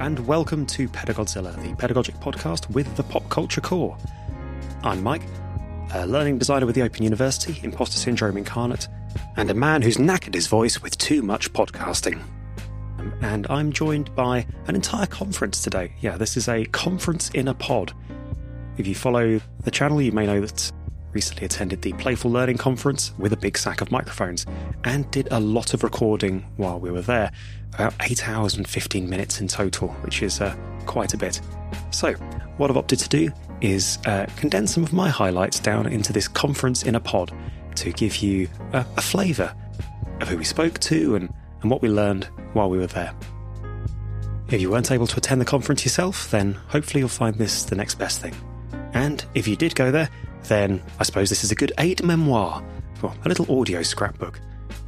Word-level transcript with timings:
and 0.00 0.24
welcome 0.28 0.64
to 0.64 0.88
Pedagodzilla, 0.88 1.60
the 1.60 1.74
pedagogic 1.74 2.14
podcast 2.20 2.70
with 2.70 2.94
the 2.96 3.02
pop 3.02 3.28
culture 3.28 3.60
core. 3.60 3.96
I'm 4.84 5.02
Mike, 5.02 5.22
a 5.92 6.06
learning 6.06 6.38
designer 6.38 6.66
with 6.66 6.76
the 6.76 6.82
Open 6.82 7.02
University, 7.02 7.58
imposter 7.64 7.98
syndrome 7.98 8.36
incarnate, 8.36 8.86
and 9.36 9.50
a 9.50 9.54
man 9.54 9.82
who's 9.82 9.96
knackered 9.96 10.34
his 10.34 10.46
voice 10.46 10.80
with 10.80 10.96
too 10.98 11.22
much 11.22 11.52
podcasting. 11.52 12.22
Um, 12.98 13.12
and 13.22 13.48
I'm 13.50 13.72
joined 13.72 14.14
by 14.14 14.46
an 14.68 14.76
entire 14.76 15.06
conference 15.06 15.62
today. 15.62 15.92
Yeah, 16.00 16.16
this 16.16 16.36
is 16.36 16.48
a 16.48 16.64
conference 16.66 17.30
in 17.30 17.48
a 17.48 17.54
pod. 17.54 17.92
If 18.76 18.86
you 18.86 18.94
follow 18.94 19.40
the 19.64 19.70
channel, 19.72 20.00
you 20.00 20.12
may 20.12 20.26
know 20.26 20.40
that 20.40 20.70
recently 21.12 21.44
attended 21.44 21.82
the 21.82 21.92
Playful 21.94 22.30
Learning 22.30 22.56
Conference 22.56 23.12
with 23.18 23.32
a 23.32 23.36
big 23.36 23.56
sack 23.56 23.80
of 23.80 23.90
microphones 23.90 24.46
and 24.84 25.10
did 25.10 25.28
a 25.30 25.40
lot 25.40 25.74
of 25.74 25.82
recording 25.82 26.44
while 26.56 26.78
we 26.78 26.90
were 26.90 27.02
there. 27.02 27.30
About 27.74 27.94
8 28.00 28.28
hours 28.28 28.54
and 28.56 28.66
15 28.66 29.08
minutes 29.08 29.40
in 29.40 29.48
total, 29.48 29.88
which 30.02 30.22
is 30.22 30.40
uh, 30.40 30.56
quite 30.86 31.14
a 31.14 31.16
bit. 31.16 31.40
So, 31.90 32.12
what 32.56 32.70
I've 32.70 32.76
opted 32.76 32.98
to 33.00 33.08
do 33.08 33.30
is 33.60 33.98
uh, 34.06 34.26
condense 34.36 34.74
some 34.74 34.82
of 34.82 34.92
my 34.92 35.08
highlights 35.08 35.60
down 35.60 35.86
into 35.86 36.12
this 36.12 36.28
conference 36.28 36.82
in 36.82 36.94
a 36.94 37.00
pod 37.00 37.32
to 37.76 37.92
give 37.92 38.16
you 38.16 38.48
a, 38.72 38.84
a 38.96 39.02
flavour 39.02 39.54
of 40.20 40.28
who 40.28 40.36
we 40.36 40.44
spoke 40.44 40.78
to 40.80 41.14
and, 41.14 41.32
and 41.62 41.70
what 41.70 41.82
we 41.82 41.88
learned 41.88 42.28
while 42.52 42.68
we 42.68 42.78
were 42.78 42.86
there. 42.86 43.14
If 44.50 44.60
you 44.60 44.70
weren't 44.70 44.90
able 44.90 45.06
to 45.06 45.16
attend 45.18 45.40
the 45.40 45.44
conference 45.44 45.84
yourself, 45.84 46.30
then 46.30 46.54
hopefully 46.68 47.00
you'll 47.00 47.08
find 47.10 47.36
this 47.36 47.64
the 47.64 47.76
next 47.76 47.96
best 47.96 48.20
thing. 48.20 48.34
And 48.94 49.24
if 49.34 49.46
you 49.46 49.56
did 49.56 49.74
go 49.74 49.90
there, 49.90 50.08
then 50.44 50.82
I 50.98 51.04
suppose 51.04 51.28
this 51.28 51.44
is 51.44 51.50
a 51.50 51.54
good 51.54 51.72
aide-memoire, 51.78 52.64
or 53.02 53.14
a 53.24 53.28
little 53.28 53.60
audio 53.60 53.82
scrapbook 53.82 54.40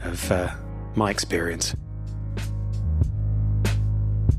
of 0.03 0.31
uh, 0.33 0.51
my 0.95 1.11
experience. 1.11 1.75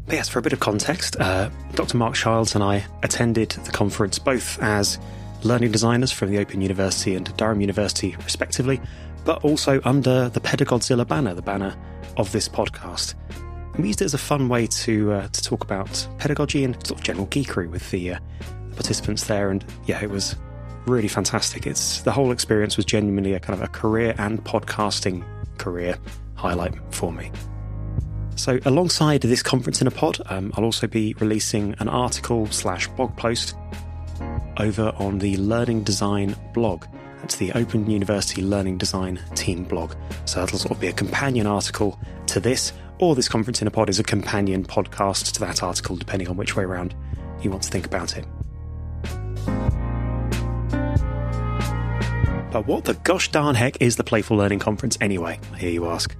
But 0.05 0.15
yes, 0.15 0.29
for 0.29 0.39
a 0.39 0.41
bit 0.41 0.53
of 0.53 0.59
context, 0.59 1.15
uh, 1.19 1.49
Dr. 1.73 1.97
Mark 1.97 2.15
Childs 2.15 2.53
and 2.55 2.63
I 2.63 2.85
attended 3.03 3.51
the 3.51 3.71
conference 3.71 4.19
both 4.19 4.61
as 4.61 4.99
learning 5.43 5.71
designers 5.71 6.11
from 6.11 6.29
the 6.29 6.39
Open 6.39 6.61
University 6.61 7.15
and 7.15 7.35
Durham 7.37 7.61
University, 7.61 8.15
respectively, 8.17 8.81
but 9.23 9.43
also 9.43 9.79
under 9.85 10.29
the 10.29 10.39
Pedagodzilla 10.39 11.07
banner, 11.07 11.33
the 11.33 11.41
banner 11.41 11.75
of 12.17 12.31
this 12.31 12.49
podcast. 12.49 13.15
We 13.77 13.87
used 13.87 14.01
it 14.01 14.05
as 14.05 14.13
a 14.13 14.19
fun 14.19 14.49
way 14.49 14.67
to 14.67 15.13
uh, 15.13 15.27
to 15.29 15.41
talk 15.41 15.63
about 15.63 16.07
pedagogy 16.17 16.65
and 16.65 16.75
sort 16.85 16.99
of 16.99 17.05
general 17.05 17.27
geekery 17.27 17.69
with 17.69 17.89
the, 17.91 18.15
uh, 18.15 18.19
the 18.69 18.75
participants 18.75 19.25
there. 19.25 19.49
And 19.49 19.63
yeah, 19.85 20.03
it 20.03 20.09
was 20.09 20.35
really 20.85 21.07
fantastic. 21.07 21.67
It's 21.67 22.01
the 22.01 22.11
whole 22.11 22.31
experience 22.31 22.77
was 22.77 22.85
genuinely 22.85 23.33
a 23.33 23.39
kind 23.39 23.59
of 23.59 23.63
a 23.63 23.71
career 23.71 24.15
and 24.17 24.43
podcasting 24.43 25.23
career 25.57 25.97
highlight 26.35 26.73
for 26.93 27.11
me. 27.11 27.31
So, 28.35 28.59
alongside 28.65 29.21
this 29.21 29.43
conference 29.43 29.81
in 29.81 29.87
a 29.87 29.91
pod, 29.91 30.17
um, 30.27 30.51
I'll 30.55 30.63
also 30.63 30.87
be 30.87 31.13
releasing 31.19 31.75
an 31.79 31.87
article 31.87 32.47
slash 32.47 32.87
blog 32.89 33.15
post 33.15 33.55
over 34.57 34.93
on 34.97 35.19
the 35.19 35.37
Learning 35.37 35.83
Design 35.83 36.35
blog. 36.53 36.85
That's 37.19 37.35
the 37.35 37.51
Open 37.53 37.89
University 37.89 38.41
Learning 38.41 38.77
Design 38.77 39.19
team 39.35 39.63
blog. 39.63 39.93
So 40.25 40.39
that'll 40.39 40.57
sort 40.57 40.71
of 40.71 40.79
be 40.79 40.87
a 40.87 40.93
companion 40.93 41.45
article 41.45 41.99
to 42.27 42.39
this, 42.39 42.73
or 42.99 43.15
this 43.15 43.29
conference 43.29 43.61
in 43.61 43.67
a 43.67 43.71
pod 43.71 43.89
is 43.89 43.99
a 43.99 44.03
companion 44.03 44.65
podcast 44.65 45.33
to 45.33 45.39
that 45.41 45.61
article, 45.61 45.95
depending 45.95 46.27
on 46.27 46.37
which 46.37 46.55
way 46.55 46.63
around 46.63 46.95
you 47.41 47.51
want 47.51 47.63
to 47.63 47.69
think 47.69 47.85
about 47.85 48.17
it. 48.17 48.25
But 52.51 52.67
what 52.67 52.83
the 52.83 52.95
gosh 52.95 53.31
darn 53.31 53.55
heck 53.55 53.81
is 53.81 53.95
the 53.95 54.03
Playful 54.03 54.35
Learning 54.35 54.59
Conference 54.59 54.97
anyway, 54.99 55.39
I 55.53 55.57
hear 55.57 55.69
you 55.69 55.87
ask? 55.87 56.13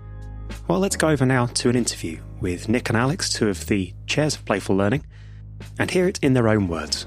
Well, 0.70 0.80
let's 0.80 0.96
go 0.96 1.10
over 1.10 1.26
now 1.26 1.48
to 1.48 1.70
an 1.70 1.76
interview 1.76 2.22
with 2.40 2.70
Nick 2.70 2.88
and 2.88 2.98
Alex, 2.98 3.30
two 3.30 3.50
of 3.50 3.66
the 3.66 3.94
chairs 4.08 4.36
of 4.36 4.46
Playful 4.46 4.78
Learning, 4.78 5.06
and 5.78 5.92
hear 5.92 6.08
it 6.08 6.20
in 6.22 6.34
their 6.34 6.48
own 6.48 6.70
words. 6.70 7.06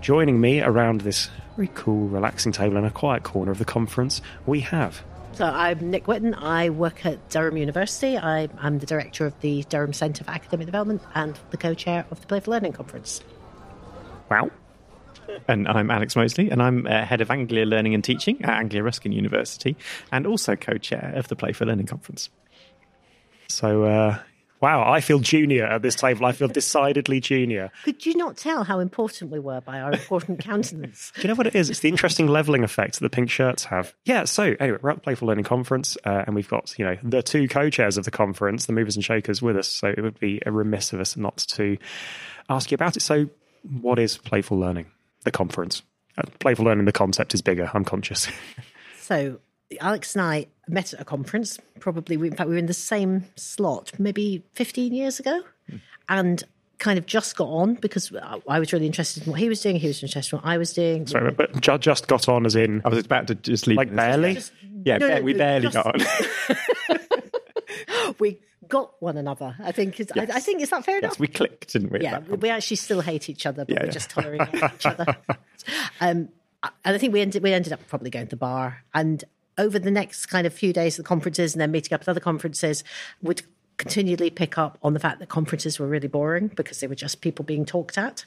Joining 0.00 0.40
me 0.40 0.60
around 0.60 1.02
this 1.02 1.30
very 1.54 1.70
cool, 1.74 2.08
relaxing 2.08 2.50
table 2.50 2.76
in 2.76 2.84
a 2.84 2.90
quiet 2.90 3.22
corner 3.22 3.52
of 3.52 3.58
the 3.58 3.64
conference, 3.64 4.20
we 4.46 4.58
have. 4.60 5.04
So 5.34 5.44
I'm 5.44 5.90
Nick 5.92 6.08
Whitton. 6.08 6.34
I 6.34 6.70
work 6.70 7.06
at 7.06 7.30
Durham 7.30 7.56
University. 7.56 8.18
I, 8.18 8.48
am 8.60 8.80
the 8.80 8.86
director 8.86 9.26
of 9.26 9.40
the 9.42 9.62
Durham 9.68 9.92
Centre 9.92 10.24
for 10.24 10.32
Academic 10.32 10.66
Development 10.66 11.00
and 11.14 11.38
the 11.50 11.56
co-chair 11.56 12.04
of 12.10 12.20
the 12.20 12.26
Playful 12.26 12.52
Learning 12.52 12.72
Conference. 12.72 13.22
Wow, 14.28 14.50
and 15.48 15.68
I'm 15.68 15.90
Alex 15.90 16.16
Moseley, 16.16 16.50
and 16.50 16.62
I'm 16.62 16.86
uh, 16.86 17.04
head 17.04 17.20
of 17.20 17.30
Anglia 17.30 17.66
Learning 17.66 17.94
and 17.94 18.04
Teaching 18.04 18.42
at 18.44 18.58
Anglia 18.58 18.82
Ruskin 18.82 19.12
University, 19.12 19.76
and 20.12 20.26
also 20.26 20.56
co-chair 20.56 21.12
of 21.16 21.28
the 21.28 21.36
Playful 21.36 21.66
Learning 21.66 21.86
Conference. 21.86 22.30
So, 23.48 23.84
uh, 23.84 24.18
wow, 24.60 24.90
I 24.90 25.00
feel 25.00 25.20
junior 25.20 25.64
at 25.64 25.82
this 25.82 25.94
table. 25.94 26.26
I 26.26 26.32
feel 26.32 26.48
decidedly 26.48 27.20
junior. 27.20 27.70
Could 27.84 28.04
you 28.04 28.14
not 28.14 28.36
tell 28.36 28.64
how 28.64 28.78
important 28.78 29.30
we 29.30 29.38
were 29.38 29.60
by 29.60 29.80
our 29.80 29.92
important 29.92 30.40
countenance? 30.40 31.12
Do 31.16 31.22
you 31.22 31.28
know 31.28 31.34
what 31.34 31.46
it 31.46 31.54
is? 31.54 31.70
It's 31.70 31.80
the 31.80 31.88
interesting 31.88 32.26
leveling 32.26 32.62
effect 32.62 32.94
that 32.94 33.00
the 33.00 33.10
pink 33.10 33.30
shirts 33.30 33.64
have. 33.64 33.94
Yeah. 34.04 34.24
So 34.24 34.54
anyway, 34.60 34.78
we're 34.82 34.90
at 34.90 34.96
the 34.96 35.02
Playful 35.02 35.28
Learning 35.28 35.44
Conference, 35.44 35.96
uh, 36.04 36.24
and 36.26 36.34
we've 36.34 36.48
got 36.48 36.78
you 36.78 36.84
know 36.84 36.96
the 37.02 37.22
two 37.22 37.48
co-chairs 37.48 37.96
of 37.96 38.04
the 38.04 38.10
conference, 38.10 38.66
the 38.66 38.72
movers 38.72 38.96
and 38.96 39.04
shakers, 39.04 39.40
with 39.40 39.56
us. 39.56 39.68
So 39.68 39.88
it 39.88 40.02
would 40.02 40.20
be 40.20 40.42
a 40.44 40.52
remiss 40.52 40.92
of 40.92 41.00
us 41.00 41.16
not 41.16 41.38
to 41.54 41.78
ask 42.48 42.70
you 42.70 42.74
about 42.74 42.96
it. 42.96 43.00
So, 43.00 43.30
what 43.80 43.98
is 43.98 44.18
playful 44.18 44.58
learning? 44.58 44.86
The 45.24 45.30
conference. 45.30 45.82
Playful 46.40 46.64
learning, 46.64 46.84
the 46.84 46.92
concept 46.92 47.34
is 47.34 47.42
bigger. 47.42 47.70
I'm 47.72 47.84
conscious. 47.84 48.28
so 49.00 49.38
Alex 49.80 50.16
and 50.16 50.22
I 50.22 50.46
met 50.66 50.92
at 50.92 51.00
a 51.00 51.04
conference. 51.04 51.58
Probably, 51.80 52.16
in 52.16 52.34
fact, 52.34 52.48
we 52.48 52.54
were 52.54 52.58
in 52.58 52.66
the 52.66 52.74
same 52.74 53.24
slot 53.36 53.92
maybe 53.98 54.44
15 54.54 54.92
years 54.92 55.20
ago, 55.20 55.42
mm. 55.70 55.80
and 56.08 56.42
kind 56.78 56.98
of 56.98 57.06
just 57.06 57.36
got 57.36 57.48
on 57.48 57.74
because 57.74 58.12
I 58.48 58.58
was 58.58 58.72
really 58.72 58.86
interested 58.86 59.26
in 59.26 59.32
what 59.32 59.40
he 59.40 59.48
was 59.48 59.60
doing. 59.60 59.76
He 59.76 59.88
was 59.88 60.02
interested 60.02 60.36
in 60.36 60.42
what 60.42 60.48
I 60.48 60.58
was 60.58 60.72
doing. 60.72 61.06
Sorry, 61.06 61.32
but 61.32 61.60
just 61.60 62.06
got 62.06 62.28
on 62.28 62.46
as 62.46 62.56
in 62.56 62.82
I 62.84 62.88
was 62.88 63.04
about 63.04 63.26
to 63.28 63.34
just 63.34 63.66
leave. 63.66 63.76
Like 63.76 63.94
barely. 63.94 64.34
Just, 64.34 64.52
yeah, 64.84 64.98
no, 64.98 65.08
no, 65.08 65.22
we 65.22 65.34
barely 65.34 65.68
just, 65.68 65.74
got 65.74 65.86
on. 65.86 66.00
we 68.18 68.40
got 68.68 69.00
one 69.00 69.16
another. 69.16 69.56
I 69.62 69.72
think. 69.72 69.98
Is, 70.00 70.10
yes. 70.14 70.30
I, 70.30 70.36
I, 70.36 70.40
think 70.40 70.62
is 70.62 70.70
that 70.70 70.84
fair 70.84 70.98
enough? 70.98 71.12
Yes, 71.12 71.18
we 71.18 71.26
clicked, 71.26 71.72
didn't 71.72 71.92
we? 71.92 72.00
Yeah, 72.00 72.20
we 72.20 72.50
actually 72.50 72.76
still 72.76 73.00
hate 73.00 73.28
each 73.28 73.46
other, 73.46 73.64
but 73.64 73.74
yeah, 73.74 73.82
we 73.82 73.86
yeah. 73.86 73.92
just 73.92 74.10
tolerating 74.10 74.60
each 74.74 74.86
other. 74.86 75.16
Um, 76.00 76.30
and 76.62 76.94
I 76.94 76.98
think 76.98 77.12
we 77.12 77.20
ended 77.20 77.42
we 77.42 77.52
ended 77.52 77.72
up 77.72 77.80
probably 77.88 78.10
going 78.10 78.26
to 78.26 78.30
the 78.30 78.36
bar, 78.36 78.84
and 78.94 79.22
over 79.58 79.78
the 79.78 79.90
next 79.90 80.26
kind 80.26 80.46
of 80.46 80.54
few 80.54 80.72
days 80.72 80.98
of 80.98 81.04
the 81.04 81.08
conferences, 81.08 81.52
and 81.52 81.60
then 81.60 81.70
meeting 81.70 81.92
up 81.92 82.00
at 82.02 82.08
other 82.08 82.20
conferences, 82.20 82.84
would 83.20 83.42
continually 83.76 84.30
pick 84.30 84.56
up 84.56 84.78
on 84.82 84.94
the 84.94 85.00
fact 85.00 85.18
that 85.18 85.28
conferences 85.28 85.78
were 85.78 85.86
really 85.86 86.08
boring 86.08 86.48
because 86.48 86.80
they 86.80 86.86
were 86.86 86.94
just 86.94 87.20
people 87.20 87.44
being 87.44 87.64
talked 87.64 87.98
at 87.98 88.24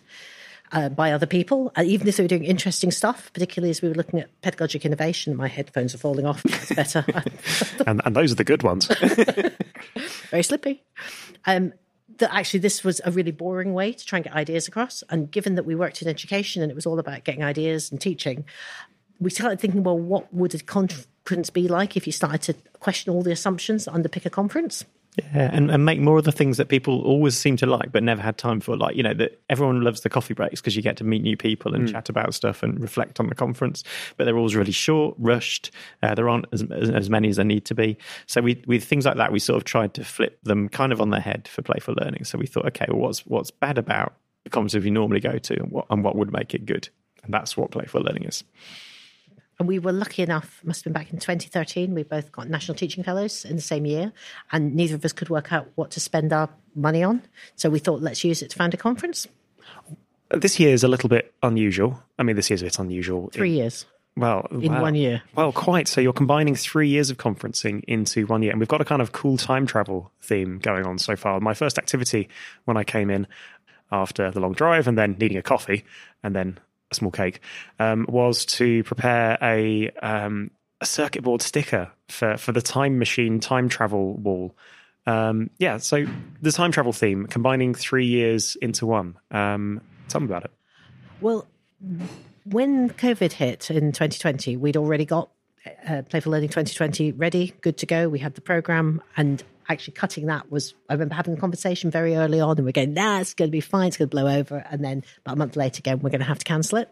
uh, 0.72 0.90
by 0.90 1.12
other 1.12 1.26
people, 1.26 1.72
uh, 1.78 1.84
even 1.84 2.08
if 2.08 2.18
they 2.18 2.24
were 2.24 2.28
doing 2.28 2.44
interesting 2.44 2.92
stuff, 2.92 3.32
particularly 3.34 3.70
as 3.70 3.82
we 3.82 3.90
were 3.90 3.96
looking 3.96 4.20
at 4.20 4.30
pedagogic 4.42 4.86
innovation. 4.86 5.36
My 5.36 5.48
headphones 5.48 5.94
are 5.94 5.98
falling 5.98 6.26
off. 6.26 6.42
It's 6.46 6.74
better. 6.74 7.06
and, 7.88 8.02
and, 8.06 8.16
those 8.16 8.32
are 8.32 8.36
the 8.36 8.44
good 8.44 8.64
ones. 8.64 8.88
Very 10.30 10.44
slippy. 10.44 10.84
Um, 11.46 11.74
that 12.18 12.34
actually 12.34 12.60
this 12.60 12.84
was 12.84 13.02
a 13.04 13.12
really 13.12 13.32
boring 13.32 13.74
way 13.74 13.94
to 13.94 14.06
try 14.06 14.18
and 14.18 14.24
get 14.24 14.34
ideas 14.34 14.68
across. 14.68 15.04
And 15.10 15.30
given 15.30 15.56
that 15.56 15.64
we 15.64 15.76
worked 15.76 16.02
in 16.02 16.08
education 16.08 16.62
and 16.62 16.72
it 16.72 16.76
was 16.76 16.86
all 16.86 17.00
about 17.00 17.24
getting 17.24 17.44
ideas 17.44 17.92
and 17.92 18.00
teaching, 18.00 18.46
we 19.20 19.30
started 19.30 19.60
thinking, 19.60 19.84
well, 19.84 19.98
what 19.98 20.34
would 20.34 20.56
a 20.56 20.60
conference 20.60 21.50
be 21.50 21.68
like 21.68 21.98
if 21.98 22.06
you 22.06 22.14
started 22.14 22.42
to 22.42 22.54
question 22.80 23.14
all 23.14 23.24
the 23.24 23.32
assumptions 23.32 23.86
that 23.86 23.94
underpick 23.94 24.26
a 24.26 24.30
conference? 24.30 24.86
Yeah, 25.18 25.50
and, 25.52 25.70
and 25.70 25.84
make 25.84 26.00
more 26.00 26.18
of 26.18 26.24
the 26.24 26.32
things 26.32 26.56
that 26.56 26.70
people 26.70 27.02
always 27.02 27.38
seem 27.38 27.58
to 27.58 27.66
like 27.66 27.92
but 27.92 28.02
never 28.02 28.22
had 28.22 28.38
time 28.38 28.62
for. 28.62 28.78
Like, 28.78 28.96
you 28.96 29.04
know, 29.04 29.14
that 29.16 29.42
everyone 29.50 29.82
loves 29.82 30.02
the 30.02 30.10
coffee 30.10 30.34
breaks 30.34 30.62
because 30.62 30.78
you 30.78 30.82
get 30.82 30.96
to 30.98 31.04
meet 31.04 31.22
new 31.22 31.36
people 31.36 31.76
and 31.76 31.88
mm. 31.88 31.92
chat 31.92 32.08
about 32.08 32.34
stuff 32.34 32.64
and 32.64 32.80
reflect 32.80 33.20
on 33.20 33.28
the 33.28 33.36
conference. 33.36 33.84
But 34.16 34.24
they're 34.24 34.38
always 34.38 34.56
really 34.56 34.72
short, 34.72 35.16
rushed. 35.18 35.72
Uh, 36.02 36.16
there 36.16 36.30
aren't 36.30 36.46
as, 36.54 36.64
as, 36.72 36.90
as, 36.90 37.10
many 37.10 37.28
as 37.28 37.36
there 37.36 37.46
need 37.46 37.66
to 37.66 37.76
be. 37.76 37.98
So 38.26 38.40
we, 38.42 38.64
with 38.68 38.86
things 38.86 39.06
like 39.06 39.18
that, 39.18 39.34
we 39.34 39.40
sort 39.40 39.58
of 39.58 39.66
tried 39.66 39.94
to 39.96 40.06
flip 40.06 40.40
them 40.44 40.70
kind 40.70 40.94
of 40.94 41.02
on 41.02 41.10
their 41.10 41.20
head 41.20 41.50
for 41.50 41.62
playful 41.62 41.96
learning. 42.02 42.24
So 42.24 42.38
we 42.38 42.48
thought, 42.48 42.66
okay, 42.68 42.86
well, 42.88 43.00
what's 43.00 43.26
what's 43.26 43.52
bad 43.52 43.78
about 43.78 44.14
the 44.46 44.50
conference 44.50 44.82
we 44.82 44.92
normally 44.92 45.20
go 45.20 45.38
to, 45.38 45.60
and 45.60 45.72
what 45.72 45.88
and 45.90 46.06
what 46.06 46.16
would 46.16 46.32
make 46.32 46.54
it 46.54 46.66
good? 46.66 46.88
And 47.24 47.34
that's 47.34 47.58
what 47.58 47.72
playful 47.72 48.02
learning 48.02 48.24
is. 48.24 48.46
And 49.62 49.68
we 49.68 49.78
were 49.78 49.92
lucky 49.92 50.24
enough, 50.24 50.60
must 50.64 50.80
have 50.80 50.86
been 50.86 51.00
back 51.00 51.14
in 51.14 51.20
2013, 51.20 51.94
we 51.94 52.02
both 52.02 52.32
got 52.32 52.50
National 52.50 52.74
Teaching 52.74 53.04
Fellows 53.04 53.46
in 53.46 53.58
the 53.58 53.62
same 53.62 53.86
year, 53.86 54.12
and 54.52 54.74
neither 54.74 54.96
of 54.96 55.06
us 55.06 55.14
could 55.14 55.30
work 55.30 55.54
out 55.54 55.70
what 55.76 55.92
to 55.92 56.00
spend 56.00 56.34
our 56.34 56.50
money 56.74 57.04
on. 57.04 57.22
So 57.58 57.70
we 57.70 57.78
thought, 57.78 58.02
let's 58.02 58.24
use 58.24 58.42
it 58.42 58.50
to 58.50 58.58
found 58.58 58.74
a 58.74 58.78
conference. 58.78 59.28
This 60.32 60.60
year 60.60 60.74
is 60.74 60.84
a 60.84 60.88
little 60.88 61.10
bit 61.10 61.32
unusual. 61.44 62.02
I 62.18 62.24
mean, 62.24 62.36
this 62.36 62.50
year's 62.50 62.64
a 62.64 62.66
bit 62.66 62.80
unusual. 62.80 63.30
Three 63.32 63.52
in, 63.52 63.58
years. 63.58 63.86
Well, 64.18 64.48
in 64.50 64.74
wow. 64.74 64.82
one 64.82 64.96
year. 64.96 65.22
Well, 65.36 65.52
quite. 65.52 65.88
So 65.88 66.02
you're 66.02 66.12
combining 66.12 66.56
three 66.56 66.90
years 66.90 67.12
of 67.12 67.18
conferencing 67.18 67.84
into 67.84 68.26
one 68.26 68.42
year. 68.42 68.54
And 68.54 68.60
we've 68.60 68.68
got 68.68 68.82
a 68.82 68.86
kind 68.86 69.00
of 69.04 69.12
cool 69.12 69.38
time 69.38 69.68
travel 69.68 70.12
theme 70.24 70.58
going 70.58 70.88
on 70.88 70.98
so 70.98 71.16
far. 71.16 71.40
My 71.40 71.54
first 71.54 71.78
activity 71.78 72.30
when 72.66 72.78
I 72.78 72.84
came 72.84 73.12
in 73.12 73.28
after 73.92 74.32
the 74.32 74.40
long 74.40 74.54
drive 74.54 74.88
and 74.88 74.98
then 74.98 75.18
needing 75.20 75.38
a 75.38 75.44
coffee 75.44 75.86
and 76.24 76.36
then 76.36 76.58
a 76.92 76.96
small 76.96 77.12
cake, 77.12 77.40
um, 77.80 78.06
was 78.10 78.46
to 78.46 78.84
prepare 78.84 79.38
a 79.42 79.90
um, 80.02 80.52
a 80.80 80.86
circuit 80.86 81.24
board 81.24 81.42
sticker 81.42 81.92
for 82.10 82.38
for 82.38 82.52
the 82.52 82.62
time 82.62 83.00
machine 83.00 83.40
time 83.40 83.70
travel 83.70 84.14
wall 84.16 84.56
Um, 85.06 85.50
yeah, 85.58 85.78
so 85.78 86.06
the 86.42 86.52
time 86.52 86.72
travel 86.72 86.94
theme, 86.94 87.26
combining 87.28 87.74
three 87.74 88.06
years 88.06 88.56
into 88.62 88.86
one. 88.86 89.18
Um, 89.32 89.82
tell 90.10 90.22
me 90.22 90.26
about 90.26 90.46
it. 90.46 90.52
Well, 91.22 91.48
when 92.44 92.90
COVID 92.90 93.32
hit 93.32 93.72
in 93.72 93.92
2020, 93.92 94.58
we'd 94.58 94.78
already 94.78 95.06
got 95.06 95.30
uh, 95.88 96.02
Playful 96.04 96.32
Learning 96.32 96.50
2020 96.50 97.12
ready, 97.14 97.54
good 97.62 97.78
to 97.78 97.86
go. 97.86 98.10
We 98.10 98.20
had 98.20 98.36
the 98.36 98.42
program, 98.42 99.02
and 99.18 99.44
actually 99.72 99.94
cutting 99.94 100.28
that 100.28 100.52
was, 100.52 100.74
I 100.90 100.94
remember 100.94 101.16
having 101.16 101.34
a 101.34 101.38
conversation 101.38 101.92
very 101.92 102.16
early 102.16 102.40
on, 102.40 102.58
and 102.58 102.66
we're 102.66 102.72
going, 102.72 102.94
nah, 102.94 103.20
it's 103.20 103.34
going 103.34 103.50
to 103.50 103.52
be 103.52 103.62
fine, 103.62 103.88
it's 103.88 103.98
going 103.98 104.10
to 104.10 104.16
blow 104.16 104.28
over. 104.28 104.66
And 104.70 104.84
then 104.84 105.04
about 105.20 105.34
a 105.34 105.38
month 105.38 105.56
later, 105.56 105.80
again, 105.80 106.00
we're 106.00 106.10
going 106.10 106.22
to 106.22 106.28
have 106.28 106.40
to 106.40 106.46
cancel 106.46 106.80
it. 106.80 106.90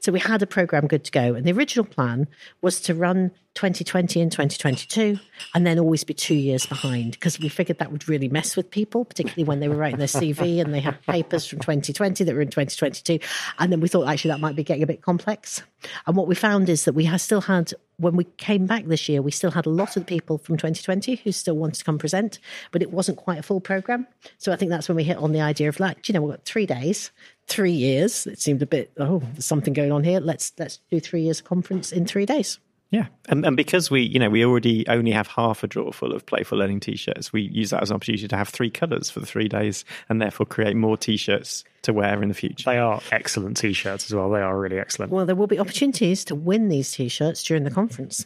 So 0.00 0.12
we 0.12 0.20
had 0.20 0.42
a 0.42 0.46
program 0.46 0.86
good 0.86 1.04
to 1.04 1.10
go. 1.10 1.34
And 1.34 1.46
the 1.46 1.52
original 1.52 1.84
plan 1.84 2.28
was 2.60 2.80
to 2.82 2.94
run 2.94 3.30
2020 3.54 4.20
and 4.20 4.30
2022, 4.30 5.18
and 5.54 5.66
then 5.66 5.78
always 5.78 6.04
be 6.04 6.12
two 6.12 6.34
years 6.34 6.66
behind 6.66 7.12
because 7.12 7.40
we 7.40 7.48
figured 7.48 7.78
that 7.78 7.90
would 7.90 8.08
really 8.08 8.28
mess 8.28 8.54
with 8.54 8.70
people, 8.70 9.04
particularly 9.04 9.44
when 9.44 9.60
they 9.60 9.68
were 9.68 9.76
writing 9.76 9.98
their 9.98 10.06
CV 10.06 10.60
and 10.60 10.74
they 10.74 10.80
had 10.80 11.00
papers 11.02 11.46
from 11.46 11.60
2020 11.60 12.22
that 12.24 12.34
were 12.34 12.42
in 12.42 12.48
2022. 12.48 13.18
And 13.58 13.72
then 13.72 13.80
we 13.80 13.88
thought 13.88 14.08
actually 14.08 14.32
that 14.32 14.40
might 14.40 14.56
be 14.56 14.62
getting 14.62 14.82
a 14.82 14.86
bit 14.86 15.00
complex. 15.00 15.62
And 16.06 16.16
what 16.16 16.28
we 16.28 16.34
found 16.34 16.68
is 16.68 16.84
that 16.84 16.92
we 16.92 17.06
still 17.16 17.40
had, 17.40 17.72
when 17.98 18.16
we 18.16 18.24
came 18.24 18.66
back 18.66 18.84
this 18.86 19.08
year, 19.08 19.22
we 19.22 19.30
still 19.30 19.50
had 19.50 19.66
a 19.66 19.70
lot 19.70 19.96
of 19.96 20.02
the 20.02 20.06
people 20.06 20.38
from 20.38 20.56
2020 20.56 21.16
who 21.16 21.32
still 21.32 21.56
wanted 21.56 21.76
to 21.76 21.84
come 21.84 21.98
present, 21.98 22.38
but 22.70 22.82
it 22.82 22.90
wasn't 22.90 23.18
quite 23.18 23.38
a 23.38 23.42
full 23.42 23.60
program. 23.60 24.06
So 24.38 24.52
I 24.52 24.56
think 24.56 24.70
that's 24.70 24.88
when 24.88 24.96
we 24.96 25.04
hit 25.04 25.16
on 25.16 25.32
the 25.32 25.40
idea 25.40 25.68
of 25.68 25.80
like, 25.80 26.08
you 26.08 26.12
know, 26.12 26.22
we've 26.22 26.32
got 26.32 26.44
three 26.44 26.66
days, 26.66 27.10
three 27.46 27.72
years. 27.72 28.26
It 28.26 28.40
seemed 28.40 28.62
a 28.62 28.66
bit, 28.66 28.92
oh, 28.98 29.22
there's 29.32 29.46
something 29.46 29.72
going 29.72 29.92
on 29.92 30.04
here. 30.04 30.20
Let's 30.20 30.52
let's 30.58 30.80
do 30.90 31.00
three 31.00 31.22
years 31.22 31.40
of 31.40 31.46
conference 31.46 31.92
in 31.92 32.06
three 32.06 32.26
days. 32.26 32.58
Yeah, 32.90 33.06
and, 33.28 33.44
and 33.44 33.56
because 33.56 33.90
we, 33.90 34.02
you 34.02 34.20
know, 34.20 34.30
we 34.30 34.44
already 34.44 34.86
only 34.86 35.10
have 35.10 35.26
half 35.26 35.64
a 35.64 35.66
drawer 35.66 35.92
full 35.92 36.12
of 36.12 36.24
Playful 36.24 36.58
Learning 36.58 36.78
T-shirts, 36.78 37.32
we 37.32 37.42
use 37.42 37.70
that 37.70 37.82
as 37.82 37.90
an 37.90 37.96
opportunity 37.96 38.28
to 38.28 38.36
have 38.36 38.48
three 38.48 38.70
colours 38.70 39.10
for 39.10 39.18
the 39.18 39.26
three 39.26 39.48
days, 39.48 39.84
and 40.08 40.22
therefore 40.22 40.46
create 40.46 40.76
more 40.76 40.96
T-shirts 40.96 41.64
to 41.82 41.92
wear 41.92 42.22
in 42.22 42.28
the 42.28 42.34
future. 42.34 42.70
They 42.70 42.78
are 42.78 43.00
excellent 43.10 43.56
T-shirts 43.56 44.06
as 44.06 44.14
well. 44.14 44.30
They 44.30 44.40
are 44.40 44.56
really 44.56 44.78
excellent. 44.78 45.10
Well, 45.10 45.26
there 45.26 45.34
will 45.34 45.48
be 45.48 45.58
opportunities 45.58 46.24
to 46.26 46.36
win 46.36 46.68
these 46.68 46.92
T-shirts 46.92 47.42
during 47.42 47.64
the 47.64 47.72
conference. 47.72 48.24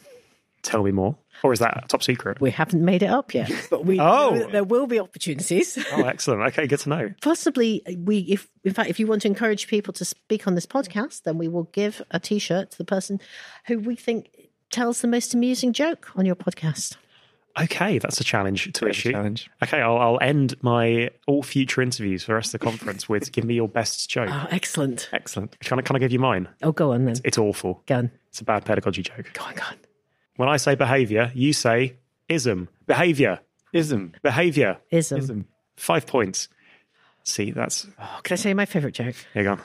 Tell 0.63 0.83
me 0.83 0.91
more. 0.91 1.17
Or 1.43 1.53
is 1.55 1.59
that 1.61 1.85
a 1.85 1.89
top 1.89 2.03
secret? 2.03 2.39
We 2.41 2.51
haven't 2.51 2.85
made 2.85 3.03
it 3.03 3.09
up 3.09 3.33
yet, 3.33 3.51
but 3.71 3.87
we 3.87 3.99
oh. 3.99 4.47
there 4.51 4.65
will 4.65 4.87
be 4.87 5.01
opportunities. 5.01 5.79
oh, 5.93 6.03
excellent. 6.03 6.43
Okay, 6.49 6.67
good 6.67 6.81
to 6.81 6.89
know. 6.89 7.15
Possibly, 7.23 7.83
uh, 7.87 7.93
we 7.99 8.19
if 8.21 8.47
in 8.65 8.75
fact, 8.75 8.91
if 8.91 9.01
you 9.01 9.07
want 9.07 9.23
to 9.23 9.29
encourage 9.29 9.69
people 9.69 9.95
to 9.95 10.05
speak 10.05 10.47
on 10.47 10.55
this 10.55 10.67
podcast, 10.67 11.23
then 11.23 11.39
we 11.39 11.49
will 11.49 11.65
give 11.73 12.03
a 12.11 12.21
T-shirt 12.21 12.73
to 12.73 12.79
the 12.79 12.85
person 12.85 13.21
who 13.67 13.79
we 13.79 13.97
think 13.97 14.29
tells 14.71 15.01
the 15.01 15.09
most 15.09 15.35
amusing 15.35 15.73
joke 15.73 16.11
on 16.17 16.27
your 16.27 16.37
podcast. 16.37 16.97
Okay, 17.61 17.99
that's 17.99 18.21
a 18.21 18.25
challenge 18.25 18.73
to 18.73 18.89
issue. 18.89 19.13
Challenge. 19.13 19.51
Okay, 19.63 19.81
I'll, 19.81 19.99
I'll 19.99 20.19
end 20.21 20.55
my 20.63 21.11
all 21.27 21.43
future 21.43 21.83
interviews 21.83 22.23
for 22.23 22.29
the 22.29 22.35
rest 22.35 22.55
of 22.55 22.61
the 22.61 22.65
conference 22.65 23.09
with 23.09 23.33
give 23.33 23.45
me 23.45 23.55
your 23.55 23.69
best 23.69 24.09
joke. 24.09 24.29
Oh, 24.31 24.47
excellent. 24.51 25.09
Excellent. 25.13 25.59
Can 25.61 25.79
I, 25.79 25.83
can 25.83 25.97
I 25.97 25.99
give 25.99 26.13
you 26.13 26.21
mine? 26.21 26.49
Oh, 26.63 26.73
go 26.73 26.93
on 26.93 27.05
then. 27.07 27.17
It's 27.25 27.39
awful. 27.39 27.83
Go 27.87 27.97
on. 27.97 28.11
It's 28.29 28.41
a 28.41 28.45
bad 28.45 28.65
pedagogy 28.65 29.03
joke. 29.03 29.33
Go 29.33 29.45
on, 29.45 29.55
go 29.55 29.63
on. 29.65 29.77
When 30.37 30.49
I 30.49 30.57
say 30.59 30.75
behaviour, 30.77 31.33
you 31.35 31.53
say 31.53 31.97
ism. 32.29 32.69
Behaviour. 32.87 33.41
Ism. 33.73 34.13
Behaviour. 34.23 34.79
Ism. 34.91 35.19
Ism. 35.19 35.47
Five 35.77 36.07
points. 36.07 36.49
See, 37.25 37.51
that's. 37.51 37.87
Oh, 38.01 38.21
can 38.23 38.35
I 38.35 38.37
tell 38.37 38.51
you 38.51 38.57
my 38.57 38.65
favourite 38.65 38.95
joke? 38.95 39.17
Here 39.35 39.43
you 39.43 39.57
go. 39.57 39.59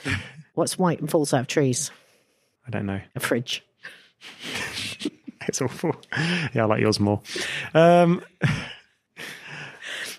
What's 0.55 0.77
white 0.77 0.99
and 0.99 1.09
falls 1.09 1.33
out 1.33 1.41
of 1.41 1.47
trees? 1.47 1.91
I 2.67 2.71
don't 2.71 2.85
know. 2.85 3.01
A 3.15 3.19
fridge. 3.19 3.63
It's 5.47 5.61
awful. 5.61 5.95
Yeah, 6.53 6.63
I 6.63 6.65
like 6.65 6.81
yours 6.81 6.99
more. 6.99 7.21
Um, 7.73 8.21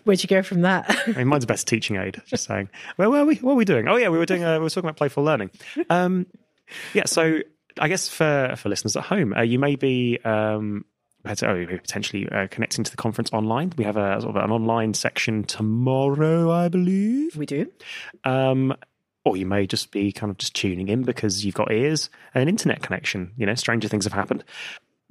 Where'd 0.05 0.23
you 0.23 0.28
go 0.28 0.43
from 0.43 0.61
that? 0.62 0.84
I 1.08 1.12
mean, 1.19 1.26
mine's 1.26 1.43
a 1.43 1.46
better 1.49 1.64
teaching 1.64 1.96
aid. 1.96 2.23
Just 2.26 2.44
saying. 2.49 2.69
Where 2.94 3.11
were 3.11 3.25
we? 3.25 3.37
What 3.37 3.52
were 3.52 3.58
we 3.58 3.64
doing? 3.64 3.88
Oh 3.88 3.96
yeah, 3.96 4.08
we 4.08 4.19
were 4.19 4.26
doing. 4.26 4.44
Uh, 4.44 4.55
we 4.58 4.62
were 4.64 4.70
talking 4.70 4.88
about 4.88 4.96
playful 4.96 5.25
learning. 5.25 5.50
Um, 5.90 6.26
yeah. 6.94 7.06
So 7.06 7.40
I 7.81 7.88
guess 7.88 8.08
for 8.08 8.55
for 8.56 8.69
listeners 8.69 8.96
at 8.96 9.02
home, 9.05 9.34
uh, 9.37 9.43
you 9.43 9.58
may 9.58 9.75
be. 9.75 10.19
Um, 10.25 10.84
oh, 11.26 11.67
potentially 11.67 12.28
uh, 12.28 12.46
connecting 12.49 12.84
to 12.84 12.90
the 12.90 12.96
conference 12.96 13.32
online. 13.32 13.73
We 13.76 13.82
have 13.84 13.96
a 13.96 14.20
sort 14.20 14.37
of 14.37 14.44
an 14.44 14.52
online 14.52 14.94
section 14.94 15.43
tomorrow, 15.43 16.52
I 16.52 16.69
believe. 16.69 17.37
we 17.37 17.46
do. 17.46 17.67
Um, 18.23 18.76
or 19.25 19.37
you 19.37 19.44
may 19.44 19.67
just 19.67 19.90
be 19.90 20.12
kind 20.12 20.31
of 20.31 20.38
just 20.38 20.55
tuning 20.55 20.87
in 20.87 21.02
because 21.02 21.44
you've 21.44 21.56
got 21.56 21.73
ears 21.73 22.11
and 22.32 22.43
an 22.43 22.49
internet 22.49 22.81
connection. 22.81 23.32
You 23.37 23.46
know, 23.46 23.56
stranger 23.56 23.88
things 23.88 24.05
have 24.05 24.12
happened. 24.12 24.44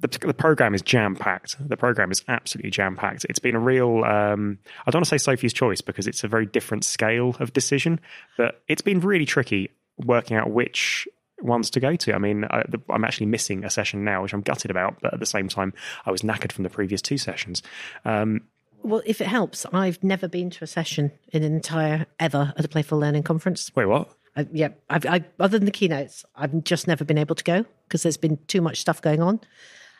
The, 0.00 0.08
the 0.08 0.34
program 0.34 0.74
is 0.74 0.82
jam 0.82 1.16
packed. 1.16 1.56
The 1.58 1.76
program 1.76 2.10
is 2.10 2.22
absolutely 2.28 2.70
jam 2.70 2.96
packed. 2.96 3.24
It's 3.30 3.38
been 3.38 3.54
a 3.54 3.60
real, 3.60 4.04
um, 4.04 4.58
I 4.86 4.90
don't 4.90 4.98
want 4.98 5.06
to 5.06 5.08
say 5.08 5.18
Sophie's 5.18 5.54
choice 5.54 5.80
because 5.80 6.06
it's 6.06 6.22
a 6.22 6.28
very 6.28 6.44
different 6.44 6.84
scale 6.84 7.34
of 7.40 7.52
decision, 7.54 8.00
but 8.36 8.62
it's 8.68 8.82
been 8.82 9.00
really 9.00 9.24
tricky 9.24 9.70
working 9.96 10.36
out 10.36 10.50
which 10.50 11.08
ones 11.40 11.70
to 11.70 11.80
go 11.80 11.96
to. 11.96 12.14
I 12.14 12.18
mean, 12.18 12.44
I, 12.44 12.64
the, 12.68 12.78
I'm 12.90 13.04
actually 13.04 13.26
missing 13.26 13.64
a 13.64 13.70
session 13.70 14.04
now, 14.04 14.22
which 14.22 14.34
I'm 14.34 14.42
gutted 14.42 14.70
about, 14.70 15.00
but 15.00 15.14
at 15.14 15.20
the 15.20 15.26
same 15.26 15.48
time, 15.48 15.72
I 16.04 16.10
was 16.10 16.22
knackered 16.22 16.52
from 16.52 16.64
the 16.64 16.70
previous 16.70 17.00
two 17.00 17.16
sessions. 17.18 17.62
Um, 18.04 18.42
Well, 18.82 19.02
if 19.06 19.20
it 19.20 19.26
helps, 19.26 19.64
I've 19.72 20.02
never 20.04 20.28
been 20.28 20.50
to 20.50 20.64
a 20.64 20.66
session 20.66 21.12
in 21.32 21.42
an 21.42 21.54
entire 21.54 22.06
ever 22.20 22.52
at 22.56 22.64
a 22.64 22.68
playful 22.68 22.98
learning 22.98 23.22
conference. 23.22 23.70
wait, 23.74 23.86
what? 23.86 24.10
I, 24.36 24.46
yeah, 24.52 24.68
I've, 24.90 25.06
I, 25.06 25.24
other 25.40 25.58
than 25.58 25.64
the 25.64 25.70
keynotes, 25.70 26.24
I've 26.34 26.62
just 26.64 26.86
never 26.86 27.04
been 27.04 27.18
able 27.18 27.34
to 27.34 27.44
go 27.44 27.64
because 27.88 28.02
there's 28.02 28.18
been 28.18 28.38
too 28.46 28.60
much 28.60 28.80
stuff 28.80 29.00
going 29.00 29.22
on. 29.22 29.40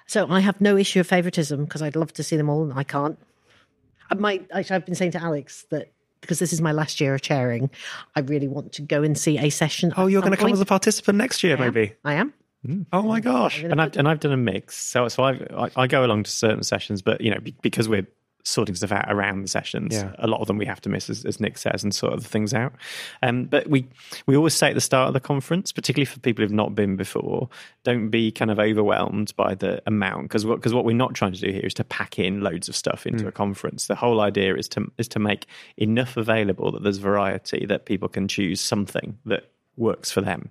So 0.06 0.26
I 0.28 0.40
have 0.40 0.60
no 0.60 0.76
issue 0.76 1.00
of 1.00 1.06
favoritism 1.06 1.64
because 1.64 1.82
I'd 1.82 1.96
love 1.96 2.12
to 2.14 2.22
see 2.22 2.36
them 2.36 2.48
all 2.48 2.62
and 2.62 2.72
I 2.78 2.84
can't. 2.84 3.18
I 4.10 4.14
might, 4.14 4.46
actually, 4.52 4.76
I've 4.76 4.86
been 4.86 4.94
saying 4.94 5.12
to 5.12 5.22
Alex 5.22 5.66
that 5.70 5.92
because 6.20 6.38
this 6.38 6.52
is 6.52 6.60
my 6.60 6.72
last 6.72 7.00
year 7.00 7.14
of 7.14 7.22
chairing, 7.22 7.70
I 8.14 8.20
really 8.20 8.48
want 8.48 8.72
to 8.74 8.82
go 8.82 9.02
and 9.02 9.18
see 9.18 9.38
a 9.38 9.50
session. 9.50 9.92
Oh, 9.96 10.06
you're 10.06 10.22
going 10.22 10.32
to 10.32 10.38
come 10.38 10.52
as 10.52 10.60
a 10.60 10.66
participant 10.66 11.18
next 11.18 11.42
year, 11.42 11.56
I 11.56 11.66
am. 11.66 11.74
maybe? 11.74 11.94
I 12.04 12.14
am. 12.14 12.32
Mm. 12.66 12.86
Oh 12.92 13.02
my 13.02 13.20
gosh. 13.20 13.62
And 13.62 13.80
I've 13.80 13.96
and 13.96 14.08
I've 14.08 14.20
done 14.20 14.32
a 14.32 14.36
mix. 14.36 14.76
So 14.76 15.06
so 15.08 15.22
I've, 15.22 15.46
I 15.56 15.70
I 15.76 15.86
go 15.86 16.04
along 16.04 16.24
to 16.24 16.30
certain 16.30 16.62
sessions, 16.62 17.02
but 17.02 17.20
you 17.20 17.30
know 17.30 17.38
because 17.62 17.88
we're 17.88 18.06
sorting 18.46 18.76
stuff 18.76 18.92
out 18.92 19.04
around 19.12 19.42
the 19.42 19.48
sessions, 19.48 19.92
Yeah. 19.94 20.12
a 20.20 20.28
lot 20.28 20.40
of 20.40 20.46
them 20.46 20.56
we 20.56 20.66
have 20.66 20.80
to 20.82 20.88
miss, 20.88 21.10
as, 21.10 21.24
as 21.24 21.40
Nick 21.40 21.58
says, 21.58 21.82
and 21.82 21.92
sort 21.92 22.12
of 22.12 22.24
things 22.24 22.54
out. 22.54 22.72
Um, 23.22 23.46
but 23.46 23.66
we 23.68 23.88
we 24.26 24.36
always 24.36 24.54
say 24.54 24.68
at 24.68 24.74
the 24.74 24.80
start 24.80 25.08
of 25.08 25.14
the 25.14 25.20
conference, 25.20 25.72
particularly 25.72 26.04
for 26.06 26.20
people 26.20 26.42
who've 26.44 26.52
not 26.52 26.74
been 26.74 26.94
before, 26.96 27.48
don't 27.82 28.08
be 28.08 28.30
kind 28.30 28.50
of 28.50 28.58
overwhelmed 28.60 29.34
by 29.36 29.54
the 29.56 29.82
amount 29.86 30.22
because 30.24 30.46
what 30.46 30.56
because 30.56 30.72
what 30.72 30.84
we're 30.84 30.96
not 30.96 31.14
trying 31.14 31.32
to 31.32 31.40
do 31.40 31.50
here 31.50 31.66
is 31.66 31.74
to 31.74 31.84
pack 31.84 32.18
in 32.18 32.40
loads 32.40 32.68
of 32.68 32.76
stuff 32.76 33.04
into 33.06 33.26
a 33.26 33.32
conference. 33.32 33.88
The 33.88 33.96
whole 33.96 34.20
idea 34.20 34.54
is 34.54 34.68
to 34.70 34.90
is 34.96 35.08
to 35.08 35.18
make 35.18 35.46
enough 35.76 36.16
available 36.16 36.70
that 36.72 36.82
there's 36.84 36.98
variety 36.98 37.66
that 37.66 37.84
people 37.84 38.08
can 38.08 38.28
choose 38.28 38.60
something 38.60 39.18
that 39.26 39.50
works 39.76 40.10
for 40.12 40.20
them. 40.20 40.50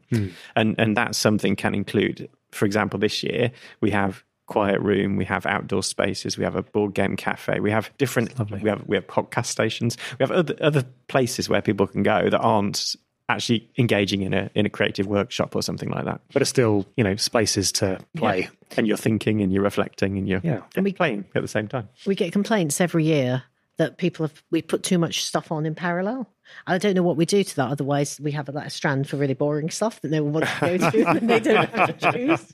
And 0.56 0.76
and 0.78 0.98
that 0.98 1.16
something 1.16 1.56
can 1.56 1.74
include, 1.74 2.30
for 2.52 2.66
example, 2.66 3.00
this 3.00 3.24
year 3.24 3.52
we 3.82 3.92
have 3.92 4.24
quiet 4.48 4.80
room, 4.82 5.16
we 5.16 5.26
have 5.26 5.46
outdoor 5.46 5.84
spaces, 5.84 6.38
we 6.38 6.44
have 6.44 6.56
a 6.56 6.64
board 6.64 6.94
game 6.94 7.16
cafe, 7.16 7.60
we 7.60 7.72
have 7.72 7.92
different 7.98 8.38
we 8.62 8.70
have 8.70 8.84
we 8.88 8.96
have 8.96 9.08
podcast 9.08 9.48
stations, 9.48 9.98
we 10.20 10.24
have 10.24 10.32
other 10.32 10.56
other 10.62 10.84
places 11.08 11.50
where 11.50 11.62
people 11.62 11.88
can 11.88 12.04
go 12.04 12.30
that 12.30 12.40
aren't 12.40 12.96
actually 13.28 13.68
engaging 13.80 14.22
in 14.22 14.34
a 14.34 14.50
in 14.54 14.66
a 14.66 14.70
creative 14.70 15.08
workshop 15.08 15.56
or 15.56 15.64
something 15.64 15.90
like 15.90 16.06
that. 16.06 16.22
But 16.32 16.42
it's 16.44 16.50
still, 16.50 16.86
you 16.96 17.04
know, 17.04 17.16
spaces 17.16 17.72
to 17.74 18.00
play. 18.16 18.50
And 18.78 18.86
you're 18.88 18.98
thinking 18.98 19.42
and 19.42 19.52
you're 19.52 19.64
reflecting 19.64 20.18
and 20.18 20.28
you're 20.28 20.42
Yeah. 20.44 20.62
and 20.76 20.84
we 20.84 20.94
playing 20.94 21.26
at 21.34 21.42
the 21.42 21.48
same 21.48 21.68
time. 21.68 21.90
We 22.06 22.14
get 22.16 22.32
complaints 22.32 22.80
every 22.82 23.04
year 23.06 23.44
that 23.78 23.98
people 23.98 24.26
have 24.26 24.44
we 24.52 24.62
put 24.62 24.84
too 24.84 24.98
much 24.98 25.24
stuff 25.26 25.52
on 25.52 25.66
in 25.66 25.76
parallel. 25.76 26.30
I 26.68 26.78
don't 26.78 26.94
know 26.94 27.04
what 27.04 27.18
we 27.18 27.26
do 27.26 27.44
to 27.44 27.56
that. 27.56 27.70
Otherwise, 27.72 28.20
we 28.22 28.32
have 28.34 28.48
a, 28.48 28.52
like, 28.52 28.68
a 28.68 28.70
strand 28.70 29.10
for 29.10 29.18
really 29.18 29.34
boring 29.34 29.72
stuff 29.72 30.00
that 30.02 30.12
no 30.12 30.24
one 30.24 30.34
wants 30.34 30.52
to 30.60 30.78
go 30.78 30.92
to, 30.92 31.04
and 31.10 31.30
they 31.30 31.40
don't 31.40 31.70
have 31.70 31.98
to 31.98 32.12
choose. 32.12 32.52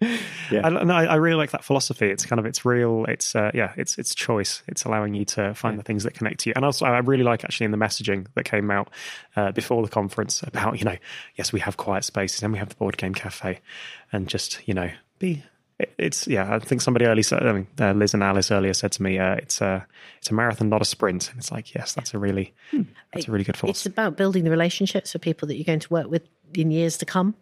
Yeah. 0.50 0.66
I, 0.66 0.70
no, 0.70 0.92
I 0.92 1.04
I 1.04 1.14
really 1.14 1.36
like 1.36 1.52
that 1.52 1.62
philosophy. 1.62 2.10
It's 2.10 2.26
kind 2.26 2.40
of 2.40 2.46
it's 2.46 2.64
real. 2.64 3.04
It's 3.06 3.36
uh, 3.36 3.52
yeah, 3.54 3.72
it's 3.76 3.98
it's 3.98 4.16
choice. 4.16 4.64
It's 4.66 4.84
allowing 4.84 5.14
you 5.14 5.24
to 5.26 5.54
find 5.54 5.78
the 5.78 5.84
things 5.84 6.02
that 6.02 6.14
connect 6.14 6.40
to 6.40 6.50
you. 6.50 6.54
And 6.56 6.64
also, 6.64 6.86
I 6.86 6.98
really 6.98 7.22
like 7.22 7.44
actually 7.44 7.66
in 7.66 7.70
the 7.70 7.76
messaging 7.76 8.26
that 8.34 8.44
came 8.44 8.68
out 8.70 8.90
uh, 9.36 9.52
before 9.52 9.80
the 9.84 9.88
conference 9.88 10.42
about 10.42 10.78
you 10.80 10.84
know, 10.84 10.96
yes, 11.36 11.52
we 11.52 11.60
have 11.60 11.76
quiet 11.76 12.02
spaces 12.04 12.42
and 12.42 12.52
we 12.52 12.58
have 12.58 12.70
the 12.70 12.74
board 12.74 12.96
game 12.96 13.14
cafe, 13.14 13.60
and 14.12 14.26
just 14.26 14.66
you 14.66 14.74
know, 14.74 14.90
be. 15.20 15.44
It- 15.80 15.94
It's 15.98 16.26
yeah. 16.26 16.54
I 16.54 16.58
think 16.58 16.80
somebody 16.80 17.06
early 17.06 17.22
said. 17.22 17.44
I 17.46 17.52
mean, 17.52 17.66
uh, 17.80 17.92
Liz 17.92 18.14
and 18.14 18.22
Alice 18.22 18.50
earlier 18.50 18.72
said 18.74 18.92
to 18.92 19.02
me, 19.02 19.18
uh, 19.18 19.34
"It's 19.34 19.60
a 19.60 19.86
it's 20.18 20.30
a 20.30 20.34
marathon, 20.34 20.68
not 20.68 20.82
a 20.82 20.84
sprint." 20.84 21.30
And 21.30 21.38
it's 21.38 21.50
like, 21.52 21.74
yes, 21.74 21.92
that's 21.94 22.14
a 22.14 22.18
really 22.18 22.52
that's 23.12 23.28
a 23.28 23.30
really 23.32 23.44
good 23.44 23.56
It's 23.64 23.86
about 23.86 24.16
building 24.16 24.44
the 24.44 24.50
relationships 24.50 25.12
for 25.12 25.18
people 25.18 25.48
that 25.48 25.56
you're 25.56 25.64
going 25.64 25.80
to 25.80 25.92
work 25.92 26.10
with 26.10 26.22
in 26.54 26.70
years 26.70 26.96
to 26.98 27.06
come, 27.06 27.34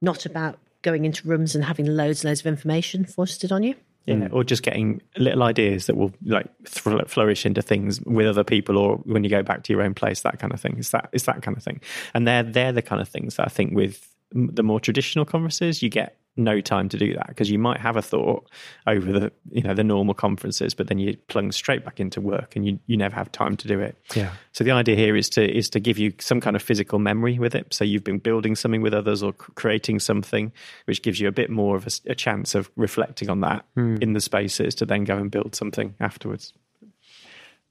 not 0.00 0.26
about 0.26 0.58
going 0.82 1.04
into 1.04 1.26
rooms 1.26 1.54
and 1.54 1.64
having 1.64 1.86
loads 1.86 2.22
and 2.24 2.30
loads 2.30 2.40
of 2.40 2.46
information 2.46 3.04
foisted 3.04 3.50
on 3.52 3.62
you. 3.62 3.74
Yeah, 4.06 4.28
or 4.32 4.44
just 4.44 4.62
getting 4.62 5.00
little 5.16 5.42
ideas 5.42 5.86
that 5.86 5.96
will 5.96 6.12
like 6.26 6.46
thr- 6.66 7.06
flourish 7.06 7.46
into 7.46 7.62
things 7.62 8.02
with 8.02 8.26
other 8.26 8.44
people, 8.44 8.76
or 8.76 8.96
when 9.04 9.24
you 9.24 9.30
go 9.30 9.42
back 9.42 9.62
to 9.64 9.72
your 9.72 9.80
own 9.80 9.94
place, 9.94 10.20
that 10.22 10.38
kind 10.38 10.52
of 10.52 10.60
thing. 10.60 10.76
It's 10.76 10.90
that 10.90 11.08
it's 11.12 11.24
that 11.24 11.40
kind 11.42 11.56
of 11.56 11.62
thing, 11.62 11.80
and 12.12 12.28
they're 12.28 12.42
they're 12.42 12.72
the 12.72 12.82
kind 12.82 13.00
of 13.00 13.08
things 13.08 13.36
that 13.36 13.46
I 13.46 13.48
think 13.48 13.74
with 13.74 14.06
m- 14.34 14.50
the 14.52 14.62
more 14.62 14.78
traditional 14.78 15.24
conferences 15.24 15.82
you 15.82 15.88
get 15.88 16.18
no 16.36 16.60
time 16.60 16.88
to 16.88 16.98
do 16.98 17.14
that 17.14 17.28
because 17.28 17.50
you 17.50 17.58
might 17.58 17.78
have 17.78 17.96
a 17.96 18.02
thought 18.02 18.48
over 18.86 19.12
the 19.12 19.32
you 19.50 19.62
know 19.62 19.74
the 19.74 19.84
normal 19.84 20.14
conferences 20.14 20.74
but 20.74 20.88
then 20.88 20.98
you 20.98 21.16
plunge 21.28 21.54
straight 21.54 21.84
back 21.84 22.00
into 22.00 22.20
work 22.20 22.56
and 22.56 22.66
you, 22.66 22.78
you 22.86 22.96
never 22.96 23.14
have 23.14 23.30
time 23.30 23.56
to 23.56 23.68
do 23.68 23.80
it. 23.80 23.96
Yeah. 24.14 24.32
so 24.52 24.64
the 24.64 24.72
idea 24.72 24.96
here 24.96 25.16
is 25.16 25.28
to 25.30 25.56
is 25.56 25.70
to 25.70 25.80
give 25.80 25.98
you 25.98 26.12
some 26.18 26.40
kind 26.40 26.56
of 26.56 26.62
physical 26.62 26.98
memory 26.98 27.38
with 27.38 27.54
it. 27.54 27.72
So 27.72 27.84
you've 27.84 28.04
been 28.04 28.18
building 28.18 28.56
something 28.56 28.82
with 28.82 28.94
others 28.94 29.22
or 29.22 29.32
creating 29.32 30.00
something 30.00 30.52
which 30.86 31.02
gives 31.02 31.20
you 31.20 31.28
a 31.28 31.32
bit 31.32 31.50
more 31.50 31.76
of 31.76 31.86
a 32.06 32.14
chance 32.14 32.54
of 32.54 32.70
reflecting 32.76 33.30
on 33.30 33.40
that 33.40 33.64
hmm. 33.74 33.96
in 34.00 34.12
the 34.12 34.20
spaces 34.20 34.74
to 34.76 34.86
then 34.86 35.04
go 35.04 35.16
and 35.16 35.30
build 35.30 35.54
something 35.54 35.94
afterwards. 36.00 36.52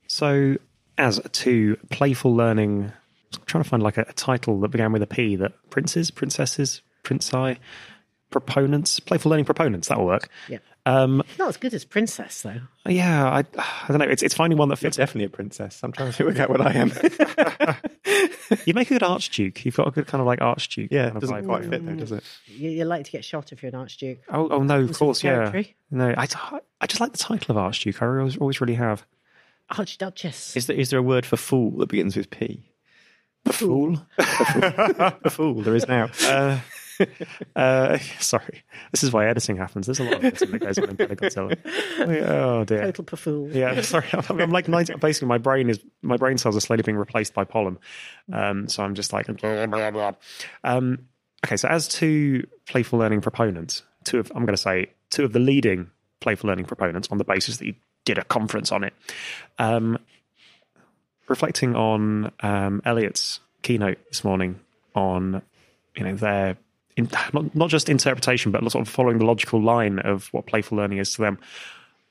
So, 0.07 0.57
as 0.97 1.19
to 1.19 1.77
playful 1.89 2.35
learning, 2.35 2.83
I 2.83 3.37
was 3.37 3.39
trying 3.45 3.63
to 3.63 3.69
find 3.69 3.81
like 3.81 3.97
a, 3.97 4.05
a 4.07 4.13
title 4.13 4.59
that 4.61 4.69
began 4.69 4.91
with 4.91 5.01
a 5.01 5.07
P 5.07 5.35
that 5.37 5.53
princes, 5.69 6.11
princesses, 6.11 6.81
prince 7.03 7.25
proponents, 8.33 8.99
playful 8.99 9.29
learning 9.29 9.45
proponents, 9.45 9.87
that'll 9.87 10.05
work. 10.05 10.27
Yeah. 10.49 10.57
Um, 10.85 11.23
Not 11.39 11.47
as 11.47 11.55
good 11.57 11.73
as 11.73 11.85
Princess, 11.85 12.41
though. 12.41 12.59
yeah, 12.85 13.25
I, 13.29 13.39
I 13.57 13.85
don't 13.87 13.99
know. 13.99 14.05
It's, 14.05 14.21
it's 14.21 14.33
finding 14.35 14.57
one 14.57 14.67
that 14.67 14.81
you're 14.81 14.89
fits. 14.89 14.97
definitely 14.97 15.25
a 15.25 15.29
princess 15.29 15.79
i'm 15.81 15.93
trying 15.93 16.11
to 16.11 16.13
figure 16.13 16.41
out 16.43 16.49
what 16.49 16.59
i 16.59 16.73
am 16.73 16.91
You 18.65 18.73
make 18.73 18.91
a 18.91 18.95
good 18.95 19.03
archduke. 19.03 19.63
You've 19.65 19.77
got 19.77 19.87
a 19.87 19.91
good 19.91 20.05
kind 20.07 20.19
of 20.19 20.27
like 20.27 20.41
archduke. 20.41 20.89
yeah 20.91 21.05
kind 21.05 21.17
it 21.17 21.19
doesn't 21.21 21.35
vibe. 21.37 21.45
quite 21.45 21.65
fit 21.65 21.85
though 21.85 21.95
does 21.95 22.11
it 22.11 22.23
You, 22.47 22.69
you 22.69 22.83
like 22.85 23.05
to 23.05 23.11
get 23.11 23.23
shot 23.23 23.53
if 23.53 23.63
you're 23.63 23.69
an 23.69 23.75
Archduke. 23.75 24.19
Oh, 24.29 24.49
oh 24.49 24.61
no, 24.63 24.81
of 24.81 24.87
Comes 24.87 24.97
course, 24.97 25.23
yeah. 25.23 25.63
No, 25.89 26.13
I, 26.17 26.27
I 26.81 26.85
just 26.87 26.99
like 26.99 27.13
the 27.13 27.17
title 27.17 27.51
of 27.51 27.57
archduke. 27.57 28.01
I 28.01 28.05
always, 28.05 28.35
always 28.37 28.59
really 28.59 28.75
have. 28.75 29.05
Archduchess. 29.71 30.57
is 30.57 30.67
there, 30.67 30.75
is 30.75 30.89
there 30.89 30.99
a 30.99 31.03
word 31.03 31.25
for 31.25 31.37
fool 31.37 31.71
that 31.77 31.87
begins 31.87 32.17
with 32.17 32.29
p 32.29 32.61
fool 33.51 34.05
a 34.17 35.29
fool 35.29 35.61
there 35.61 35.75
is 35.75 35.87
now 35.87 36.09
Uh, 36.25 36.59
uh, 37.55 37.97
sorry, 38.19 38.63
this 38.91 39.03
is 39.03 39.11
why 39.11 39.27
editing 39.27 39.57
happens. 39.57 39.87
There's 39.87 39.99
a 39.99 40.03
lot 40.03 40.13
of 40.15 40.25
editing 40.25 40.51
that 40.51 40.61
goes 40.61 40.77
on 40.77 40.89
in 40.89 40.95
Godzilla. 40.97 41.57
Oh 42.33 42.63
dear. 42.63 42.85
Total 42.85 43.05
buffoon. 43.05 43.51
Yeah, 43.53 43.81
sorry. 43.81 44.05
I'm, 44.13 44.39
I'm 44.39 44.51
like 44.51 44.67
90, 44.67 44.95
basically 44.95 45.27
my 45.27 45.37
brain 45.37 45.69
is 45.69 45.79
my 46.01 46.17
brain 46.17 46.37
cells 46.37 46.55
are 46.55 46.59
slowly 46.59 46.83
being 46.83 46.97
replaced 46.97 47.33
by 47.33 47.43
pollen. 47.43 47.77
Um, 48.31 48.67
so 48.67 48.83
I'm 48.83 48.95
just 48.95 49.13
like. 49.13 49.27
Um, 50.63 51.07
okay. 51.45 51.57
So 51.57 51.67
as 51.67 51.87
to 51.89 52.45
playful 52.65 52.99
learning 52.99 53.21
proponents, 53.21 53.83
two 54.03 54.19
of 54.19 54.31
I'm 54.35 54.45
going 54.45 54.55
to 54.55 54.61
say 54.61 54.91
two 55.09 55.23
of 55.23 55.33
the 55.33 55.39
leading 55.39 55.89
playful 56.19 56.47
learning 56.47 56.65
proponents 56.65 57.09
on 57.11 57.17
the 57.17 57.23
basis 57.23 57.57
that 57.57 57.65
you 57.65 57.75
did 58.05 58.17
a 58.17 58.23
conference 58.23 58.71
on 58.71 58.83
it. 58.83 58.93
Um, 59.59 59.99
reflecting 61.27 61.75
on 61.75 62.31
um, 62.41 62.81
Elliot's 62.85 63.39
keynote 63.61 63.97
this 64.09 64.23
morning 64.23 64.59
on 64.95 65.41
you 65.95 66.03
know 66.03 66.15
their 66.15 66.57
in, 66.95 67.09
not 67.33 67.55
not 67.55 67.69
just 67.69 67.89
interpretation, 67.89 68.51
but 68.51 68.69
sort 68.71 68.87
of 68.87 68.93
following 68.93 69.17
the 69.17 69.25
logical 69.25 69.61
line 69.61 69.99
of 69.99 70.27
what 70.31 70.45
playful 70.45 70.77
learning 70.77 70.99
is 70.99 71.13
to 71.15 71.21
them. 71.21 71.39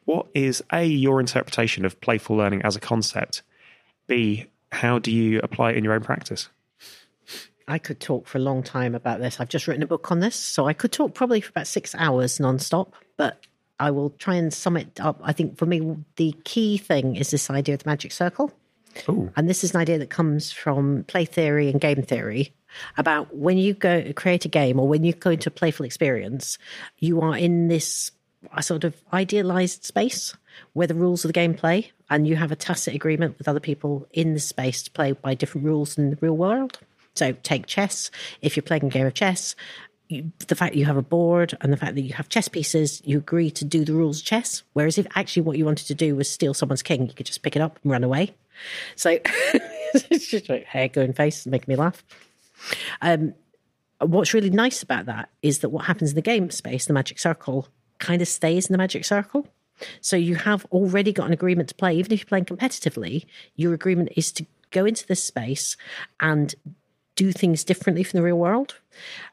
What 0.05 0.27
is 0.35 0.63
a 0.73 0.85
your 0.85 1.21
interpretation 1.21 1.85
of 1.85 2.01
playful 2.01 2.37
learning 2.37 2.63
as 2.63 2.77
a 2.77 2.81
concept? 2.81 3.43
B 4.09 4.47
how 4.73 4.99
do 4.99 5.13
you 5.13 5.39
apply 5.43 5.71
it 5.71 5.77
in 5.77 5.85
your 5.85 5.93
own 5.93 6.03
practice? 6.03 6.49
I 7.69 7.79
could 7.79 8.01
talk 8.01 8.27
for 8.27 8.39
a 8.39 8.41
long 8.41 8.63
time 8.63 8.95
about 8.95 9.21
this. 9.21 9.39
I've 9.39 9.49
just 9.49 9.69
written 9.69 9.83
a 9.83 9.87
book 9.87 10.11
on 10.11 10.21
this, 10.21 10.35
so 10.35 10.67
I 10.67 10.73
could 10.73 10.93
talk 10.93 11.15
probably 11.15 11.41
for 11.41 11.51
about 11.51 11.67
six 11.67 11.95
hours 11.95 12.39
nonstop, 12.39 12.93
but 13.17 13.47
I 13.79 13.91
will 13.91 14.11
try 14.11 14.35
and 14.35 14.53
sum 14.53 14.77
it 14.77 14.99
up. 15.01 15.21
I 15.23 15.33
think 15.33 15.59
for 15.59 15.67
me, 15.67 15.97
the 16.17 16.35
key 16.45 16.79
thing 16.79 17.17
is 17.17 17.31
this 17.31 17.51
idea 17.51 17.75
of 17.75 17.85
the 17.85 17.91
magic 17.91 18.13
circle. 18.13 18.53
Ooh. 19.09 19.33
And 19.37 19.49
this 19.49 19.63
is 19.63 19.75
an 19.75 19.81
idea 19.81 19.99
that 19.99 20.11
comes 20.11 20.53
from 20.53 21.05
play 21.05 21.25
theory 21.25 21.71
and 21.71 21.81
game 21.81 22.03
theory 22.03 22.53
about 22.97 23.35
when 23.35 23.59
you 23.59 23.75
go 23.75 24.13
create 24.15 24.45
a 24.45 24.49
game 24.49 24.79
or 24.79 24.89
when 24.89 25.05
you 25.05 25.13
go 25.13 25.31
into 25.31 25.49
a 25.49 25.53
playful 25.53 25.87
experience, 25.87 26.59
you 26.99 27.21
are 27.21 27.37
in 27.37 27.69
this 27.69 28.11
a 28.55 28.63
sort 28.63 28.85
of 28.85 29.01
idealized 29.13 29.85
space 29.85 30.35
where 30.73 30.87
the 30.87 30.95
rules 30.95 31.25
of 31.25 31.29
the 31.29 31.33
game 31.33 31.55
play 31.55 31.93
and 32.11 32.27
you 32.27 32.37
have 32.37 32.53
a 32.53 32.57
tacit 32.57 32.95
agreement 32.95 33.39
with 33.39 33.49
other 33.49 33.61
people 33.61 34.07
in 34.13 34.35
the 34.35 34.41
space 34.41 34.83
to 34.83 34.91
play 34.91 35.13
by 35.13 35.35
different 35.35 35.67
rules 35.67 35.97
in 35.97 36.11
the 36.11 36.19
real 36.21 36.37
world. 36.37 36.79
So 37.15 37.33
take 37.43 37.67
chess. 37.67 38.11
If 38.41 38.57
you're 38.57 38.63
playing 38.63 38.85
a 38.85 38.89
game 38.89 39.07
of 39.07 39.15
chess, 39.15 39.55
you, 40.09 40.33
the 40.47 40.55
fact 40.55 40.75
that 40.75 40.79
you 40.79 40.87
have 40.87 40.97
a 40.97 41.03
board 41.03 41.57
and 41.61 41.73
the 41.73 41.77
fact 41.77 41.95
that 41.95 42.03
you 42.03 42.15
have 42.15 42.29
chess 42.29 42.49
pieces, 42.49 43.03
you 43.05 43.19
agree 43.19 43.51
to 43.53 43.65
do 43.65 43.85
the 43.85 43.95
rules 43.95 44.21
of 44.21 44.27
chess. 44.27 44.63
Whereas 44.73 44.99
if 44.99 45.07
actually 45.15 45.43
what 45.43 45.59
you 45.59 45.65
wanted 45.65 45.87
to 45.87 45.95
do 45.95 46.17
was 46.17 46.29
steal 46.29 46.55
someone's 46.55 46.83
king, 46.83 47.07
you 47.07 47.15
could 47.15 47.27
just 47.27 47.43
pick 47.43 47.57
it 47.57 47.63
up 47.63 47.79
and 47.83 47.93
run 47.93 48.05
away. 48.05 48.35
So 48.97 49.19
it's 49.95 50.27
just 50.27 50.49
like 50.49 50.65
hair 50.65 50.89
going 50.89 51.13
face, 51.13 51.47
making 51.47 51.73
me 51.73 51.77
laugh. 51.77 52.05
Um, 53.01 53.35
what's 54.01 54.35
really 54.35 54.51
nice 54.51 54.83
about 54.83 55.07
that 55.07 55.31
is 55.43 55.61
that 55.61 55.71
what 55.71 55.87
happens 55.87 56.11
in 56.11 56.17
the 56.17 56.23
game 56.23 56.51
space, 56.51 56.87
the 56.87 56.93
magic 56.93 57.19
circle, 57.19 57.69
kind 57.99 58.21
of 58.21 58.29
stays 58.29 58.67
in 58.67 58.73
the 58.73 58.79
magic 58.79 59.05
circle. 59.05 59.47
So 60.01 60.17
you 60.17 60.37
have 60.37 60.65
already 60.67 61.13
got 61.13 61.27
an 61.27 61.33
agreement 61.33 61.69
to 61.71 61.75
play, 61.75 61.97
even 61.97 62.13
if 62.13 62.21
you're 62.21 62.27
playing 62.27 62.45
competitively. 62.45 63.25
Your 63.57 63.75
agreement 63.75 64.11
is 64.17 64.33
to 64.33 64.47
go 64.71 64.85
into 64.85 65.07
this 65.07 65.23
space 65.23 65.77
and 66.21 66.55
do 67.17 67.33
things 67.33 67.65
differently 67.65 68.05
from 68.05 68.19
the 68.19 68.23
real 68.23 68.39
world, 68.39 68.77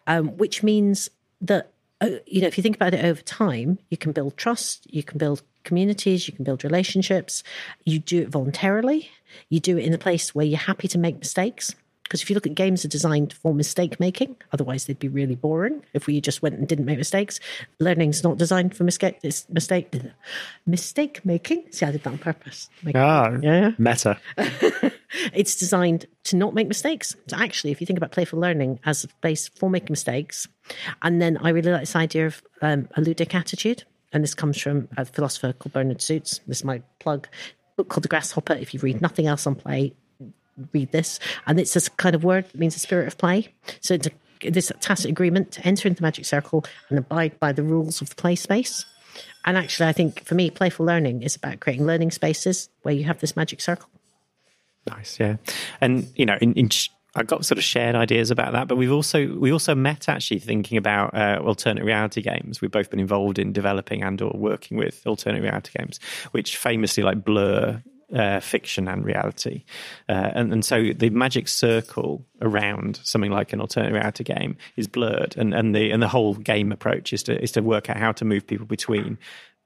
um, 0.07 0.37
which 0.37 0.63
means 0.63 1.09
that 1.41 1.71
uh, 2.01 2.09
you 2.25 2.41
know 2.41 2.47
if 2.47 2.57
you 2.57 2.61
think 2.61 2.75
about 2.75 2.93
it 2.93 3.03
over 3.03 3.21
time, 3.21 3.79
you 3.89 3.97
can 3.97 4.11
build 4.11 4.37
trust, 4.37 4.91
you 4.91 5.03
can 5.03 5.17
build 5.17 5.43
communities, 5.63 6.27
you 6.27 6.33
can 6.33 6.43
build 6.43 6.63
relationships. 6.63 7.43
You 7.83 7.99
do 7.99 8.21
it 8.21 8.29
voluntarily. 8.29 9.09
You 9.49 9.59
do 9.59 9.77
it 9.77 9.85
in 9.85 9.93
a 9.93 9.97
place 9.97 10.33
where 10.33 10.45
you're 10.45 10.57
happy 10.57 10.87
to 10.87 10.97
make 10.97 11.19
mistakes. 11.19 11.75
Because 12.09 12.23
if 12.23 12.29
you 12.31 12.33
look 12.33 12.47
at 12.47 12.55
games 12.55 12.83
are 12.83 12.87
designed 12.87 13.33
for 13.33 13.53
mistake 13.53 13.99
making, 13.99 14.35
otherwise 14.51 14.85
they'd 14.85 14.97
be 14.97 15.07
really 15.07 15.35
boring. 15.35 15.83
If 15.93 16.07
we 16.07 16.19
just 16.21 16.41
went 16.41 16.55
and 16.55 16.67
didn't 16.67 16.85
make 16.85 16.97
mistakes, 16.97 17.39
learning's 17.79 18.23
not 18.23 18.39
designed 18.39 18.75
for 18.75 18.83
mistake. 18.83 19.19
Mistake 19.49 19.95
mistake 20.65 21.23
making. 21.23 21.71
See, 21.71 21.85
I 21.85 21.91
did 21.91 22.01
that 22.03 22.09
on 22.09 22.17
purpose. 22.17 22.67
Make- 22.81 22.95
Ah, 22.95 23.37
Yeah. 23.43 23.73
meta. 23.77 24.17
it's 25.33 25.55
designed 25.55 26.07
to 26.25 26.35
not 26.35 26.55
make 26.55 26.67
mistakes. 26.67 27.15
So 27.27 27.37
actually, 27.37 27.71
if 27.71 27.79
you 27.79 27.85
think 27.85 27.97
about 27.97 28.11
playful 28.11 28.39
learning 28.39 28.79
as 28.85 29.03
a 29.03 29.07
place 29.21 29.47
for 29.47 29.69
making 29.69 29.91
mistakes, 29.91 30.47
and 31.03 31.21
then 31.21 31.37
I 31.37 31.49
really 31.49 31.71
like 31.71 31.81
this 31.81 31.95
idea 31.95 32.25
of 32.25 32.41
um, 32.63 32.87
a 32.95 33.01
ludic 33.01 33.35
attitude, 33.35 33.83
and 34.11 34.23
this 34.23 34.33
comes 34.33 34.59
from 34.59 34.87
a 34.97 35.05
philosopher 35.05 35.53
called 35.53 35.73
Bernard 35.73 36.01
Suits. 36.01 36.41
This 36.47 36.57
is 36.57 36.63
my 36.63 36.81
plug. 36.99 37.27
Book 37.77 37.89
called 37.89 38.03
The 38.03 38.07
Grasshopper. 38.09 38.53
If 38.53 38.73
you 38.73 38.79
read 38.79 38.99
nothing 38.99 39.27
else 39.27 39.45
on 39.45 39.53
play, 39.55 39.93
read 40.73 40.91
this. 40.91 41.19
And 41.45 41.59
it's 41.59 41.73
this 41.73 41.89
kind 41.89 42.15
of 42.15 42.23
word 42.23 42.45
that 42.45 42.59
means 42.59 42.73
the 42.73 42.79
spirit 42.79 43.07
of 43.07 43.17
play. 43.17 43.53
So 43.81 43.95
it's 43.95 44.07
a, 44.07 44.49
this 44.49 44.71
tacit 44.79 45.09
agreement 45.09 45.51
to 45.53 45.65
enter 45.65 45.87
into 45.87 46.01
the 46.01 46.05
magic 46.05 46.25
circle 46.25 46.65
and 46.89 46.97
abide 46.97 47.39
by 47.39 47.51
the 47.51 47.63
rules 47.63 48.01
of 48.01 48.09
the 48.09 48.15
play 48.15 48.35
space. 48.35 48.85
And 49.45 49.57
actually, 49.57 49.87
I 49.87 49.93
think 49.93 50.23
for 50.25 50.35
me, 50.35 50.49
playful 50.49 50.85
learning 50.85 51.23
is 51.23 51.35
about 51.35 51.59
creating 51.59 51.85
learning 51.85 52.11
spaces 52.11 52.69
where 52.81 52.93
you 52.93 53.05
have 53.05 53.19
this 53.19 53.35
magic 53.35 53.61
circle. 53.61 53.89
Nice, 54.87 55.19
yeah. 55.19 55.37
And 55.81 56.07
you 56.15 56.25
know, 56.25 56.37
in, 56.41 56.53
in 56.53 56.69
I 57.15 57.23
got 57.23 57.45
sort 57.45 57.57
of 57.57 57.63
shared 57.63 57.95
ideas 57.95 58.29
about 58.29 58.53
that, 58.53 58.67
but 58.67 58.75
we've 58.75 58.91
also 58.91 59.27
we 59.35 59.51
also 59.51 59.73
met 59.73 60.07
actually 60.07 60.39
thinking 60.39 60.77
about 60.77 61.15
uh, 61.15 61.41
alternate 61.43 61.83
reality 61.83 62.21
games. 62.21 62.61
We've 62.61 62.71
both 62.71 62.89
been 62.89 62.99
involved 62.99 63.39
in 63.39 63.51
developing 63.51 64.03
and 64.03 64.21
or 64.21 64.31
working 64.35 64.77
with 64.77 65.05
alternate 65.07 65.41
reality 65.41 65.71
games, 65.77 65.99
which 66.31 66.57
famously 66.57 67.03
like 67.03 67.23
blur 67.23 67.81
uh, 68.13 68.39
fiction 68.39 68.87
and 68.87 69.05
reality. 69.05 69.63
Uh, 70.07 70.31
and, 70.33 70.53
and 70.53 70.65
so 70.65 70.93
the 70.93 71.09
magic 71.09 71.47
circle 71.47 72.25
around 72.41 72.99
something 73.03 73.31
like 73.31 73.53
an 73.53 73.61
alternate 73.61 73.93
reality 73.93 74.23
game 74.23 74.57
is 74.75 74.87
blurred, 74.87 75.35
and, 75.37 75.53
and 75.53 75.75
the 75.75 75.91
and 75.91 76.01
the 76.01 76.07
whole 76.07 76.35
game 76.35 76.71
approach 76.71 77.13
is 77.13 77.23
to 77.23 77.41
is 77.41 77.51
to 77.51 77.61
work 77.61 77.89
out 77.89 77.97
how 77.97 78.11
to 78.11 78.25
move 78.25 78.47
people 78.47 78.65
between 78.65 79.17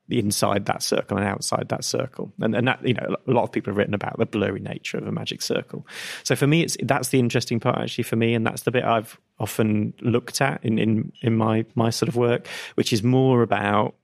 the 0.09 0.19
inside 0.19 0.65
that 0.65 0.83
circle 0.83 1.17
and 1.17 1.25
outside 1.25 1.69
that 1.69 1.83
circle. 1.85 2.33
And, 2.41 2.53
and 2.55 2.67
that, 2.67 2.85
you 2.85 2.93
know, 2.93 3.15
a 3.25 3.31
lot 3.31 3.43
of 3.43 3.53
people 3.53 3.71
have 3.71 3.77
written 3.77 3.93
about 3.93 4.17
the 4.17 4.25
blurry 4.25 4.59
nature 4.59 4.97
of 4.97 5.07
a 5.07 5.13
magic 5.13 5.41
circle. 5.41 5.88
So 6.23 6.35
for 6.35 6.45
me, 6.45 6.62
it's, 6.62 6.75
that's 6.83 7.07
the 7.07 7.19
interesting 7.19 7.62
part 7.62 7.77
actually 7.77 8.03
for 8.03 8.17
me. 8.17 8.33
And 8.33 8.45
that's 8.45 8.63
the 8.63 8.71
bit 8.71 8.83
I've 8.83 9.17
often 9.39 9.93
looked 10.01 10.41
at 10.41 10.63
in, 10.63 10.77
in, 10.77 11.13
in 11.21 11.38
my, 11.38 11.65
my 11.75 11.89
sort 11.89 12.09
of 12.09 12.17
work, 12.17 12.47
which 12.75 12.91
is 12.91 13.01
more 13.01 13.43
about 13.43 13.95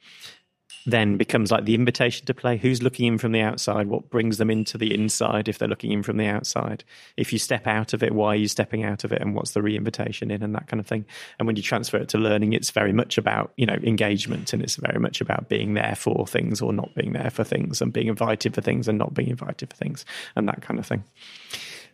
then 0.91 1.17
becomes 1.17 1.51
like 1.51 1.65
the 1.65 1.75
invitation 1.75 2.25
to 2.25 2.33
play. 2.33 2.57
Who's 2.57 2.83
looking 2.83 3.05
in 3.05 3.17
from 3.17 3.31
the 3.31 3.41
outside? 3.41 3.87
What 3.87 4.09
brings 4.09 4.37
them 4.37 4.49
into 4.49 4.77
the 4.77 4.93
inside 4.93 5.47
if 5.47 5.57
they're 5.57 5.67
looking 5.67 5.91
in 5.91 6.03
from 6.03 6.17
the 6.17 6.27
outside? 6.27 6.83
If 7.17 7.31
you 7.33 7.39
step 7.39 7.67
out 7.67 7.93
of 7.93 8.03
it, 8.03 8.13
why 8.13 8.29
are 8.29 8.35
you 8.35 8.47
stepping 8.47 8.83
out 8.83 9.03
of 9.03 9.11
it? 9.11 9.21
And 9.21 9.35
what's 9.35 9.51
the 9.51 9.61
re 9.61 9.75
invitation 9.75 10.31
in 10.31 10.43
and 10.43 10.53
that 10.55 10.67
kind 10.67 10.79
of 10.79 10.87
thing? 10.87 11.05
And 11.37 11.47
when 11.47 11.55
you 11.55 11.61
transfer 11.61 11.97
it 11.97 12.09
to 12.09 12.17
learning, 12.17 12.53
it's 12.53 12.71
very 12.71 12.93
much 12.93 13.17
about, 13.17 13.53
you 13.57 13.65
know, 13.65 13.77
engagement 13.83 14.53
and 14.53 14.61
it's 14.61 14.75
very 14.75 14.99
much 14.99 15.21
about 15.21 15.49
being 15.49 15.73
there 15.73 15.95
for 15.95 16.25
things 16.27 16.61
or 16.61 16.73
not 16.73 16.93
being 16.95 17.13
there 17.13 17.29
for 17.29 17.43
things 17.43 17.81
and 17.81 17.93
being 17.93 18.07
invited 18.07 18.55
for 18.55 18.61
things 18.61 18.87
and 18.87 18.97
not 18.97 19.13
being 19.13 19.29
invited 19.29 19.69
for 19.69 19.75
things 19.75 20.05
and 20.35 20.47
that 20.47 20.61
kind 20.61 20.79
of 20.79 20.85
thing. 20.85 21.03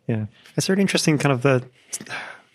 Yeah. 0.08 0.26
It's 0.56 0.70
really 0.70 0.82
interesting, 0.82 1.18
kind 1.18 1.34
of 1.34 1.42
the. 1.42 1.66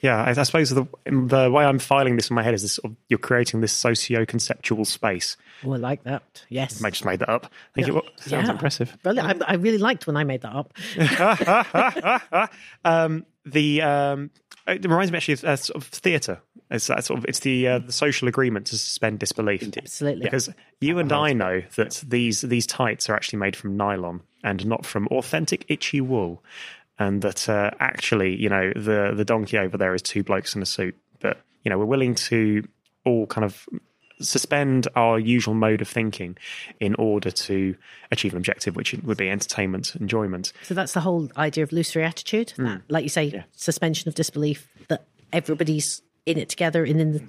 Yeah, 0.02 0.22
I, 0.22 0.30
I 0.30 0.42
suppose 0.44 0.70
the 0.70 0.86
the 1.04 1.50
way 1.50 1.64
I'm 1.64 1.78
filing 1.78 2.16
this 2.16 2.30
in 2.30 2.34
my 2.36 2.42
head 2.42 2.54
is 2.54 2.62
this: 2.62 2.72
sort 2.74 2.92
of, 2.92 2.96
you're 3.08 3.18
creating 3.18 3.60
this 3.60 3.72
socio-conceptual 3.72 4.84
space. 4.86 5.36
Oh, 5.64 5.72
I 5.72 5.76
like 5.76 6.04
that. 6.04 6.44
Yes. 6.48 6.82
I 6.82 6.90
just 6.90 7.04
made 7.04 7.18
that 7.20 7.28
up. 7.28 7.46
I 7.76 7.82
think 7.82 7.88
it, 7.96 8.04
Sounds 8.20 8.46
Yeah. 8.46 8.52
impressive. 8.52 8.96
Brilliant. 9.02 9.42
I, 9.42 9.52
I 9.52 9.54
really 9.56 9.78
liked 9.78 10.06
when 10.06 10.16
I 10.16 10.24
made 10.24 10.40
that 10.42 10.54
up. 10.54 10.72
um, 12.84 13.26
the 13.44 13.82
um, 13.82 14.30
it 14.66 14.84
reminds 14.84 15.10
me 15.12 15.16
actually 15.18 15.34
of 15.34 15.44
uh, 15.44 15.56
sort 15.56 15.76
of 15.76 15.88
theatre 15.88 16.40
It's 16.70 16.86
that 16.86 17.04
sort 17.04 17.18
of 17.18 17.24
it's 17.26 17.40
the 17.40 17.66
uh, 17.68 17.78
the 17.80 17.92
social 17.92 18.28
agreement 18.28 18.66
to 18.66 18.78
suspend 18.78 19.18
disbelief. 19.18 19.62
Absolutely. 19.76 20.24
Because 20.24 20.50
you 20.80 20.98
and 20.98 21.12
I 21.12 21.32
know 21.32 21.62
that 21.76 22.02
these 22.06 22.42
these 22.42 22.66
tights 22.66 23.08
are 23.08 23.14
actually 23.14 23.38
made 23.38 23.56
from 23.56 23.76
nylon 23.76 24.22
and 24.42 24.64
not 24.66 24.86
from 24.86 25.06
authentic 25.08 25.64
itchy 25.68 26.00
wool, 26.00 26.42
and 27.00 27.22
that 27.22 27.48
uh, 27.48 27.70
actually, 27.80 28.36
you 28.36 28.48
know, 28.48 28.72
the 28.76 29.12
the 29.16 29.24
donkey 29.24 29.58
over 29.58 29.76
there 29.76 29.94
is 29.94 30.02
two 30.02 30.22
blokes 30.22 30.54
in 30.54 30.62
a 30.62 30.66
suit. 30.66 30.96
But 31.18 31.40
you 31.64 31.70
know, 31.70 31.78
we're 31.78 31.86
willing 31.86 32.14
to 32.16 32.62
all 33.04 33.26
kind 33.26 33.44
of 33.44 33.66
suspend 34.20 34.86
our 34.94 35.18
usual 35.18 35.54
mode 35.54 35.80
of 35.80 35.88
thinking 35.88 36.36
in 36.78 36.94
order 36.96 37.30
to 37.30 37.74
achieve 38.12 38.32
an 38.32 38.36
objective, 38.36 38.76
which 38.76 38.92
would 38.92 39.16
be 39.16 39.30
entertainment, 39.30 39.96
enjoyment. 39.96 40.52
So 40.62 40.74
that's 40.74 40.92
the 40.92 41.00
whole 41.00 41.30
idea 41.38 41.64
of 41.64 41.72
a 41.72 41.74
lusory 41.74 42.04
attitude. 42.04 42.50
Hmm. 42.50 42.64
That, 42.64 42.82
like 42.90 43.02
you 43.02 43.08
say, 43.08 43.44
suspension 43.56 44.10
of 44.10 44.14
disbelief 44.14 44.68
that 44.88 45.06
everybody's 45.32 46.02
in 46.26 46.36
it 46.36 46.50
together 46.50 46.84
and 46.84 47.00
in 47.00 47.12
the. 47.12 47.22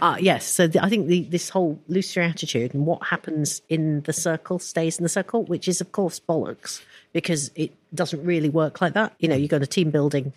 Uh, 0.00 0.16
yes, 0.20 0.44
so 0.44 0.68
the, 0.68 0.82
I 0.82 0.88
think 0.88 1.08
the, 1.08 1.22
this 1.22 1.48
whole 1.48 1.80
a 1.88 1.92
lusory 1.92 2.28
attitude 2.28 2.72
and 2.74 2.86
what 2.86 3.06
happens 3.08 3.62
in 3.68 4.02
the 4.02 4.12
circle 4.12 4.60
stays 4.60 4.98
in 4.98 5.02
the 5.02 5.08
circle, 5.08 5.44
which 5.44 5.66
is 5.66 5.80
of 5.80 5.90
course 5.90 6.20
bollocks 6.20 6.82
because 7.12 7.50
it 7.54 7.72
doesn't 7.94 8.24
really 8.24 8.48
work 8.48 8.80
like 8.80 8.94
that. 8.94 9.14
You 9.18 9.28
know, 9.28 9.36
you 9.36 9.48
got 9.48 9.62
a 9.62 9.66
team 9.66 9.90
building 9.90 10.32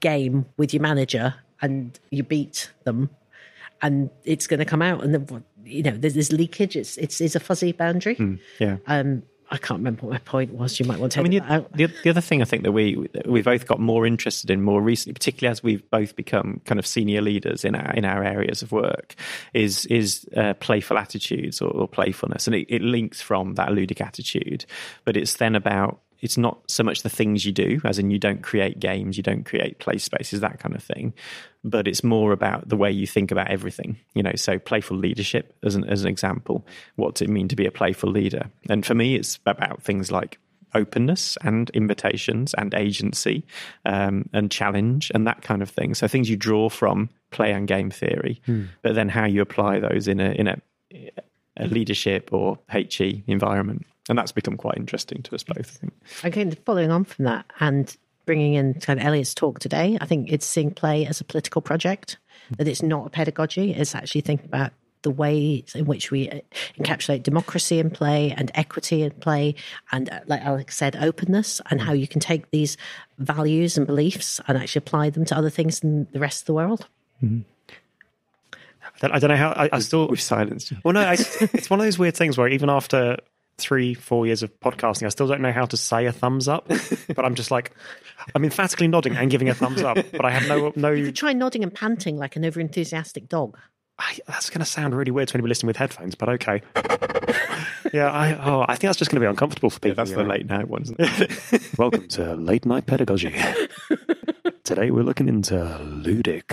game 0.00 0.46
with 0.56 0.72
your 0.72 0.82
manager 0.82 1.34
and 1.60 1.98
you 2.10 2.22
beat 2.22 2.70
them, 2.84 3.10
and 3.80 4.10
it's 4.24 4.46
going 4.46 4.58
to 4.58 4.64
come 4.64 4.82
out, 4.82 5.02
and 5.02 5.14
the, 5.14 5.42
you 5.64 5.82
know 5.82 5.96
there's, 5.96 6.14
there's 6.14 6.32
leakage. 6.32 6.76
It's 6.76 6.96
it's, 6.96 7.20
it's 7.20 7.34
a 7.34 7.40
fuzzy 7.40 7.72
boundary. 7.72 8.38
Yeah. 8.58 8.78
Um, 8.86 9.22
I 9.52 9.58
can't 9.58 9.80
remember 9.80 10.06
what 10.06 10.12
my 10.12 10.18
point 10.18 10.54
was. 10.54 10.80
You 10.80 10.86
might 10.86 10.98
want 10.98 11.12
to 11.12 11.20
I 11.20 11.22
mean, 11.22 11.32
the, 11.74 11.92
the 12.02 12.08
other 12.08 12.22
thing 12.22 12.40
I 12.40 12.46
think 12.46 12.62
that 12.62 12.72
we 12.72 13.06
we 13.26 13.42
both 13.42 13.66
got 13.66 13.78
more 13.78 14.06
interested 14.06 14.50
in 14.50 14.62
more 14.62 14.80
recently, 14.80 15.12
particularly 15.12 15.52
as 15.52 15.62
we've 15.62 15.88
both 15.90 16.16
become 16.16 16.62
kind 16.64 16.78
of 16.78 16.86
senior 16.86 17.20
leaders 17.20 17.62
in 17.62 17.74
our 17.74 17.92
in 17.92 18.06
our 18.06 18.24
areas 18.24 18.62
of 18.62 18.72
work, 18.72 19.14
is 19.52 19.84
is 19.86 20.26
uh, 20.34 20.54
playful 20.54 20.96
attitudes 20.96 21.60
or, 21.60 21.68
or 21.68 21.86
playfulness, 21.86 22.46
and 22.46 22.56
it, 22.56 22.66
it 22.70 22.80
links 22.80 23.20
from 23.20 23.54
that 23.56 23.68
ludic 23.68 24.00
attitude, 24.00 24.64
but 25.04 25.18
it's 25.18 25.34
then 25.34 25.54
about 25.54 26.00
it's 26.22 26.38
not 26.38 26.58
so 26.70 26.82
much 26.84 27.02
the 27.02 27.10
things 27.10 27.44
you 27.44 27.52
do, 27.52 27.80
as 27.84 27.98
in 27.98 28.10
you 28.10 28.18
don't 28.18 28.42
create 28.42 28.78
games, 28.78 29.16
you 29.16 29.22
don't 29.22 29.44
create 29.44 29.80
play 29.80 29.98
spaces, 29.98 30.40
that 30.40 30.60
kind 30.60 30.74
of 30.74 30.82
thing, 30.82 31.12
but 31.64 31.88
it's 31.88 32.04
more 32.04 32.32
about 32.32 32.68
the 32.68 32.76
way 32.76 32.90
you 32.90 33.06
think 33.06 33.30
about 33.30 33.50
everything. 33.50 33.98
You 34.14 34.22
know, 34.22 34.32
so 34.36 34.58
playful 34.58 34.96
leadership 34.96 35.54
as 35.62 35.74
an 35.74 35.84
as 35.84 36.02
an 36.02 36.08
example. 36.08 36.66
What 36.96 37.16
does 37.16 37.22
it 37.22 37.28
mean 37.28 37.48
to 37.48 37.56
be 37.56 37.66
a 37.66 37.72
playful 37.72 38.10
leader? 38.10 38.50
And 38.70 38.86
for 38.86 38.94
me, 38.94 39.16
it's 39.16 39.38
about 39.44 39.82
things 39.82 40.10
like 40.10 40.38
openness 40.74 41.36
and 41.42 41.68
invitations 41.70 42.54
and 42.54 42.72
agency 42.72 43.44
um, 43.84 44.28
and 44.32 44.50
challenge 44.50 45.10
and 45.14 45.26
that 45.26 45.42
kind 45.42 45.60
of 45.60 45.68
thing. 45.68 45.92
So 45.94 46.08
things 46.08 46.30
you 46.30 46.36
draw 46.36 46.68
from 46.68 47.10
play 47.30 47.52
and 47.52 47.68
game 47.68 47.90
theory, 47.90 48.40
but 48.82 48.94
then 48.94 49.08
how 49.08 49.26
you 49.26 49.42
apply 49.42 49.80
those 49.80 50.08
in 50.08 50.20
a 50.20 50.30
in 50.30 50.46
a, 50.46 50.56
a 51.56 51.66
leadership 51.66 52.32
or 52.32 52.58
HE 52.70 53.24
environment. 53.26 53.86
And 54.08 54.18
that's 54.18 54.32
become 54.32 54.56
quite 54.56 54.76
interesting 54.76 55.22
to 55.22 55.34
us 55.34 55.44
both. 55.44 55.58
I 55.58 55.62
think. 55.62 55.92
Again, 56.24 56.56
following 56.66 56.90
on 56.90 57.04
from 57.04 57.24
that 57.26 57.46
and 57.60 57.96
bringing 58.26 58.54
in 58.54 58.74
kind 58.74 59.00
of 59.00 59.06
Elliot's 59.06 59.34
talk 59.34 59.58
today, 59.58 59.98
I 60.00 60.06
think 60.06 60.32
it's 60.32 60.46
seeing 60.46 60.72
play 60.72 61.06
as 61.06 61.20
a 61.20 61.24
political 61.24 61.62
project, 61.62 62.18
that 62.56 62.68
it's 62.68 62.82
not 62.82 63.06
a 63.06 63.10
pedagogy, 63.10 63.72
it's 63.72 63.94
actually 63.94 64.22
thinking 64.22 64.46
about 64.46 64.72
the 65.02 65.10
ways 65.10 65.74
in 65.74 65.84
which 65.84 66.10
we 66.10 66.30
uh, 66.30 66.38
encapsulate 66.78 67.24
democracy 67.24 67.80
in 67.80 67.90
play 67.90 68.32
and 68.36 68.50
equity 68.54 69.02
in 69.02 69.10
play, 69.10 69.54
and 69.90 70.08
uh, 70.10 70.20
like 70.26 70.40
Alex 70.42 70.76
said, 70.76 70.96
openness, 70.96 71.60
and 71.70 71.80
how 71.80 71.92
you 71.92 72.06
can 72.06 72.20
take 72.20 72.50
these 72.50 72.76
values 73.18 73.76
and 73.76 73.86
beliefs 73.86 74.40
and 74.46 74.56
actually 74.56 74.78
apply 74.78 75.10
them 75.10 75.24
to 75.24 75.36
other 75.36 75.50
things 75.50 75.80
in 75.82 76.06
the 76.12 76.20
rest 76.20 76.42
of 76.42 76.46
the 76.46 76.54
world. 76.54 76.86
I 77.20 78.98
don't, 79.00 79.12
I 79.12 79.18
don't 79.18 79.30
know 79.30 79.36
how 79.36 79.50
I, 79.50 79.68
I 79.72 79.78
still. 79.80 80.06
We've 80.08 80.20
silenced. 80.20 80.72
Well, 80.84 80.94
no, 80.94 81.00
I, 81.00 81.14
it's 81.14 81.70
one 81.70 81.80
of 81.80 81.86
those 81.86 81.98
weird 81.98 82.16
things 82.16 82.38
where 82.38 82.48
even 82.48 82.70
after 82.70 83.16
three, 83.62 83.94
four 83.94 84.26
years 84.26 84.42
of 84.42 84.58
podcasting, 84.60 85.06
I 85.06 85.08
still 85.08 85.26
don't 85.26 85.40
know 85.40 85.52
how 85.52 85.64
to 85.66 85.76
say 85.76 86.06
a 86.06 86.12
thumbs 86.12 86.48
up. 86.48 86.70
But 87.14 87.24
I'm 87.26 87.34
just 87.34 87.50
like, 87.50 87.72
I'm 88.34 88.44
emphatically 88.44 88.88
nodding 88.88 89.16
and 89.16 89.30
giving 89.30 89.48
a 89.48 89.54
thumbs 89.54 89.82
up, 89.82 89.98
but 90.12 90.24
I 90.24 90.30
have 90.30 90.48
no 90.48 90.72
no. 90.76 90.90
You 90.92 91.06
could 91.06 91.16
try 91.16 91.32
nodding 91.32 91.62
and 91.62 91.74
panting 91.74 92.16
like 92.16 92.36
an 92.36 92.42
overenthusiastic 92.42 93.28
dog. 93.28 93.58
I, 93.98 94.18
that's 94.26 94.48
going 94.48 94.60
to 94.60 94.64
sound 94.64 94.94
really 94.94 95.10
weird 95.10 95.28
to 95.28 95.34
anybody 95.34 95.50
listening 95.50 95.68
with 95.68 95.76
headphones, 95.76 96.14
but 96.14 96.28
okay. 96.30 96.62
yeah, 97.92 98.10
I 98.10 98.34
oh, 98.34 98.62
I 98.66 98.76
think 98.76 98.88
that's 98.88 98.98
just 98.98 99.10
going 99.10 99.20
to 99.20 99.26
be 99.26 99.28
uncomfortable 99.28 99.68
for 99.68 99.78
people. 99.80 99.96
That's 99.96 100.10
you 100.10 100.16
the 100.16 100.22
know. 100.22 100.30
late 100.30 100.46
night 100.46 100.68
one, 100.68 100.82
isn't 100.82 100.96
it? 100.98 101.78
Welcome 101.78 102.08
to 102.08 102.34
Late 102.34 102.64
Night 102.64 102.86
Pedagogy. 102.86 103.34
Today 104.64 104.90
we're 104.90 105.02
looking 105.02 105.28
into 105.28 105.54
ludic, 105.54 106.46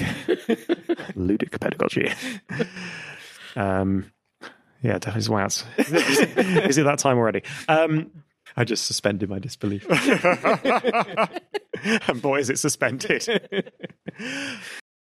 ludic 1.15 1.59
pedagogy. 1.59 2.11
Um, 3.55 4.11
yeah, 4.81 4.99
definitely 4.99 5.19
is 5.19 5.65
it's 5.77 5.77
is 5.77 6.77
it 6.77 6.83
that 6.83 6.99
time 6.99 7.17
already? 7.17 7.43
Um, 7.67 8.11
I 8.55 8.63
just 8.63 8.85
suspended 8.85 9.29
my 9.29 9.39
disbelief. 9.39 9.85
and 12.07 12.21
boy, 12.21 12.39
is 12.39 12.49
it 12.49 12.59
suspended. 12.59 13.71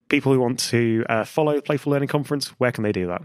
People 0.09 0.33
who 0.33 0.41
want 0.41 0.59
to 0.61 1.05
uh, 1.09 1.25
follow 1.25 1.57
the 1.57 1.63
Playful 1.63 1.93
Learning 1.93 2.09
Conference, 2.09 2.49
where 2.59 2.73
can 2.73 2.85
they 2.85 2.93
do 2.93 3.07
that? 3.09 3.23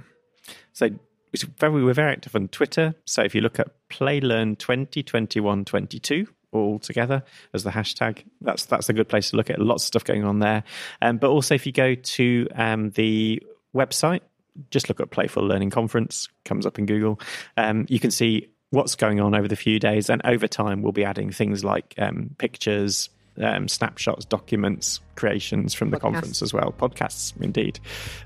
So 0.73 0.89
it's 1.31 1.43
very, 1.43 1.83
we're 1.83 1.93
very 1.93 2.11
active 2.11 2.35
on 2.35 2.47
Twitter. 2.47 2.95
So 3.05 3.23
if 3.23 3.35
you 3.35 3.41
look 3.41 3.59
at 3.59 3.69
PlayLearn 3.89 4.57
2021 4.57 5.65
22 5.65 6.27
all 6.51 6.79
together 6.79 7.23
as 7.53 7.63
the 7.63 7.71
hashtag, 7.71 8.23
that's 8.41 8.65
that's 8.65 8.89
a 8.89 8.93
good 8.93 9.09
place 9.09 9.31
to 9.31 9.37
look 9.37 9.49
at. 9.49 9.59
Lots 9.59 9.83
of 9.83 9.87
stuff 9.87 10.03
going 10.03 10.23
on 10.23 10.39
there. 10.39 10.63
Um, 11.01 11.17
but 11.17 11.29
also 11.29 11.55
if 11.55 11.65
you 11.65 11.71
go 11.71 11.95
to 11.95 12.47
um, 12.55 12.91
the 12.91 13.41
website, 13.75 14.21
just 14.69 14.89
look 14.89 14.99
at 14.99 15.11
Playful 15.11 15.43
Learning 15.43 15.69
Conference, 15.69 16.27
comes 16.45 16.65
up 16.65 16.77
in 16.79 16.85
Google. 16.85 17.19
Um, 17.57 17.85
you 17.89 17.99
can 17.99 18.11
see 18.11 18.49
what's 18.69 18.95
going 18.95 19.19
on 19.19 19.35
over 19.35 19.47
the 19.47 19.55
few 19.55 19.79
days, 19.79 20.09
and 20.09 20.21
over 20.25 20.47
time 20.47 20.81
we'll 20.81 20.91
be 20.91 21.03
adding 21.05 21.31
things 21.31 21.63
like 21.63 21.93
um, 21.97 22.31
pictures. 22.37 23.09
Um, 23.41 23.67
snapshots, 23.67 24.25
documents, 24.25 24.99
creations 25.15 25.73
from 25.73 25.89
the 25.89 25.97
Podcasts. 25.97 26.01
conference 26.01 26.41
as 26.43 26.53
well, 26.53 26.71
podcasts 26.71 27.33
indeed, 27.41 27.79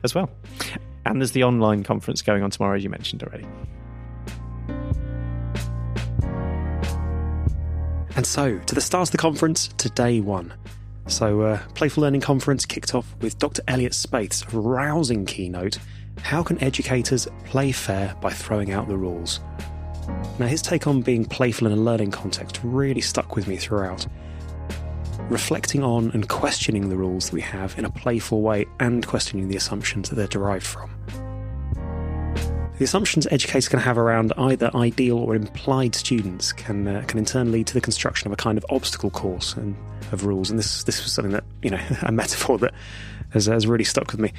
as 0.03 0.13
well. 0.13 0.29
And 1.05 1.21
there's 1.21 1.31
the 1.31 1.45
online 1.45 1.85
conference 1.85 2.21
going 2.21 2.43
on 2.43 2.51
tomorrow, 2.51 2.75
as 2.75 2.83
you 2.83 2.89
mentioned 2.89 3.23
already. 3.23 3.47
And 8.17 8.25
so, 8.25 8.57
to 8.57 8.75
the 8.75 8.81
start 8.81 9.07
of 9.07 9.11
the 9.11 9.17
conference, 9.19 9.69
to 9.77 9.89
day 9.91 10.19
one. 10.19 10.51
So, 11.05 11.41
uh, 11.41 11.59
Playful 11.75 12.01
Learning 12.01 12.19
Conference 12.19 12.65
kicked 12.65 12.95
off 12.95 13.15
with 13.21 13.37
Dr. 13.37 13.61
Elliot 13.67 13.93
Spaeth's 13.93 14.51
rousing 14.51 15.25
keynote 15.25 15.77
How 16.21 16.43
can 16.43 16.61
educators 16.61 17.27
play 17.45 17.71
fair 17.71 18.15
by 18.21 18.31
throwing 18.31 18.71
out 18.71 18.87
the 18.87 18.97
rules? 18.97 19.39
Now, 20.39 20.47
his 20.47 20.61
take 20.61 20.87
on 20.87 21.01
being 21.01 21.25
playful 21.25 21.67
in 21.67 21.73
a 21.73 21.77
learning 21.77 22.11
context 22.11 22.59
really 22.63 23.01
stuck 23.01 23.35
with 23.35 23.47
me 23.47 23.57
throughout. 23.57 24.05
Reflecting 25.29 25.83
on 25.83 26.11
and 26.11 26.29
questioning 26.29 26.89
the 26.89 26.97
rules 26.97 27.25
that 27.25 27.33
we 27.33 27.41
have 27.41 27.77
in 27.77 27.85
a 27.85 27.89
playful 27.89 28.41
way 28.41 28.65
and 28.79 29.05
questioning 29.05 29.47
the 29.47 29.57
assumptions 29.57 30.09
that 30.09 30.15
they're 30.15 30.27
derived 30.27 30.65
from. 30.65 30.91
The 32.77 32.83
assumptions 32.83 33.25
educators 33.31 33.67
can 33.67 33.79
have 33.79 33.97
around 33.97 34.33
either 34.37 34.69
ideal 34.75 35.17
or 35.17 35.35
implied 35.35 35.95
students 35.95 36.53
can 36.53 36.87
uh, 36.87 37.03
can 37.07 37.17
in 37.17 37.25
turn 37.25 37.51
lead 37.51 37.65
to 37.67 37.73
the 37.73 37.81
construction 37.81 38.27
of 38.27 38.33
a 38.33 38.35
kind 38.35 38.55
of 38.55 38.65
obstacle 38.69 39.09
course 39.09 39.55
and 39.55 39.75
of 40.11 40.25
rules. 40.25 40.51
And 40.51 40.59
this 40.59 40.83
this 40.83 41.03
was 41.03 41.11
something 41.11 41.31
that 41.31 41.43
you 41.63 41.71
know 41.71 41.79
a 42.03 42.11
metaphor 42.11 42.59
that 42.59 42.75
has, 43.31 43.47
has 43.47 43.65
really 43.65 43.83
stuck 43.83 44.11
with 44.11 44.19
me. 44.19 44.31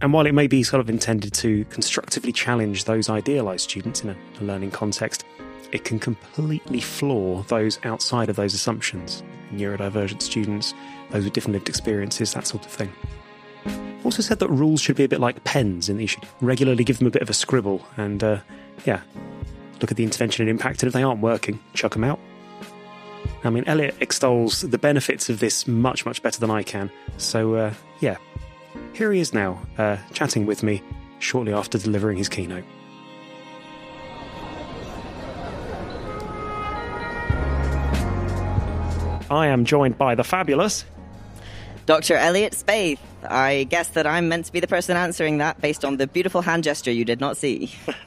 And 0.00 0.12
while 0.12 0.26
it 0.26 0.32
may 0.32 0.46
be 0.46 0.62
sort 0.62 0.80
of 0.80 0.88
intended 0.88 1.34
to 1.34 1.64
constructively 1.66 2.32
challenge 2.32 2.84
those 2.84 3.08
idealised 3.08 3.68
students 3.68 4.04
in 4.04 4.10
a, 4.10 4.16
learning 4.40 4.70
context, 4.70 5.24
it 5.72 5.84
can 5.84 5.98
completely 5.98 6.80
floor 6.80 7.44
those 7.48 7.80
outside 7.84 8.28
of 8.28 8.36
those 8.36 8.54
assumptions. 8.54 9.22
Neurodivergent 9.52 10.22
students, 10.22 10.72
those 11.10 11.24
with 11.24 11.32
different 11.32 11.54
lived 11.54 11.68
experiences, 11.68 12.32
that 12.34 12.46
sort 12.46 12.64
of 12.64 12.70
thing. 12.70 12.92
Also 14.04 14.22
said 14.22 14.38
that 14.38 14.48
rules 14.48 14.80
should 14.80 14.96
be 14.96 15.04
a 15.04 15.08
bit 15.08 15.20
like 15.20 15.42
pens, 15.42 15.88
and 15.88 15.98
that 15.98 16.02
you 16.02 16.08
should 16.08 16.26
regularly 16.40 16.84
give 16.84 16.98
them 16.98 17.08
a 17.08 17.10
bit 17.10 17.22
of 17.22 17.28
a 17.28 17.34
scribble, 17.34 17.84
and 17.96 18.22
uh, 18.22 18.38
yeah, 18.86 19.00
look 19.80 19.90
at 19.90 19.96
the 19.96 20.04
intervention 20.04 20.42
and 20.42 20.50
impact, 20.50 20.82
and 20.82 20.88
if 20.88 20.94
they 20.94 21.02
aren't 21.02 21.20
working, 21.20 21.58
chuck 21.74 21.92
them 21.92 22.04
out. 22.04 22.20
I 23.42 23.50
mean, 23.50 23.64
Elliot 23.66 23.96
extols 24.00 24.60
the 24.60 24.78
benefits 24.78 25.28
of 25.28 25.40
this 25.40 25.66
much, 25.66 26.06
much 26.06 26.22
better 26.22 26.38
than 26.38 26.50
I 26.50 26.62
can. 26.62 26.90
So, 27.16 27.54
uh, 27.54 27.74
yeah, 28.00 28.16
here 28.94 29.12
he 29.12 29.20
is 29.20 29.32
now, 29.32 29.60
uh, 29.76 29.96
chatting 30.12 30.46
with 30.46 30.62
me 30.62 30.82
shortly 31.18 31.52
after 31.52 31.78
delivering 31.78 32.16
his 32.16 32.28
keynote. 32.28 32.64
I 39.30 39.48
am 39.48 39.64
joined 39.64 39.98
by 39.98 40.14
the 40.14 40.24
fabulous. 40.24 40.84
Dr. 41.86 42.16
Elliot 42.16 42.52
Spaeth. 42.52 42.98
I 43.22 43.64
guess 43.64 43.88
that 43.88 44.06
I'm 44.06 44.28
meant 44.28 44.46
to 44.46 44.52
be 44.52 44.60
the 44.60 44.66
person 44.66 44.96
answering 44.96 45.38
that 45.38 45.60
based 45.60 45.84
on 45.84 45.96
the 45.96 46.06
beautiful 46.06 46.42
hand 46.42 46.62
gesture 46.62 46.92
you 46.92 47.04
did 47.04 47.18
not 47.20 47.36
see. 47.36 47.74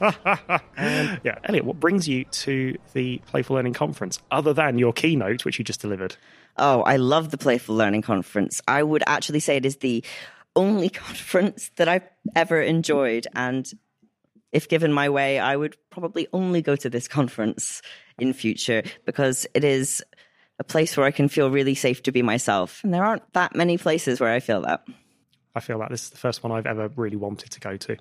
Yeah, 1.24 1.38
Elliot, 1.44 1.64
what 1.64 1.78
brings 1.78 2.08
you 2.08 2.24
to 2.24 2.76
the 2.94 3.18
Playful 3.26 3.56
Learning 3.56 3.72
Conference 3.72 4.18
other 4.30 4.52
than 4.52 4.78
your 4.78 4.92
keynote, 4.92 5.44
which 5.44 5.58
you 5.58 5.64
just 5.64 5.80
delivered? 5.80 6.16
Oh, 6.56 6.82
I 6.82 6.96
love 6.96 7.30
the 7.30 7.38
Playful 7.38 7.74
Learning 7.74 8.02
Conference. 8.02 8.60
I 8.66 8.82
would 8.82 9.02
actually 9.06 9.40
say 9.40 9.56
it 9.56 9.66
is 9.66 9.76
the 9.76 10.02
only 10.56 10.88
conference 10.90 11.70
that 11.76 11.88
I've 11.88 12.08
ever 12.34 12.60
enjoyed. 12.60 13.26
And 13.34 13.70
if 14.52 14.68
given 14.68 14.92
my 14.92 15.08
way, 15.08 15.38
I 15.38 15.56
would 15.56 15.76
probably 15.90 16.28
only 16.32 16.62
go 16.62 16.76
to 16.76 16.90
this 16.90 17.08
conference 17.08 17.82
in 18.18 18.32
future 18.32 18.82
because 19.04 19.46
it 19.54 19.64
is 19.64 20.04
a 20.58 20.64
place 20.64 20.96
where 20.96 21.06
I 21.06 21.10
can 21.10 21.28
feel 21.28 21.50
really 21.50 21.74
safe 21.74 22.02
to 22.04 22.12
be 22.12 22.22
myself. 22.22 22.82
And 22.84 22.92
there 22.92 23.04
aren't 23.04 23.32
that 23.32 23.54
many 23.54 23.78
places 23.78 24.20
where 24.20 24.32
I 24.32 24.40
feel 24.40 24.62
that. 24.62 24.86
I 25.54 25.60
feel 25.60 25.78
that 25.80 25.90
this 25.90 26.04
is 26.04 26.10
the 26.10 26.18
first 26.18 26.42
one 26.42 26.52
I've 26.52 26.66
ever 26.66 26.88
really 26.96 27.16
wanted 27.16 27.50
to 27.50 27.60
go 27.60 27.76
to. 27.76 27.96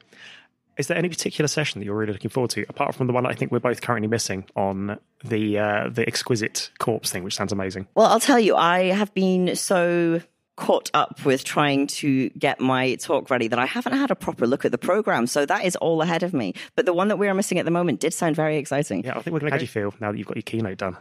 Is 0.78 0.88
there 0.88 0.98
any 0.98 1.10
particular 1.10 1.48
session 1.48 1.80
that 1.80 1.86
you're 1.86 1.98
really 1.98 2.14
looking 2.14 2.30
forward 2.30 2.52
to, 2.52 2.66
apart 2.70 2.96
from 2.96 3.08
the 3.08 3.14
one 3.14 3.26
I 3.26 3.34
think 3.34 3.52
we're 3.52 3.60
both 3.60 3.82
currently 3.82 4.08
missing 4.08 4.46
on 4.56 4.98
the 5.24 5.60
uh, 5.60 5.90
the 5.90 6.08
exquisite 6.08 6.72
corpse 6.80 7.12
thing, 7.12 7.24
which 7.24 7.36
sounds 7.36 7.52
amazing? 7.52 7.88
Well, 7.94 8.08
I'll 8.08 8.22
tell 8.22 8.40
you, 8.40 8.56
I 8.56 8.86
have 8.86 9.14
been 9.14 9.56
so 9.56 10.22
caught 10.62 10.92
up 10.94 11.26
with 11.26 11.44
trying 11.44 11.88
to 11.88 12.30
get 12.30 12.60
my 12.60 12.94
talk 12.96 13.32
ready 13.32 13.48
that 13.48 13.58
I 13.58 13.66
haven't 13.66 13.94
had 13.94 14.12
a 14.12 14.16
proper 14.16 14.46
look 14.46 14.64
at 14.64 14.72
the 14.72 14.78
program. 14.78 15.26
So 15.26 15.44
that 15.44 15.66
is 15.66 15.76
all 15.78 16.04
ahead 16.04 16.22
of 16.22 16.36
me. 16.36 16.54
But 16.76 16.86
the 16.86 16.94
one 16.94 17.08
that 17.08 17.18
we 17.18 17.28
are 17.28 17.34
missing 17.34 17.58
at 17.58 17.66
the 17.66 17.72
moment 17.72 18.00
did 18.00 18.14
sound 18.14 18.36
very 18.36 18.58
exciting. 18.58 19.04
Yeah, 19.04 19.18
I 19.18 19.22
think 19.22 19.34
we're 19.34 19.40
going 19.40 19.50
to. 19.50 19.56
How 19.56 19.58
do 19.58 19.64
you 19.64 19.68
feel 19.68 19.94
now 20.00 20.12
that 20.12 20.20
you've 20.20 20.28
got 20.28 20.38
your 20.38 20.44
keynote 20.44 20.78
done? 20.78 20.98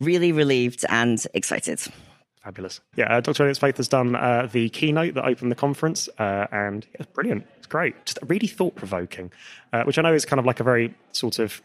Really 0.00 0.32
relieved 0.32 0.86
and 0.88 1.22
excited. 1.34 1.78
Fabulous. 2.42 2.80
Yeah, 2.96 3.16
uh, 3.16 3.20
Dr. 3.20 3.42
Elliot 3.42 3.58
Spaeth 3.58 3.76
has 3.76 3.88
done 3.88 4.16
uh, 4.16 4.48
the 4.50 4.70
keynote 4.70 5.12
that 5.14 5.26
opened 5.26 5.50
the 5.50 5.56
conference, 5.56 6.08
uh, 6.18 6.46
and 6.50 6.86
it's 6.94 7.10
brilliant. 7.12 7.46
It's 7.58 7.66
great. 7.66 8.06
Just 8.06 8.18
really 8.26 8.46
thought 8.46 8.74
provoking, 8.76 9.30
uh, 9.74 9.82
which 9.82 9.98
I 9.98 10.02
know 10.02 10.14
is 10.14 10.24
kind 10.24 10.40
of 10.40 10.46
like 10.46 10.60
a 10.60 10.64
very 10.64 10.94
sort 11.12 11.38
of 11.38 11.60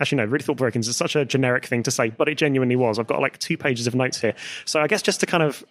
Actually, 0.00 0.16
no, 0.16 0.24
really 0.24 0.42
thought 0.42 0.56
provoking 0.56 0.80
is 0.80 0.96
such 0.96 1.14
a 1.14 1.24
generic 1.24 1.66
thing 1.66 1.84
to 1.84 1.90
say, 1.90 2.10
but 2.10 2.28
it 2.28 2.36
genuinely 2.36 2.74
was. 2.74 2.98
I've 2.98 3.06
got 3.06 3.20
like 3.20 3.38
two 3.38 3.56
pages 3.56 3.86
of 3.86 3.94
notes 3.94 4.20
here. 4.20 4.34
So 4.64 4.80
I 4.80 4.88
guess 4.88 5.02
just 5.02 5.20
to 5.20 5.26
kind 5.26 5.42
of, 5.42 5.64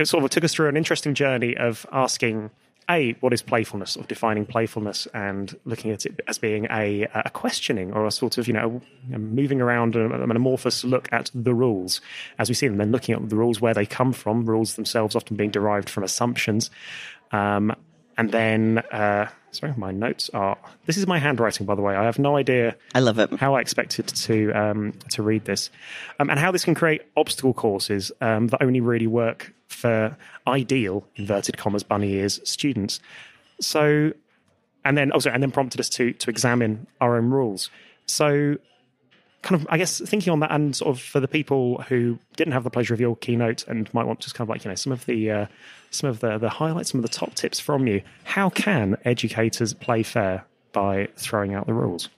it 0.00 0.08
sort 0.08 0.24
of 0.24 0.30
took 0.30 0.44
us 0.44 0.54
through 0.54 0.68
an 0.68 0.76
interesting 0.76 1.14
journey 1.14 1.56
of 1.56 1.86
asking 1.92 2.50
a 2.88 3.12
what 3.20 3.32
is 3.32 3.42
playfulness 3.42 3.96
of 3.96 4.08
defining 4.08 4.44
playfulness 4.44 5.06
and 5.14 5.56
looking 5.64 5.90
at 5.92 6.06
it 6.06 6.20
as 6.26 6.38
being 6.38 6.66
a, 6.70 7.02
a 7.14 7.30
questioning 7.30 7.92
or 7.92 8.06
a 8.06 8.10
sort 8.10 8.38
of 8.38 8.48
you 8.48 8.54
know 8.54 8.80
moving 9.08 9.60
around 9.60 9.94
a, 9.94 10.12
an 10.12 10.30
amorphous 10.30 10.82
look 10.82 11.08
at 11.12 11.30
the 11.34 11.54
rules 11.54 12.00
as 12.38 12.48
we 12.48 12.54
see 12.54 12.66
them 12.66 12.78
then 12.78 12.90
looking 12.90 13.14
at 13.14 13.28
the 13.28 13.36
rules 13.36 13.60
where 13.60 13.74
they 13.74 13.86
come 13.86 14.12
from 14.12 14.44
rules 14.44 14.74
themselves 14.74 15.14
often 15.14 15.36
being 15.36 15.50
derived 15.50 15.88
from 15.88 16.02
assumptions 16.02 16.70
um, 17.32 17.72
and 18.16 18.32
then 18.32 18.78
uh, 18.90 19.28
sorry 19.52 19.74
my 19.76 19.90
notes 19.90 20.30
are 20.32 20.56
this 20.86 20.96
is 20.96 21.06
my 21.06 21.18
handwriting 21.18 21.66
by 21.66 21.74
the 21.74 21.82
way 21.82 21.94
i 21.94 22.04
have 22.04 22.18
no 22.18 22.36
idea 22.36 22.76
i 22.94 23.00
love 23.00 23.18
it 23.18 23.32
how 23.34 23.54
i 23.54 23.60
expected 23.60 24.06
to 24.06 24.52
um, 24.52 24.92
to 25.08 25.22
read 25.22 25.44
this 25.44 25.70
um, 26.18 26.30
and 26.30 26.38
how 26.38 26.50
this 26.50 26.64
can 26.64 26.74
create 26.74 27.02
obstacle 27.16 27.52
courses 27.52 28.12
um, 28.20 28.48
that 28.48 28.62
only 28.62 28.80
really 28.80 29.06
work 29.06 29.52
for 29.70 30.16
ideal 30.46 31.06
inverted 31.16 31.56
commas 31.56 31.82
bunny 31.82 32.12
ears 32.14 32.40
students. 32.44 33.00
So, 33.60 34.12
and 34.84 34.98
then 34.98 35.12
also, 35.12 35.30
and 35.30 35.42
then 35.42 35.50
prompted 35.50 35.80
us 35.80 35.88
to 35.90 36.12
to 36.12 36.30
examine 36.30 36.86
our 37.00 37.16
own 37.16 37.30
rules. 37.30 37.70
So, 38.06 38.56
kind 39.42 39.60
of, 39.60 39.66
I 39.70 39.78
guess, 39.78 40.00
thinking 40.00 40.32
on 40.32 40.40
that, 40.40 40.50
and 40.52 40.74
sort 40.74 40.96
of 40.96 41.02
for 41.02 41.20
the 41.20 41.28
people 41.28 41.82
who 41.88 42.18
didn't 42.36 42.52
have 42.52 42.64
the 42.64 42.70
pleasure 42.70 42.94
of 42.94 43.00
your 43.00 43.16
keynote 43.16 43.66
and 43.66 43.92
might 43.94 44.06
want 44.06 44.20
just 44.20 44.34
kind 44.34 44.46
of 44.46 44.50
like 44.50 44.64
you 44.64 44.70
know 44.70 44.74
some 44.74 44.92
of 44.92 45.06
the 45.06 45.30
uh, 45.30 45.46
some 45.90 46.10
of 46.10 46.20
the 46.20 46.38
the 46.38 46.48
highlights, 46.48 46.90
some 46.90 46.98
of 46.98 47.02
the 47.02 47.16
top 47.16 47.34
tips 47.34 47.58
from 47.58 47.86
you. 47.86 48.02
How 48.24 48.50
can 48.50 48.96
educators 49.04 49.74
play 49.74 50.02
fair 50.02 50.44
by 50.72 51.08
throwing 51.16 51.54
out 51.54 51.66
the 51.66 51.74
rules? 51.74 52.08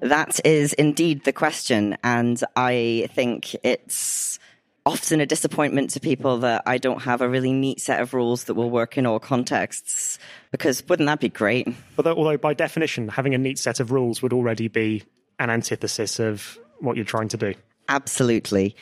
That 0.00 0.40
is 0.44 0.72
indeed 0.74 1.24
the 1.24 1.32
question, 1.32 1.96
and 2.02 2.42
I 2.56 3.08
think 3.14 3.54
it's 3.64 4.38
often 4.86 5.20
a 5.20 5.26
disappointment 5.26 5.90
to 5.90 6.00
people 6.00 6.38
that 6.38 6.62
I 6.64 6.78
don't 6.78 7.02
have 7.02 7.20
a 7.20 7.28
really 7.28 7.52
neat 7.52 7.78
set 7.78 8.00
of 8.00 8.14
rules 8.14 8.44
that 8.44 8.54
will 8.54 8.70
work 8.70 8.96
in 8.96 9.04
all 9.04 9.18
contexts. 9.18 10.18
Because 10.50 10.82
wouldn't 10.88 11.08
that 11.08 11.20
be 11.20 11.28
great? 11.28 11.68
Although, 11.98 12.14
although 12.14 12.38
by 12.38 12.54
definition, 12.54 13.08
having 13.08 13.34
a 13.34 13.38
neat 13.38 13.58
set 13.58 13.80
of 13.80 13.92
rules 13.92 14.22
would 14.22 14.32
already 14.32 14.68
be 14.68 15.02
an 15.38 15.50
antithesis 15.50 16.18
of 16.18 16.58
what 16.80 16.96
you're 16.96 17.04
trying 17.04 17.28
to 17.28 17.36
do. 17.36 17.54
Absolutely. 17.88 18.76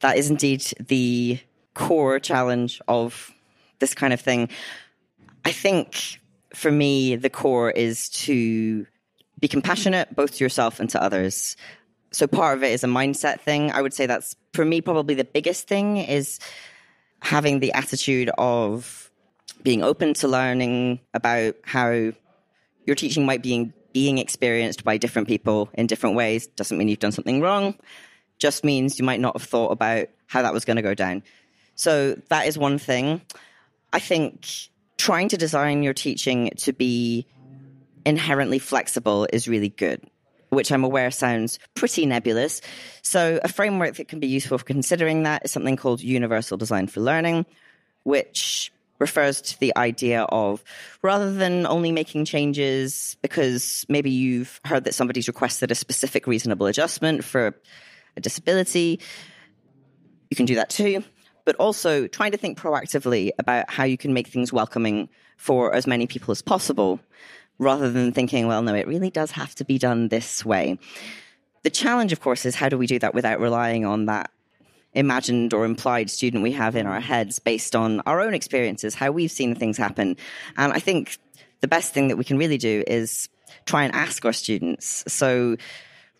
That 0.00 0.16
is 0.16 0.30
indeed 0.30 0.64
the 0.80 1.38
core 1.74 2.18
challenge 2.18 2.80
of 2.88 3.32
this 3.78 3.94
kind 3.94 4.12
of 4.12 4.20
thing. 4.20 4.48
I 5.44 5.52
think 5.52 6.20
for 6.54 6.70
me, 6.70 7.16
the 7.16 7.30
core 7.30 7.70
is 7.70 8.08
to 8.10 8.86
be 9.40 9.48
compassionate 9.48 10.14
both 10.14 10.36
to 10.36 10.44
yourself 10.44 10.80
and 10.80 10.88
to 10.90 11.02
others 11.02 11.56
so 12.12 12.26
part 12.26 12.56
of 12.56 12.62
it 12.62 12.72
is 12.72 12.84
a 12.84 12.88
mindset 12.88 13.40
thing. 13.40 13.72
I 13.72 13.80
would 13.82 13.94
say 13.94 14.06
that's 14.06 14.36
for 14.52 14.64
me 14.64 14.80
probably 14.80 15.14
the 15.14 15.24
biggest 15.24 15.66
thing 15.66 15.96
is 15.96 16.38
having 17.20 17.60
the 17.60 17.72
attitude 17.72 18.30
of 18.38 19.10
being 19.62 19.82
open 19.82 20.14
to 20.14 20.28
learning 20.28 21.00
about 21.14 21.56
how 21.64 22.12
your 22.84 22.96
teaching 22.96 23.24
might 23.24 23.42
be 23.42 23.72
being 23.92 24.18
experienced 24.18 24.84
by 24.84 24.96
different 24.96 25.28
people 25.28 25.68
in 25.74 25.86
different 25.86 26.16
ways. 26.16 26.46
Doesn't 26.46 26.76
mean 26.76 26.88
you've 26.88 26.98
done 26.98 27.12
something 27.12 27.40
wrong. 27.40 27.74
Just 28.38 28.64
means 28.64 28.98
you 28.98 29.04
might 29.04 29.20
not 29.20 29.36
have 29.36 29.48
thought 29.48 29.70
about 29.70 30.08
how 30.26 30.42
that 30.42 30.52
was 30.52 30.64
going 30.64 30.76
to 30.76 30.82
go 30.82 30.94
down. 30.94 31.22
So 31.74 32.16
that 32.28 32.46
is 32.46 32.58
one 32.58 32.78
thing. 32.78 33.22
I 33.92 33.98
think 33.98 34.48
trying 34.98 35.28
to 35.30 35.36
design 35.36 35.82
your 35.82 35.94
teaching 35.94 36.50
to 36.58 36.72
be 36.72 37.26
inherently 38.04 38.58
flexible 38.58 39.26
is 39.32 39.48
really 39.48 39.68
good 39.68 40.02
which 40.52 40.70
I'm 40.70 40.84
aware 40.84 41.10
sounds 41.10 41.58
pretty 41.74 42.04
nebulous. 42.04 42.60
So, 43.00 43.40
a 43.42 43.48
framework 43.48 43.96
that 43.96 44.08
can 44.08 44.20
be 44.20 44.26
useful 44.26 44.58
for 44.58 44.64
considering 44.64 45.22
that 45.22 45.46
is 45.46 45.50
something 45.50 45.76
called 45.76 46.02
Universal 46.02 46.58
Design 46.58 46.88
for 46.88 47.00
Learning, 47.00 47.46
which 48.02 48.70
refers 49.02 49.42
to 49.42 49.60
the 49.60 49.76
idea 49.76 50.22
of 50.22 50.64
rather 51.02 51.34
than 51.34 51.66
only 51.66 51.92
making 51.92 52.24
changes 52.24 53.16
because 53.20 53.84
maybe 53.88 54.10
you've 54.10 54.60
heard 54.64 54.84
that 54.84 54.94
somebody's 54.94 55.28
requested 55.28 55.70
a 55.70 55.74
specific 55.74 56.26
reasonable 56.26 56.66
adjustment 56.66 57.22
for 57.24 57.54
a 58.16 58.20
disability, 58.20 59.00
you 60.30 60.36
can 60.36 60.46
do 60.46 60.54
that 60.54 60.70
too. 60.70 61.04
But 61.44 61.56
also 61.56 62.06
trying 62.06 62.30
to 62.30 62.38
think 62.38 62.56
proactively 62.56 63.30
about 63.38 63.68
how 63.68 63.82
you 63.82 63.98
can 63.98 64.14
make 64.14 64.28
things 64.28 64.52
welcoming 64.52 65.08
for 65.36 65.74
as 65.74 65.88
many 65.88 66.06
people 66.06 66.30
as 66.30 66.40
possible 66.40 67.00
rather 67.58 67.90
than 67.90 68.12
thinking, 68.12 68.46
well, 68.46 68.62
no, 68.62 68.74
it 68.74 68.86
really 68.86 69.10
does 69.10 69.32
have 69.32 69.54
to 69.56 69.64
be 69.64 69.76
done 69.76 70.08
this 70.08 70.44
way. 70.44 70.78
The 71.64 71.70
challenge, 71.70 72.12
of 72.12 72.20
course, 72.20 72.46
is 72.46 72.54
how 72.54 72.68
do 72.68 72.78
we 72.78 72.86
do 72.86 73.00
that 73.00 73.14
without 73.14 73.40
relying 73.40 73.84
on 73.84 74.06
that 74.06 74.30
imagined 74.94 75.54
or 75.54 75.64
implied 75.64 76.10
student 76.10 76.42
we 76.42 76.52
have 76.52 76.76
in 76.76 76.86
our 76.86 77.00
heads 77.00 77.38
based 77.38 77.74
on 77.74 78.00
our 78.00 78.20
own 78.20 78.34
experiences, 78.34 78.94
how 78.94 79.10
we've 79.10 79.30
seen 79.30 79.54
things 79.54 79.76
happen. 79.76 80.16
And 80.56 80.72
I 80.72 80.78
think 80.78 81.18
the 81.60 81.68
best 81.68 81.94
thing 81.94 82.08
that 82.08 82.16
we 82.16 82.24
can 82.24 82.38
really 82.38 82.58
do 82.58 82.84
is 82.86 83.28
try 83.64 83.84
and 83.84 83.94
ask 83.94 84.24
our 84.24 84.32
students. 84.32 85.04
So 85.06 85.56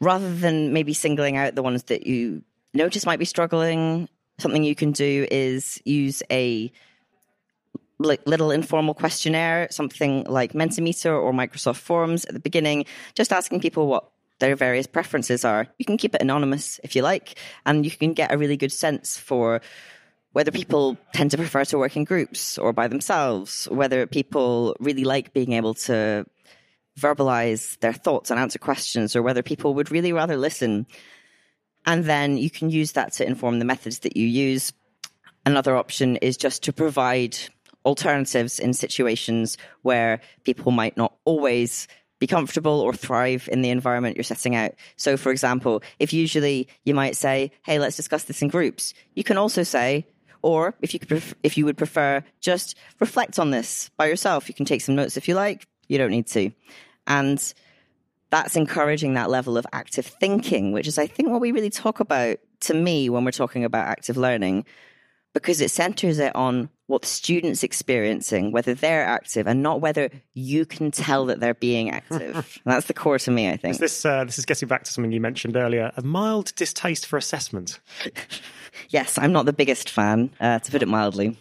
rather 0.00 0.35
than 0.35 0.72
maybe 0.72 0.94
singling 0.94 1.37
out 1.37 1.54
the 1.54 1.62
ones 1.62 1.85
that 1.85 2.06
you 2.06 2.42
notice 2.74 3.04
might 3.04 3.18
be 3.18 3.24
struggling, 3.24 4.08
something 4.38 4.64
you 4.64 4.74
can 4.74 4.92
do 4.92 5.26
is 5.30 5.80
use 5.85 6.22
a 6.30 6.72
little 7.98 8.50
informal 8.50 8.94
questionnaire, 8.94 9.68
something 9.70 10.24
like 10.24 10.54
Mentimeter 10.54 11.12
or 11.12 11.32
Microsoft 11.32 11.76
Forms 11.76 12.24
at 12.24 12.35
the 12.35 12.40
beginning, 12.40 12.85
just 13.14 13.32
asking 13.32 13.61
people 13.61 13.87
what 13.87 14.11
their 14.42 14.57
various 14.57 14.88
preferences 14.88 15.44
are. 15.44 15.68
You 15.78 15.85
can 15.85 15.96
keep 15.96 16.16
it 16.16 16.20
anonymous 16.20 16.81
if 16.83 16.96
you 16.96 17.02
like, 17.02 17.38
and 17.64 17.85
you 17.85 17.92
can 17.92 18.12
get 18.12 18.33
a 18.33 18.37
really 18.37 18.57
good 18.57 18.72
sense 18.72 19.16
for 19.16 19.61
whether 20.33 20.50
people 20.50 20.96
tend 21.14 21.31
to 21.31 21.37
prefer 21.37 21.64
to 21.66 21.78
work 21.78 21.96
in 21.96 22.02
groups 22.02 22.59
or 22.59 22.72
by 22.72 22.88
themselves, 22.88 23.68
whether 23.70 24.05
people 24.05 24.74
really 24.81 25.05
like 25.05 25.33
being 25.33 25.52
able 25.52 25.74
to 25.74 26.26
verbalize 26.98 27.78
their 27.78 27.92
thoughts 27.92 28.33
and 28.33 28.40
answer 28.40 28.59
questions, 28.59 29.14
or 29.14 29.22
whether 29.22 29.42
people 29.42 29.74
would 29.74 29.92
really 29.92 30.12
rather 30.12 30.37
listen. 30.37 30.87
And 31.87 32.05
then 32.05 32.37
you 32.37 32.50
can 32.50 32.68
use 32.68 32.92
that 32.92 33.12
to 33.14 33.26
inform 33.26 33.61
the 33.61 33.64
methods 33.64 34.00
that 34.00 34.16
you 34.16 34.26
use. 34.26 34.72
Another 35.46 35.76
option 35.76 36.16
is 36.16 36.37
just 36.37 36.64
to 36.64 36.72
provide 36.72 37.38
alternatives 37.85 38.59
in 38.59 38.74
situations 38.74 39.57
where 39.83 40.20
people 40.42 40.72
might 40.72 40.96
not 40.96 41.14
always 41.24 41.87
be 42.22 42.26
comfortable 42.28 42.80
or 42.80 42.92
thrive 42.92 43.48
in 43.50 43.62
the 43.62 43.70
environment 43.70 44.16
you're 44.16 44.22
setting 44.22 44.54
out. 44.54 44.70
So, 44.94 45.16
for 45.16 45.32
example, 45.32 45.82
if 45.98 46.12
usually 46.12 46.68
you 46.85 46.94
might 46.94 47.16
say, 47.16 47.50
"Hey, 47.64 47.80
let's 47.80 47.96
discuss 47.96 48.22
this 48.22 48.42
in 48.42 48.46
groups," 48.46 48.94
you 49.16 49.24
can 49.24 49.37
also 49.37 49.64
say, 49.64 50.06
or 50.40 50.76
if 50.80 50.94
you 50.94 51.00
pref- 51.00 51.35
if 51.42 51.58
you 51.58 51.64
would 51.64 51.76
prefer, 51.76 52.22
just 52.40 52.76
reflect 53.00 53.40
on 53.40 53.50
this 53.50 53.90
by 53.96 54.06
yourself. 54.06 54.48
You 54.48 54.54
can 54.54 54.66
take 54.66 54.82
some 54.82 54.94
notes 54.94 55.16
if 55.16 55.26
you 55.26 55.35
like. 55.35 55.66
You 55.88 55.98
don't 55.98 56.12
need 56.12 56.28
to, 56.28 56.52
and 57.08 57.40
that's 58.30 58.54
encouraging 58.54 59.14
that 59.14 59.28
level 59.28 59.58
of 59.58 59.66
active 59.72 60.06
thinking, 60.06 60.70
which 60.70 60.87
is, 60.87 60.98
I 60.98 61.08
think, 61.08 61.28
what 61.28 61.40
we 61.40 61.50
really 61.50 61.70
talk 61.70 61.98
about 61.98 62.38
to 62.61 62.74
me 62.74 63.11
when 63.11 63.24
we're 63.24 63.32
talking 63.32 63.64
about 63.64 63.88
active 63.88 64.16
learning 64.16 64.64
because 65.34 65.60
it 65.60 65.70
centers 65.70 66.18
it 66.18 66.34
on 66.34 66.68
what 66.86 67.02
the 67.02 67.08
student's 67.08 67.62
experiencing, 67.62 68.52
whether 68.52 68.74
they're 68.74 69.04
active 69.04 69.46
and 69.46 69.62
not 69.62 69.80
whether 69.80 70.10
you 70.34 70.66
can 70.66 70.90
tell 70.90 71.26
that 71.26 71.40
they're 71.40 71.54
being 71.54 71.90
active. 71.90 72.60
That's 72.64 72.86
the 72.86 72.94
core 72.94 73.18
to 73.20 73.30
me, 73.30 73.48
I 73.48 73.56
think. 73.56 73.72
Is 73.72 73.78
this, 73.78 74.04
uh, 74.04 74.24
this 74.24 74.38
is 74.38 74.44
getting 74.44 74.68
back 74.68 74.84
to 74.84 74.92
something 74.92 75.12
you 75.12 75.20
mentioned 75.20 75.56
earlier 75.56 75.92
a 75.96 76.02
mild 76.02 76.54
distaste 76.54 77.06
for 77.06 77.16
assessment. 77.16 77.80
yes, 78.90 79.16
I'm 79.16 79.32
not 79.32 79.46
the 79.46 79.52
biggest 79.52 79.88
fan, 79.88 80.30
uh, 80.40 80.58
to 80.58 80.70
put 80.70 80.82
it 80.82 80.88
mildly. 80.88 81.38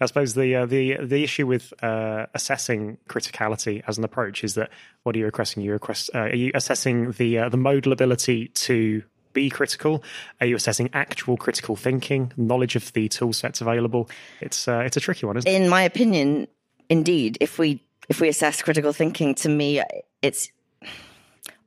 I 0.00 0.06
suppose 0.06 0.34
the 0.34 0.54
uh, 0.56 0.66
the 0.66 0.98
the 0.98 1.24
issue 1.24 1.46
with 1.46 1.72
uh, 1.82 2.26
assessing 2.34 2.98
criticality 3.08 3.82
as 3.88 3.96
an 3.96 4.04
approach 4.04 4.44
is 4.44 4.54
that 4.54 4.70
what 5.02 5.16
are 5.16 5.18
you 5.18 5.24
requesting? 5.24 5.62
You 5.62 5.72
request 5.72 6.10
uh, 6.14 6.18
are 6.18 6.34
you 6.34 6.50
assessing 6.54 7.12
the 7.12 7.38
uh, 7.38 7.48
the 7.48 7.56
modal 7.56 7.92
ability 7.92 8.48
to 8.48 9.02
be 9.34 9.50
critical? 9.50 10.02
Are 10.40 10.46
you 10.46 10.56
assessing 10.56 10.88
actual 10.92 11.36
critical 11.36 11.76
thinking, 11.76 12.32
knowledge 12.36 12.76
of 12.76 12.92
the 12.92 13.08
tool 13.08 13.32
sets 13.32 13.60
available? 13.60 14.08
It's 14.40 14.66
uh, 14.66 14.78
it's 14.78 14.96
a 14.96 15.00
tricky 15.00 15.26
one, 15.26 15.36
isn't 15.36 15.50
it? 15.50 15.54
In 15.54 15.68
my 15.68 15.82
opinion, 15.82 16.48
indeed, 16.88 17.36
if 17.40 17.58
we 17.58 17.82
if 18.08 18.20
we 18.20 18.28
assess 18.28 18.62
critical 18.62 18.92
thinking, 18.92 19.34
to 19.36 19.48
me, 19.48 19.82
it's 20.22 20.50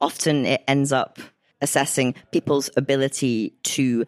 often 0.02 0.46
it 0.46 0.64
ends 0.68 0.92
up 0.92 1.20
assessing 1.62 2.16
people's 2.32 2.70
ability 2.78 3.54
to 3.64 4.06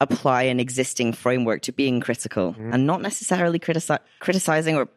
apply 0.00 0.42
an 0.42 0.60
existing 0.60 1.12
framework 1.12 1.62
to 1.62 1.72
being 1.72 2.00
critical 2.00 2.54
mm. 2.54 2.74
and 2.74 2.86
not 2.86 3.00
necessarily 3.00 3.58
critici- 3.58 3.98
criticizing 4.20 4.76
or 4.76 4.88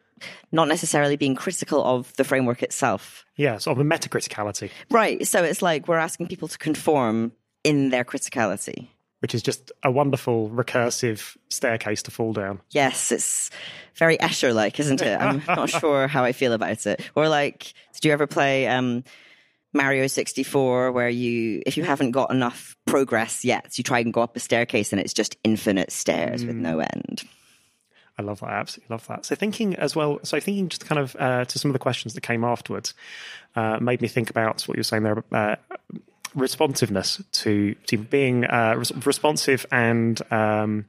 not 0.52 0.68
necessarily 0.68 1.16
being 1.16 1.34
critical 1.34 1.82
of 1.84 2.12
the 2.16 2.24
framework 2.24 2.62
itself. 2.62 3.24
Yeah, 3.36 3.58
sort 3.58 3.78
of 3.78 3.86
a 3.86 3.88
metacriticality. 3.88 4.70
Right. 4.90 5.26
So 5.26 5.42
it's 5.44 5.62
like 5.62 5.88
we're 5.88 5.96
asking 5.96 6.26
people 6.26 6.48
to 6.48 6.58
conform 6.58 7.32
in 7.64 7.90
their 7.90 8.04
criticality. 8.04 8.88
Which 9.20 9.34
is 9.34 9.42
just 9.42 9.72
a 9.82 9.90
wonderful 9.90 10.48
recursive 10.50 11.36
staircase 11.48 12.02
to 12.04 12.10
fall 12.12 12.32
down. 12.32 12.60
Yes, 12.70 13.10
it's 13.10 13.50
very 13.96 14.16
Escher 14.18 14.54
like, 14.54 14.78
isn't 14.78 15.02
it? 15.02 15.20
I'm 15.20 15.42
not 15.48 15.70
sure 15.70 16.06
how 16.06 16.22
I 16.22 16.30
feel 16.30 16.52
about 16.52 16.86
it. 16.86 17.00
Or 17.16 17.28
like, 17.28 17.72
did 17.94 18.04
you 18.04 18.12
ever 18.12 18.28
play 18.28 18.68
um, 18.68 19.02
Mario 19.72 20.06
64 20.06 20.92
where 20.92 21.08
you 21.08 21.62
if 21.66 21.76
you 21.76 21.82
haven't 21.82 22.12
got 22.12 22.30
enough 22.30 22.76
progress 22.86 23.44
yet, 23.44 23.76
you 23.76 23.84
try 23.84 24.00
and 24.00 24.12
go 24.12 24.22
up 24.22 24.36
a 24.36 24.40
staircase 24.40 24.92
and 24.92 25.00
it's 25.00 25.12
just 25.12 25.36
infinite 25.42 25.90
stairs 25.90 26.44
mm. 26.44 26.48
with 26.48 26.56
no 26.56 26.78
end. 26.78 27.24
I 28.18 28.22
love 28.22 28.40
that. 28.40 28.50
I 28.50 28.54
absolutely 28.54 28.94
love 28.94 29.06
that. 29.06 29.24
So 29.24 29.36
thinking 29.36 29.76
as 29.76 29.94
well. 29.94 30.18
So 30.24 30.40
thinking 30.40 30.68
just 30.68 30.86
kind 30.86 30.98
of 30.98 31.16
uh, 31.18 31.44
to 31.44 31.58
some 31.58 31.70
of 31.70 31.72
the 31.72 31.78
questions 31.78 32.14
that 32.14 32.22
came 32.22 32.42
afterwards, 32.44 32.94
uh, 33.54 33.78
made 33.80 34.02
me 34.02 34.08
think 34.08 34.28
about 34.28 34.62
what 34.62 34.76
you 34.76 34.80
were 34.80 34.84
saying 34.84 35.04
there. 35.04 35.24
Uh, 35.30 35.56
responsiveness 36.38 37.22
to 37.32 37.74
to 37.86 37.98
being 37.98 38.44
uh, 38.44 38.74
responsive 39.04 39.66
and 39.70 40.20
um, 40.32 40.86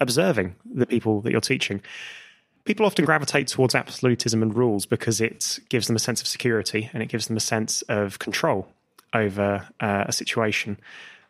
observing 0.00 0.56
the 0.64 0.86
people 0.86 1.20
that 1.22 1.32
you're 1.32 1.40
teaching. 1.40 1.82
People 2.64 2.84
often 2.84 3.04
gravitate 3.04 3.46
towards 3.46 3.76
absolutism 3.76 4.42
and 4.42 4.54
rules 4.54 4.86
because 4.86 5.20
it 5.20 5.60
gives 5.68 5.86
them 5.86 5.94
a 5.94 6.00
sense 6.00 6.20
of 6.20 6.26
security 6.26 6.90
and 6.92 7.02
it 7.02 7.08
gives 7.08 7.28
them 7.28 7.36
a 7.36 7.40
sense 7.40 7.82
of 7.82 8.18
control 8.18 8.66
over 9.14 9.66
uh, 9.80 10.04
a 10.06 10.12
situation. 10.12 10.78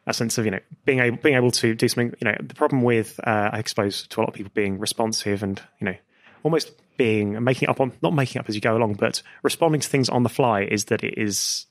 A 0.08 0.14
sense 0.14 0.38
of 0.38 0.44
you 0.44 0.52
know 0.52 0.60
being 0.84 1.00
able 1.00 1.16
being 1.16 1.34
able 1.34 1.50
to 1.50 1.74
do 1.74 1.88
something 1.88 2.14
you 2.20 2.26
know 2.26 2.36
the 2.40 2.54
problem 2.54 2.82
with 2.82 3.18
uh, 3.24 3.50
I 3.52 3.62
suppose 3.66 4.06
to 4.06 4.20
a 4.20 4.22
lot 4.22 4.28
of 4.28 4.34
people 4.34 4.52
being 4.54 4.78
responsive 4.78 5.42
and 5.42 5.60
you 5.80 5.86
know 5.86 5.96
almost 6.44 6.70
being 6.96 7.42
making 7.42 7.68
up 7.68 7.80
on 7.80 7.92
not 8.02 8.14
making 8.14 8.38
up 8.38 8.48
as 8.48 8.54
you 8.54 8.60
go 8.60 8.76
along 8.76 8.94
but 8.94 9.20
responding 9.42 9.80
to 9.80 9.88
things 9.88 10.08
on 10.08 10.22
the 10.22 10.28
fly 10.28 10.62
is 10.62 10.84
that 10.86 11.02
it 11.02 11.18
is 11.18 11.66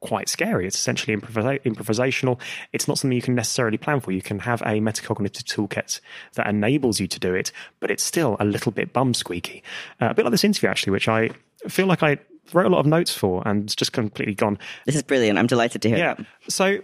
quite 0.00 0.28
scary. 0.28 0.66
It's 0.66 0.76
essentially 0.76 1.16
improvisa- 1.16 1.62
improvisational. 1.62 2.40
It's 2.72 2.88
not 2.88 2.98
something 2.98 3.14
you 3.14 3.22
can 3.22 3.34
necessarily 3.34 3.78
plan 3.78 4.00
for. 4.00 4.12
You 4.12 4.22
can 4.22 4.40
have 4.40 4.62
a 4.62 4.80
metacognitive 4.80 5.44
toolkit 5.44 6.00
that 6.34 6.46
enables 6.46 7.00
you 7.00 7.06
to 7.06 7.20
do 7.20 7.34
it, 7.34 7.52
but 7.80 7.90
it's 7.90 8.02
still 8.02 8.36
a 8.40 8.44
little 8.44 8.72
bit 8.72 8.92
bum 8.92 9.14
squeaky. 9.14 9.62
Uh, 10.00 10.08
a 10.10 10.14
bit 10.14 10.24
like 10.24 10.32
this 10.32 10.44
interview, 10.44 10.68
actually, 10.68 10.92
which 10.92 11.08
I 11.08 11.30
feel 11.68 11.86
like 11.86 12.02
I 12.02 12.18
wrote 12.52 12.66
a 12.66 12.70
lot 12.70 12.80
of 12.80 12.86
notes 12.86 13.14
for 13.14 13.46
and 13.46 13.64
it's 13.64 13.76
just 13.76 13.92
completely 13.92 14.34
gone. 14.34 14.58
This 14.86 14.96
is 14.96 15.02
brilliant. 15.02 15.38
I'm 15.38 15.46
delighted 15.46 15.82
to 15.82 15.88
hear. 15.88 15.98
Yeah. 15.98 16.16
So, 16.48 16.80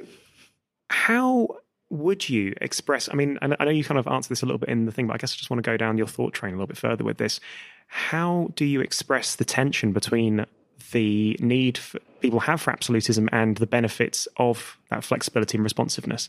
how 0.90 1.48
would 1.90 2.29
you 2.29 2.55
express? 2.61 3.09
I 3.11 3.14
mean, 3.14 3.38
I 3.42 3.64
know 3.64 3.70
you 3.70 3.85
kind 3.85 3.98
of 3.98 4.07
answered 4.07 4.31
this 4.31 4.42
a 4.42 4.46
little 4.46 4.59
bit 4.59 4.68
in 4.68 4.87
the 4.87 4.92
thing, 4.92 5.07
but 5.07 5.14
I 5.14 5.18
guess 5.18 5.33
I 5.33 5.37
just 5.37 5.50
want 5.50 5.62
to 5.62 5.68
go 5.68 5.76
down 5.76 5.98
your 5.98 6.07
thought 6.07 6.35
train 6.35 6.55
a 6.55 6.57
little 6.57 6.66
bit 6.66 6.76
further 6.76 7.05
with 7.05 7.18
this. 7.18 7.40
How 7.88 8.50
do 8.57 8.64
you 8.64 8.81
express 8.81 9.37
the 9.37 9.44
tension 9.44 9.92
between 9.92 10.46
the 10.92 11.36
need 11.40 11.78
people 12.20 12.40
have 12.40 12.60
for 12.60 12.72
absolutism 12.72 13.28
and 13.32 13.56
the 13.56 13.66
benefits 13.66 14.26
of 14.36 14.78
that 14.90 15.04
flexibility 15.04 15.56
and 15.56 15.64
responsiveness? 15.64 16.28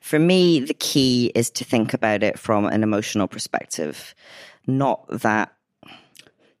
For 0.00 0.18
me, 0.18 0.60
the 0.60 0.74
key 0.74 1.30
is 1.34 1.50
to 1.50 1.64
think 1.64 1.92
about 1.92 2.22
it 2.22 2.38
from 2.38 2.64
an 2.66 2.82
emotional 2.82 3.28
perspective, 3.28 4.14
not 4.66 5.06
that 5.08 5.52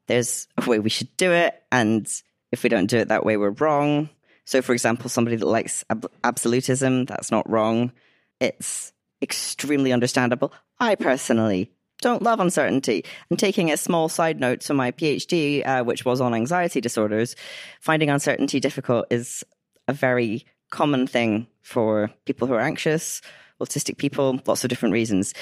there's 0.06 0.48
a 0.58 0.68
way 0.68 0.78
we 0.78 0.90
should 0.90 1.16
do 1.16 1.32
it, 1.32 1.62
and 1.72 2.06
if 2.52 2.62
we 2.62 2.68
don't 2.68 2.86
do 2.86 2.98
it 2.98 3.08
that 3.08 3.24
way, 3.24 3.36
we're 3.36 3.50
wrong. 3.50 4.10
So, 4.44 4.60
for 4.60 4.72
example, 4.72 5.08
somebody 5.08 5.36
that 5.36 5.46
likes 5.46 5.84
ab- 5.88 6.10
absolutism, 6.24 7.04
that's 7.06 7.30
not 7.30 7.48
wrong. 7.48 7.92
It's 8.40 8.92
extremely 9.22 9.92
understandable. 9.92 10.52
I 10.78 10.96
personally 10.96 11.70
don't 12.00 12.22
love 12.22 12.40
uncertainty. 12.40 13.04
And 13.30 13.38
taking 13.38 13.70
a 13.70 13.76
small 13.76 14.08
side 14.08 14.40
note 14.40 14.60
to 14.62 14.74
my 14.74 14.90
PhD, 14.90 15.66
uh, 15.66 15.84
which 15.84 16.04
was 16.04 16.20
on 16.20 16.34
anxiety 16.34 16.80
disorders, 16.80 17.36
finding 17.80 18.10
uncertainty 18.10 18.60
difficult 18.60 19.06
is 19.10 19.44
a 19.88 19.92
very 19.92 20.46
common 20.70 21.06
thing 21.06 21.46
for 21.62 22.10
people 22.24 22.46
who 22.46 22.54
are 22.54 22.60
anxious, 22.60 23.20
autistic 23.60 23.98
people, 23.98 24.40
lots 24.46 24.64
of 24.64 24.70
different 24.70 24.92
reasons. 24.92 25.34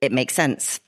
It 0.00 0.12
makes 0.12 0.34
sense. 0.34 0.80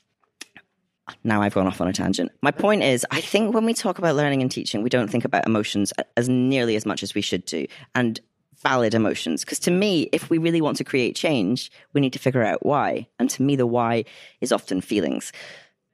Now 1.23 1.41
I've 1.41 1.53
gone 1.53 1.67
off 1.67 1.81
on 1.81 1.87
a 1.87 1.93
tangent. 1.93 2.31
My 2.41 2.51
point 2.51 2.81
is, 2.81 3.05
I 3.11 3.21
think 3.21 3.53
when 3.53 3.65
we 3.65 3.73
talk 3.73 3.99
about 3.99 4.15
learning 4.15 4.41
and 4.41 4.49
teaching, 4.49 4.81
we 4.81 4.89
don't 4.89 5.09
think 5.09 5.23
about 5.23 5.45
emotions 5.45 5.93
as 6.17 6.27
nearly 6.27 6.75
as 6.75 6.85
much 6.85 7.03
as 7.03 7.13
we 7.13 7.21
should 7.21 7.45
do. 7.45 7.67
And 7.93 8.19
valid 8.65 8.95
emotions. 8.95 9.45
Because 9.45 9.59
to 9.59 9.71
me, 9.71 10.09
if 10.11 10.29
we 10.29 10.39
really 10.39 10.61
want 10.61 10.77
to 10.77 10.83
create 10.83 11.15
change, 11.15 11.71
we 11.93 12.01
need 12.01 12.13
to 12.13 12.19
figure 12.19 12.43
out 12.43 12.65
why. 12.65 13.07
And 13.19 13.29
to 13.29 13.43
me, 13.43 13.55
the 13.55 13.67
why 13.67 14.05
is 14.41 14.51
often 14.51 14.81
feelings. 14.81 15.31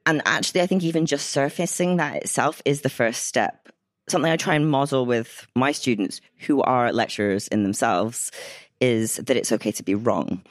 And 0.06 0.22
actually, 0.24 0.62
I 0.62 0.66
think 0.66 0.82
even 0.82 1.04
just 1.04 1.30
surfacing 1.30 1.98
that 1.98 2.16
itself 2.22 2.62
is 2.64 2.80
the 2.80 2.88
first 2.88 3.26
step. 3.26 3.68
Something 4.08 4.32
I 4.32 4.36
try 4.36 4.54
and 4.54 4.70
model 4.70 5.04
with 5.04 5.46
my 5.54 5.72
students 5.72 6.20
who 6.46 6.62
are 6.62 6.92
lecturers 6.92 7.46
in 7.48 7.62
themselves 7.62 8.32
is 8.80 9.16
that 9.16 9.36
it's 9.36 9.52
okay 9.52 9.72
to 9.72 9.82
be 9.82 9.94
wrong. 9.94 10.42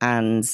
And 0.00 0.44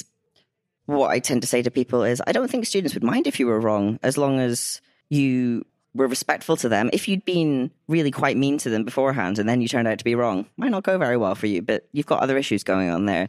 what 0.87 1.11
I 1.11 1.21
tend 1.21 1.43
to 1.43 1.49
say 1.49 1.63
to 1.63 1.71
people 1.71 2.03
is, 2.03 2.21
I 2.27 2.33
don't 2.33 2.51
think 2.51 2.67
students 2.67 2.95
would 2.95 3.05
mind 3.05 3.27
if 3.27 3.39
you 3.39 3.47
were 3.47 3.61
wrong 3.61 3.99
as 4.03 4.19
long 4.19 4.41
as 4.41 4.81
you 5.09 5.65
were 5.95 6.07
respectful 6.07 6.57
to 6.59 6.69
them. 6.69 6.91
If 6.93 7.09
you'd 7.09 7.25
been 7.25 7.71
really 7.89 8.11
quite 8.11 8.37
mean 8.37 8.59
to 8.59 8.71
them 8.71 8.85
beforehand 8.85 9.39
and 9.39 9.49
then 9.49 9.61
you 9.61 9.69
turned 9.69 9.89
out 9.89 9.99
to 9.99 10.05
be 10.05 10.15
wrong, 10.15 10.47
might 10.57 10.71
not 10.71 10.83
go 10.83 10.99
very 10.99 11.17
well 11.17 11.35
for 11.35 11.47
you, 11.47 11.63
but 11.63 11.89
you've 11.93 12.07
got 12.07 12.21
other 12.21 12.37
issues 12.37 12.65
going 12.65 12.91
on 12.91 13.07
there. 13.07 13.29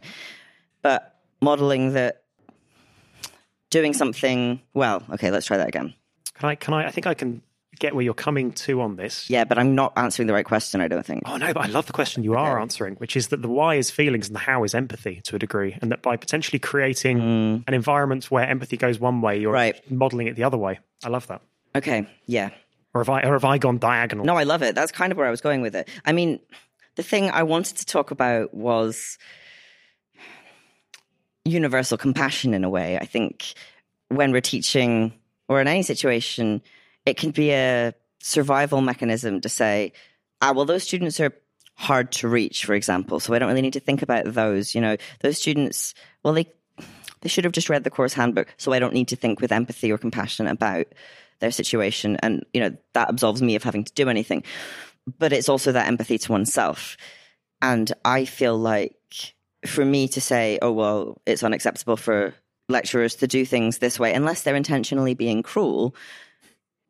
But 0.82 1.16
modeling 1.40 1.92
that 1.92 2.22
doing 3.70 3.92
something 3.92 4.60
well, 4.74 5.02
okay, 5.10 5.30
let's 5.30 5.46
try 5.46 5.56
that 5.56 5.68
again. 5.68 5.94
Can 6.34 6.48
I 6.48 6.54
can 6.54 6.74
I 6.74 6.86
I 6.86 6.90
think 6.90 7.06
I 7.06 7.14
can 7.14 7.42
get 7.78 7.94
where 7.94 8.04
you're 8.04 8.14
coming 8.14 8.52
to 8.52 8.80
on 8.80 8.96
this. 8.96 9.28
Yeah, 9.28 9.44
but 9.44 9.58
I'm 9.58 9.74
not 9.74 9.92
answering 9.96 10.26
the 10.26 10.32
right 10.32 10.44
question, 10.44 10.80
I 10.80 10.88
don't 10.88 11.04
think. 11.04 11.22
Oh 11.26 11.36
no, 11.36 11.52
but 11.52 11.64
I 11.64 11.66
love 11.66 11.86
the 11.86 11.92
question 11.92 12.22
you 12.22 12.34
are 12.34 12.60
answering, 12.60 12.94
which 12.96 13.16
is 13.16 13.28
that 13.28 13.42
the 13.42 13.48
why 13.48 13.74
is 13.74 13.90
feelings 13.90 14.28
and 14.28 14.34
the 14.34 14.40
how 14.40 14.64
is 14.64 14.74
empathy 14.74 15.20
to 15.24 15.36
a 15.36 15.38
degree. 15.38 15.76
And 15.80 15.92
that 15.92 16.02
by 16.02 16.16
potentially 16.16 16.58
creating 16.58 17.18
mm. 17.18 17.64
an 17.66 17.74
environment 17.74 18.30
where 18.30 18.46
empathy 18.48 18.76
goes 18.76 18.98
one 18.98 19.20
way, 19.20 19.38
you're 19.38 19.52
right. 19.52 19.78
modeling 19.90 20.26
it 20.26 20.36
the 20.36 20.44
other 20.44 20.56
way. 20.56 20.78
I 21.04 21.08
love 21.08 21.26
that. 21.28 21.42
Okay, 21.76 22.08
yeah. 22.26 22.50
Or 22.94 23.02
have 23.02 23.10
I 23.10 23.22
or 23.22 23.34
have 23.34 23.44
I 23.44 23.58
gone 23.58 23.78
diagonal? 23.78 24.24
No, 24.24 24.36
I 24.36 24.44
love 24.44 24.62
it. 24.62 24.74
That's 24.74 24.90
kind 24.90 25.12
of 25.12 25.18
where 25.18 25.26
I 25.26 25.30
was 25.30 25.42
going 25.42 25.60
with 25.60 25.76
it. 25.76 25.88
I 26.04 26.12
mean, 26.12 26.40
the 26.94 27.02
thing 27.02 27.30
I 27.30 27.42
wanted 27.42 27.76
to 27.76 27.86
talk 27.86 28.10
about 28.10 28.54
was 28.54 29.18
universal 31.44 31.98
compassion 31.98 32.54
in 32.54 32.64
a 32.64 32.70
way. 32.70 32.98
I 32.98 33.04
think 33.04 33.54
when 34.08 34.32
we're 34.32 34.40
teaching 34.40 35.12
or 35.48 35.60
in 35.60 35.68
any 35.68 35.82
situation, 35.82 36.62
it 37.04 37.16
can 37.16 37.30
be 37.30 37.52
a 37.52 37.92
survival 38.20 38.80
mechanism 38.80 39.40
to 39.42 39.48
say, 39.48 39.92
ah, 40.40 40.52
well, 40.52 40.64
those 40.64 40.82
students 40.82 41.20
are 41.20 41.32
hard 41.74 42.10
to 42.10 42.28
reach, 42.28 42.64
for 42.64 42.74
example. 42.74 43.20
So 43.20 43.34
I 43.34 43.38
don't 43.38 43.48
really 43.48 43.62
need 43.62 43.74
to 43.74 43.80
think 43.80 44.02
about 44.02 44.24
those. 44.24 44.74
You 44.74 44.80
know, 44.80 44.96
those 45.20 45.36
students, 45.36 45.94
well, 46.22 46.34
they 46.34 46.50
they 47.20 47.28
should 47.28 47.44
have 47.44 47.52
just 47.52 47.70
read 47.70 47.84
the 47.84 47.90
course 47.90 48.14
handbook, 48.14 48.54
so 48.56 48.72
I 48.72 48.78
don't 48.78 48.94
need 48.94 49.08
to 49.08 49.16
think 49.16 49.40
with 49.40 49.52
empathy 49.52 49.92
or 49.92 49.98
compassion 49.98 50.46
about 50.46 50.86
their 51.40 51.50
situation. 51.50 52.16
And, 52.16 52.44
you 52.52 52.60
know, 52.60 52.76
that 52.94 53.08
absolves 53.08 53.42
me 53.42 53.54
of 53.54 53.62
having 53.62 53.84
to 53.84 53.92
do 53.94 54.08
anything. 54.08 54.42
But 55.18 55.32
it's 55.32 55.48
also 55.48 55.72
that 55.72 55.88
empathy 55.88 56.18
to 56.18 56.32
oneself. 56.32 56.96
And 57.62 57.92
I 58.04 58.24
feel 58.24 58.56
like 58.58 58.96
for 59.64 59.84
me 59.84 60.08
to 60.08 60.20
say, 60.20 60.58
oh, 60.62 60.72
well, 60.72 61.20
it's 61.26 61.42
unacceptable 61.42 61.96
for 61.96 62.34
lecturers 62.68 63.16
to 63.16 63.26
do 63.26 63.44
things 63.44 63.78
this 63.78 63.98
way, 63.98 64.12
unless 64.12 64.42
they're 64.42 64.56
intentionally 64.56 65.14
being 65.14 65.42
cruel, 65.42 65.94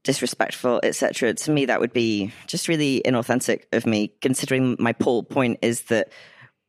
disrespectful, 0.04 0.80
etc. 0.82 1.34
To 1.34 1.50
me, 1.50 1.66
that 1.66 1.80
would 1.80 1.92
be 1.92 2.32
just 2.46 2.68
really 2.68 3.02
inauthentic 3.04 3.64
of 3.72 3.86
me, 3.86 4.12
considering 4.20 4.76
my 4.78 4.94
whole 5.02 5.22
point 5.22 5.58
is 5.62 5.82
that 5.82 6.10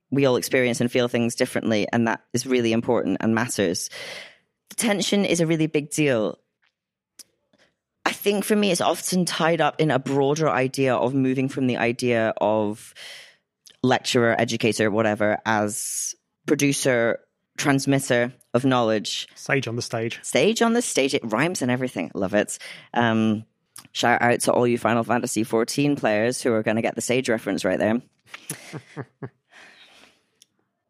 we 0.10 0.26
all 0.26 0.36
experience 0.38 0.82
and 0.82 0.92
feel 0.92 1.08
things 1.08 1.36
differently, 1.36 1.88
and 1.92 2.08
that 2.08 2.22
is 2.34 2.46
really 2.46 2.72
important 2.72 3.18
and 3.22 3.36
matters. 3.36 3.90
Tension 4.76 5.26
is 5.26 5.40
a 5.40 5.48
really 5.48 5.68
big 5.68 5.90
deal. 5.92 6.38
I 8.08 8.12
think 8.12 8.46
for 8.46 8.56
me, 8.56 8.72
it's 8.72 8.80
often 8.80 9.26
tied 9.26 9.60
up 9.60 9.82
in 9.82 9.92
a 9.92 10.00
broader 10.00 10.50
idea 10.50 10.96
of 10.96 11.14
moving 11.14 11.50
from 11.50 11.68
the 11.68 11.76
idea 11.76 12.34
of 12.40 12.94
lecturer, 13.84 14.34
educator, 14.40 14.90
whatever, 14.90 15.40
as 15.46 16.16
producer 16.46 17.20
transmitter 17.58 18.32
of 18.54 18.64
knowledge. 18.64 19.28
Sage 19.36 19.68
on 19.68 19.76
the 19.76 19.82
stage. 19.82 20.20
Sage 20.24 20.62
on 20.62 20.72
the 20.72 20.82
stage. 20.82 21.16
It 21.16 21.22
rhymes 21.26 21.62
and 21.62 21.70
everything. 21.70 22.10
Love 22.14 22.34
it. 22.34 22.58
Um, 22.94 23.44
shout 23.92 24.22
out 24.22 24.40
to 24.40 24.54
all 24.54 24.66
you 24.66 24.78
Final 24.78 25.04
Fantasy 25.04 25.44
14 25.44 25.98
players 25.98 26.42
who 26.42 26.54
are 26.54 26.64
going 26.64 26.78
to 26.78 26.82
get 26.82 26.96
the 26.96 27.02
sage 27.02 27.28
reference 27.28 27.66
right 27.66 27.78
there. 27.78 28.02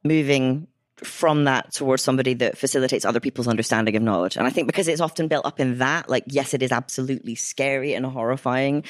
Moving 0.04 0.68
from 1.04 1.44
that 1.44 1.72
towards 1.74 2.02
somebody 2.02 2.34
that 2.36 2.58
facilitates 2.58 3.06
other 3.06 3.20
people's 3.20 3.48
understanding 3.48 3.96
of 3.96 4.02
knowledge. 4.02 4.36
And 4.36 4.48
I 4.48 4.50
think 4.50 4.68
because 4.68 4.88
it's 4.88 5.02
often 5.02 5.28
built 5.28 5.46
up 5.46 5.60
in 5.60 5.78
that, 5.78 6.10
like, 6.10 6.24
yes, 6.28 6.54
it 6.54 6.64
is 6.64 6.72
absolutely 6.72 7.36
scary 7.36 7.94
and 7.94 8.06
horrifying, 8.06 8.84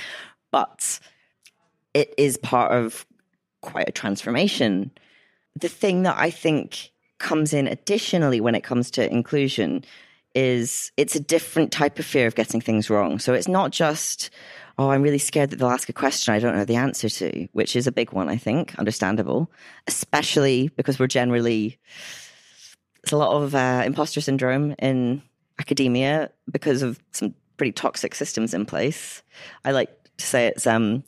but 0.52 1.00
it 1.94 2.14
is 2.18 2.38
part 2.38 2.72
of 2.72 3.06
quite 3.62 3.90
a 3.90 3.92
transformation. 3.92 4.92
The 5.60 5.68
thing 5.68 6.04
that 6.04 6.18
I 6.18 6.30
think 6.30 6.92
comes 7.20 7.54
in 7.54 7.68
additionally 7.68 8.40
when 8.40 8.56
it 8.56 8.64
comes 8.64 8.92
to 8.92 9.12
inclusion 9.12 9.84
is 10.36 10.92
it's 10.98 11.16
a 11.16 11.20
different 11.20 11.72
type 11.72 11.98
of 12.00 12.06
fear 12.06 12.28
of 12.28 12.36
getting 12.36 12.62
things 12.62 12.90
wrong. 12.90 13.18
So 13.20 13.34
it's 13.34 13.48
not 13.48 13.72
just, 13.72 14.30
oh, 14.78 14.92
I'm 14.92 15.02
really 15.02 15.18
scared 15.18 15.50
that 15.50 15.58
they'll 15.58 15.70
ask 15.70 15.90
a 15.90 15.94
question 15.94 16.34
I 16.34 16.40
don't 16.40 16.56
know 16.56 16.66
the 16.66 16.76
answer 16.76 17.10
to, 17.10 17.48
which 17.54 17.76
is 17.76 17.88
a 17.88 17.92
big 17.92 18.12
one, 18.12 18.30
I 18.30 18.38
think, 18.38 18.78
understandable, 18.78 19.52
especially 19.88 20.70
because 20.76 21.00
we're 21.00 21.08
generally, 21.08 21.80
it's 23.04 23.12
a 23.12 23.18
lot 23.18 23.42
of 23.42 23.56
uh, 23.56 23.84
imposter 23.86 24.22
syndrome 24.22 24.76
in 24.80 25.22
academia 25.60 26.30
because 26.52 26.84
of 26.84 27.00
some 27.12 27.34
pretty 27.58 27.72
toxic 27.72 28.14
systems 28.14 28.54
in 28.54 28.66
place. 28.66 29.24
I 29.66 29.72
like 29.72 29.90
to 30.18 30.26
say 30.26 30.48
it's 30.48 30.68
um, 30.68 31.04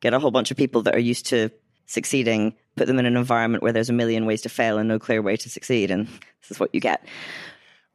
get 0.00 0.14
a 0.14 0.18
whole 0.18 0.30
bunch 0.30 0.50
of 0.50 0.56
people 0.56 0.82
that 0.82 0.94
are 0.94 1.00
used 1.00 1.26
to 1.26 1.50
succeeding, 1.86 2.54
put 2.76 2.86
them 2.86 2.98
in 2.98 3.06
an 3.06 3.16
environment 3.16 3.62
where 3.62 3.72
there's 3.72 3.88
a 3.88 3.94
million 3.94 4.26
ways 4.26 4.42
to 4.42 4.48
fail 4.48 4.76
and 4.78 4.88
no 4.88 4.98
clear 4.98 5.22
way 5.22 5.36
to 5.36 5.48
succeed, 5.48 5.90
and 5.90 6.06
this 6.06 6.50
is 6.50 6.60
what 6.60 6.74
you 6.74 6.80
get. 6.80 7.04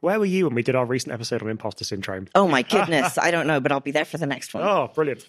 Where 0.02 0.20
were 0.20 0.26
you 0.26 0.46
when 0.46 0.56
we 0.56 0.64
did 0.64 0.76
our 0.76 0.86
recent 0.86 1.14
episode 1.14 1.42
on 1.42 1.50
imposter 1.50 1.84
syndrome? 1.84 2.28
Oh 2.36 2.48
my 2.48 2.64
goodness, 2.64 3.18
I 3.22 3.32
don't 3.32 3.48
know, 3.48 3.60
but 3.60 3.72
I'll 3.72 3.80
be 3.80 3.92
there 3.92 4.06
for 4.06 4.18
the 4.18 4.28
next 4.28 4.54
one. 4.54 4.64
Oh, 4.64 4.92
brilliant. 4.94 5.28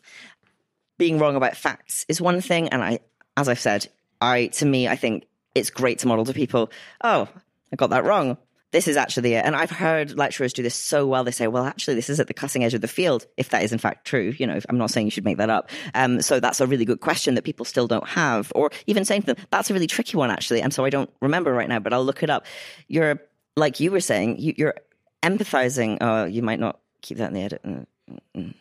Being 0.98 1.18
wrong 1.18 1.36
about 1.36 1.56
facts 1.56 2.04
is 2.08 2.20
one 2.20 2.40
thing, 2.40 2.68
and 2.70 2.82
I 2.82 3.00
as 3.36 3.48
I've 3.48 3.60
said, 3.60 3.86
I 4.20 4.46
to 4.46 4.66
me, 4.66 4.88
I 4.88 4.96
think 4.96 5.26
it's 5.54 5.70
great 5.70 5.98
to 6.00 6.08
model 6.08 6.24
to 6.24 6.32
people, 6.32 6.70
oh, 7.02 7.28
I 7.72 7.76
got 7.76 7.90
that 7.90 8.04
wrong. 8.04 8.38
This 8.70 8.88
is 8.88 8.96
actually 8.96 9.34
it. 9.34 9.44
And 9.44 9.54
I've 9.54 9.70
heard 9.70 10.16
lecturers 10.16 10.54
do 10.54 10.62
this 10.62 10.74
so 10.74 11.06
well. 11.06 11.24
They 11.24 11.30
say, 11.30 11.46
well, 11.46 11.66
actually, 11.66 11.94
this 11.94 12.08
is 12.08 12.18
at 12.20 12.26
the 12.26 12.32
cutting 12.32 12.64
edge 12.64 12.72
of 12.72 12.80
the 12.80 12.88
field, 12.88 13.26
if 13.36 13.50
that 13.50 13.62
is 13.62 13.70
in 13.70 13.78
fact 13.78 14.06
true. 14.06 14.32
You 14.38 14.46
know, 14.46 14.58
I'm 14.66 14.78
not 14.78 14.90
saying 14.90 15.06
you 15.06 15.10
should 15.10 15.26
make 15.26 15.36
that 15.36 15.50
up. 15.50 15.68
Um, 15.94 16.22
so 16.22 16.40
that's 16.40 16.58
a 16.58 16.66
really 16.66 16.86
good 16.86 17.00
question 17.00 17.34
that 17.34 17.44
people 17.44 17.66
still 17.66 17.86
don't 17.86 18.08
have. 18.08 18.50
Or 18.54 18.70
even 18.86 19.04
saying 19.04 19.22
to 19.22 19.34
them, 19.34 19.44
that's 19.50 19.70
a 19.70 19.74
really 19.74 19.86
tricky 19.86 20.16
one, 20.16 20.30
actually. 20.30 20.62
And 20.62 20.72
so 20.72 20.86
I 20.86 20.90
don't 20.90 21.10
remember 21.20 21.52
right 21.52 21.68
now, 21.68 21.80
but 21.80 21.92
I'll 21.92 22.04
look 22.04 22.22
it 22.22 22.30
up. 22.30 22.46
You're 22.88 23.20
like 23.56 23.80
you 23.80 23.90
were 23.90 24.00
saying, 24.00 24.38
you, 24.38 24.54
you're 24.56 24.74
empathizing. 25.22 25.98
Oh, 26.00 26.24
you 26.24 26.42
might 26.42 26.60
not 26.60 26.80
keep 27.00 27.18
that 27.18 27.28
in 27.28 27.34
the 27.34 27.42
edit. 27.42 27.62
Mm, 27.64 27.86
mm, 28.10 28.18
mm. 28.36 28.54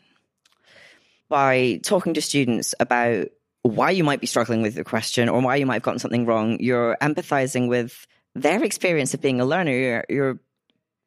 By 1.30 1.80
talking 1.84 2.14
to 2.16 2.22
students 2.22 2.76
about 2.80 3.28
why 3.64 3.92
you 3.92 4.04
might 4.04 4.22
be 4.22 4.28
struggling 4.28 4.62
with 4.62 4.76
the 4.76 4.84
question 4.84 5.30
or 5.30 5.42
why 5.42 5.56
you 5.56 5.66
might 5.66 5.76
have 5.76 5.84
gotten 5.84 6.00
something 6.00 6.26
wrong, 6.26 6.60
you're 6.60 6.98
empathizing 7.02 7.70
with 7.70 8.06
their 8.36 8.64
experience 8.64 9.14
of 9.14 9.22
being 9.22 9.40
a 9.40 9.46
learner. 9.46 9.72
You're, 9.72 10.06
you're 10.10 10.40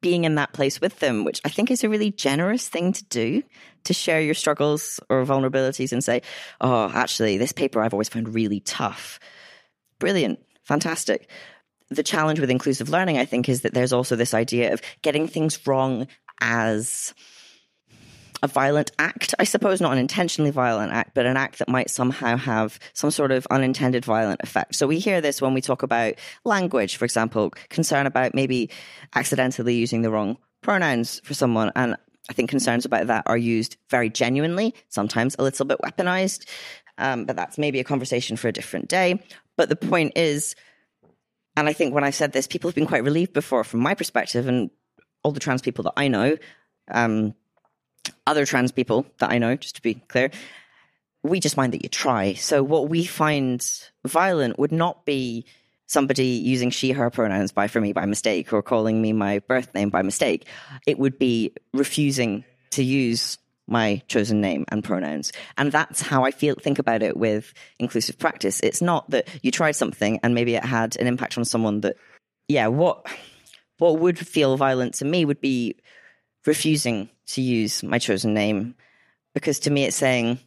being 0.01 0.25
in 0.25 0.37
that 0.37 0.53
place 0.53 0.81
with 0.81 0.99
them, 1.01 1.25
which 1.25 1.41
I 1.45 1.49
think 1.49 1.71
is 1.71 1.85
a 1.85 1.89
really 1.89 2.11
generous 2.11 2.69
thing 2.69 2.93
to 2.93 3.05
do 3.05 3.43
to 3.85 3.93
share 3.93 4.21
your 4.21 4.35
struggles 4.35 5.01
or 5.11 5.25
vulnerabilities 5.25 5.93
and 5.93 6.03
say, 6.03 6.23
oh, 6.61 6.91
actually, 6.95 7.37
this 7.37 7.53
paper 7.53 7.83
I've 7.83 7.95
always 7.95 8.09
found 8.09 8.35
really 8.35 8.61
tough. 8.61 9.19
Brilliant. 9.99 10.41
Fantastic 10.63 11.29
the 11.95 12.03
challenge 12.03 12.41
with 12.41 12.51
inclusive 12.51 12.89
learning, 12.89 13.19
I 13.19 13.25
think, 13.25 13.49
is 13.49 13.63
that 13.63 13.75
there's 13.75 13.93
also 13.93 14.17
this 14.17 14.35
idea 14.35 14.73
of 14.73 14.83
getting 15.03 15.27
things 15.29 15.67
wrong 15.67 16.07
as 16.41 17.15
a 18.43 18.47
violent 18.47 18.93
act, 18.99 19.35
I 19.39 19.45
suppose, 19.45 19.81
not 19.81 19.93
an 19.93 19.99
intentionally 19.99 20.51
violent 20.51 20.93
act, 20.93 21.15
but 21.15 21.25
an 21.25 21.37
act 21.37 21.59
that 21.61 21.69
might 21.69 21.89
somehow 21.89 22.37
have 22.37 22.79
some 22.93 23.11
sort 23.11 23.33
of 23.33 23.47
unintended 23.51 24.05
violent 24.05 24.43
effect. 24.43 24.75
So 24.75 24.87
we 24.87 24.99
hear 24.99 25.23
this 25.23 25.41
when 25.41 25.55
we 25.55 25.63
talk 25.63 25.83
about 25.83 26.15
language, 26.45 26.97
for 26.97 27.07
example, 27.07 27.53
concern 27.71 28.07
about 28.07 28.35
maybe 28.35 28.69
accidentally 29.15 29.75
using 29.75 30.03
the 30.03 30.11
wrong 30.11 30.37
pronouns 30.61 31.21
for 31.25 31.33
someone. 31.33 31.73
And 31.75 31.97
I 32.29 32.35
think 32.35 32.51
concerns 32.51 32.85
about 32.85 33.07
that 33.07 33.25
are 33.27 33.39
used 33.39 33.79
very 33.89 34.11
genuinely, 34.11 34.75
sometimes 34.91 35.35
a 35.39 35.43
little 35.43 35.65
bit 35.65 35.79
weaponized. 35.79 36.47
Um, 36.99 37.25
but 37.25 37.37
that's 37.37 37.57
maybe 37.57 37.81
a 37.81 37.85
conversation 37.85 38.37
for 38.37 38.49
a 38.49 38.53
different 38.53 38.89
day. 38.89 39.23
But 39.57 39.71
the 39.71 39.77
point 39.77 40.13
is, 40.17 40.55
and 41.57 41.69
I 41.69 41.73
think 41.73 41.95
when 41.95 42.05
I 42.05 42.11
said 42.11 42.33
this, 42.33 42.47
people 42.47 42.69
have 42.69 42.75
been 42.75 42.87
quite 42.87 43.05
relieved 43.05 43.33
before 43.33 43.65
from 43.65 43.81
my 43.81 43.95
perspective 43.95 44.49
and 44.49 44.71
all 45.23 45.33
the 45.33 45.41
trans 45.41 45.63
people 45.63 45.85
that 45.85 45.95
I 45.97 46.09
know, 46.09 46.37
um, 46.91 47.35
other 48.27 48.45
trans 48.45 48.73
people 48.73 49.07
that 49.19 49.31
I 49.31 49.39
know, 49.39 49.57
just 49.57 49.77
to 49.77 49.83
be 49.83 49.95
clear, 49.95 50.31
we 51.23 51.41
just 51.41 51.57
mind 51.57 51.73
that 51.73 51.83
you 51.83 51.89
try. 51.89 52.35
So 52.35 52.63
what 52.63 52.89
we 52.89 53.05
find 53.05 53.67
violent 54.05 54.59
would 54.59 54.73
not 54.73 55.07
be 55.07 55.47
somebody 55.87 56.27
using 56.27 56.71
she, 56.71 56.93
her 56.93 57.11
pronouns 57.11 57.53
by 57.53 57.69
for 57.69 57.81
me 57.81 57.93
by 57.93 58.05
mistake 58.07 58.53
or 58.53 58.63
calling 58.63 59.01
me 59.01 59.13
my 59.13 59.39
birth 59.41 59.73
name 59.75 59.91
by 59.91 60.03
mistake. 60.03 60.47
It 60.87 60.99
would 60.99 61.19
be 61.19 61.53
refusing 61.73 62.45
to 62.71 62.83
use 62.83 63.39
my 63.67 64.03
chosen 64.09 64.41
name 64.41 64.65
and 64.69 64.85
pronouns. 64.85 65.33
And 65.57 65.73
that's 65.73 66.01
how 66.01 66.25
I 66.25 66.31
feel 66.31 66.55
think 66.55 66.79
about 66.79 67.03
it 67.03 67.17
with 67.17 67.53
inclusive 67.79 68.19
practice. 68.19 68.61
It's 68.61 68.83
not 68.83 69.09
that 69.11 69.29
you 69.43 69.51
tried 69.51 69.73
something 69.73 70.21
and 70.23 70.35
maybe 70.35 70.55
it 70.55 70.65
had 70.65 70.97
an 70.97 71.07
impact 71.07 71.39
on 71.39 71.45
someone 71.45 71.81
that 71.81 71.97
yeah, 72.49 72.67
what 72.67 73.07
what 73.79 73.99
would 73.99 74.19
feel 74.19 74.57
violent 74.57 74.95
to 74.95 75.05
me 75.05 75.25
would 75.25 75.41
be 75.41 75.77
refusing 76.47 77.09
to 77.27 77.41
use 77.41 77.83
my 77.83 77.99
chosen 77.99 78.35
name 78.35 78.75
because 79.33 79.59
to 79.61 79.71
me 79.71 79.85
it's 79.85 79.97
saying 79.97 80.39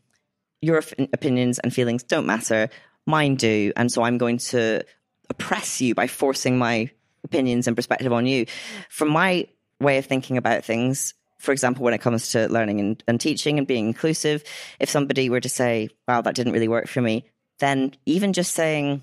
your 0.62 0.82
opinions 1.14 1.60
and 1.60 1.74
feelings 1.74 2.04
don't 2.04 2.26
matter, 2.26 2.70
mine 3.06 3.36
do, 3.36 3.74
and 3.76 3.92
so 3.92 4.04
I'm 4.04 4.18
going 4.18 4.38
to 4.38 4.84
oppress 5.30 5.82
you 5.82 5.94
by 5.94 6.08
forcing 6.08 6.58
my 6.58 6.90
opinions 7.24 7.68
and 7.68 7.76
perspective 7.76 8.14
on 8.14 8.26
you. 8.26 8.46
From 8.90 9.10
my 9.10 9.48
way 9.80 9.98
of 9.98 10.06
thinking 10.06 10.38
about 10.38 10.64
things, 10.64 11.14
for 11.48 11.54
example, 11.54 11.86
when 11.86 11.94
it 11.94 12.02
comes 12.02 12.32
to 12.34 12.50
learning 12.50 12.82
and, 12.82 13.02
and 13.08 13.22
teaching 13.22 13.58
and 13.58 13.66
being 13.66 13.88
inclusive, 13.88 14.44
if 14.82 14.90
somebody 14.90 15.30
were 15.30 15.40
to 15.40 15.48
say, 15.48 15.88
wow, 16.06 16.20
that 16.20 16.36
didn't 16.36 16.52
really 16.52 16.68
work 16.68 16.90
for 16.90 17.02
me, 17.02 17.24
then 17.60 17.96
even 18.06 18.34
just 18.34 18.54
saying, 18.54 19.02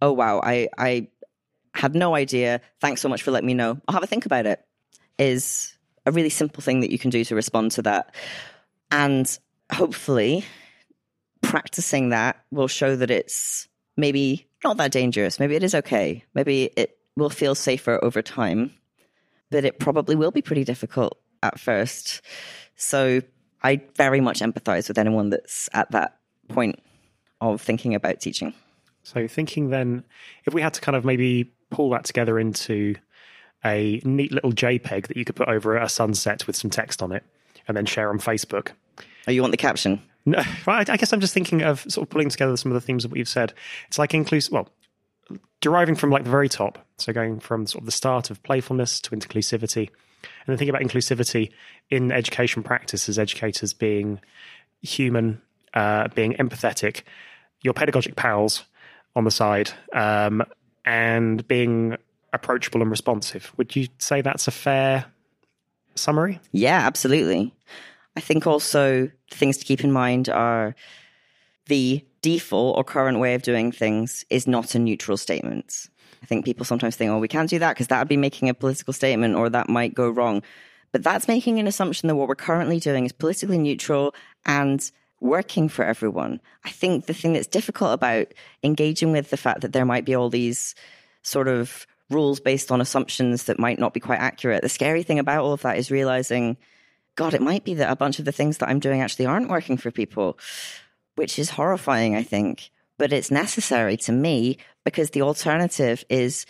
oh, 0.00 0.10
wow, 0.10 0.40
I, 0.42 0.66
I 0.76 1.06
had 1.72 1.94
no 1.94 2.16
idea. 2.16 2.62
Thanks 2.80 3.00
so 3.00 3.08
much 3.08 3.22
for 3.22 3.30
letting 3.30 3.46
me 3.46 3.54
know. 3.54 3.80
I'll 3.86 3.94
have 3.94 4.02
a 4.02 4.08
think 4.08 4.26
about 4.26 4.44
it 4.44 4.60
is 5.20 5.72
a 6.04 6.10
really 6.10 6.30
simple 6.30 6.62
thing 6.64 6.80
that 6.80 6.90
you 6.90 6.98
can 6.98 7.10
do 7.10 7.24
to 7.26 7.36
respond 7.36 7.70
to 7.72 7.82
that. 7.82 8.12
And 8.90 9.38
hopefully, 9.72 10.44
practicing 11.42 12.08
that 12.08 12.42
will 12.50 12.66
show 12.66 12.96
that 12.96 13.12
it's 13.12 13.68
maybe 13.96 14.48
not 14.64 14.78
that 14.78 14.90
dangerous. 14.90 15.38
Maybe 15.38 15.54
it 15.54 15.62
is 15.62 15.76
okay. 15.76 16.24
Maybe 16.34 16.70
it 16.76 16.98
will 17.16 17.30
feel 17.30 17.54
safer 17.54 18.04
over 18.04 18.20
time, 18.20 18.74
but 19.52 19.64
it 19.64 19.78
probably 19.78 20.16
will 20.16 20.32
be 20.32 20.42
pretty 20.42 20.64
difficult 20.64 21.21
at 21.42 21.58
first. 21.58 22.20
So 22.76 23.20
I 23.62 23.80
very 23.96 24.20
much 24.20 24.40
empathize 24.40 24.88
with 24.88 24.98
anyone 24.98 25.30
that's 25.30 25.68
at 25.72 25.90
that 25.92 26.18
point 26.48 26.82
of 27.40 27.60
thinking 27.60 27.94
about 27.94 28.20
teaching. 28.20 28.54
So, 29.04 29.26
thinking 29.26 29.70
then, 29.70 30.04
if 30.44 30.54
we 30.54 30.62
had 30.62 30.74
to 30.74 30.80
kind 30.80 30.94
of 30.94 31.04
maybe 31.04 31.52
pull 31.70 31.90
that 31.90 32.04
together 32.04 32.38
into 32.38 32.94
a 33.64 34.00
neat 34.04 34.32
little 34.32 34.52
JPEG 34.52 35.08
that 35.08 35.16
you 35.16 35.24
could 35.24 35.36
put 35.36 35.48
over 35.48 35.76
a 35.76 35.88
sunset 35.88 36.46
with 36.46 36.56
some 36.56 36.70
text 36.70 37.02
on 37.02 37.12
it 37.12 37.24
and 37.66 37.76
then 37.76 37.86
share 37.86 38.10
on 38.10 38.18
Facebook. 38.18 38.70
Oh, 39.26 39.30
you 39.30 39.40
want 39.40 39.52
the 39.52 39.56
caption? 39.56 40.02
No, 40.24 40.42
right. 40.66 40.88
I 40.88 40.96
guess 40.96 41.12
I'm 41.12 41.20
just 41.20 41.34
thinking 41.34 41.62
of 41.62 41.80
sort 41.88 42.06
of 42.06 42.10
pulling 42.10 42.28
together 42.28 42.56
some 42.56 42.70
of 42.72 42.74
the 42.74 42.80
themes 42.80 43.04
of 43.04 43.10
what 43.10 43.18
you've 43.18 43.28
said. 43.28 43.52
It's 43.88 43.98
like 43.98 44.14
inclusive, 44.14 44.52
well, 44.52 44.68
deriving 45.60 45.94
from 45.94 46.10
like 46.10 46.24
the 46.24 46.30
very 46.30 46.48
top. 46.48 46.84
So 46.98 47.12
going 47.12 47.40
from 47.40 47.66
sort 47.66 47.82
of 47.82 47.86
the 47.86 47.92
start 47.92 48.30
of 48.30 48.42
playfulness 48.42 49.00
to 49.02 49.10
inclusivity 49.10 49.90
and 50.22 50.46
then 50.52 50.56
think 50.56 50.68
about 50.68 50.82
inclusivity 50.82 51.50
in 51.90 52.12
education 52.12 52.62
practice 52.62 53.08
as 53.08 53.18
educators 53.18 53.72
being 53.72 54.20
human, 54.80 55.40
uh, 55.74 56.08
being 56.08 56.34
empathetic, 56.34 57.02
your 57.62 57.74
pedagogic 57.74 58.16
pals 58.16 58.64
on 59.14 59.24
the 59.24 59.30
side, 59.30 59.70
um, 59.92 60.42
and 60.84 61.46
being 61.46 61.96
approachable 62.32 62.82
and 62.82 62.90
responsive. 62.90 63.52
Would 63.56 63.76
you 63.76 63.88
say 63.98 64.20
that's 64.20 64.48
a 64.48 64.52
fair 64.52 65.04
summary? 65.94 66.40
Yeah, 66.50 66.78
absolutely. 66.86 67.54
I 68.16 68.20
think 68.20 68.46
also 68.46 69.10
things 69.30 69.58
to 69.58 69.64
keep 69.64 69.84
in 69.84 69.92
mind 69.92 70.28
are 70.28 70.74
the 71.66 72.04
default 72.20 72.76
or 72.76 72.84
current 72.84 73.18
way 73.18 73.34
of 73.34 73.42
doing 73.42 73.72
things 73.72 74.24
is 74.30 74.46
not 74.46 74.74
a 74.74 74.78
neutral 74.78 75.16
statement. 75.16 75.88
I 76.22 76.26
think 76.26 76.44
people 76.44 76.64
sometimes 76.64 76.96
think, 76.96 77.10
oh, 77.10 77.18
we 77.18 77.28
can't 77.28 77.50
do 77.50 77.58
that 77.58 77.74
because 77.74 77.88
that 77.88 77.98
would 77.98 78.08
be 78.08 78.16
making 78.16 78.48
a 78.48 78.54
political 78.54 78.92
statement 78.92 79.34
or 79.34 79.48
that 79.50 79.68
might 79.68 79.94
go 79.94 80.08
wrong. 80.08 80.42
But 80.92 81.02
that's 81.02 81.26
making 81.26 81.58
an 81.58 81.66
assumption 81.66 82.06
that 82.08 82.14
what 82.14 82.28
we're 82.28 82.34
currently 82.34 82.78
doing 82.78 83.04
is 83.06 83.12
politically 83.12 83.58
neutral 83.58 84.14
and 84.44 84.90
working 85.20 85.68
for 85.68 85.84
everyone. 85.84 86.40
I 86.64 86.70
think 86.70 87.06
the 87.06 87.14
thing 87.14 87.32
that's 87.32 87.46
difficult 87.46 87.94
about 87.94 88.28
engaging 88.62 89.12
with 89.12 89.30
the 89.30 89.36
fact 89.36 89.62
that 89.62 89.72
there 89.72 89.86
might 89.86 90.04
be 90.04 90.14
all 90.14 90.28
these 90.28 90.74
sort 91.22 91.48
of 91.48 91.86
rules 92.10 92.40
based 92.40 92.70
on 92.70 92.80
assumptions 92.80 93.44
that 93.44 93.58
might 93.58 93.78
not 93.78 93.94
be 93.94 94.00
quite 94.00 94.18
accurate. 94.18 94.62
The 94.62 94.68
scary 94.68 95.02
thing 95.02 95.18
about 95.18 95.44
all 95.44 95.52
of 95.52 95.62
that 95.62 95.78
is 95.78 95.90
realizing, 95.90 96.56
God, 97.14 97.34
it 97.34 97.40
might 97.40 97.64
be 97.64 97.74
that 97.74 97.90
a 97.90 97.96
bunch 97.96 98.18
of 98.18 98.24
the 98.24 98.32
things 98.32 98.58
that 98.58 98.68
I'm 98.68 98.80
doing 98.80 99.00
actually 99.00 99.26
aren't 99.26 99.48
working 99.48 99.76
for 99.76 99.90
people, 99.90 100.38
which 101.14 101.38
is 101.38 101.50
horrifying, 101.50 102.16
I 102.16 102.22
think. 102.22 102.70
But 102.98 103.12
it's 103.12 103.30
necessary 103.30 103.96
to 103.98 104.12
me 104.12 104.58
because 104.84 105.10
the 105.10 105.22
alternative 105.22 106.04
is 106.08 106.46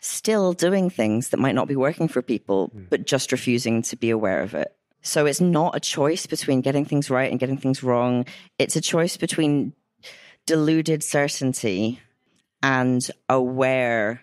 still 0.00 0.52
doing 0.52 0.90
things 0.90 1.30
that 1.30 1.38
might 1.38 1.54
not 1.54 1.68
be 1.68 1.76
working 1.76 2.08
for 2.08 2.22
people, 2.22 2.70
mm. 2.74 2.88
but 2.88 3.06
just 3.06 3.32
refusing 3.32 3.82
to 3.82 3.96
be 3.96 4.10
aware 4.10 4.40
of 4.40 4.54
it. 4.54 4.74
So 5.02 5.26
it's 5.26 5.40
not 5.40 5.76
a 5.76 5.80
choice 5.80 6.26
between 6.26 6.60
getting 6.60 6.84
things 6.84 7.10
right 7.10 7.30
and 7.30 7.40
getting 7.40 7.56
things 7.56 7.82
wrong. 7.82 8.26
It's 8.58 8.76
a 8.76 8.80
choice 8.80 9.16
between 9.16 9.72
deluded 10.46 11.02
certainty 11.02 12.00
and 12.62 13.08
aware 13.28 14.22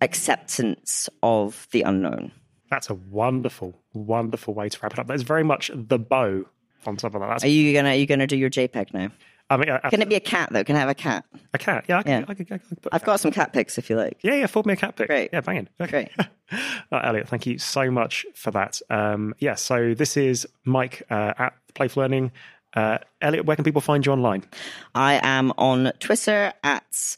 acceptance 0.00 1.08
of 1.22 1.68
the 1.70 1.82
unknown. 1.82 2.32
That's 2.70 2.90
a 2.90 2.94
wonderful, 2.94 3.74
wonderful 3.92 4.54
way 4.54 4.68
to 4.68 4.78
wrap 4.82 4.92
it 4.92 4.98
up. 4.98 5.06
That's 5.06 5.22
very 5.22 5.44
much 5.44 5.70
the 5.72 5.98
bow 5.98 6.44
on 6.84 6.96
top 6.96 7.14
of 7.14 7.20
that. 7.20 7.28
That's 7.28 7.44
are 7.44 7.48
you 7.48 7.72
gonna 7.72 7.90
are 7.90 7.94
you 7.94 8.06
gonna 8.06 8.26
do 8.26 8.36
your 8.36 8.50
JPEG 8.50 8.92
now? 8.92 9.10
I 9.48 9.56
mean, 9.56 9.70
I, 9.70 9.90
can 9.90 10.02
it 10.02 10.08
be 10.08 10.16
a 10.16 10.20
cat 10.20 10.48
though? 10.52 10.64
Can 10.64 10.74
I 10.76 10.80
have 10.80 10.88
a 10.88 10.94
cat? 10.94 11.24
A 11.54 11.58
cat? 11.58 11.84
Yeah, 11.88 11.98
I 11.98 12.02
can, 12.02 12.20
yeah. 12.20 12.26
I 12.28 12.34
can, 12.34 12.46
I 12.50 12.58
can 12.58 12.78
I've 12.90 13.04
got 13.04 13.20
some 13.20 13.30
cat 13.30 13.52
pics 13.52 13.78
if 13.78 13.88
you 13.88 13.96
like. 13.96 14.18
Yeah, 14.22 14.34
yeah, 14.34 14.46
forward 14.46 14.66
me 14.66 14.72
a 14.72 14.76
cat 14.76 14.96
pic. 14.96 15.06
Great. 15.06 15.30
Yeah, 15.32 15.40
banging. 15.40 15.68
Okay. 15.80 16.10
Great. 16.16 16.28
Elliot, 16.92 17.28
thank 17.28 17.46
you 17.46 17.58
so 17.58 17.90
much 17.90 18.26
for 18.34 18.50
that. 18.50 18.80
Um, 18.90 19.34
yeah, 19.38 19.54
so 19.54 19.94
this 19.94 20.16
is 20.16 20.46
Mike 20.64 21.02
uh, 21.10 21.34
at 21.38 21.54
Playful 21.74 22.02
Learning. 22.02 22.32
Uh, 22.74 22.98
Elliot, 23.22 23.46
where 23.46 23.56
can 23.56 23.64
people 23.64 23.80
find 23.80 24.04
you 24.04 24.12
online? 24.12 24.44
I 24.94 25.20
am 25.22 25.52
on 25.56 25.92
Twitter 26.00 26.52
at 26.64 27.16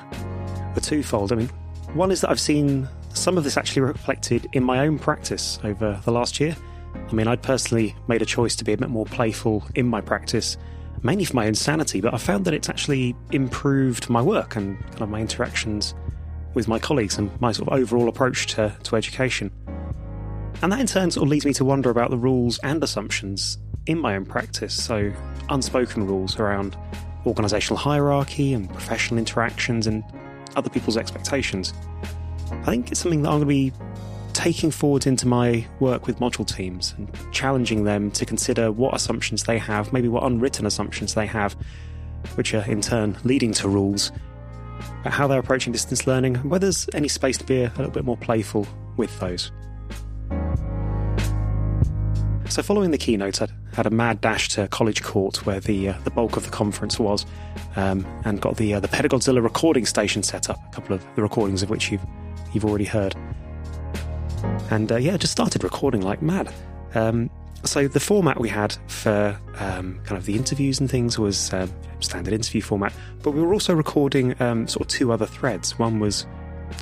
were 0.74 0.82
twofold. 0.82 1.32
I 1.32 1.36
mean, 1.36 1.50
one 1.94 2.12
is 2.12 2.22
that 2.22 2.30
I've 2.30 2.39
seen 2.39 2.88
some 3.14 3.38
of 3.38 3.44
this 3.44 3.58
actually 3.58 3.84
reflected 3.84 4.48
in 4.54 4.64
my 4.64 4.80
own 4.80 4.98
practice 4.98 5.60
over 5.64 6.00
the 6.04 6.12
last 6.12 6.39
year. 6.39 6.56
I 6.96 7.14
mean, 7.14 7.28
I'd 7.28 7.41
personally 7.41 7.96
made 8.08 8.22
a 8.22 8.26
choice 8.26 8.56
to 8.58 8.64
be 8.64 8.74
a 8.74 8.78
bit 8.78 8.89
more 8.89 9.06
playful 9.06 9.64
in 9.76 9.88
my 9.88 10.02
practice, 10.02 10.58
mainly 11.04 11.26
for 11.26 11.36
my 11.36 11.48
own 11.48 11.56
sanity, 11.56 12.02
but 12.02 12.14
I 12.14 12.18
found 12.18 12.46
that 12.46 12.54
it's 12.54 12.70
actually 12.70 13.16
improved 13.32 14.10
my 14.10 14.22
work 14.22 14.56
and 14.56 14.80
kind 14.91 15.02
of 15.02 15.10
my 15.10 15.20
interactions 15.20 15.94
with 16.54 16.68
my 16.68 16.80
colleagues 16.80 17.18
and 17.18 17.30
my 17.41 17.52
sort 17.52 17.68
of 17.68 17.74
overall 17.74 18.08
approach 18.08 18.48
to, 18.48 18.76
to 18.84 18.96
education. 18.96 19.52
And 20.62 20.72
that 20.72 20.80
in 20.80 20.88
turn 20.88 21.12
sort 21.12 21.24
of 21.24 21.30
leads 21.30 21.46
me 21.46 21.54
to 21.54 21.66
wonder 21.66 21.89
about 21.89 22.10
the 22.10 22.18
rules 22.18 22.58
and 22.60 22.84
assumptions 22.84 23.58
in 23.86 24.00
my 24.00 24.16
own 24.16 24.26
practice. 24.26 24.74
So, 24.74 25.12
unspoken 25.50 26.08
rules 26.08 26.40
around 26.40 26.78
organisational 27.26 27.78
hierarchy 27.78 28.54
and 28.54 28.70
professional 28.70 29.18
interactions 29.18 29.88
and 29.88 30.04
other 30.56 30.70
people's 30.70 30.98
expectations. 30.98 31.74
I 32.52 32.66
think 32.66 32.92
it's 32.92 33.00
something 33.00 33.24
that 33.24 33.30
I'm 33.30 33.40
going 33.40 33.42
to 33.42 33.46
be 33.48 33.74
taking 34.34 34.72
forward 34.72 35.06
into 35.08 35.28
my 35.28 35.66
work 35.80 36.08
with 36.08 36.20
module 36.20 36.46
teams 36.46 36.94
and 36.98 37.10
challenging 37.32 37.84
them 37.84 38.12
to 38.12 38.26
consider 38.26 38.72
what 38.72 38.96
assumptions 38.96 39.44
they 39.44 39.58
have, 39.58 39.94
maybe 39.94 40.08
what 40.08 40.24
unwritten 40.24 40.66
assumptions 40.66 41.14
they 41.14 41.28
have, 41.28 41.56
which 42.36 42.54
are 42.54 42.66
in 42.66 42.82
turn 42.82 43.16
leading 43.24 43.54
to 43.54 43.70
rules, 43.70 44.12
about 45.02 45.14
how 45.14 45.28
they're 45.28 45.40
approaching 45.40 45.72
distance 45.72 46.08
learning, 46.08 46.36
and 46.38 46.50
whether 46.50 46.66
there's 46.66 46.90
any 46.94 47.08
space 47.08 47.38
to 47.38 47.44
be 47.44 47.64
a 47.64 47.72
little 47.78 47.92
bit 47.92 48.06
more 48.06 48.18
playful 48.18 48.68
with 48.98 49.18
those. 49.20 49.52
So, 52.54 52.62
following 52.62 52.91
the 52.91 52.99
keynote, 52.99 53.41
I 53.41 53.47
had 53.74 53.88
a 53.88 53.89
mad 53.89 54.22
dash 54.22 54.47
to 54.49 54.68
College 54.68 55.01
Court, 55.01 55.43
where 55.43 55.60
the 55.60 55.89
uh, 55.89 55.93
the 56.04 56.12
bulk 56.12 56.38
of 56.38 56.45
the 56.45 56.51
conference 56.51 56.99
was, 56.99 57.26
um, 57.76 58.06
and 58.26 58.39
got 58.39 58.58
the 58.58 58.76
uh, 58.76 58.80
the 58.80 58.88
Pedagodzilla 58.88 59.41
recording 59.41 59.88
station 59.88 60.22
set 60.22 60.51
up. 60.51 60.60
A 60.68 60.76
couple 60.76 60.93
of 60.93 61.04
the 61.16 61.24
recordings 61.24 61.64
of 61.64 61.72
which 61.72 61.91
you've 61.91 62.06
you've 62.54 62.64
already 62.64 62.86
heard, 62.86 63.16
and 64.70 64.91
uh, 64.91 64.97
yeah, 64.97 65.18
just 65.18 65.32
started 65.32 65.64
recording 65.64 66.04
like 66.04 66.22
mad. 66.22 66.54
Um, 66.93 67.32
so 67.64 67.88
the 67.88 67.99
format 67.99 68.39
we 68.39 68.49
had 68.49 68.78
for 68.86 69.36
um, 69.58 69.99
kind 70.04 70.20
of 70.20 70.26
the 70.26 70.36
interviews 70.36 70.80
and 70.80 70.88
things 70.88 71.18
was 71.18 71.51
um, 71.54 71.72
standard 72.01 72.36
interview 72.36 72.62
format, 72.62 72.93
but 73.24 73.32
we 73.32 73.41
were 73.41 73.54
also 73.54 73.74
recording 73.74 74.39
um, 74.39 74.68
sort 74.68 74.82
of 74.82 74.89
two 74.89 75.12
other 75.12 75.26
threads. 75.26 75.80
One 75.80 75.99
was 75.99 76.28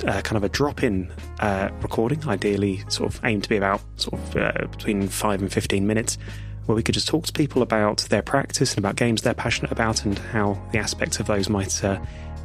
uh, 0.06 0.20
kind 0.22 0.36
of 0.36 0.44
a 0.44 0.48
drop-in 0.48 1.12
uh, 1.40 1.70
recording, 1.80 2.26
ideally 2.28 2.82
sort 2.88 3.12
of 3.12 3.20
aimed 3.24 3.44
to 3.44 3.48
be 3.48 3.56
about 3.56 3.80
sort 3.96 4.20
of 4.20 4.36
uh, 4.36 4.66
between 4.68 5.08
five 5.08 5.40
and 5.40 5.52
fifteen 5.52 5.86
minutes, 5.86 6.18
where 6.66 6.76
we 6.76 6.82
could 6.82 6.94
just 6.94 7.08
talk 7.08 7.26
to 7.26 7.32
people 7.32 7.62
about 7.62 7.98
their 8.10 8.22
practice 8.22 8.72
and 8.72 8.78
about 8.78 8.96
games 8.96 9.22
they're 9.22 9.34
passionate 9.34 9.72
about 9.72 10.04
and 10.04 10.18
how 10.18 10.60
the 10.72 10.78
aspects 10.78 11.20
of 11.20 11.26
those 11.26 11.48
might 11.48 11.82
uh, 11.84 12.00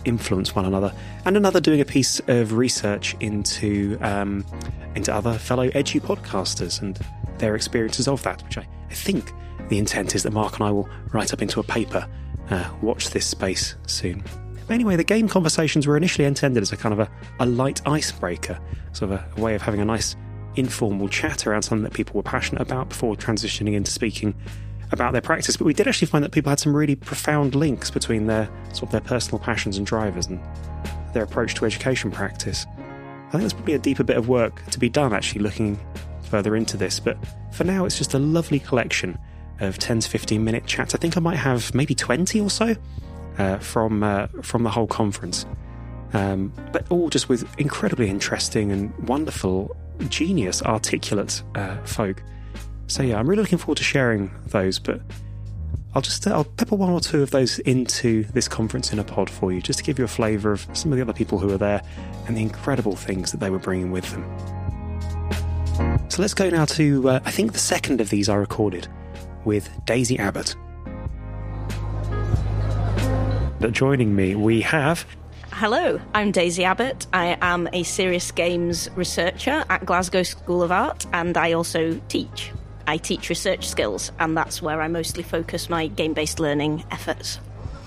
influence 0.05 0.55
one 0.55 0.65
another. 0.65 0.93
And 1.25 1.37
another 1.37 1.59
doing 1.59 1.81
a 1.81 1.85
piece 1.85 2.19
of 2.27 2.53
research 2.53 3.15
into 3.19 3.97
um, 4.01 4.45
into 4.95 5.13
other 5.13 5.33
fellow 5.37 5.69
edu 5.69 6.01
podcasters 6.01 6.81
and 6.81 6.99
their 7.37 7.55
experiences 7.55 8.07
of 8.07 8.23
that, 8.23 8.43
which 8.43 8.57
I, 8.57 8.67
I, 8.89 8.93
think 8.93 9.31
the 9.69 9.77
intent 9.77 10.15
is 10.15 10.23
that 10.23 10.33
Mark 10.33 10.55
and 10.55 10.63
I 10.63 10.71
will 10.71 10.89
write 11.13 11.33
up 11.33 11.41
into 11.41 11.59
a 11.59 11.63
paper. 11.63 12.07
Uh, 12.49 12.67
watch 12.81 13.11
this 13.11 13.25
space 13.25 13.75
soon. 13.85 14.23
But 14.67 14.73
anyway, 14.73 14.97
the 14.97 15.03
game 15.03 15.27
conversations 15.27 15.87
were 15.87 15.95
initially 15.95 16.25
intended 16.25 16.61
as 16.61 16.71
a 16.71 16.77
kind 16.77 16.93
of 16.93 16.99
a, 16.99 17.09
a 17.39 17.45
light 17.45 17.81
icebreaker, 17.87 18.59
sort 18.91 19.11
of 19.11 19.19
a, 19.19 19.25
a 19.37 19.41
way 19.41 19.55
of 19.55 19.61
having 19.61 19.79
a 19.79 19.85
nice 19.85 20.15
informal 20.55 21.07
chat 21.07 21.47
around 21.47 21.61
something 21.61 21.83
that 21.83 21.93
people 21.93 22.15
were 22.15 22.23
passionate 22.23 22.61
about 22.61 22.89
before 22.89 23.15
transitioning 23.15 23.73
into 23.73 23.91
speaking 23.91 24.35
about 24.91 25.13
their 25.13 25.21
practice. 25.21 25.55
But 25.55 25.65
we 25.65 25.73
did 25.73 25.87
actually 25.87 26.07
find 26.07 26.23
that 26.23 26.31
people 26.31 26.49
had 26.49 26.59
some 26.59 26.75
really 26.75 26.95
profound 26.95 27.55
links 27.55 27.89
between 27.89 28.27
their 28.27 28.49
sort 28.69 28.83
of 28.83 28.91
their 28.91 29.01
personal 29.01 29.39
passions 29.39 29.77
and 29.77 29.85
drivers 29.85 30.27
and 30.27 30.39
their 31.13 31.23
approach 31.23 31.55
to 31.55 31.65
education 31.65 32.11
practice. 32.11 32.65
I 33.27 33.31
think 33.31 33.41
there's 33.41 33.53
probably 33.53 33.73
a 33.73 33.79
deeper 33.79 34.03
bit 34.03 34.17
of 34.17 34.27
work 34.27 34.63
to 34.71 34.79
be 34.79 34.89
done 34.89 35.13
actually 35.13 35.41
looking 35.41 35.79
further 36.23 36.55
into 36.55 36.77
this, 36.77 36.99
but 36.99 37.17
for 37.51 37.63
now 37.63 37.85
it's 37.85 37.97
just 37.97 38.13
a 38.13 38.19
lovely 38.19 38.59
collection 38.59 39.17
of 39.59 39.77
10 39.77 40.01
to 40.01 40.09
15 40.09 40.43
minute 40.43 40.65
chats. 40.65 40.93
I 40.93 40.97
think 40.97 41.17
I 41.17 41.19
might 41.19 41.37
have 41.37 41.73
maybe 41.73 41.95
20 41.95 42.39
or 42.41 42.49
so 42.49 42.75
uh, 43.37 43.57
from 43.59 44.03
uh, 44.03 44.27
from 44.41 44.63
the 44.63 44.69
whole 44.69 44.87
conference. 44.87 45.45
Um, 46.13 46.53
but 46.71 46.89
all 46.89 47.09
just 47.09 47.27
with 47.29 47.47
incredibly 47.59 48.09
interesting 48.09 48.71
and 48.71 48.93
wonderful, 49.07 49.75
genius, 50.09 50.61
articulate 50.61 51.43
uh, 51.55 51.77
folk. 51.83 52.23
So 52.87 53.03
yeah, 53.03 53.19
I'm 53.19 53.27
really 53.27 53.41
looking 53.41 53.57
forward 53.57 53.77
to 53.77 53.83
sharing 53.83 54.31
those. 54.47 54.79
But 54.79 55.01
I'll 55.93 56.01
just 56.01 56.25
uh, 56.25 56.31
I'll 56.31 56.45
pepper 56.45 56.75
one 56.75 56.89
or 56.89 56.99
two 56.99 57.21
of 57.21 57.31
those 57.31 57.59
into 57.59 58.23
this 58.25 58.47
conference 58.47 58.93
in 58.93 58.99
a 58.99 59.03
pod 59.03 59.29
for 59.29 59.51
you, 59.51 59.61
just 59.61 59.79
to 59.79 59.85
give 59.85 59.99
you 59.99 60.05
a 60.05 60.09
flavour 60.09 60.51
of 60.51 60.67
some 60.73 60.91
of 60.91 60.97
the 60.97 61.01
other 61.01 61.13
people 61.13 61.39
who 61.39 61.47
were 61.47 61.57
there 61.57 61.81
and 62.27 62.37
the 62.37 62.41
incredible 62.41 62.95
things 62.95 63.31
that 63.31 63.39
they 63.39 63.49
were 63.49 63.59
bringing 63.59 63.91
with 63.91 64.09
them. 64.11 64.23
So 66.09 66.21
let's 66.21 66.33
go 66.33 66.49
now 66.49 66.65
to 66.65 67.09
uh, 67.09 67.19
I 67.25 67.31
think 67.31 67.53
the 67.53 67.59
second 67.59 68.01
of 68.01 68.09
these 68.09 68.29
I 68.29 68.35
recorded 68.35 68.87
with 69.45 69.69
Daisy 69.85 70.17
Abbott 70.17 70.55
that 73.59 73.71
joining 73.71 74.15
me 74.15 74.35
we 74.35 74.61
have. 74.61 75.05
Hello, 75.51 75.99
I'm 76.13 76.31
Daisy 76.31 76.63
Abbott. 76.63 77.07
I 77.13 77.37
am 77.41 77.67
a 77.73 77.83
serious 77.83 78.31
games 78.31 78.89
researcher 78.95 79.65
at 79.69 79.85
Glasgow 79.85 80.23
School 80.23 80.61
of 80.61 80.71
Art 80.71 81.05
and 81.13 81.35
I 81.37 81.53
also 81.53 81.99
teach. 82.09 82.51
I 82.85 82.97
teach 82.97 83.29
research 83.29 83.67
skills, 83.67 84.13
and 84.17 84.37
that's 84.37 84.61
where 84.61 84.81
I 84.81 84.87
mostly 84.87 85.21
focus 85.21 85.69
my 85.69 85.87
game 85.87 86.13
based 86.13 86.39
learning 86.39 86.85
efforts. 86.89 87.39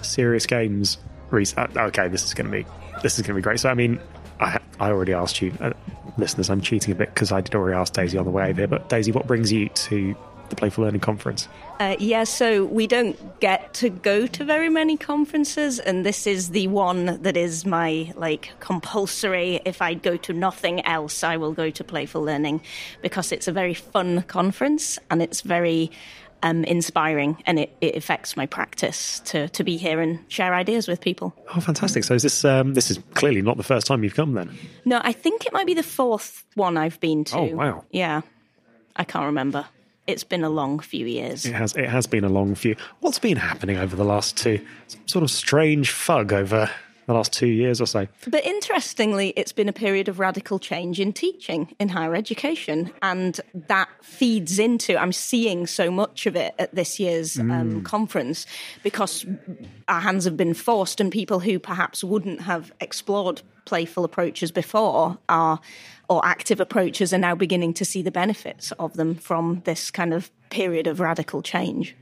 Serious 0.03 0.47
games 0.47 0.99
research. 1.31 1.75
Uh, 1.77 1.85
okay, 1.85 2.09
this 2.09 2.25
is 2.25 2.35
going 2.35 2.51
to 2.51 2.53
be 2.53 2.67
this 3.03 3.19
is 3.19 3.23
going 3.23 3.35
to 3.35 3.35
be 3.35 3.43
great. 3.43 3.61
So, 3.61 3.71
I 3.71 3.75
mean, 3.75 3.99
I 4.41 4.59
I 4.79 4.91
already 4.91 5.15
asked 5.15 5.41
you, 5.41 5.55
uh, 5.61 5.73
listeners. 6.19 6.51
I'm 6.51 6.61
cheating 6.61 6.93
a 6.93 6.95
bit 6.95 7.15
because 7.15 7.33
I 7.33 7.41
did 7.41 7.55
already 7.55 7.77
ask 7.77 7.95
Daisy 7.95 8.19
on 8.19 8.27
the 8.27 8.31
way 8.31 8.53
there. 8.53 8.69
But 8.69 8.91
Daisy, 8.91 9.11
what 9.11 9.27
brings 9.27 9.51
you 9.51 9.71
to 9.71 10.15
the 10.51 10.57
Playful 10.57 10.85
Learning 10.85 11.01
Conference? 11.01 11.49
Uh, 11.81 11.97
yeah, 11.99 12.25
so 12.25 12.67
we 12.67 12.87
don't 12.87 13.41
get 13.41 13.73
to 13.73 13.89
go 13.89 14.27
to 14.27 14.45
very 14.45 14.69
many 14.69 14.99
conferences, 14.99 15.79
and 15.79 16.05
this 16.05 16.27
is 16.27 16.51
the 16.51 16.69
one 16.69 17.23
that 17.23 17.39
is 17.39 17.65
my 17.65 18.13
like 18.17 18.53
compulsory. 18.61 19.63
If 19.65 19.81
I 19.81 19.95
go 19.95 20.19
to 20.19 20.35
nothing 20.35 20.85
else, 20.85 21.25
I 21.25 21.39
will 21.39 21.53
go 21.53 21.71
to 21.71 21.83
Playful 21.83 22.21
Learning 22.21 22.61
because 23.01 23.33
it's 23.33 23.49
a 23.49 23.53
very 23.53 23.73
fun 23.73 24.21
conference 24.25 24.99
and 25.11 25.23
it's 25.23 25.41
very 25.41 25.91
um, 26.43 26.65
inspiring, 26.65 27.43
and 27.47 27.59
it, 27.59 27.75
it 27.81 27.97
affects 27.97 28.37
my 28.37 28.45
practice 28.45 29.21
to 29.21 29.49
to 29.49 29.65
be 29.65 29.79
here 29.79 30.03
and 30.03 30.19
share 30.29 30.53
ideas 30.53 30.87
with 30.87 31.01
people. 31.01 31.35
Oh, 31.57 31.61
fantastic! 31.61 32.05
So 32.05 32.13
is 32.13 32.23
this 32.23 32.45
um, 32.45 32.75
this 32.75 32.91
is 32.91 32.99
clearly 33.15 33.41
not 33.41 33.57
the 33.57 33.63
first 33.63 33.87
time 33.87 34.05
you've 34.05 34.15
come 34.15 34.35
then? 34.35 34.51
No, 34.85 35.01
I 35.03 35.13
think 35.13 35.47
it 35.47 35.55
might 35.55 35.67
be 35.67 35.75
the 35.75 35.83
fourth 35.83 36.45
one 36.57 36.77
I've 36.77 37.01
been 37.01 37.25
to. 37.25 37.39
Oh, 37.39 37.57
wow! 37.57 37.85
Yeah, 37.91 38.21
I 38.97 39.05
can't 39.05 39.25
remember 39.25 39.65
it's 40.11 40.25
been 40.25 40.45
a 40.45 40.51
long 40.51 40.79
few 40.79 41.07
years. 41.07 41.47
It 41.47 41.55
has. 41.55 41.75
It 41.77 41.89
has 41.89 42.07
been 42.07 42.25
a 42.25 42.29
long 42.29 42.55
few. 42.55 42.77
What's 43.01 43.19
been 43.19 43.37
happening 43.37 43.77
over 43.77 43.97
the 43.97 44.05
last 44.05 44.37
two? 44.37 44.61
Some 44.89 45.01
sort 45.07 45.23
of 45.23 45.31
strange 45.31 45.91
fug 45.91 46.33
over 46.33 46.71
the 47.11 47.17
last 47.17 47.33
two 47.33 47.49
years 47.49 47.81
or 47.81 47.87
so. 47.87 48.07
But 48.29 48.45
interestingly, 48.45 49.33
it's 49.37 49.53
been 49.53 49.69
a 49.69 49.73
period 49.73 50.09
of 50.09 50.21
radical 50.21 50.61
change 50.61 51.01
in 51.01 51.13
teaching 51.13 51.75
in 51.81 51.89
higher 51.89 52.15
education, 52.15 52.93
and 53.03 53.41
that 53.53 53.89
feeds 54.01 54.59
into. 54.61 54.97
I'm 54.97 55.13
seeing 55.13 55.67
so 55.67 55.91
much 55.91 56.27
of 56.27 56.37
it 56.37 56.55
at 56.59 56.73
this 56.73 57.01
year's 57.01 57.39
um, 57.39 57.49
mm. 57.49 57.61
um, 57.61 57.83
conference 57.83 58.47
because 58.85 59.27
our 59.89 60.01
hands 60.01 60.25
have 60.25 60.37
been 60.37 60.55
forced, 60.55 61.01
and 61.01 61.11
people 61.11 61.41
who 61.41 61.59
perhaps 61.59 62.05
wouldn't 62.05 62.43
have 62.43 62.73
explored 62.81 63.43
playful 63.65 64.05
approaches 64.05 64.53
before 64.53 65.19
are 65.29 65.61
or 66.09 66.25
active 66.25 66.61
approaches 66.61 67.13
are 67.13 67.19
now 67.19 67.35
beginning 67.35 67.73
to 67.75 67.85
see 67.85 68.03
the 68.03 68.11
benefits 68.11 68.73
of 68.73 68.95
them 68.95 69.15
from 69.15 69.63
this 69.65 69.91
kind 69.91 70.15
of 70.15 70.31
period 70.51 70.87
of 70.87 70.99
radical 70.99 71.43
change. 71.43 71.97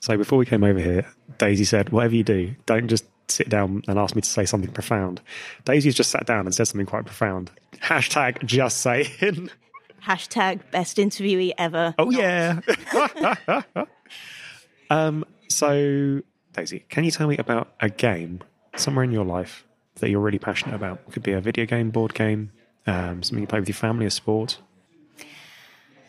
So 0.00 0.16
before 0.16 0.38
we 0.38 0.46
came 0.46 0.64
over 0.64 0.78
here, 0.78 1.06
Daisy 1.38 1.64
said, 1.64 1.90
"Whatever 1.90 2.14
you 2.14 2.24
do, 2.24 2.54
don't 2.66 2.88
just 2.88 3.04
sit 3.28 3.48
down 3.48 3.82
and 3.88 3.98
ask 3.98 4.14
me 4.14 4.22
to 4.22 4.28
say 4.28 4.44
something 4.44 4.70
profound." 4.70 5.20
Daisy's 5.64 5.94
just 5.94 6.10
sat 6.10 6.26
down 6.26 6.46
and 6.46 6.54
said 6.54 6.68
something 6.68 6.86
quite 6.86 7.04
profound. 7.04 7.50
Hashtag 7.82 8.44
just 8.44 8.80
saying. 8.80 9.50
Hashtag 10.04 10.60
best 10.70 10.96
interviewee 10.96 11.52
ever. 11.58 11.94
Oh 11.98 12.10
yeah. 12.10 12.60
um. 14.90 15.24
So 15.48 16.22
Daisy, 16.52 16.84
can 16.88 17.04
you 17.04 17.10
tell 17.10 17.28
me 17.28 17.36
about 17.36 17.72
a 17.80 17.88
game 17.88 18.40
somewhere 18.76 19.04
in 19.04 19.12
your 19.12 19.24
life 19.24 19.64
that 19.96 20.10
you're 20.10 20.20
really 20.20 20.38
passionate 20.38 20.74
about? 20.74 21.00
It 21.06 21.12
could 21.12 21.22
be 21.22 21.32
a 21.32 21.40
video 21.40 21.66
game, 21.66 21.90
board 21.90 22.14
game, 22.14 22.50
um, 22.86 23.22
something 23.22 23.40
you 23.40 23.46
play 23.46 23.60
with 23.60 23.68
your 23.68 23.76
family, 23.76 24.06
a 24.06 24.10
sport. 24.10 24.58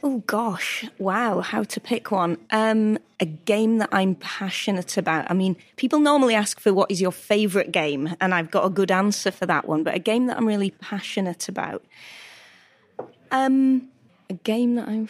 Oh 0.01 0.23
gosh, 0.27 0.85
wow, 0.97 1.41
how 1.41 1.63
to 1.63 1.79
pick 1.81 2.09
one. 2.09 2.37
Um, 2.51 2.99
a 3.19 3.25
game 3.25 3.79
that 3.79 3.89
I'm 3.91 4.15
passionate 4.15 4.95
about. 4.97 5.29
I 5.29 5.33
mean, 5.33 5.57
people 5.75 5.99
normally 5.99 6.35
ask 6.35 6.59
for 6.59 6.73
what 6.73 6.89
is 6.89 7.01
your 7.01 7.11
favorite 7.11 7.71
game, 7.73 8.15
and 8.21 8.33
I've 8.33 8.49
got 8.49 8.65
a 8.65 8.69
good 8.69 8.91
answer 8.91 9.29
for 9.29 9.45
that 9.47 9.67
one, 9.67 9.83
but 9.83 9.95
a 9.95 9.99
game 9.99 10.27
that 10.27 10.37
I'm 10.37 10.47
really 10.47 10.71
passionate 10.71 11.49
about. 11.49 11.83
Um, 13.31 13.89
a 14.29 14.33
game 14.35 14.75
that 14.75 14.87
I'm 14.87 15.09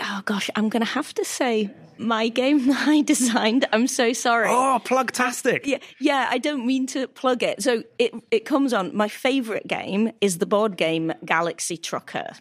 oh 0.00 0.22
gosh, 0.24 0.48
I'm 0.54 0.68
going 0.68 0.84
to 0.84 0.92
have 0.92 1.12
to 1.14 1.24
say 1.24 1.70
my 1.96 2.28
game 2.28 2.66
that 2.68 2.86
I 2.86 3.02
designed. 3.02 3.66
I'm 3.72 3.86
so 3.86 4.12
sorry. 4.12 4.48
Oh, 4.48 4.80
plugtastic. 4.84 5.66
Yeah, 5.66 5.78
yeah. 5.98 6.28
I 6.30 6.38
don't 6.38 6.64
mean 6.66 6.86
to 6.88 7.08
plug 7.08 7.42
it. 7.42 7.62
So 7.62 7.82
it 7.98 8.12
it 8.30 8.44
comes 8.44 8.72
on. 8.72 8.94
My 8.94 9.08
favorite 9.08 9.66
game 9.66 10.12
is 10.20 10.38
the 10.38 10.46
board 10.46 10.76
game 10.76 11.12
Galaxy 11.24 11.76
Trucker 11.76 12.32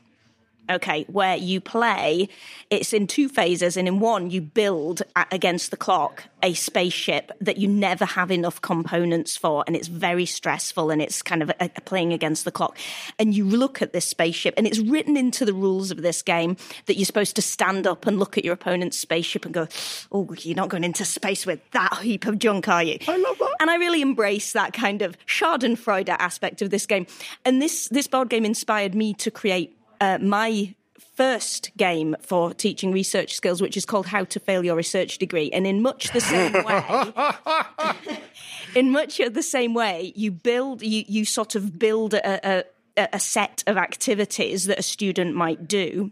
okay, 0.70 1.06
where 1.10 1.36
you 1.36 1.62
play, 1.62 2.30
it's 2.70 2.94
in 2.94 3.08
two 3.08 3.30
phases, 3.30 3.78
and 3.78 3.88
in 3.88 4.00
one, 4.00 4.30
you 4.30 4.42
build 4.42 5.02
against 5.32 5.72
the 5.72 5.78
clock 5.78 6.24
a 6.44 6.54
spaceship 6.54 7.32
that 7.42 7.58
you 7.58 7.68
never 7.68 8.06
have 8.06 8.30
enough 8.30 8.62
components 8.62 9.36
for, 9.36 9.64
and 9.66 9.76
it's 9.76 9.88
very 9.88 10.26
stressful, 10.26 10.92
and 10.92 11.02
it's 11.02 11.22
kind 11.22 11.42
of 11.42 11.50
a, 11.60 11.70
a 11.76 11.82
playing 11.82 12.14
against 12.14 12.46
the 12.46 12.52
clock. 12.52 12.78
And 13.18 13.34
you 13.34 13.44
look 13.44 13.82
at 13.82 13.94
this 13.94 14.06
spaceship, 14.06 14.54
and 14.58 14.68
it's 14.68 14.80
written 14.80 15.18
into 15.18 15.46
the 15.46 15.54
rules 15.54 15.90
of 15.90 16.02
this 16.02 16.22
game 16.22 16.58
that 16.86 16.96
you're 16.96 17.06
supposed 17.06 17.36
to 17.38 17.42
stand 17.42 17.88
up 17.88 18.06
and 18.06 18.20
look 18.20 18.38
at 18.38 18.46
your 18.46 18.54
opponent's 18.54 18.98
spaceship 18.98 19.46
and 19.46 19.54
go, 19.54 19.68
"Oh, 20.12 20.30
you're 20.40 20.56
not 20.56 20.70
going 20.70 20.84
into 20.84 21.06
space 21.06 21.46
with 21.46 21.60
that 21.72 22.00
heap 22.02 22.26
of 22.26 22.38
junk, 22.38 22.68
are 22.68 22.84
you?" 22.84 22.98
I 23.08 23.18
love 23.18 23.40
that, 23.40 23.56
and 23.60 23.72
I 23.72 23.76
really 23.78 24.02
embrace 24.02 24.54
that 24.54 24.74
kind 24.74 25.02
of 25.02 25.18
Schadenfreude 25.26 26.10
aspect 26.10 26.62
of 26.62 26.70
this 26.70 26.86
game. 26.86 27.08
And 27.46 27.62
this 27.62 27.88
this 27.88 28.08
board 28.08 28.30
game 28.30 28.46
inspired 28.46 28.94
me 28.94 29.14
to 29.16 29.32
create 29.32 29.77
uh, 30.02 30.18
my 30.20 30.76
first 31.16 31.72
game 31.78 32.16
for 32.22 32.54
teaching 32.54 32.92
research 32.92 33.34
skills, 33.34 33.62
which 33.62 33.76
is 33.76 33.86
called 33.86 34.06
How 34.06 34.24
to 34.26 34.40
Fail 34.40 34.64
Your 34.64 34.76
Research 34.76 35.18
Degree. 35.18 35.50
And 35.52 35.66
in 35.66 35.82
much 35.82 36.12
the 36.12 36.22
same 36.22 36.54
way, 36.64 38.18
in 38.76 38.92
much 38.92 39.20
of 39.20 39.34
the 39.34 39.42
same 39.42 39.74
way, 39.74 40.14
you 40.16 40.32
build, 40.32 40.84
you, 40.84 41.04
you 41.08 41.26
sort 41.26 41.56
of 41.56 41.80
build 41.80 42.14
a, 42.14 42.64
a, 42.98 43.10
a 43.14 43.20
set 43.20 43.64
of 43.66 43.78
activities 43.78 44.66
that 44.66 44.80
a 44.80 44.84
student 44.84 45.36
might 45.36 45.68
do 45.68 46.12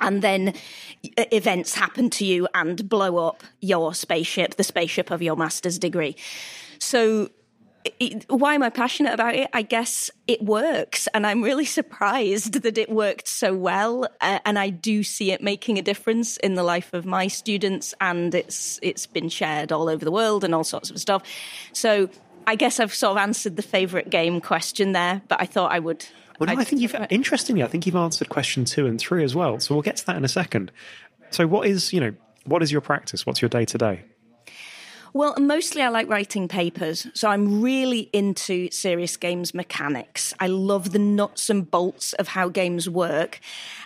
and 0.00 0.22
then 0.22 0.54
events 1.16 1.74
happen 1.74 2.10
to 2.10 2.24
you 2.24 2.48
and 2.54 2.88
blow 2.88 3.28
up 3.28 3.42
your 3.60 3.94
spaceship, 3.94 4.56
the 4.56 4.64
spaceship 4.64 5.10
of 5.10 5.22
your 5.22 5.36
master's 5.36 5.78
degree. 5.78 6.16
So 6.78 7.30
it, 7.84 8.24
why 8.30 8.54
am 8.54 8.62
I 8.62 8.70
passionate 8.70 9.12
about 9.12 9.34
it? 9.34 9.48
I 9.52 9.62
guess 9.62 10.10
it 10.26 10.42
works, 10.42 11.06
and 11.12 11.26
I'm 11.26 11.42
really 11.42 11.64
surprised 11.80 12.62
that 12.62 12.78
it 12.78 12.90
worked 12.90 13.28
so 13.28 13.54
well. 13.54 14.04
Uh, 14.20 14.38
and 14.44 14.58
I 14.58 14.70
do 14.70 15.02
see 15.02 15.32
it 15.32 15.42
making 15.42 15.78
a 15.78 15.82
difference 15.82 16.36
in 16.38 16.54
the 16.54 16.62
life 16.62 16.92
of 16.94 17.04
my 17.04 17.28
students, 17.28 17.94
and 18.00 18.34
it's 18.34 18.78
it's 18.82 19.06
been 19.06 19.28
shared 19.28 19.72
all 19.72 19.88
over 19.88 20.04
the 20.04 20.12
world 20.12 20.44
and 20.44 20.54
all 20.54 20.64
sorts 20.64 20.90
of 20.90 20.98
stuff. 20.98 21.22
So 21.72 22.08
I 22.46 22.56
guess 22.56 22.80
I've 22.80 22.94
sort 22.94 23.12
of 23.12 23.18
answered 23.18 23.56
the 23.56 23.62
favorite 23.62 24.10
game 24.10 24.40
question 24.40 24.92
there, 24.92 25.22
but 25.28 25.40
I 25.40 25.46
thought 25.46 25.72
I 25.72 25.78
would. 25.78 26.06
Well, 26.38 26.52
no, 26.52 26.60
I 26.60 26.64
think 26.64 26.82
you've 26.82 26.96
interestingly, 27.10 27.62
I 27.62 27.68
think 27.68 27.86
you've 27.86 27.94
answered 27.94 28.28
question 28.28 28.64
two 28.64 28.86
and 28.86 28.98
three 28.98 29.22
as 29.22 29.34
well. 29.34 29.60
So 29.60 29.74
we'll 29.74 29.82
get 29.82 29.96
to 29.98 30.06
that 30.06 30.16
in 30.16 30.24
a 30.24 30.28
second. 30.28 30.72
So, 31.30 31.46
what 31.46 31.68
is 31.68 31.92
you 31.92 32.00
know, 32.00 32.14
what 32.44 32.62
is 32.62 32.72
your 32.72 32.80
practice? 32.80 33.26
What's 33.26 33.42
your 33.42 33.48
day 33.48 33.64
to 33.66 33.78
day? 33.78 34.04
Well, 35.14 35.32
mostly 35.38 35.80
I 35.80 35.90
like 35.90 36.08
writing 36.08 36.48
papers. 36.48 37.06
So 37.14 37.28
I'm 37.28 37.62
really 37.62 38.10
into 38.12 38.68
serious 38.72 39.16
games 39.16 39.54
mechanics. 39.54 40.34
I 40.40 40.48
love 40.48 40.90
the 40.90 40.98
nuts 40.98 41.48
and 41.48 41.70
bolts 41.70 42.14
of 42.14 42.26
how 42.26 42.48
games 42.48 42.90
work. 42.90 43.38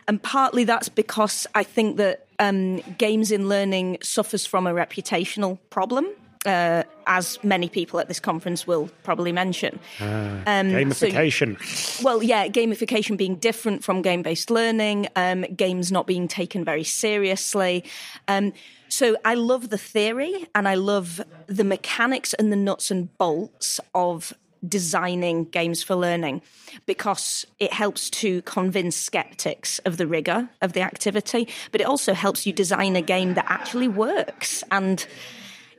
And 0.08 0.22
partly 0.22 0.64
that's 0.64 0.88
because 0.88 1.46
I 1.54 1.64
think 1.64 1.98
that 1.98 2.26
um, 2.38 2.78
games 2.96 3.30
in 3.30 3.46
learning 3.46 3.98
suffers 4.02 4.46
from 4.46 4.66
a 4.66 4.72
reputational 4.72 5.58
problem. 5.68 6.08
Uh, 6.46 6.84
as 7.06 7.38
many 7.42 7.68
people 7.68 8.00
at 8.00 8.08
this 8.08 8.20
conference 8.20 8.66
will 8.66 8.88
probably 9.02 9.32
mention. 9.32 9.78
Uh, 10.00 10.04
um, 10.46 10.68
gamification. 10.70 11.60
So, 11.62 12.04
well, 12.04 12.22
yeah, 12.22 12.46
gamification 12.48 13.18
being 13.18 13.34
different 13.34 13.84
from 13.84 14.00
game 14.00 14.22
based 14.22 14.48
learning, 14.50 15.08
um, 15.16 15.42
games 15.42 15.92
not 15.92 16.06
being 16.06 16.26
taken 16.26 16.64
very 16.64 16.84
seriously. 16.84 17.84
Um, 18.28 18.54
so 18.88 19.16
I 19.24 19.34
love 19.34 19.68
the 19.68 19.78
theory 19.78 20.46
and 20.54 20.66
I 20.66 20.74
love 20.74 21.20
the 21.46 21.64
mechanics 21.64 22.34
and 22.34 22.50
the 22.52 22.56
nuts 22.56 22.90
and 22.90 23.16
bolts 23.18 23.80
of 23.94 24.32
designing 24.66 25.44
games 25.44 25.82
for 25.82 25.94
learning 25.94 26.42
because 26.86 27.46
it 27.58 27.72
helps 27.72 28.10
to 28.10 28.42
convince 28.42 28.96
skeptics 28.96 29.78
of 29.80 29.96
the 29.96 30.06
rigor 30.06 30.48
of 30.62 30.72
the 30.72 30.80
activity, 30.80 31.48
but 31.70 31.80
it 31.80 31.84
also 31.84 32.12
helps 32.12 32.46
you 32.46 32.52
design 32.52 32.96
a 32.96 33.02
game 33.02 33.34
that 33.34 33.46
actually 33.48 33.88
works. 33.88 34.64
And, 34.70 35.06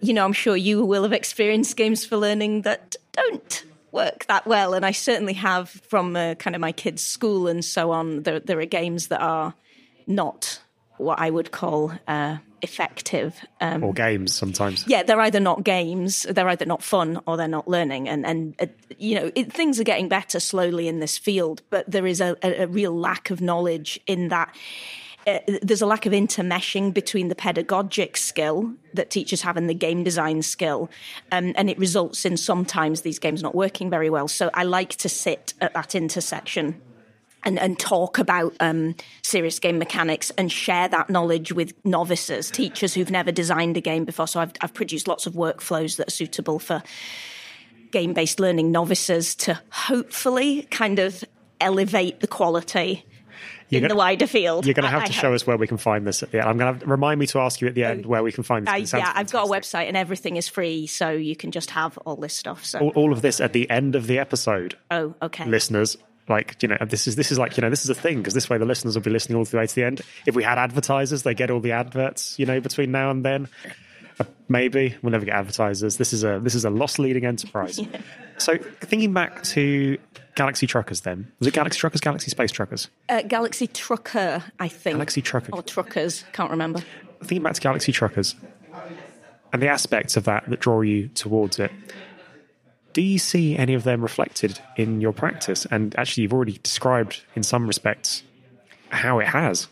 you 0.01 0.13
know, 0.13 0.23
I'm 0.23 0.33
sure 0.33 0.55
you 0.55 0.85
will 0.85 1.03
have 1.03 1.13
experienced 1.13 1.75
games 1.75 2.05
for 2.05 2.17
learning 2.17 2.61
that 2.61 2.95
don't 3.11 3.65
work 3.91 4.25
that 4.27 4.45
well. 4.45 4.73
And 4.73 4.85
I 4.85 4.91
certainly 4.91 5.33
have 5.33 5.69
from 5.69 6.15
uh, 6.15 6.35
kind 6.35 6.55
of 6.55 6.61
my 6.61 6.71
kids' 6.71 7.05
school 7.05 7.47
and 7.47 7.65
so 7.65 7.91
on. 7.91 8.23
There, 8.23 8.39
there 8.39 8.59
are 8.59 8.65
games 8.65 9.07
that 9.07 9.21
are 9.21 9.53
not 10.07 10.61
what 10.99 11.19
I 11.19 11.29
would 11.29 11.51
call 11.51 11.91
uh, 12.07 12.37
effective. 12.61 13.39
Um, 13.61 13.83
or 13.83 13.93
games 13.93 14.33
sometimes. 14.33 14.85
Yeah, 14.87 15.03
they're 15.03 15.19
either 15.21 15.39
not 15.39 15.63
games, 15.63 16.23
they're 16.23 16.49
either 16.49 16.65
not 16.65 16.83
fun, 16.83 17.21
or 17.25 17.37
they're 17.37 17.47
not 17.47 17.67
learning. 17.67 18.09
And 18.09 18.25
and 18.25 18.55
uh, 18.59 18.67
you 18.97 19.15
know 19.15 19.31
it, 19.35 19.51
things 19.51 19.79
are 19.79 19.83
getting 19.83 20.09
better 20.09 20.39
slowly 20.39 20.87
in 20.87 20.99
this 20.99 21.17
field, 21.17 21.61
but 21.69 21.89
there 21.89 22.05
is 22.05 22.21
a, 22.21 22.35
a, 22.43 22.63
a 22.63 22.67
real 22.67 22.95
lack 22.95 23.29
of 23.29 23.41
knowledge 23.41 23.99
in 24.07 24.29
that. 24.29 24.55
Uh, 25.27 25.39
there's 25.61 25.81
a 25.81 25.85
lack 25.85 26.05
of 26.05 26.13
intermeshing 26.13 26.93
between 26.93 27.27
the 27.27 27.35
pedagogic 27.35 28.15
skill 28.15 28.73
that 28.93 29.09
teachers 29.09 29.41
have 29.41 29.57
and 29.57 29.69
the 29.69 29.73
game 29.73 30.01
design 30.03 30.41
skill, 30.41 30.89
um, 31.31 31.53
and 31.55 31.69
it 31.69 31.77
results 31.77 32.25
in 32.25 32.37
sometimes 32.37 33.01
these 33.01 33.19
games 33.19 33.43
not 33.43 33.53
working 33.53 33.89
very 33.89 34.09
well. 34.09 34.27
So 34.27 34.49
I 34.53 34.63
like 34.63 34.95
to 34.97 35.09
sit 35.09 35.53
at 35.61 35.73
that 35.73 35.93
intersection 35.93 36.81
and, 37.43 37.59
and 37.59 37.79
talk 37.79 38.17
about 38.17 38.53
um, 38.59 38.95
serious 39.23 39.59
game 39.59 39.77
mechanics 39.77 40.31
and 40.37 40.51
share 40.51 40.87
that 40.87 41.09
knowledge 41.09 41.51
with 41.51 41.73
novices, 41.85 42.51
teachers 42.51 42.93
who've 42.93 43.11
never 43.11 43.31
designed 43.31 43.77
a 43.77 43.81
game 43.81 44.05
before. 44.05 44.27
So 44.27 44.39
I've, 44.39 44.53
I've 44.61 44.73
produced 44.73 45.07
lots 45.07 45.25
of 45.25 45.33
workflows 45.33 45.97
that 45.97 46.07
are 46.07 46.11
suitable 46.11 46.59
for 46.59 46.83
game 47.91 48.13
based 48.13 48.39
learning 48.39 48.71
novices 48.71 49.35
to 49.35 49.59
hopefully 49.71 50.63
kind 50.69 50.99
of 50.99 51.23
elevate 51.59 52.19
the 52.19 52.27
quality 52.27 53.05
in 53.71 53.81
gonna, 53.81 53.93
the 53.93 53.97
wider 53.97 54.27
field. 54.27 54.65
You're 54.65 54.73
going 54.73 54.83
to 54.83 54.89
have 54.89 55.03
I, 55.03 55.05
to 55.05 55.11
I 55.11 55.15
show 55.15 55.33
us 55.33 55.45
where 55.45 55.57
we 55.57 55.67
can 55.67 55.77
find 55.77 56.05
this 56.05 56.23
at 56.23 56.31
the 56.31 56.39
end. 56.39 56.49
I'm 56.49 56.57
going 56.57 56.79
to 56.79 56.85
remind 56.85 57.19
me 57.19 57.27
to 57.27 57.39
ask 57.39 57.61
you 57.61 57.67
at 57.67 57.75
the 57.75 57.83
end 57.83 58.05
where 58.05 58.23
we 58.23 58.31
can 58.31 58.43
find 58.43 58.67
this. 58.67 58.93
Yeah, 58.93 59.11
I've 59.15 59.31
got 59.31 59.47
a 59.47 59.49
website 59.49 59.87
and 59.87 59.97
everything 59.97 60.37
is 60.37 60.47
free, 60.47 60.87
so 60.87 61.11
you 61.11 61.35
can 61.35 61.51
just 61.51 61.71
have 61.71 61.97
all 61.99 62.15
this 62.15 62.33
stuff. 62.33 62.65
So 62.65 62.79
all, 62.79 62.89
all 62.95 63.13
of 63.13 63.21
this 63.21 63.39
at 63.39 63.53
the 63.53 63.69
end 63.69 63.95
of 63.95 64.07
the 64.07 64.19
episode. 64.19 64.77
Oh, 64.89 65.15
okay. 65.21 65.45
Listeners, 65.45 65.97
like 66.29 66.61
you 66.61 66.69
know, 66.69 66.77
this 66.81 67.07
is 67.07 67.15
this 67.15 67.31
is 67.31 67.39
like 67.39 67.57
you 67.57 67.61
know, 67.61 67.69
this 67.69 67.83
is 67.83 67.89
a 67.89 67.95
thing 67.95 68.17
because 68.17 68.33
this 68.33 68.49
way 68.49 68.57
the 68.57 68.65
listeners 68.65 68.95
will 68.95 69.01
be 69.01 69.09
listening 69.09 69.37
all 69.37 69.45
the 69.45 69.57
way 69.57 69.67
to 69.67 69.75
the 69.75 69.83
end. 69.83 70.01
If 70.25 70.35
we 70.35 70.43
had 70.43 70.57
advertisers, 70.57 71.23
they 71.23 71.33
get 71.33 71.51
all 71.51 71.59
the 71.59 71.71
adverts, 71.71 72.37
you 72.37 72.45
know, 72.45 72.59
between 72.59 72.91
now 72.91 73.11
and 73.11 73.25
then. 73.25 73.47
Uh, 74.19 74.25
maybe 74.47 74.95
we'll 75.01 75.11
never 75.11 75.25
get 75.25 75.35
advertisers. 75.35 75.97
This 75.97 76.13
is 76.13 76.23
a 76.23 76.39
this 76.41 76.55
is 76.55 76.65
a 76.65 76.69
lost 76.69 76.99
leading 76.99 77.25
enterprise. 77.25 77.79
yeah. 77.79 78.01
So 78.37 78.57
thinking 78.57 79.13
back 79.13 79.43
to 79.43 79.97
Galaxy 80.35 80.67
Truckers, 80.67 81.01
then 81.01 81.31
was 81.39 81.47
it 81.47 81.53
Galaxy 81.53 81.79
Truckers, 81.79 82.01
Galaxy 82.01 82.29
Space 82.29 82.51
Truckers, 82.51 82.89
uh, 83.09 83.21
Galaxy 83.23 83.67
Trucker, 83.67 84.43
I 84.59 84.67
think. 84.67 84.95
Galaxy 84.95 85.21
Trucker 85.21 85.53
or 85.53 85.63
Truckers, 85.63 86.23
can't 86.33 86.51
remember. 86.51 86.81
Thinking 87.21 87.43
back 87.43 87.53
to 87.53 87.61
Galaxy 87.61 87.91
Truckers 87.91 88.35
and 89.51 89.61
the 89.61 89.67
aspects 89.67 90.17
of 90.17 90.25
that 90.25 90.49
that 90.49 90.59
draw 90.59 90.81
you 90.81 91.07
towards 91.09 91.59
it. 91.59 91.71
Do 92.99 93.05
you 93.05 93.17
see 93.17 93.55
any 93.55 93.75
of 93.75 93.85
them 93.85 94.01
reflected 94.01 94.59
in 94.75 94.99
your 94.99 95.13
practice? 95.13 95.65
And 95.71 95.97
actually, 95.97 96.23
you've 96.23 96.33
already 96.33 96.59
described 96.61 97.23
in 97.33 97.43
some 97.43 97.65
respects 97.65 98.23
how 98.89 99.19
it 99.19 99.27
has. 99.27 99.69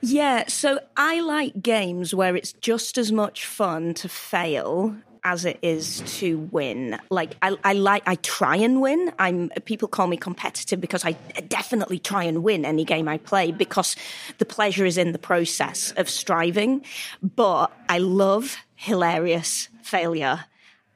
Yeah, 0.00 0.46
so 0.48 0.80
I 0.96 1.20
like 1.20 1.60
games 1.62 2.14
where 2.14 2.34
it's 2.34 2.54
just 2.54 2.96
as 2.96 3.12
much 3.12 3.44
fun 3.44 3.92
to 3.92 4.08
fail 4.08 4.96
as 5.22 5.44
it 5.44 5.58
is 5.60 6.00
to 6.20 6.38
win. 6.50 6.98
Like 7.10 7.36
I, 7.42 7.58
I 7.62 7.74
like 7.74 8.04
I 8.06 8.14
try 8.14 8.56
and 8.56 8.80
win. 8.80 9.12
I'm 9.18 9.50
people 9.66 9.86
call 9.86 10.06
me 10.06 10.16
competitive 10.16 10.80
because 10.80 11.04
I 11.04 11.12
definitely 11.48 11.98
try 11.98 12.24
and 12.24 12.42
win 12.42 12.64
any 12.64 12.86
game 12.86 13.06
I 13.06 13.18
play 13.18 13.52
because 13.52 13.96
the 14.38 14.46
pleasure 14.46 14.86
is 14.86 14.96
in 14.96 15.12
the 15.12 15.18
process 15.18 15.92
of 15.98 16.08
striving. 16.08 16.86
But 17.22 17.70
I 17.90 17.98
love 17.98 18.56
hilarious 18.76 19.68
failure. 19.82 20.46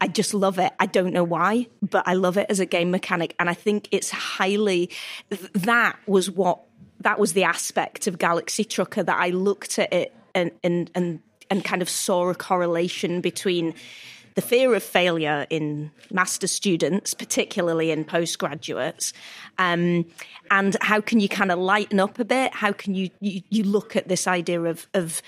I 0.00 0.08
just 0.08 0.34
love 0.34 0.58
it. 0.58 0.72
I 0.78 0.86
don't 0.86 1.12
know 1.12 1.24
why, 1.24 1.68
but 1.82 2.06
I 2.06 2.14
love 2.14 2.36
it 2.36 2.46
as 2.50 2.60
a 2.60 2.66
game 2.66 2.90
mechanic. 2.90 3.34
And 3.38 3.48
I 3.48 3.54
think 3.54 3.88
it's 3.90 4.10
highly, 4.10 4.90
that 5.30 5.98
was 6.06 6.30
what 6.30 6.60
that 7.00 7.18
was 7.18 7.34
the 7.34 7.44
aspect 7.44 8.06
of 8.06 8.18
Galaxy 8.18 8.64
Trucker 8.64 9.02
that 9.02 9.16
I 9.16 9.30
looked 9.30 9.78
at 9.78 9.92
it 9.92 10.14
and 10.34 10.50
and 10.62 10.90
and 10.94 11.20
and 11.50 11.64
kind 11.64 11.82
of 11.82 11.88
saw 11.88 12.28
a 12.28 12.34
correlation 12.34 13.20
between 13.20 13.74
the 14.34 14.42
fear 14.42 14.74
of 14.74 14.82
failure 14.82 15.46
in 15.48 15.90
master 16.12 16.46
students, 16.46 17.14
particularly 17.14 17.90
in 17.90 18.04
postgraduates, 18.04 19.14
um, 19.56 20.04
and 20.50 20.76
how 20.82 21.00
can 21.00 21.20
you 21.20 21.28
kind 21.28 21.50
of 21.50 21.58
lighten 21.58 21.98
up 21.98 22.18
a 22.18 22.24
bit? 22.24 22.54
How 22.54 22.72
can 22.72 22.94
you 22.94 23.10
you, 23.20 23.42
you 23.50 23.64
look 23.64 23.96
at 23.96 24.08
this 24.08 24.26
idea 24.26 24.62
of 24.62 24.86
of 24.94 25.22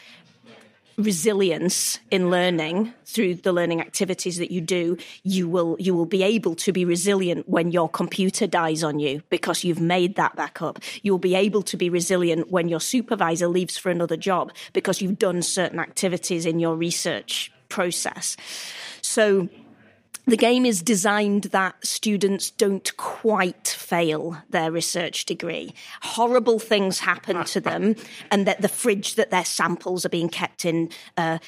resilience 0.98 2.00
in 2.10 2.28
learning 2.28 2.92
through 3.06 3.36
the 3.36 3.52
learning 3.52 3.80
activities 3.80 4.36
that 4.36 4.50
you 4.50 4.60
do 4.60 4.98
you 5.22 5.48
will 5.48 5.76
you 5.78 5.94
will 5.94 6.06
be 6.06 6.24
able 6.24 6.56
to 6.56 6.72
be 6.72 6.84
resilient 6.84 7.48
when 7.48 7.70
your 7.70 7.88
computer 7.88 8.46
dies 8.46 8.82
on 8.82 8.98
you 8.98 9.22
because 9.30 9.64
you've 9.64 9.80
made 9.80 10.16
that 10.16 10.34
backup. 10.36 10.80
You'll 11.02 11.18
be 11.18 11.34
able 11.34 11.62
to 11.62 11.76
be 11.76 11.88
resilient 11.88 12.50
when 12.50 12.68
your 12.68 12.80
supervisor 12.80 13.48
leaves 13.48 13.78
for 13.78 13.90
another 13.90 14.16
job 14.16 14.52
because 14.72 15.00
you've 15.00 15.18
done 15.18 15.42
certain 15.42 15.78
activities 15.78 16.44
in 16.44 16.58
your 16.58 16.76
research 16.76 17.52
process. 17.68 18.36
So 19.02 19.48
the 20.28 20.36
game 20.36 20.66
is 20.66 20.82
designed 20.82 21.44
that 21.44 21.74
students 21.84 22.50
don't 22.50 22.94
quite 22.98 23.66
fail 23.66 24.36
their 24.50 24.70
research 24.70 25.24
degree. 25.24 25.72
Horrible 26.02 26.58
things 26.58 27.00
happen 27.00 27.44
to 27.44 27.60
them, 27.60 27.96
and 28.30 28.46
that 28.46 28.60
the 28.60 28.68
fridge 28.68 29.14
that 29.14 29.30
their 29.30 29.44
samples 29.44 30.04
are 30.04 30.10
being 30.10 30.28
kept 30.28 30.66
in 30.66 30.90
uh, 31.16 31.38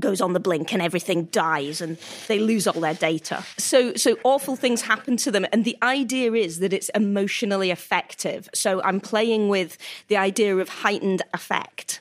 goes 0.00 0.20
on 0.20 0.32
the 0.32 0.40
blink, 0.40 0.72
and 0.72 0.82
everything 0.82 1.26
dies, 1.26 1.80
and 1.80 1.96
they 2.26 2.40
lose 2.40 2.66
all 2.66 2.80
their 2.80 2.94
data. 2.94 3.44
So, 3.56 3.94
so 3.94 4.18
awful 4.24 4.56
things 4.56 4.82
happen 4.82 5.16
to 5.18 5.30
them, 5.30 5.46
and 5.52 5.64
the 5.64 5.78
idea 5.82 6.32
is 6.32 6.58
that 6.58 6.72
it's 6.72 6.88
emotionally 6.90 7.70
effective. 7.70 8.48
So, 8.52 8.82
I'm 8.82 9.00
playing 9.00 9.48
with 9.48 9.78
the 10.08 10.16
idea 10.16 10.56
of 10.56 10.68
heightened 10.68 11.22
affect. 11.32 12.00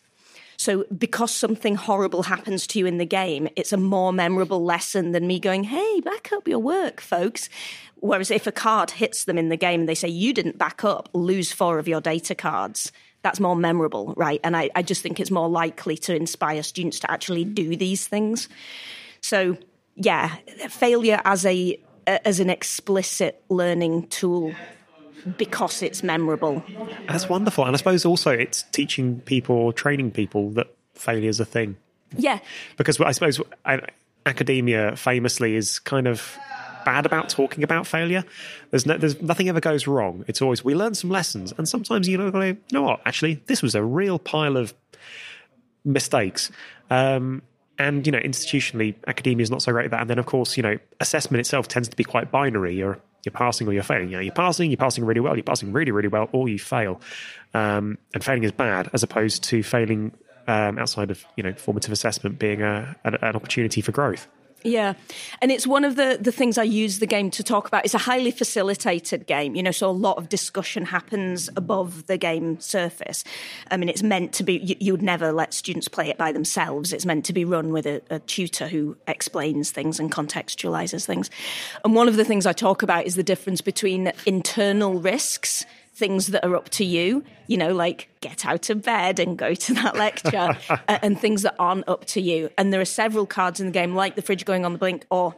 So 0.64 0.86
because 0.98 1.36
something 1.36 1.76
horrible 1.76 2.24
happens 2.24 2.66
to 2.68 2.80
you 2.80 2.86
in 2.86 2.98
the 2.98 3.06
game, 3.06 3.50
it's 3.58 3.74
a 3.74 3.78
more 3.78 4.14
memorable 4.14 4.64
lesson 4.64 5.12
than 5.12 5.28
me 5.28 5.38
going, 5.38 5.66
hey, 5.66 6.00
back 6.00 6.32
up 6.32 6.48
your 6.48 6.60
work, 6.60 7.02
folks. 7.02 7.50
Whereas 7.96 8.32
if 8.32 8.48
a 8.48 8.52
card 8.54 8.90
hits 8.90 9.26
them 9.26 9.38
in 9.38 9.50
the 9.50 9.58
game 9.58 9.82
and 9.82 9.90
they 9.90 9.94
say, 9.94 10.08
you 10.08 10.34
didn't 10.34 10.58
back 10.58 10.86
up, 10.86 11.10
lose 11.12 11.52
four 11.52 11.80
of 11.80 11.90
your 11.90 12.00
data 12.00 12.34
cards, 12.34 12.94
that's 13.24 13.42
more 13.42 13.58
memorable, 13.58 14.14
right? 14.16 14.40
And 14.42 14.56
I, 14.56 14.70
I 14.74 14.84
just 14.84 15.02
think 15.02 15.20
it's 15.20 15.32
more 15.32 15.50
likely 15.50 15.98
to 15.98 16.16
inspire 16.16 16.64
students 16.64 17.00
to 17.02 17.12
actually 17.12 17.44
do 17.44 17.76
these 17.76 18.08
things. 18.08 18.48
So, 19.20 19.58
yeah, 19.96 20.34
failure 20.70 21.20
as 21.26 21.46
a 21.46 21.78
as 22.08 22.40
an 22.40 22.50
explicit 22.50 23.44
learning 23.50 24.08
tool 24.08 24.54
because 25.38 25.82
it's 25.82 26.04
memorable. 26.04 26.64
That's 27.08 27.30
wonderful. 27.30 27.66
And 27.66 27.76
I 27.76 27.78
suppose 27.78 28.06
also 28.06 28.32
it's 28.32 28.64
teaching 28.72 29.22
people, 29.22 29.72
training 29.74 30.12
people 30.12 30.52
that 30.52 30.68
failure 30.94 31.30
is 31.30 31.40
a 31.40 31.46
thing. 31.46 31.78
Yeah. 32.18 32.40
Because 32.78 33.00
I 33.00 33.12
suppose 33.12 33.42
academia 34.26 34.96
famously 34.96 35.56
is 35.56 35.80
kind 35.80 36.08
of 36.08 36.38
bad 36.86 37.06
about 37.06 37.30
talking 37.30 37.64
about 37.64 37.88
failure. 37.88 38.24
There's 38.72 38.86
no, 38.86 38.98
there's 38.98 39.22
nothing 39.22 39.50
ever 39.50 39.60
goes 39.60 39.88
wrong. 39.88 40.26
It's 40.28 40.42
always 40.42 40.64
we 40.64 40.76
learn 40.76 40.96
some 40.96 41.10
lessons, 41.10 41.54
and 41.58 41.68
sometimes 41.68 42.08
you 42.08 42.18
know, 42.18 42.42
you 42.42 42.58
know 42.72 42.84
what? 42.84 43.02
Actually, 43.06 43.42
this 43.46 43.62
was 43.62 43.76
a 43.76 43.84
real 43.84 44.20
pile 44.20 44.58
of 44.58 44.74
mistakes. 45.86 46.52
Um, 46.90 47.42
and 47.80 48.06
you 48.06 48.12
know, 48.12 48.20
institutionally, 48.20 48.96
academia 49.08 49.44
is 49.44 49.52
not 49.52 49.62
so 49.62 49.72
great 49.72 49.86
at 49.86 49.92
that. 49.92 50.02
And 50.02 50.10
then, 50.10 50.20
of 50.20 50.26
course, 50.26 50.58
you 50.58 50.64
know, 50.64 50.78
assessment 51.00 51.40
itself 51.40 51.68
tends 51.68 51.90
to 51.90 51.96
be 51.96 52.04
quite 52.04 52.32
binary. 52.32 52.76
You're 52.76 53.00
you're 53.24 53.34
passing 53.34 53.68
or 53.68 53.74
you're 53.74 53.84
failing. 53.84 54.10
You 54.10 54.18
know, 54.18 54.22
you're 54.22 54.34
passing, 54.34 54.70
you're 54.70 54.78
passing 54.78 55.06
really 55.06 55.20
well, 55.20 55.36
you're 55.36 55.44
passing 55.44 55.72
really, 55.72 55.92
really 55.92 56.08
well, 56.08 56.30
or 56.32 56.50
you 56.50 56.60
fail. 56.60 57.02
Um, 57.54 57.98
and 58.14 58.24
failing 58.24 58.44
is 58.44 58.52
bad, 58.52 58.90
as 58.94 59.04
opposed 59.04 59.44
to 59.46 59.64
failing 59.64 60.14
um, 60.48 60.78
outside 60.78 61.12
of 61.12 61.26
you 61.36 61.44
know 61.44 61.54
formative 61.54 61.92
assessment 61.92 62.40
being 62.40 62.62
a, 62.62 62.96
an, 63.04 63.16
an 63.22 63.36
opportunity 63.36 63.82
for 63.82 63.92
growth. 63.92 64.28
Yeah. 64.64 64.94
And 65.42 65.52
it's 65.52 65.68
one 65.68 65.84
of 65.84 65.96
the, 65.96 66.18
the 66.20 66.32
things 66.32 66.58
I 66.58 66.64
use 66.64 67.00
the 67.00 67.06
game 67.06 67.30
to 67.32 67.44
talk 67.44 67.68
about. 67.68 67.84
It's 67.86 67.94
a 67.94 68.00
highly 68.00 68.32
facilitated 68.32 69.28
game, 69.28 69.56
you 69.56 69.64
know, 69.64 69.72
so 69.72 69.90
a 69.90 69.92
lot 69.92 70.18
of 70.18 70.30
discussion 70.30 70.86
happens 70.86 71.50
above 71.56 72.08
the 72.08 72.18
game 72.18 72.60
surface. 72.60 73.24
I 73.70 73.78
mean, 73.78 73.90
it's 73.90 74.04
meant 74.04 74.34
to 74.34 74.44
be, 74.44 74.60
you, 74.60 74.76
you 74.80 74.94
would 74.94 75.02
never 75.02 75.32
let 75.32 75.54
students 75.54 75.88
play 75.88 76.10
it 76.10 76.18
by 76.18 76.32
themselves. 76.32 76.94
It's 76.94 77.06
meant 77.06 77.26
to 77.26 77.34
be 77.34 77.44
run 77.46 77.74
with 77.74 77.86
a, 77.86 78.02
a 78.10 78.20
tutor 78.20 78.68
who 78.68 78.96
explains 79.08 79.72
things 79.72 80.00
and 80.00 80.12
contextualizes 80.12 81.06
things. 81.06 81.30
And 81.84 81.94
one 81.94 82.08
of 82.08 82.16
the 82.16 82.26
things 82.26 82.46
I 82.46 82.54
talk 82.54 82.84
about 82.84 83.06
is 83.06 83.16
the 83.16 83.24
difference 83.24 83.62
between 83.62 84.14
internal 84.26 85.00
risks 85.00 85.66
things 85.96 86.28
that 86.28 86.44
are 86.44 86.56
up 86.56 86.70
to 86.70 86.84
you, 86.86 87.24
you 87.48 87.58
know, 87.58 87.74
like 87.74 88.10
get 88.22 88.46
out 88.46 88.70
of 88.70 88.82
bed 88.82 89.20
and 89.20 89.38
go 89.38 89.54
to 89.54 89.74
that 89.76 89.96
lecture, 89.96 90.58
and 90.88 91.20
things 91.20 91.44
that 91.44 91.56
aren't 91.60 91.88
up 91.88 92.06
to 92.06 92.22
you. 92.22 92.50
And 92.58 92.74
there 92.74 92.82
are 92.82 92.86
several 92.86 93.26
cards 93.26 93.60
in 93.60 93.68
the 93.68 93.72
game, 93.72 93.96
like 93.96 94.16
the 94.16 94.22
fridge 94.22 94.46
going 94.46 94.66
on 94.66 94.74
the 94.74 94.80
blink, 94.80 95.06
or 95.10 95.36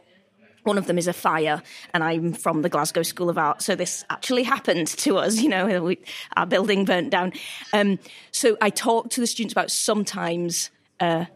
one 0.66 0.78
of 0.78 0.86
them 0.86 0.98
is 0.98 1.06
a 1.06 1.12
fire, 1.12 1.62
and 1.94 2.02
I'm 2.02 2.32
from 2.32 2.62
the 2.62 2.68
Glasgow 2.68 3.02
School 3.02 3.30
of 3.30 3.38
Art, 3.38 3.62
so 3.62 3.76
this 3.76 4.04
actually 4.10 4.42
happened 4.42 4.88
to 4.88 5.16
us. 5.18 5.40
You 5.40 5.48
know, 5.48 5.82
we, 5.82 5.98
our 6.36 6.46
building 6.46 6.84
burnt 6.84 7.10
down. 7.10 7.32
Um, 7.72 7.98
so 8.32 8.56
I 8.60 8.70
talk 8.70 9.10
to 9.10 9.20
the 9.20 9.26
students 9.26 9.52
about 9.52 9.70
sometimes 9.70 10.70
uh, 10.98 11.26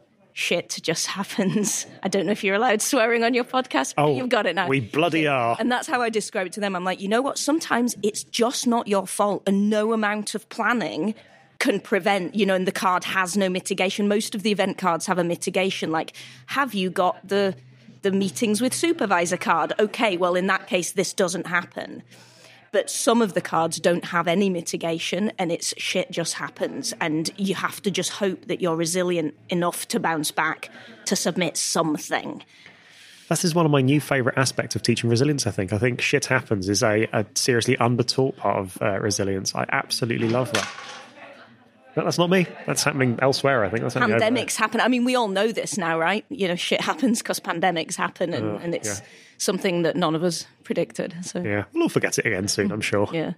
shit 0.40 0.78
just 0.82 1.06
happens. 1.18 1.86
I 2.02 2.08
don't 2.08 2.26
know 2.26 2.32
if 2.32 2.42
you're 2.42 2.56
allowed 2.56 2.82
swearing 2.82 3.22
on 3.22 3.34
your 3.34 3.44
podcast. 3.44 3.94
Oh, 3.96 4.16
you've 4.16 4.28
got 4.28 4.46
it 4.46 4.54
now. 4.56 4.66
We 4.66 4.80
bloody 4.80 5.26
are. 5.26 5.56
And 5.58 5.70
that's 5.70 5.86
how 5.86 6.00
I 6.00 6.08
describe 6.08 6.46
it 6.46 6.52
to 6.54 6.60
them. 6.60 6.74
I'm 6.74 6.84
like, 6.84 7.00
you 7.00 7.08
know 7.08 7.22
what? 7.22 7.38
Sometimes 7.38 7.96
it's 8.02 8.24
just 8.24 8.66
not 8.66 8.88
your 8.88 9.06
fault, 9.06 9.42
and 9.46 9.70
no 9.70 9.92
amount 9.92 10.34
of 10.34 10.48
planning 10.48 11.14
can 11.58 11.78
prevent, 11.78 12.34
you 12.34 12.46
know, 12.46 12.54
and 12.54 12.66
the 12.66 12.72
card 12.72 13.04
has 13.04 13.36
no 13.36 13.50
mitigation. 13.50 14.08
Most 14.08 14.34
of 14.34 14.42
the 14.42 14.50
event 14.50 14.78
cards 14.78 15.06
have 15.06 15.18
a 15.18 15.24
mitigation. 15.24 15.90
Like, 15.90 16.14
have 16.46 16.74
you 16.74 16.90
got 16.90 17.16
the 17.26 17.54
the 18.02 18.10
meetings 18.10 18.62
with 18.62 18.72
supervisor 18.72 19.36
card? 19.36 19.74
Okay, 19.78 20.16
well, 20.16 20.34
in 20.34 20.46
that 20.46 20.66
case, 20.66 20.92
this 20.92 21.12
doesn't 21.12 21.46
happen 21.46 22.02
but 22.72 22.90
some 22.90 23.22
of 23.22 23.34
the 23.34 23.40
cards 23.40 23.80
don't 23.80 24.06
have 24.06 24.28
any 24.28 24.48
mitigation 24.50 25.32
and 25.38 25.50
it's 25.50 25.74
shit 25.76 26.10
just 26.10 26.34
happens 26.34 26.94
and 27.00 27.30
you 27.36 27.54
have 27.54 27.82
to 27.82 27.90
just 27.90 28.10
hope 28.10 28.46
that 28.46 28.60
you're 28.60 28.76
resilient 28.76 29.34
enough 29.48 29.86
to 29.88 30.00
bounce 30.00 30.30
back 30.30 30.70
to 31.04 31.16
submit 31.16 31.56
something 31.56 32.42
this 33.30 33.44
is 33.44 33.54
one 33.54 33.64
of 33.64 33.70
my 33.70 33.80
new 33.80 34.00
favourite 34.00 34.36
aspects 34.36 34.74
of 34.74 34.82
teaching 34.82 35.08
resilience. 35.08 35.46
I 35.46 35.52
think. 35.52 35.72
I 35.72 35.78
think 35.78 36.00
shit 36.00 36.26
happens 36.26 36.68
is 36.68 36.82
a, 36.82 37.06
a 37.12 37.24
seriously 37.34 37.76
undertaught 37.76 38.36
part 38.36 38.58
of 38.58 38.82
uh, 38.82 38.98
resilience. 38.98 39.54
I 39.54 39.66
absolutely 39.70 40.28
love 40.28 40.52
that. 40.52 40.68
But 41.94 42.04
that's 42.04 42.18
not 42.18 42.30
me. 42.30 42.46
That's 42.66 42.84
happening 42.84 43.18
elsewhere. 43.20 43.64
I 43.64 43.68
think 43.68 43.82
that's 43.82 43.94
happening. 43.94 44.20
pandemics 44.20 44.56
happen. 44.56 44.80
I 44.80 44.88
mean, 44.88 45.04
we 45.04 45.16
all 45.16 45.28
know 45.28 45.50
this 45.50 45.76
now, 45.76 45.98
right? 45.98 46.24
You 46.28 46.48
know, 46.48 46.54
shit 46.54 46.80
happens 46.80 47.20
because 47.20 47.40
pandemics 47.40 47.96
happen, 47.96 48.32
and, 48.32 48.56
uh, 48.56 48.60
and 48.62 48.74
it's 48.74 49.00
yeah. 49.00 49.06
something 49.38 49.82
that 49.82 49.96
none 49.96 50.14
of 50.14 50.22
us 50.22 50.46
predicted. 50.62 51.14
So 51.22 51.40
yeah, 51.40 51.64
we'll 51.72 51.84
all 51.84 51.88
forget 51.88 52.18
it 52.18 52.26
again 52.26 52.48
soon. 52.48 52.70
I'm 52.70 52.80
sure. 52.80 53.08
yeah. 53.12 53.34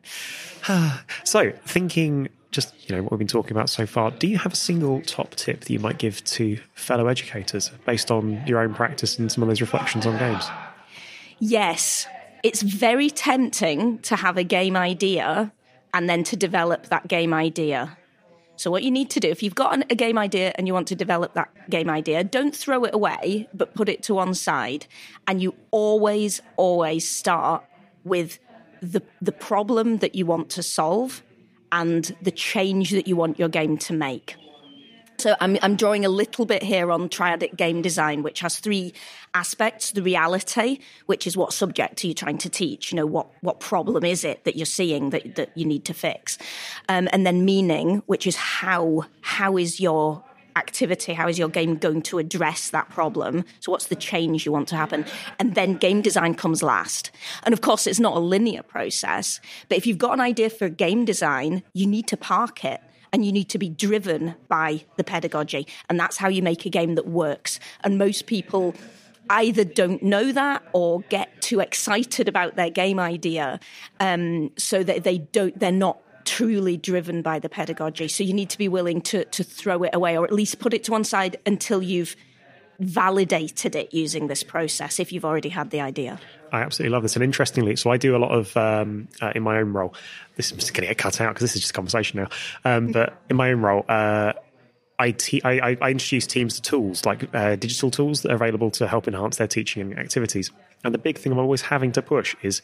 so 1.25 1.53
thinking 1.67 2.29
just 2.51 2.75
you 2.89 2.95
know 2.95 3.03
what 3.03 3.13
we've 3.13 3.19
been 3.19 3.27
talking 3.27 3.53
about 3.53 3.71
so 3.71 3.87
far, 3.87 4.11
do 4.11 4.29
you 4.29 4.39
have 4.39 4.53
a 4.53 4.57
single 4.57 5.01
top 5.03 5.35
tip 5.35 5.61
that 5.61 5.71
you 5.71 5.79
might 5.79 5.99
give 5.99 6.23
to 6.25 6.59
fellow 6.75 7.09
educators 7.09 7.71
based 7.87 8.11
on 8.11 8.47
your 8.47 8.61
own 8.61 8.75
practice 8.75 9.19
and 9.19 9.33
some 9.33 9.43
of 9.43 9.49
those 9.49 9.61
reflections 9.61 10.07
on 10.07 10.19
games? 10.19 10.45
Yes, 11.39 12.07
it's 12.43 12.63
very 12.63 13.11
tempting 13.11 13.99
to 14.01 14.17
have 14.17 14.37
a 14.37 14.45
game 14.45 14.77
idea 14.77 15.53
and 15.95 16.09
then 16.09 16.23
to 16.25 16.37
develop 16.37 16.87
that 16.87 17.09
game 17.09 17.35
idea. 17.35 17.97
So, 18.57 18.71
what 18.71 18.83
you 18.83 18.91
need 18.91 19.11
to 19.11 19.21
do, 19.21 19.29
if 19.29 19.43
you've 19.43 19.55
got 19.55 19.91
a 19.91 19.95
game 19.95 20.19
idea 20.19 20.53
and 20.57 20.67
you 20.67 20.75
want 20.75 20.89
to 20.89 20.95
develop 20.95 21.35
that 21.35 21.51
game 21.71 21.89
idea, 21.89 22.23
don't 22.23 22.55
throw 22.55 22.85
it 22.85 22.95
away, 22.95 23.49
but 23.55 23.75
put 23.75 23.89
it 23.89 24.03
to 24.05 24.15
one 24.15 24.35
side. 24.35 24.87
And 25.27 25.43
you 25.43 25.55
always, 25.71 26.41
always 26.57 27.09
start 27.09 27.65
with 28.05 28.39
the, 28.81 29.03
the 29.21 29.33
problem 29.33 29.99
that 29.99 30.15
you 30.15 30.27
want 30.27 30.51
to 30.51 30.63
solve 30.63 31.23
and 31.71 32.15
the 32.21 32.31
change 32.31 32.91
that 32.91 33.09
you 33.09 33.17
want 33.17 33.39
your 33.39 33.49
game 33.49 33.79
to 33.79 33.93
make. 33.93 34.37
So 35.23 35.37
I'm, 35.41 35.57
I'm 35.63 35.77
drawing 35.77 36.05
a 36.05 36.09
little 36.09 36.47
bit 36.47 36.65
here 36.65 36.91
on 36.91 37.09
triadic 37.09 37.55
game 37.57 37.81
design, 37.81 38.25
which 38.25 38.41
has 38.41 38.59
three 38.59 38.93
aspects: 39.35 39.93
the 39.93 40.03
reality, 40.03 40.81
which 41.07 41.29
is 41.29 41.37
what 41.37 41.53
subject 41.53 42.03
are 42.03 42.09
you 42.09 42.15
trying 42.15 42.39
to 42.39 42.51
teach? 42.51 42.91
You 42.91 42.97
know, 42.97 43.07
what 43.07 43.29
what 43.41 43.61
problem 43.61 44.05
is 44.05 44.25
it 44.25 44.43
that 44.43 44.57
you're 44.57 44.67
seeing 44.67 45.11
that 45.11 45.37
that 45.37 45.57
you 45.57 45.65
need 45.65 45.85
to 45.85 45.95
fix, 45.95 46.39
um, 46.89 47.09
and 47.13 47.25
then 47.25 47.45
meaning, 47.45 48.03
which 48.07 48.27
is 48.27 48.35
how 48.35 49.05
how 49.21 49.57
is 49.57 49.79
your 49.79 50.25
activity 50.55 51.15
how 51.15 51.27
is 51.29 51.39
your 51.39 51.49
game 51.49 51.77
going 51.77 52.03
to 52.03 52.19
address 52.19 52.71
that 52.71 52.89
problem? 52.89 53.45
So 53.61 53.71
what's 53.71 53.87
the 53.87 53.95
change 53.95 54.45
you 54.45 54.51
want 54.51 54.67
to 54.69 54.77
happen? 54.77 55.07
And 55.39 55.55
then 55.55 55.77
game 55.77 56.03
design 56.03 56.35
comes 56.35 56.65
last. 56.65 57.13
And 57.45 57.53
of 57.53 57.61
course 57.61 57.87
it's 57.87 58.01
not 58.01 58.17
a 58.17 58.21
linear 58.21 58.65
process 58.65 59.41
but 59.69 59.79
if 59.79 59.87
you've 59.87 59.99
got 59.99 60.13
an 60.15 60.21
idea 60.21 60.51
for 60.51 60.69
game 60.69 61.05
design 61.05 61.63
you 61.73 61.87
need 61.87 62.09
to 62.09 62.17
park 62.17 62.65
it 62.65 62.81
and 63.13 63.25
you 63.25 63.33
need 63.33 63.49
to 63.51 63.59
be 63.59 63.69
driven 63.69 64.35
by 64.49 64.85
the 64.97 65.05
pedagogy. 65.05 65.67
And 65.89 66.01
that's 66.01 66.17
how 66.17 66.29
you 66.29 66.43
make 66.43 66.65
a 66.65 66.71
game 66.71 66.95
that 66.95 67.07
works. 67.07 67.61
And 67.85 67.99
most 67.99 68.27
people 68.27 68.75
either 69.29 69.65
don't 69.65 70.03
know 70.03 70.33
that 70.33 70.63
or 70.73 71.01
get 71.03 71.41
too 71.41 71.61
excited 71.61 72.29
about 72.29 72.57
their 72.57 72.71
game 72.71 72.99
idea 72.99 73.61
um, 74.01 74.51
so 74.57 74.83
that 74.83 75.05
they 75.05 75.19
don't, 75.19 75.59
they're 75.59 75.73
not 75.73 75.99
truly 76.25 76.77
driven 76.77 77.23
by 77.23 77.39
the 77.39 77.49
pedagogy. 77.49 78.09
So 78.09 78.25
you 78.25 78.33
need 78.33 78.51
to 78.51 78.59
be 78.59 78.69
willing 78.69 79.01
to, 79.03 79.25
to 79.25 79.45
throw 79.45 79.83
it 79.83 79.95
away 79.95 80.17
or 80.17 80.25
at 80.25 80.33
least 80.33 80.59
put 80.59 80.75
it 80.75 80.85
to 80.85 80.93
one 80.93 81.05
side 81.05 81.37
until 81.47 81.83
you've 81.83 82.17
validated 82.79 83.77
it 83.77 83.93
using 83.93 84.27
this 84.27 84.43
process 84.43 84.99
if 84.99 85.13
you've 85.13 85.25
already 85.25 85.51
had 85.51 85.71
the 85.71 85.81
idea. 85.81 86.21
I 86.53 86.61
absolutely 86.61 86.93
love 86.93 87.03
this. 87.03 87.17
And 87.17 87.25
interestingly, 87.25 87.77
so 87.77 87.91
I 87.91 87.97
do 87.97 88.15
a 88.15 88.19
lot 88.19 88.31
of, 88.31 88.57
um, 88.57 89.09
uh, 89.21 89.33
in 89.35 89.43
my 89.43 89.59
own 89.59 89.73
role, 89.73 89.95
this 90.37 90.53
is 90.53 90.71
going 90.71 90.83
to 90.83 90.89
get 90.89 90.99
cut 90.99 91.21
out 91.21 91.31
because 91.31 91.43
this 91.43 91.55
is 91.55 91.63
just 91.63 91.71
a 91.71 91.75
conversation 91.75 92.21
now. 92.21 92.29
Um, 92.65 92.93
but 92.93 93.21
in 93.31 93.37
my 93.37 93.51
own 93.51 93.63
role, 93.63 93.85
uh, 93.89 94.35
I, 94.99 95.11
te- 95.13 95.43
I, 95.43 95.77
I, 95.81 95.91
introduce 95.91 96.27
teams 96.27 96.57
to 96.57 96.63
tools 96.63 97.05
like 97.05 97.35
uh, 97.35 97.57
digital 97.57 97.91
tools 97.91 98.23
that 98.23 98.31
are 98.31 98.37
available 98.37 98.71
to 98.73 98.87
help 98.87 99.09
enhance 99.09 99.39
their 99.39 99.49
teaching 99.49 99.95
activities. 99.95 100.53
And 100.85 100.95
the 100.95 100.99
big 100.99 101.19
thing 101.19 101.33
I'm 101.33 101.39
always 101.39 101.63
having 101.63 101.91
to 101.93 102.03
push 102.03 102.37
is 102.43 102.63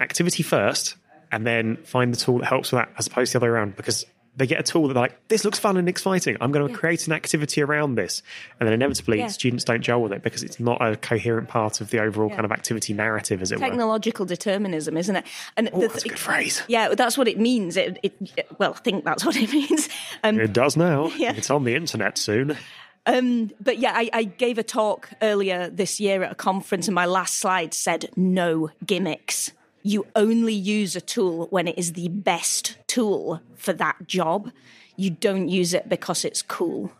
activity 0.00 0.42
first, 0.42 0.96
and 1.32 1.46
then 1.46 1.76
find 1.84 2.12
the 2.12 2.18
tool 2.18 2.38
that 2.38 2.46
helps 2.46 2.72
with 2.72 2.80
that, 2.80 2.90
as 2.98 3.06
opposed 3.06 3.32
to 3.32 3.38
the 3.38 3.44
other 3.44 3.52
way 3.52 3.58
around. 3.58 3.76
Because 3.76 4.04
they 4.36 4.46
get 4.46 4.60
a 4.60 4.62
tool 4.62 4.88
that 4.88 4.94
they're 4.94 5.02
like, 5.02 5.28
this 5.28 5.44
looks 5.44 5.58
fun 5.58 5.76
and 5.76 5.88
exciting. 5.88 6.36
I'm 6.40 6.52
going 6.52 6.66
to 6.66 6.72
yeah. 6.72 6.78
create 6.78 7.06
an 7.06 7.14
activity 7.14 7.62
around 7.62 7.94
this. 7.94 8.22
And 8.60 8.66
then 8.66 8.74
inevitably, 8.74 9.18
yeah. 9.18 9.28
students 9.28 9.64
don't 9.64 9.80
gel 9.80 10.02
with 10.02 10.12
it 10.12 10.22
because 10.22 10.42
it's 10.42 10.60
not 10.60 10.80
a 10.80 10.96
coherent 10.96 11.48
part 11.48 11.80
of 11.80 11.90
the 11.90 12.00
overall 12.00 12.28
yeah. 12.28 12.36
kind 12.36 12.44
of 12.44 12.52
activity 12.52 12.92
narrative, 12.92 13.40
as 13.40 13.50
it 13.50 13.58
were. 13.58 13.66
Technological 13.66 14.24
were. 14.24 14.28
determinism, 14.28 14.96
isn't 14.96 15.16
it? 15.16 15.24
And 15.56 15.70
oh, 15.72 15.80
the, 15.80 15.88
that's 15.88 16.04
a 16.04 16.08
good 16.08 16.18
phrase. 16.18 16.62
Yeah, 16.68 16.94
that's 16.94 17.16
what 17.16 17.28
it 17.28 17.40
means. 17.40 17.76
It, 17.76 17.98
it, 18.02 18.48
well, 18.58 18.74
I 18.74 18.78
think 18.78 19.04
that's 19.04 19.24
what 19.24 19.36
it 19.36 19.50
means. 19.52 19.88
Um, 20.22 20.38
it 20.38 20.52
does 20.52 20.76
now. 20.76 21.10
It's 21.36 21.50
on 21.50 21.64
the 21.64 21.74
internet 21.74 22.16
soon. 22.18 22.56
Um, 23.04 23.50
but 23.60 23.78
yeah, 23.78 23.92
I, 23.94 24.08
I, 24.12 24.22
gave 24.24 24.58
a 24.58 24.62
talk 24.62 25.10
earlier 25.20 25.68
this 25.68 26.00
year 26.00 26.22
at 26.22 26.32
a 26.32 26.34
conference, 26.34 26.88
and 26.88 26.94
my 26.94 27.04
last 27.04 27.38
slide 27.38 27.74
said 27.74 28.10
no 28.16 28.70
gimmicks 28.84 29.52
you 29.86 30.04
only 30.16 30.52
use 30.52 30.96
a 30.96 31.00
tool 31.00 31.46
when 31.50 31.68
it 31.68 31.78
is 31.78 31.92
the 31.92 32.08
best 32.08 32.76
tool 32.88 33.40
for 33.54 33.72
that 33.74 34.08
job. 34.08 34.50
You 34.96 35.10
don't 35.10 35.48
use 35.48 35.74
it 35.74 35.88
because 35.88 36.24
it's 36.24 36.42
cool. 36.42 36.90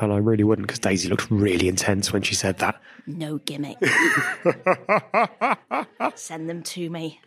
And 0.00 0.10
I 0.10 0.16
really 0.16 0.42
wouldn't 0.42 0.66
because 0.66 0.78
Daisy 0.78 1.10
looked 1.10 1.30
really 1.30 1.68
intense 1.68 2.14
when 2.14 2.22
she 2.22 2.34
said 2.34 2.56
that. 2.58 2.80
No 3.06 3.36
gimmick. 3.38 3.76
Send 6.14 6.48
them 6.48 6.62
to 6.62 6.88
me. 6.88 7.20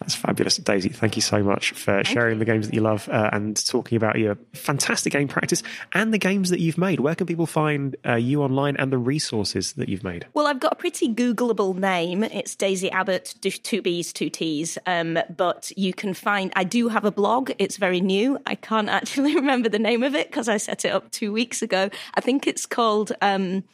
That's 0.00 0.14
fabulous, 0.14 0.56
Daisy. 0.56 0.88
Thank 0.88 1.16
you 1.16 1.22
so 1.22 1.42
much 1.42 1.72
for 1.72 1.94
Thank 1.94 2.06
sharing 2.06 2.34
you. 2.34 2.38
the 2.40 2.44
games 2.44 2.68
that 2.68 2.74
you 2.74 2.80
love 2.80 3.08
uh, 3.08 3.30
and 3.32 3.66
talking 3.66 3.96
about 3.96 4.18
your 4.18 4.36
fantastic 4.52 5.12
game 5.12 5.28
practice 5.28 5.62
and 5.92 6.12
the 6.12 6.18
games 6.18 6.50
that 6.50 6.60
you've 6.60 6.78
made. 6.78 7.00
Where 7.00 7.14
can 7.14 7.26
people 7.26 7.46
find 7.46 7.96
uh, 8.06 8.14
you 8.14 8.42
online 8.42 8.76
and 8.76 8.92
the 8.92 8.98
resources 8.98 9.72
that 9.74 9.88
you've 9.88 10.04
made? 10.04 10.26
Well, 10.34 10.46
I've 10.46 10.60
got 10.60 10.72
a 10.72 10.76
pretty 10.76 11.12
Googleable 11.12 11.76
name. 11.76 12.24
It's 12.24 12.54
Daisy 12.54 12.90
Abbott, 12.90 13.34
two 13.40 13.82
B's, 13.82 14.12
two 14.12 14.30
T's. 14.30 14.78
Um, 14.86 15.18
but 15.36 15.72
you 15.76 15.92
can 15.92 16.14
find, 16.14 16.52
I 16.56 16.64
do 16.64 16.88
have 16.88 17.04
a 17.04 17.10
blog. 17.10 17.50
It's 17.58 17.76
very 17.76 18.00
new. 18.00 18.38
I 18.46 18.54
can't 18.54 18.88
actually 18.98 19.34
remember 19.34 19.68
the 19.68 19.78
name 19.78 20.02
of 20.02 20.14
it 20.14 20.28
because 20.28 20.48
I 20.48 20.56
set 20.56 20.84
it 20.84 20.90
up 20.90 21.10
two 21.10 21.32
weeks 21.32 21.62
ago. 21.62 21.90
I 22.14 22.20
think 22.20 22.46
it's 22.46 22.66
called. 22.66 23.12
Um, 23.20 23.64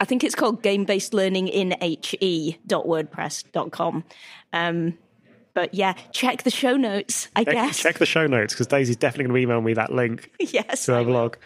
I 0.00 0.04
think 0.04 0.24
it's 0.24 0.34
called 0.34 0.62
game 0.62 0.84
based 0.84 1.14
learning 1.14 1.46
in 1.48 1.74
he.wordpress.com. 1.80 4.04
Um, 4.52 4.98
but 5.54 5.72
yeah, 5.74 5.94
check 6.12 6.42
the 6.42 6.50
show 6.50 6.76
notes, 6.76 7.28
I 7.34 7.44
check, 7.44 7.54
guess. 7.54 7.78
Check 7.78 7.96
the 7.98 8.04
show 8.04 8.26
notes 8.26 8.52
because 8.52 8.66
Daisy's 8.66 8.96
definitely 8.96 9.24
going 9.24 9.36
to 9.36 9.42
email 9.42 9.62
me 9.62 9.72
that 9.74 9.90
link 9.90 10.30
yes, 10.38 10.84
to 10.84 10.96
her 10.96 11.04
blog. 11.04 11.36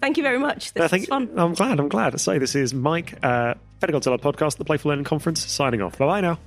Thank 0.00 0.18
you 0.18 0.22
very 0.22 0.38
much. 0.38 0.74
This 0.74 0.82
no, 0.82 0.88
thank, 0.88 1.08
fun. 1.08 1.30
I'm 1.36 1.54
glad. 1.54 1.80
I'm 1.80 1.88
glad. 1.88 2.20
So 2.20 2.38
this 2.38 2.54
is 2.54 2.74
Mike, 2.74 3.14
uh, 3.22 3.54
Pedagodzilla 3.80 4.20
podcast, 4.20 4.58
the 4.58 4.66
Playful 4.66 4.90
Learning 4.90 5.06
Conference, 5.06 5.42
signing 5.50 5.80
off. 5.80 5.96
Bye 5.96 6.06
bye 6.06 6.20
now. 6.20 6.38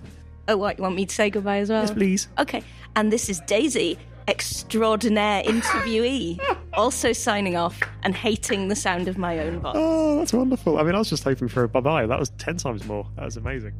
Oh, 0.47 0.57
what? 0.57 0.78
You 0.78 0.84
want 0.84 0.95
me 0.95 1.07
to 1.07 1.15
say 1.15 1.32
goodbye 1.32 1.57
as 1.57 1.70
well? 1.70 1.82
Yes, 1.82 1.91
please. 1.91 2.28
Okay. 2.38 2.61
And 2.95 3.11
this 3.11 3.28
is 3.28 3.39
Daisy 3.41 3.97
extraordinaire 4.28 5.43
interviewee, 5.43 6.39
also 6.73 7.13
signing 7.13 7.55
off 7.55 7.80
and 8.03 8.15
hating 8.15 8.67
the 8.67 8.75
sound 8.75 9.07
of 9.07 9.17
my 9.17 9.39
own 9.39 9.59
voice. 9.59 9.73
Oh, 9.75 10.17
that's 10.17 10.34
wonderful. 10.34 10.78
I 10.78 10.84
mean, 10.84 10.95
I 10.95 10.99
was 10.99 11.09
just 11.09 11.23
hoping 11.23 11.47
for 11.47 11.63
a 11.63 11.69
bye 11.69 11.80
bye. 11.80 12.05
That 12.05 12.19
was 12.19 12.30
10 12.32 12.57
times 12.57 12.86
more. 12.86 13.07
That 13.15 13.25
was 13.25 13.38
amazing. 13.38 13.73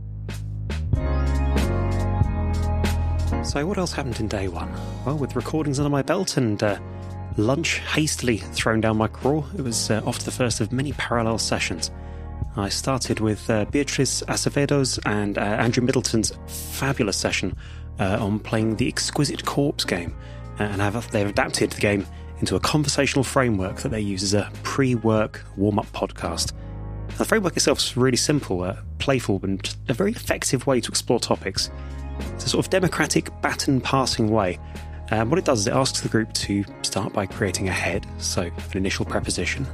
So, 3.44 3.66
what 3.66 3.78
else 3.78 3.94
happened 3.94 4.20
in 4.20 4.28
day 4.28 4.48
one? 4.48 4.72
Well, 5.06 5.18
with 5.18 5.36
recordings 5.36 5.80
under 5.80 5.90
my 5.90 6.02
belt 6.02 6.38
and 6.38 6.62
uh, 6.62 6.80
lunch 7.38 7.80
hastily 7.80 8.38
thrown 8.38 8.82
down 8.82 8.98
my 8.98 9.08
craw, 9.08 9.46
it 9.58 9.62
was 9.62 9.90
uh, 9.90 10.02
off 10.06 10.20
to 10.20 10.26
the 10.26 10.32
first 10.32 10.60
of 10.60 10.72
many 10.72 10.92
parallel 10.94 11.38
sessions. 11.38 11.92
I 12.58 12.70
started 12.70 13.20
with 13.20 13.50
uh, 13.50 13.66
Beatrice 13.66 14.24
Acevedo's 14.28 15.00
and 15.06 15.38
uh, 15.38 15.42
Andrew 15.42 15.84
Middleton's 15.84 16.34
fabulous 16.48 17.16
session 17.16 17.56
uh, 18.00 18.18
on 18.20 18.40
playing 18.40 18.78
the 18.78 18.88
Exquisite 18.88 19.46
Corpse 19.46 19.86
game, 19.86 20.16
and 20.60 20.82
have, 20.82 21.10
they've 21.12 21.28
adapted 21.28 21.72
the 21.72 21.82
game 21.82 22.06
into 22.40 22.56
a 22.56 22.60
conversational 22.60 23.24
framework 23.24 23.78
that 23.78 23.90
they 23.90 24.02
use 24.02 24.24
as 24.24 24.34
a 24.34 24.50
pre 24.64 24.96
work 24.96 25.44
warm 25.56 25.80
up 25.80 25.88
podcast. 25.88 26.54
The 27.18 27.26
framework 27.26 27.56
itself 27.56 27.80
is 27.80 27.98
really 27.98 28.18
simple, 28.18 28.64
uh, 28.64 28.78
playful, 29.00 29.40
and 29.44 29.76
a 29.90 29.94
very 29.94 30.12
effective 30.12 30.68
way 30.68 30.80
to 30.82 30.90
explore 30.90 31.20
topics. 31.20 31.72
It's 32.34 32.46
a 32.46 32.50
sort 32.50 32.66
of 32.66 32.70
democratic 32.70 33.30
baton 33.42 33.82
passing 33.82 34.30
way. 34.30 34.60
Um, 35.10 35.30
what 35.30 35.40
it 35.40 35.46
does 35.46 35.62
is 35.62 35.68
it 35.68 35.74
asks 35.74 36.02
the 36.02 36.10
group 36.10 36.34
to 36.34 36.64
start 36.82 37.14
by 37.14 37.26
creating 37.26 37.70
a 37.70 37.72
head, 37.72 38.06
so 38.18 38.42
an 38.44 38.54
initial 38.74 39.06
preposition, 39.06 39.66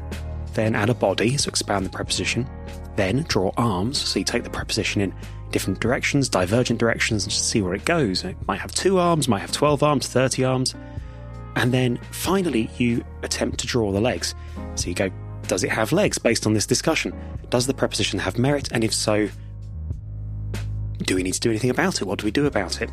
then 0.54 0.76
add 0.76 0.90
a 0.90 0.94
body, 0.94 1.38
so 1.38 1.50
expand 1.50 1.86
the 1.86 1.90
preposition, 1.90 2.48
then 2.96 3.24
draw 3.24 3.52
arms, 3.58 3.98
so 3.98 4.20
you 4.20 4.26
take 4.26 4.44
the 4.44 4.50
preposition 4.50 5.02
in 5.02 5.14
different 5.54 5.80
directions, 5.80 6.28
divergent 6.28 6.80
directions, 6.80 7.24
and 7.24 7.32
just 7.32 7.48
see 7.48 7.62
where 7.62 7.74
it 7.74 7.86
goes. 7.86 8.26
It 8.26 8.36
might 8.48 8.60
have 8.60 8.74
two 8.74 8.98
arms, 8.98 9.30
might 9.30 9.40
have 9.40 9.54
12 9.54 9.82
arms, 9.82 10.08
30 10.08 10.44
arms. 10.44 10.76
And 11.56 11.72
then 11.72 11.98
finally, 12.12 12.70
you 12.78 13.06
attempt 13.22 13.60
to 13.60 13.68
draw 13.68 13.92
the 13.92 14.02
legs. 14.02 14.36
So 14.76 14.90
you 14.90 14.96
go, 14.96 15.10
does 15.48 15.64
it 15.64 15.70
have 15.70 15.92
legs 15.92 16.18
based 16.18 16.46
on 16.46 16.54
this 16.54 16.66
discussion? 16.66 17.14
Does 17.50 17.68
the 17.68 17.74
preposition 17.74 18.20
have 18.20 18.38
merit? 18.38 18.70
And 18.72 18.84
if 18.84 18.94
so, 18.94 19.30
do 21.04 21.16
we 21.16 21.24
need 21.24 21.34
to 21.34 21.40
do 21.40 21.50
anything 21.50 21.70
about 21.70 22.02
it? 22.02 22.06
What 22.06 22.20
do 22.20 22.26
we 22.26 22.32
do 22.32 22.48
about 22.48 22.82
it? 22.82 22.90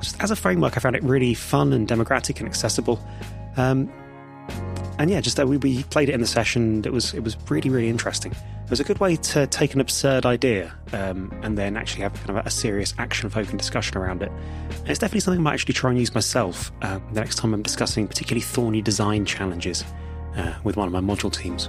Just 0.00 0.22
as 0.22 0.30
a 0.30 0.36
framework, 0.36 0.76
I 0.76 0.80
found 0.80 0.96
it 0.96 1.02
really 1.02 1.34
fun 1.34 1.72
and 1.72 1.86
democratic 1.86 2.40
and 2.40 2.48
accessible. 2.48 3.04
Um, 3.56 3.92
and 4.98 5.10
yeah, 5.10 5.20
just 5.20 5.36
that 5.36 5.48
we, 5.48 5.56
we 5.56 5.82
played 5.84 6.08
it 6.08 6.14
in 6.14 6.20
the 6.20 6.26
session. 6.26 6.82
It 6.84 6.92
was 6.92 7.14
it 7.14 7.24
was 7.24 7.36
really 7.48 7.70
really 7.70 7.88
interesting. 7.88 8.32
It 8.32 8.70
was 8.70 8.80
a 8.80 8.84
good 8.84 9.00
way 9.00 9.16
to 9.16 9.46
take 9.48 9.74
an 9.74 9.80
absurd 9.80 10.24
idea 10.24 10.72
um, 10.92 11.32
and 11.42 11.58
then 11.58 11.76
actually 11.76 12.02
have 12.02 12.14
kind 12.14 12.38
of 12.38 12.46
a 12.46 12.50
serious 12.50 12.94
action 12.98 13.28
focused 13.28 13.56
discussion 13.58 13.98
around 13.98 14.22
it. 14.22 14.30
And 14.30 14.88
it's 14.88 14.98
definitely 14.98 15.20
something 15.20 15.40
I 15.40 15.42
might 15.42 15.54
actually 15.54 15.74
try 15.74 15.90
and 15.90 15.98
use 15.98 16.14
myself 16.14 16.72
uh, 16.80 16.98
the 17.12 17.20
next 17.20 17.36
time 17.36 17.52
I'm 17.52 17.62
discussing 17.62 18.08
particularly 18.08 18.40
thorny 18.40 18.80
design 18.80 19.26
challenges 19.26 19.84
uh, 20.36 20.54
with 20.64 20.76
one 20.76 20.86
of 20.86 20.92
my 20.92 21.00
module 21.00 21.32
teams. 21.32 21.68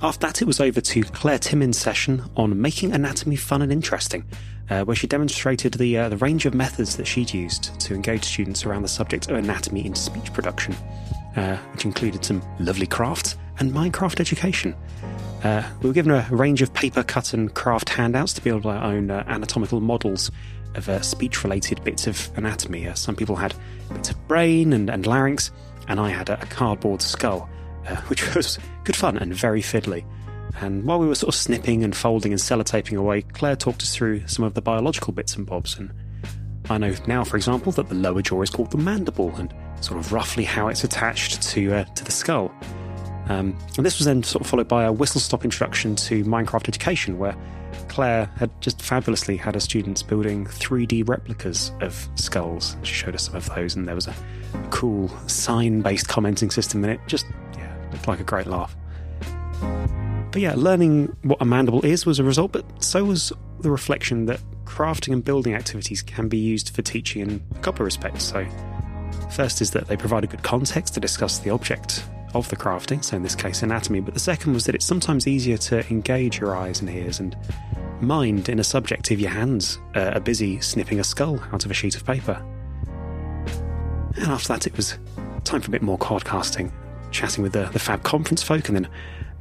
After 0.00 0.28
that, 0.28 0.42
it 0.42 0.44
was 0.44 0.60
over 0.60 0.80
to 0.80 1.02
Claire 1.02 1.40
Timmins' 1.40 1.76
session 1.76 2.22
on 2.36 2.60
making 2.60 2.92
anatomy 2.92 3.34
fun 3.34 3.62
and 3.62 3.72
interesting. 3.72 4.24
uh, 4.70 4.84
where 4.84 4.96
she 4.96 5.06
demonstrated 5.06 5.74
the, 5.74 5.96
uh, 5.96 6.08
the 6.08 6.16
range 6.18 6.46
of 6.46 6.54
methods 6.54 6.96
that 6.96 7.06
she'd 7.06 7.32
used 7.32 7.78
to 7.80 7.94
engage 7.94 8.24
students 8.24 8.64
around 8.66 8.82
the 8.82 8.88
subject 8.88 9.28
of 9.30 9.36
anatomy 9.36 9.84
in 9.84 9.94
speech 9.94 10.32
production, 10.32 10.74
uh, 11.36 11.56
which 11.72 11.84
included 11.84 12.24
some 12.24 12.42
lovely 12.58 12.86
crafts 12.86 13.36
and 13.58 13.72
Minecraft 13.72 14.20
education. 14.20 14.74
Uh, 15.42 15.62
we 15.82 15.88
were 15.88 15.94
given 15.94 16.12
a 16.12 16.26
range 16.30 16.62
of 16.62 16.72
paper 16.74 17.02
cut 17.02 17.32
and 17.32 17.54
craft 17.54 17.88
handouts 17.88 18.32
to 18.32 18.42
build 18.42 18.66
our 18.66 18.82
own 18.82 19.10
uh, 19.10 19.24
anatomical 19.28 19.80
models 19.80 20.30
of 20.74 20.88
uh, 20.88 21.00
speech 21.00 21.44
related 21.44 21.82
bits 21.84 22.06
of 22.06 22.30
anatomy. 22.36 22.88
Uh, 22.88 22.94
some 22.94 23.14
people 23.14 23.36
had 23.36 23.54
bits 23.92 24.10
of 24.10 24.28
brain 24.28 24.72
and, 24.72 24.90
and 24.90 25.06
larynx, 25.06 25.50
and 25.88 26.00
I 26.00 26.10
had 26.10 26.28
a, 26.28 26.36
cardboard 26.46 27.02
skull, 27.02 27.48
uh, 27.86 27.96
which 28.08 28.34
was 28.34 28.58
good 28.84 28.96
fun 28.96 29.16
and 29.16 29.32
very 29.32 29.62
fiddly. 29.62 30.04
And 30.60 30.84
while 30.84 30.98
we 30.98 31.06
were 31.06 31.14
sort 31.14 31.34
of 31.34 31.40
snipping 31.40 31.84
and 31.84 31.94
folding 31.94 32.32
and 32.32 32.40
sellotaping 32.40 32.98
away, 32.98 33.22
Claire 33.22 33.54
talked 33.56 33.82
us 33.82 33.94
through 33.94 34.26
some 34.26 34.44
of 34.44 34.54
the 34.54 34.62
biological 34.62 35.12
bits 35.12 35.36
and 35.36 35.46
bobs. 35.46 35.78
And 35.78 35.92
I 36.70 36.78
know 36.78 36.94
now, 37.06 37.24
for 37.24 37.36
example, 37.36 37.72
that 37.72 37.88
the 37.88 37.94
lower 37.94 38.22
jaw 38.22 38.42
is 38.42 38.50
called 38.50 38.70
the 38.70 38.78
mandible, 38.78 39.34
and 39.36 39.52
sort 39.80 39.98
of 39.98 40.12
roughly 40.12 40.44
how 40.44 40.68
it's 40.68 40.84
attached 40.84 41.42
to 41.42 41.72
uh, 41.72 41.84
to 41.84 42.04
the 42.04 42.12
skull. 42.12 42.52
Um, 43.28 43.58
and 43.76 43.84
this 43.84 43.98
was 43.98 44.06
then 44.06 44.22
sort 44.22 44.42
of 44.42 44.50
followed 44.50 44.68
by 44.68 44.84
a 44.84 44.92
whistle 44.92 45.20
stop 45.20 45.44
introduction 45.44 45.96
to 45.96 46.24
Minecraft 46.24 46.68
education, 46.68 47.18
where 47.18 47.36
Claire 47.88 48.30
had 48.36 48.50
just 48.60 48.80
fabulously 48.80 49.36
had 49.36 49.54
her 49.54 49.60
students 49.60 50.02
building 50.02 50.46
3D 50.46 51.08
replicas 51.08 51.72
of 51.80 52.08
skulls. 52.14 52.76
She 52.82 52.94
showed 52.94 53.14
us 53.14 53.24
some 53.26 53.36
of 53.36 53.46
those, 53.54 53.74
and 53.74 53.86
there 53.86 53.94
was 53.94 54.06
a, 54.06 54.14
cool 54.70 55.08
sign 55.26 55.82
based 55.82 56.08
commenting 56.08 56.50
system 56.50 56.82
in 56.84 56.90
it. 56.90 57.00
Just, 57.06 57.26
yeah, 57.56 57.74
looked 57.92 58.08
like 58.08 58.20
a 58.20 58.24
great 58.24 58.46
laugh. 58.46 58.76
But 60.30 60.40
yeah, 60.40 60.54
learning 60.56 61.14
what 61.22 61.40
a 61.40 61.44
mandible 61.44 61.84
is 61.84 62.06
was 62.06 62.18
a 62.18 62.24
result, 62.24 62.52
but 62.52 62.64
so 62.82 63.04
was 63.04 63.32
the 63.60 63.70
reflection 63.70 64.26
that 64.26 64.40
crafting 64.64 65.12
and 65.12 65.24
building 65.24 65.54
activities 65.54 66.02
can 66.02 66.28
be 66.28 66.38
used 66.38 66.74
for 66.74 66.82
teaching 66.82 67.22
in 67.22 67.42
a 67.54 67.58
couple 67.60 67.82
of 67.82 67.86
respects. 67.86 68.24
So, 68.24 68.46
first 69.30 69.60
is 69.60 69.70
that 69.72 69.88
they 69.88 69.96
provide 69.96 70.24
a 70.24 70.26
good 70.26 70.42
context 70.42 70.94
to 70.94 71.00
discuss 71.00 71.38
the 71.38 71.50
object 71.50 72.04
of 72.34 72.48
the 72.48 72.56
crafting, 72.56 73.02
so 73.02 73.16
in 73.16 73.22
this 73.22 73.34
case, 73.34 73.62
anatomy, 73.62 74.00
but 74.00 74.14
the 74.14 74.20
second 74.20 74.52
was 74.52 74.66
that 74.66 74.74
it's 74.74 74.84
sometimes 74.84 75.26
easier 75.26 75.56
to 75.56 75.88
engage 75.90 76.38
your 76.38 76.54
eyes 76.54 76.80
and 76.80 76.90
ears 76.90 77.20
and 77.20 77.36
mind 78.00 78.48
in 78.48 78.58
a 78.58 78.64
subject 78.64 79.10
if 79.10 79.18
your 79.18 79.30
hands 79.30 79.78
uh, 79.96 80.12
are 80.14 80.20
busy 80.20 80.60
snipping 80.60 81.00
a 81.00 81.04
skull 81.04 81.40
out 81.52 81.64
of 81.64 81.70
a 81.70 81.74
sheet 81.74 81.96
of 81.96 82.04
paper. 82.04 82.42
And 84.16 84.26
after 84.26 84.48
that, 84.48 84.66
it 84.66 84.76
was 84.76 84.98
time 85.44 85.60
for 85.60 85.68
a 85.68 85.72
bit 85.72 85.82
more 85.82 85.98
cardcasting, 85.98 86.72
chatting 87.10 87.42
with 87.42 87.52
the, 87.52 87.64
the 87.72 87.78
Fab 87.78 88.02
conference 88.02 88.42
folk, 88.42 88.68
and 88.68 88.76
then 88.76 88.88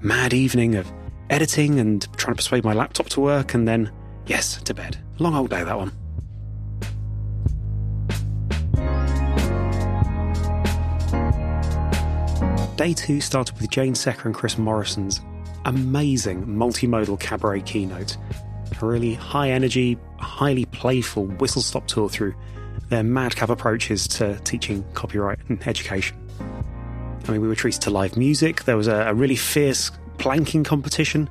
mad 0.02 0.34
evening 0.34 0.76
of 0.76 0.92
editing 1.30 1.80
and 1.80 2.08
trying 2.18 2.34
to 2.34 2.38
persuade 2.38 2.64
my 2.64 2.74
laptop 2.74 3.10
to 3.10 3.20
work, 3.20 3.54
and 3.54 3.68
then, 3.68 3.92
yes, 4.28 4.62
to 4.64 4.74
bed. 4.74 4.98
Long 5.20 5.36
old 5.36 5.50
day, 5.50 5.64
that 5.64 5.78
one. 5.78 5.92
Day 12.78 12.94
two 12.94 13.22
started 13.22 13.60
with 13.60 13.72
Jane 13.72 13.96
Secker 13.96 14.28
and 14.28 14.36
Chris 14.36 14.60
Morrison's 14.60 15.20
amazing 15.66 16.46
multimodal 16.46 17.20
cabaret 17.20 17.62
keynote. 17.62 18.18
A 18.80 18.86
really 18.86 19.16
high 19.16 19.50
energy, 19.50 19.98
highly 20.20 20.66
playful 20.66 21.26
whistle 21.26 21.64
stop 21.64 21.88
tour 21.88 22.08
through 22.08 22.36
their 22.90 23.02
madcap 23.02 23.50
approaches 23.50 24.08
to 24.08 24.40
teaching 24.42 24.86
copyright 24.94 25.40
and 25.50 25.66
education. 25.68 26.16
I 27.28 27.32
mean, 27.32 27.42
we 27.42 27.48
were 27.48 27.56
treated 27.56 27.82
to 27.82 27.90
live 27.90 28.16
music, 28.16 28.64
there 28.66 28.78
was 28.78 28.88
a, 28.88 29.08
a 29.08 29.14
really 29.14 29.36
fierce 29.36 29.92
planking 30.20 30.64
competition, 30.64 31.30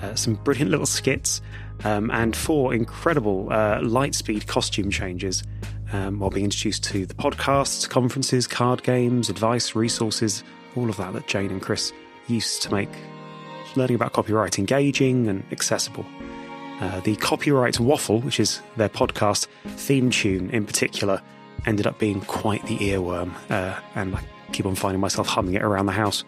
uh, 0.00 0.14
some 0.14 0.34
brilliant 0.34 0.70
little 0.70 0.86
skits, 0.86 1.42
um, 1.84 2.10
and 2.10 2.34
four 2.34 2.74
incredible 2.74 3.52
uh, 3.52 3.80
light 3.82 4.14
speed 4.14 4.46
costume 4.46 4.90
changes 4.90 5.42
um, 5.92 6.18
while 6.18 6.30
being 6.30 6.44
introduced 6.44 6.82
to 6.84 7.06
the 7.06 7.14
podcasts, 7.14 7.88
conferences, 7.88 8.46
card 8.46 8.82
games, 8.82 9.28
advice, 9.28 9.74
resources, 9.74 10.42
all 10.76 10.88
of 10.88 10.96
that 10.96 11.12
that 11.12 11.26
Jane 11.26 11.50
and 11.50 11.62
Chris 11.62 11.92
used 12.26 12.62
to 12.62 12.72
make 12.72 12.88
learning 13.76 13.96
about 13.96 14.12
copyright 14.12 14.58
engaging 14.58 15.28
and 15.28 15.44
accessible. 15.52 16.04
Uh, 16.80 17.00
the 17.00 17.14
Copyright 17.16 17.78
Waffle, 17.78 18.20
which 18.20 18.40
is 18.40 18.60
their 18.76 18.88
podcast 18.88 19.46
theme 19.76 20.10
tune 20.10 20.50
in 20.50 20.64
particular, 20.66 21.22
ended 21.66 21.86
up 21.86 21.98
being 21.98 22.20
quite 22.22 22.64
the 22.66 22.76
earworm, 22.78 23.32
uh, 23.50 23.78
and 23.94 24.16
I 24.16 24.22
keep 24.52 24.66
on 24.66 24.74
finding 24.74 25.00
myself 25.00 25.28
humming 25.28 25.54
it 25.54 25.62
around 25.62 25.86
the 25.86 25.92
house. 25.92 26.24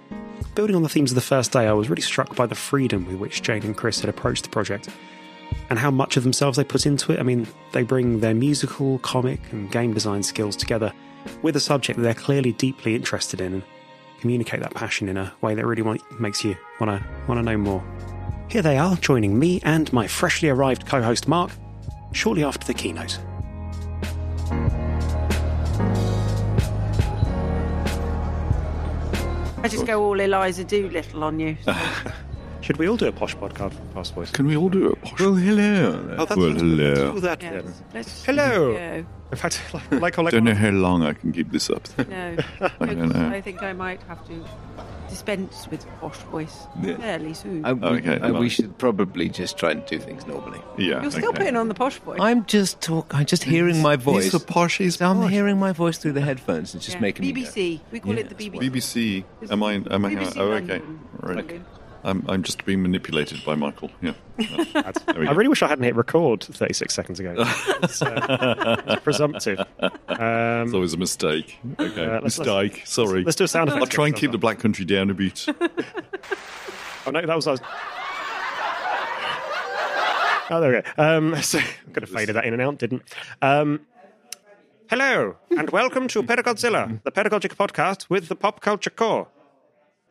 Building 0.54 0.76
on 0.76 0.82
the 0.82 0.88
themes 0.88 1.10
of 1.10 1.14
the 1.16 1.20
first 1.20 1.52
day, 1.52 1.66
I 1.66 1.72
was 1.72 1.90
really 1.90 2.02
struck 2.02 2.34
by 2.36 2.46
the 2.46 2.54
freedom 2.54 3.06
with 3.06 3.16
which 3.16 3.42
Jane 3.42 3.62
and 3.64 3.76
Chris 3.76 4.00
had 4.00 4.08
approached 4.08 4.44
the 4.44 4.48
project 4.48 4.88
and 5.70 5.78
how 5.78 5.90
much 5.90 6.16
of 6.16 6.22
themselves 6.22 6.56
they 6.56 6.64
put 6.64 6.86
into 6.86 7.12
it. 7.12 7.20
I 7.20 7.22
mean, 7.22 7.46
they 7.72 7.82
bring 7.82 8.20
their 8.20 8.34
musical, 8.34 8.98
comic, 9.00 9.40
and 9.52 9.70
game 9.70 9.92
design 9.92 10.22
skills 10.22 10.56
together 10.56 10.92
with 11.42 11.56
a 11.56 11.60
subject 11.60 11.98
that 11.98 12.02
they're 12.02 12.14
clearly 12.14 12.52
deeply 12.52 12.94
interested 12.94 13.40
in 13.40 13.54
and 13.54 13.62
communicate 14.20 14.60
that 14.60 14.74
passion 14.74 15.08
in 15.08 15.16
a 15.16 15.32
way 15.40 15.54
that 15.54 15.66
really 15.66 15.82
want, 15.82 16.00
makes 16.20 16.44
you 16.44 16.56
want 16.80 16.90
to 16.90 17.08
want 17.26 17.38
to 17.38 17.42
know 17.42 17.56
more. 17.56 17.84
Here 18.48 18.62
they 18.62 18.78
are, 18.78 18.96
joining 18.96 19.38
me 19.38 19.60
and 19.64 19.92
my 19.92 20.06
freshly 20.06 20.48
arrived 20.48 20.86
co-host 20.86 21.26
Mark 21.26 21.50
shortly 22.12 22.44
after 22.44 22.66
the 22.66 22.74
keynote. 22.74 23.18
I 29.62 29.68
just 29.68 29.84
go 29.84 30.00
all 30.04 30.20
Eliza 30.20 30.62
Doolittle 30.62 31.24
on 31.24 31.40
you. 31.40 31.56
so. 31.64 31.74
Should 32.66 32.78
we 32.78 32.88
all 32.88 32.96
do 32.96 33.06
a 33.06 33.12
posh 33.12 33.36
podcast 33.36 33.74
from 33.74 33.88
Past 33.94 34.12
Voice? 34.14 34.32
Can 34.32 34.44
we 34.48 34.56
all 34.56 34.68
do 34.68 34.90
it? 34.90 34.98
Well, 35.20 35.34
hello. 35.36 36.14
Oh, 36.18 36.24
that's 36.24 36.36
well, 36.36 36.52
Do 36.52 36.58
hello. 36.58 37.20
that 37.20 37.40
Yes. 37.40 37.52
then. 37.64 37.74
Let's 37.94 38.24
Hello. 38.24 38.72
go. 38.74 39.06
In 39.30 39.36
fact, 39.38 39.62
like, 39.72 39.92
like, 39.92 40.18
like 40.18 40.32
Don't 40.32 40.42
know 40.42 40.52
how 40.54 40.70
long 40.70 41.04
I 41.04 41.12
can 41.12 41.30
keep 41.30 41.52
this 41.52 41.70
up. 41.70 41.86
No, 42.08 42.36
I 42.80 42.86
don't 42.86 43.14
know. 43.14 43.28
I 43.28 43.40
think 43.40 43.62
I 43.62 43.72
might 43.72 44.02
have 44.08 44.26
to 44.26 44.44
dispense 45.08 45.68
with 45.70 45.86
posh 46.00 46.16
voice 46.32 46.66
Yeah. 46.82 46.96
fairly 46.96 47.34
soon. 47.34 47.64
I, 47.64 47.72
we, 47.72 47.86
Okay, 47.98 48.18
I- 48.20 48.32
well- 48.32 48.40
we 48.40 48.48
should 48.48 48.76
probably 48.78 49.28
just 49.28 49.56
try 49.56 49.70
and 49.70 49.86
do 49.86 50.00
things 50.00 50.26
normally. 50.26 50.60
Yeah. 50.76 51.02
You're 51.02 51.12
still 51.12 51.28
okay. 51.28 51.38
putting 51.38 51.56
on 51.56 51.68
the 51.68 51.74
posh 51.74 51.98
voice. 52.00 52.18
I'm 52.20 52.46
just 52.46 52.80
talk. 52.80 53.14
I'm 53.14 53.26
just 53.26 53.44
hearing 53.44 53.80
my 53.80 53.94
voice. 53.94 54.24
He's 54.24 54.32
so 54.32 54.40
posh. 54.40 54.78
He's 54.78 54.96
So 54.96 55.06
I'm 55.06 55.20
posh. 55.20 55.30
hearing 55.30 55.60
my 55.60 55.70
voice 55.70 55.98
through 55.98 56.12
the 56.14 56.20
headphones 56.20 56.74
and 56.74 56.82
just 56.82 56.96
Yeah. 56.96 57.00
making 57.02 57.26
me 57.26 57.32
go. 57.32 57.40
BBC. 57.42 57.80
We 57.92 58.00
call 58.00 58.14
Yeah, 58.14 58.20
it 58.22 58.36
the 58.36 58.50
BBC. 58.50 59.24
BBC. 59.40 59.52
Am 59.52 59.62
I? 59.62 59.74
Am 59.88 60.04
I? 60.04 60.14
BBC 60.16 60.36
oh, 60.36 60.50
okay. 60.54 60.80
London. 60.80 61.00
Right. 61.20 61.38
Okay. 61.44 61.60
I'm. 62.06 62.24
I'm 62.28 62.42
just 62.44 62.64
being 62.64 62.82
manipulated 62.82 63.44
by 63.44 63.54
Michael. 63.56 63.90
Yeah. 64.00 64.12
I 64.38 65.32
really 65.32 65.48
wish 65.48 65.62
I 65.62 65.66
hadn't 65.66 65.84
hit 65.84 65.96
record 65.96 66.42
36 66.44 66.94
seconds 66.94 67.18
ago. 67.20 67.34
It's, 67.82 68.00
uh, 68.00 68.82
it's 68.86 69.02
presumptive. 69.02 69.58
Um, 69.78 69.90
It's 70.08 70.72
always 70.72 70.94
a 70.94 70.96
mistake. 70.98 71.58
Okay. 71.78 72.04
Uh, 72.04 72.20
let's- 72.22 72.38
Mistake. 72.38 72.82
Sorry. 72.86 73.24
let's 73.24 73.36
do 73.36 73.44
a 73.44 73.48
sound 73.48 73.68
effect. 73.68 73.80
I'll 73.82 73.86
try 73.88 74.06
and 74.06 74.14
keep 74.16 74.30
the 74.30 74.38
black 74.38 74.58
country 74.60 74.84
down 74.84 75.10
a 75.10 75.14
bit. 75.14 75.46
Oh 77.08 77.10
no, 77.12 77.24
that 77.24 77.36
was 77.36 77.46
us. 77.46 77.60
Oh, 80.48 80.60
there 80.60 80.72
we 80.72 80.80
go. 80.82 81.02
Um, 81.02 81.36
so 81.42 81.58
I'm 81.58 81.92
going 81.92 82.04
to 82.06 82.12
fade 82.12 82.28
that 82.30 82.44
in 82.44 82.52
and 82.52 82.62
out. 82.62 82.78
Didn't. 82.78 83.02
Um, 83.42 83.80
hello 84.90 85.36
and 85.56 85.70
welcome 85.70 86.06
to 86.08 86.22
Pedagodzilla, 86.24 87.00
the 87.04 87.10
pedagogic 87.12 87.54
podcast 87.56 88.08
with 88.10 88.26
the 88.28 88.34
pop 88.36 88.60
culture 88.60 88.90
core. 88.90 89.28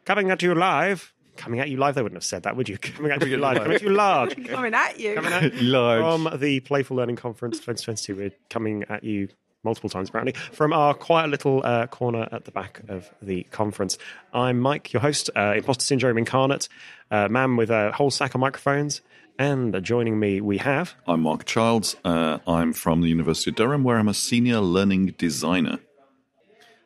Coming 0.06 0.32
at 0.32 0.42
you 0.42 0.54
live. 0.56 1.14
Coming 1.38 1.60
at 1.60 1.70
you 1.70 1.78
live. 1.78 1.96
They 1.96 2.02
wouldn't 2.02 2.18
have 2.18 2.24
said 2.24 2.44
that, 2.44 2.56
would 2.56 2.70
you? 2.70 2.78
Coming 2.80 3.12
at 3.12 3.26
you 3.28 3.38
live. 3.38 3.58
Coming 3.64 3.76
at 3.76 3.82
you 3.82 3.90
large. 3.90 4.46
Coming 4.48 4.74
at 4.74 5.00
you. 5.00 5.16
Large. 5.62 6.02
From 6.02 6.40
the 6.40 6.60
Playful 6.62 6.98
Learning 6.98 7.16
Conference 7.16 7.58
2022, 7.58 8.16
we're 8.16 8.32
coming 8.50 8.84
at 8.90 9.04
you 9.04 9.28
multiple 9.64 9.90
times 9.90 10.10
apparently 10.10 10.34
from 10.52 10.72
our 10.72 10.94
quiet 10.94 11.30
little 11.30 11.62
uh, 11.66 11.88
corner 11.88 12.30
at 12.32 12.46
the 12.46 12.52
back 12.52 12.82
of 12.88 13.10
the 13.22 13.44
conference. 13.44 13.98
I'm 14.32 14.60
Mike, 14.60 14.94
your 14.94 15.02
host, 15.02 15.30
uh, 15.36 15.56
Imposter 15.58 15.84
Syndrome 15.84 16.18
Incarnate, 16.20 16.70
uh, 17.10 17.28
man 17.30 17.56
with 17.56 17.72
a 17.72 17.92
whole 17.92 18.12
sack 18.12 18.36
of 18.36 18.42
microphones. 18.42 19.02
And 19.38 19.84
joining 19.84 20.18
me, 20.18 20.40
we 20.40 20.60
have. 20.60 20.96
I'm 21.06 21.22
Mark 21.22 21.44
Childs. 21.44 21.98
Uh, 22.06 22.38
I'm 22.48 22.72
from 22.72 23.02
the 23.02 23.10
University 23.10 23.50
of 23.50 23.58
Durham, 23.58 23.84
where 23.84 23.98
I'm 23.98 24.08
a 24.08 24.14
senior 24.14 24.60
learning 24.62 25.16
designer. 25.18 25.80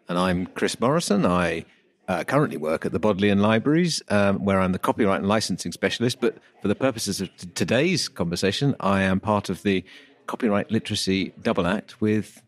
And 0.07 0.17
I'm 0.17 0.47
Chris 0.47 0.79
Morrison. 0.79 1.27
I 1.27 1.65
uh, 2.09 2.23
currently 2.23 2.57
work 2.57 2.85
at 2.85 2.91
the 2.91 2.99
Bodleian 2.99 3.39
Libraries, 3.39 4.01
um, 4.09 4.43
where 4.43 4.59
I'm 4.59 4.71
the 4.71 4.79
copyright 4.79 5.19
and 5.19 5.29
licensing 5.29 5.71
specialist. 5.71 6.19
But 6.19 6.37
for 6.61 6.67
the 6.67 6.75
purposes 6.75 7.21
of 7.21 7.29
t- 7.37 7.47
today's 7.53 8.09
conversation, 8.09 8.75
I 8.79 9.03
am 9.03 9.19
part 9.19 9.49
of 9.49 9.61
the 9.61 9.85
copyright 10.25 10.71
literacy 10.71 11.33
double 11.41 11.67
act 11.67 12.01
with 12.01 12.41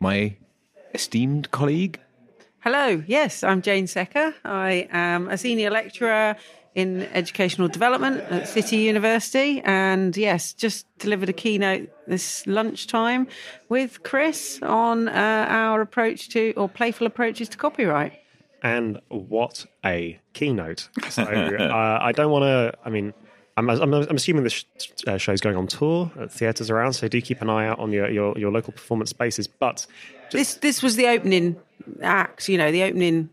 my 0.00 0.36
esteemed 0.92 1.50
colleague. 1.50 1.98
Hello, 2.60 3.02
yes, 3.06 3.42
I'm 3.42 3.62
Jane 3.62 3.86
Secker. 3.86 4.34
I 4.44 4.86
am 4.90 5.28
a 5.28 5.38
senior 5.38 5.70
lecturer 5.70 6.36
in 6.74 7.04
educational 7.14 7.68
development 7.68 8.20
at 8.30 8.46
City 8.46 8.76
University, 8.76 9.62
and 9.64 10.14
yes, 10.14 10.52
just 10.52 10.86
delivered 10.98 11.30
a 11.30 11.32
keynote 11.32 11.88
this 12.06 12.46
lunchtime 12.46 13.28
with 13.70 14.02
Chris 14.02 14.60
on 14.60 15.08
uh, 15.08 15.46
our 15.48 15.80
approach 15.80 16.28
to 16.30 16.52
or 16.54 16.68
playful 16.68 17.06
approaches 17.06 17.48
to 17.48 17.56
copyright. 17.56 18.12
And 18.62 19.00
what 19.08 19.66
a 19.84 20.18
keynote. 20.32 20.88
So 21.10 21.22
uh, 21.22 21.98
I 22.00 22.12
don't 22.12 22.30
want 22.30 22.42
to, 22.44 22.72
I 22.84 22.90
mean, 22.90 23.14
I'm, 23.56 23.70
I'm, 23.70 23.94
I'm 23.94 24.16
assuming 24.16 24.44
the 24.44 24.50
sh- 24.50 24.64
uh, 25.06 25.16
show's 25.16 25.40
going 25.40 25.56
on 25.56 25.66
tour 25.66 26.10
at 26.20 26.30
theatres 26.30 26.68
around, 26.70 26.92
so 26.92 27.08
do 27.08 27.20
keep 27.22 27.40
an 27.40 27.48
eye 27.48 27.66
out 27.66 27.78
on 27.78 27.92
your, 27.92 28.10
your, 28.10 28.36
your 28.36 28.50
local 28.52 28.72
performance 28.72 29.10
spaces. 29.10 29.46
But 29.46 29.86
this 30.30 30.54
this 30.56 30.82
was 30.82 30.96
the 30.96 31.06
opening 31.06 31.56
act, 32.02 32.48
you 32.48 32.58
know, 32.58 32.70
the 32.70 32.82
opening 32.82 33.30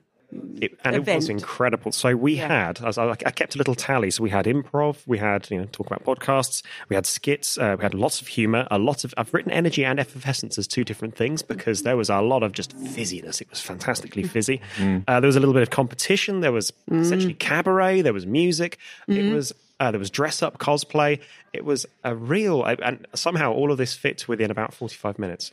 it, 0.61 0.77
and 0.83 0.95
it 0.95 1.05
was 1.05 1.29
incredible. 1.29 1.91
So 1.91 2.15
we 2.15 2.35
Yeah. 2.35 2.47
had, 2.67 2.81
as 2.83 2.97
I, 2.97 3.09
I 3.11 3.15
kept 3.31 3.55
a 3.55 3.57
little 3.57 3.75
tally. 3.75 4.11
So 4.11 4.23
we 4.23 4.29
had 4.29 4.45
improv, 4.45 4.97
we 5.05 5.17
had 5.17 5.49
you 5.51 5.57
know 5.59 5.65
talk 5.71 5.87
about 5.87 6.03
podcasts, 6.03 6.63
we 6.89 6.95
had 6.95 7.05
skits, 7.05 7.57
uh, 7.57 7.75
we 7.77 7.83
had 7.83 7.93
lots 7.93 8.21
of 8.21 8.27
humour, 8.27 8.67
a 8.71 8.77
lot 8.79 9.03
of. 9.03 9.13
I've 9.17 9.33
written 9.33 9.51
energy 9.51 9.83
and 9.85 9.99
effervescence 9.99 10.57
as 10.57 10.67
two 10.67 10.83
different 10.83 11.15
things 11.15 11.41
because 11.41 11.83
there 11.83 11.97
was 11.97 12.09
a 12.09 12.21
lot 12.21 12.43
of 12.43 12.51
just 12.51 12.75
fizziness. 12.77 13.41
It 13.41 13.49
was 13.49 13.61
fantastically 13.61 14.23
fizzy. 14.23 14.61
Uh, 15.07 15.19
there 15.19 15.27
was 15.27 15.35
a 15.35 15.39
little 15.39 15.53
bit 15.53 15.63
of 15.63 15.69
competition. 15.69 16.39
There 16.41 16.51
was 16.51 16.71
essentially 16.91 17.33
cabaret. 17.33 18.01
There 18.01 18.13
was 18.13 18.25
music. 18.25 18.77
It 19.07 19.31
was. 19.33 19.53
Uh, 19.79 19.91
there 19.91 19.99
was 19.99 20.09
dress 20.09 20.41
up 20.41 20.59
cosplay. 20.59 21.19
It 21.51 21.65
was 21.65 21.85
a 22.03 22.15
real, 22.15 22.63
and 22.63 23.05
somehow 23.15 23.51
all 23.51 23.71
of 23.71 23.77
this 23.77 23.93
fit 23.93 24.27
within 24.27 24.49
about 24.51 24.73
forty-five 24.73 25.19
minutes. 25.19 25.51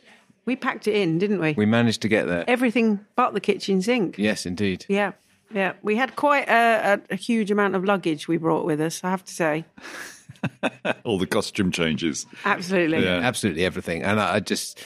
We 0.51 0.57
packed 0.57 0.89
it 0.89 0.97
in, 0.97 1.17
didn't 1.19 1.39
we? 1.39 1.53
We 1.53 1.65
managed 1.65 2.03
to 2.03 2.09
get 2.09 2.27
there. 2.27 2.45
Everything 2.49 2.99
but 3.15 3.35
the 3.35 3.41
kitchen 3.41 3.81
sink. 3.83 4.19
Yes, 4.19 4.47
indeed. 4.47 4.85
Yeah. 4.89 5.13
Yeah, 5.55 5.75
we 5.81 5.95
had 5.95 6.17
quite 6.17 6.49
a, 6.49 6.95
a, 6.95 7.15
a 7.15 7.17
huge 7.17 7.53
amount 7.53 7.77
of 7.77 7.85
luggage 7.85 8.27
we 8.27 8.37
brought 8.37 8.65
with 8.65 8.81
us. 8.81 9.05
I 9.05 9.11
have 9.11 9.25
to 9.25 9.33
say, 9.33 9.65
All 11.05 11.19
the 11.19 11.27
costume 11.29 11.71
changes. 11.71 12.27
absolutely. 12.45 13.05
Yeah. 13.05 13.19
Absolutely 13.19 13.65
everything. 13.65 14.03
And 14.03 14.19
I 14.19 14.35
I 14.37 14.41
just 14.41 14.83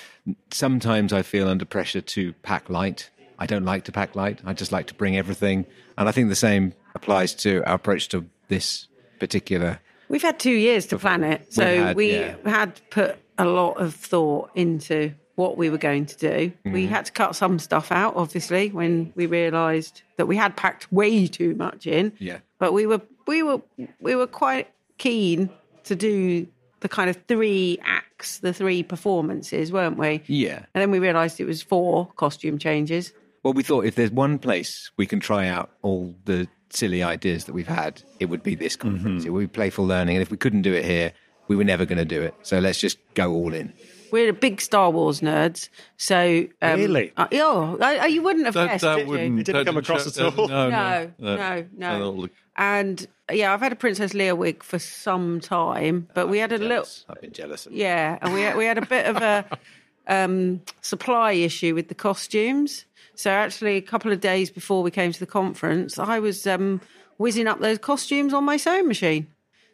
sometimes 0.51 1.15
I 1.15 1.23
feel 1.23 1.49
under 1.49 1.65
pressure 1.65 2.03
to 2.03 2.35
pack 2.43 2.69
light. 2.69 3.09
I 3.39 3.47
don't 3.47 3.65
like 3.65 3.85
to 3.85 3.93
pack 3.93 4.15
light. 4.15 4.41
I 4.45 4.53
just 4.53 4.71
like 4.71 4.87
to 4.89 4.95
bring 4.95 5.17
everything. 5.17 5.65
And 5.97 6.11
I 6.11 6.13
think 6.13 6.29
the 6.29 6.37
same 6.37 6.75
applies 6.95 7.35
to 7.37 7.63
our 7.67 7.77
approach 7.77 8.09
to 8.11 8.27
this 8.49 8.89
particular. 9.19 9.81
We've 10.11 10.23
had 10.23 10.39
two 10.39 10.51
years 10.51 10.87
to 10.89 10.99
plan 10.99 11.25
it, 11.25 11.53
so 11.53 11.65
had, 11.65 11.97
we 11.97 12.13
yeah. 12.13 12.37
had 12.45 12.81
put 12.91 13.17
a 13.39 13.47
lot 13.47 13.81
of 13.81 13.95
thought 13.95 14.51
into 14.55 15.15
what 15.37 15.57
we 15.57 15.69
were 15.71 15.79
going 15.79 16.07
to 16.07 16.17
do. 16.17 16.53
We 16.65 16.71
Mm-hmm. 16.85 16.93
had 16.95 17.07
to 17.07 17.13
cut 17.13 17.35
some 17.37 17.59
stuff 17.59 17.91
out, 17.91 18.15
obviously, 18.17 18.71
when 18.71 19.13
we 19.17 19.27
realised 19.27 20.03
that 20.17 20.27
we 20.27 20.37
had 20.37 20.57
packed 20.57 20.93
way 20.93 21.27
too 21.27 21.55
much 21.57 21.87
in. 21.87 22.13
Yeah. 22.19 22.39
but 22.59 22.73
we 22.73 22.87
were 22.87 23.01
we 23.27 23.43
were 23.43 23.61
we 24.01 24.15
were 24.15 24.27
quite 24.27 24.69
keen 24.99 25.51
to 25.85 25.97
do 25.97 26.47
the 26.81 26.89
kind 26.89 27.09
of 27.11 27.17
three 27.27 27.79
acts, 27.85 28.39
the 28.39 28.53
three 28.53 28.83
performances, 28.83 29.73
weren't 29.73 29.97
we? 29.99 30.23
Yeah. 30.27 30.65
And 30.75 30.83
then 30.83 30.91
we 30.91 30.99
realised 30.99 31.41
it 31.41 31.47
was 31.47 31.63
four 31.63 32.09
costume 32.17 32.59
changes. 32.59 33.13
Well, 33.43 33.55
we 33.55 33.63
thought 33.63 33.85
if 33.87 33.95
there's 33.95 34.11
one 34.11 34.39
place 34.39 34.91
we 34.97 35.07
can 35.07 35.21
try 35.21 35.49
out 35.49 35.71
all 35.83 36.15
the 36.25 36.47
silly 36.71 37.03
ideas 37.03 37.45
that 37.45 37.53
we've 37.55 37.67
had, 37.67 38.03
it 38.21 38.27
would 38.27 38.43
be 38.43 38.55
this 38.55 38.77
conference. 38.77 39.25
It 39.25 39.31
would 39.31 39.41
be 39.41 39.47
playful 39.47 39.87
learning. 39.87 40.17
And 40.17 40.23
if 40.23 40.31
we 40.31 40.37
couldn't 40.37 40.63
do 40.63 40.73
it 40.75 40.85
here, 40.85 41.13
we 41.49 41.57
were 41.57 41.65
never 41.65 41.85
going 41.87 41.99
to 41.99 42.05
do 42.05 42.23
it. 42.23 42.35
So 42.43 42.59
let's 42.59 42.79
just 42.79 42.99
go 43.15 43.33
all 43.33 43.53
in. 43.53 43.73
We're 44.15 44.33
big 44.33 44.61
Star 44.61 44.93
Wars 44.93 45.23
nerds, 45.23 45.71
so 45.97 46.47
um, 46.63 46.79
Really? 46.79 47.13
Uh, 47.17 47.27
oh, 47.33 47.77
uh, 47.81 48.05
you 48.05 48.23
wouldn't 48.23 48.45
have 48.45 48.55
That, 48.55 48.69
guessed, 48.69 48.83
that 48.83 48.95
did 48.99 49.07
you? 49.07 49.11
wouldn't. 49.11 49.41
It 49.41 49.47
didn't 49.47 49.59
that 49.59 49.67
come 49.67 49.77
across 49.77 50.15
show- 50.15 50.29
at 50.29 50.39
all. 50.39 50.47
No, 50.47 50.71
No, 50.71 51.11
no, 51.19 51.37
no, 51.37 51.67
no. 51.77 51.93
That'll 51.93 52.29
And 52.55 53.09
yeah, 53.33 53.53
I've 53.53 53.59
had 53.59 53.73
a 53.73 53.75
Princess 53.75 54.13
Leia 54.13 54.37
wig 54.37 54.63
for 54.63 54.79
some 54.79 55.41
time, 55.41 56.07
but 56.15 56.29
we 56.29 56.39
had 56.39 56.53
a 56.53 56.59
little 56.59 56.87
I've 57.09 57.21
been 57.23 57.33
jealous. 57.33 57.67
Of 57.67 57.73
yeah, 57.73 58.17
and 58.23 58.33
we 58.33 58.43
had, 58.43 58.57
we 58.57 58.67
had 58.67 58.79
a 58.79 58.87
bit 58.87 59.07
of 59.07 59.17
a 59.17 59.45
um, 60.07 60.61
supply 60.81 61.33
issue 61.33 61.75
with 61.75 61.89
the 61.89 61.97
costumes. 61.97 62.85
So 63.17 63.33
actually, 63.33 63.79
a 63.79 63.83
couple 63.83 64.13
of 64.13 64.21
days 64.21 64.49
before 64.49 64.85
we 64.85 64.93
came 64.93 65.11
to 65.11 65.19
the 65.19 65.27
conference, 65.27 65.99
I 65.99 66.21
was 66.21 66.47
um, 66.47 66.81
whizzing 67.19 67.49
up 67.49 67.59
those 67.59 67.79
costumes 67.79 68.33
on 68.33 68.45
my 68.45 68.59
sewing 68.59 68.87
machine. 68.87 69.27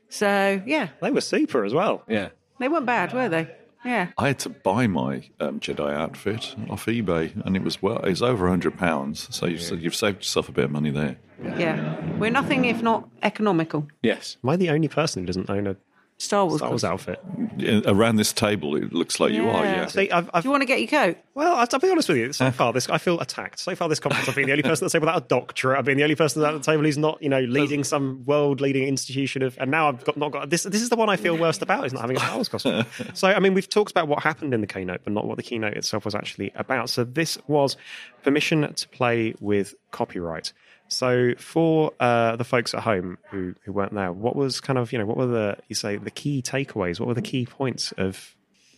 So 0.08 0.62
yeah, 0.64 0.88
They 1.02 1.10
were 1.10 1.20
super 1.20 1.62
as 1.62 1.74
well. 1.74 2.04
Yeah. 2.08 2.30
they 2.58 2.68
weren't 2.68 2.86
bad, 2.86 3.12
were 3.12 3.28
they? 3.28 3.56
Yeah. 3.84 4.08
I 4.18 4.28
had 4.28 4.38
to 4.40 4.50
buy 4.50 4.86
my 4.86 5.28
um, 5.40 5.60
Jedi 5.60 5.92
outfit 5.92 6.54
off 6.68 6.86
eBay, 6.86 7.32
and 7.44 7.56
it 7.56 7.62
was 7.62 7.80
well, 7.80 7.98
it 7.98 8.10
was 8.10 8.22
over 8.22 8.48
hundred 8.48 8.76
pounds. 8.76 9.34
So 9.34 9.46
you've, 9.46 9.62
so 9.62 9.74
you've 9.74 9.94
saved 9.94 10.18
yourself 10.18 10.48
a 10.48 10.52
bit 10.52 10.64
of 10.64 10.70
money 10.70 10.90
there. 10.90 11.16
Yeah, 11.42 11.98
we're 12.18 12.30
nothing 12.30 12.66
if 12.66 12.82
not 12.82 13.08
economical. 13.22 13.88
Yes. 14.02 14.36
Am 14.44 14.50
I 14.50 14.56
the 14.56 14.70
only 14.70 14.88
person 14.88 15.22
who 15.22 15.26
doesn't 15.26 15.48
own 15.48 15.66
a 15.66 15.76
Star 16.20 16.44
Wars. 16.44 16.58
Star 16.58 16.68
Wars 16.68 16.84
outfit? 16.84 17.18
In- 17.58 17.82
Around 17.86 18.16
this 18.16 18.30
table, 18.30 18.76
it 18.76 18.92
looks 18.92 19.20
like 19.20 19.32
you 19.32 19.48
are. 19.48 19.64
Yeah. 19.64 19.74
Yeah. 19.74 19.86
See, 19.86 20.10
I've, 20.10 20.28
I've 20.34 20.42
Do 20.42 20.48
you 20.48 20.50
want 20.50 20.60
to 20.60 20.66
get 20.66 20.78
your 20.80 20.88
coat? 20.88 21.16
Well, 21.34 21.54
I'll, 21.54 21.66
I'll 21.72 21.78
be 21.80 21.90
honest 21.90 22.10
with 22.10 22.18
you. 22.18 22.32
So 22.34 22.50
far, 22.50 22.74
this 22.74 22.90
I 22.90 22.98
feel 22.98 23.18
attacked. 23.20 23.58
So 23.58 23.74
far, 23.74 23.88
this 23.88 24.00
conference, 24.00 24.28
I've 24.28 24.34
been 24.34 24.44
the 24.44 24.52
only 24.52 24.62
person 24.62 24.84
at 24.84 24.92
the 24.92 24.98
table 24.98 25.06
without 25.06 25.24
a 25.24 25.28
doctorate. 25.28 25.78
I've 25.78 25.86
been 25.86 25.96
the 25.96 26.02
only 26.02 26.16
person 26.16 26.44
at 26.44 26.52
the 26.52 26.60
table 26.60 26.84
who's 26.84 26.98
not, 26.98 27.22
you 27.22 27.30
know, 27.30 27.40
leading 27.40 27.84
some 27.84 28.22
world-leading 28.26 28.86
institution 28.86 29.42
of. 29.42 29.56
And 29.58 29.70
now 29.70 29.88
I've 29.88 30.04
got 30.04 30.18
not 30.18 30.30
got 30.30 30.50
this. 30.50 30.64
This 30.64 30.82
is 30.82 30.90
the 30.90 30.96
one 30.96 31.08
I 31.08 31.16
feel 31.16 31.38
worst 31.38 31.62
about 31.62 31.86
is 31.86 31.94
not 31.94 32.02
having 32.02 32.16
a 32.16 32.20
Star 32.20 32.34
Wars 32.34 32.48
costume. 32.50 32.84
so, 33.14 33.28
I 33.28 33.38
mean, 33.38 33.54
we've 33.54 33.68
talked 33.68 33.90
about 33.90 34.06
what 34.06 34.22
happened 34.22 34.52
in 34.52 34.60
the 34.60 34.66
keynote, 34.66 35.00
but 35.04 35.14
not 35.14 35.26
what 35.26 35.38
the 35.38 35.42
keynote 35.42 35.74
itself 35.74 36.04
was 36.04 36.14
actually 36.14 36.52
about. 36.54 36.90
So, 36.90 37.02
this 37.04 37.38
was 37.48 37.78
permission 38.22 38.74
to 38.74 38.88
play 38.90 39.34
with 39.40 39.74
copyright. 39.90 40.52
So, 40.90 41.34
for 41.38 41.92
uh, 42.00 42.36
the 42.36 42.44
folks 42.44 42.74
at 42.74 42.82
home 42.82 43.16
who 43.30 43.54
who 43.64 43.72
weren't 43.72 43.94
there, 43.94 44.12
what 44.12 44.34
was 44.34 44.60
kind 44.60 44.78
of 44.78 44.92
you 44.92 44.98
know 44.98 45.06
what 45.06 45.16
were 45.16 45.26
the 45.26 45.56
you 45.68 45.74
say 45.74 45.96
the 45.96 46.10
key 46.10 46.42
takeaways? 46.42 46.98
What 46.98 47.06
were 47.06 47.14
the 47.14 47.22
key 47.22 47.46
points 47.46 47.92
of 47.96 48.36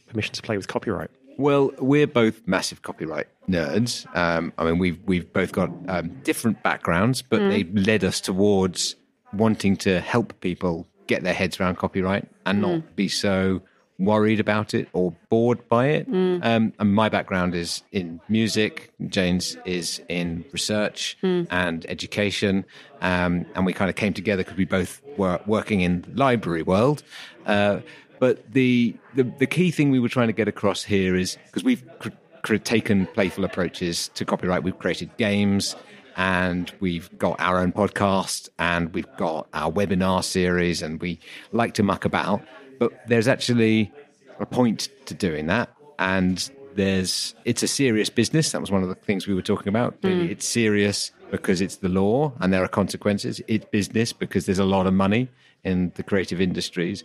permission 0.09 0.35
to 0.35 0.43
play 0.43 0.57
with 0.57 0.69
copyright? 0.69 1.11
Well, 1.39 1.71
we're 1.79 2.07
both 2.07 2.47
massive 2.47 2.83
copyright 2.83 3.29
nerds. 3.49 4.07
Um, 4.15 4.53
I 4.59 4.65
mean, 4.65 4.79
we've 4.79 5.01
we've 5.07 5.33
both 5.33 5.53
got 5.53 5.71
um, 5.89 6.11
different 6.23 6.63
backgrounds, 6.63 7.23
but 7.23 7.39
they 7.39 7.65
led 7.65 8.05
us 8.05 8.21
towards 8.21 8.95
wanting 9.33 9.77
to 9.79 10.01
help 10.01 10.39
people 10.41 10.87
get 11.07 11.25
their 11.25 11.35
heads 11.35 11.59
around 11.59 11.79
copyright 11.79 12.29
and 12.45 12.61
not 12.61 12.95
be 12.95 13.09
so 13.09 13.63
worried 14.05 14.41
about 14.41 14.75
it 14.75 14.89
or 14.93 15.15
bored 15.31 15.67
by 15.69 15.89
it. 15.89 16.07
Um, 16.09 16.73
and 16.79 16.95
my 16.95 17.09
background 17.09 17.55
is 17.55 17.83
in 17.93 18.21
music. 18.29 18.93
Jane's 19.07 19.57
is 19.65 20.01
in 20.09 20.45
research 20.53 21.17
and 21.23 21.87
education. 21.89 22.65
Um, 23.01 23.47
and 23.55 23.65
we 23.67 23.73
kind 23.73 23.89
of 23.89 23.97
came 23.97 24.13
together 24.13 24.43
because 24.43 24.57
we 24.59 24.65
both 24.65 25.01
were 25.17 25.41
working 25.47 25.81
in 25.81 26.03
the 26.03 26.15
library 26.19 26.63
world. 26.63 27.03
Uh, 27.47 27.81
but 28.19 28.53
the, 28.53 28.95
the 29.15 29.25
the 29.39 29.47
key 29.47 29.71
thing 29.73 29.91
we 29.91 29.99
were 29.99 30.09
trying 30.09 30.29
to 30.29 30.33
get 30.33 30.47
across 30.49 30.85
here 30.85 31.17
is 31.17 31.37
because 31.47 31.65
we've 31.65 31.83
cr- 31.99 32.11
cr- 32.43 32.57
taken 32.57 33.07
playful 33.09 33.45
approaches 33.45 34.09
to 34.15 34.25
copyright. 34.25 34.63
We've 34.63 34.79
created 34.79 35.11
games, 35.17 35.75
and 36.17 36.73
we've 36.79 37.09
got 37.19 37.41
our 37.41 37.59
own 37.59 37.73
podcast, 37.73 38.49
and 38.61 38.95
we've 38.95 39.13
got 39.17 39.49
our 39.53 39.73
webinar 39.73 40.23
series, 40.23 40.83
and 40.83 41.01
we 41.01 41.19
like 41.51 41.75
to 41.75 41.83
muck 41.83 42.05
about. 42.05 42.43
But 42.83 43.07
there's 43.07 43.29
actually 43.29 43.93
a 44.41 44.47
point 44.47 44.89
to 45.07 45.15
doing 45.15 45.47
that, 45.47 45.71
and 46.01 46.51
there's 46.75 47.37
it's 47.45 47.63
a 47.63 47.69
serious 47.69 48.11
business. 48.11 48.51
That 48.51 48.61
was 48.61 48.73
one 48.73 48.83
of 48.83 48.89
the 48.89 48.97
things 48.97 49.29
we 49.29 49.35
were 49.35 49.49
talking 49.53 49.69
about. 49.69 49.95
Hmm. 50.03 50.09
Really, 50.09 50.33
It's 50.33 50.49
serious 50.49 51.13
because 51.31 51.61
it's 51.61 51.77
the 51.77 51.89
law 51.89 52.33
and 52.41 52.53
there 52.53 52.63
are 52.65 52.69
consequences. 52.69 53.41
It's 53.47 53.65
business 53.67 54.13
because 54.13 54.47
there's 54.47 54.59
a 54.59 54.65
lot 54.65 54.87
of 54.89 54.95
money 54.95 55.29
in 55.63 55.93
the 55.95 56.03
creative 56.03 56.41
industries, 56.41 57.05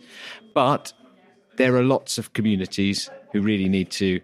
but 0.52 0.92
there 1.56 1.76
are 1.76 1.84
lots 1.84 2.18
of 2.18 2.32
communities 2.32 3.08
who 3.32 3.40
really 3.40 3.68
need 3.68 3.90
to 3.92 4.20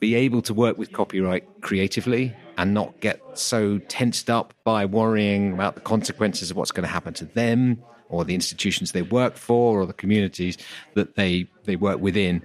be 0.00 0.14
able 0.14 0.42
to 0.42 0.52
work 0.52 0.76
with 0.76 0.92
copyright 0.92 1.44
creatively 1.62 2.34
and 2.58 2.74
not 2.74 3.00
get 3.00 3.20
so 3.34 3.78
tensed 3.88 4.28
up 4.28 4.52
by 4.64 4.84
worrying 4.84 5.52
about 5.54 5.74
the 5.76 5.80
consequences 5.80 6.50
of 6.50 6.56
what's 6.58 6.72
going 6.72 6.86
to 6.86 6.92
happen 6.92 7.14
to 7.14 7.24
them 7.24 7.82
or 8.10 8.24
the 8.24 8.34
institutions 8.34 8.92
they 8.92 9.02
work 9.02 9.36
for 9.36 9.80
or 9.80 9.86
the 9.86 9.94
communities 9.94 10.58
that 10.94 11.14
they, 11.14 11.46
they 11.64 11.76
work 11.76 12.00
within. 12.00 12.42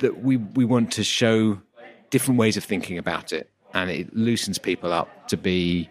That 0.00 0.22
we, 0.22 0.36
we 0.36 0.64
want 0.64 0.92
to 0.92 1.04
show 1.04 1.60
different 2.10 2.38
ways 2.38 2.56
of 2.56 2.64
thinking 2.64 2.98
about 2.98 3.32
it 3.32 3.50
and 3.72 3.90
it 3.90 4.14
loosens 4.14 4.58
people 4.58 4.92
up 4.92 5.28
to 5.28 5.36
be 5.36 5.88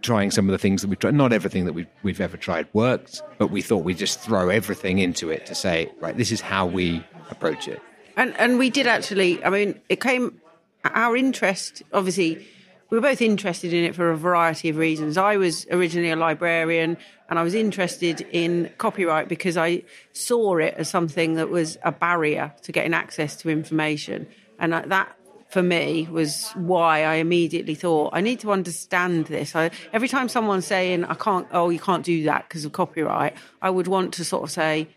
trying 0.00 0.30
some 0.30 0.48
of 0.48 0.52
the 0.52 0.58
things 0.58 0.82
that 0.82 0.88
we've 0.88 0.98
tried. 0.98 1.14
Not 1.14 1.32
everything 1.32 1.64
that 1.66 1.72
we've, 1.72 1.88
we've 2.02 2.20
ever 2.20 2.36
tried 2.36 2.68
worked, 2.72 3.22
but 3.36 3.50
we 3.50 3.62
thought 3.62 3.84
we'd 3.84 3.98
just 3.98 4.20
throw 4.20 4.48
everything 4.48 4.98
into 4.98 5.30
it 5.30 5.46
to 5.46 5.54
say, 5.54 5.90
right, 6.00 6.16
this 6.16 6.32
is 6.32 6.40
how 6.40 6.66
we 6.66 7.04
approach 7.30 7.68
it. 7.68 7.82
And 8.16 8.36
and 8.36 8.58
we 8.58 8.68
did 8.68 8.88
actually. 8.88 9.42
I 9.44 9.50
mean, 9.50 9.80
it 9.88 10.00
came. 10.00 10.40
Our 10.84 11.16
interest, 11.16 11.82
obviously, 11.92 12.46
we 12.90 12.96
were 12.96 13.02
both 13.02 13.20
interested 13.20 13.72
in 13.72 13.84
it 13.84 13.94
for 13.94 14.10
a 14.10 14.16
variety 14.16 14.70
of 14.70 14.76
reasons. 14.76 15.18
I 15.18 15.36
was 15.36 15.66
originally 15.70 16.10
a 16.10 16.16
librarian, 16.16 16.96
and 17.28 17.38
I 17.38 17.42
was 17.42 17.54
interested 17.54 18.22
in 18.32 18.70
copyright 18.78 19.28
because 19.28 19.56
I 19.56 19.82
saw 20.12 20.56
it 20.56 20.74
as 20.76 20.88
something 20.88 21.34
that 21.34 21.50
was 21.50 21.76
a 21.82 21.92
barrier 21.92 22.54
to 22.62 22.72
getting 22.72 22.94
access 22.94 23.36
to 23.36 23.50
information, 23.50 24.26
and 24.58 24.72
that. 24.72 25.14
For 25.50 25.62
me, 25.62 26.06
was 26.10 26.50
why 26.56 27.04
I 27.04 27.14
immediately 27.14 27.74
thought 27.74 28.10
I 28.12 28.20
need 28.20 28.38
to 28.40 28.52
understand 28.52 29.28
this. 29.28 29.56
I, 29.56 29.70
every 29.94 30.06
time 30.06 30.28
someone's 30.28 30.66
saying 30.66 31.06
I 31.06 31.14
can't, 31.14 31.46
oh, 31.52 31.70
you 31.70 31.78
can't 31.78 32.04
do 32.04 32.24
that 32.24 32.46
because 32.46 32.66
of 32.66 32.72
copyright, 32.72 33.34
I 33.62 33.70
would 33.70 33.88
want 33.88 34.12
to 34.14 34.26
sort 34.26 34.42
of 34.42 34.50
say, 34.50 34.88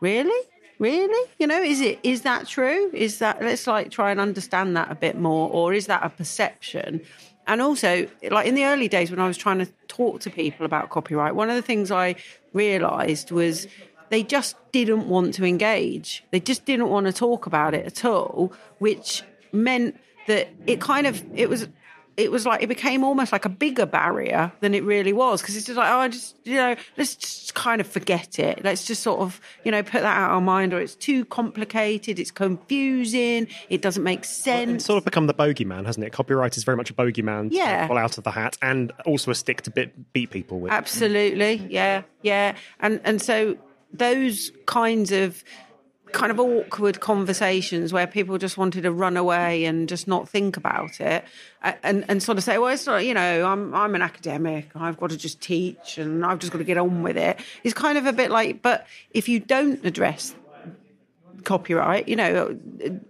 really 0.00 0.40
really 0.78 1.30
you 1.38 1.46
know 1.46 1.62
is 1.62 1.80
it 1.80 1.98
is 2.02 2.22
that 2.22 2.46
true 2.46 2.90
is 2.92 3.18
that 3.18 3.40
let's 3.40 3.66
like 3.66 3.90
try 3.90 4.10
and 4.10 4.20
understand 4.20 4.76
that 4.76 4.90
a 4.90 4.94
bit 4.94 5.18
more 5.18 5.48
or 5.50 5.72
is 5.72 5.86
that 5.86 6.04
a 6.04 6.10
perception 6.10 7.00
and 7.46 7.60
also 7.60 8.08
like 8.30 8.46
in 8.46 8.54
the 8.54 8.64
early 8.64 8.88
days 8.88 9.10
when 9.10 9.20
i 9.20 9.26
was 9.26 9.36
trying 9.36 9.58
to 9.58 9.66
talk 9.88 10.20
to 10.20 10.30
people 10.30 10.66
about 10.66 10.90
copyright 10.90 11.34
one 11.34 11.48
of 11.48 11.56
the 11.56 11.62
things 11.62 11.90
i 11.90 12.14
realised 12.52 13.30
was 13.30 13.66
they 14.08 14.22
just 14.22 14.56
didn't 14.72 15.08
want 15.08 15.34
to 15.34 15.44
engage. 15.44 16.24
They 16.30 16.40
just 16.40 16.64
didn't 16.64 16.88
want 16.88 17.06
to 17.06 17.12
talk 17.12 17.46
about 17.46 17.74
it 17.74 17.86
at 17.86 18.04
all, 18.04 18.52
which 18.78 19.22
meant 19.52 19.98
that 20.26 20.48
it 20.66 20.80
kind 20.80 21.06
of 21.06 21.24
it 21.34 21.48
was 21.48 21.68
it 22.16 22.30
was 22.30 22.46
like 22.46 22.62
it 22.62 22.66
became 22.66 23.04
almost 23.04 23.32
like 23.32 23.44
a 23.44 23.48
bigger 23.48 23.86
barrier 23.86 24.50
than 24.60 24.74
it 24.74 24.82
really 24.84 25.12
was 25.12 25.40
because 25.40 25.56
it's 25.56 25.66
just 25.66 25.76
like 25.76 25.90
oh 25.90 25.98
I 25.98 26.08
just 26.08 26.36
you 26.44 26.56
know 26.56 26.74
let's 26.96 27.14
just 27.14 27.54
kind 27.54 27.80
of 27.80 27.86
forget 27.86 28.38
it 28.38 28.64
let's 28.64 28.84
just 28.86 29.02
sort 29.02 29.20
of 29.20 29.40
you 29.64 29.70
know 29.70 29.82
put 29.82 30.02
that 30.02 30.16
out 30.16 30.30
of 30.30 30.34
our 30.36 30.40
mind 30.40 30.72
or 30.72 30.80
it's 30.80 30.94
too 30.94 31.24
complicated 31.26 32.18
it's 32.18 32.30
confusing 32.30 33.48
it 33.68 33.82
doesn't 33.82 34.02
make 34.02 34.24
sense 34.24 34.70
It's 34.70 34.84
sort 34.84 34.98
of 34.98 35.04
become 35.04 35.26
the 35.26 35.34
bogeyman, 35.34 35.86
hasn't 35.86 36.06
it? 36.06 36.12
Copyright 36.12 36.56
is 36.56 36.64
very 36.64 36.76
much 36.76 36.90
a 36.90 36.94
bogeyman. 36.94 37.48
Yeah. 37.50 37.86
pull 37.86 37.98
out 37.98 38.18
of 38.18 38.24
the 38.24 38.30
hat, 38.30 38.56
and 38.62 38.92
also 39.04 39.30
a 39.30 39.34
stick 39.34 39.62
to 39.62 39.70
bit, 39.70 40.12
beat 40.12 40.30
people 40.30 40.60
with. 40.60 40.72
Absolutely, 40.72 41.66
yeah, 41.70 42.02
yeah, 42.22 42.56
and 42.80 43.00
and 43.04 43.20
so 43.20 43.56
those 43.92 44.52
kinds 44.66 45.12
of 45.12 45.42
kind 46.12 46.30
of 46.30 46.38
awkward 46.38 47.00
conversations 47.00 47.92
where 47.92 48.06
people 48.06 48.38
just 48.38 48.56
wanted 48.56 48.82
to 48.82 48.92
run 48.92 49.16
away 49.16 49.64
and 49.64 49.88
just 49.88 50.06
not 50.06 50.28
think 50.28 50.56
about 50.56 51.00
it, 51.00 51.24
and 51.82 52.04
and 52.08 52.22
sort 52.22 52.38
of 52.38 52.44
say, 52.44 52.58
well, 52.58 52.72
it's 52.72 52.86
not, 52.86 53.04
you 53.04 53.14
know, 53.14 53.46
I'm 53.46 53.74
I'm 53.74 53.94
an 53.94 54.02
academic, 54.02 54.70
I've 54.74 54.98
got 54.98 55.10
to 55.10 55.16
just 55.16 55.40
teach, 55.40 55.98
and 55.98 56.24
I've 56.24 56.38
just 56.38 56.52
got 56.52 56.58
to 56.58 56.64
get 56.64 56.78
on 56.78 57.02
with 57.02 57.16
it. 57.16 57.40
It's 57.64 57.74
kind 57.74 57.98
of 57.98 58.06
a 58.06 58.12
bit 58.12 58.30
like, 58.30 58.62
but 58.62 58.86
if 59.10 59.28
you 59.28 59.40
don't 59.40 59.84
address 59.84 60.34
copyright, 61.44 62.08
you 62.08 62.16
know, 62.16 62.58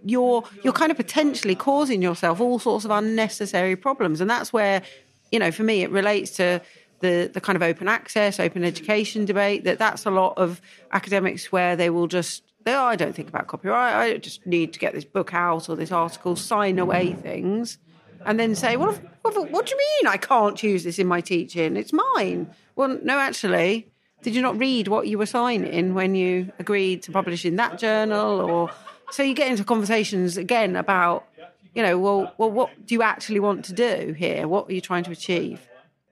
you're 0.05 0.44
you're 0.62 0.72
kind 0.72 0.90
of 0.90 0.97
potentially 0.97 1.55
causing 1.55 2.03
yourself 2.03 2.40
all 2.40 2.59
sorts 2.59 2.84
of 2.84 2.90
unnecessary 2.90 3.76
problems, 3.76 4.20
and 4.20 4.28
that's 4.30 4.53
where, 4.53 4.82
you 5.30 5.38
know, 5.38 5.51
for 5.51 5.62
me, 5.62 5.82
it 5.82 5.90
relates 5.90 6.30
to 6.32 6.61
the 7.01 7.30
the 7.32 7.40
kind 7.40 7.57
of 7.57 7.62
open 7.62 7.88
access, 7.88 8.40
open 8.40 8.64
education 8.64 9.24
debate. 9.26 9.64
That 9.64 9.78
that's 9.78 10.07
a 10.07 10.11
lot 10.11 10.38
of 10.38 10.61
academics 10.92 11.53
where 11.53 11.76
they 11.76 11.90
will 11.90 12.07
just. 12.07 12.42
They, 12.66 12.74
I 12.74 12.96
don't 12.96 13.14
think 13.14 13.28
about 13.28 13.46
copyright. 13.46 13.94
I 13.94 14.18
just 14.18 14.44
need 14.44 14.72
to 14.72 14.80
get 14.80 14.92
this 14.92 15.04
book 15.04 15.32
out 15.32 15.68
or 15.68 15.76
this 15.76 15.92
article, 15.92 16.34
sign 16.34 16.80
away 16.80 17.12
things, 17.12 17.78
and 18.24 18.40
then 18.40 18.56
say, 18.56 18.76
"What? 18.76 18.96
If, 18.96 19.00
what, 19.22 19.52
what 19.52 19.66
do 19.66 19.74
you 19.76 19.78
mean 19.78 20.12
I 20.12 20.16
can't 20.16 20.60
use 20.60 20.82
this 20.82 20.98
in 20.98 21.06
my 21.06 21.20
teaching? 21.20 21.76
It's 21.76 21.92
mine." 21.92 22.50
Well, 22.74 22.98
no, 23.04 23.20
actually, 23.20 23.86
did 24.22 24.34
you 24.34 24.42
not 24.42 24.58
read 24.58 24.88
what 24.88 25.06
you 25.06 25.16
were 25.16 25.26
signing 25.26 25.94
when 25.94 26.16
you 26.16 26.50
agreed 26.58 27.04
to 27.04 27.12
publish 27.12 27.44
in 27.44 27.54
that 27.54 27.78
journal? 27.78 28.40
Or 28.40 28.72
so 29.12 29.22
you 29.22 29.32
get 29.32 29.48
into 29.48 29.62
conversations 29.62 30.36
again 30.36 30.74
about, 30.74 31.24
you 31.72 31.84
know, 31.84 31.96
well, 32.00 32.34
well, 32.36 32.50
what 32.50 32.70
do 32.84 32.96
you 32.96 33.02
actually 33.02 33.38
want 33.38 33.64
to 33.66 33.74
do 33.74 34.12
here? 34.18 34.48
What 34.48 34.68
are 34.68 34.72
you 34.72 34.80
trying 34.80 35.04
to 35.04 35.12
achieve? 35.12 35.60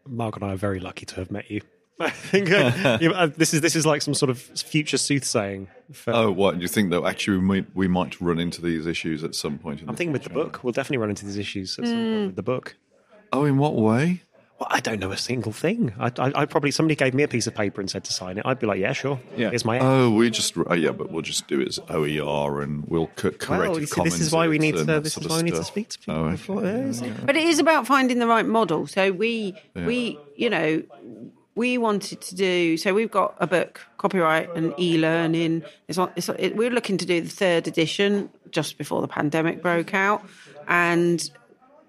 Mark 0.07 0.37
and 0.37 0.45
I 0.45 0.53
are 0.53 0.57
very 0.57 0.79
lucky 0.79 1.05
to 1.05 1.17
have 1.17 1.33
met 1.33 1.51
you. 1.51 1.63
I 2.01 2.11
think 2.11 2.51
uh, 2.51 2.99
you- 3.01 3.13
uh, 3.13 3.27
this 3.27 3.55
is 3.55 3.61
this 3.61 3.77
is 3.77 3.87
like 3.87 4.03
some 4.03 4.15
sort 4.15 4.31
of 4.31 4.39
future 4.41 4.99
soothsaying. 4.99 5.69
For, 5.93 6.13
Oh, 6.15 6.33
what? 6.33 6.57
Do 6.57 6.63
you 6.63 6.69
think 6.69 6.91
that 6.91 7.05
actually 7.05 7.39
we 7.39 7.45
might, 7.45 7.67
we 7.75 7.89
might 7.89 8.21
run 8.21 8.39
into 8.39 8.61
these 8.63 8.87
issues 8.87 9.23
at 9.23 9.35
some 9.35 9.59
point? 9.59 9.81
In 9.83 9.89
I'm 9.89 9.95
thinking 9.95 10.13
with 10.13 10.25
the 10.25 10.31
book, 10.31 10.65
we'll 10.65 10.73
definitely 10.73 10.99
run 10.99 11.11
into 11.11 11.25
these 11.27 11.37
issues 11.37 11.79
at 11.79 11.85
some 11.87 11.95
point 11.95 12.27
with 12.27 12.37
the 12.37 12.43
book. 12.43 12.75
Oh, 13.33 13.45
in 13.45 13.59
what 13.59 13.75
way? 13.77 14.23
Well, 14.59 14.69
I 14.71 14.79
don't 14.81 15.01
know 15.01 15.11
a 15.11 15.17
single 15.17 15.51
thing. 15.51 15.93
I, 15.99 16.07
I, 16.19 16.33
I 16.43 16.45
probably 16.47 16.71
somebody 16.71 16.95
gave 16.95 17.13
me 17.13 17.25
a 17.25 17.29
piece 17.29 17.47
of 17.49 17.55
paper 17.57 17.81
and 17.81 17.91
said 17.91 18.05
to 18.05 18.13
sign 18.13 18.39
it. 18.39 18.47
I'd 18.47 18.61
be 18.61 18.67
like, 18.69 18.79
yeah, 18.79 18.93
sure. 18.93 19.21
Yeah. 19.37 19.51
Here's 19.51 19.65
my. 19.65 19.81
Oh, 19.81 20.11
we 20.11 20.31
just 20.31 20.55
oh, 20.57 20.75
yeah, 20.75 20.93
but 20.93 21.11
we'll 21.11 21.23
just 21.23 21.49
do 21.49 21.61
it 21.61 21.69
as 21.69 21.81
OER 21.91 22.61
and 22.63 22.85
we'll 22.87 23.11
c- 23.17 23.31
correct 23.31 23.49
well, 23.49 23.81
you 23.81 23.87
see, 23.87 24.03
this 24.05 24.21
is 24.21 24.31
why 24.33 24.47
we 24.49 24.59
need 24.59 24.77
to. 24.77 24.85
This 24.85 25.17
is 25.19 25.29
why 25.29 25.39
we 25.39 25.43
need 25.45 25.55
to 25.55 25.65
speak 25.65 25.89
to 25.91 25.99
people. 25.99 26.15
Oh, 26.15 26.25
okay. 26.27 26.31
before, 26.33 26.63
yeah, 26.63 26.77
is 26.79 27.03
it? 27.03 27.27
But 27.27 27.37
it 27.37 27.45
is 27.47 27.59
about 27.59 27.87
finding 27.87 28.21
the 28.21 28.27
right 28.29 28.47
model. 28.47 28.87
So 28.87 29.11
we 29.13 29.55
we 29.75 30.19
you 30.37 30.51
know 30.51 30.83
we 31.55 31.79
wanted 31.79 32.21
to 32.21 32.35
do 32.35 32.77
so 32.77 32.93
we've 32.93 33.11
got 33.11 33.35
a 33.39 33.47
book 33.47 33.81
copyright 33.99 34.55
and 34.55 34.75
e-learning. 34.79 35.63
It's 35.89 35.99
on, 35.99 36.11
it's, 36.17 36.29
it, 36.29 36.57
we're 36.57 36.71
looking 36.71 36.99
to 36.99 37.07
do 37.07 37.21
the 37.21 37.29
third 37.29 37.67
edition 37.67 38.29
just 38.51 38.77
before 38.77 39.01
the 39.01 39.09
pandemic 39.09 39.63
broke 39.63 39.95
out. 39.95 40.23
And 40.69 41.31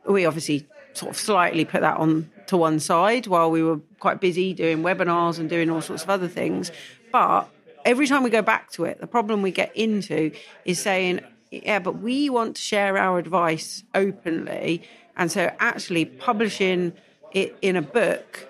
we 0.08 0.26
obviously 0.26 0.66
sort 0.94 1.12
of 1.12 1.18
slightly 1.18 1.66
put 1.66 1.82
that 1.82 1.98
on 1.98 2.30
to 2.48 2.56
one 2.56 2.80
side 2.80 3.28
while 3.28 3.52
we 3.52 3.64
were 3.64 3.80
quite 4.00 4.22
busy 4.22 4.54
doing 4.54 4.84
webinars 4.84 5.40
and 5.40 5.50
doing 5.50 5.70
all 5.70 5.82
sorts 5.82 6.04
of 6.04 6.10
other 6.10 6.28
things. 6.28 6.72
But 7.12 7.50
every 7.84 8.08
time 8.08 8.24
we 8.24 8.30
go 8.30 8.42
back 8.42 8.72
to 8.72 8.86
it 8.86 9.00
the 9.02 9.08
problem 9.08 9.42
we 9.42 9.52
get 9.52 9.76
into 9.76 10.32
is 10.64 10.80
saying 10.80 11.20
yeah 11.52 11.78
but 11.78 12.00
we 12.00 12.30
want 12.30 12.56
to 12.56 12.62
share 12.62 12.98
our 12.98 13.18
advice 13.18 13.84
openly. 13.94 14.84
And 15.18 15.32
so 15.32 15.52
actually 15.60 16.06
publishing 16.06 16.94
it 17.32 17.58
in 17.62 17.76
a 17.76 17.82
book 17.82 18.48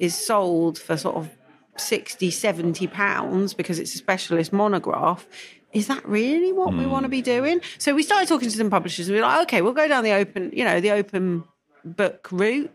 is 0.00 0.16
sold 0.16 0.78
for 0.78 0.96
sort 0.96 1.14
of 1.14 1.30
60 1.76 2.30
70 2.30 2.88
pounds 2.88 3.54
because 3.54 3.78
it's 3.78 3.94
a 3.94 3.98
specialist 3.98 4.52
monograph 4.52 5.26
is 5.72 5.86
that 5.86 6.04
really 6.08 6.52
what 6.52 6.74
we 6.74 6.84
want 6.84 7.04
to 7.04 7.08
be 7.08 7.22
doing? 7.22 7.60
So 7.78 7.94
we 7.94 8.02
started 8.02 8.28
talking 8.28 8.48
to 8.50 8.56
some 8.56 8.70
publishers 8.70 9.06
and 9.06 9.14
we 9.14 9.20
were 9.20 9.26
like 9.26 9.42
okay 9.42 9.62
we'll 9.62 9.72
go 9.72 9.86
down 9.86 10.02
the 10.02 10.12
open 10.12 10.50
you 10.52 10.64
know 10.64 10.80
the 10.80 10.90
open 10.90 11.44
book 11.84 12.28
route. 12.32 12.74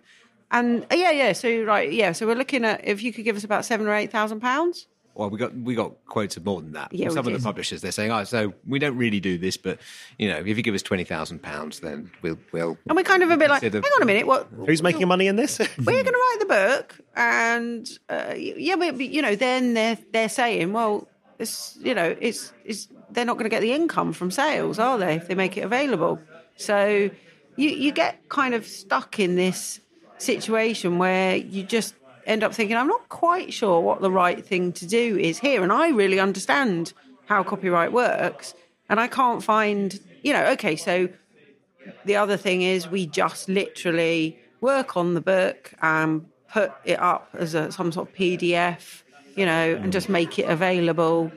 And 0.51 0.83
uh, 0.83 0.95
yeah 0.95 1.11
yeah 1.11 1.33
so 1.33 1.63
right 1.63 1.91
yeah 1.91 2.13
so 2.13 2.25
we're 2.25 2.35
looking 2.35 2.63
at 2.63 2.87
if 2.87 3.03
you 3.03 3.11
could 3.11 3.25
give 3.25 3.35
us 3.35 3.43
about 3.43 3.65
seven 3.65 3.87
or 3.87 3.93
eight 3.93 4.11
thousand 4.11 4.39
pounds 4.39 4.87
Well, 5.15 5.29
we 5.29 5.39
got 5.39 5.55
we 5.55 5.75
got 5.75 5.93
quotes 6.07 6.35
of 6.35 6.45
more 6.45 6.61
than 6.61 6.73
that. 6.73 6.93
Yeah, 6.93 7.07
some 7.07 7.19
of 7.19 7.25
did. 7.25 7.39
the 7.39 7.43
publishers, 7.43 7.81
they're 7.81 7.93
saying, 7.93 8.11
"Oh, 8.11 8.25
so 8.25 8.53
we 8.67 8.79
don't 8.79 8.97
really 8.97 9.21
do 9.21 9.37
this, 9.37 9.55
but 9.55 9.79
you 10.19 10.27
know, 10.27 10.37
if 10.37 10.45
you 10.45 10.61
give 10.61 10.75
us 10.75 10.81
twenty 10.81 11.05
thousand 11.05 11.41
pounds, 11.41 11.79
then 11.79 12.11
we'll 12.21 12.37
we'll." 12.51 12.77
and 12.87 12.97
we're 12.97 13.03
kind 13.03 13.23
of 13.23 13.31
a 13.31 13.37
bit 13.37 13.49
like 13.49 13.61
hang 13.61 13.75
on 13.75 14.01
a 14.01 14.05
minute 14.05 14.27
what 14.27 14.49
Who's 14.65 14.83
making 14.83 15.07
money 15.07 15.27
in 15.27 15.37
this? 15.37 15.57
we're 15.77 16.03
going 16.03 16.05
to 16.05 16.11
write 16.11 16.37
the 16.39 16.45
book, 16.45 16.99
and 17.15 17.89
uh, 18.09 18.33
yeah, 18.35 18.75
but 18.75 18.97
but, 18.97 19.07
you 19.07 19.21
know, 19.21 19.35
then 19.35 19.73
they're 19.73 19.97
they're 20.11 20.29
saying, 20.29 20.73
well, 20.73 21.07
it's 21.39 21.77
you 21.81 21.95
know, 21.95 22.15
it's 22.19 22.51
it's 22.65 22.89
they're 23.09 23.23
not 23.25 23.37
going 23.37 23.45
to 23.45 23.49
get 23.49 23.61
the 23.61 23.71
income 23.71 24.11
from 24.11 24.31
sales, 24.31 24.79
are 24.79 24.97
they? 24.97 25.15
If 25.15 25.29
they 25.29 25.35
make 25.35 25.55
it 25.55 25.61
available, 25.61 26.19
so 26.57 27.09
you 27.55 27.69
you 27.69 27.93
get 27.93 28.27
kind 28.27 28.53
of 28.53 28.67
stuck 28.67 29.17
in 29.17 29.35
this 29.35 29.79
situation 30.17 30.97
where 30.97 31.37
you 31.37 31.63
just 31.63 31.95
end 32.25 32.43
up 32.43 32.53
thinking, 32.53 32.75
I'm 32.75 32.87
not 32.87 33.07
quite 33.09 33.53
sure 33.53 33.79
what 33.79 34.01
the 34.01 34.11
right 34.11 34.45
thing 34.45 34.71
to 34.73 34.85
do 34.85 35.17
is 35.17 35.39
here, 35.39 35.63
and 35.63 35.71
I 35.71 35.89
really 35.89 36.19
understand 36.19 36.93
how 37.25 37.43
copyright 37.43 37.91
works, 37.91 38.53
and 38.89 38.99
I 38.99 39.07
can't 39.07 39.43
find, 39.43 39.99
you 40.23 40.33
know, 40.33 40.45
okay, 40.51 40.75
so 40.75 41.09
the 42.05 42.15
other 42.15 42.37
thing 42.37 42.61
is 42.61 42.87
we 42.87 43.05
just 43.05 43.49
literally 43.49 44.39
work 44.61 44.97
on 44.97 45.13
the 45.13 45.21
book 45.21 45.73
and 45.81 46.25
put 46.49 46.71
it 46.85 46.99
up 46.99 47.29
as 47.37 47.53
a, 47.53 47.71
some 47.71 47.91
sort 47.91 48.09
of 48.09 48.15
PDF, 48.15 49.03
you 49.35 49.45
know, 49.45 49.75
and 49.75 49.91
just 49.91 50.07
mm. 50.07 50.11
make 50.11 50.39
it 50.39 50.49
available 50.49 51.31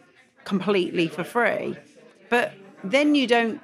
completely 0.44 1.08
for 1.08 1.24
free. 1.24 1.76
But 2.30 2.52
then 2.84 3.14
you 3.14 3.26
don't 3.26 3.60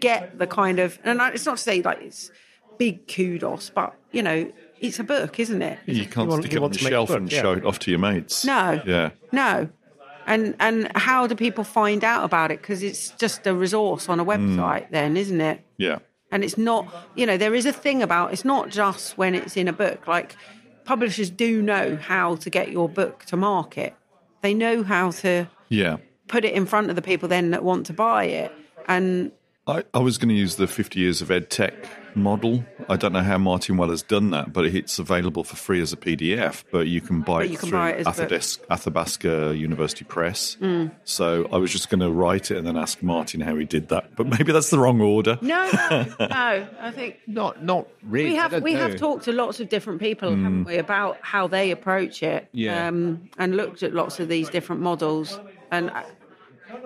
get 0.00 0.38
the 0.38 0.46
kind 0.46 0.78
of, 0.78 0.98
and 1.04 1.20
it's 1.20 1.46
not 1.46 1.58
to 1.58 1.62
say 1.62 1.82
like 1.82 2.00
it's 2.00 2.30
big 2.78 3.06
kudos, 3.06 3.70
but 3.70 3.94
you 4.12 4.22
know, 4.22 4.50
it's 4.80 4.98
a 4.98 5.04
book, 5.04 5.38
isn't 5.38 5.62
it? 5.62 5.78
You 5.86 6.06
can't 6.06 6.28
want- 6.28 6.42
stick 6.42 6.52
you 6.52 6.60
it 6.60 6.64
on 6.64 6.70
the 6.70 6.78
to 6.78 6.84
make 6.84 6.92
a 6.92 6.94
shelf 6.94 7.08
book, 7.08 7.18
and 7.18 7.32
yeah. 7.32 7.42
show 7.42 7.52
it 7.52 7.64
off 7.64 7.78
to 7.80 7.90
your 7.90 8.00
mates. 8.00 8.44
No. 8.44 8.80
Yeah. 8.86 9.10
No. 9.32 9.68
And 10.26 10.54
and 10.58 10.90
how 10.96 11.26
do 11.26 11.34
people 11.34 11.64
find 11.64 12.02
out 12.02 12.24
about 12.24 12.50
it? 12.50 12.60
Because 12.60 12.82
it's 12.82 13.10
just 13.10 13.46
a 13.46 13.54
resource 13.54 14.08
on 14.08 14.20
a 14.20 14.24
hmm. 14.24 14.30
website, 14.30 14.90
then, 14.90 15.16
isn't 15.16 15.40
it? 15.40 15.60
Yeah. 15.76 15.98
And 16.30 16.42
it's 16.42 16.58
not, 16.58 16.88
you 17.14 17.26
know, 17.26 17.36
there 17.36 17.54
is 17.54 17.66
a 17.66 17.72
thing 17.72 18.02
about 18.02 18.32
it's 18.32 18.44
not 18.44 18.68
just 18.68 19.16
when 19.16 19.34
it's 19.34 19.56
in 19.56 19.68
a 19.68 19.72
book. 19.72 20.08
Like 20.08 20.34
publishers 20.84 21.30
do 21.30 21.62
know 21.62 21.96
how 21.96 22.36
to 22.36 22.50
get 22.50 22.70
your 22.70 22.88
book 22.88 23.24
to 23.26 23.36
market. 23.36 23.94
They 24.42 24.54
know 24.54 24.82
how 24.82 25.10
to 25.12 25.48
Yeah. 25.68 25.98
put 26.28 26.44
it 26.44 26.52
in 26.54 26.66
front 26.66 26.90
of 26.90 26.96
the 26.96 27.02
people 27.02 27.28
then 27.28 27.50
that 27.50 27.62
want 27.62 27.86
to 27.86 27.92
buy 27.92 28.24
it. 28.24 28.52
And 28.88 29.32
I, 29.66 29.82
I 29.94 29.98
was 30.00 30.18
going 30.18 30.28
to 30.28 30.34
use 30.34 30.56
the 30.56 30.66
50 30.66 31.00
years 31.00 31.22
of 31.22 31.30
ed 31.30 31.48
tech 31.48 31.72
model. 32.14 32.64
I 32.88 32.96
don't 32.96 33.14
know 33.14 33.22
how 33.22 33.38
Martin 33.38 33.78
Weller's 33.78 34.02
done 34.02 34.30
that, 34.30 34.52
but 34.52 34.66
it's 34.66 34.98
available 34.98 35.42
for 35.42 35.56
free 35.56 35.80
as 35.80 35.90
a 35.92 35.96
PDF. 35.96 36.64
But 36.70 36.86
you 36.86 37.00
can 37.00 37.22
buy 37.22 37.38
But 37.38 37.46
it 37.46 37.50
you 37.52 37.56
can 37.58 37.68
through 37.70 37.78
buy 37.78 37.90
it 37.92 38.06
as 38.06 38.16
book. 38.16 38.28
Athabas- 38.28 38.58
Athabasca 38.70 39.54
University 39.56 40.04
Press. 40.04 40.58
Mm. 40.60 40.92
So 41.04 41.48
I 41.50 41.56
was 41.56 41.72
just 41.72 41.88
going 41.88 42.00
to 42.00 42.10
write 42.10 42.50
it 42.50 42.58
and 42.58 42.66
then 42.66 42.76
ask 42.76 43.02
Martin 43.02 43.40
how 43.40 43.56
he 43.56 43.64
did 43.64 43.88
that. 43.88 44.14
But 44.16 44.26
maybe 44.26 44.52
that's 44.52 44.68
the 44.68 44.78
wrong 44.78 45.00
order. 45.00 45.38
no, 45.40 45.70
no, 45.90 46.14
no. 46.20 46.26
I 46.80 46.90
think 46.94 47.20
Not 47.26 47.64
not 47.64 47.88
really. 48.02 48.30
we 48.30 48.36
have 48.36 48.62
we 48.62 48.74
know. 48.74 48.80
have 48.80 48.96
talked 48.96 49.24
to 49.24 49.32
lots 49.32 49.60
of 49.60 49.70
different 49.70 49.98
people, 49.98 50.28
haven't 50.28 50.64
we, 50.64 50.76
about 50.76 51.16
how 51.22 51.46
they 51.48 51.70
approach 51.70 52.22
it, 52.22 52.48
Yeah. 52.52 52.86
um, 52.88 53.30
and 53.38 53.56
looked 53.56 53.82
at 53.82 53.94
lots 53.94 54.20
of 54.20 54.28
these 54.28 54.50
different 54.50 54.82
models. 54.82 55.40
And 55.70 55.88
uh, 55.90 56.02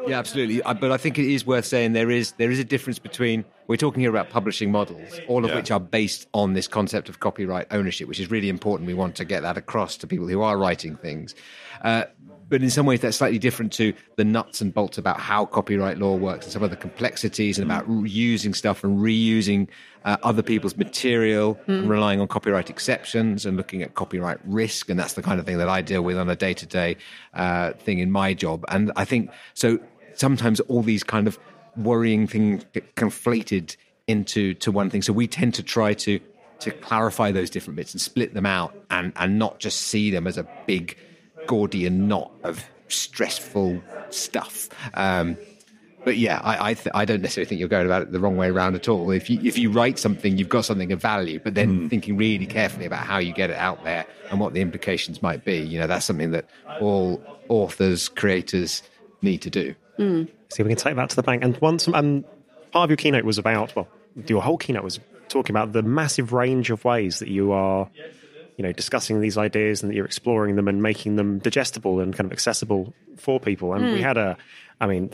Yeah, 0.06 0.18
absolutely. 0.18 0.62
I, 0.64 0.72
but 0.72 0.90
I 0.90 0.96
think 0.96 1.18
it 1.18 1.26
is 1.30 1.46
worth 1.46 1.64
saying 1.66 1.92
there 1.92 2.10
is 2.10 2.32
there 2.32 2.50
is 2.50 2.58
a 2.58 2.64
difference 2.64 2.98
between 2.98 3.44
we're 3.66 3.76
talking 3.76 4.00
here 4.00 4.10
about 4.10 4.30
publishing 4.30 4.70
models, 4.72 5.20
all 5.28 5.44
of 5.44 5.50
Yeah. 5.50 5.56
which 5.56 5.70
are 5.70 5.80
based 5.80 6.26
on 6.32 6.54
this 6.54 6.66
concept 6.68 7.08
of 7.08 7.20
copyright 7.20 7.66
ownership, 7.70 8.08
which 8.08 8.20
is 8.20 8.30
really 8.30 8.48
important. 8.48 8.86
We 8.86 8.94
want 8.94 9.14
to 9.16 9.24
get 9.24 9.42
that 9.42 9.56
across 9.58 9.96
to 9.98 10.06
people 10.06 10.26
who 10.28 10.40
are 10.42 10.56
writing 10.56 10.96
things. 10.96 11.34
Uh, 11.82 12.04
but 12.48 12.62
in 12.62 12.70
some 12.70 12.86
ways, 12.86 13.00
that's 13.00 13.16
slightly 13.16 13.38
different 13.38 13.72
to 13.74 13.92
the 14.16 14.24
nuts 14.24 14.60
and 14.60 14.72
bolts 14.72 14.96
about 14.96 15.20
how 15.20 15.44
copyright 15.44 15.98
law 15.98 16.16
works 16.16 16.46
and 16.46 16.52
some 16.52 16.62
of 16.62 16.70
the 16.70 16.76
complexities 16.76 17.58
and 17.58 17.70
about 17.70 17.88
mm. 17.88 18.08
using 18.08 18.54
stuff 18.54 18.82
and 18.82 18.98
reusing 19.00 19.68
uh, 20.04 20.16
other 20.22 20.42
people's 20.42 20.76
material 20.76 21.58
and 21.66 21.84
mm. 21.84 21.88
relying 21.88 22.20
on 22.20 22.28
copyright 22.28 22.70
exceptions 22.70 23.44
and 23.44 23.56
looking 23.56 23.82
at 23.82 23.94
copyright 23.94 24.38
risk. 24.44 24.88
And 24.88 24.98
that's 24.98 25.12
the 25.12 25.22
kind 25.22 25.38
of 25.38 25.46
thing 25.46 25.58
that 25.58 25.68
I 25.68 25.82
deal 25.82 26.02
with 26.02 26.16
on 26.16 26.30
a 26.30 26.36
day 26.36 26.54
to 26.54 26.66
day 26.66 26.96
thing 27.80 27.98
in 27.98 28.10
my 28.10 28.32
job. 28.34 28.64
And 28.68 28.92
I 28.96 29.04
think 29.04 29.30
so 29.54 29.78
sometimes 30.14 30.60
all 30.60 30.82
these 30.82 31.04
kind 31.04 31.26
of 31.26 31.38
worrying 31.76 32.26
things 32.26 32.64
get 32.72 32.94
conflated 32.94 33.76
into 34.06 34.54
to 34.54 34.72
one 34.72 34.90
thing. 34.90 35.02
So 35.02 35.12
we 35.12 35.26
tend 35.26 35.54
to 35.54 35.62
try 35.62 35.94
to 35.94 36.20
to 36.60 36.70
clarify 36.72 37.30
those 37.30 37.50
different 37.50 37.76
bits 37.76 37.94
and 37.94 38.00
split 38.00 38.34
them 38.34 38.44
out 38.44 38.74
and, 38.90 39.12
and 39.14 39.38
not 39.38 39.60
just 39.60 39.80
see 39.82 40.10
them 40.10 40.26
as 40.26 40.36
a 40.36 40.46
big 40.66 40.96
Gordian 41.48 42.06
knot 42.06 42.30
of 42.44 42.64
stressful 42.86 43.82
stuff. 44.10 44.68
Um, 44.94 45.36
but 46.04 46.16
yeah, 46.16 46.40
I 46.42 46.70
I, 46.70 46.74
th- 46.74 46.92
I 46.94 47.04
don't 47.04 47.20
necessarily 47.20 47.48
think 47.48 47.58
you're 47.58 47.68
going 47.68 47.86
about 47.86 48.02
it 48.02 48.12
the 48.12 48.20
wrong 48.20 48.36
way 48.36 48.48
around 48.48 48.76
at 48.76 48.88
all. 48.88 49.10
If 49.10 49.28
you 49.28 49.40
if 49.42 49.58
you 49.58 49.72
write 49.72 49.98
something, 49.98 50.38
you've 50.38 50.48
got 50.48 50.64
something 50.64 50.92
of 50.92 51.02
value, 51.02 51.40
but 51.42 51.54
then 51.54 51.88
thinking 51.88 52.16
really 52.16 52.46
carefully 52.46 52.86
about 52.86 53.04
how 53.04 53.18
you 53.18 53.32
get 53.34 53.50
it 53.50 53.56
out 53.56 53.82
there 53.82 54.06
and 54.30 54.38
what 54.38 54.54
the 54.54 54.60
implications 54.60 55.20
might 55.22 55.44
be. 55.44 55.58
You 55.58 55.80
know, 55.80 55.88
that's 55.88 56.06
something 56.06 56.30
that 56.30 56.46
all 56.80 57.20
authors, 57.48 58.08
creators 58.08 58.82
need 59.22 59.42
to 59.42 59.50
do. 59.50 59.74
See, 60.50 60.62
we 60.62 60.68
can 60.68 60.78
take 60.78 60.94
that 60.96 61.10
to 61.10 61.16
the 61.16 61.22
bank. 61.24 61.42
And 61.42 61.58
once, 61.58 61.88
um, 61.88 62.24
part 62.70 62.84
of 62.84 62.90
your 62.90 62.96
keynote 62.96 63.24
was 63.24 63.36
about, 63.38 63.74
well, 63.74 63.88
your 64.28 64.40
whole 64.40 64.56
keynote 64.56 64.84
was 64.84 65.00
talking 65.28 65.54
about 65.54 65.72
the 65.72 65.82
massive 65.82 66.32
range 66.32 66.70
of 66.70 66.84
ways 66.84 67.18
that 67.18 67.28
you 67.28 67.52
are, 67.52 67.90
you 68.58 68.62
know, 68.64 68.72
discussing 68.72 69.20
these 69.22 69.38
ideas 69.38 69.82
and 69.82 69.90
that 69.90 69.96
you're 69.96 70.04
exploring 70.04 70.56
them 70.56 70.68
and 70.68 70.82
making 70.82 71.16
them 71.16 71.38
digestible 71.38 72.00
and 72.00 72.14
kind 72.14 72.26
of 72.26 72.32
accessible 72.32 72.92
for 73.16 73.40
people. 73.40 73.72
And 73.72 73.92
we 73.94 74.02
had 74.02 74.18
a, 74.18 74.36
I 74.80 74.86
mean, 74.86 75.10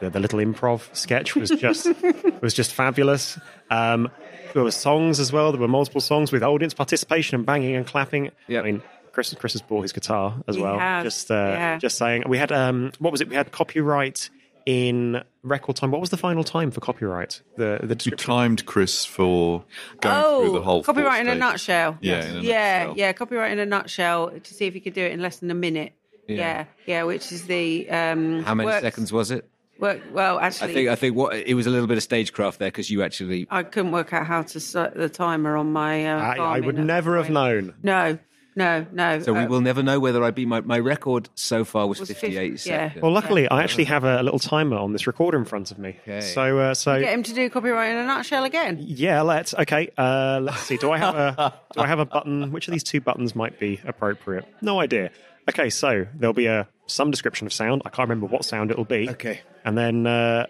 the, 0.00 0.08
the 0.10 0.20
little 0.20 0.38
improv 0.38 0.94
sketch 0.96 1.34
was 1.36 1.50
just 1.50 1.86
was 2.40 2.54
just 2.54 2.72
fabulous. 2.72 3.38
Um, 3.70 4.10
there 4.54 4.62
were 4.62 4.70
songs 4.70 5.20
as 5.20 5.32
well. 5.32 5.52
There 5.52 5.60
were 5.60 5.68
multiple 5.68 6.00
songs 6.00 6.30
with 6.32 6.42
audience 6.42 6.72
participation 6.72 7.34
and 7.34 7.44
banging 7.44 7.74
and 7.76 7.86
clapping. 7.86 8.30
Yep. 8.48 8.62
I 8.64 8.66
mean, 8.72 8.82
Chris 9.12 9.34
Chris 9.34 9.52
has 9.54 9.62
brought 9.62 9.82
his 9.82 9.92
guitar 9.92 10.42
as 10.48 10.56
He 10.56 10.62
well. 10.62 10.78
has, 10.78 11.04
Just 11.04 11.30
uh, 11.30 11.34
yeah. 11.34 11.78
just 11.78 11.98
saying. 11.98 12.24
We 12.28 12.38
had 12.38 12.52
um, 12.52 12.92
what 13.00 13.10
was 13.10 13.20
it? 13.20 13.28
We 13.28 13.34
had 13.34 13.50
copyright 13.52 14.30
in 14.66 15.22
record 15.42 15.76
time. 15.76 15.90
What 15.90 16.00
was 16.00 16.10
the 16.10 16.16
final 16.16 16.44
time 16.44 16.70
for 16.70 16.80
copyright? 16.80 17.42
The 17.56 17.80
the 17.82 18.00
You 18.04 18.16
timed 18.16 18.66
Chris 18.66 19.04
for 19.04 19.64
going 20.00 20.44
through 20.46 20.52
the 20.54 20.62
whole. 20.62 20.80
Oh, 20.80 20.82
copyright 20.82 21.20
in 21.20 21.28
a 21.28 21.34
nutshell. 21.34 21.98
Yeah, 22.00 22.24
in 22.24 22.36
a 22.38 22.40
yeah, 22.40 22.78
nutshell. 22.78 22.94
yeah. 22.96 23.12
Copyright 23.12 23.52
in 23.52 23.58
a 23.58 23.66
nutshell 23.66 24.30
to 24.30 24.54
see 24.54 24.66
if 24.66 24.74
you 24.74 24.80
could 24.80 24.94
do 24.94 25.04
it 25.04 25.12
in 25.12 25.20
less 25.20 25.38
than 25.38 25.50
a 25.50 25.54
minute. 25.54 25.92
Yeah, 26.26 26.64
yeah. 26.86 27.04
which 27.04 27.32
is 27.32 27.46
the 27.46 27.88
um, 27.90 28.42
How 28.44 28.54
many 28.54 28.66
works- 28.66 28.82
seconds 28.82 29.12
was 29.12 29.30
it? 29.30 29.48
Work, 29.78 30.02
well, 30.12 30.38
I 30.38 30.46
actually, 30.46 30.72
think 30.72 30.88
I 30.88 30.94
think 30.94 31.16
what 31.16 31.34
it 31.34 31.54
was 31.54 31.66
a 31.66 31.70
little 31.70 31.88
bit 31.88 31.96
of 31.96 32.02
stagecraft 32.04 32.60
there 32.60 32.68
because 32.68 32.90
you 32.90 33.02
actually 33.02 33.48
I 33.50 33.64
couldn't 33.64 33.90
work 33.90 34.12
out 34.12 34.24
how 34.24 34.42
to 34.42 34.60
set 34.60 34.94
the 34.94 35.08
timer 35.08 35.56
on 35.56 35.72
my. 35.72 36.06
Uh, 36.06 36.16
I, 36.16 36.36
I 36.36 36.60
would 36.60 36.78
never 36.78 37.16
have 37.16 37.28
known. 37.28 37.74
No, 37.82 38.16
no, 38.56 38.86
no. 38.92 39.20
So 39.20 39.32
we 39.32 39.40
uh, 39.40 39.48
will 39.48 39.60
never 39.60 39.82
know 39.82 39.98
whether 39.98 40.22
I 40.22 40.30
beat 40.30 40.46
my, 40.46 40.60
my 40.60 40.78
record 40.78 41.28
so 41.34 41.64
far 41.64 41.86
was, 41.86 42.00
Was 42.00 42.08
58 42.10 42.52
50, 42.52 42.68
yeah. 42.70 42.86
seconds. 42.88 43.02
Well, 43.02 43.12
luckily, 43.12 43.48
I 43.48 43.62
actually 43.62 43.84
have 43.84 44.04
a 44.04 44.22
little 44.22 44.38
timer 44.38 44.76
on 44.76 44.92
this 44.92 45.06
recorder 45.06 45.38
in 45.38 45.44
front 45.44 45.70
of 45.70 45.78
me. 45.78 45.98
Okay. 46.02 46.20
So, 46.20 46.58
uh, 46.58 46.74
so 46.74 47.00
Get 47.00 47.12
him 47.12 47.22
to 47.24 47.34
do 47.34 47.50
copyright 47.50 47.90
in 47.90 47.96
a 47.96 48.06
nutshell 48.06 48.44
again. 48.44 48.78
yeah, 48.80 49.22
let's. 49.22 49.54
Okay, 49.54 49.90
uh, 49.98 50.40
let's 50.42 50.60
see. 50.60 50.76
Do 50.76 50.90
I 50.92 50.98
have 50.98 51.14
a 51.14 51.54
do 51.74 51.80
I 51.80 51.86
have 51.86 51.98
a 51.98 52.06
button? 52.06 52.52
Which 52.52 52.68
of 52.68 52.72
these 52.72 52.84
two 52.84 53.00
buttons 53.00 53.34
might 53.34 53.58
be 53.58 53.80
appropriate? 53.84 54.46
No 54.60 54.80
idea. 54.80 55.10
Okay, 55.48 55.68
so 55.70 56.06
there'll 56.14 56.32
be 56.32 56.46
a 56.46 56.68
some 56.86 57.10
description 57.10 57.46
of 57.46 57.52
sound. 57.52 57.82
I 57.84 57.90
can't 57.90 58.08
remember 58.08 58.26
what 58.26 58.44
sound 58.44 58.70
it'll 58.70 58.84
be. 58.84 59.10
Okay. 59.10 59.40
and 59.64 59.76
then 59.76 60.06
uh, 60.06 60.46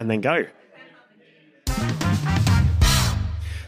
and 0.00 0.10
then 0.10 0.20
go. 0.20 0.46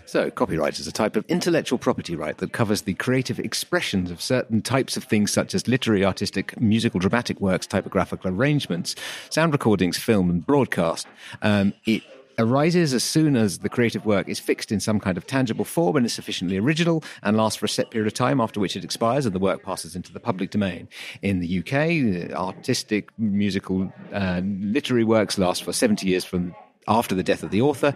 So, 0.07 0.31
copyright 0.31 0.78
is 0.78 0.87
a 0.87 0.93
type 0.93 1.16
of 1.16 1.24
intellectual 1.27 1.81
property 1.81 2.15
right 2.15 2.39
that 2.39 2.53
covers 2.53 2.83
the 2.83 2.95
creative 2.95 3.41
expressions 3.41 4.12
of 4.12 4.23
certain 4.23 4.62
types 4.62 4.97
of 4.97 5.03
things 5.03 5.33
such 5.33 5.53
as 5.53 5.66
literary, 5.66 6.05
artistic, 6.05 6.61
musical, 6.61 7.01
dramatic 7.01 7.41
works, 7.41 7.66
typographical 7.66 8.31
arrangements, 8.31 8.95
sound 9.31 9.53
recordings, 9.53 9.99
film, 9.99 10.31
and 10.31 10.47
broadcast. 10.47 11.09
Um, 11.43 11.74
it 11.87 12.05
arises 12.39 12.95
as 12.95 13.03
soon 13.03 13.35
as 13.35 13.59
the 13.59 13.69
creative 13.69 14.07
work 14.07 14.28
is 14.28 14.39
fixed 14.39 14.70
in 14.70 14.78
some 14.78 15.01
kind 15.01 15.16
of 15.16 15.27
tangible 15.27 15.65
form 15.65 15.97
and 15.97 16.07
is 16.07 16.12
sufficiently 16.12 16.57
original 16.57 17.03
and 17.24 17.37
lasts 17.37 17.59
for 17.59 17.66
a 17.66 17.69
set 17.69 17.91
period 17.91 18.07
of 18.07 18.15
time 18.15 18.41
after 18.41 18.61
which 18.61 18.77
it 18.77 18.85
expires 18.85 19.27
and 19.27 19.35
the 19.35 19.41
work 19.41 19.65
passes 19.65 19.97
into 19.97 20.12
the 20.12 20.20
public 20.20 20.51
domain. 20.51 20.89
In 21.23 21.41
the 21.41 21.59
UK, 21.59 22.33
artistic, 22.33 23.11
musical, 23.19 23.93
uh, 24.12 24.41
literary 24.45 25.05
works 25.05 25.37
last 25.37 25.65
for 25.65 25.73
70 25.73 26.07
years 26.07 26.24
from 26.24 26.55
after 26.88 27.14
the 27.14 27.22
death 27.22 27.42
of 27.42 27.50
the 27.50 27.62
author. 27.62 27.94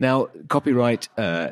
Now, 0.00 0.28
copyright 0.48 1.08
uh, 1.18 1.50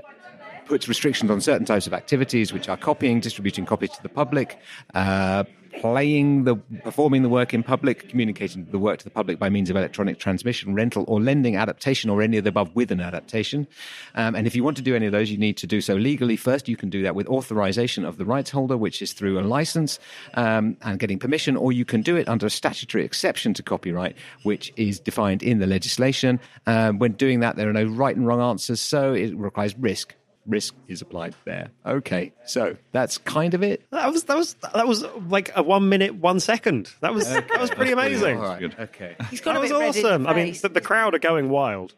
puts 0.66 0.88
restrictions 0.88 1.30
on 1.30 1.40
certain 1.40 1.66
types 1.66 1.86
of 1.86 1.94
activities, 1.94 2.52
which 2.52 2.68
are 2.68 2.76
copying, 2.76 3.20
distributing 3.20 3.66
copies 3.66 3.90
to 3.90 4.02
the 4.02 4.08
public, 4.08 4.58
uh, 4.94 5.44
playing 5.80 6.44
the, 6.44 6.56
performing 6.82 7.22
the 7.22 7.28
work 7.28 7.54
in 7.54 7.62
public, 7.62 8.08
communicating 8.08 8.64
the 8.66 8.78
work 8.78 8.98
to 8.98 9.04
the 9.04 9.10
public 9.10 9.38
by 9.38 9.48
means 9.48 9.70
of 9.70 9.76
electronic 9.76 10.18
transmission, 10.18 10.74
rental, 10.74 11.04
or 11.08 11.20
lending, 11.20 11.56
adaptation, 11.56 12.10
or 12.10 12.22
any 12.22 12.36
of 12.38 12.44
the 12.44 12.48
above 12.48 12.74
with 12.74 12.90
an 12.90 13.00
adaptation. 13.00 13.66
Um, 14.14 14.34
and 14.34 14.46
if 14.46 14.54
you 14.54 14.64
want 14.64 14.76
to 14.78 14.82
do 14.82 14.94
any 14.94 15.06
of 15.06 15.12
those, 15.12 15.30
you 15.30 15.38
need 15.38 15.56
to 15.58 15.66
do 15.66 15.80
so 15.80 15.94
legally 15.94 16.36
first. 16.36 16.68
You 16.68 16.76
can 16.76 16.90
do 16.90 17.02
that 17.02 17.14
with 17.14 17.26
authorization 17.28 18.04
of 18.04 18.18
the 18.18 18.24
rights 18.24 18.50
holder, 18.50 18.76
which 18.76 19.02
is 19.02 19.12
through 19.12 19.38
a 19.38 19.42
license 19.42 19.98
um, 20.34 20.76
and 20.82 20.98
getting 20.98 21.18
permission, 21.18 21.56
or 21.56 21.72
you 21.72 21.84
can 21.84 22.02
do 22.02 22.16
it 22.16 22.28
under 22.28 22.46
a 22.46 22.50
statutory 22.50 23.04
exception 23.04 23.54
to 23.54 23.62
copyright, 23.62 24.16
which 24.42 24.72
is 24.76 24.98
defined 24.98 25.42
in 25.42 25.58
the 25.58 25.66
legislation. 25.66 26.40
Um, 26.66 26.98
when 26.98 27.12
doing 27.12 27.40
that, 27.40 27.56
there 27.56 27.68
are 27.68 27.72
no 27.72 27.84
right 27.84 28.16
and 28.16 28.26
wrong 28.26 28.40
answers, 28.40 28.80
so 28.80 29.12
it 29.12 29.36
requires 29.36 29.76
risk. 29.78 30.14
Risk 30.46 30.74
is 30.88 31.02
applied 31.02 31.34
there. 31.44 31.70
Okay, 31.84 32.32
so 32.44 32.76
that's 32.92 33.18
kind 33.18 33.54
of 33.54 33.62
it. 33.62 33.82
That 33.90 34.12
was 34.12 34.24
that 34.24 34.36
was 34.36 34.54
that 34.74 34.86
was 34.86 35.04
like 35.28 35.50
a 35.56 35.62
one 35.62 35.88
minute 35.88 36.14
one 36.14 36.40
second. 36.40 36.90
That 37.00 37.14
was 37.14 37.28
that 37.28 37.60
was 37.60 37.70
pretty 37.70 37.92
amazing. 37.92 38.38
All 38.38 38.44
right. 38.44 38.60
good. 38.60 38.76
Okay. 38.78 39.16
He's 39.30 39.40
got 39.40 39.52
That 39.54 39.58
a 39.58 39.60
was 39.62 39.70
bit 39.70 39.78
red 39.78 39.96
in 39.96 40.04
awesome. 40.06 40.26
I 40.26 40.34
mean, 40.34 40.54
the, 40.60 40.68
the 40.68 40.80
crowd 40.80 41.14
are 41.14 41.18
going 41.18 41.48
wild. 41.48 41.94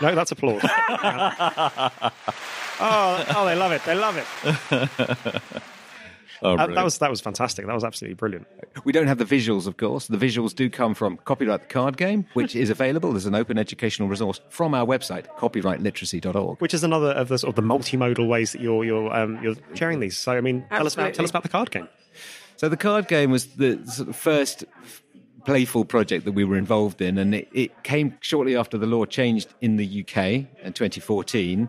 No, 0.00 0.14
that's 0.14 0.30
applause. 0.30 0.60
oh, 0.64 0.70
oh, 2.80 3.44
they 3.46 3.56
love 3.56 3.72
it. 3.72 3.82
They 3.84 3.94
love 3.96 4.16
it. 4.16 5.42
Oh, 6.42 6.56
Uh, 6.56 6.66
that 6.68 6.84
was 6.84 6.98
that 6.98 7.10
was 7.10 7.20
fantastic. 7.20 7.66
That 7.66 7.74
was 7.74 7.84
absolutely 7.84 8.14
brilliant. 8.14 8.46
We 8.84 8.92
don't 8.92 9.06
have 9.08 9.18
the 9.18 9.24
visuals, 9.24 9.66
of 9.66 9.76
course. 9.76 10.06
The 10.06 10.16
visuals 10.16 10.54
do 10.54 10.70
come 10.70 10.94
from 10.94 11.16
Copyright 11.18 11.62
the 11.62 11.66
Card 11.66 11.96
Game, 11.96 12.26
which 12.34 12.54
is 12.54 12.70
available 12.70 13.16
as 13.16 13.26
an 13.26 13.34
open 13.34 13.58
educational 13.58 14.08
resource 14.08 14.40
from 14.48 14.74
our 14.74 14.86
website, 14.86 15.26
copyrightliteracy.org. 15.38 16.60
Which 16.60 16.74
is 16.74 16.84
another 16.84 17.10
of 17.10 17.28
the 17.28 17.38
sort 17.38 17.50
of 17.50 17.56
the 17.56 17.62
multimodal 17.68 18.28
ways 18.28 18.52
that 18.52 18.60
you're 18.60 18.84
you're 18.84 19.12
um, 19.14 19.42
you're 19.42 19.56
sharing 19.74 20.00
these. 20.00 20.16
So 20.16 20.32
I 20.32 20.40
mean, 20.40 20.64
tell 20.70 20.86
us 20.86 20.94
about 20.94 21.14
tell 21.14 21.24
us 21.24 21.30
about 21.30 21.42
the 21.42 21.48
card 21.48 21.70
game. 21.70 21.88
So 22.56 22.68
the 22.68 22.76
card 22.76 23.08
game 23.08 23.30
was 23.30 23.46
the 23.56 23.84
sort 23.86 24.08
of 24.08 24.16
first 24.16 24.64
playful 25.44 25.84
project 25.84 26.24
that 26.24 26.32
we 26.32 26.44
were 26.44 26.56
involved 26.56 27.00
in, 27.00 27.18
and 27.18 27.34
it, 27.34 27.48
it 27.52 27.82
came 27.84 28.16
shortly 28.20 28.56
after 28.56 28.76
the 28.76 28.86
law 28.86 29.04
changed 29.04 29.54
in 29.60 29.76
the 29.76 30.00
UK 30.02 30.16
in 30.62 30.72
2014. 30.72 31.68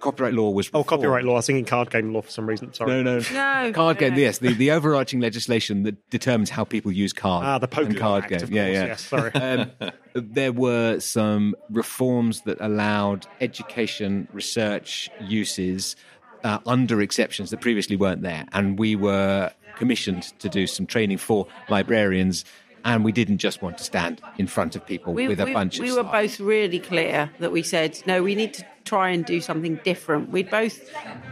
Copyright 0.00 0.34
law 0.34 0.50
was 0.50 0.66
Oh, 0.68 0.78
reformed. 0.80 0.86
copyright 0.88 1.24
law. 1.24 1.32
I 1.32 1.36
was 1.36 1.46
thinking 1.46 1.64
card 1.64 1.90
game 1.90 2.12
law 2.12 2.22
for 2.22 2.30
some 2.30 2.46
reason. 2.48 2.72
Sorry. 2.72 2.90
No, 2.90 3.02
no, 3.02 3.18
No, 3.32 3.72
Card 3.72 3.98
game. 3.98 4.12
no. 4.14 4.18
Yes, 4.18 4.38
the, 4.38 4.52
the 4.54 4.70
overarching 4.70 5.20
legislation 5.20 5.82
that 5.84 6.08
determines 6.10 6.50
how 6.50 6.64
people 6.64 6.92
use 6.92 7.12
cards. 7.12 7.46
Ah, 7.46 7.58
the 7.58 7.68
poker 7.68 7.88
and 7.88 7.96
card 7.98 8.24
Act, 8.24 8.30
game. 8.30 8.42
of 8.42 8.50
yeah, 8.50 8.64
course, 8.64 8.74
yeah. 8.74 8.86
yes, 8.86 9.04
sorry. 9.04 9.32
um, 9.34 9.92
there 10.14 10.52
were 10.52 11.00
some 11.00 11.54
reforms 11.70 12.42
that 12.42 12.58
allowed 12.60 13.26
education 13.40 14.28
research 14.32 15.10
uses 15.20 15.96
uh, 16.44 16.58
under 16.66 17.00
exceptions 17.00 17.50
that 17.50 17.60
previously 17.60 17.96
weren't 17.96 18.22
there, 18.22 18.46
and 18.52 18.78
we 18.78 18.94
were 18.96 19.50
commissioned 19.76 20.22
to 20.40 20.48
do 20.48 20.66
some 20.66 20.86
training 20.86 21.18
for 21.18 21.46
librarians. 21.68 22.44
And 22.84 23.04
we 23.04 23.10
didn't 23.12 23.38
just 23.38 23.60
want 23.60 23.76
to 23.78 23.84
stand 23.84 24.22
in 24.38 24.46
front 24.46 24.76
of 24.76 24.86
people 24.86 25.12
we, 25.12 25.26
with 25.28 25.40
a 25.40 25.44
we- 25.46 25.52
bunch 25.52 25.78
of. 25.78 25.82
we 25.84 25.90
were 25.92 26.02
slides. 26.02 26.38
both 26.38 26.46
really 26.46 26.78
clear 26.78 27.28
that 27.40 27.50
we 27.50 27.62
said 27.62 28.00
no 28.06 28.22
we 28.22 28.36
need 28.36 28.54
to 28.54 28.64
try 28.88 29.10
and 29.10 29.24
do 29.24 29.40
something 29.40 29.80
different. 29.84 30.30
We'd 30.30 30.50
both 30.50 30.78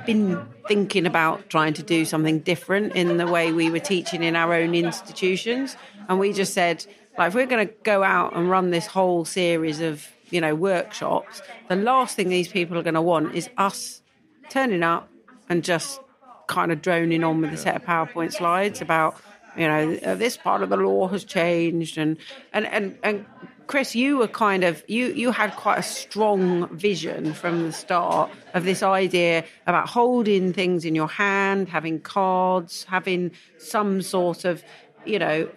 been 0.04 0.46
thinking 0.68 1.06
about 1.06 1.48
trying 1.48 1.74
to 1.74 1.82
do 1.82 2.04
something 2.04 2.40
different 2.40 2.94
in 2.94 3.16
the 3.16 3.26
way 3.26 3.52
we 3.52 3.70
were 3.70 3.80
teaching 3.80 4.22
in 4.22 4.36
our 4.36 4.52
own 4.54 4.74
institutions. 4.74 5.76
And 6.08 6.18
we 6.18 6.32
just 6.32 6.54
said 6.54 6.84
like 7.18 7.28
if 7.28 7.34
we're 7.34 7.46
going 7.46 7.66
to 7.66 7.74
go 7.82 8.02
out 8.02 8.36
and 8.36 8.50
run 8.50 8.70
this 8.70 8.86
whole 8.86 9.24
series 9.24 9.80
of 9.80 10.06
you 10.30 10.40
know 10.40 10.54
workshops 10.54 11.40
the 11.68 11.76
last 11.76 12.16
thing 12.16 12.28
these 12.28 12.48
people 12.48 12.76
are 12.76 12.82
going 12.82 12.94
to 12.94 13.00
want 13.00 13.34
is 13.34 13.48
us 13.56 14.02
turning 14.50 14.82
up 14.82 15.08
and 15.48 15.64
just 15.64 16.00
kind 16.46 16.72
of 16.72 16.82
droning 16.82 17.24
on 17.24 17.40
with 17.40 17.52
a 17.52 17.56
set 17.56 17.76
of 17.76 17.82
PowerPoint 17.82 18.32
slides 18.32 18.80
about, 18.80 19.16
you 19.56 19.66
know, 19.66 19.96
this 20.16 20.36
part 20.36 20.62
of 20.62 20.68
the 20.68 20.76
law 20.76 21.08
has 21.08 21.24
changed, 21.24 21.98
and 21.98 22.18
and 22.52 22.66
and 22.66 22.98
and 23.02 23.26
Chris, 23.66 23.94
you 23.94 24.18
were 24.18 24.28
kind 24.28 24.64
of 24.64 24.84
you 24.86 25.06
you 25.08 25.32
had 25.32 25.54
quite 25.56 25.78
a 25.78 25.82
strong 25.82 26.68
vision 26.76 27.32
from 27.32 27.64
the 27.64 27.72
start 27.72 28.30
of 28.54 28.64
this 28.64 28.82
idea 28.82 29.44
about 29.66 29.88
holding 29.88 30.52
things 30.52 30.84
in 30.84 30.94
your 30.94 31.08
hand, 31.08 31.68
having 31.68 32.00
cards, 32.00 32.84
having 32.84 33.32
some 33.58 34.02
sort 34.02 34.44
of 34.44 34.62
you 35.04 35.20
know, 35.20 35.48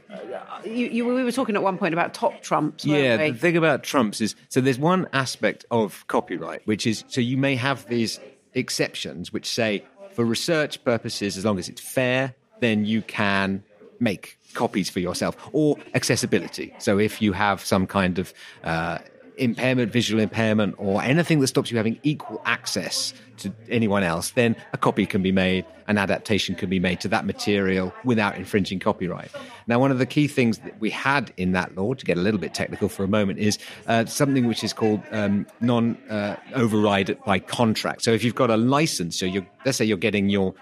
you, 0.64 0.86
you, 0.86 1.06
we 1.06 1.24
were 1.24 1.32
talking 1.32 1.56
at 1.56 1.64
one 1.64 1.80
point 1.80 1.92
about 1.92 2.14
top 2.14 2.40
trumps. 2.44 2.86
Yeah, 2.86 3.18
we? 3.18 3.32
the 3.32 3.38
thing 3.38 3.58
about 3.58 3.82
trumps 3.82 4.22
is 4.22 4.36
so 4.48 4.62
there's 4.62 4.78
one 4.78 5.08
aspect 5.12 5.66
of 5.72 6.06
copyright 6.08 6.66
which 6.66 6.86
is 6.86 7.04
so 7.08 7.20
you 7.20 7.38
may 7.38 7.56
have 7.56 7.88
these 7.88 8.20
exceptions 8.54 9.34
which 9.34 9.48
say 9.48 9.84
for 10.12 10.26
research 10.26 10.84
purposes, 10.84 11.38
as 11.38 11.46
long 11.46 11.60
as 11.60 11.70
it's 11.70 11.82
fair, 11.82 12.36
then 12.60 12.86
you 12.86 13.02
can 13.02 13.64
make 14.00 14.38
copies 14.54 14.90
for 14.90 15.00
yourself 15.00 15.36
or 15.52 15.78
accessibility. 15.94 16.74
So 16.80 16.98
if 16.98 17.22
you 17.22 17.34
have 17.34 17.64
some 17.64 17.88
kind 17.88 18.20
of 18.20 18.34
uh, 18.64 19.00
impairment, 19.40 19.92
visual 19.92 20.22
impairment, 20.22 20.76
or 20.78 21.02
anything 21.02 21.40
that 21.40 21.48
stops 21.48 21.72
you 21.72 21.78
having 21.78 22.00
equal 22.04 22.42
access 22.46 23.14
to 23.38 23.52
anyone 23.70 24.04
else, 24.04 24.32
then 24.32 24.56
a 24.74 24.78
copy 24.78 25.06
can 25.06 25.22
be 25.22 25.32
made, 25.32 25.66
an 25.88 25.98
adaptation 25.98 26.56
can 26.56 26.70
be 26.70 26.80
made 26.80 27.00
to 27.00 27.08
that 27.08 27.26
material 27.26 27.94
without 28.04 28.36
infringing 28.36 28.80
copyright. 28.80 29.32
Now, 29.66 29.80
one 29.80 29.92
of 29.92 29.98
the 29.98 30.06
key 30.06 30.28
things 30.28 30.60
that 30.60 30.80
we 30.80 30.90
had 30.90 31.32
in 31.38 31.54
that 31.54 31.76
law, 31.76 31.94
to 31.94 32.06
get 32.06 32.18
a 32.18 32.22
little 32.22 32.40
bit 32.40 32.54
technical 32.54 32.90
for 32.90 33.04
a 33.04 33.08
moment, 33.08 33.40
is 33.40 33.58
uh, 33.88 34.06
something 34.06 34.46
which 34.46 34.64
is 34.64 34.74
called 34.74 35.02
um, 35.12 35.48
non 35.62 35.96
uh, 36.10 36.36
override 36.54 37.18
by 37.26 37.40
contract. 37.40 38.04
So 38.04 38.12
if 38.12 38.24
you've 38.24 38.36
got 38.36 38.50
a 38.50 38.58
license, 38.58 39.18
so 39.18 39.26
you're, 39.26 39.48
let's 39.66 39.78
say 39.78 39.86
you're 39.86 39.98
getting 39.98 40.30
your 40.30 40.54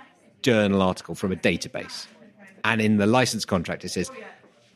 journal 0.43 0.81
article 0.81 1.15
from 1.15 1.31
a 1.31 1.35
database, 1.35 2.05
and 2.63 2.81
in 2.81 2.97
the 2.97 3.07
license 3.07 3.45
contract 3.45 3.85
it 3.85 3.89
says 3.89 4.11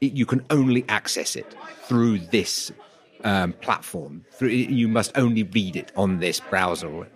you 0.02 0.26
can 0.26 0.44
only 0.50 0.84
access 0.90 1.36
it 1.36 1.56
through 1.84 2.18
this 2.18 2.72
um, 3.24 3.54
platform. 3.54 4.26
You 4.40 4.88
must 4.88 5.12
only 5.16 5.44
read 5.44 5.76
it 5.76 5.92
on 5.96 6.20
this 6.20 6.40
browser. 6.40 7.08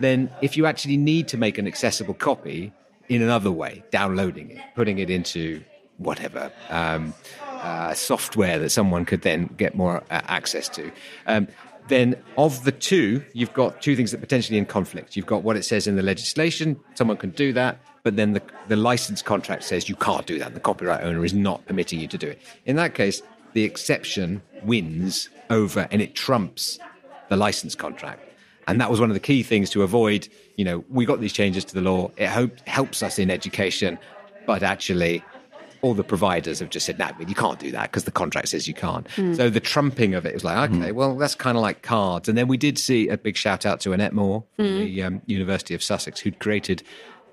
Then, 0.00 0.30
if 0.42 0.56
you 0.56 0.66
actually 0.66 0.96
need 0.96 1.28
to 1.28 1.36
make 1.36 1.58
an 1.58 1.66
accessible 1.66 2.14
copy 2.14 2.72
in 3.08 3.22
another 3.22 3.52
way, 3.52 3.84
downloading 3.90 4.50
it, 4.50 4.60
putting 4.74 4.98
it 4.98 5.10
into 5.10 5.62
whatever 5.98 6.50
um, 6.70 7.14
uh, 7.48 7.94
software 7.94 8.58
that 8.58 8.70
someone 8.70 9.04
could 9.04 9.22
then 9.22 9.46
get 9.56 9.76
more 9.76 9.98
uh, 10.10 10.20
access 10.26 10.68
to. 10.70 10.90
Um, 11.26 11.46
then, 11.88 12.16
of 12.38 12.64
the 12.64 12.72
two, 12.72 13.24
you've 13.32 13.52
got 13.52 13.82
two 13.82 13.94
things 13.94 14.10
that 14.12 14.20
potentially 14.20 14.58
in 14.58 14.66
conflict. 14.66 15.16
You've 15.16 15.26
got 15.26 15.42
what 15.42 15.56
it 15.56 15.64
says 15.64 15.86
in 15.86 15.96
the 15.96 16.02
legislation, 16.02 16.80
someone 16.94 17.16
can 17.16 17.30
do 17.30 17.52
that, 17.52 17.78
but 18.02 18.16
then 18.16 18.32
the, 18.32 18.42
the 18.68 18.76
license 18.76 19.22
contract 19.22 19.64
says 19.64 19.88
you 19.88 19.96
can't 19.96 20.26
do 20.26 20.38
that. 20.38 20.54
The 20.54 20.60
copyright 20.60 21.04
owner 21.04 21.24
is 21.24 21.34
not 21.34 21.64
permitting 21.66 22.00
you 22.00 22.08
to 22.08 22.18
do 22.18 22.28
it. 22.28 22.40
In 22.66 22.76
that 22.76 22.94
case, 22.94 23.22
the 23.52 23.64
exception 23.64 24.42
wins 24.64 25.28
over 25.50 25.86
and 25.90 26.02
it 26.02 26.14
trumps 26.14 26.78
the 27.28 27.36
license 27.36 27.74
contract. 27.74 28.28
And 28.66 28.80
that 28.80 28.90
was 28.90 29.00
one 29.00 29.10
of 29.10 29.14
the 29.14 29.20
key 29.20 29.42
things 29.42 29.70
to 29.70 29.82
avoid. 29.82 30.28
You 30.56 30.64
know, 30.64 30.84
we 30.88 31.04
got 31.04 31.20
these 31.20 31.32
changes 31.32 31.64
to 31.66 31.74
the 31.74 31.80
law. 31.80 32.10
It 32.16 32.28
hope, 32.28 32.58
helps 32.66 33.02
us 33.02 33.18
in 33.18 33.30
education, 33.30 33.98
but 34.46 34.62
actually, 34.62 35.24
all 35.82 35.94
the 35.94 36.04
providers 36.04 36.60
have 36.60 36.70
just 36.70 36.86
said, 36.86 36.96
no, 36.98 37.10
you 37.26 37.34
can't 37.34 37.58
do 37.58 37.72
that 37.72 37.90
because 37.90 38.04
the 38.04 38.12
contract 38.12 38.48
says 38.48 38.68
you 38.68 38.74
can't. 38.74 39.08
Mm. 39.16 39.36
So 39.36 39.50
the 39.50 39.60
trumping 39.60 40.14
of 40.14 40.24
it 40.24 40.32
was 40.32 40.44
like, 40.44 40.70
okay, 40.70 40.90
mm. 40.90 40.92
well, 40.92 41.16
that's 41.16 41.34
kind 41.34 41.56
of 41.56 41.62
like 41.62 41.82
cards. 41.82 42.28
And 42.28 42.38
then 42.38 42.46
we 42.46 42.56
did 42.56 42.78
see 42.78 43.08
a 43.08 43.18
big 43.18 43.36
shout 43.36 43.66
out 43.66 43.80
to 43.80 43.92
Annette 43.92 44.12
Moore 44.12 44.44
from 44.56 44.64
mm. 44.66 44.78
the 44.84 45.02
um, 45.02 45.22
University 45.26 45.74
of 45.74 45.82
Sussex, 45.82 46.20
who'd 46.20 46.38
created 46.38 46.84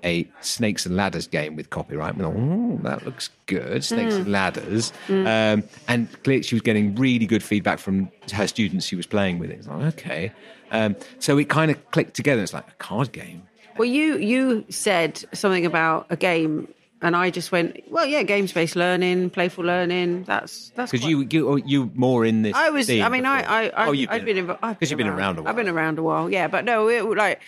a 0.04 0.28
snakes 0.40 0.86
and 0.86 0.96
ladders 0.96 1.26
game 1.26 1.56
with 1.56 1.70
copyright. 1.70 2.14
Oh, 2.20 2.78
that 2.82 3.04
looks 3.04 3.30
good, 3.46 3.84
snakes 3.84 4.14
mm. 4.14 4.18
and 4.18 4.32
ladders. 4.32 4.92
Mm. 5.08 5.54
Um, 5.54 5.64
and 5.88 6.22
clearly, 6.22 6.42
she 6.42 6.54
was 6.54 6.62
getting 6.62 6.94
really 6.94 7.26
good 7.26 7.42
feedback 7.42 7.78
from 7.78 8.10
her 8.32 8.46
students 8.46 8.86
she 8.86 8.96
was 8.96 9.06
playing 9.06 9.38
with. 9.38 9.50
It 9.50 9.58
was 9.58 9.68
like, 9.68 9.94
okay. 9.94 10.32
Um, 10.70 10.96
so 11.18 11.38
it 11.38 11.48
kind 11.48 11.70
of 11.70 11.90
clicked 11.90 12.14
together. 12.14 12.42
It's 12.42 12.52
like 12.52 12.68
a 12.68 12.74
card 12.78 13.12
game. 13.12 13.42
Well, 13.76 13.88
you 13.88 14.18
you 14.18 14.64
said 14.68 15.24
something 15.32 15.64
about 15.64 16.06
a 16.10 16.16
game 16.16 16.68
and 17.02 17.16
I 17.16 17.30
just 17.30 17.50
went, 17.50 17.80
well, 17.90 18.04
yeah, 18.04 18.22
games 18.22 18.52
based 18.52 18.76
learning, 18.76 19.30
playful 19.30 19.64
learning. 19.64 20.24
That's 20.24 20.70
that's 20.74 20.92
because 20.92 21.06
you 21.06 21.26
you 21.30 21.62
you 21.64 21.90
more 21.94 22.24
in 22.26 22.42
this. 22.42 22.54
I 22.54 22.70
was. 22.70 22.90
I 22.90 23.08
mean, 23.08 23.22
before. 23.22 23.36
I 23.36 23.70
I 23.74 23.86
oh, 23.86 23.92
you've 23.92 24.10
I've 24.10 24.24
been 24.24 24.46
because 24.46 24.90
you've 24.90 24.98
been 24.98 25.06
around 25.06 25.38
a 25.38 25.42
while. 25.42 25.50
I've 25.50 25.56
been 25.56 25.68
around 25.68 25.98
a 25.98 26.02
while, 26.02 26.30
yeah. 26.30 26.48
But 26.48 26.64
no, 26.64 26.88
it, 26.88 27.04
like 27.16 27.40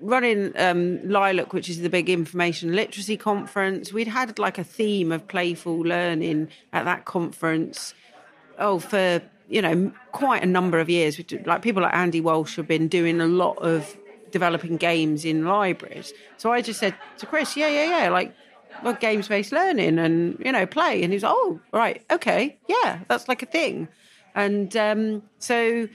running 0.00 0.52
um, 0.58 1.08
Lilac, 1.08 1.52
which 1.52 1.68
is 1.68 1.80
the 1.80 1.90
big 1.90 2.08
information 2.08 2.74
literacy 2.74 3.16
conference, 3.16 3.92
we'd 3.92 4.08
had 4.08 4.38
like 4.38 4.58
a 4.58 4.64
theme 4.64 5.12
of 5.12 5.26
playful 5.28 5.78
learning 5.78 6.48
at 6.72 6.84
that 6.84 7.04
conference. 7.04 7.94
Oh, 8.58 8.78
for 8.78 9.22
you 9.48 9.62
know, 9.62 9.90
quite 10.12 10.42
a 10.42 10.46
number 10.46 10.78
of 10.78 10.90
years. 10.90 11.20
Like 11.46 11.62
people 11.62 11.82
like 11.82 11.94
Andy 11.94 12.20
Walsh 12.20 12.56
have 12.56 12.68
been 12.68 12.88
doing 12.88 13.20
a 13.20 13.26
lot 13.26 13.56
of 13.58 13.96
developing 14.30 14.76
games 14.76 15.24
in 15.24 15.44
libraries. 15.44 16.12
So 16.36 16.52
I 16.52 16.60
just 16.60 16.78
said 16.78 16.94
to 17.18 17.26
Chris, 17.26 17.56
yeah, 17.56 17.68
yeah, 17.68 18.02
yeah, 18.02 18.10
like 18.10 18.34
well, 18.82 18.94
games 18.94 19.28
based 19.28 19.52
learning 19.52 19.98
and 19.98 20.38
you 20.44 20.52
know 20.52 20.66
play, 20.66 21.02
and 21.02 21.12
he's 21.12 21.22
like, 21.22 21.32
oh, 21.34 21.60
right, 21.72 22.02
okay, 22.10 22.58
yeah, 22.68 23.00
that's 23.08 23.28
like 23.28 23.42
a 23.42 23.46
thing. 23.46 23.88
And 24.34 24.76
um, 24.76 25.22
so 25.38 25.88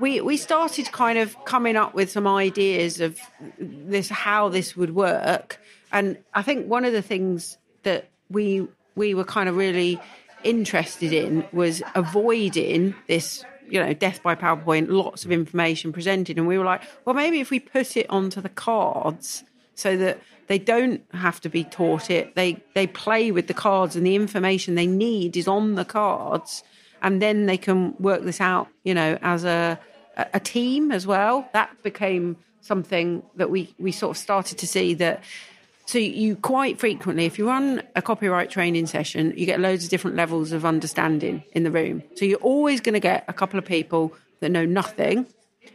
we 0.00 0.20
we 0.20 0.36
started 0.36 0.90
kind 0.90 1.18
of 1.18 1.36
coming 1.44 1.76
up 1.76 1.94
with 1.94 2.10
some 2.10 2.26
ideas 2.26 3.00
of 3.00 3.20
this 3.58 4.08
how 4.08 4.48
this 4.48 4.76
would 4.76 4.94
work. 4.94 5.60
And 5.92 6.18
i 6.34 6.42
think 6.42 6.66
one 6.66 6.84
of 6.84 6.92
the 6.92 7.02
things 7.02 7.58
that 7.82 8.08
we 8.30 8.66
we 8.94 9.14
were 9.14 9.24
kind 9.24 9.48
of 9.48 9.56
really 9.56 10.00
interested 10.42 11.12
in 11.12 11.44
was 11.52 11.82
avoiding 11.94 12.94
this 13.08 13.44
you 13.68 13.78
know 13.78 13.92
death 13.92 14.22
by 14.22 14.34
powerpoint 14.34 14.86
lots 14.88 15.24
of 15.24 15.30
information 15.30 15.92
presented. 15.92 16.38
And 16.38 16.46
we 16.46 16.58
were 16.58 16.64
like 16.64 16.82
well 17.04 17.14
maybe 17.14 17.40
if 17.40 17.50
we 17.50 17.60
put 17.60 17.96
it 17.96 18.08
onto 18.08 18.40
the 18.40 18.48
cards 18.48 19.44
so 19.74 19.96
that 19.96 20.20
they 20.48 20.58
don't 20.58 21.02
have 21.12 21.40
to 21.42 21.48
be 21.48 21.64
taught 21.64 22.10
it 22.10 22.34
they 22.34 22.62
they 22.74 22.86
play 22.86 23.30
with 23.30 23.46
the 23.46 23.54
cards 23.54 23.96
and 23.96 24.06
the 24.06 24.16
information 24.16 24.74
they 24.74 24.86
need 24.86 25.36
is 25.36 25.46
on 25.46 25.74
the 25.74 25.84
cards. 25.84 26.62
And 27.02 27.22
then 27.22 27.46
they 27.46 27.56
can 27.56 27.94
work 27.98 28.22
this 28.22 28.40
out 28.40 28.68
you 28.84 28.94
know 28.94 29.18
as 29.22 29.44
a 29.44 29.78
a 30.16 30.40
team 30.40 30.92
as 30.92 31.06
well. 31.06 31.48
That 31.52 31.82
became 31.82 32.36
something 32.60 33.22
that 33.36 33.50
we, 33.50 33.74
we 33.78 33.92
sort 33.92 34.16
of 34.16 34.18
started 34.18 34.58
to 34.58 34.66
see 34.66 34.94
that. 34.94 35.22
So 35.86 35.98
you 35.98 36.36
quite 36.36 36.78
frequently, 36.78 37.24
if 37.24 37.38
you 37.38 37.48
run 37.48 37.82
a 37.96 38.02
copyright 38.02 38.50
training 38.50 38.86
session, 38.86 39.34
you 39.36 39.44
get 39.44 39.58
loads 39.58 39.82
of 39.84 39.90
different 39.90 40.16
levels 40.16 40.52
of 40.52 40.64
understanding 40.64 41.42
in 41.52 41.64
the 41.64 41.70
room. 41.70 42.02
So 42.14 42.24
you're 42.24 42.38
always 42.38 42.80
going 42.80 42.92
to 42.92 43.00
get 43.00 43.24
a 43.26 43.32
couple 43.32 43.58
of 43.58 43.64
people 43.64 44.14
that 44.38 44.50
know 44.50 44.64
nothing, 44.64 45.26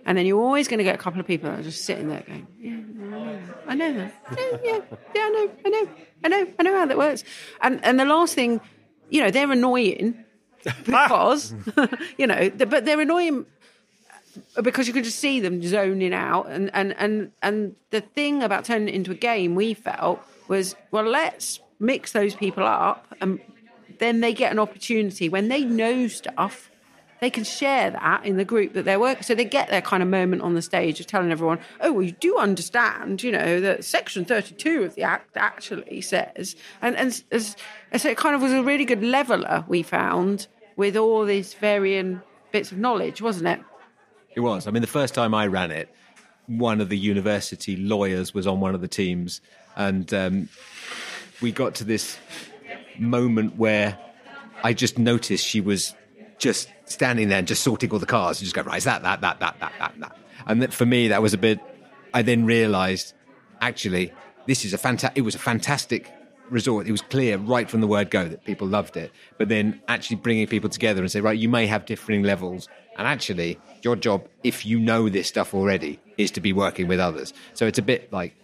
and 0.05 0.17
then 0.17 0.25
you're 0.25 0.41
always 0.41 0.67
going 0.67 0.77
to 0.77 0.83
get 0.83 0.95
a 0.95 0.97
couple 0.97 1.19
of 1.19 1.27
people 1.27 1.49
that 1.49 1.59
are 1.59 1.63
just 1.63 1.83
sitting 1.83 2.07
there 2.07 2.23
going, 2.25 2.47
"Yeah, 2.59 3.39
I 3.67 3.75
know 3.75 3.93
that. 3.93 4.13
Yeah, 4.37 4.57
yeah, 4.63 4.79
yeah, 5.13 5.21
I 5.21 5.29
know, 5.29 5.51
I 5.65 5.69
know, 5.69 5.89
I 6.23 6.27
know, 6.29 6.47
I 6.59 6.63
know 6.63 6.79
how 6.79 6.85
that 6.85 6.97
works." 6.97 7.23
And 7.61 7.83
and 7.83 7.99
the 7.99 8.05
last 8.05 8.35
thing, 8.35 8.61
you 9.09 9.21
know, 9.21 9.31
they're 9.31 9.51
annoying 9.51 10.23
because 10.85 11.53
you 12.17 12.25
know, 12.25 12.49
but 12.51 12.85
they're 12.85 13.01
annoying 13.01 13.45
because 14.61 14.87
you 14.87 14.93
could 14.93 15.03
just 15.03 15.19
see 15.19 15.39
them 15.39 15.61
zoning 15.61 16.13
out. 16.13 16.47
And 16.49 16.69
and 16.73 16.95
and 16.97 17.31
and 17.41 17.75
the 17.91 18.01
thing 18.01 18.43
about 18.43 18.65
turning 18.65 18.89
it 18.89 18.95
into 18.95 19.11
a 19.11 19.15
game 19.15 19.55
we 19.55 19.73
felt 19.73 20.21
was 20.47 20.75
well 20.91 21.05
let's 21.05 21.59
mix 21.79 22.11
those 22.11 22.35
people 22.35 22.63
up 22.63 23.13
and 23.19 23.39
then 23.99 24.21
they 24.21 24.33
get 24.33 24.51
an 24.51 24.59
opportunity. 24.59 25.29
When 25.29 25.47
they 25.47 25.63
know 25.63 26.07
stuff 26.07 26.69
they 27.21 27.29
can 27.29 27.43
share 27.43 27.91
that 27.91 28.25
in 28.25 28.37
the 28.37 28.45
group 28.45 28.73
that 28.73 28.85
they're 28.85 28.99
working. 28.99 29.23
So 29.23 29.35
they 29.35 29.45
get 29.45 29.69
their 29.69 29.81
kind 29.81 30.03
of 30.03 30.09
moment 30.09 30.41
on 30.41 30.53
the 30.53 30.61
stage 30.61 30.99
of 30.99 31.07
telling 31.07 31.31
everyone 31.31 31.59
oh 31.81 31.93
well 31.93 32.03
you 32.03 32.11
do 32.11 32.37
understand 32.37 33.23
you 33.23 33.31
know 33.31 33.59
that 33.61 33.83
section 33.83 34.25
32 34.25 34.83
of 34.83 34.95
the 34.95 35.03
act 35.03 35.35
actually 35.37 36.01
says 36.01 36.55
and 36.81 36.95
and, 36.95 37.23
and 37.31 38.01
so 38.01 38.09
it 38.09 38.17
kind 38.17 38.35
of 38.35 38.41
was 38.41 38.51
a 38.51 38.63
really 38.63 38.85
good 38.85 39.03
leveler 39.03 39.65
we 39.67 39.81
found 39.81 40.47
with 40.75 40.97
all 40.97 41.25
these 41.25 41.53
varying 41.53 42.21
bits 42.51 42.71
of 42.71 42.77
knowledge 42.77 43.21
wasn't 43.21 43.47
it 43.47 43.59
it 44.35 44.41
was. 44.41 44.67
I 44.67 44.71
mean, 44.71 44.81
the 44.81 44.87
first 44.87 45.13
time 45.13 45.33
I 45.33 45.47
ran 45.47 45.71
it, 45.71 45.89
one 46.47 46.81
of 46.81 46.89
the 46.89 46.97
university 46.97 47.75
lawyers 47.75 48.33
was 48.33 48.45
on 48.45 48.59
one 48.59 48.75
of 48.75 48.81
the 48.81 48.87
teams, 48.87 49.41
and 49.75 50.13
um, 50.13 50.49
we 51.41 51.51
got 51.51 51.75
to 51.75 51.83
this 51.83 52.17
moment 52.99 53.57
where 53.57 53.97
I 54.63 54.73
just 54.73 54.97
noticed 54.97 55.45
she 55.45 55.61
was 55.61 55.95
just 56.37 56.69
standing 56.85 57.29
there 57.29 57.39
and 57.39 57.47
just 57.47 57.63
sorting 57.63 57.91
all 57.91 57.99
the 57.99 58.05
cars 58.05 58.39
and 58.39 58.45
just 58.45 58.55
go 58.55 58.61
right, 58.61 58.77
is 58.77 58.83
that 58.83 59.01
that 59.03 59.21
that 59.21 59.39
that 59.39 59.59
that 59.59 59.73
that 59.79 59.93
that, 59.99 60.17
and 60.45 60.61
that 60.61 60.73
for 60.73 60.85
me 60.85 61.07
that 61.07 61.21
was 61.21 61.33
a 61.33 61.37
bit. 61.37 61.59
I 62.13 62.21
then 62.21 62.45
realised 62.45 63.13
actually 63.59 64.13
this 64.45 64.63
is 64.65 64.73
a 64.73 64.77
fantastic. 64.77 65.17
It 65.17 65.21
was 65.21 65.35
a 65.35 65.39
fantastic 65.39 66.11
resort. 66.49 66.87
It 66.87 66.91
was 66.91 67.01
clear 67.01 67.37
right 67.37 67.69
from 67.69 67.81
the 67.81 67.87
word 67.87 68.09
go 68.09 68.27
that 68.27 68.43
people 68.45 68.67
loved 68.67 68.97
it. 68.97 69.11
But 69.37 69.49
then 69.49 69.81
actually 69.87 70.17
bringing 70.17 70.47
people 70.47 70.69
together 70.69 71.01
and 71.01 71.11
say, 71.11 71.21
right, 71.21 71.37
you 71.37 71.49
may 71.49 71.67
have 71.67 71.85
differing 71.85 72.23
levels, 72.23 72.67
and 72.97 73.07
actually 73.07 73.59
your 73.81 73.95
job, 73.95 74.27
if 74.43 74.65
you 74.65 74.79
know 74.79 75.09
this 75.09 75.27
stuff 75.27 75.53
already, 75.53 75.99
is 76.17 76.31
to 76.31 76.41
be 76.41 76.53
working 76.53 76.87
with 76.87 76.99
others. 76.99 77.33
So 77.53 77.65
it's 77.67 77.79
a 77.79 77.83
bit 77.83 78.11
like 78.11 78.35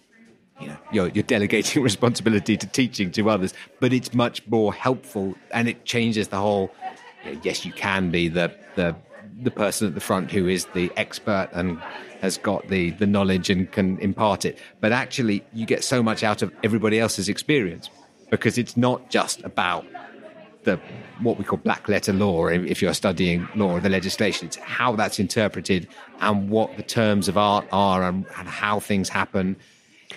you 0.60 0.68
know 0.68 0.78
you're, 0.91 1.07
you're 1.10 1.23
delegating 1.23 1.82
responsibility 1.91 2.57
to 2.57 2.68
teaching 2.68 3.11
to 3.11 3.30
others, 3.30 3.53
but 3.80 3.94
it's 3.94 4.14
much 4.14 4.45
more 4.48 4.73
helpful 4.73 5.36
and 5.52 5.68
it 5.68 5.86
changes 5.86 6.28
the 6.28 6.38
whole 6.38 6.72
you 7.26 7.34
know, 7.34 7.41
yes, 7.44 7.65
you 7.65 7.72
can 7.72 8.11
be 8.11 8.28
the 8.28 8.53
the 8.76 8.95
the 9.42 9.52
person 9.52 9.88
at 9.88 9.96
the 9.96 10.02
front 10.02 10.32
who 10.32 10.48
is 10.48 10.66
the 10.74 10.92
expert 10.98 11.50
and 11.54 11.80
has 12.22 12.38
got 12.38 12.68
the 12.68 12.92
the 12.92 13.08
knowledge 13.08 13.50
and 13.50 13.72
can 13.72 13.98
impart 14.00 14.46
it, 14.46 14.58
but 14.80 14.92
actually 14.92 15.44
you 15.54 15.66
get 15.66 15.84
so 15.84 16.04
much 16.04 16.24
out 16.24 16.42
of 16.42 16.54
everybody 16.64 17.00
else's 17.00 17.28
experience 17.28 17.90
because 18.30 18.58
it's 18.58 18.78
not 18.78 19.10
just 19.10 19.44
about 19.44 19.86
the 20.64 20.80
what 21.22 21.38
we 21.38 21.44
call 21.44 21.58
black 21.58 21.88
letter 21.88 22.14
law 22.14 22.48
if 22.48 22.82
you're 22.82 22.94
studying 22.94 23.48
law 23.56 23.74
or 23.74 23.80
the 23.80 23.90
legislation 23.90 24.48
it's 24.48 24.58
how 24.58 24.96
that's 24.96 25.20
interpreted 25.20 25.88
and 26.20 26.50
what 26.50 26.76
the 26.78 26.84
terms 26.84 27.28
of 27.28 27.38
art 27.38 27.66
are 27.72 28.04
and, 28.04 28.26
and 28.38 28.48
how 28.48 28.80
things 28.80 29.10
happen 29.10 29.56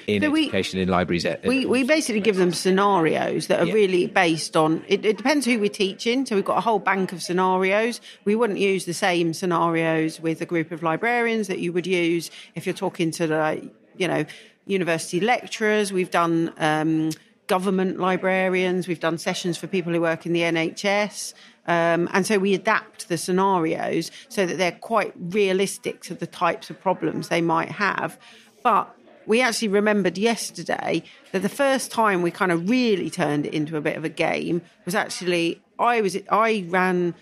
in 0.07 0.23
so 0.23 0.35
education 0.35 0.79
we, 0.79 0.83
in 0.83 0.89
libraries 0.89 1.27
we, 1.45 1.67
we 1.67 1.83
basically 1.83 2.21
give 2.21 2.37
them 2.37 2.53
scenarios 2.53 3.47
that 3.49 3.61
are 3.61 3.67
yeah. 3.67 3.75
really 3.75 4.07
based 4.07 4.57
on 4.57 4.85
it, 4.89 5.05
it, 5.05 5.17
depends 5.17 5.47
who 5.47 5.59
we're 5.59 5.69
teaching 5.69 6.27
so 6.27 6.35
we've 6.35 6.45
got 6.45 6.59
a 6.59 6.63
whole 6.63 6.79
bank 6.79 7.13
of 7.13 7.23
scenarios 7.23 8.01
we 8.25 8.35
wouldn't 8.35 8.59
use 8.59 8.85
the 8.85 8.95
same 8.95 9.33
scenarios 9.33 10.21
with 10.21 10.41
a 10.41 10.47
group 10.47 10.71
of 10.71 10.83
librarians 10.83 11.49
that 11.49 11.59
you 11.59 11.73
would 11.73 11.87
use 11.87 12.31
if 12.55 12.67
you're 12.67 12.75
talking 12.75 13.11
to 13.11 13.27
the 13.27 13.71
you 13.97 14.09
know 14.09 14.25
university 14.67 15.21
lecturers 15.21 15.93
we've 15.93 16.11
done 16.11 16.53
um, 16.59 17.11
government 17.47 17.99
librarians. 17.99 18.89
We've 18.89 19.01
done 19.01 19.19
sessions 19.19 19.57
for 19.57 19.67
people 19.67 19.93
who 19.93 20.01
work 20.01 20.27
in 20.27 20.33
the 20.33 20.41
NHS. 20.41 21.35
Um, 21.67 22.09
and 22.13 22.27
so 22.27 22.39
we 22.39 22.55
adapt 22.55 23.09
the 23.09 23.17
scenarios 23.17 24.11
so 24.29 24.47
that 24.47 24.59
they're 24.59 24.73
quite 24.73 25.13
realistic 25.17 26.03
to 26.05 26.15
the 26.15 26.27
types 26.27 26.71
of 26.71 26.81
problems 26.81 27.29
they 27.29 27.41
might 27.41 27.71
have. 27.71 28.19
But 28.63 28.95
we 29.27 29.41
actually 29.41 29.69
remembered 29.69 30.19
yesterday 30.19 31.03
that 31.33 31.43
the 31.43 31.49
first 31.49 31.91
time 31.91 32.23
we 32.23 32.31
kind 32.31 32.53
of 32.53 32.69
really 32.69 33.11
turned 33.11 33.47
it 33.47 33.55
into 33.55 33.77
a 33.77 33.81
bit 33.81 33.97
of 33.97 34.05
a 34.05 34.09
game 34.09 34.63
was 34.85 34.95
actually 34.95 35.61
I 35.79 36.01
was 36.01 36.17
I 36.31 36.67
ran 36.69 37.15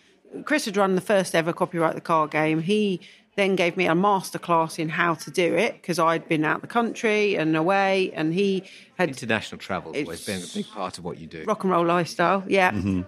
Chris 0.45 0.65
had 0.65 0.77
run 0.77 0.95
the 0.95 1.01
first 1.01 1.35
ever 1.35 1.53
copyright 1.53 1.95
the 1.95 2.01
car 2.01 2.27
game. 2.27 2.63
He 2.63 3.01
then 3.37 3.57
gave 3.57 3.77
me 3.77 3.87
a 3.87 3.93
masterclass 3.93 4.79
in 4.79 4.89
how 4.89 5.15
to 5.15 5.31
do 5.31 5.55
it 5.55 5.75
because 5.75 5.99
I'd 5.99 6.29
been 6.29 6.45
out 6.45 6.61
the 6.61 6.67
country 6.67 7.35
and 7.35 7.57
away, 7.57 8.13
and 8.15 8.35
he 8.35 8.65
had 8.99 9.09
international 9.09 9.59
travel 9.59 9.95
always 9.97 10.25
been 10.25 10.43
a 10.43 10.47
big 10.55 10.67
part 10.69 10.99
of 10.99 11.05
what 11.05 11.19
you 11.19 11.27
do. 11.27 11.45
Rock 11.45 11.65
and 11.65 11.71
roll 11.71 11.87
lifestyle, 11.87 12.45
yeah. 12.47 12.73
Mm-hmm. 12.73 13.03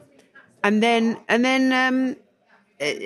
And 0.62 0.82
then 0.82 1.18
and 1.28 1.44
then 1.44 1.72
um, 1.72 2.16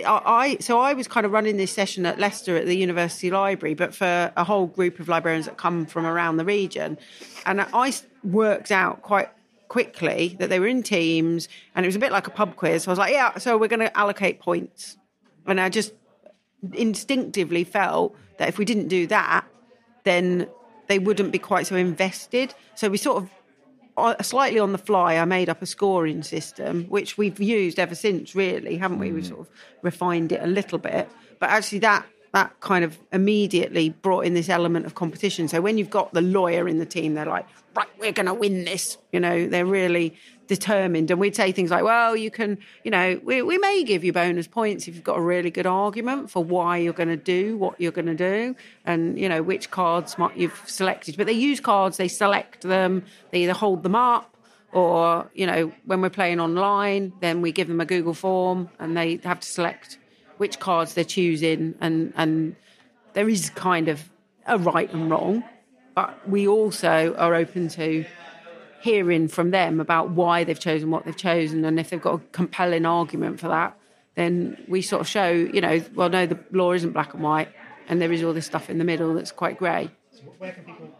I 0.06 0.56
so 0.60 0.80
I 0.80 0.92
was 0.94 1.08
kind 1.08 1.26
of 1.26 1.32
running 1.32 1.56
this 1.56 1.72
session 1.72 2.06
at 2.06 2.18
Leicester 2.18 2.56
at 2.56 2.66
the 2.66 2.76
University 2.76 3.30
Library, 3.30 3.74
but 3.74 3.94
for 3.94 4.32
a 4.36 4.44
whole 4.44 4.66
group 4.66 5.00
of 5.00 5.08
librarians 5.08 5.46
that 5.46 5.56
come 5.56 5.86
from 5.86 6.06
around 6.06 6.36
the 6.36 6.44
region, 6.44 6.98
and 7.46 7.60
I 7.60 7.92
worked 8.24 8.70
out 8.70 9.02
quite 9.02 9.28
quickly 9.68 10.36
that 10.38 10.48
they 10.48 10.58
were 10.58 10.66
in 10.66 10.82
teams, 10.82 11.48
and 11.74 11.84
it 11.84 11.88
was 11.88 11.96
a 11.96 11.98
bit 11.98 12.12
like 12.12 12.26
a 12.26 12.30
pub 12.30 12.56
quiz. 12.56 12.84
So 12.84 12.90
I 12.90 12.92
was 12.92 12.98
like, 12.98 13.12
yeah, 13.12 13.38
so 13.38 13.56
we're 13.56 13.68
going 13.68 13.80
to 13.80 13.96
allocate 13.96 14.40
points, 14.40 14.96
and 15.46 15.60
I 15.60 15.68
just 15.68 15.92
instinctively 16.72 17.64
felt 17.64 18.16
that 18.38 18.48
if 18.48 18.58
we 18.58 18.64
didn't 18.64 18.88
do 18.88 19.06
that, 19.08 19.44
then 20.04 20.48
they 20.88 20.98
wouldn't 20.98 21.32
be 21.32 21.38
quite 21.38 21.66
so 21.66 21.76
invested. 21.76 22.54
So 22.74 22.88
we 22.88 22.96
sort 22.96 23.22
of 23.22 23.24
uh, 23.24 23.34
slightly 24.22 24.58
on 24.58 24.72
the 24.72 24.78
fly, 24.78 25.16
I 25.16 25.24
made 25.24 25.48
up 25.48 25.62
a 25.62 25.66
scoring 25.66 26.22
system, 26.22 26.84
which 26.84 27.18
we've 27.18 27.40
used 27.40 27.78
ever 27.78 27.94
since, 27.94 28.34
really, 28.34 28.76
haven't 28.76 28.98
we? 28.98 29.12
We've 29.12 29.24
mm. 29.24 29.28
sort 29.28 29.40
of 29.40 29.48
refined 29.82 30.32
it 30.32 30.42
a 30.42 30.46
little 30.46 30.78
bit. 30.78 31.08
But 31.38 31.50
actually, 31.50 31.80
that 31.80 32.06
that 32.32 32.60
kind 32.60 32.84
of 32.84 32.98
immediately 33.12 33.88
brought 33.90 34.24
in 34.24 34.34
this 34.34 34.48
element 34.48 34.86
of 34.86 34.94
competition. 34.94 35.48
So 35.48 35.60
when 35.60 35.78
you've 35.78 35.90
got 35.90 36.12
the 36.12 36.20
lawyer 36.20 36.68
in 36.68 36.78
the 36.78 36.86
team, 36.86 37.14
they're 37.14 37.24
like, 37.26 37.46
right, 37.74 37.88
we're 37.98 38.12
going 38.12 38.26
to 38.26 38.34
win 38.34 38.64
this. 38.64 38.98
You 39.12 39.20
know, 39.20 39.46
they're 39.46 39.66
really 39.66 40.14
determined. 40.48 41.10
And 41.12 41.20
we'd 41.20 41.36
say 41.36 41.52
things 41.52 41.70
like, 41.70 41.84
well, 41.84 42.16
you 42.16 42.30
can, 42.30 42.58
you 42.82 42.90
know, 42.90 43.20
we, 43.22 43.42
we 43.42 43.58
may 43.58 43.84
give 43.84 44.02
you 44.02 44.12
bonus 44.12 44.48
points 44.48 44.88
if 44.88 44.96
you've 44.96 45.04
got 45.04 45.18
a 45.18 45.22
really 45.22 45.50
good 45.50 45.66
argument 45.66 46.30
for 46.30 46.42
why 46.42 46.78
you're 46.78 46.92
going 46.92 47.08
to 47.08 47.16
do 47.16 47.56
what 47.56 47.80
you're 47.80 47.92
going 47.92 48.06
to 48.06 48.14
do 48.16 48.56
and, 48.84 49.18
you 49.18 49.28
know, 49.28 49.42
which 49.42 49.70
cards 49.70 50.16
you've 50.34 50.60
selected. 50.66 51.16
But 51.16 51.26
they 51.26 51.32
use 51.32 51.60
cards, 51.60 51.96
they 51.96 52.08
select 52.08 52.62
them, 52.62 53.04
they 53.30 53.44
either 53.44 53.52
hold 53.52 53.84
them 53.84 53.94
up 53.94 54.36
or, 54.72 55.30
you 55.32 55.46
know, 55.46 55.72
when 55.84 56.00
we're 56.00 56.10
playing 56.10 56.40
online, 56.40 57.12
then 57.20 57.40
we 57.40 57.52
give 57.52 57.68
them 57.68 57.80
a 57.80 57.86
Google 57.86 58.14
form 58.14 58.68
and 58.78 58.96
they 58.96 59.20
have 59.22 59.40
to 59.40 59.48
select 59.48 59.98
which 60.38 60.58
cards 60.58 60.94
they're 60.94 61.04
choosing, 61.04 61.74
and 61.80 62.12
and 62.16 62.56
there 63.12 63.28
is 63.28 63.50
kind 63.50 63.88
of 63.88 64.08
a 64.46 64.56
right 64.56 64.92
and 64.92 65.10
wrong, 65.10 65.44
but 65.94 66.28
we 66.28 66.46
also 66.48 67.14
are 67.18 67.34
open 67.34 67.68
to 67.68 68.04
hearing 68.80 69.28
from 69.28 69.50
them 69.50 69.80
about 69.80 70.10
why 70.10 70.44
they've 70.44 70.58
chosen 70.58 70.90
what 70.90 71.04
they've 71.04 71.16
chosen, 71.16 71.64
and 71.64 71.78
if 71.78 71.90
they've 71.90 72.00
got 72.00 72.14
a 72.14 72.18
compelling 72.32 72.86
argument 72.86 73.40
for 73.40 73.48
that, 73.48 73.78
then 74.14 74.56
we 74.68 74.82
sort 74.82 75.00
of 75.00 75.08
show, 75.08 75.30
you 75.30 75.60
know, 75.60 75.82
well, 75.94 76.08
no, 76.08 76.26
the 76.26 76.38
law 76.50 76.72
isn't 76.72 76.92
black 76.92 77.14
and 77.14 77.22
white, 77.22 77.48
and 77.88 78.00
there 78.00 78.12
is 78.12 78.22
all 78.22 78.32
this 78.32 78.46
stuff 78.46 78.68
in 78.68 78.78
the 78.78 78.84
middle 78.84 79.14
that's 79.14 79.32
quite 79.32 79.58
grey. 79.58 79.90
So 80.10 80.22
where 80.38 80.52
can 80.52 80.64
people 80.64 80.90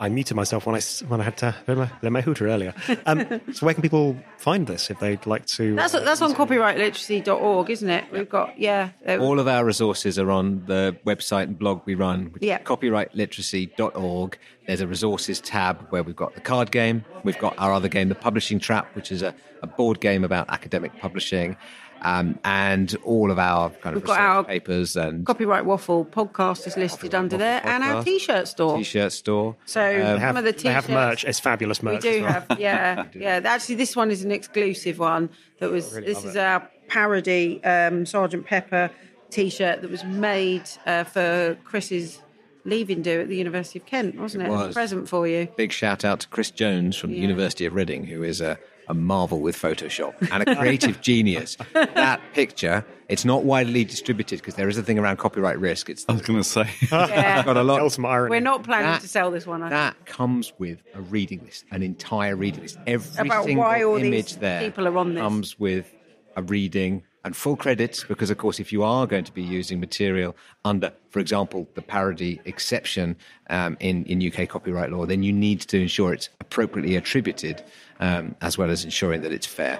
I 0.00 0.08
muted 0.08 0.36
myself 0.36 0.66
when 0.66 0.74
I 0.74 0.80
when 1.06 1.20
I 1.20 1.24
had 1.24 1.36
to 1.38 1.54
let 1.68 1.76
my, 1.76 1.90
let 2.02 2.10
my 2.10 2.20
hooter 2.20 2.48
earlier. 2.48 2.74
Um, 3.06 3.40
so 3.52 3.64
where 3.66 3.72
can 3.74 3.82
people 3.82 4.16
find 4.38 4.66
this 4.66 4.90
if 4.90 4.98
they'd 4.98 5.24
like 5.26 5.46
to? 5.46 5.76
That's 5.76 5.92
that's 5.92 6.20
on 6.22 6.34
copyrightliteracy.org, 6.34 7.70
isn't 7.70 7.88
it? 7.88 8.04
We've 8.12 8.28
got 8.28 8.58
yeah. 8.58 8.90
Uh, 9.06 9.18
All 9.18 9.38
of 9.38 9.46
our 9.46 9.64
resources 9.64 10.18
are 10.18 10.30
on 10.30 10.64
the 10.66 10.96
website 11.06 11.44
and 11.44 11.58
blog 11.58 11.82
we 11.84 11.94
run. 11.94 12.34
yeah. 12.40 12.58
Copyrightliteracy.org. 12.62 14.38
There's 14.66 14.80
a 14.80 14.86
resources 14.86 15.40
tab 15.40 15.86
where 15.90 16.02
we've 16.02 16.16
got 16.16 16.34
the 16.34 16.40
card 16.40 16.70
game. 16.70 17.04
We've 17.22 17.38
got 17.38 17.54
our 17.58 17.72
other 17.72 17.88
game, 17.88 18.08
the 18.08 18.14
Publishing 18.14 18.58
Trap, 18.58 18.88
which 18.96 19.12
is 19.12 19.22
a, 19.22 19.34
a 19.62 19.66
board 19.66 20.00
game 20.00 20.24
about 20.24 20.48
academic 20.48 20.98
publishing 21.00 21.56
um, 22.04 22.38
and 22.44 22.94
all 23.02 23.30
of 23.30 23.38
our 23.38 23.70
kind 23.70 23.96
We've 23.96 24.04
of 24.04 24.06
got 24.06 24.20
our 24.20 24.44
papers 24.44 24.94
and 24.94 25.26
copyright 25.26 25.64
waffle 25.64 26.04
podcast 26.04 26.66
is 26.66 26.76
listed 26.76 27.14
under 27.14 27.38
there, 27.38 27.60
podcast, 27.60 27.66
and 27.66 27.84
our 27.84 28.04
t-shirt 28.04 28.46
store. 28.46 28.76
T-shirt 28.76 29.12
store. 29.12 29.56
So 29.64 29.80
um, 29.80 30.18
have, 30.18 30.20
some 30.20 30.36
of 30.36 30.44
the 30.44 30.52
t-shirts, 30.52 30.86
they 30.86 30.92
have 30.92 31.08
merch. 31.08 31.24
It's 31.24 31.40
fabulous 31.40 31.82
merch. 31.82 32.04
We 32.04 32.12
do 32.12 32.22
well. 32.22 32.32
have, 32.32 32.60
yeah, 32.60 33.04
yeah. 33.14 33.40
Actually, 33.44 33.76
this 33.76 33.96
one 33.96 34.10
is 34.10 34.22
an 34.22 34.30
exclusive 34.30 34.98
one. 34.98 35.30
That 35.60 35.70
was. 35.70 35.94
Really 35.94 36.06
this 36.06 36.24
is 36.24 36.36
it. 36.36 36.40
our 36.40 36.68
parody 36.88 37.64
um, 37.64 38.04
Sergeant 38.04 38.46
Pepper 38.46 38.90
t-shirt 39.30 39.80
that 39.80 39.90
was 39.90 40.04
made 40.04 40.68
uh, 40.86 41.04
for 41.04 41.56
Chris's 41.64 42.22
leaving 42.64 43.02
do 43.02 43.20
at 43.20 43.28
the 43.28 43.36
University 43.36 43.78
of 43.78 43.86
Kent, 43.86 44.16
wasn't 44.16 44.44
it? 44.44 44.46
it 44.46 44.50
was. 44.50 44.70
A 44.70 44.72
present 44.72 45.08
for 45.08 45.26
you. 45.26 45.48
Big 45.56 45.72
shout 45.72 46.04
out 46.04 46.20
to 46.20 46.28
Chris 46.28 46.50
Jones 46.50 46.96
from 46.96 47.10
yeah. 47.10 47.16
the 47.16 47.22
University 47.22 47.66
of 47.66 47.74
Reading, 47.74 48.04
who 48.04 48.22
is 48.22 48.40
a 48.40 48.58
a 48.88 48.94
marvel 48.94 49.40
with 49.40 49.56
Photoshop 49.56 50.14
and 50.30 50.46
a 50.46 50.56
creative 50.56 51.00
genius. 51.00 51.56
That 51.72 52.20
picture, 52.32 52.84
it's 53.08 53.24
not 53.24 53.44
widely 53.44 53.84
distributed 53.84 54.40
because 54.40 54.54
there 54.54 54.68
is 54.68 54.78
a 54.78 54.82
thing 54.82 54.98
around 54.98 55.18
copyright 55.18 55.58
risk. 55.58 55.90
It's 55.90 56.04
I 56.08 56.12
was 56.12 56.22
going 56.22 56.38
to 56.38 56.44
say, 56.44 56.68
yeah. 56.90 57.42
got 57.44 57.56
a 57.56 57.62
lot. 57.62 57.80
Irony. 58.04 58.30
We're 58.30 58.40
not 58.40 58.62
planning 58.62 58.90
that, 58.90 59.00
to 59.02 59.08
sell 59.08 59.30
this 59.30 59.46
one. 59.46 59.62
I 59.62 59.68
That 59.68 60.06
comes 60.06 60.52
with 60.58 60.82
a 60.94 61.00
reading 61.00 61.42
list, 61.44 61.64
an 61.70 61.82
entire 61.82 62.36
reading 62.36 62.62
list. 62.62 62.78
Every 62.86 63.26
About 63.28 63.44
single 63.44 63.64
why 63.64 63.82
all 63.82 63.96
image 63.96 64.32
these 64.32 64.36
there 64.36 64.60
people 64.60 64.88
are 64.88 64.96
on 64.98 65.14
this. 65.14 65.20
comes 65.20 65.58
with 65.58 65.92
a 66.36 66.42
reading 66.42 67.02
and 67.24 67.34
full 67.34 67.56
credits 67.56 68.04
because, 68.04 68.30
of 68.30 68.36
course, 68.36 68.60
if 68.60 68.72
you 68.72 68.82
are 68.82 69.06
going 69.06 69.24
to 69.24 69.32
be 69.32 69.42
using 69.42 69.80
material 69.80 70.36
under, 70.64 70.92
for 71.08 71.20
example, 71.20 71.66
the 71.74 71.80
parody 71.82 72.40
exception 72.44 73.16
um, 73.48 73.76
in, 73.80 74.04
in 74.04 74.26
UK 74.30 74.48
copyright 74.48 74.92
law, 74.92 75.06
then 75.06 75.22
you 75.22 75.32
need 75.32 75.60
to 75.60 75.80
ensure 75.80 76.12
it's 76.12 76.28
appropriately 76.40 76.96
attributed 76.96 77.62
um, 78.04 78.34
as 78.40 78.58
well 78.58 78.70
as 78.70 78.84
ensuring 78.84 79.22
that 79.22 79.32
it's 79.32 79.46
fair. 79.46 79.78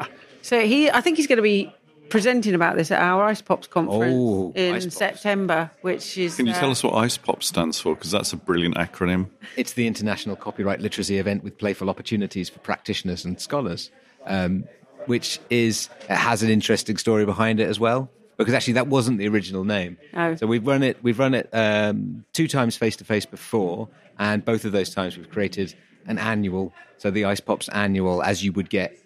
So 0.42 0.62
he, 0.62 0.90
I 0.90 1.02
think 1.02 1.18
he's 1.18 1.26
going 1.26 1.36
to 1.36 1.42
be 1.42 1.70
presenting 2.08 2.54
about 2.54 2.74
this 2.74 2.90
at 2.90 2.98
our 2.98 3.30
IcePops 3.30 3.68
conference 3.68 4.14
oh, 4.16 4.52
in 4.56 4.74
Ice 4.74 4.94
September, 4.94 5.70
which 5.82 6.16
is. 6.16 6.36
Can 6.36 6.46
you 6.46 6.54
uh, 6.54 6.58
tell 6.58 6.70
us 6.70 6.82
what 6.82 6.94
IcePop 6.94 7.42
stands 7.42 7.78
for? 7.78 7.94
Because 7.94 8.10
that's 8.10 8.32
a 8.32 8.38
brilliant 8.38 8.76
acronym. 8.76 9.28
It's 9.58 9.74
the 9.74 9.86
International 9.86 10.36
Copyright 10.36 10.80
Literacy 10.80 11.18
Event 11.18 11.44
with 11.44 11.58
playful 11.58 11.90
opportunities 11.90 12.48
for 12.48 12.58
practitioners 12.60 13.26
and 13.26 13.38
scholars. 13.38 13.90
Um, 14.24 14.64
which 15.06 15.40
is 15.50 15.88
has 16.08 16.42
an 16.42 16.50
interesting 16.50 16.96
story 16.96 17.26
behind 17.26 17.60
it 17.60 17.68
as 17.68 17.78
well. 17.78 18.10
Because 18.38 18.54
actually, 18.54 18.74
that 18.74 18.86
wasn't 18.86 19.18
the 19.18 19.28
original 19.28 19.64
name. 19.64 19.98
Oh. 20.14 20.34
So 20.36 20.46
we've 20.46 20.66
run 20.66 20.82
it. 20.82 20.96
We've 21.02 21.18
run 21.18 21.34
it 21.34 21.50
um, 21.52 22.24
two 22.32 22.48
times 22.48 22.76
face 22.78 22.96
to 22.96 23.04
face 23.04 23.26
before, 23.26 23.88
and 24.18 24.42
both 24.42 24.64
of 24.64 24.72
those 24.72 24.94
times 24.94 25.18
we've 25.18 25.28
created 25.28 25.74
an 26.06 26.18
annual. 26.18 26.72
So 26.98 27.10
the 27.10 27.24
Ice 27.24 27.40
Pop's 27.40 27.68
annual, 27.68 28.22
as 28.22 28.44
you 28.44 28.52
would 28.52 28.70
get 28.70 28.98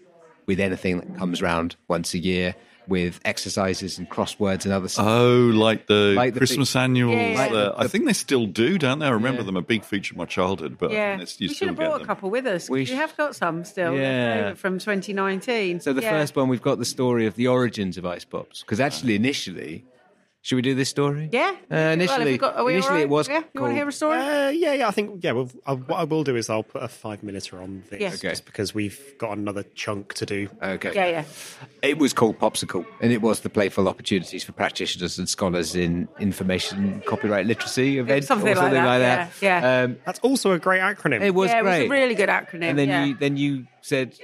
with 0.47 0.61
anything 0.61 0.99
that 0.99 1.17
comes 1.17 1.41
around 1.41 1.77
once 1.89 2.15
a 2.15 2.19
year, 2.19 2.55
with 2.87 3.21
exercises 3.25 3.99
and 3.99 4.09
crosswords 4.09 4.65
and 4.65 4.73
other 4.73 4.89
stuff. 4.89 5.07
Oh, 5.07 5.51
like 5.55 5.87
the 5.87 6.15
like 6.17 6.37
Christmas 6.37 6.73
the 6.73 6.79
big, 6.79 6.85
annuals. 6.85 7.17
Yeah, 7.17 7.33
uh, 7.33 7.37
like 7.37 7.53
the, 7.53 7.75
I 7.77 7.87
think 7.87 8.07
they 8.07 8.13
still 8.13 8.47
do, 8.47 8.79
don't 8.79 8.99
they? 8.99 9.07
I 9.07 9.11
remember 9.11 9.41
yeah. 9.41 9.47
them 9.47 9.57
a 9.57 9.63
big 9.63 9.85
feature 9.85 10.13
of 10.15 10.19
my 10.19 10.27
childhood, 10.27 10.77
but 10.79 10.91
yeah. 10.91 11.19
we 11.19 11.49
should 11.49 11.69
have 11.69 11.77
brought 11.77 12.03
a 12.03 12.05
couple 12.05 12.31
with 12.31 12.47
us. 12.47 12.69
We, 12.69 12.81
we 12.81 12.87
have 12.93 13.17
got 13.17 13.35
some 13.37 13.65
still 13.65 13.95
yeah. 13.95 14.55
from 14.55 14.79
2019. 14.79 15.81
So 15.81 15.93
the 15.93 16.03
yeah. 16.03 16.11
first 16.11 16.37
one, 16.37 16.49
we've 16.49 16.63
got 16.63 16.79
the 16.79 16.85
story 16.85 17.27
of 17.27 17.37
the 17.37 17.47
origins 17.47 17.97
of 17.97 18.07
Ice 18.07 18.25
Pops, 18.25 18.61
because 18.61 18.81
actually 18.81 19.15
initially 19.15 19.85
Should 20.45 20.57
we 20.57 20.63
do 20.63 20.75
this 20.75 20.91
story? 20.91 21.31
Yeah. 21.33 21.57
Uh, 21.73 21.77
initially, 21.77 22.19
Well, 22.19 22.27
we 22.27 22.37
got- 22.37 22.65
we 22.67 22.73
initially 22.75 22.89
all 22.91 22.95
right? 22.97 23.03
it 23.05 23.09
was 23.09 23.29
Yeah, 23.31 23.43
you 23.55 23.61
want 23.63 23.71
to 23.71 23.77
hear 23.77 23.89
a 23.89 23.93
story? 23.93 24.19
Uh, 24.19 24.51
yeah, 24.51 24.75
yeah. 24.75 24.89
I 24.89 24.91
think 24.91 25.25
yeah. 25.25 25.33
Well, 25.33 25.49
I, 25.65 25.73
what 25.73 25.97
I 25.99 26.05
will 26.05 26.23
do 26.23 26.37
is 26.37 26.51
I'll 26.51 26.63
put 26.63 26.83
a 26.83 26.89
five 26.89 27.23
minuter 27.23 27.63
on 27.63 27.83
this, 27.89 27.99
Yeah. 27.99 28.09
Okay. 28.09 28.29
just 28.29 28.45
because 28.45 28.75
we've 28.75 29.01
got 29.17 29.39
another 29.39 29.63
chunk 29.75 30.13
to 30.15 30.27
do. 30.27 30.51
Okay. 30.63 30.93
Yeah, 30.95 31.07
yeah. 31.07 31.25
It 31.81 31.97
was 31.97 32.13
called 32.13 32.39
Popsicle, 32.39 32.85
and 33.01 33.11
it 33.11 33.23
was 33.23 33.41
the 33.41 33.49
playful 33.49 33.89
opportunities 33.89 34.45
for 34.45 34.53
practitioners 34.53 35.19
and 35.19 35.27
scholars 35.31 35.75
in 35.75 36.09
information 36.21 37.03
copyright 37.07 37.47
literacy 37.47 37.97
event 37.97 38.25
something 38.27 38.49
or 38.49 38.51
like 38.51 38.59
something 38.59 38.75
that, 38.75 38.87
like 38.87 39.01
that. 39.01 39.33
yeah, 39.41 39.61
yeah. 39.63 39.83
Um, 39.85 39.97
That's 40.05 40.19
also 40.19 40.53
a 40.53 40.59
great 40.59 40.83
acronym. 40.83 41.23
it 41.23 41.35
was 41.35 41.49
yeah, 41.49 41.63
great. 41.63 41.77
it 41.77 41.83
was 41.85 41.87
a 41.87 41.91
really 42.03 42.15
good 42.15 42.29
acronym. 42.29 42.65
and 42.65 42.79
then 42.79 42.89
yeah. 42.89 43.05
you 43.07 43.15
then 43.15 43.39
you 43.39 43.67
said, 43.81 44.15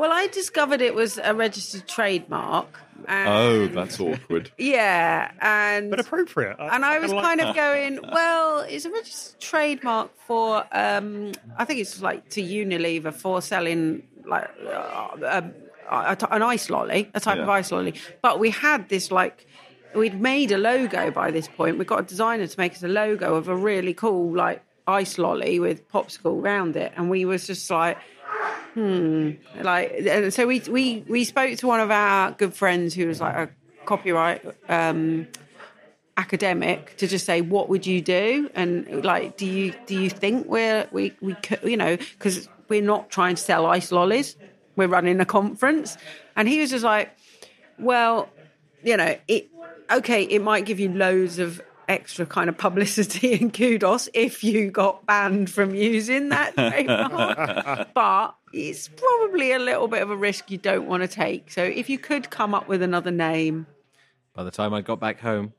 Well, 0.00 0.12
I 0.12 0.28
discovered 0.28 0.80
it 0.80 0.94
was 0.94 1.18
a 1.22 1.34
registered 1.34 1.86
trademark. 1.86 2.80
And 3.06 3.28
Oh, 3.28 3.66
that's 3.66 4.00
awkward. 4.00 4.50
Yeah, 4.58 5.30
and 5.40 5.90
but 5.90 6.00
appropriate. 6.00 6.56
and 6.58 6.86
I 6.86 6.98
was 6.98 7.12
like 7.12 7.22
kind 7.22 7.40
that. 7.40 7.48
of 7.50 7.54
going, 7.54 7.98
well, 8.10 8.60
it's 8.60 8.86
a 8.86 8.90
registered 8.90 9.38
trademark 9.40 10.10
for, 10.26 10.64
um, 10.72 11.32
I 11.58 11.66
think 11.66 11.80
it's 11.80 12.00
like 12.00 12.30
to 12.30 12.42
Unilever 12.42 13.12
for 13.12 13.42
selling 13.42 14.02
like 14.24 14.48
uh, 14.66 15.08
a, 15.22 15.44
a, 15.90 16.16
an 16.30 16.42
ice 16.42 16.70
lolly, 16.70 17.10
a 17.12 17.20
type 17.20 17.38
of 17.38 17.48
ice 17.50 17.70
lolly. 17.70 17.92
But 18.22 18.38
we 18.38 18.48
had 18.48 18.88
this 18.88 19.10
like, 19.10 19.46
we'd 19.94 20.18
made 20.18 20.50
a 20.50 20.58
logo 20.58 21.10
by 21.10 21.30
this 21.30 21.46
point. 21.46 21.76
We 21.76 21.84
got 21.84 22.00
a 22.00 22.04
designer 22.04 22.46
to 22.46 22.58
make 22.58 22.72
us 22.72 22.82
a 22.82 22.88
logo 22.88 23.34
of 23.34 23.48
a 23.48 23.54
really 23.56 23.92
cool 23.92 24.34
like 24.34 24.62
ice 24.86 25.18
lolly 25.18 25.60
with 25.60 25.86
popsicle 25.90 26.40
around 26.42 26.76
it, 26.76 26.92
and 26.96 27.10
we 27.10 27.26
was 27.26 27.46
just 27.46 27.70
like. 27.70 27.98
Hmm. 28.74 29.32
Like, 29.60 29.92
and 30.06 30.32
so 30.32 30.46
we 30.46 30.60
we 30.60 31.04
we 31.08 31.24
spoke 31.24 31.56
to 31.58 31.66
one 31.66 31.80
of 31.80 31.90
our 31.90 32.32
good 32.32 32.54
friends 32.54 32.94
who 32.94 33.06
was 33.06 33.20
like 33.20 33.34
a 33.34 33.50
copyright 33.84 34.44
um, 34.68 35.26
academic 36.16 36.96
to 36.98 37.08
just 37.08 37.26
say 37.26 37.40
what 37.40 37.68
would 37.68 37.86
you 37.86 38.00
do? 38.00 38.48
And 38.54 39.04
like 39.04 39.36
do 39.36 39.46
you 39.46 39.74
do 39.86 40.00
you 40.00 40.08
think 40.08 40.46
we're 40.46 40.86
we 40.92 41.14
we 41.20 41.34
could 41.34 41.60
you 41.64 41.76
know 41.76 41.96
because 41.96 42.48
we're 42.68 42.82
not 42.82 43.10
trying 43.10 43.34
to 43.34 43.42
sell 43.42 43.66
ice 43.66 43.90
lollies. 43.90 44.36
We're 44.76 44.88
running 44.88 45.20
a 45.20 45.24
conference. 45.24 45.96
And 46.36 46.48
he 46.48 46.60
was 46.60 46.70
just 46.70 46.84
like 46.84 47.10
well 47.78 48.28
you 48.84 48.96
know 48.96 49.16
it 49.26 49.48
okay 49.90 50.22
it 50.22 50.42
might 50.42 50.64
give 50.64 50.78
you 50.78 50.90
loads 50.90 51.38
of 51.38 51.60
extra 51.90 52.24
kind 52.24 52.48
of 52.48 52.56
publicity 52.56 53.34
and 53.40 53.52
kudos 53.52 54.08
if 54.14 54.44
you 54.44 54.70
got 54.70 55.04
banned 55.06 55.50
from 55.50 55.74
using 55.74 56.28
that 56.30 56.54
trademark 56.54 57.88
but 57.94 58.34
it's 58.52 58.88
probably 58.88 59.52
a 59.52 59.58
little 59.58 59.88
bit 59.88 60.00
of 60.00 60.10
a 60.10 60.16
risk 60.16 60.50
you 60.50 60.58
don't 60.58 60.86
want 60.86 61.02
to 61.02 61.08
take 61.08 61.50
so 61.50 61.62
if 61.62 61.90
you 61.90 61.98
could 61.98 62.30
come 62.30 62.54
up 62.54 62.68
with 62.68 62.80
another 62.82 63.10
name 63.10 63.66
by 64.34 64.44
the 64.44 64.50
time 64.52 64.72
I 64.72 64.80
got 64.80 65.00
back 65.00 65.18
home, 65.20 65.52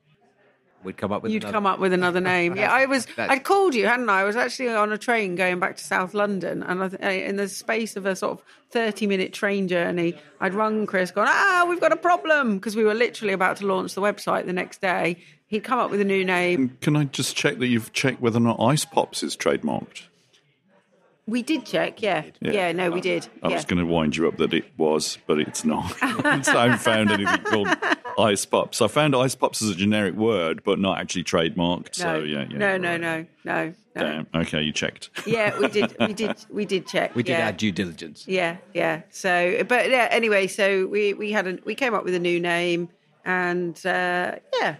we'd 0.83 0.95
come 0.97 1.11
up 1.11 1.21
with 1.21 1.31
You'd 1.33 1.43
another. 1.43 1.53
come 1.53 1.65
up 1.67 1.79
with 1.79 1.91
another 1.93 2.21
name. 2.21 2.55
Yeah, 2.55 2.71
I 2.71 2.85
was. 2.85 3.05
That's- 3.05 3.29
I'd 3.29 3.43
called 3.43 3.75
you, 3.75 3.85
hadn't 3.85 4.09
I? 4.09 4.21
I 4.21 4.23
was 4.23 4.37
actually 4.37 4.69
on 4.69 4.91
a 4.93 4.97
train 4.97 5.35
going 5.35 5.59
back 5.59 5.75
to 5.75 5.83
South 5.83 6.13
London, 6.13 6.63
and 6.63 6.81
I, 6.81 6.85
uh, 6.85 7.09
in 7.11 7.35
the 7.35 7.49
space 7.49 7.97
of 7.97 8.05
a 8.05 8.15
sort 8.15 8.39
of 8.39 8.45
thirty-minute 8.71 9.33
train 9.33 9.67
journey, 9.67 10.15
I'd 10.39 10.53
rung 10.53 10.85
Chris, 10.87 11.11
gone, 11.11 11.27
"Ah, 11.29 11.65
we've 11.69 11.81
got 11.81 11.91
a 11.91 11.97
problem," 11.97 12.55
because 12.55 12.75
we 12.77 12.85
were 12.85 12.93
literally 12.95 13.33
about 13.33 13.57
to 13.57 13.67
launch 13.67 13.93
the 13.93 14.01
website 14.01 14.45
the 14.45 14.53
next 14.53 14.79
day. 14.81 15.17
He'd 15.51 15.65
come 15.65 15.79
up 15.79 15.91
with 15.91 15.99
a 15.99 16.05
new 16.05 16.23
name. 16.23 16.77
Can 16.79 16.95
I 16.95 17.03
just 17.03 17.35
check 17.35 17.57
that 17.59 17.67
you've 17.67 17.91
checked 17.91 18.21
whether 18.21 18.37
or 18.37 18.41
not 18.41 18.61
Ice 18.61 18.85
Pops 18.85 19.21
is 19.21 19.35
trademarked? 19.35 20.03
We 21.27 21.41
did 21.41 21.65
check, 21.65 22.01
yeah, 22.01 22.23
yeah. 22.39 22.71
no, 22.71 22.89
we 22.89 23.01
did. 23.01 23.27
I 23.43 23.49
yeah. 23.49 23.55
was 23.55 23.65
going 23.65 23.85
to 23.85 23.85
wind 23.85 24.15
you 24.15 24.29
up 24.29 24.37
that 24.37 24.53
it 24.53 24.63
was, 24.77 25.17
but 25.27 25.41
it's 25.41 25.65
not. 25.65 25.89
so 26.45 26.57
I 26.57 26.67
haven't 26.67 26.77
found 26.77 27.11
anything 27.11 27.43
called 27.43 27.67
Ice 28.17 28.45
Pops. 28.45 28.81
I 28.81 28.87
found 28.87 29.13
Ice 29.13 29.35
Pops 29.35 29.61
as 29.61 29.67
a 29.67 29.75
generic 29.75 30.15
word, 30.15 30.63
but 30.63 30.79
not 30.79 30.99
actually 30.99 31.25
trademarked. 31.25 31.99
no, 31.99 32.19
So 32.19 32.19
yeah, 32.19 32.45
yeah. 32.49 32.57
no, 32.57 32.77
no, 32.77 32.91
right. 32.91 33.01
no, 33.01 33.25
no, 33.43 33.65
no. 33.65 33.73
Damn. 33.93 34.27
Okay, 34.33 34.61
you 34.61 34.71
checked. 34.71 35.09
Yeah, 35.25 35.59
we 35.59 35.67
did. 35.67 35.93
We 35.99 36.13
did. 36.13 36.45
We 36.49 36.65
did 36.65 36.87
check. 36.87 37.13
we 37.13 37.23
did 37.23 37.33
yeah. 37.33 37.47
our 37.47 37.51
due 37.51 37.73
diligence. 37.73 38.25
Yeah, 38.25 38.55
yeah. 38.73 39.01
So, 39.09 39.65
but 39.67 39.89
yeah. 39.89 40.07
Anyway, 40.11 40.47
so 40.47 40.87
we 40.87 41.13
we 41.13 41.33
had 41.33 41.45
a 41.45 41.59
we 41.65 41.75
came 41.75 41.93
up 41.93 42.05
with 42.05 42.13
a 42.15 42.19
new 42.19 42.39
name, 42.39 42.87
and 43.25 43.75
uh, 43.85 44.35
yeah, 44.61 44.77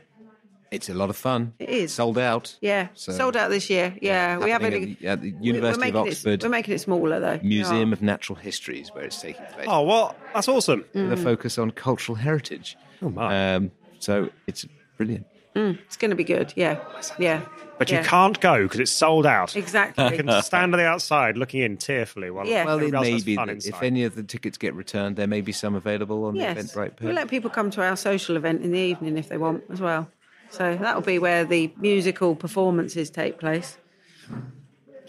It's 0.72 0.88
a 0.88 0.94
lot 0.94 1.10
of 1.10 1.18
fun. 1.18 1.54
It 1.60 1.70
is. 1.70 1.94
sold 1.94 2.18
out. 2.18 2.56
yeah, 2.62 2.88
So- 2.94 3.12
sold 3.12 3.36
out 3.36 3.50
this 3.50 3.70
year. 3.70 3.94
Yeah, 4.02 4.38
we 4.38 4.50
haven't. 4.52 4.72
Happening 4.72 4.92
at 4.94 5.00
the, 5.00 5.08
at 5.08 5.22
the 5.22 5.46
University 5.46 5.90
of 5.90 5.96
Oxford 5.98 6.34
It, 6.42 6.44
we're 6.44 6.50
making 6.50 6.74
it 6.74 6.80
smaller 6.80 7.20
though. 7.20 7.40
Museum 7.44 7.90
Yeah. 7.90 7.94
of 7.94 8.02
Natural 8.02 8.38
History 8.38 8.80
is 8.80 8.90
where 8.94 9.04
it's 9.04 9.22
taking 9.22 9.46
place. 9.54 9.68
Oh, 9.70 9.82
what? 9.82 10.16
That's 10.34 10.48
awesome. 10.48 10.86
with 10.94 11.12
a 11.12 11.18
focus 11.18 11.58
on 11.58 11.72
cultural 11.72 12.16
heritage. 12.16 12.78
Oh, 13.02 13.10
my. 13.10 13.56
Um, 13.56 13.72
so 14.00 14.30
it's 14.48 14.66
brilliant. 14.98 15.26
It's 15.54 15.98
going 15.98 16.12
to 16.12 16.16
be 16.16 16.24
good. 16.24 16.54
Yeah, 16.56 16.80
yeah. 17.20 17.42
But 17.78 17.92
yeah. 17.92 18.02
you 18.02 18.08
can't 18.08 18.40
go 18.40 18.64
because 18.64 18.80
it's 18.80 18.92
sold 18.92 19.26
out. 19.26 19.58
exactly. 19.58 20.06
You 20.06 20.24
can 20.24 20.42
stand 20.44 20.74
on 20.74 20.80
the 20.80 20.86
outside 20.86 21.36
looking 21.36 21.62
in 21.62 21.76
tearfully 21.76 22.32
while 22.32 22.46
Yeah. 22.48 22.64
Well, 22.64 22.80
it 22.80 22.92
may 22.94 23.20
be 23.22 23.36
fun 23.36 23.48
that 23.48 23.66
if 23.66 23.84
any 23.84 24.06
of 24.06 24.16
the 24.16 24.24
tickets 24.24 24.58
get 24.58 24.74
returned, 24.76 25.18
there 25.18 25.28
may 25.28 25.42
be 25.42 25.52
some 25.52 25.76
available 25.76 26.24
on 26.24 26.36
the 26.36 26.40
yes, 26.40 26.58
Eventbrite 26.58 27.02
we 27.02 27.08
page. 27.08 27.16
let 27.16 27.28
people 27.28 27.50
come 27.50 27.70
to 27.72 27.84
our 27.84 27.98
social 27.98 28.38
event 28.38 28.62
in 28.64 28.72
the 28.72 28.80
evening 28.80 29.18
if 29.18 29.28
they 29.28 29.38
want 29.38 29.64
as 29.70 29.82
well. 29.82 30.08
So 30.52 30.76
that'll 30.76 31.02
be 31.02 31.18
where 31.20 31.46
the 31.46 31.72
musical 31.78 32.36
performances 32.36 33.10
take 33.10 33.40
place. 33.40 33.78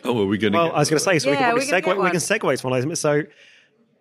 Oh, 0.05 0.23
are 0.23 0.27
we 0.27 0.39
going 0.39 0.53
to? 0.53 0.59
Well, 0.59 0.73
I 0.73 0.79
was 0.81 0.91
going 0.91 0.99
to 0.99 1.05
say, 1.05 1.19
so 1.19 1.31
we 1.31 1.37
Yeah, 1.37 1.47
can, 1.51 1.55
we 1.55 1.61
can 1.67 1.71
get 1.81 1.85
segue, 1.85 2.03
we 2.05 2.11
can 2.11 2.21
segue 2.21 2.59
to 2.61 2.67
one 2.67 2.79
of 2.79 2.89
those. 2.89 3.01
So, 3.01 3.23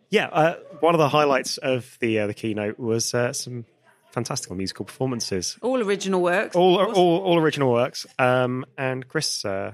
yeah, 0.09 0.27
uh, 0.27 0.55
one 0.79 0.95
of 0.95 0.99
the 0.99 1.09
highlights 1.09 1.57
of 1.57 1.97
the 1.99 2.19
uh, 2.19 2.27
the 2.27 2.33
keynote 2.33 2.79
was 2.79 3.13
uh, 3.13 3.33
some 3.33 3.65
fantastical 4.11 4.55
musical 4.55 4.85
performances, 4.85 5.57
All 5.61 5.81
original 5.81 6.21
works. 6.21 6.55
all 6.55 6.77
all, 6.79 7.19
all 7.19 7.37
original 7.39 7.71
works. 7.71 8.05
Um, 8.19 8.65
and 8.77 9.07
Chris, 9.07 9.45
uh, 9.45 9.73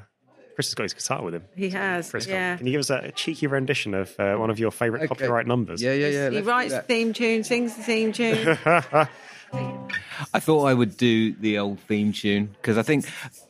Chris 0.55 0.67
has 0.67 0.75
got 0.75 0.83
his 0.83 0.93
guitar 0.93 1.23
with 1.23 1.33
him. 1.35 1.43
he 1.55 1.69
has. 1.71 2.11
Chris, 2.11 2.27
yeah. 2.27 2.57
can 2.57 2.65
you 2.67 2.71
give 2.73 2.79
us 2.79 2.89
a, 2.89 2.97
a 3.05 3.11
cheeky 3.11 3.47
rendition 3.47 3.93
of 3.93 4.13
uh, 4.19 4.35
one 4.35 4.49
of 4.49 4.59
your 4.59 4.71
favourite 4.71 5.03
Okay. 5.03 5.07
copyright 5.07 5.47
numbers? 5.47 5.81
Yeah, 5.81 5.93
yeah, 5.93 6.07
yeah. 6.07 6.29
He 6.29 6.41
writes 6.41 6.73
the 6.73 6.81
theme 6.81 7.13
tune, 7.13 7.43
sings 7.43 7.75
the 7.75 7.83
theme 7.83 8.11
tune. 8.11 8.57
I 9.53 10.39
thought 10.39 10.65
I 10.65 10.73
would 10.73 10.97
do 10.97 11.33
the 11.33 11.59
old 11.59 11.79
theme 11.81 12.11
tune 12.11 12.55
because 12.61 12.77
I 12.77 12.81
think 12.83 13.05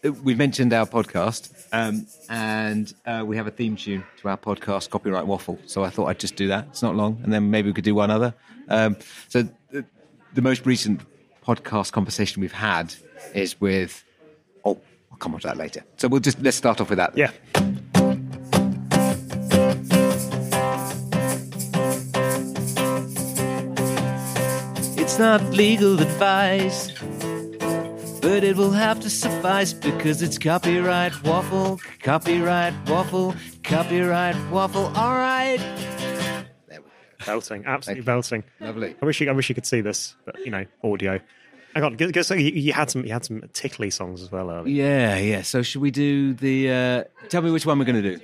uh, 0.06 0.12
we 0.12 0.36
mentioned 0.36 0.74
our 0.74 0.86
podcast 0.86 1.52
um, 1.72 2.06
and 2.30 2.94
uh, 3.06 3.24
we 3.26 3.38
have 3.38 3.48
a 3.48 3.52
theme 3.52 3.76
tune 3.76 4.04
to 4.22 4.30
our 4.30 4.38
podcast, 4.38 4.90
Copyright 4.90 5.26
Waffle. 5.26 5.60
So 5.66 5.84
I 5.84 5.90
thought 5.90 6.08
I'd 6.08 6.20
just 6.20 6.36
do 6.36 6.48
that. 6.50 6.68
It's 6.70 6.82
not 6.82 6.96
long, 6.96 7.20
and 7.24 7.34
then 7.34 7.50
maybe 7.50 7.70
we 7.70 7.74
could 7.74 7.84
do 7.84 7.96
one 7.96 8.12
other. 8.12 8.34
Um, 8.70 8.98
so 9.30 9.48
the, 9.72 9.86
the 10.34 10.42
most 10.42 10.66
recent 10.66 11.02
podcast 11.46 11.92
conversation 11.92 12.42
we've 12.42 12.52
had 12.52 12.94
is 13.34 13.60
with. 13.60 14.04
Oh, 14.66 14.80
I'll 15.12 15.18
come 15.18 15.34
on 15.34 15.40
to 15.42 15.48
that 15.48 15.58
later. 15.58 15.84
So 15.98 16.08
we'll 16.08 16.22
just 16.22 16.42
let's 16.42 16.58
start 16.58 16.82
off 16.82 16.90
with 16.90 16.98
that. 16.98 17.18
Yeah. 17.18 17.32
It's 25.18 25.24
not 25.24 25.42
legal 25.50 26.00
advice, 26.00 26.92
but 28.22 28.44
it 28.44 28.56
will 28.56 28.70
have 28.70 29.00
to 29.00 29.10
suffice 29.10 29.74
because 29.74 30.22
it's 30.22 30.38
copyright 30.38 31.24
waffle, 31.24 31.80
copyright 32.04 32.76
waffle, 32.88 33.34
copyright 33.64 34.36
waffle. 34.52 34.92
All 34.96 35.16
right. 35.16 35.58
Belting, 37.26 37.66
absolutely 37.66 38.04
belting. 38.04 38.44
Lovely. 38.60 38.96
I 39.02 39.06
wish 39.08 39.20
you, 39.20 39.28
I 39.28 39.32
wish 39.32 39.50
you 39.50 39.56
could 39.56 39.66
see 39.66 39.82
this, 39.82 40.16
but 40.24 40.38
you 40.46 40.52
know, 40.52 40.66
audio. 40.84 41.20
Hang 41.74 41.84
on, 41.84 41.98
g- 41.98 42.12
g- 42.12 42.22
so 42.22 42.36
you, 42.36 42.52
you 42.52 42.74
had 42.74 42.92
some, 42.92 43.04
you 43.04 43.12
had 43.12 43.26
some 43.26 43.42
tickly 43.54 43.90
songs 43.90 44.22
as 44.22 44.32
well 44.32 44.52
earlier. 44.52 44.72
Yeah, 44.72 45.18
yeah. 45.18 45.42
So 45.42 45.64
should 45.64 45.82
we 45.82 45.90
do 45.90 46.36
the? 46.36 46.70
Uh, 46.72 47.04
tell 47.30 47.42
me 47.42 47.50
which 47.50 47.66
one 47.66 47.80
we're 47.80 47.86
going 47.86 48.04
to 48.04 48.18
do. 48.18 48.24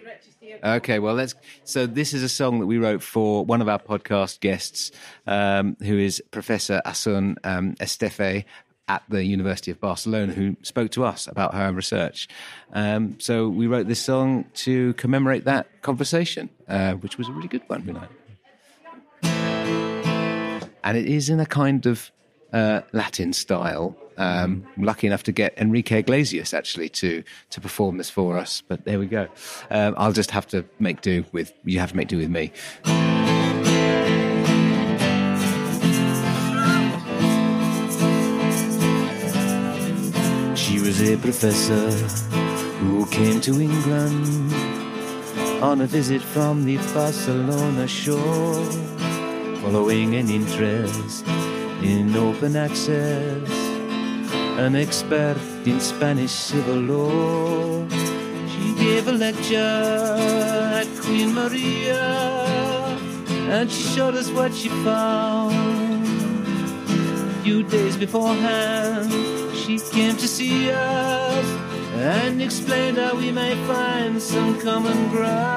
Okay, 0.63 0.99
well 0.99 1.13
let's. 1.13 1.35
So 1.63 1.85
this 1.85 2.13
is 2.13 2.23
a 2.23 2.29
song 2.29 2.59
that 2.59 2.65
we 2.65 2.77
wrote 2.77 3.01
for 3.01 3.45
one 3.45 3.61
of 3.61 3.69
our 3.69 3.79
podcast 3.79 4.39
guests, 4.39 4.91
um, 5.27 5.77
who 5.81 5.97
is 5.97 6.21
Professor 6.31 6.81
Asun 6.85 7.37
um, 7.43 7.75
Esteve 7.75 8.45
at 8.87 9.03
the 9.07 9.23
University 9.23 9.71
of 9.71 9.79
Barcelona, 9.79 10.33
who 10.33 10.57
spoke 10.61 10.91
to 10.91 11.05
us 11.05 11.27
about 11.27 11.53
her 11.53 11.71
research. 11.71 12.27
Um, 12.73 13.17
so 13.19 13.47
we 13.47 13.67
wrote 13.67 13.87
this 13.87 14.01
song 14.01 14.45
to 14.55 14.93
commemorate 14.95 15.45
that 15.45 15.81
conversation, 15.81 16.49
uh, 16.67 16.93
which 16.93 17.17
was 17.17 17.29
a 17.29 17.31
really 17.31 17.47
good 17.47 17.63
one. 17.67 18.07
And 20.83 20.97
it 20.97 21.05
is 21.05 21.29
in 21.29 21.39
a 21.39 21.45
kind 21.45 21.85
of 21.85 22.11
uh, 22.51 22.81
Latin 22.91 23.31
style. 23.31 23.95
Um, 24.17 24.65
I'm 24.77 24.83
lucky 24.83 25.07
enough 25.07 25.23
to 25.23 25.31
get 25.31 25.57
Enrique 25.57 25.99
Iglesias 25.99 26.53
actually 26.53 26.89
to 26.89 27.23
to 27.51 27.61
perform 27.61 27.97
this 27.97 28.09
for 28.09 28.37
us, 28.37 28.61
but 28.67 28.85
there 28.85 28.99
we 28.99 29.07
go. 29.07 29.27
Um, 29.69 29.95
I'll 29.97 30.13
just 30.13 30.31
have 30.31 30.47
to 30.47 30.65
make 30.79 31.01
do 31.01 31.25
with 31.31 31.53
you. 31.63 31.79
Have 31.79 31.91
to 31.91 31.97
make 31.97 32.07
do 32.07 32.17
with 32.17 32.29
me. 32.29 32.51
She 40.55 40.79
was 40.79 41.01
a 41.01 41.17
professor 41.17 41.91
who 42.79 43.05
came 43.07 43.41
to 43.41 43.61
England 43.61 44.53
on 45.63 45.81
a 45.81 45.87
visit 45.87 46.21
from 46.21 46.65
the 46.65 46.77
Barcelona 46.93 47.87
shore, 47.87 48.65
following 49.61 50.15
an 50.15 50.29
interest 50.29 51.25
in 51.81 52.15
open 52.15 52.55
access 52.55 53.62
an 54.57 54.75
expert 54.75 55.37
in 55.65 55.79
Spanish 55.79 56.31
civil 56.31 56.75
law. 56.75 57.87
She 58.47 58.73
gave 58.75 59.07
a 59.07 59.11
lecture 59.11 60.15
at 60.79 60.87
Queen 61.01 61.33
Maria, 61.33 62.03
and 63.49 63.71
she 63.71 63.83
showed 63.95 64.15
us 64.15 64.29
what 64.29 64.53
she 64.53 64.69
found. 64.69 65.53
A 66.87 67.43
few 67.43 67.63
days 67.63 67.97
beforehand, 67.97 69.11
she 69.55 69.79
came 69.79 70.15
to 70.17 70.27
see 70.27 70.69
us 70.71 71.45
and 71.95 72.41
explained 72.41 72.97
how 72.97 73.15
we 73.15 73.31
may 73.31 73.55
find 73.65 74.21
some 74.21 74.59
common 74.59 75.09
ground. 75.09 75.53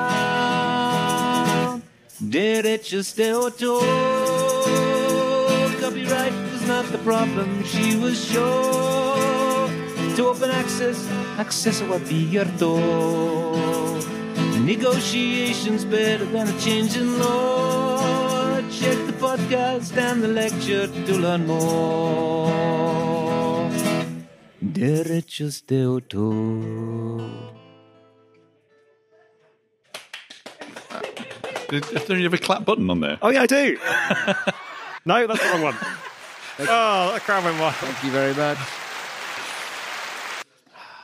Derechos 2.19 3.15
de 3.15 3.33
autor, 3.33 3.83
was 6.87 6.93
not 6.93 6.99
the 6.99 7.05
problem. 7.05 7.65
She 7.65 7.97
was 7.97 8.25
sure 8.25 9.69
to 10.17 10.29
open 10.29 10.51
access, 10.51 11.09
access 11.39 11.81
will 11.83 11.99
be 11.99 12.27
acceso 12.27 12.57
abierto. 12.59 12.81
Negotiations 14.65 15.85
better 15.85 16.25
than 16.25 16.49
a 16.49 16.61
change 16.61 16.97
in 16.97 17.19
law. 17.19 18.61
Check 18.71 18.99
the 19.07 19.13
podcast 19.13 19.97
and 19.97 20.23
the 20.23 20.29
lecture 20.29 20.87
to 20.87 21.15
learn 21.19 21.47
more. 21.47 22.51
Derechos 24.61 25.63
de 25.67 25.87
autor. 25.87 27.31
Did, 31.69 31.83
don't 32.07 32.19
you 32.19 32.25
have 32.25 32.35
a 32.35 32.39
clap 32.39 32.65
button 32.65 32.89
on 32.91 33.01
there? 33.01 33.19
Oh, 33.23 33.31
yeah, 33.31 33.43
I 33.43 33.47
do. 33.47 33.77
no, 35.05 35.27
that's 35.27 35.43
the 35.43 35.49
wrong 35.51 35.63
one. 35.63 35.77
Oh, 36.59 37.13
that 37.13 37.21
crowd 37.23 37.45
went 37.45 37.59
wild. 37.61 37.75
Thank 37.77 38.03
you 38.05 38.11
very 38.11 38.35
much. 38.35 38.59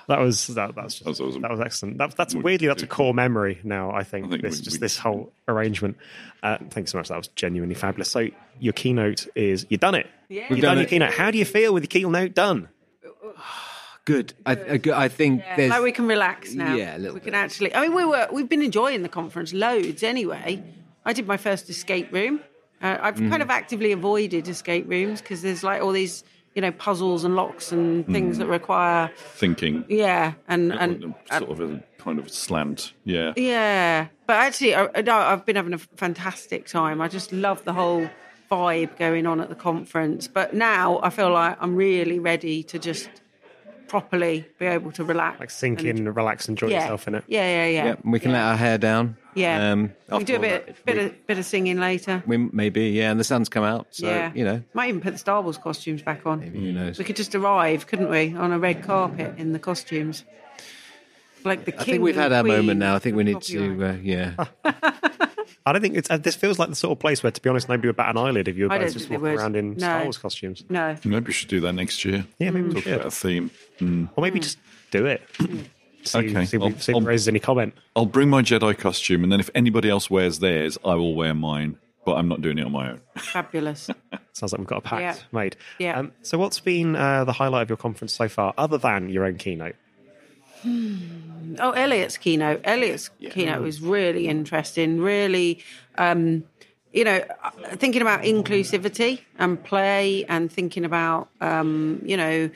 That 0.09 0.19
was 0.19 0.49
that, 0.49 0.75
that's 0.75 0.95
just, 0.95 1.05
That 1.05 1.11
was 1.11 1.21
awesome. 1.21 1.43
that 1.43 1.51
was 1.53 1.61
excellent. 1.61 1.99
That, 1.99 2.17
that's 2.17 2.35
weirdly 2.35 2.67
that's 2.67 2.83
a 2.83 2.87
core 2.89 3.15
memory 3.15 3.61
now. 3.63 3.93
I 3.93 4.03
think, 4.03 4.27
I 4.27 4.29
think 4.31 4.43
this 4.43 4.59
we- 4.59 4.63
just 4.65 4.77
we- 4.77 4.81
this 4.81 4.99
whole 4.99 5.33
arrangement. 5.47 5.97
Uh, 6.43 6.59
thanks 6.71 6.91
so 6.91 6.99
much. 6.99 7.09
That 7.09 7.19
was 7.19 7.29
genuinely 7.29 7.77
fabulous. 7.77 8.11
So 8.11 8.29
your 8.59 8.73
keynote 8.73 9.29
is 9.37 9.65
you've 9.69 9.81
done 9.81 9.95
it. 9.95 10.09
Yeah. 10.29 10.43
You've 10.51 10.59
done 10.61 10.61
done 10.61 10.79
your 10.79 10.87
keynote. 10.87 11.13
How 11.15 11.31
do 11.31 11.39
you 11.39 11.45
feel 11.45 11.73
with 11.73 11.85
your 11.85 11.89
keynote 11.89 12.35
done? 12.35 12.69
Good. 14.05 14.35
I, 14.45 14.53
I, 14.55 14.81
I 15.05 15.09
think 15.09 15.45
there's. 15.57 15.71
Like 15.71 15.83
we 15.83 15.93
can 15.93 16.09
relax 16.09 16.53
now. 16.53 16.75
Yeah, 16.75 16.97
a 16.97 16.99
little 16.99 17.15
we 17.15 17.21
bit. 17.21 17.27
can 17.27 17.35
actually. 17.35 17.73
I 17.73 17.83
mean, 17.83 17.95
we 17.95 18.05
were 18.05 18.27
we've 18.33 18.49
been 18.49 18.63
enjoying 18.63 19.03
the 19.05 19.09
conference 19.09 19.53
loads 19.53 20.03
anyway. 20.03 20.63
I 21.05 21.13
did 21.13 21.29
my 21.29 21.37
first 21.37 21.71
escape 21.71 22.13
room. 22.13 22.41
Uh, 22.83 22.99
I've 23.01 23.17
Mm. 23.17 23.31
kind 23.31 23.43
of 23.43 23.51
actively 23.51 23.93
avoided 23.93 24.49
escape 24.49 24.89
rooms 24.89 25.21
because 25.21 25.43
there's 25.43 25.63
like 25.63 25.81
all 25.83 25.93
these 25.93 26.25
you 26.55 26.61
know 26.63 26.73
puzzles 26.73 27.25
and 27.25 27.35
locks 27.37 27.73
and 27.73 28.07
things 28.07 28.37
that 28.39 28.47
require 28.47 29.11
Thinking. 29.17 29.85
yeah 29.89 30.33
and 30.49 30.73
and. 30.73 31.15
sort 31.31 31.51
of 31.51 31.61
a 31.61 31.83
kind 31.99 32.19
of 32.19 32.29
slant. 32.31 32.93
Yeah. 33.05 33.33
Yeah, 33.37 34.09
but 34.27 34.35
actually, 34.37 34.75
I, 34.75 34.89
no, 35.03 35.15
I've 35.17 35.47
been 35.47 35.55
having 35.57 35.73
a 35.73 35.79
fantastic 35.79 36.67
time. 36.67 37.01
I 37.01 37.07
just 37.09 37.33
love 37.33 37.63
the 37.65 37.73
whole 37.73 38.09
vibe 38.51 38.99
going 38.99 39.25
on 39.27 39.41
at 39.41 39.49
the 39.49 39.55
conference. 39.55 40.27
But 40.29 40.53
now 40.53 40.99
I 41.03 41.11
feel 41.11 41.31
like 41.31 41.57
I'm 41.61 41.77
really 41.77 42.19
ready 42.19 42.65
to 42.65 42.79
just 42.81 43.09
properly 43.89 44.47
be 44.59 44.67
able 44.67 44.91
to 44.93 45.05
relax, 45.05 45.39
Like 45.41 45.51
sink 45.51 45.81
and- 45.81 46.01
in, 46.01 46.13
relax, 46.13 46.49
enjoy 46.49 46.69
yeah, 46.69 46.81
yourself 46.81 47.07
in 47.09 47.15
it. 47.15 47.25
Yeah, 47.29 47.43
yeah, 47.49 47.67
yeah. 47.67 47.85
yeah, 47.91 47.95
we 48.05 48.19
can 48.19 48.33
let 48.33 48.43
our 48.43 48.57
hair 48.57 48.79
down. 48.79 49.17
Yeah. 49.35 49.73
Um, 49.73 49.93
we 50.11 50.19
can 50.19 50.25
do 50.27 50.37
a 50.37 50.39
bit, 50.39 50.67
that, 50.67 50.85
bit 50.85 50.97
we, 50.97 51.05
of, 51.05 51.27
bit 51.27 51.39
of 51.39 51.45
singing 51.45 51.79
later. 51.79 52.23
we 52.27 52.37
maybe 52.37 52.91
yeah, 52.91 53.11
and 53.11 53.19
the 53.19 53.25
sun's 53.25 53.49
come 53.49 53.65
out, 53.65 53.87
so 53.91 54.07
yeah, 54.07 54.31
you 54.35 54.45
know, 54.45 54.63
might 54.75 54.89
even 54.89 55.01
put 55.01 55.13
the 55.13 55.19
Star 55.19 55.41
Wars 55.41 55.59
costumes 55.59 56.03
back 56.03 56.27
on. 56.27 56.41
who 56.43 56.73
knows. 56.73 56.99
We 56.99 57.05
could 57.05 57.17
just 57.17 57.35
arrive, 57.35 57.87
couldn't 57.87 58.11
we, 58.11 58.35
on 58.35 58.53
a 58.53 58.59
red 58.59 58.83
carpet 58.83 59.39
in 59.39 59.53
the 59.53 59.59
costumes, 59.59 60.25
like 61.45 61.65
the 61.65 61.73
king. 61.73 61.81
I 61.81 61.85
think 61.85 62.03
we've 62.03 62.15
had 62.15 62.33
our 62.33 62.43
queen 62.43 62.57
moment 62.57 62.79
now. 62.79 62.95
I 62.95 62.99
think 62.99 63.17
we 63.17 63.25
need 63.25 63.41
to, 63.43 63.85
uh, 63.85 63.93
yeah. 64.03 64.35
I 65.65 65.73
don't 65.73 65.81
think 65.81 65.97
it's. 65.97 66.11
Uh, 66.11 66.17
this 66.17 66.35
feels 66.35 66.59
like 66.59 66.69
the 66.71 66.77
sort 66.77 66.93
of 66.93 66.99
place 66.99 67.23
where, 67.23 67.31
to 67.31 67.41
be 67.41 67.49
honest, 67.49 67.69
nobody 67.69 67.89
would 67.89 67.97
bat 67.97 68.11
an 68.11 68.19
eyelid 68.19 68.49
if 68.49 68.57
you 68.57 68.69
were 68.69 68.79
both 68.79 68.93
just 68.93 69.09
walking 69.09 69.27
around 69.29 69.57
in 69.57 69.73
No. 69.75 69.79
Star 69.79 70.03
Wars 70.03 70.19
costumes. 70.19 70.65
No, 70.69 70.97
Maybe 71.05 71.27
we 71.27 71.33
should 71.33 71.49
do 71.49 71.61
that 71.61 71.73
next 71.73 72.05
year. 72.05 72.27
Yeah, 72.39 72.51
maybe 72.51 72.69
we 72.69 72.75
Talk 72.75 72.87
about 72.87 73.07
a 73.07 73.11
theme. 73.11 73.51
Mm. 73.79 74.11
Or 74.17 74.23
maybe 74.23 74.41
just 74.41 74.59
do 74.91 75.07
it. 75.07 75.23
see, 76.05 76.19
Okay, 76.19 76.45
See, 76.45 76.57
if 76.57 76.63
I'll- 76.63 76.69
we- 76.71 76.79
see 76.79 76.93
if 76.93 76.99
it 76.99 77.05
raises 77.05 77.29
any 77.29 77.39
comment. 77.41 77.75
I'll 77.97 78.07
bring 78.07 78.29
my 78.31 78.43
Jedi 78.43 78.77
costume, 78.77 79.23
and 79.23 79.33
then 79.33 79.41
if 79.41 79.51
anybody 79.55 79.89
else 79.91 80.11
wears 80.11 80.39
theirs, 80.41 80.79
I 80.85 80.95
will 80.95 81.15
wear 81.15 81.35
mine. 81.35 81.79
But 82.05 82.15
I'm 82.15 82.27
not 82.27 82.41
doing 82.41 82.59
it 82.59 82.67
on 82.67 82.73
my 82.73 82.91
own. 82.91 83.01
fabulous. 83.17 83.89
Sounds 84.33 84.53
like 84.53 84.59
we've 84.59 84.67
got 84.67 84.79
a 84.79 84.81
pact 84.81 85.03
Yeah. 85.03 85.15
made. 85.39 85.57
Yeah. 85.79 85.99
Um, 86.01 86.11
so, 86.23 86.37
what's 86.37 86.59
been 86.59 86.97
uh, 86.97 87.25
the 87.25 87.33
highlight 87.33 87.63
of 87.63 87.69
your 87.71 87.77
conference 87.77 88.13
so 88.13 88.29
far, 88.29 88.53
other 88.59 88.77
than 88.77 89.09
your 89.09 89.25
own 89.25 89.37
keynote? 89.37 89.77
Oh, 90.65 91.71
Elliot's 91.73 92.17
keynote. 92.17 92.61
Elliot's 92.65 93.11
keynote 93.31 93.63
was 93.63 93.81
really 93.81 94.27
interesting. 94.29 95.01
Really, 95.01 95.63
um, 95.99 96.45
you 96.93 97.05
know, 97.05 97.25
thinking 97.75 98.03
about 98.03 98.23
inclusivity 98.23 99.21
and 99.39 99.63
play, 99.63 100.25
and 100.25 100.51
thinking 100.51 100.85
about, 100.85 101.29
um, 101.41 102.01
you 102.05 102.17
know, 102.17 102.51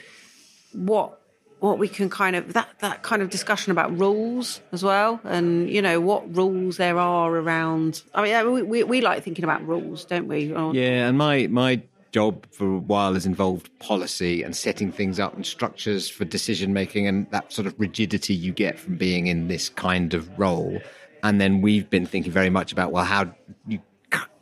what 0.72 1.20
what 1.60 1.78
we 1.78 1.88
can 1.88 2.10
kind 2.10 2.36
of 2.36 2.52
that 2.52 2.68
that 2.80 3.02
kind 3.02 3.22
of 3.22 3.30
discussion 3.30 3.72
about 3.72 3.96
rules 3.98 4.60
as 4.72 4.82
well, 4.82 5.20
and 5.24 5.70
you 5.70 5.80
know 5.80 6.00
what 6.00 6.36
rules 6.36 6.76
there 6.76 6.98
are 6.98 7.30
around. 7.34 8.02
I 8.14 8.22
mean, 8.22 8.52
we 8.52 8.62
we, 8.62 8.84
we 8.84 9.00
like 9.00 9.22
thinking 9.22 9.44
about 9.44 9.66
rules, 9.66 10.04
don't 10.04 10.28
we? 10.28 10.52
Or- 10.52 10.74
Yeah, 10.74 11.08
and 11.08 11.18
my 11.18 11.46
my 11.46 11.82
job 12.12 12.46
for 12.50 12.76
a 12.76 12.78
while 12.78 13.14
has 13.14 13.26
involved 13.26 13.68
policy 13.78 14.42
and 14.42 14.56
setting 14.56 14.90
things 14.90 15.20
up 15.20 15.34
and 15.34 15.44
structures 15.44 16.08
for 16.08 16.24
decision 16.24 16.72
making 16.72 17.06
and 17.06 17.30
that 17.30 17.52
sort 17.52 17.66
of 17.66 17.74
rigidity 17.78 18.32
you 18.32 18.52
get 18.52 18.78
from 18.78 18.96
being 18.96 19.26
in 19.26 19.48
this 19.48 19.68
kind 19.68 20.14
of 20.14 20.38
role. 20.38 20.80
And 21.22 21.40
then 21.40 21.60
we've 21.60 21.90
been 21.90 22.06
thinking 22.06 22.32
very 22.32 22.48
much 22.48 22.72
about 22.72 22.92
well, 22.92 23.04
how 23.04 23.34
you 23.66 23.80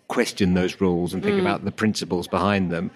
question 0.08 0.54
those 0.54 0.80
rules 0.80 1.12
and 1.14 1.22
think 1.22 1.36
mm. 1.36 1.40
about 1.40 1.64
the 1.64 1.72
principles 1.72 2.28
behind 2.28 2.70
them. 2.70 2.90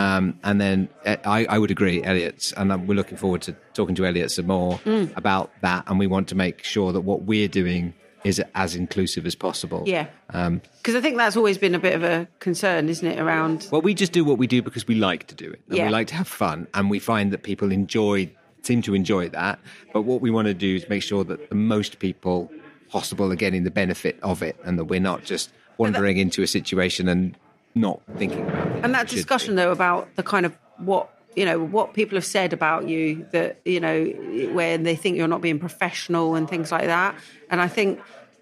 Um, 0.00 0.38
and 0.42 0.60
then 0.60 0.88
uh, 1.06 1.16
I, 1.24 1.44
I 1.46 1.58
would 1.58 1.70
agree, 1.70 2.02
Elliot, 2.02 2.52
and 2.56 2.72
um, 2.72 2.86
we're 2.86 2.94
looking 2.94 3.18
forward 3.18 3.42
to 3.42 3.52
talking 3.74 3.94
to 3.96 4.06
Elliot 4.06 4.30
some 4.30 4.46
more 4.46 4.80
about 5.16 5.50
that. 5.62 5.84
And 5.88 5.98
we 5.98 6.06
want 6.06 6.28
to 6.28 6.34
make 6.34 6.64
sure 6.64 6.92
that 6.92 7.02
what 7.02 7.22
we're 7.22 7.48
doing 7.48 7.94
is 8.24 8.40
as 8.54 8.74
inclusive 8.76 9.24
as 9.26 9.34
possible. 9.34 9.82
Yeah, 9.86 10.06
Um, 10.34 10.60
because 10.78 10.94
I 10.94 11.00
think 11.00 11.16
that's 11.16 11.36
always 11.36 11.56
been 11.56 11.74
a 11.74 11.78
bit 11.78 11.94
of 11.94 12.02
a 12.02 12.28
concern, 12.38 12.88
isn't 12.90 13.06
it? 13.06 13.18
Around 13.18 13.68
well, 13.72 13.80
we 13.80 13.94
just 13.94 14.12
do 14.12 14.24
what 14.24 14.36
we 14.38 14.46
do 14.46 14.60
because 14.62 14.86
we 14.86 14.94
like 14.94 15.26
to 15.28 15.34
do 15.34 15.50
it. 15.50 15.60
And 15.68 15.76
Yeah. 15.78 15.86
we 15.86 15.90
like 15.90 16.08
to 16.08 16.14
have 16.16 16.28
fun. 16.28 16.66
And 16.74 16.90
we 16.90 16.98
find 16.98 17.32
that 17.32 17.42
people 17.42 17.72
enjoy, 17.72 18.30
seem 18.62 18.82
to 18.82 18.94
enjoy 18.94 19.30
that. 19.30 19.58
But 19.94 20.02
what 20.02 20.20
we 20.20 20.30
want 20.30 20.48
to 20.48 20.54
do 20.54 20.74
is 20.76 20.86
make 20.88 21.02
sure 21.02 21.24
that 21.24 21.48
the 21.48 21.54
most 21.54 21.98
people 21.98 22.50
possible 22.90 23.32
are 23.32 23.36
getting 23.36 23.64
the 23.64 23.70
benefit 23.70 24.18
of 24.22 24.42
it 24.42 24.56
and 24.66 24.78
that 24.78 24.84
we're 24.84 25.00
not 25.00 25.24
just 25.24 25.50
wandering 25.78 26.18
into 26.18 26.42
a 26.42 26.46
situation 26.46 27.08
and 27.08 27.36
not 27.74 28.00
thinking 28.16 28.42
about 28.42 28.66
it. 28.68 28.84
and 28.84 28.94
that 28.94 29.08
discussion 29.08 29.54
be. 29.54 29.62
though 29.62 29.72
about 29.72 30.14
the 30.16 30.22
kind 30.22 30.46
of 30.46 30.56
what 30.78 31.10
you 31.36 31.44
know 31.44 31.60
what 31.60 31.94
people 31.94 32.16
have 32.16 32.24
said 32.24 32.52
about 32.52 32.88
you 32.88 33.26
that 33.32 33.60
you 33.64 33.80
know 33.80 34.04
when 34.52 34.82
they 34.82 34.96
think 34.96 35.16
you're 35.16 35.28
not 35.28 35.40
being 35.40 35.58
professional 35.58 36.34
and 36.34 36.48
things 36.48 36.72
like 36.72 36.86
that 36.86 37.14
and 37.50 37.60
i 37.60 37.68
think 37.68 38.00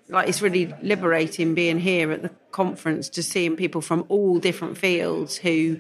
like 0.09 0.29
it's 0.29 0.41
really 0.41 0.75
liberating 0.83 1.55
being 1.55 1.79
here 1.79 2.11
at 2.11 2.23
the 2.23 2.31
conference 2.51 3.11
to 3.11 3.23
seeing 3.23 3.57
people 3.57 3.81
from 3.81 4.05
all 4.09 4.39
different 4.39 4.79
fields 4.79 5.37
who 5.37 5.79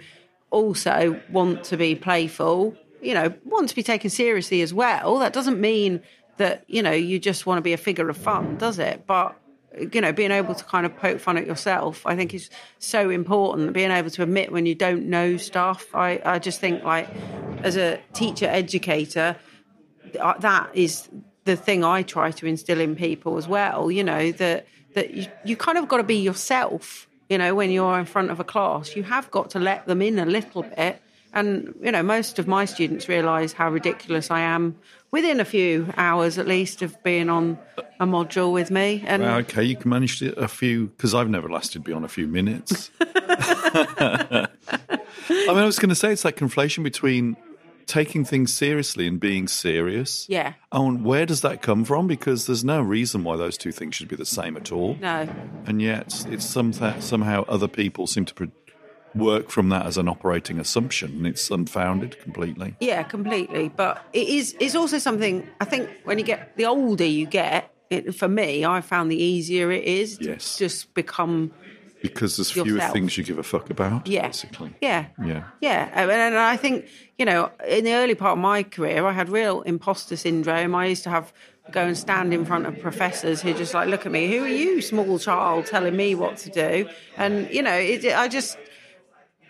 also 0.50 1.18
want 1.30 1.64
to 1.64 1.76
be 1.76 1.94
playful 1.94 2.74
you 3.00 3.14
know 3.14 3.32
want 3.44 3.68
to 3.68 3.74
be 3.74 3.82
taken 3.82 4.10
seriously 4.10 4.60
as 4.60 4.74
well 4.74 5.18
that 5.18 5.32
doesn't 5.32 5.60
mean 5.60 6.02
that 6.36 6.64
you 6.68 6.82
know 6.82 6.92
you 6.92 7.18
just 7.18 7.46
want 7.46 7.58
to 7.58 7.62
be 7.62 7.72
a 7.72 7.78
figure 7.78 8.08
of 8.08 8.16
fun 8.16 8.56
does 8.58 8.78
it 8.78 9.04
but 9.06 9.34
you 9.92 10.00
know, 10.00 10.12
being 10.12 10.30
able 10.30 10.54
to 10.54 10.64
kind 10.64 10.86
of 10.86 10.96
poke 10.96 11.20
fun 11.20 11.36
at 11.36 11.46
yourself, 11.46 12.06
I 12.06 12.16
think 12.16 12.34
is 12.34 12.50
so 12.78 13.10
important. 13.10 13.72
Being 13.72 13.90
able 13.90 14.10
to 14.10 14.22
admit 14.22 14.52
when 14.52 14.66
you 14.66 14.74
don't 14.74 15.06
know 15.06 15.36
stuff. 15.36 15.86
I, 15.94 16.20
I 16.24 16.38
just 16.38 16.60
think, 16.60 16.84
like, 16.84 17.08
as 17.62 17.76
a 17.76 18.00
teacher 18.12 18.46
educator, 18.46 19.36
uh, 20.20 20.38
that 20.38 20.70
is 20.74 21.08
the 21.44 21.56
thing 21.56 21.84
I 21.84 22.02
try 22.02 22.30
to 22.30 22.46
instill 22.46 22.80
in 22.80 22.96
people 22.96 23.38
as 23.38 23.48
well. 23.48 23.90
You 23.90 24.04
know, 24.04 24.32
that 24.32 24.66
that 24.94 25.14
you, 25.14 25.26
you 25.44 25.56
kind 25.56 25.78
of 25.78 25.88
got 25.88 25.98
to 25.98 26.02
be 26.02 26.16
yourself. 26.16 27.06
You 27.28 27.38
know, 27.38 27.54
when 27.54 27.70
you're 27.70 27.98
in 27.98 28.06
front 28.06 28.30
of 28.30 28.40
a 28.40 28.44
class, 28.44 28.96
you 28.96 29.02
have 29.02 29.30
got 29.30 29.50
to 29.50 29.58
let 29.58 29.86
them 29.86 30.00
in 30.00 30.18
a 30.18 30.26
little 30.26 30.62
bit. 30.62 31.02
And 31.32 31.74
you 31.82 31.92
know, 31.92 32.02
most 32.02 32.38
of 32.38 32.46
my 32.46 32.64
students 32.64 33.08
realise 33.08 33.52
how 33.52 33.70
ridiculous 33.70 34.30
I 34.30 34.40
am 34.40 34.76
within 35.10 35.40
a 35.40 35.44
few 35.44 35.92
hours, 35.96 36.38
at 36.38 36.46
least, 36.46 36.82
of 36.82 37.02
being 37.02 37.28
on 37.28 37.58
a 38.00 38.06
module 38.06 38.52
with 38.52 38.70
me. 38.70 39.02
And 39.06 39.22
Well, 39.22 39.36
okay, 39.38 39.62
you 39.62 39.76
can 39.76 39.90
manage 39.90 40.22
a 40.22 40.48
few 40.48 40.86
because 40.88 41.14
I've 41.14 41.30
never 41.30 41.48
lasted 41.48 41.84
beyond 41.84 42.04
a 42.04 42.08
few 42.08 42.26
minutes. 42.26 42.90
I 43.00 44.46
mean, 45.28 45.58
I 45.58 45.64
was 45.64 45.78
going 45.78 45.88
to 45.90 45.94
say 45.94 46.12
it's 46.12 46.22
that 46.22 46.36
conflation 46.36 46.82
between 46.82 47.36
taking 47.86 48.24
things 48.24 48.52
seriously 48.52 49.06
and 49.06 49.18
being 49.18 49.48
serious. 49.48 50.26
Yeah. 50.28 50.52
Oh, 50.70 50.88
and 50.88 51.04
where 51.04 51.26
does 51.26 51.40
that 51.40 51.62
come 51.62 51.84
from? 51.84 52.06
Because 52.06 52.46
there's 52.46 52.64
no 52.64 52.80
reason 52.82 53.24
why 53.24 53.36
those 53.36 53.56
two 53.58 53.72
things 53.72 53.96
should 53.96 54.08
be 54.08 54.16
the 54.16 54.26
same 54.26 54.56
at 54.56 54.70
all. 54.70 54.96
no, 55.00 55.28
And 55.66 55.82
yet, 55.82 56.24
it's 56.28 56.44
some 56.44 56.72
somehow 56.72 57.44
other 57.48 57.68
people 57.68 58.06
seem 58.06 58.26
to 58.26 58.34
work 59.14 59.50
from 59.50 59.68
that 59.70 59.86
as 59.86 59.96
an 59.96 60.08
operating 60.08 60.58
assumption, 60.58 61.12
and 61.16 61.26
it's 61.26 61.50
unfounded 61.50 62.18
completely. 62.20 62.76
Yeah, 62.80 63.02
completely. 63.02 63.68
But 63.68 64.04
it 64.12 64.28
is. 64.28 64.54
It's 64.60 64.74
also 64.74 64.98
something. 64.98 65.46
I 65.60 65.64
think 65.64 65.88
when 66.04 66.18
you 66.18 66.24
get 66.24 66.56
the 66.56 66.66
older 66.66 67.04
you 67.04 67.26
get, 67.26 67.72
it, 67.90 68.14
for 68.14 68.28
me, 68.28 68.64
I 68.64 68.80
found 68.80 69.10
the 69.10 69.16
easier 69.22 69.70
it 69.70 69.84
is 69.84 70.18
Yes. 70.20 70.56
to 70.56 70.64
just 70.64 70.92
become. 70.94 71.52
Because 72.00 72.36
there's 72.36 72.52
fewer 72.52 72.64
Yourself. 72.66 72.92
things 72.92 73.18
you 73.18 73.24
give 73.24 73.38
a 73.38 73.42
fuck 73.42 73.70
about, 73.70 74.06
Yeah. 74.06 74.28
basically. 74.28 74.72
Yeah. 74.80 75.06
Yeah. 75.24 75.44
Yeah. 75.60 75.90
And, 75.92 76.08
and 76.12 76.38
I 76.38 76.56
think, 76.56 76.86
you 77.18 77.24
know, 77.24 77.50
in 77.66 77.82
the 77.82 77.94
early 77.94 78.14
part 78.14 78.34
of 78.34 78.38
my 78.38 78.62
career, 78.62 79.04
I 79.04 79.10
had 79.12 79.28
real 79.28 79.62
imposter 79.62 80.14
syndrome. 80.16 80.76
I 80.76 80.86
used 80.86 81.02
to 81.04 81.10
have 81.10 81.32
go 81.72 81.80
and 81.84 81.98
stand 81.98 82.32
in 82.32 82.44
front 82.44 82.66
of 82.66 82.78
professors 82.80 83.42
who 83.42 83.52
just 83.52 83.74
like 83.74 83.88
look 83.88 84.06
at 84.06 84.12
me, 84.12 84.28
who 84.30 84.44
are 84.44 84.48
you, 84.48 84.80
small 84.80 85.18
child, 85.18 85.66
telling 85.66 85.96
me 85.96 86.14
what 86.14 86.36
to 86.38 86.50
do? 86.50 86.88
And, 87.16 87.50
you 87.50 87.62
know, 87.62 87.74
it, 87.74 88.04
I 88.04 88.28
just, 88.28 88.56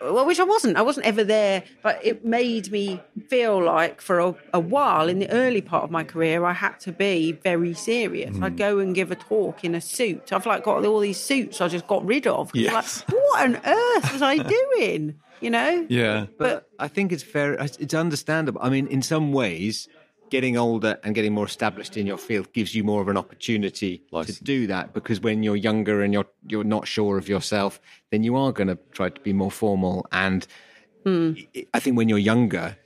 well, 0.01 0.25
which 0.25 0.39
I 0.39 0.43
wasn't. 0.43 0.77
I 0.77 0.81
wasn't 0.81 1.05
ever 1.05 1.23
there, 1.23 1.63
but 1.81 2.03
it 2.05 2.25
made 2.25 2.71
me 2.71 3.01
feel 3.27 3.63
like 3.63 4.01
for 4.01 4.19
a, 4.19 4.35
a 4.53 4.59
while 4.59 5.09
in 5.09 5.19
the 5.19 5.29
early 5.29 5.61
part 5.61 5.83
of 5.83 5.91
my 5.91 6.03
career, 6.03 6.45
I 6.45 6.53
had 6.53 6.79
to 6.81 6.91
be 6.91 7.33
very 7.33 7.73
serious. 7.73 8.35
I'd 8.41 8.57
go 8.57 8.79
and 8.79 8.95
give 8.95 9.11
a 9.11 9.15
talk 9.15 9.63
in 9.63 9.75
a 9.75 9.81
suit. 9.81 10.31
I've 10.33 10.45
like 10.45 10.63
got 10.63 10.85
all 10.85 10.99
these 10.99 11.19
suits 11.19 11.61
I 11.61 11.67
just 11.67 11.87
got 11.87 12.05
rid 12.05 12.27
of. 12.27 12.51
Yes. 12.53 13.03
Like, 13.07 13.17
what 13.17 13.45
on 13.45 13.55
earth 13.65 14.13
was 14.13 14.21
I 14.21 14.37
doing? 14.37 15.19
You 15.41 15.49
know? 15.51 15.85
Yeah. 15.89 16.25
But 16.37 16.67
I 16.77 16.87
think 16.87 17.11
it's 17.11 17.23
fair. 17.23 17.53
It's 17.53 17.93
understandable. 17.93 18.61
I 18.61 18.69
mean, 18.69 18.87
in 18.87 19.01
some 19.01 19.31
ways, 19.31 19.87
getting 20.29 20.57
older 20.57 20.97
and 21.03 21.15
getting 21.15 21.33
more 21.33 21.45
established 21.45 21.97
in 21.97 22.05
your 22.07 22.17
field 22.17 22.51
gives 22.53 22.73
you 22.75 22.83
more 22.83 23.01
of 23.01 23.07
an 23.07 23.17
opportunity 23.17 24.03
License. 24.11 24.37
to 24.37 24.43
do 24.43 24.67
that. 24.67 24.93
Because 24.93 25.19
when 25.21 25.43
you're 25.43 25.55
younger 25.55 26.01
and 26.03 26.13
you're 26.13 26.27
you're 26.47 26.63
not 26.63 26.87
sure 26.87 27.17
of 27.17 27.27
yourself, 27.27 27.79
then 28.11 28.23
you 28.23 28.35
are 28.35 28.51
going 28.51 28.67
to 28.67 28.77
try 28.91 29.09
to 29.09 29.21
be 29.21 29.33
more 29.33 29.51
formal. 29.51 30.05
And 30.11 30.45
I- 31.05 31.47
I 31.73 31.79
think 31.79 31.97
when 31.97 32.09
you're 32.09 32.17
younger, 32.33 32.77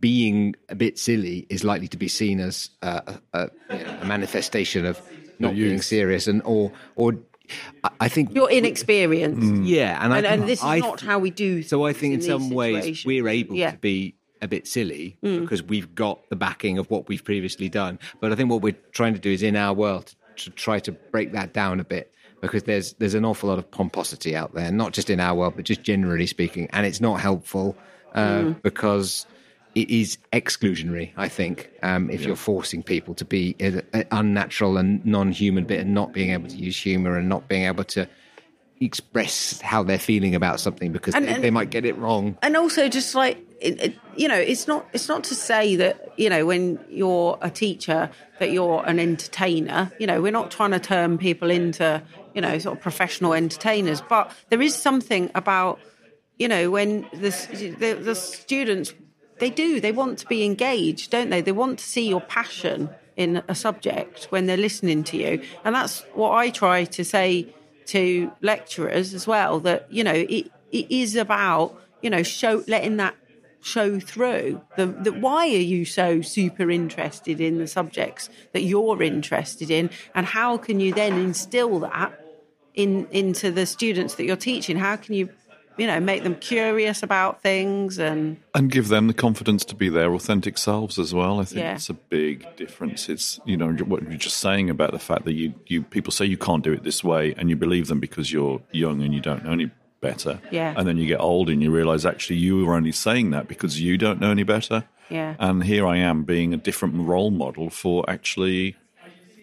being 0.00 0.54
a 0.68 0.74
bit 0.74 0.98
silly 0.98 1.46
is 1.50 1.64
likely 1.64 1.88
to 1.88 1.96
be 1.96 2.08
seen 2.08 2.40
as 2.40 2.70
a, 2.82 3.18
a, 3.32 3.38
a, 3.70 3.76
you 3.78 3.84
know, 3.84 3.98
a 4.02 4.04
manifestation 4.06 4.86
of 4.86 5.00
not 5.38 5.54
being 5.54 5.82
serious 5.82 6.26
and 6.26 6.42
or 6.44 6.72
or. 6.96 7.14
I- 7.84 7.90
I 8.00 8.08
think 8.08 8.34
you're 8.34 8.50
inexperienced. 8.50 9.66
yeah, 9.68 10.02
and, 10.02 10.14
I 10.14 10.18
And, 10.18 10.26
and 10.26 10.42
this 10.48 10.60
is 10.60 10.64
I 10.64 10.78
not 10.78 11.02
how 11.02 11.18
we 11.18 11.28
do 11.30 11.62
so 11.62 11.84
I 11.84 11.92
think 11.92 12.14
in, 12.14 12.20
in 12.20 12.26
some 12.26 12.42
these 12.44 12.52
ways 12.52 13.04
we're 13.04 13.28
able 13.28 13.54
Yeah. 13.56 13.68
Mm. 13.72 13.72
to 13.72 13.78
be 13.78 14.14
a 14.44 14.48
bit 14.48 14.66
silly 14.68 15.16
because 15.22 15.62
we've 15.62 15.94
got 15.94 16.16
the 16.28 16.36
backing 16.36 16.78
of 16.78 16.88
what 16.90 17.08
we've 17.08 17.24
previously 17.24 17.68
done. 17.68 17.98
But 18.20 18.30
I 18.30 18.34
think 18.36 18.50
what 18.50 18.62
we're 18.62 18.76
trying 18.92 19.14
to 19.14 19.20
do 19.20 19.30
is 19.32 19.42
in 19.42 19.56
our 19.56 19.72
world 19.74 20.14
to 20.42 20.50
try 20.50 20.78
to 20.80 20.92
break 20.92 21.32
that 21.32 21.52
down 21.52 21.80
a 21.80 21.84
bit 21.84 22.12
because 22.40 22.64
there's 22.64 22.92
there's 23.00 23.14
an 23.14 23.24
awful 23.24 23.48
lot 23.48 23.58
of 23.58 23.66
pomposity 23.70 24.36
out 24.36 24.52
there, 24.54 24.70
not 24.70 24.92
just 24.92 25.08
in 25.08 25.18
our 25.18 25.34
world, 25.34 25.54
but 25.56 25.64
just 25.64 25.82
generally 25.82 26.26
speaking, 26.26 26.68
and 26.72 26.84
it's 26.86 27.00
not 27.00 27.20
helpful 27.20 27.76
uh, 28.14 28.40
Mm. 28.42 28.62
because 28.62 29.26
it 29.74 29.88
is 29.90 30.18
exclusionary. 30.32 31.10
I 31.16 31.28
think 31.28 31.70
um, 31.82 32.10
if 32.10 32.22
you're 32.24 32.36
forcing 32.36 32.82
people 32.82 33.14
to 33.14 33.24
be 33.24 33.56
an 33.60 33.82
unnatural 34.12 34.76
and 34.76 35.04
non-human 35.04 35.64
bit, 35.64 35.80
and 35.80 35.94
not 35.94 36.12
being 36.12 36.30
able 36.30 36.48
to 36.48 36.56
use 36.56 36.76
humour 36.80 37.16
and 37.18 37.28
not 37.28 37.48
being 37.48 37.64
able 37.64 37.84
to 37.84 38.06
express 38.80 39.60
how 39.60 39.82
they're 39.82 39.98
feeling 39.98 40.34
about 40.34 40.60
something 40.60 40.92
because 40.92 41.14
And- 41.14 41.26
they, 41.26 41.34
and- 41.34 41.44
they 41.44 41.50
might 41.50 41.70
get 41.70 41.84
it 41.84 41.96
wrong. 41.96 42.36
and 42.42 42.56
also 42.56 42.88
just 42.88 43.14
like 43.14 43.38
it, 43.60 43.80
it, 43.80 43.94
you 44.16 44.28
know 44.28 44.34
it's 44.36 44.66
not 44.66 44.86
it's 44.92 45.08
not 45.08 45.24
to 45.24 45.34
say 45.34 45.76
that 45.76 46.12
you 46.18 46.28
know 46.28 46.44
when 46.44 46.78
you're 46.90 47.38
a 47.40 47.48
teacher 47.50 48.10
that 48.40 48.50
you're 48.50 48.84
an 48.84 48.98
entertainer. 48.98 49.90
You 49.98 50.06
know 50.06 50.20
we're 50.20 50.32
not 50.32 50.50
trying 50.50 50.72
to 50.72 50.80
turn 50.80 51.18
people 51.18 51.50
into 51.50 52.02
you 52.34 52.42
know 52.42 52.58
sort 52.58 52.76
of 52.76 52.82
professional 52.82 53.32
entertainers. 53.32 54.02
But 54.02 54.32
there 54.50 54.60
is 54.60 54.74
something 54.74 55.30
about 55.34 55.78
you 56.38 56.48
know 56.48 56.70
when 56.70 57.02
the 57.12 57.30
the, 57.78 57.94
the 57.94 58.14
students 58.14 58.92
they 59.38 59.50
do 59.50 59.80
they 59.80 59.92
want 59.92 60.18
to 60.18 60.26
be 60.26 60.44
engaged 60.44 61.10
don't 61.10 61.30
they? 61.30 61.40
They 61.40 61.52
want 61.52 61.78
to 61.78 61.84
see 61.84 62.06
your 62.08 62.20
passion 62.20 62.90
in 63.16 63.42
a 63.48 63.54
subject 63.54 64.26
when 64.30 64.46
they're 64.46 64.56
listening 64.56 65.04
to 65.04 65.16
you. 65.16 65.40
And 65.64 65.74
that's 65.74 66.00
what 66.14 66.32
i 66.32 66.50
try 66.50 66.84
to 66.84 67.04
say 67.04 67.46
to 67.86 68.32
lecturers 68.40 69.14
as 69.14 69.26
well 69.26 69.60
that 69.60 69.86
you 69.90 70.04
know 70.04 70.12
it, 70.12 70.50
it 70.72 70.90
is 70.90 71.16
about 71.16 71.80
you 72.02 72.10
know 72.10 72.22
show 72.22 72.64
letting 72.66 72.96
that 72.98 73.14
show 73.64 73.98
through. 73.98 74.60
The, 74.76 74.86
the 74.86 75.12
why 75.12 75.46
are 75.46 75.68
you 75.74 75.84
so 75.84 76.20
super 76.20 76.70
interested 76.70 77.40
in 77.40 77.58
the 77.58 77.66
subjects 77.66 78.28
that 78.52 78.62
you're 78.62 79.02
interested 79.02 79.70
in? 79.70 79.90
And 80.14 80.26
how 80.26 80.58
can 80.58 80.80
you 80.80 80.92
then 80.92 81.14
instill 81.14 81.80
that 81.80 82.12
in 82.74 83.06
into 83.10 83.50
the 83.50 83.64
students 83.64 84.16
that 84.16 84.24
you're 84.24 84.36
teaching? 84.36 84.76
How 84.76 84.96
can 84.96 85.14
you 85.14 85.30
you 85.76 85.86
know 85.86 85.98
make 86.00 86.22
them 86.22 86.34
curious 86.36 87.02
about 87.02 87.42
things 87.42 87.98
and 87.98 88.36
and 88.54 88.70
give 88.70 88.88
them 88.88 89.06
the 89.08 89.14
confidence 89.14 89.64
to 89.66 89.74
be 89.74 89.88
their 89.88 90.14
authentic 90.14 90.56
selves 90.58 90.98
as 90.98 91.12
well. 91.14 91.40
I 91.40 91.44
think 91.44 91.60
Yeah. 91.60 91.74
it's 91.74 91.90
a 91.90 91.94
big 91.94 92.46
difference. 92.56 93.08
It's 93.08 93.40
you 93.44 93.56
know 93.56 93.72
what 93.72 94.02
you're 94.02 94.14
just 94.16 94.38
saying 94.38 94.70
about 94.70 94.92
the 94.92 94.98
fact 94.98 95.24
that 95.24 95.32
you 95.34 95.54
you 95.66 95.82
people 95.82 96.12
say 96.12 96.24
you 96.26 96.36
can't 96.38 96.62
do 96.64 96.72
it 96.72 96.82
this 96.84 97.02
way, 97.02 97.34
and 97.36 97.50
you 97.50 97.56
believe 97.56 97.88
them 97.88 98.00
because 98.00 98.32
you're 98.32 98.60
young 98.72 99.02
and 99.02 99.12
you 99.14 99.20
don't 99.20 99.44
know 99.44 99.52
any 99.52 99.70
better. 100.00 100.38
Yeah. 100.50 100.74
And 100.76 100.86
then 100.86 100.98
you 100.98 101.06
get 101.06 101.20
old 101.20 101.48
and 101.48 101.62
you 101.62 101.70
realize 101.70 102.04
actually 102.04 102.36
you 102.36 102.64
were 102.64 102.74
only 102.74 102.92
saying 102.92 103.30
that 103.30 103.48
because 103.48 103.80
you 103.80 103.96
don't 103.96 104.20
know 104.20 104.30
any 104.30 104.42
better. 104.42 104.84
Yeah. 105.08 105.34
And 105.38 105.64
here 105.64 105.86
I 105.86 105.96
am 105.96 106.24
being 106.24 106.52
a 106.52 106.58
different 106.58 106.94
role 106.96 107.30
model 107.30 107.70
for 107.70 108.04
actually 108.08 108.76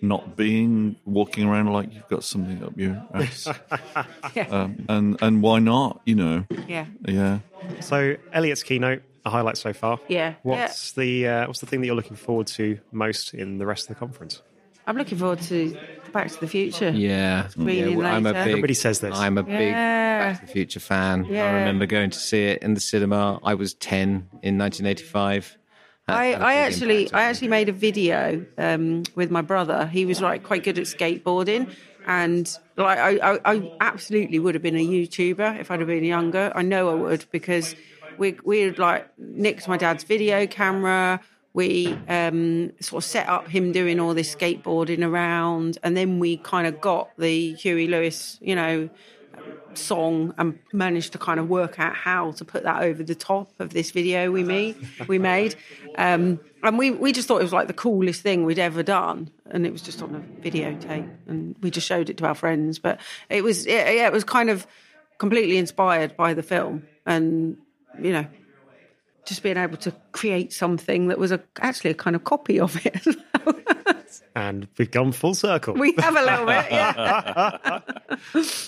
not 0.01 0.35
being 0.35 0.95
walking 1.05 1.47
around 1.47 1.67
like 1.71 1.93
you've 1.93 2.07
got 2.07 2.23
something 2.23 2.63
up 2.63 2.73
your 2.77 3.03
ass. 3.13 3.47
um, 4.49 4.85
and 4.89 5.17
and 5.21 5.41
why 5.41 5.59
not? 5.59 6.01
You 6.05 6.15
know. 6.15 6.45
yeah 6.67 6.85
Yeah. 7.07 7.39
So 7.79 8.15
Elliot's 8.33 8.63
keynote, 8.63 9.03
a 9.25 9.29
highlight 9.29 9.57
so 9.57 9.73
far. 9.73 9.99
Yeah. 10.07 10.35
What's 10.43 10.93
the 10.93 11.27
uh, 11.27 11.47
what's 11.47 11.59
the 11.59 11.67
thing 11.67 11.81
that 11.81 11.87
you're 11.87 11.95
looking 11.95 12.17
forward 12.17 12.47
to 12.47 12.79
most 12.91 13.33
in 13.33 13.57
the 13.57 13.65
rest 13.65 13.83
of 13.83 13.95
the 13.95 13.99
conference? 13.99 14.41
i'm 14.87 14.97
looking 14.97 15.15
forward 15.17 15.39
to 15.39 15.77
back 16.11 16.27
to 16.27 16.39
the 16.39 16.47
future 16.47 16.89
Yeah, 16.89 17.47
Screening 17.49 17.97
well, 17.97 18.07
I'm 18.07 18.25
a 18.25 18.33
big. 18.33 18.47
Everybody 18.47 18.73
says 18.73 18.99
this. 18.99 19.15
I'm 19.15 19.37
a 19.37 19.43
big 19.43 19.73
Back 19.73 20.39
to 20.39 20.45
the 20.45 20.51
Future 20.51 20.79
fan. 20.79 21.25
I 21.25 21.51
remember 21.59 21.85
going 21.85 22.09
to 22.09 22.19
see 22.19 22.45
it 22.45 22.63
in 22.63 22.73
the 22.73 22.79
cinema. 22.79 23.39
I 23.43 23.53
was 23.53 23.73
ten 23.75 24.27
in 24.41 24.57
1985. 24.57 25.57
I, 26.07 26.33
I 26.33 26.53
actually 26.55 27.11
I 27.13 27.23
actually 27.23 27.47
made 27.47 27.69
a 27.69 27.73
video 27.73 28.45
um, 28.57 29.03
with 29.15 29.31
my 29.31 29.41
brother. 29.41 29.87
He 29.87 30.05
was 30.05 30.21
like 30.21 30.43
quite 30.43 30.63
good 30.63 30.77
at 30.77 30.85
skateboarding, 30.85 31.73
and 32.05 32.57
like 32.75 32.97
I, 32.97 33.17
I, 33.17 33.39
I 33.45 33.71
absolutely 33.79 34.39
would 34.39 34.55
have 34.55 34.63
been 34.63 34.75
a 34.75 34.85
YouTuber 34.85 35.59
if 35.59 35.71
I'd 35.71 35.79
have 35.79 35.87
been 35.87 36.03
younger. 36.03 36.51
I 36.55 36.63
know 36.63 36.89
I 36.89 36.95
would 36.95 37.25
because 37.31 37.75
we 38.17 38.37
we 38.43 38.71
like 38.71 39.07
nicked 39.17 39.67
my 39.67 39.77
dad's 39.77 40.03
video 40.03 40.47
camera. 40.47 41.21
We 41.53 41.97
um, 42.07 42.71
sort 42.79 43.03
of 43.03 43.09
set 43.09 43.27
up 43.27 43.49
him 43.49 43.73
doing 43.73 43.99
all 43.99 44.13
this 44.13 44.33
skateboarding 44.33 45.05
around, 45.05 45.77
and 45.83 45.95
then 45.95 46.19
we 46.19 46.37
kind 46.37 46.65
of 46.65 46.79
got 46.79 47.09
the 47.17 47.53
Huey 47.55 47.87
Lewis, 47.87 48.37
you 48.41 48.55
know, 48.55 48.89
song 49.77 50.33
and 50.37 50.59
managed 50.73 51.13
to 51.13 51.17
kind 51.17 51.39
of 51.39 51.49
work 51.49 51.79
out 51.79 51.95
how 51.95 52.31
to 52.31 52.45
put 52.45 52.63
that 52.63 52.83
over 52.83 53.03
the 53.03 53.15
top 53.15 53.51
of 53.59 53.71
this 53.71 53.91
video 53.91 54.31
we 54.31 54.43
made. 54.43 54.75
We 55.07 55.19
made, 55.19 55.55
um, 55.97 56.39
and 56.63 56.77
we 56.77 56.91
we 56.91 57.11
just 57.11 57.27
thought 57.27 57.39
it 57.39 57.43
was 57.43 57.53
like 57.53 57.67
the 57.67 57.73
coolest 57.73 58.21
thing 58.21 58.45
we'd 58.45 58.59
ever 58.59 58.83
done, 58.83 59.31
and 59.49 59.65
it 59.65 59.71
was 59.71 59.81
just 59.81 60.01
on 60.01 60.15
a 60.15 60.19
videotape, 60.41 61.09
and 61.27 61.55
we 61.61 61.71
just 61.71 61.87
showed 61.87 62.09
it 62.09 62.17
to 62.17 62.25
our 62.25 62.35
friends. 62.35 62.79
But 62.79 62.99
it 63.29 63.43
was 63.43 63.65
yeah, 63.65 63.89
yeah 63.89 64.07
it 64.07 64.13
was 64.13 64.23
kind 64.23 64.49
of 64.49 64.67
completely 65.17 65.57
inspired 65.57 66.15
by 66.15 66.33
the 66.33 66.43
film, 66.43 66.83
and 67.05 67.57
you 68.01 68.11
know. 68.11 68.25
Just 69.23 69.43
being 69.43 69.55
able 69.55 69.77
to 69.77 69.93
create 70.13 70.51
something 70.51 71.09
that 71.09 71.19
was 71.19 71.31
a, 71.31 71.39
actually 71.59 71.91
a 71.91 71.93
kind 71.93 72.15
of 72.15 72.23
copy 72.23 72.59
of 72.59 72.83
it. 72.83 73.05
and 74.35 74.67
we've 74.79 74.89
gone 74.89 75.11
full 75.11 75.35
circle. 75.35 75.75
we 75.75 75.93
have 75.99 76.15
a 76.15 76.23
little 76.23 76.45
bit, 76.47 76.65
yeah. 76.71 77.79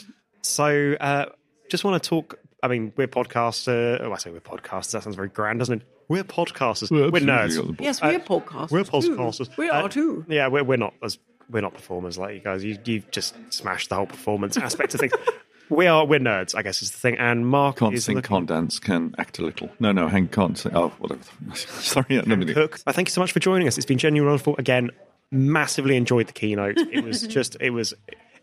So, 0.44 0.95
uh, 0.99 1.26
just 1.70 1.84
want 1.84 2.02
to 2.02 2.10
talk. 2.10 2.40
I 2.61 2.68
mean, 2.68 2.94
we're 2.95 3.07
podcasters. 3.07 4.02
Oh, 4.02 4.14
I 4.14 4.18
say 4.18 4.30
we're 4.32 4.40
podcasters. 4.40 4.91
That 4.91 5.03
sounds 5.03 5.15
very 5.15 5.30
grand, 5.30 5.60
doesn't 5.60 5.82
it? 5.82 5.88
We're 6.10 6.24
podcasters. 6.24 6.91
Well, 6.91 7.11
we're 7.11 7.22
nerds. 7.22 7.56
got 7.56 7.68
the 7.68 7.74
ball. 7.74 7.86
Yes, 7.86 8.02
we're 8.02 8.20
podcasters. 8.20 8.72
We're 8.72 8.84
too. 8.84 9.15
podcasters. 9.18 9.57
We 9.57 9.70
Uh, 9.70 9.82
are 9.84 9.90
too. 9.90 10.26
Yeah, 10.28 10.48
we're, 10.48 10.64
we're 10.64 10.78
not 10.78 10.94
as 11.02 11.18
we're 11.49 11.61
not 11.61 11.74
performers 11.74 12.18
like 12.18 12.36
you 12.36 12.41
guys. 12.41 12.64
You 12.64 12.78
you've 12.86 13.10
just 13.11 13.36
smashed 13.53 13.90
the 13.90 13.95
whole 13.95 14.06
performance 14.06 14.57
aspect 14.57 14.94
of 14.94 14.99
things. 14.99 15.14
We 15.70 15.88
are 15.88 16.06
we're 16.06 16.20
nerds, 16.20 16.53
I 16.56 16.61
guess 16.61 16.82
is 16.84 16.91
the 16.91 16.98
thing. 16.98 17.18
And 17.18 17.48
Mark 17.48 17.78
Can't 17.78 17.95
is 17.95 18.03
sing, 18.03 18.15
looking- 18.18 18.28
can't 18.28 18.48
dance, 18.48 18.80
can 18.80 19.15
act 19.18 19.40
a 19.40 19.44
little. 19.44 19.70
No, 19.80 19.91
no, 19.94 20.07
hang 20.10 20.28
can't 20.28 20.57
sing. 20.57 20.76
Oh, 20.76 20.90
whatever. 20.99 21.22
Sorry, 21.56 22.06
I 22.20 22.22
don't 22.22 22.38
mean 22.38 22.48
to- 22.48 22.53
Cook. 22.53 22.82
I 22.86 22.91
thank 22.91 23.07
you 23.07 23.11
so 23.14 23.22
much 23.22 23.32
for 23.32 23.40
joining 23.40 23.68
us. 23.68 23.78
It's 23.78 23.86
been 23.86 23.98
genuinely 23.98 24.30
wonderful. 24.30 24.56
Again, 24.60 24.91
massively 25.32 25.95
enjoyed 25.95 26.28
the 26.28 26.34
keynote. 26.34 26.78
It 26.78 27.03
was 27.03 27.26
just 27.28 27.56
it 27.61 27.70
was 27.72 27.94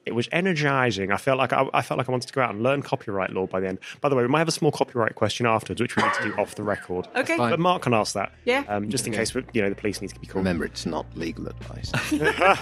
it 0.07 0.15
was 0.15 0.29
energizing. 0.33 1.13
I 1.13 1.17
felt 1.17 1.39
like 1.39 1.53
I, 1.53 1.69
I 1.75 1.83
felt 1.83 1.99
like 1.99 2.09
I 2.09 2.13
wanted 2.13 2.29
to 2.29 2.33
go 2.33 2.41
out 2.43 2.51
and 2.51 2.63
learn 2.63 2.83
copyright 2.83 3.31
law 3.31 3.47
by 3.47 3.61
the 3.61 3.69
end. 3.69 3.79
By 4.01 4.09
the 4.09 4.17
way, 4.17 4.23
we 4.23 4.29
might 4.29 4.39
have 4.39 4.49
a 4.49 4.53
small 4.53 4.73
copyright 4.73 5.15
question 5.15 5.47
afterwards, 5.47 5.81
which 5.81 5.97
we 5.97 6.03
need 6.03 6.15
to 6.15 6.23
do 6.23 6.35
off 6.35 6.55
the 6.55 6.63
record. 6.63 7.07
Okay. 7.15 7.37
But 7.37 7.61
Mark 7.61 7.83
can 7.83 7.95
ask 7.95 8.15
that. 8.15 8.33
Yeah. 8.45 8.65
Um, 8.69 8.89
just 8.89 9.07
in 9.07 9.13
case 9.13 9.35
you 9.35 9.63
know 9.63 9.69
the 9.69 9.75
police 9.75 10.01
need 10.01 10.11
to 10.11 10.21
be 10.21 10.27
called. 10.27 10.45
Remember, 10.45 10.65
it's 10.65 10.87
not 10.87 11.07
legal 11.17 11.49
advice. 11.49 11.93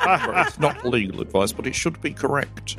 Well, 0.09 0.47
it's 0.47 0.59
not 0.59 0.85
legal 0.85 1.20
advice, 1.20 1.52
but 1.52 1.66
it 1.66 1.74
should 1.74 2.01
be 2.01 2.12
correct. 2.12 2.77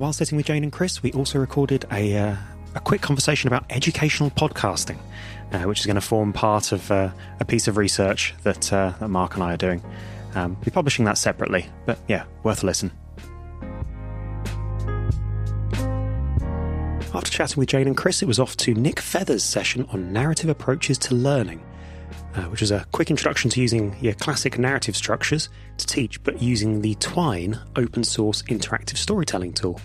while 0.00 0.12
sitting 0.12 0.36
with 0.36 0.46
Jane 0.46 0.62
and 0.62 0.72
Chris, 0.72 1.02
we 1.02 1.12
also 1.12 1.38
recorded 1.38 1.84
a, 1.92 2.16
uh, 2.16 2.36
a 2.74 2.80
quick 2.80 3.02
conversation 3.02 3.48
about 3.48 3.64
educational 3.70 4.30
podcasting, 4.30 4.98
uh, 5.52 5.62
which 5.62 5.80
is 5.80 5.86
going 5.86 5.96
to 5.96 6.00
form 6.00 6.32
part 6.32 6.72
of 6.72 6.90
uh, 6.90 7.10
a 7.40 7.44
piece 7.44 7.68
of 7.68 7.76
research 7.76 8.34
that, 8.42 8.72
uh, 8.72 8.92
that 9.00 9.08
Mark 9.08 9.34
and 9.34 9.42
I 9.42 9.54
are 9.54 9.58
doing. 9.58 9.82
Um, 10.34 10.54
we'll 10.54 10.64
be 10.66 10.70
publishing 10.70 11.04
that 11.06 11.18
separately, 11.18 11.66
but 11.86 11.98
yeah, 12.08 12.24
worth 12.42 12.62
a 12.62 12.66
listen. 12.66 12.92
After 17.12 17.30
chatting 17.30 17.58
with 17.58 17.68
Jane 17.68 17.88
and 17.88 17.96
Chris, 17.96 18.22
it 18.22 18.26
was 18.26 18.38
off 18.38 18.56
to 18.58 18.72
Nick 18.72 19.00
Feather's 19.00 19.42
session 19.42 19.84
on 19.92 20.12
narrative 20.12 20.48
approaches 20.48 20.96
to 20.98 21.14
learning, 21.16 21.60
uh, 22.36 22.42
which 22.44 22.62
is 22.62 22.70
a 22.70 22.86
quick 22.92 23.10
introduction 23.10 23.50
to 23.50 23.60
using 23.60 23.96
your 24.00 24.14
classic 24.14 24.58
narrative 24.58 24.96
structures 24.96 25.48
to 25.78 25.86
teach, 25.86 26.22
but 26.22 26.40
using 26.40 26.82
the 26.82 26.94
Twine 26.96 27.58
open 27.74 28.04
source 28.04 28.42
interactive 28.42 28.96
storytelling 28.96 29.52
tool. 29.52 29.80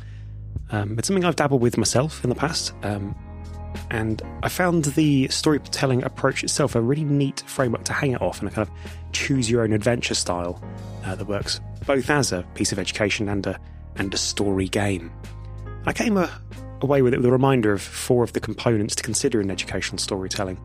Um, 0.72 1.00
it's 1.00 1.08
something 1.08 1.26
I've 1.26 1.36
dabbled 1.36 1.62
with 1.62 1.78
myself 1.78 2.24
in 2.24 2.30
the 2.30 2.36
past, 2.36 2.74
um, 2.84 3.16
and 3.90 4.22
I 4.44 4.50
found 4.50 4.86
the 4.86 5.28
storytelling 5.30 6.04
approach 6.04 6.44
itself 6.44 6.76
a 6.76 6.82
really 6.82 7.04
neat 7.04 7.44
framework 7.46 7.84
to 7.86 7.94
hang 7.94 8.12
it 8.12 8.22
off 8.22 8.40
and 8.40 8.50
a 8.50 8.52
kind 8.52 8.68
of 8.68 8.74
choose 9.12 9.50
your 9.50 9.64
own 9.64 9.74
adventure 9.74 10.16
style 10.16 10.62
uh, 11.06 11.16
that 11.16 11.28
works 11.28 11.60
both 11.86 12.10
as 12.10 12.32
a 12.32 12.44
piece 12.56 12.72
of 12.72 12.80
education 12.80 13.30
and 13.30 13.48
a 13.48 13.60
and 13.98 14.14
a 14.14 14.18
story 14.18 14.68
game. 14.68 15.12
I 15.86 15.94
came 15.94 16.18
a, 16.18 16.30
away 16.82 17.02
with 17.02 17.14
it 17.14 17.18
with 17.18 17.26
a 17.26 17.32
reminder 17.32 17.72
of 17.72 17.82
four 17.82 18.24
of 18.24 18.34
the 18.34 18.40
components 18.40 18.96
to 18.96 19.04
consider 19.04 19.40
in 19.40 19.50
educational 19.50 20.00
storytelling. 20.00 20.60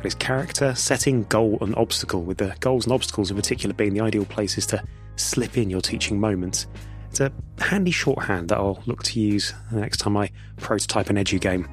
It 0.00 0.06
is 0.06 0.14
character, 0.14 0.74
setting, 0.74 1.24
goal, 1.24 1.58
and 1.60 1.74
obstacle, 1.76 2.22
with 2.22 2.38
the 2.38 2.54
goals 2.60 2.86
and 2.86 2.92
obstacles 2.92 3.30
in 3.30 3.36
particular 3.36 3.74
being 3.74 3.92
the 3.92 4.00
ideal 4.00 4.24
places 4.24 4.66
to 4.66 4.82
slip 5.16 5.58
in 5.58 5.68
your 5.68 5.80
teaching 5.80 6.18
moments. 6.18 6.66
It's 7.10 7.20
a 7.20 7.32
handy 7.58 7.90
shorthand 7.90 8.48
that 8.50 8.58
I'll 8.58 8.82
look 8.86 9.02
to 9.04 9.20
use 9.20 9.52
the 9.72 9.80
next 9.80 9.98
time 9.98 10.16
I 10.16 10.30
prototype 10.58 11.10
an 11.10 11.16
edu 11.16 11.40
game. 11.40 11.68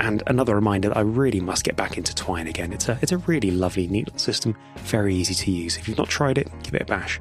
And 0.00 0.22
another 0.26 0.54
reminder 0.54 0.88
that 0.88 0.96
I 0.96 1.02
really 1.02 1.40
must 1.40 1.62
get 1.62 1.76
back 1.76 1.98
into 1.98 2.14
Twine 2.14 2.46
again. 2.46 2.72
It's 2.72 2.88
a, 2.88 2.98
it's 3.02 3.12
a 3.12 3.18
really 3.18 3.50
lovely, 3.50 3.86
neat 3.86 4.18
system, 4.18 4.56
very 4.78 5.14
easy 5.14 5.34
to 5.34 5.50
use. 5.50 5.76
If 5.76 5.88
you've 5.88 5.98
not 5.98 6.08
tried 6.08 6.38
it, 6.38 6.50
give 6.62 6.74
it 6.74 6.82
a 6.82 6.84
bash. 6.86 7.20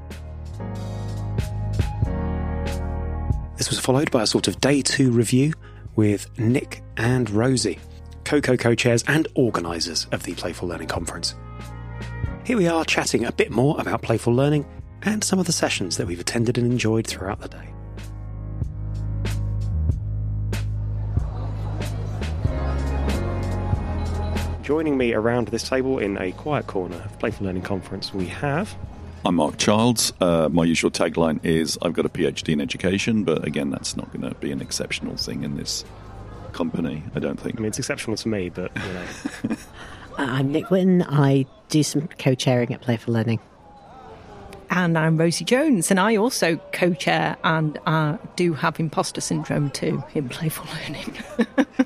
This 3.58 3.70
was 3.70 3.80
followed 3.80 4.10
by 4.12 4.24
a 4.24 4.28
sort 4.28 4.48
of 4.48 4.62
day 4.62 4.82
two 4.82 5.12
review 5.12 5.54
with 5.98 6.28
Nick 6.40 6.82
and 6.96 7.30
Rosie, 7.30 7.80
CoCo 8.24 8.58
co 8.58 8.74
chairs 8.74 9.04
and 9.08 9.28
organisers 9.36 10.08
of 10.14 10.24
the 10.24 10.34
Playful 10.34 10.70
Learning 10.70 10.88
Conference. 10.88 11.36
Here 12.46 12.56
we 12.56 12.68
are 12.70 12.86
chatting 12.86 13.26
a 13.26 13.32
bit 13.34 13.52
more 13.52 13.80
about 13.80 14.02
playful 14.02 14.34
learning 14.34 14.66
and 15.02 15.22
some 15.22 15.38
of 15.38 15.46
the 15.46 15.52
sessions 15.52 15.98
that 15.98 16.08
we've 16.08 16.20
attended 16.20 16.58
and 16.58 16.72
enjoyed 16.72 17.06
throughout 17.06 17.42
the 17.42 17.50
day. 17.50 17.69
Joining 24.70 25.00
me 25.00 25.14
around 25.16 25.48
this 25.48 25.68
table 25.68 25.98
in 25.98 26.16
a 26.22 26.32
quiet 26.34 26.68
corner 26.68 26.98
of 26.98 27.18
Playful 27.18 27.48
Learning 27.48 27.64
Conference, 27.64 28.14
we 28.14 28.28
have 28.28 28.78
I'm 29.26 29.34
Mark 29.34 29.58
Childs. 29.58 30.14
Uh, 30.22 30.48
my 30.48 30.64
usual 30.64 30.92
tagline 30.92 31.44
is 31.44 31.80
I've 31.82 31.94
got 31.94 32.06
a 32.06 32.10
PhD 32.10 32.54
in 32.54 32.62
education, 32.62 33.24
but 33.24 33.48
again, 33.48 33.72
that's 33.72 33.98
not 33.98 34.14
going 34.14 34.32
to 34.32 34.40
be 34.40 34.52
an 34.52 34.62
exceptional 34.62 35.18
thing 35.18 35.44
in 35.44 35.58
this 35.58 35.84
company, 36.52 37.02
I 37.16 37.20
don't 37.20 37.40
think. 37.40 37.56
I 37.56 37.62
mean, 37.62 37.70
it's 37.70 37.80
exceptional 37.80 38.16
to 38.18 38.28
me, 38.28 38.50
but, 38.50 38.72
you 38.76 38.94
know. 38.94 39.56
Uh, 40.20 40.24
I'm 40.24 40.52
Nick 40.52 40.70
Whitton. 40.70 41.02
I 41.02 41.48
do 41.70 41.82
some 41.82 42.08
co 42.20 42.36
chairing 42.36 42.72
at 42.72 42.82
Playful 42.82 43.16
Learning. 43.16 43.40
And 44.70 45.00
I'm 45.00 45.18
Rosie 45.18 45.46
Jones, 45.46 45.90
and 45.90 46.00
I 46.00 46.16
also 46.16 46.58
co 46.74 46.94
chair 46.94 47.38
and 47.44 47.80
uh, 47.88 48.18
do 48.36 48.54
have 48.54 48.80
imposter 48.80 49.22
syndrome 49.22 49.72
too 49.72 50.04
in 50.14 50.30
Playful 50.30 50.68
Learning. 50.76 51.18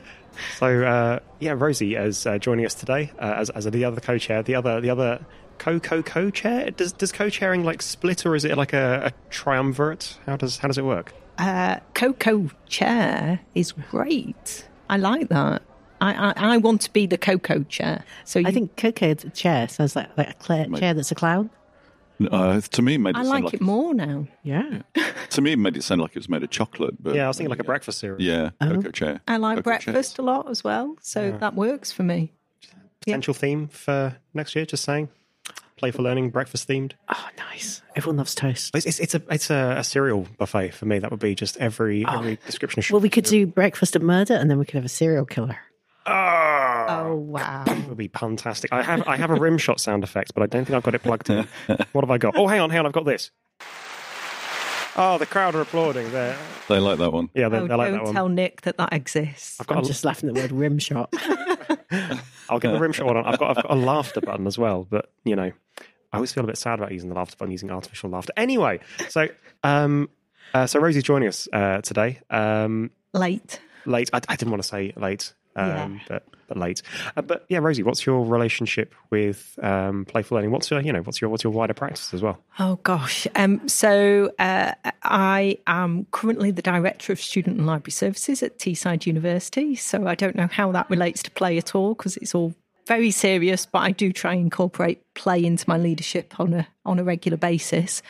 so, 0.57 0.83
uh, 0.83 1.19
yeah, 1.39 1.53
Rosie 1.55 1.95
is 1.95 2.25
uh, 2.25 2.37
joining 2.37 2.65
us 2.65 2.73
today 2.73 3.11
uh, 3.19 3.35
as, 3.37 3.49
as 3.51 3.65
the 3.65 3.85
other 3.85 4.01
co 4.01 4.17
chair. 4.17 4.43
The 4.43 4.55
other, 4.55 4.81
the 4.81 4.89
other 4.89 5.25
co 5.57 5.79
co 5.79 6.03
co 6.03 6.29
chair? 6.29 6.71
Does, 6.71 6.93
does 6.93 7.11
co 7.11 7.29
chairing 7.29 7.63
like 7.63 7.81
split 7.81 8.25
or 8.25 8.35
is 8.35 8.45
it 8.45 8.57
like 8.57 8.73
a, 8.73 9.07
a 9.07 9.29
triumvirate? 9.29 10.17
How 10.25 10.37
does, 10.37 10.57
how 10.57 10.67
does 10.67 10.77
it 10.77 10.85
work? 10.85 11.13
Uh, 11.37 11.77
co 11.93 12.13
co 12.13 12.49
chair 12.67 13.39
is 13.55 13.71
great. 13.71 14.67
I 14.89 14.97
like 14.97 15.29
that. 15.29 15.63
I, 16.01 16.13
I, 16.13 16.33
I 16.35 16.57
want 16.57 16.81
to 16.81 16.91
be 16.91 17.05
the 17.05 17.17
Coco 17.17 17.63
chair. 17.63 18.03
So 18.25 18.39
you, 18.39 18.47
I 18.47 18.51
think 18.51 18.75
Coco 18.75 19.13
chair 19.13 19.69
sounds 19.69 19.95
like, 19.95 20.15
like 20.17 20.31
a 20.31 20.33
cla- 20.33 20.77
chair 20.77 20.93
that's 20.93 21.11
a 21.11 21.15
clown. 21.15 21.49
Uh, 22.31 22.61
to 22.61 22.81
me, 22.81 22.95
it 22.95 22.99
made 22.99 23.11
it 23.11 23.17
I 23.19 23.23
sound 23.23 23.29
like 23.29 23.43
like 23.45 23.53
it 23.55 23.61
more 23.61 23.93
now. 23.93 24.27
Yeah. 24.43 24.81
To 25.31 25.41
me, 25.41 25.53
it 25.53 25.59
made 25.59 25.75
it 25.75 25.83
sound 25.83 25.99
like 26.01 26.11
it 26.11 26.19
was 26.19 26.29
made 26.29 26.43
of 26.43 26.49
chocolate. 26.51 27.01
But 27.01 27.15
Yeah, 27.15 27.25
I 27.25 27.27
was 27.27 27.37
thinking 27.37 27.49
like 27.49 27.59
a 27.59 27.63
breakfast 27.63 27.99
cereal. 27.99 28.21
Yeah, 28.21 28.51
cocoa 28.61 28.91
chair. 28.91 29.21
I 29.27 29.37
like 29.37 29.57
Cocoa 29.57 29.63
breakfast 29.63 30.15
chairs. 30.15 30.19
a 30.19 30.21
lot 30.21 30.49
as 30.49 30.63
well, 30.63 30.95
so 31.01 31.31
that 31.39 31.55
works 31.55 31.91
for 31.91 32.03
me. 32.03 32.31
Potential 33.01 33.33
theme 33.33 33.67
for 33.67 34.15
next 34.33 34.55
year, 34.55 34.65
just 34.65 34.83
saying. 34.83 35.09
Playful 35.75 36.03
learning, 36.03 36.29
breakfast 36.29 36.69
themed. 36.69 36.93
Oh, 37.09 37.27
nice. 37.51 37.81
Everyone 37.95 38.17
loves 38.17 38.35
toast. 38.35 38.75
It's, 38.75 38.85
it's, 38.85 38.99
it's 38.99 39.15
a 39.15 39.21
it's 39.29 39.49
a, 39.49 39.75
a 39.79 39.83
cereal 39.83 40.27
buffet 40.37 40.69
for 40.73 40.85
me. 40.85 40.99
That 40.99 41.11
would 41.11 41.19
be 41.19 41.35
just 41.35 41.57
every 41.57 42.05
every 42.07 42.37
description 42.45 42.79
of 42.79 42.89
Well, 42.91 43.01
we 43.01 43.09
could 43.09 43.25
do 43.25 43.45
breakfast 43.47 43.95
and 43.95 44.05
murder, 44.05 44.35
and 44.35 44.49
then 44.49 44.59
we 44.59 44.65
could 44.65 44.75
have 44.75 44.85
a 44.85 44.89
serial 44.89 45.25
killer. 45.25 45.57
Oh 46.05 46.85
oh 46.89 47.15
wow! 47.15 47.63
It 47.65 47.87
would 47.87 47.97
be 47.97 48.09
fantastic. 48.09 48.73
I 48.73 48.81
have 48.83 49.07
I 49.07 49.15
have 49.17 49.29
a 49.31 49.35
rim 49.35 49.57
shot 49.57 49.79
sound 49.79 50.03
effect, 50.03 50.33
but 50.33 50.43
I 50.43 50.47
don't 50.47 50.65
think 50.65 50.75
I've 50.75 50.83
got 50.83 50.95
it 50.95 51.03
plugged 51.03 51.29
in. 51.29 51.47
What 51.93 52.03
have 52.03 52.11
I 52.11 52.17
got? 52.17 52.35
Oh, 52.35 52.47
hang 52.47 52.59
on, 52.59 52.69
hang 52.69 52.79
on, 52.79 52.85
I've 52.87 52.91
got 52.93 53.05
this. 53.05 53.31
Oh, 54.95 55.17
the 55.17 55.25
crowd 55.25 55.55
are 55.55 55.61
applauding. 55.61 56.11
There, 56.11 56.37
They 56.67 56.77
like 56.79 56.99
that 56.99 57.11
one. 57.11 57.29
yeah, 57.33 57.49
they, 57.49 57.57
Oh, 57.57 57.67
they 57.67 57.73
like 57.75 57.87
don't 57.89 57.97
that 57.97 58.03
one. 58.03 58.13
tell 58.13 58.29
Nick 58.29 58.61
that 58.61 58.77
that 58.77 58.93
exists. 58.93 59.59
I've 59.59 59.65
got 59.65 59.79
I'm 59.79 59.83
a, 59.83 59.87
just 59.87 60.05
laughing 60.05 60.29
at 60.29 60.35
the 60.35 60.41
word 60.41 60.51
rim 60.51 60.77
shot. 60.77 61.11
I'll 62.49 62.59
get 62.59 62.73
the 62.73 62.79
rim 62.79 62.91
shot 62.91 63.07
one 63.07 63.17
on. 63.17 63.25
I've 63.25 63.39
got 63.39 63.57
I've 63.57 63.63
got 63.63 63.71
a 63.71 63.75
laughter 63.75 64.21
button 64.21 64.45
as 64.45 64.57
well, 64.57 64.85
but 64.87 65.11
you 65.23 65.35
know, 65.35 65.51
I 66.11 66.17
always 66.17 66.31
feel 66.31 66.43
a 66.43 66.47
bit 66.47 66.57
sad 66.57 66.77
about 66.79 66.91
using 66.91 67.09
the 67.09 67.15
laughter 67.15 67.35
button, 67.39 67.51
using 67.51 67.71
artificial 67.71 68.09
laughter. 68.11 68.33
Anyway, 68.37 68.81
so 69.09 69.27
um, 69.63 70.09
uh, 70.53 70.67
so 70.67 70.79
Rosie's 70.79 71.03
joining 71.03 71.27
us 71.29 71.47
uh, 71.51 71.81
today. 71.81 72.19
Um, 72.29 72.91
Late. 73.13 73.61
late. 73.85 74.09
I, 74.13 74.21
I 74.29 74.35
didn't 74.35 74.51
want 74.51 74.61
to 74.61 74.67
say 74.69 74.93
late, 74.95 75.33
um, 75.55 75.65
Yeah. 75.65 75.99
but 76.07 76.23
but 76.47 76.57
late. 76.57 76.81
Uh, 77.15 77.21
but 77.21 77.45
yeah, 77.49 77.59
Rosie, 77.59 77.83
what's 77.83 78.05
your 78.05 78.25
relationship 78.25 78.93
with 79.09 79.57
um, 79.61 80.05
playful 80.05 80.35
learning? 80.35 80.51
What's 80.51 80.69
your 80.69 80.81
you 80.81 80.91
know 80.91 81.01
what's 81.01 81.21
your 81.21 81.29
what's 81.29 81.43
your 81.43 81.53
wider 81.53 81.73
practice 81.73 82.13
as 82.13 82.21
well? 82.21 82.39
Oh 82.59 82.75
gosh. 82.83 83.27
Um, 83.35 83.67
so 83.67 84.31
uh, 84.39 84.73
I 85.03 85.57
am 85.67 86.05
currently 86.11 86.51
the 86.51 86.61
director 86.61 87.13
of 87.13 87.19
student 87.19 87.57
and 87.57 87.65
library 87.65 87.91
services 87.91 88.43
at 88.43 88.59
Teesside 88.59 89.05
University. 89.05 89.75
So 89.75 90.07
I 90.07 90.15
don't 90.15 90.35
know 90.35 90.47
how 90.51 90.71
that 90.73 90.89
relates 90.89 91.23
to 91.23 91.31
play 91.31 91.57
at 91.57 91.75
all 91.75 91.93
because 91.93 92.17
it's 92.17 92.35
all 92.35 92.53
very 92.85 93.11
serious. 93.11 93.65
But 93.65 93.79
I 93.79 93.91
do 93.91 94.11
try 94.11 94.33
and 94.33 94.41
incorporate 94.41 95.01
play 95.13 95.43
into 95.43 95.63
my 95.69 95.77
leadership 95.77 96.39
on 96.39 96.53
a 96.53 96.67
on 96.85 96.99
a 96.99 97.03
regular 97.03 97.37
basis. 97.37 98.01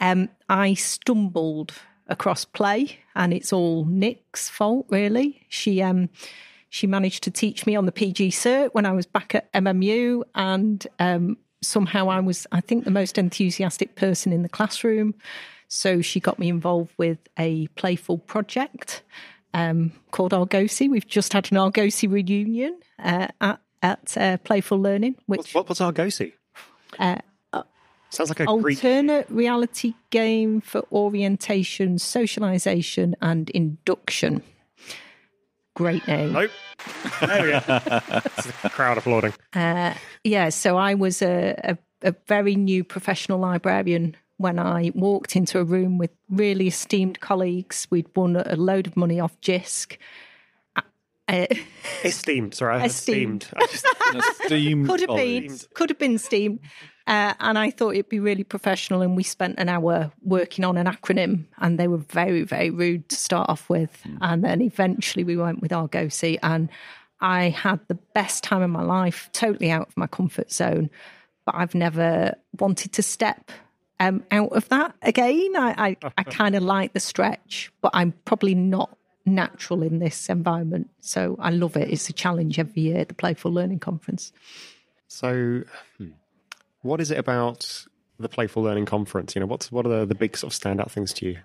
Um, 0.00 0.28
I 0.48 0.74
stumbled 0.74 1.72
across 2.08 2.44
play, 2.44 2.98
and 3.14 3.32
it's 3.32 3.52
all 3.52 3.84
Nick's 3.84 4.48
fault, 4.48 4.86
really. 4.90 5.46
She 5.48 5.80
um, 5.82 6.08
she 6.70 6.86
managed 6.86 7.22
to 7.24 7.30
teach 7.30 7.66
me 7.66 7.76
on 7.76 7.84
the 7.84 7.92
PG 7.92 8.30
cert 8.30 8.70
when 8.72 8.86
I 8.86 8.92
was 8.92 9.04
back 9.06 9.34
at 9.34 9.52
MMU, 9.52 10.22
and 10.34 10.86
um, 10.98 11.36
somehow 11.62 12.08
I 12.08 12.20
was, 12.20 12.46
I 12.52 12.60
think, 12.60 12.84
the 12.84 12.90
most 12.90 13.18
enthusiastic 13.18 13.96
person 13.96 14.32
in 14.32 14.42
the 14.42 14.48
classroom. 14.48 15.14
So 15.68 16.00
she 16.00 16.18
got 16.20 16.38
me 16.38 16.48
involved 16.48 16.92
with 16.96 17.18
a 17.38 17.66
playful 17.76 18.18
project 18.18 19.02
um, 19.52 19.92
called 20.10 20.32
ARGOSI. 20.32 20.88
We've 20.88 21.06
just 21.06 21.32
had 21.32 21.50
an 21.52 21.58
ARGOSI 21.58 22.10
reunion 22.10 22.80
uh, 22.98 23.28
at 23.40 23.60
at 23.82 24.16
uh, 24.16 24.36
Playful 24.38 24.78
Learning, 24.78 25.16
which 25.26 25.54
What, 25.54 25.68
what's 25.68 25.80
ARGOSI? 25.80 26.32
uh, 26.98 27.16
Sounds 28.10 28.28
like 28.28 28.40
a 28.40 28.46
Greek. 28.46 28.78
alternate 28.78 29.26
reality 29.30 29.94
game 30.10 30.60
for 30.60 30.82
orientation, 30.90 31.96
socialization, 31.98 33.14
and 33.22 33.48
induction. 33.50 34.42
Great 35.80 36.06
name. 36.06 36.32
Nope. 36.32 36.50
There 37.22 37.42
we 37.42 37.50
go. 37.52 37.80
It's 38.36 38.62
the 38.62 38.68
crowd 38.68 38.98
applauding. 38.98 39.32
Uh, 39.54 39.94
yeah, 40.24 40.50
so 40.50 40.76
I 40.76 40.92
was 40.92 41.22
a, 41.22 41.58
a, 41.64 41.78
a 42.08 42.14
very 42.28 42.54
new 42.54 42.84
professional 42.84 43.38
librarian 43.38 44.14
when 44.36 44.58
I 44.58 44.92
walked 44.94 45.36
into 45.36 45.58
a 45.58 45.64
room 45.64 45.96
with 45.96 46.10
really 46.28 46.66
esteemed 46.66 47.20
colleagues. 47.20 47.86
We'd 47.90 48.14
won 48.14 48.36
a 48.36 48.56
load 48.56 48.88
of 48.88 48.94
money 48.94 49.20
off 49.20 49.40
JISC. 49.40 49.96
Uh, 51.28 51.46
Esteemed. 52.04 52.52
Sorry, 52.52 52.74
I 52.74 52.80
heard 52.80 52.90
Esteemed. 52.90 53.44
steamed. 53.44 53.62
I 53.62 53.66
just, 53.66 54.42
Steam 54.44 54.86
could 54.86 55.00
have 55.00 55.08
been, 55.08 55.16
colleagues. 55.16 55.68
could 55.72 55.88
have 55.88 55.98
been 55.98 56.18
steamed. 56.18 56.60
Uh, 57.10 57.34
and 57.40 57.58
I 57.58 57.72
thought 57.72 57.94
it'd 57.94 58.08
be 58.08 58.20
really 58.20 58.44
professional. 58.44 59.02
And 59.02 59.16
we 59.16 59.24
spent 59.24 59.58
an 59.58 59.68
hour 59.68 60.12
working 60.22 60.64
on 60.64 60.76
an 60.76 60.86
acronym, 60.86 61.46
and 61.58 61.76
they 61.76 61.88
were 61.88 61.98
very, 61.98 62.44
very 62.44 62.70
rude 62.70 63.08
to 63.08 63.16
start 63.16 63.50
off 63.50 63.68
with. 63.68 63.90
And 64.20 64.44
then 64.44 64.62
eventually 64.62 65.24
we 65.24 65.36
went 65.36 65.60
with 65.60 65.72
ARGOSI, 65.72 66.38
and 66.44 66.68
I 67.20 67.48
had 67.48 67.80
the 67.88 67.96
best 68.14 68.44
time 68.44 68.62
of 68.62 68.70
my 68.70 68.84
life, 68.84 69.28
totally 69.32 69.72
out 69.72 69.88
of 69.88 69.96
my 69.96 70.06
comfort 70.06 70.52
zone. 70.52 70.88
But 71.44 71.56
I've 71.56 71.74
never 71.74 72.34
wanted 72.60 72.92
to 72.92 73.02
step 73.02 73.50
um, 73.98 74.22
out 74.30 74.52
of 74.52 74.68
that 74.68 74.94
again. 75.02 75.56
I, 75.56 75.74
I, 75.76 75.96
I 76.16 76.22
kind 76.24 76.54
of 76.54 76.62
like 76.62 76.92
the 76.92 77.00
stretch, 77.00 77.72
but 77.80 77.90
I'm 77.92 78.12
probably 78.24 78.54
not 78.54 78.96
natural 79.26 79.82
in 79.82 79.98
this 79.98 80.28
environment. 80.28 80.90
So 81.00 81.34
I 81.40 81.50
love 81.50 81.76
it. 81.76 81.90
It's 81.90 82.08
a 82.08 82.12
challenge 82.12 82.60
every 82.60 82.82
year 82.82 82.98
at 82.98 83.08
the 83.08 83.14
Playful 83.14 83.50
Learning 83.50 83.80
Conference. 83.80 84.32
So, 85.08 85.64
hmm, 85.98 86.10
what 86.82 87.00
is 87.00 87.10
it 87.10 87.18
about 87.18 87.84
the 88.18 88.28
Playful 88.28 88.62
Learning 88.62 88.86
Conference? 88.86 89.34
You 89.34 89.40
know, 89.40 89.46
what's 89.46 89.70
what 89.72 89.86
are 89.86 90.00
the, 90.00 90.06
the 90.06 90.14
big 90.14 90.36
sort 90.36 90.52
of 90.52 90.58
standout 90.60 90.90
things 90.90 91.12
to 91.14 91.26
you? 91.26 91.38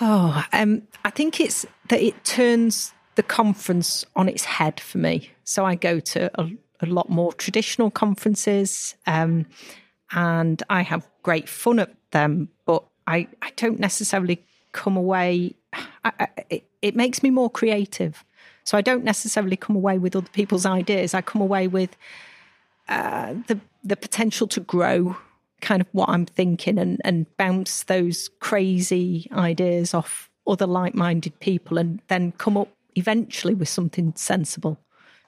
Oh, 0.00 0.44
um, 0.52 0.82
I 1.04 1.10
think 1.10 1.40
it's 1.40 1.66
that 1.88 2.00
it 2.00 2.24
turns 2.24 2.92
the 3.14 3.22
conference 3.22 4.04
on 4.16 4.28
its 4.28 4.44
head 4.44 4.80
for 4.80 4.98
me. 4.98 5.30
So 5.44 5.64
I 5.64 5.74
go 5.74 6.00
to 6.00 6.30
a, 6.40 6.50
a 6.80 6.86
lot 6.86 7.10
more 7.10 7.32
traditional 7.32 7.90
conferences, 7.90 8.94
um, 9.06 9.46
and 10.12 10.62
I 10.70 10.82
have 10.82 11.08
great 11.22 11.48
fun 11.48 11.78
at 11.78 11.94
them. 12.10 12.48
But 12.64 12.84
I, 13.06 13.28
I 13.42 13.50
don't 13.56 13.80
necessarily 13.80 14.44
come 14.72 14.96
away. 14.96 15.54
I, 15.72 16.12
I, 16.18 16.28
it, 16.50 16.64
it 16.80 16.96
makes 16.96 17.22
me 17.22 17.30
more 17.30 17.50
creative. 17.50 18.24
So 18.64 18.78
I 18.78 18.80
don't 18.80 19.04
necessarily 19.04 19.56
come 19.56 19.76
away 19.76 19.98
with 19.98 20.14
other 20.14 20.28
people's 20.32 20.64
ideas. 20.64 21.14
I 21.14 21.20
come 21.20 21.42
away 21.42 21.66
with 21.66 21.96
uh, 22.88 23.34
the 23.46 23.60
the 23.84 23.96
potential 23.96 24.46
to 24.48 24.60
grow 24.60 25.16
kind 25.62 25.80
of 25.80 25.88
what 25.92 26.10
I'm 26.10 26.26
thinking 26.26 26.78
and, 26.78 27.00
and 27.04 27.26
bounce 27.36 27.84
those 27.84 28.28
crazy 28.40 29.28
ideas 29.32 29.94
off 29.94 30.28
other 30.46 30.66
like 30.66 30.94
minded 30.94 31.38
people 31.40 31.78
and 31.78 32.02
then 32.08 32.32
come 32.32 32.56
up 32.56 32.68
eventually 32.96 33.54
with 33.54 33.68
something 33.68 34.12
sensible, 34.16 34.78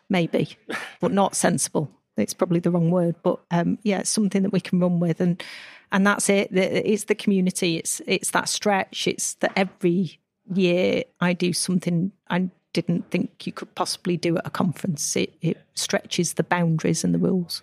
maybe, 0.09 0.57
but 1.01 1.13
not 1.13 1.35
sensible. 1.35 1.91
It's 2.17 2.35
probably 2.35 2.61
the 2.61 2.71
wrong 2.71 2.91
word, 2.91 3.17
but 3.23 3.41
um, 3.51 3.79
yeah, 3.83 4.01
it's 4.01 4.11
something 4.11 4.43
that 4.43 4.53
we 4.53 4.61
can 4.61 4.79
run 4.79 5.01
with, 5.01 5.21
and 5.21 5.43
and 5.91 6.07
that's 6.07 6.29
it. 6.29 6.49
It's 6.53 7.05
the 7.05 7.15
community. 7.17 7.77
It's 7.77 8.01
it's 8.07 8.31
that 8.31 8.49
stretch. 8.49 9.09
It's 9.09 9.35
that 9.35 9.53
every 9.57 10.21
year 10.53 11.05
I 11.21 11.33
do 11.33 11.53
something 11.53 12.13
I 12.31 12.51
didn't 12.73 13.11
think 13.11 13.47
you 13.47 13.53
could 13.53 13.75
possibly 13.75 14.17
do 14.17 14.37
at 14.37 14.47
a 14.47 14.51
conference. 14.51 15.17
It 15.17 15.35
it 15.41 15.59
stretches 15.75 16.35
the 16.35 16.45
boundaries 16.45 17.03
and 17.03 17.13
the 17.13 17.19
rules 17.19 17.63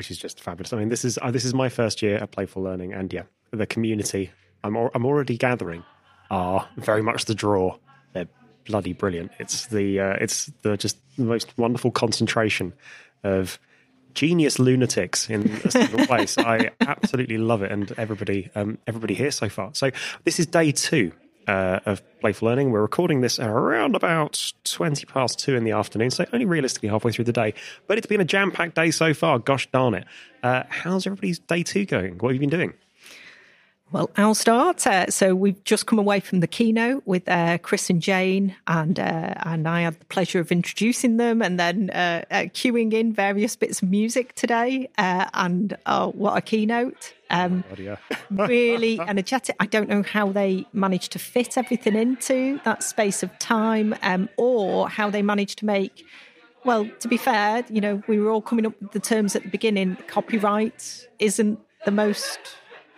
which 0.00 0.10
is 0.10 0.16
just 0.16 0.40
fabulous. 0.40 0.72
I 0.72 0.78
mean, 0.78 0.88
this 0.88 1.04
is 1.04 1.18
uh, 1.20 1.30
this 1.30 1.44
is 1.44 1.52
my 1.52 1.68
first 1.68 2.00
year 2.00 2.16
at 2.16 2.30
Playful 2.30 2.62
Learning, 2.62 2.94
and 2.94 3.12
yeah, 3.12 3.24
the 3.50 3.66
community 3.66 4.30
I'm 4.64 4.74
I'm 4.74 5.04
already 5.04 5.36
gathering 5.36 5.84
are 6.30 6.66
very 6.78 7.02
much 7.02 7.26
the 7.26 7.34
draw. 7.34 7.76
They're 8.14 8.28
bloody 8.64 8.94
brilliant. 8.94 9.32
It's 9.38 9.66
the 9.66 10.00
uh, 10.00 10.12
it's 10.18 10.50
the 10.62 10.78
just 10.78 10.96
the 11.18 11.24
most 11.24 11.52
wonderful 11.58 11.90
concentration 11.90 12.72
of 13.24 13.58
genius 14.14 14.58
lunatics 14.58 15.28
in 15.28 15.50
a 15.64 15.70
single 15.70 16.06
place. 16.06 16.38
I 16.38 16.70
absolutely 16.80 17.36
love 17.36 17.62
it, 17.62 17.70
and 17.70 17.92
everybody 17.98 18.50
um, 18.54 18.78
everybody 18.86 19.12
here 19.12 19.30
so 19.30 19.50
far. 19.50 19.74
So 19.74 19.90
this 20.24 20.40
is 20.40 20.46
day 20.46 20.72
two 20.72 21.12
uh, 21.50 21.80
of 21.84 22.02
Playful 22.20 22.46
Learning. 22.46 22.70
We're 22.70 22.80
recording 22.80 23.22
this 23.22 23.40
around 23.40 23.96
about 23.96 24.52
20 24.64 25.04
past 25.06 25.40
two 25.40 25.56
in 25.56 25.64
the 25.64 25.72
afternoon, 25.72 26.10
so 26.10 26.24
only 26.32 26.46
realistically 26.46 26.88
halfway 26.88 27.10
through 27.10 27.24
the 27.24 27.32
day. 27.32 27.54
But 27.88 27.98
it's 27.98 28.06
been 28.06 28.20
a 28.20 28.24
jam 28.24 28.52
packed 28.52 28.76
day 28.76 28.92
so 28.92 29.12
far. 29.12 29.40
Gosh 29.40 29.68
darn 29.72 29.94
it. 29.94 30.04
Uh, 30.44 30.62
how's 30.68 31.06
everybody's 31.06 31.40
day 31.40 31.64
two 31.64 31.86
going? 31.86 32.18
What 32.18 32.28
have 32.28 32.34
you 32.34 32.40
been 32.48 32.56
doing? 32.56 32.74
Well, 33.92 34.08
I'll 34.16 34.36
start. 34.36 34.86
Uh, 34.86 35.06
so 35.10 35.34
we've 35.34 35.62
just 35.64 35.86
come 35.86 35.98
away 35.98 36.20
from 36.20 36.38
the 36.38 36.46
keynote 36.46 37.02
with 37.06 37.28
uh, 37.28 37.58
Chris 37.58 37.90
and 37.90 38.00
Jane, 38.00 38.54
and 38.68 39.00
uh, 39.00 39.34
and 39.42 39.66
I 39.66 39.80
had 39.80 39.98
the 39.98 40.04
pleasure 40.04 40.38
of 40.38 40.52
introducing 40.52 41.16
them, 41.16 41.42
and 41.42 41.58
then 41.58 41.90
uh, 41.90 42.24
uh, 42.30 42.34
queuing 42.54 42.92
in 42.92 43.12
various 43.12 43.56
bits 43.56 43.82
of 43.82 43.90
music 43.90 44.36
today. 44.36 44.88
Uh, 44.96 45.28
and 45.34 45.76
oh, 45.86 46.12
what 46.12 46.36
a 46.36 46.40
keynote! 46.40 47.14
Um, 47.30 47.64
oh, 47.68 47.96
really 48.46 49.00
energetic. 49.00 49.56
I 49.58 49.66
don't 49.66 49.88
know 49.88 50.04
how 50.04 50.30
they 50.30 50.66
managed 50.72 51.10
to 51.12 51.18
fit 51.18 51.58
everything 51.58 51.96
into 51.96 52.60
that 52.64 52.84
space 52.84 53.24
of 53.24 53.36
time, 53.40 53.96
um, 54.02 54.28
or 54.36 54.88
how 54.88 55.10
they 55.10 55.22
managed 55.22 55.58
to 55.58 55.66
make. 55.66 56.06
Well, 56.64 56.88
to 57.00 57.08
be 57.08 57.16
fair, 57.16 57.64
you 57.68 57.80
know, 57.80 58.04
we 58.06 58.20
were 58.20 58.30
all 58.30 58.42
coming 58.42 58.66
up 58.66 58.80
with 58.80 58.92
the 58.92 59.00
terms 59.00 59.34
at 59.34 59.42
the 59.42 59.48
beginning. 59.48 59.96
Copyright 60.06 61.08
isn't 61.18 61.58
the 61.84 61.90
most 61.90 62.38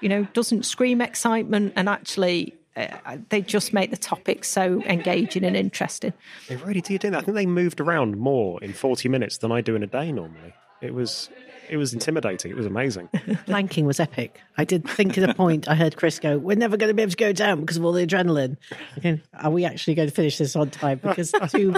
you 0.03 0.09
know, 0.09 0.25
doesn't 0.33 0.65
scream 0.65 1.01
excitement 1.01 1.73
and 1.77 1.89
actually 1.89 2.55
uh, 2.77 3.19
they 3.29 3.41
just 3.43 3.73
make 3.73 3.91
the 3.91 3.97
topic 3.97 4.45
so 4.45 4.83
engaging 4.85 5.45
and 5.45 5.57
interesting. 5.57 6.13
They 6.49 6.57
really 6.57 6.81
do 6.81 6.99
do 6.99 7.11
that. 7.11 7.19
I 7.19 7.23
think 7.23 7.37
they 7.37 7.47
moved 7.47 7.81
around 7.81 8.17
more 8.17 8.63
in 8.63 8.73
40 8.73 9.09
minutes 9.09 9.39
than 9.39 9.53
I 9.53 9.61
do 9.61 9.75
in 9.75 9.83
a 9.83 9.87
day 9.87 10.11
normally. 10.13 10.55
It 10.81 10.95
was 10.95 11.31
it 11.69 11.77
was 11.77 11.95
intimidating. 11.95 12.51
It 12.51 12.57
was 12.57 12.67
amazing. 12.67 13.09
Planking 13.47 13.87
was 13.87 14.01
epic. 14.01 14.41
I 14.59 14.65
did 14.65 14.87
think 14.89 15.17
at 15.17 15.29
a 15.29 15.33
point 15.35 15.69
I 15.69 15.75
heard 15.75 15.97
Chris 15.97 16.19
go, 16.19 16.37
"We're 16.37 16.57
never 16.57 16.77
going 16.77 16.89
to 16.89 16.95
be 16.95 17.03
able 17.03 17.11
to 17.11 17.17
go 17.17 17.33
down 17.33 17.61
because 17.61 17.77
of 17.77 17.85
all 17.85 17.93
the 17.93 18.07
adrenaline." 18.07 18.57
Again, 18.97 19.23
are 19.39 19.51
we 19.51 19.65
actually 19.65 19.95
going 19.95 20.09
to 20.09 20.15
finish 20.15 20.39
this 20.39 20.57
on 20.57 20.71
time? 20.71 21.01
Because 21.03 21.33
two 21.51 21.77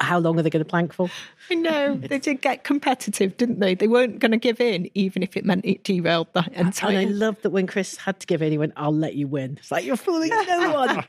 how 0.00 0.18
long 0.18 0.38
are 0.38 0.42
they 0.42 0.50
going 0.50 0.64
to 0.64 0.68
plank 0.68 0.92
for? 0.92 1.08
I 1.50 1.54
know 1.54 1.94
they 2.00 2.18
did 2.18 2.40
get 2.40 2.64
competitive, 2.64 3.36
didn't 3.36 3.60
they? 3.60 3.74
They 3.74 3.88
weren't 3.88 4.18
going 4.18 4.32
to 4.32 4.38
give 4.38 4.60
in, 4.60 4.90
even 4.94 5.22
if 5.22 5.36
it 5.36 5.44
meant 5.44 5.64
it 5.64 5.84
derailed 5.84 6.28
the 6.32 6.44
entire. 6.54 6.90
And 6.90 6.98
I 6.98 7.04
love 7.04 7.40
that 7.42 7.50
when 7.50 7.66
Chris 7.66 7.96
had 7.96 8.20
to 8.20 8.26
give 8.26 8.42
in, 8.42 8.52
he 8.52 8.58
went, 8.58 8.72
"I'll 8.76 8.94
let 8.94 9.14
you 9.14 9.26
win." 9.26 9.56
It's 9.58 9.70
like 9.70 9.84
you're 9.84 9.96
fooling 9.96 10.30
no 10.30 11.04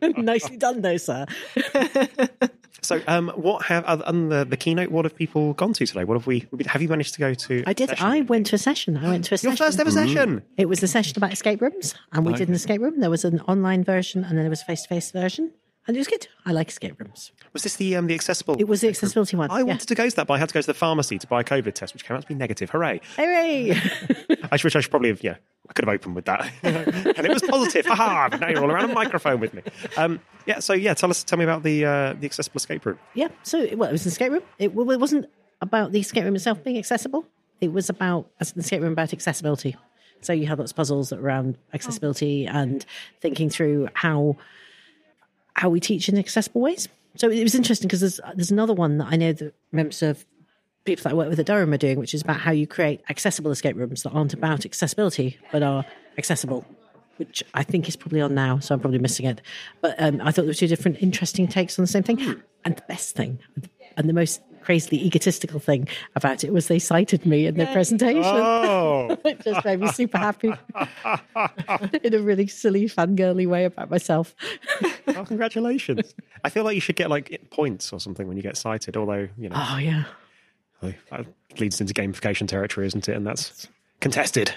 one. 0.00 0.24
Nicely 0.24 0.56
done, 0.56 0.82
though, 0.82 0.96
sir. 0.96 1.26
So, 2.80 3.00
um, 3.06 3.30
what 3.34 3.64
have 3.66 3.84
other 3.84 4.04
than 4.06 4.28
the, 4.28 4.44
the 4.44 4.56
keynote? 4.56 4.90
What 4.90 5.04
have 5.04 5.16
people 5.16 5.52
gone 5.54 5.72
to 5.74 5.86
today? 5.86 6.04
What 6.04 6.14
have 6.14 6.26
we? 6.26 6.46
Have 6.66 6.80
you 6.80 6.88
managed 6.88 7.14
to 7.14 7.20
go 7.20 7.34
to? 7.34 7.64
I 7.66 7.72
did. 7.72 7.90
I 7.98 8.20
went 8.22 8.46
to 8.46 8.54
a 8.54 8.58
session. 8.58 8.96
I 8.96 9.08
went 9.08 9.24
to 9.26 9.34
a 9.34 9.38
Your 9.38 9.52
session. 9.52 9.56
first 9.56 9.80
ever 9.80 9.90
session. 9.90 10.42
It 10.56 10.68
was 10.68 10.82
a 10.82 10.88
session 10.88 11.14
about 11.16 11.32
escape 11.32 11.60
rooms, 11.60 11.94
and 12.12 12.24
we 12.24 12.34
did 12.34 12.48
an 12.48 12.54
escape 12.54 12.80
room. 12.80 13.00
There 13.00 13.10
was 13.10 13.24
an 13.24 13.40
online 13.42 13.82
version, 13.82 14.22
and 14.24 14.38
then 14.38 14.44
there 14.44 14.50
was 14.50 14.62
a 14.62 14.64
face 14.64 14.82
to 14.82 14.88
face 14.88 15.10
version 15.10 15.52
and 15.88 15.96
it 15.96 16.00
was 16.00 16.06
good. 16.06 16.28
I 16.44 16.52
like 16.52 16.68
escape 16.68 17.00
rooms. 17.00 17.32
Was 17.54 17.62
this 17.62 17.76
the 17.76 17.96
um, 17.96 18.06
the 18.06 18.14
accessible? 18.14 18.56
It 18.58 18.68
was 18.68 18.82
the 18.82 18.88
accessibility 18.88 19.36
one. 19.36 19.50
I 19.50 19.58
yeah. 19.58 19.64
wanted 19.64 19.88
to 19.88 19.94
go 19.94 20.08
to 20.08 20.16
that, 20.16 20.26
but 20.26 20.34
I 20.34 20.38
had 20.38 20.50
to 20.50 20.54
go 20.54 20.60
to 20.60 20.66
the 20.66 20.74
pharmacy 20.74 21.18
to 21.18 21.26
buy 21.26 21.40
a 21.40 21.44
COVID 21.44 21.72
test, 21.74 21.94
which 21.94 22.04
came 22.04 22.14
out 22.14 22.22
to 22.22 22.28
be 22.28 22.34
negative. 22.34 22.68
Hooray! 22.70 23.00
Hooray! 23.16 23.72
I 24.52 24.58
wish 24.62 24.76
I 24.76 24.80
should 24.80 24.90
probably 24.90 25.08
have. 25.08 25.24
Yeah, 25.24 25.36
I 25.68 25.72
could 25.72 25.86
have 25.86 25.94
opened 25.94 26.14
with 26.14 26.26
that, 26.26 26.52
and 26.62 27.26
it 27.26 27.32
was 27.32 27.42
positive. 27.42 27.86
Ha 27.86 28.28
Now 28.38 28.48
you're 28.48 28.62
all 28.62 28.70
around 28.70 28.90
a 28.90 28.94
microphone 28.94 29.40
with 29.40 29.54
me. 29.54 29.62
Um, 29.96 30.20
yeah. 30.44 30.58
So 30.58 30.74
yeah, 30.74 30.92
tell 30.92 31.08
us, 31.08 31.24
tell 31.24 31.38
me 31.38 31.44
about 31.44 31.62
the 31.62 31.86
uh, 31.86 32.12
the 32.12 32.26
accessible 32.26 32.58
escape 32.58 32.84
room. 32.84 32.98
Yeah. 33.14 33.28
So 33.42 33.66
well, 33.74 33.88
it 33.88 33.92
was 33.92 34.04
an 34.04 34.12
escape 34.12 34.30
room. 34.30 34.42
It, 34.58 34.74
well, 34.74 34.90
it 34.90 35.00
wasn't 35.00 35.26
about 35.62 35.92
the 35.92 36.00
escape 36.00 36.24
room 36.24 36.36
itself 36.36 36.62
being 36.62 36.76
accessible. 36.76 37.24
It 37.62 37.72
was 37.72 37.88
about 37.88 38.30
as 38.40 38.52
an 38.52 38.60
escape 38.60 38.82
room 38.82 38.92
about 38.92 39.14
accessibility. 39.14 39.74
So 40.20 40.32
you 40.34 40.46
had 40.46 40.58
lots 40.58 40.72
of 40.72 40.76
puzzles 40.76 41.12
around 41.12 41.56
accessibility 41.72 42.46
and 42.46 42.84
thinking 43.20 43.50
through 43.50 43.88
how 43.94 44.36
how 45.58 45.68
we 45.68 45.80
teach 45.80 46.08
in 46.08 46.16
accessible 46.16 46.60
ways. 46.60 46.88
So 47.16 47.28
it 47.28 47.42
was 47.42 47.54
interesting 47.54 47.88
because 47.88 48.00
there's 48.00 48.20
there's 48.34 48.50
another 48.50 48.74
one 48.74 48.98
that 48.98 49.08
I 49.10 49.16
know 49.16 49.32
that 49.32 49.54
members 49.72 50.02
of 50.02 50.24
people 50.84 51.02
that 51.02 51.10
I 51.10 51.14
work 51.14 51.28
with 51.28 51.40
at 51.40 51.46
Durham 51.46 51.72
are 51.72 51.78
doing, 51.78 51.98
which 51.98 52.14
is 52.14 52.22
about 52.22 52.40
how 52.40 52.52
you 52.52 52.66
create 52.66 53.02
accessible 53.10 53.50
escape 53.50 53.76
rooms 53.76 54.04
that 54.04 54.10
aren't 54.10 54.34
about 54.34 54.64
accessibility 54.64 55.38
but 55.50 55.62
are 55.62 55.84
accessible, 56.16 56.64
which 57.16 57.42
I 57.54 57.64
think 57.64 57.88
is 57.88 57.96
probably 57.96 58.20
on 58.20 58.34
now, 58.34 58.60
so 58.60 58.74
I'm 58.74 58.80
probably 58.80 59.00
missing 59.00 59.26
it. 59.26 59.42
But 59.80 59.96
um, 59.98 60.20
I 60.20 60.26
thought 60.26 60.42
there 60.42 60.50
were 60.50 60.54
two 60.54 60.68
different 60.68 61.02
interesting 61.02 61.48
takes 61.48 61.78
on 61.78 61.82
the 61.82 61.88
same 61.88 62.04
thing. 62.04 62.20
And 62.64 62.76
the 62.76 62.82
best 62.88 63.16
thing, 63.16 63.38
and 63.96 64.08
the 64.08 64.12
most 64.12 64.40
crazily 64.68 65.02
egotistical 65.02 65.58
thing 65.58 65.88
about 66.14 66.44
it 66.44 66.52
was 66.52 66.68
they 66.68 66.78
cited 66.78 67.24
me 67.24 67.46
in 67.46 67.54
their 67.54 67.72
presentation. 67.72 68.22
Oh. 68.22 69.16
it 69.24 69.42
just 69.42 69.64
made 69.64 69.80
me 69.80 69.88
super 69.88 70.18
happy 70.18 70.52
in 72.02 72.12
a 72.12 72.18
really 72.18 72.46
silly, 72.46 72.84
fangirly 72.84 73.48
way 73.48 73.64
about 73.64 73.88
myself. 73.88 74.34
oh, 74.82 75.24
congratulations. 75.24 76.14
I 76.44 76.50
feel 76.50 76.64
like 76.64 76.74
you 76.74 76.82
should 76.82 76.96
get 76.96 77.08
like 77.08 77.48
points 77.48 77.94
or 77.94 77.98
something 77.98 78.28
when 78.28 78.36
you 78.36 78.42
get 78.42 78.58
cited, 78.58 78.94
although, 78.94 79.26
you 79.38 79.48
know. 79.48 79.56
Oh, 79.56 79.78
yeah. 79.78 80.04
That 80.82 81.24
leads 81.58 81.80
into 81.80 81.94
gamification 81.94 82.46
territory, 82.46 82.86
isn't 82.88 83.08
it? 83.08 83.16
And 83.16 83.26
that's 83.26 83.68
contested. 84.00 84.52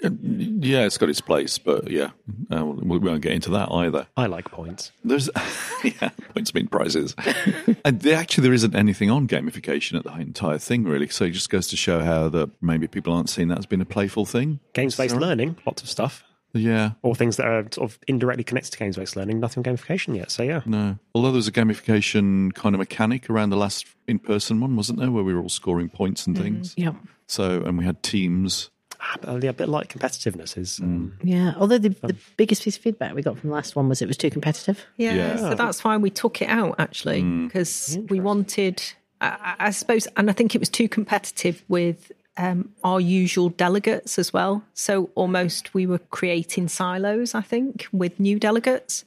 Yeah, 0.00 0.84
it's 0.84 0.96
got 0.96 1.08
its 1.08 1.20
place, 1.20 1.58
but 1.58 1.90
yeah, 1.90 2.10
uh, 2.52 2.64
we 2.64 2.98
won't 2.98 3.20
get 3.20 3.32
into 3.32 3.50
that 3.50 3.70
either. 3.72 4.06
I 4.16 4.26
like 4.26 4.50
points. 4.50 4.92
There's 5.02 5.28
yeah, 5.84 6.10
points 6.34 6.54
mean 6.54 6.68
prizes, 6.68 7.16
and 7.84 8.00
there, 8.00 8.16
actually 8.16 8.42
there 8.42 8.52
isn't 8.52 8.74
anything 8.74 9.10
on 9.10 9.26
gamification 9.26 9.98
at 9.98 10.04
the 10.04 10.12
entire 10.14 10.58
thing 10.58 10.84
really. 10.84 11.08
So 11.08 11.24
it 11.24 11.30
just 11.30 11.50
goes 11.50 11.66
to 11.68 11.76
show 11.76 12.00
how 12.00 12.28
that 12.28 12.50
maybe 12.62 12.86
people 12.86 13.12
aren't 13.12 13.28
seeing 13.28 13.48
that 13.48 13.58
as 13.58 13.66
being 13.66 13.80
a 13.80 13.86
playful 13.86 14.24
thing. 14.24 14.60
Games 14.72 14.96
based 14.96 15.16
learning, 15.16 15.56
lots 15.66 15.82
of 15.82 15.88
stuff. 15.88 16.22
Yeah, 16.54 16.92
or 17.02 17.14
things 17.14 17.36
that 17.36 17.46
are 17.46 17.62
sort 17.72 17.90
of 17.90 17.98
indirectly 18.06 18.44
connected 18.44 18.72
to 18.72 18.78
games 18.78 18.96
based 18.96 19.16
learning. 19.16 19.40
Nothing 19.40 19.66
on 19.66 19.76
gamification 19.76 20.16
yet. 20.16 20.30
So 20.30 20.44
yeah, 20.44 20.62
no. 20.64 20.98
Although 21.14 21.32
there 21.32 21.36
was 21.36 21.48
a 21.48 21.52
gamification 21.52 22.54
kind 22.54 22.74
of 22.74 22.78
mechanic 22.78 23.28
around 23.28 23.50
the 23.50 23.56
last 23.56 23.86
in 24.06 24.20
person 24.20 24.60
one, 24.60 24.76
wasn't 24.76 25.00
there, 25.00 25.10
where 25.10 25.24
we 25.24 25.34
were 25.34 25.40
all 25.40 25.48
scoring 25.48 25.88
points 25.88 26.26
and 26.26 26.38
things. 26.38 26.74
Mm, 26.76 26.84
yeah. 26.84 26.92
So 27.26 27.62
and 27.64 27.76
we 27.76 27.84
had 27.84 28.02
teams 28.02 28.70
uh, 28.70 28.70
yeah, 28.70 28.77
a 29.22 29.52
bit 29.52 29.68
like 29.68 29.92
competitiveness 29.92 30.56
is. 30.58 30.80
Um, 30.80 31.16
yeah, 31.22 31.54
although 31.56 31.78
the, 31.78 31.90
the 31.90 32.16
biggest 32.36 32.62
piece 32.62 32.76
of 32.76 32.82
feedback 32.82 33.14
we 33.14 33.22
got 33.22 33.38
from 33.38 33.50
the 33.50 33.54
last 33.54 33.76
one 33.76 33.88
was 33.88 34.02
it 34.02 34.08
was 34.08 34.16
too 34.16 34.30
competitive. 34.30 34.84
Yeah, 34.96 35.14
yeah. 35.14 35.36
so 35.36 35.54
that's 35.54 35.84
why 35.84 35.96
we 35.96 36.10
took 36.10 36.42
it 36.42 36.48
out 36.48 36.76
actually 36.78 37.22
because 37.22 37.96
mm. 37.96 38.10
we 38.10 38.20
wanted, 38.20 38.82
I, 39.20 39.54
I, 39.58 39.70
suppose, 39.70 40.06
and 40.16 40.28
I 40.28 40.32
think 40.32 40.54
it 40.54 40.58
was 40.58 40.68
too 40.68 40.88
competitive 40.88 41.62
with 41.68 42.12
um, 42.36 42.70
our 42.84 43.00
usual 43.00 43.50
delegates 43.50 44.18
as 44.18 44.32
well. 44.32 44.64
So 44.74 45.10
almost 45.14 45.74
we 45.74 45.86
were 45.86 45.98
creating 45.98 46.68
silos, 46.68 47.34
I 47.34 47.42
think, 47.42 47.86
with 47.92 48.18
new 48.18 48.38
delegates. 48.38 49.04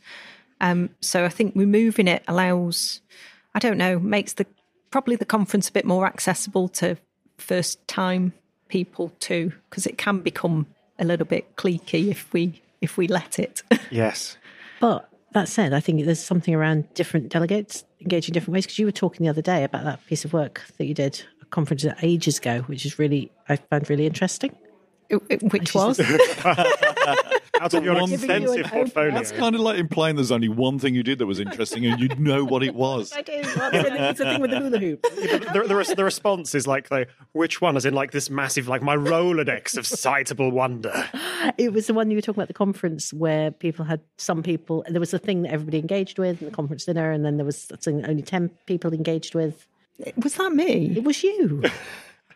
Um, 0.59 0.89
so 1.01 1.25
I 1.25 1.29
think 1.29 1.53
removing 1.55 2.07
it 2.07 2.23
allows, 2.27 3.01
I 3.55 3.59
don't 3.59 3.77
know, 3.77 3.99
makes 3.99 4.33
the 4.33 4.45
probably 4.91 5.15
the 5.15 5.25
conference 5.25 5.69
a 5.69 5.71
bit 5.71 5.85
more 5.85 6.05
accessible 6.05 6.67
to 6.67 6.97
first 7.37 7.85
time 7.87 8.33
people 8.71 9.11
too, 9.19 9.51
because 9.69 9.85
it 9.85 9.97
can 9.97 10.19
become 10.19 10.65
a 10.97 11.05
little 11.05 11.25
bit 11.25 11.55
cliquey 11.57 12.09
if 12.09 12.31
we 12.33 12.61
if 12.81 12.97
we 12.97 13.07
let 13.07 13.37
it. 13.37 13.61
Yes. 13.91 14.37
But 14.79 15.09
that 15.33 15.49
said, 15.49 15.73
I 15.73 15.81
think 15.81 16.05
there's 16.05 16.23
something 16.23 16.55
around 16.55 16.91
different 16.93 17.27
delegates 17.27 17.83
engaging 17.99 18.31
different 18.31 18.53
ways. 18.53 18.65
Because 18.65 18.79
you 18.79 18.85
were 18.85 18.93
talking 18.93 19.25
the 19.25 19.29
other 19.29 19.41
day 19.41 19.65
about 19.65 19.83
that 19.83 20.05
piece 20.07 20.23
of 20.23 20.31
work 20.31 20.61
that 20.77 20.85
you 20.85 20.93
did 20.93 21.21
a 21.41 21.45
conference 21.45 21.85
ages 22.01 22.37
ago, 22.37 22.61
which 22.61 22.85
is 22.85 22.97
really 22.97 23.31
I 23.49 23.57
found 23.57 23.89
really 23.89 24.07
interesting. 24.07 24.55
Which 25.09 25.75
was 25.75 25.99
out 27.61 27.73
of 27.73 27.83
your 27.83 27.97
extensive 27.97 28.21
thing. 28.21 28.63
portfolio. 28.63 29.11
That's 29.11 29.31
kind 29.31 29.55
of 29.55 29.61
like 29.61 29.77
implying 29.77 30.15
there's 30.15 30.31
only 30.31 30.49
one 30.49 30.79
thing 30.79 30.95
you 30.95 31.03
did 31.03 31.19
that 31.19 31.27
was 31.27 31.39
interesting 31.39 31.85
and 31.85 31.99
you'd 31.99 32.19
know 32.19 32.43
what 32.43 32.63
it 32.63 32.73
was. 32.73 33.13
I 33.13 33.21
do. 33.21 33.33
It's 33.35 34.17
the 34.19 34.25
thing 34.25 34.41
with 34.41 34.51
the 34.51 34.59
hula 34.59 34.79
hoop. 34.79 35.01
the, 35.03 35.65
the, 35.67 35.95
the 35.95 36.03
response 36.03 36.55
is 36.55 36.65
like, 36.65 36.89
the, 36.89 37.07
which 37.33 37.61
one? 37.61 37.77
As 37.77 37.85
in, 37.85 37.93
like 37.93 38.11
this 38.11 38.29
massive, 38.29 38.67
like 38.67 38.81
my 38.81 38.95
Rolodex 38.95 39.77
of 39.77 39.85
citable 39.85 40.51
wonder. 40.51 41.09
It 41.57 41.73
was 41.73 41.87
the 41.87 41.93
one 41.93 42.09
you 42.09 42.17
were 42.17 42.21
talking 42.21 42.39
about 42.39 42.43
at 42.43 42.47
the 42.49 42.53
conference 42.53 43.13
where 43.13 43.51
people 43.51 43.85
had 43.85 44.01
some 44.17 44.41
people. 44.41 44.83
There 44.89 44.99
was 44.99 45.13
a 45.13 45.19
thing 45.19 45.43
that 45.43 45.51
everybody 45.51 45.79
engaged 45.79 46.17
with 46.17 46.41
in 46.41 46.49
the 46.49 46.53
conference 46.53 46.85
dinner, 46.85 47.11
and 47.11 47.23
then 47.23 47.37
there 47.37 47.45
was 47.45 47.57
something 47.57 48.05
only 48.05 48.23
ten 48.23 48.49
people 48.65 48.93
engaged 48.93 49.35
with. 49.35 49.67
was 50.17 50.35
that 50.35 50.53
me? 50.53 50.93
It 50.95 51.03
was 51.03 51.23
you. 51.23 51.63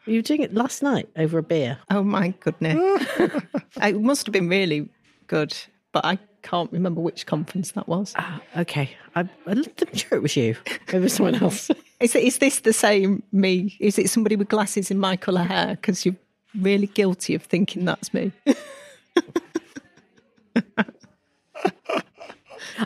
you 0.06 0.18
were 0.18 0.22
doing 0.22 0.42
it 0.42 0.54
last 0.54 0.84
night 0.84 1.10
over 1.18 1.38
a 1.38 1.44
beer. 1.44 1.80
Oh 1.90 2.04
my 2.04 2.30
goodness! 2.40 2.76
it 3.82 4.02
must 4.02 4.26
have 4.26 4.34
been 4.34 4.50
really 4.50 4.90
good, 5.28 5.56
but 5.92 6.06
I 6.06 6.18
can't 6.42 6.72
remember 6.72 7.02
which 7.02 7.26
conference 7.26 7.72
that 7.72 7.88
was. 7.88 8.14
Ah, 8.18 8.42
okay, 8.58 8.92
I, 9.16 9.28
I'm 9.48 9.64
sure 9.94 10.18
it 10.18 10.22
was 10.22 10.36
you. 10.36 10.56
It 10.92 11.00
was 11.00 11.14
someone 11.14 11.36
else. 11.36 11.72
Is, 12.02 12.14
it, 12.14 12.24
is 12.26 12.40
this 12.40 12.60
the 12.60 12.74
same 12.74 13.24
me? 13.32 13.78
Is 13.80 13.98
it 13.98 14.10
somebody 14.10 14.36
with 14.36 14.50
glasses 14.50 14.92
in 14.92 15.00
my 15.00 15.16
colour 15.16 15.44
hair? 15.44 15.78
Because 15.80 16.06
you're 16.06 16.18
really 16.60 16.88
guilty 16.88 17.36
of 17.36 17.44
thinking 17.44 17.86
that's 17.86 18.14
me. 18.14 18.34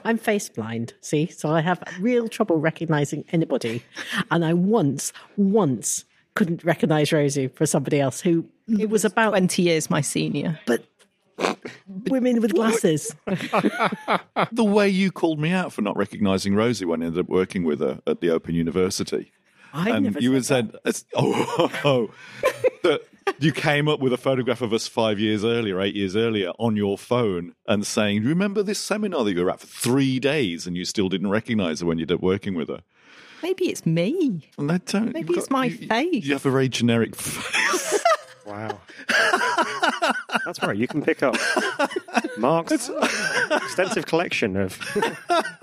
I'm 0.05 0.19
face 0.19 0.47
blind, 0.49 0.93
see, 1.01 1.25
so 1.25 1.49
I 1.49 1.61
have 1.61 1.81
real 1.99 2.27
trouble 2.29 2.57
recognizing 2.59 3.25
anybody. 3.31 3.83
And 4.29 4.45
I 4.45 4.53
once, 4.53 5.11
once 5.35 6.05
couldn't 6.35 6.63
recognize 6.63 7.11
Rosie 7.11 7.47
for 7.47 7.65
somebody 7.65 7.99
else 7.99 8.21
who 8.21 8.45
it 8.67 8.91
was 8.91 9.03
about, 9.03 9.31
Twenty 9.31 9.63
years 9.63 9.89
my 9.89 10.01
senior. 10.01 10.59
but 10.67 10.85
women 11.87 12.41
with 12.41 12.53
glasses. 12.53 13.15
The 14.51 14.63
way 14.63 14.89
you 14.89 15.11
called 15.11 15.39
me 15.39 15.51
out 15.51 15.73
for 15.73 15.81
not 15.81 15.97
recognizing 15.97 16.55
Rosie 16.55 16.85
when 16.85 17.01
I 17.03 17.05
ended 17.07 17.19
up 17.25 17.29
working 17.29 17.63
with 17.65 17.79
her 17.81 17.99
at 18.07 18.21
the 18.21 18.29
Open 18.29 18.55
University. 18.55 19.31
I 19.73 19.89
and 19.91 20.05
never 20.05 20.19
you 20.19 20.31
had 20.33 20.45
said 20.45 20.71
said, 20.71 20.79
it's- 20.85 21.05
oh, 21.15 21.55
oh, 21.59 21.71
oh, 21.85 22.09
that 22.83 23.01
you 23.39 23.51
came 23.51 23.87
up 23.87 23.99
with 23.99 24.13
a 24.13 24.17
photograph 24.17 24.61
of 24.61 24.73
us 24.73 24.87
five 24.87 25.19
years 25.19 25.43
earlier, 25.45 25.79
eight 25.81 25.95
years 25.95 26.15
earlier, 26.15 26.49
on 26.57 26.75
your 26.75 26.97
phone 26.97 27.53
and 27.67 27.85
saying, 27.85 28.17
Do 28.21 28.23
you 28.23 28.29
Remember 28.29 28.63
this 28.63 28.79
seminar 28.79 29.23
that 29.25 29.33
you 29.33 29.43
were 29.43 29.51
at 29.51 29.59
for 29.59 29.67
three 29.67 30.19
days 30.19 30.65
and 30.65 30.75
you 30.75 30.85
still 30.85 31.09
didn't 31.09 31.29
recognize 31.29 31.81
her 31.81 31.85
when 31.85 31.99
you 31.99 32.05
did 32.05 32.21
working 32.21 32.55
with 32.55 32.69
her? 32.69 32.81
Maybe 33.43 33.69
it's 33.69 33.85
me. 33.85 34.49
And 34.57 34.69
that 34.69 34.85
don't, 34.85 35.13
Maybe 35.13 35.29
you've 35.33 35.37
it's 35.39 35.49
my 35.51 35.65
you- 35.65 35.87
face. 35.87 36.25
You 36.25 36.33
have 36.33 36.45
a 36.45 36.51
very 36.51 36.69
generic 36.69 37.15
face. 37.17 38.03
Wow. 38.49 38.79
That's 40.45 40.61
right. 40.63 40.75
You 40.75 40.87
can 40.87 41.03
pick 41.03 41.21
up 41.21 41.35
Mark's 42.37 42.89
extensive 43.51 44.07
collection 44.07 44.57
of 44.57 44.79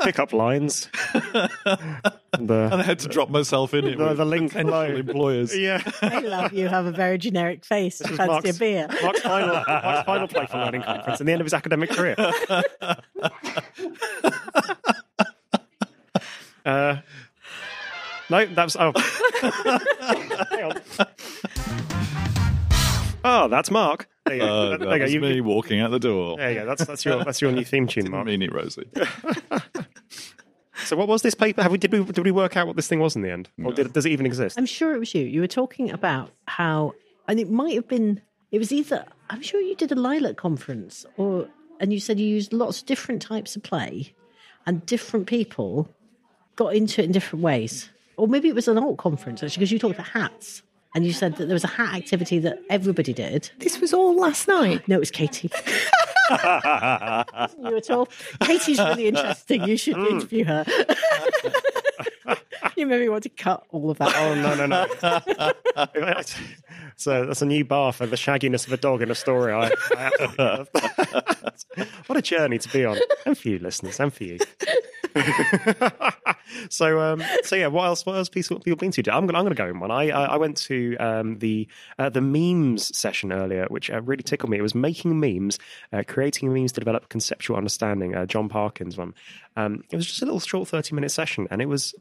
pickup 0.03 0.33
lines. 0.33 0.89
and 1.13 2.49
The, 2.49 2.71
I 2.73 2.83
had 2.83 3.01
to 3.01 3.09
drop 3.09 3.29
myself 3.29 3.75
in 3.75 3.87
it. 3.87 3.99
the, 3.99 4.05
with 4.07 4.17
the 4.19 4.25
link 4.25 4.53
potential 4.53 4.71
below. 4.71 4.85
employers. 4.95 5.57
Yeah. 5.57 5.83
I 6.03 6.21
love 6.21 6.53
you 6.53 6.69
have 6.69 6.87
a 6.87 6.93
very 6.93 7.19
generic 7.19 7.65
face. 7.65 7.99
This 7.99 8.09
was 8.11 8.19
Fancy 8.19 8.31
a 8.31 8.43
Mark's, 8.43 8.59
beer. 8.59 8.87
Mark's 9.03 9.21
final, 9.21 9.55
Mark's 9.67 10.07
final 10.07 10.29
playful 10.29 10.61
learning 10.61 10.83
conference 10.83 11.19
and 11.21 11.29
the 11.29 11.33
end 11.33 11.41
of 11.41 11.47
his 11.47 11.55
academic 11.55 11.91
career. 11.91 12.15
Uh, 16.65 16.97
no, 18.29 18.45
that's 18.47 18.77
oh. 18.81 18.93
Hang 23.27 23.35
on. 23.35 23.45
Oh, 23.45 23.49
that's 23.49 23.71
Mark. 23.71 24.09
There 24.25 24.35
you 24.37 24.41
go. 24.41 24.47
Uh, 24.73 24.77
there 24.77 24.79
that 24.79 24.93
you 24.95 24.99
go. 24.99 25.05
was 25.05 25.13
You- 25.15 25.21
me 25.21 25.41
walking 25.41 25.81
out 25.81 25.91
the 25.91 25.99
door. 26.01 26.37
there 26.37 26.51
you 26.53 26.59
go. 26.61 26.67
That's 26.67 26.85
that's 26.85 27.05
your 27.05 27.25
that's 27.25 27.41
your 27.41 27.53
new 27.53 27.65
theme 27.65 27.87
tune, 27.87 28.05
Didn't 28.05 28.13
Mark. 28.13 28.27
mean 28.27 28.43
it, 28.43 28.53
Rosie. 28.53 28.89
So, 30.85 30.95
what 30.95 31.09
was 31.09 31.23
this 31.23 31.35
paper? 31.35 31.63
Have 31.63 31.73
we 31.73 31.79
did 31.79 31.91
we 31.91 32.05
did 32.05 32.23
we 32.23 32.31
work 32.31 32.55
out 32.57 32.67
what 32.67 32.77
this 32.77 32.87
thing 32.87 33.01
was 33.01 33.17
in 33.17 33.23
the 33.23 33.31
end, 33.31 33.49
or 33.65 33.73
did, 33.73 33.95
does 33.95 34.05
it 34.05 34.11
even 34.13 34.27
exist? 34.27 34.59
I'm 34.59 34.67
sure 34.67 34.95
it 34.95 34.99
was 34.99 35.15
you. 35.15 35.25
You 35.25 35.41
were 35.41 35.47
talking 35.49 35.91
about 35.91 36.31
how, 36.47 36.93
and 37.27 37.41
it 37.41 37.51
might 37.51 37.75
have 37.75 37.89
been. 37.89 38.21
It 38.53 38.59
was 38.59 38.71
either. 38.73 39.05
I'm 39.31 39.41
sure 39.41 39.59
you 39.61 39.75
did 39.75 39.91
a 39.91 39.95
LILAC 39.95 40.37
conference, 40.37 41.07
or 41.17 41.49
and 41.81 41.95
you 41.95 41.99
said 41.99 42.21
you 42.21 42.27
used 42.27 42.53
lots 42.53 42.81
of 42.81 42.87
different 42.87 43.23
types 43.23 43.57
of 43.57 43.63
play, 43.63 44.13
and 44.67 44.85
different 44.85 45.27
people 45.27 45.89
got 46.57 46.75
into 46.77 47.01
it 47.01 47.07
in 47.07 47.13
different 47.13 47.43
ways. 47.43 47.89
Or 48.19 48.29
maybe 48.29 48.49
it 48.49 48.55
was 48.55 48.69
an 48.69 48.77
alt 48.79 48.99
conference 48.99 49.43
actually, 49.43 49.61
because 49.61 49.73
you 49.73 49.79
talked 49.79 49.95
about 49.95 50.09
hats, 50.09 50.63
and 50.97 51.05
you 51.05 51.13
said 51.13 51.37
that 51.37 51.45
there 51.45 51.55
was 51.55 51.63
a 51.63 51.69
hat 51.69 51.95
activity 51.95 52.39
that 52.39 52.59
everybody 52.71 53.13
did. 53.13 53.51
This 53.59 53.83
was 53.83 53.93
all 53.93 54.19
last 54.19 54.49
night. 54.49 54.89
No, 54.89 54.97
it 54.97 55.01
was 55.01 55.11
Katie. 55.11 55.51
you 56.31 56.37
at 57.77 57.91
all? 57.91 58.09
Katie's 58.41 58.79
really 58.79 59.09
interesting. 59.09 59.65
You 59.65 59.77
should 59.77 59.97
hmm. 59.97 60.07
interview 60.07 60.45
her. 60.47 60.65
you 62.81 62.87
maybe 62.87 63.09
want 63.09 63.23
to 63.23 63.29
cut 63.31 63.65
all 63.71 63.91
of 63.91 63.99
that. 63.99 64.15
Oh 64.17 64.35
no 64.35 64.55
no 64.55 64.67
no! 64.67 64.87
so 66.97 67.27
that's 67.27 67.43
a 67.43 67.47
new 67.47 67.65
bar 67.65 67.93
for 67.93 68.07
the 68.07 68.17
shagginess 68.17 68.67
of 68.67 68.73
a 68.73 68.77
dog 68.77 69.03
in 69.03 69.11
a 69.11 69.15
story. 69.15 69.53
I, 69.53 69.71
I 69.97 70.67
what 72.07 72.19
a 72.19 72.23
journey 72.23 72.59
to 72.59 72.69
be 72.69 72.85
on, 72.85 72.99
and 73.25 73.37
for 73.37 73.49
you 73.49 73.59
listeners, 73.59 73.99
and 73.99 74.13
for 74.13 74.25
you. 74.25 74.39
so 76.69 77.01
um, 77.01 77.23
so 77.43 77.57
yeah, 77.57 77.69
what 77.69 77.87
else? 77.87 78.05
What 78.05 78.17
else 78.17 78.29
people 78.29 78.61
people 78.61 78.77
been 78.77 78.91
to? 78.93 79.01
I'm 79.11 79.27
gonna 79.27 79.39
I'm 79.39 79.45
gonna 79.45 79.55
go 79.55 79.69
in 79.69 79.81
one. 79.81 79.91
I 79.91 80.11
I, 80.11 80.25
I 80.27 80.37
went 80.37 80.59
to 80.59 80.97
um, 80.99 81.39
the 81.39 81.67
uh, 81.99 82.11
the 82.11 82.21
memes 82.21 82.95
session 82.97 83.33
earlier, 83.33 83.67
which 83.69 83.91
uh, 83.91 84.03
really 84.03 84.23
tickled 84.23 84.51
me. 84.51 84.59
It 84.59 84.63
was 84.63 84.75
making 84.75 85.19
memes, 85.19 85.59
uh, 85.93 86.03
creating 86.07 86.53
memes 86.53 86.73
to 86.73 86.81
develop 86.81 87.09
conceptual 87.09 87.57
understanding. 87.57 88.15
Uh, 88.15 88.27
John 88.27 88.51
Parkins 88.51 88.99
one. 88.99 89.15
Um, 89.57 89.83
it 89.91 89.97
was 89.97 90.07
just 90.07 90.21
a 90.21 90.27
little 90.27 90.41
short 90.41 90.69
thirty 90.69 90.95
minute 90.95 91.11
session, 91.11 91.49
and 91.51 91.63
it 91.63 91.67
was 91.67 91.95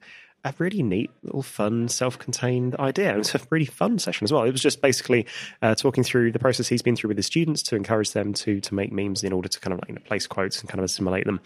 a 0.45 0.53
really 0.59 0.83
neat, 0.83 1.09
little 1.23 1.41
fun, 1.41 1.89
self-contained 1.89 2.75
idea. 2.75 3.15
It 3.15 3.17
was 3.17 3.33
a 3.33 3.41
really 3.49 3.65
fun 3.65 3.97
session 3.97 4.23
as 4.23 4.31
well. 4.31 4.43
It 4.43 4.51
was 4.51 4.61
just 4.61 4.79
basically 4.79 5.25
uh, 5.63 5.73
talking 5.73 6.03
through 6.03 6.31
the 6.31 6.39
process 6.39 6.67
he's 6.67 6.83
been 6.83 6.95
through 6.95 7.09
with 7.09 7.17
his 7.17 7.25
students 7.25 7.63
to 7.63 7.75
encourage 7.75 8.11
them 8.11 8.33
to 8.35 8.61
to 8.61 8.75
make 8.75 8.91
memes 8.91 9.23
in 9.23 9.33
order 9.33 9.49
to 9.49 9.59
kind 9.59 9.73
of 9.73 9.79
like, 9.79 9.89
you 9.89 9.95
know, 9.95 10.01
place 10.05 10.27
quotes 10.27 10.61
and 10.61 10.69
kind 10.69 10.79
of 10.79 10.85
assimilate 10.85 11.25
them 11.25 11.39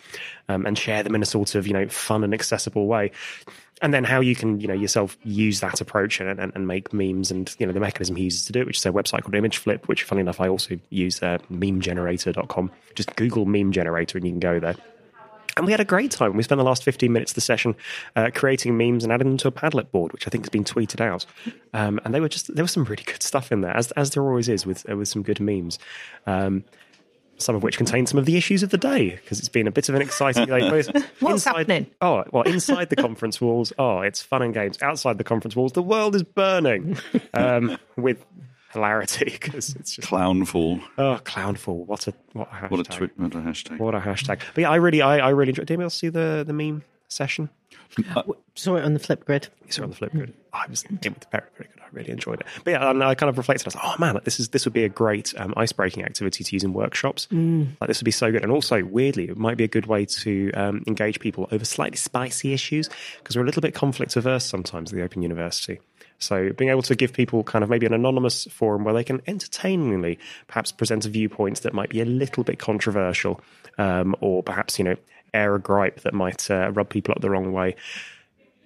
um, 0.49 0.65
and 0.65 0.77
share 0.77 1.01
them 1.01 1.15
in 1.15 1.21
a 1.21 1.25
sort 1.25 1.55
of 1.55 1.65
you 1.65 1.73
know 1.73 1.87
fun 1.87 2.23
and 2.23 2.33
accessible 2.33 2.87
way. 2.87 3.11
And 3.81 3.93
then 3.93 4.03
how 4.03 4.19
you 4.19 4.35
can 4.35 4.59
you 4.59 4.67
know 4.67 4.73
yourself 4.73 5.17
use 5.23 5.61
that 5.61 5.79
approach 5.79 6.19
and, 6.19 6.37
and, 6.37 6.51
and 6.53 6.67
make 6.67 6.91
memes 6.91 7.31
and 7.31 7.55
you 7.57 7.65
know 7.65 7.71
the 7.71 7.79
mechanism 7.79 8.17
he 8.17 8.25
uses 8.25 8.45
to 8.45 8.51
do 8.51 8.59
it, 8.59 8.67
which 8.67 8.77
is 8.77 8.85
a 8.85 8.91
website 8.91 9.23
called 9.23 9.33
Imgflip, 9.33 9.87
which 9.87 10.03
funny 10.03 10.21
enough 10.21 10.41
I 10.41 10.49
also 10.49 10.77
use 10.89 11.23
uh, 11.23 11.37
memegenerator.com. 11.49 12.71
Just 12.95 13.15
Google 13.15 13.45
meme 13.45 13.71
generator 13.71 14.17
and 14.17 14.27
you 14.27 14.33
can 14.33 14.41
go 14.41 14.59
there. 14.59 14.75
And 15.59 15.65
we 15.65 15.73
had 15.73 15.81
a 15.81 15.85
great 15.85 16.09
time. 16.09 16.37
We 16.37 16.43
spent 16.43 16.57
the 16.57 16.63
last 16.63 16.83
15 16.83 17.11
minutes 17.11 17.31
of 17.31 17.35
the 17.35 17.41
session 17.41 17.75
uh, 18.15 18.29
creating 18.33 18.77
memes 18.77 19.03
and 19.03 19.11
adding 19.11 19.27
them 19.27 19.37
to 19.37 19.49
a 19.49 19.51
Padlet 19.51 19.91
board, 19.91 20.13
which 20.13 20.25
I 20.25 20.29
think 20.29 20.45
has 20.45 20.49
been 20.49 20.63
tweeted 20.63 21.01
out. 21.01 21.25
Um, 21.73 21.99
and 22.05 22.13
they 22.15 22.21
were 22.21 22.29
just, 22.29 22.55
there 22.55 22.63
was 22.63 22.71
some 22.71 22.85
really 22.85 23.03
good 23.03 23.21
stuff 23.21 23.51
in 23.51 23.59
there, 23.59 23.75
as, 23.75 23.91
as 23.91 24.11
there 24.11 24.23
always 24.23 24.47
is 24.47 24.65
with, 24.65 24.89
uh, 24.89 24.95
with 24.95 25.09
some 25.09 25.21
good 25.21 25.41
memes. 25.41 25.77
Um, 26.25 26.63
some 27.37 27.55
of 27.55 27.63
which 27.63 27.77
contain 27.77 28.05
some 28.05 28.17
of 28.17 28.25
the 28.25 28.37
issues 28.37 28.63
of 28.63 28.69
the 28.69 28.77
day, 28.77 29.11
because 29.11 29.39
it's 29.39 29.49
been 29.49 29.67
a 29.67 29.71
bit 29.71 29.89
of 29.89 29.95
an 29.95 30.01
exciting 30.01 30.45
day. 30.45 30.69
both 30.69 30.87
What's 31.19 31.45
inside- 31.45 31.57
happening? 31.57 31.87
Oh, 32.01 32.23
well, 32.31 32.43
inside 32.43 32.89
the 32.89 32.95
conference 32.95 33.41
walls, 33.41 33.73
oh, 33.77 33.99
it's 33.99 34.21
fun 34.21 34.41
and 34.41 34.53
games. 34.53 34.77
Outside 34.81 35.17
the 35.17 35.23
conference 35.25 35.55
walls, 35.57 35.73
the 35.73 35.83
world 35.83 36.15
is 36.15 36.23
burning 36.23 36.97
um, 37.33 37.77
with 37.97 38.25
hilarity, 38.71 39.25
because 39.31 39.75
it's 39.75 39.95
just, 39.95 40.07
Clownful. 40.07 40.81
oh, 40.97 41.19
clownful. 41.23 41.85
What 41.85 42.07
a, 42.07 42.13
what 42.33 42.47
a 42.51 42.55
hashtag. 42.55 42.71
What 42.71 42.79
a, 42.79 42.83
twi- 42.83 43.09
what 43.17 43.35
a 43.35 43.37
hashtag. 43.39 43.79
What 43.79 43.95
a 43.95 43.99
hashtag! 43.99 44.39
But 44.53 44.61
yeah, 44.61 44.69
I 44.71 44.75
really, 44.75 45.01
I, 45.01 45.19
I 45.19 45.29
really 45.29 45.49
enjoyed. 45.49 45.67
Did 45.67 45.73
anyone 45.73 45.85
else 45.85 45.95
see 45.95 46.09
the 46.09 46.43
the 46.45 46.53
meme 46.53 46.83
session. 47.07 47.49
Saw 48.55 48.75
it 48.75 48.83
on 48.83 48.93
the 48.93 48.99
flip 48.99 49.25
grid. 49.25 49.47
You 49.65 49.71
saw 49.71 49.81
it 49.81 49.85
on 49.85 49.89
the 49.91 49.95
flip 49.95 50.11
grid. 50.11 50.33
I 50.53 50.65
was 50.69 50.83
it 50.83 50.91
was 50.91 51.13
very 51.31 51.43
very 51.57 51.69
good. 51.73 51.81
I 51.81 51.85
really 51.91 52.11
enjoyed 52.11 52.41
it. 52.41 52.45
But 52.63 52.71
yeah, 52.71 52.89
and 52.89 53.03
I 53.03 53.15
kind 53.15 53.29
of 53.29 53.37
reflected. 53.37 53.65
I 53.65 53.69
was 53.69 53.75
like, 53.75 53.83
oh 53.85 53.95
man, 53.99 54.13
like, 54.15 54.25
this 54.25 54.39
is 54.39 54.49
this 54.49 54.65
would 54.65 54.73
be 54.73 54.83
a 54.83 54.89
great 54.89 55.33
um, 55.37 55.53
ice 55.57 55.71
breaking 55.71 56.03
activity 56.03 56.43
to 56.43 56.55
use 56.55 56.63
in 56.63 56.73
workshops. 56.73 57.27
Like 57.31 57.87
this 57.87 57.99
would 57.99 58.05
be 58.05 58.11
so 58.11 58.31
good. 58.31 58.43
And 58.43 58.51
also, 58.51 58.83
weirdly, 58.83 59.29
it 59.29 59.37
might 59.37 59.57
be 59.57 59.63
a 59.63 59.67
good 59.67 59.85
way 59.87 60.05
to 60.05 60.51
um, 60.53 60.83
engage 60.87 61.19
people 61.19 61.47
over 61.51 61.65
slightly 61.65 61.97
spicy 61.97 62.53
issues 62.53 62.89
because 63.19 63.35
we're 63.35 63.43
a 63.43 63.45
little 63.45 63.61
bit 63.61 63.73
conflict 63.73 64.15
averse 64.15 64.45
sometimes 64.45 64.91
at 64.91 64.97
the 64.97 65.03
Open 65.03 65.21
University. 65.23 65.79
So 66.19 66.51
being 66.51 66.69
able 66.69 66.81
to 66.83 66.95
give 66.95 67.13
people 67.13 67.43
kind 67.43 67.63
of 67.63 67.69
maybe 67.69 67.85
an 67.85 67.93
anonymous 67.93 68.45
forum 68.45 68.83
where 68.83 68.93
they 68.93 69.03
can 69.03 69.21
entertainingly 69.25 70.19
perhaps 70.47 70.71
present 70.71 71.05
a 71.05 71.09
viewpoint 71.09 71.61
that 71.63 71.73
might 71.73 71.89
be 71.89 72.01
a 72.01 72.05
little 72.05 72.43
bit 72.43 72.59
controversial, 72.59 73.41
um, 73.77 74.15
or 74.19 74.43
perhaps 74.43 74.77
you 74.77 74.85
know 74.85 74.95
air 75.33 75.55
a 75.55 75.59
gripe 75.59 76.01
that 76.01 76.13
might 76.13 76.49
uh, 76.51 76.71
rub 76.71 76.89
people 76.89 77.13
up 77.13 77.21
the 77.21 77.29
wrong 77.29 77.51
way, 77.53 77.75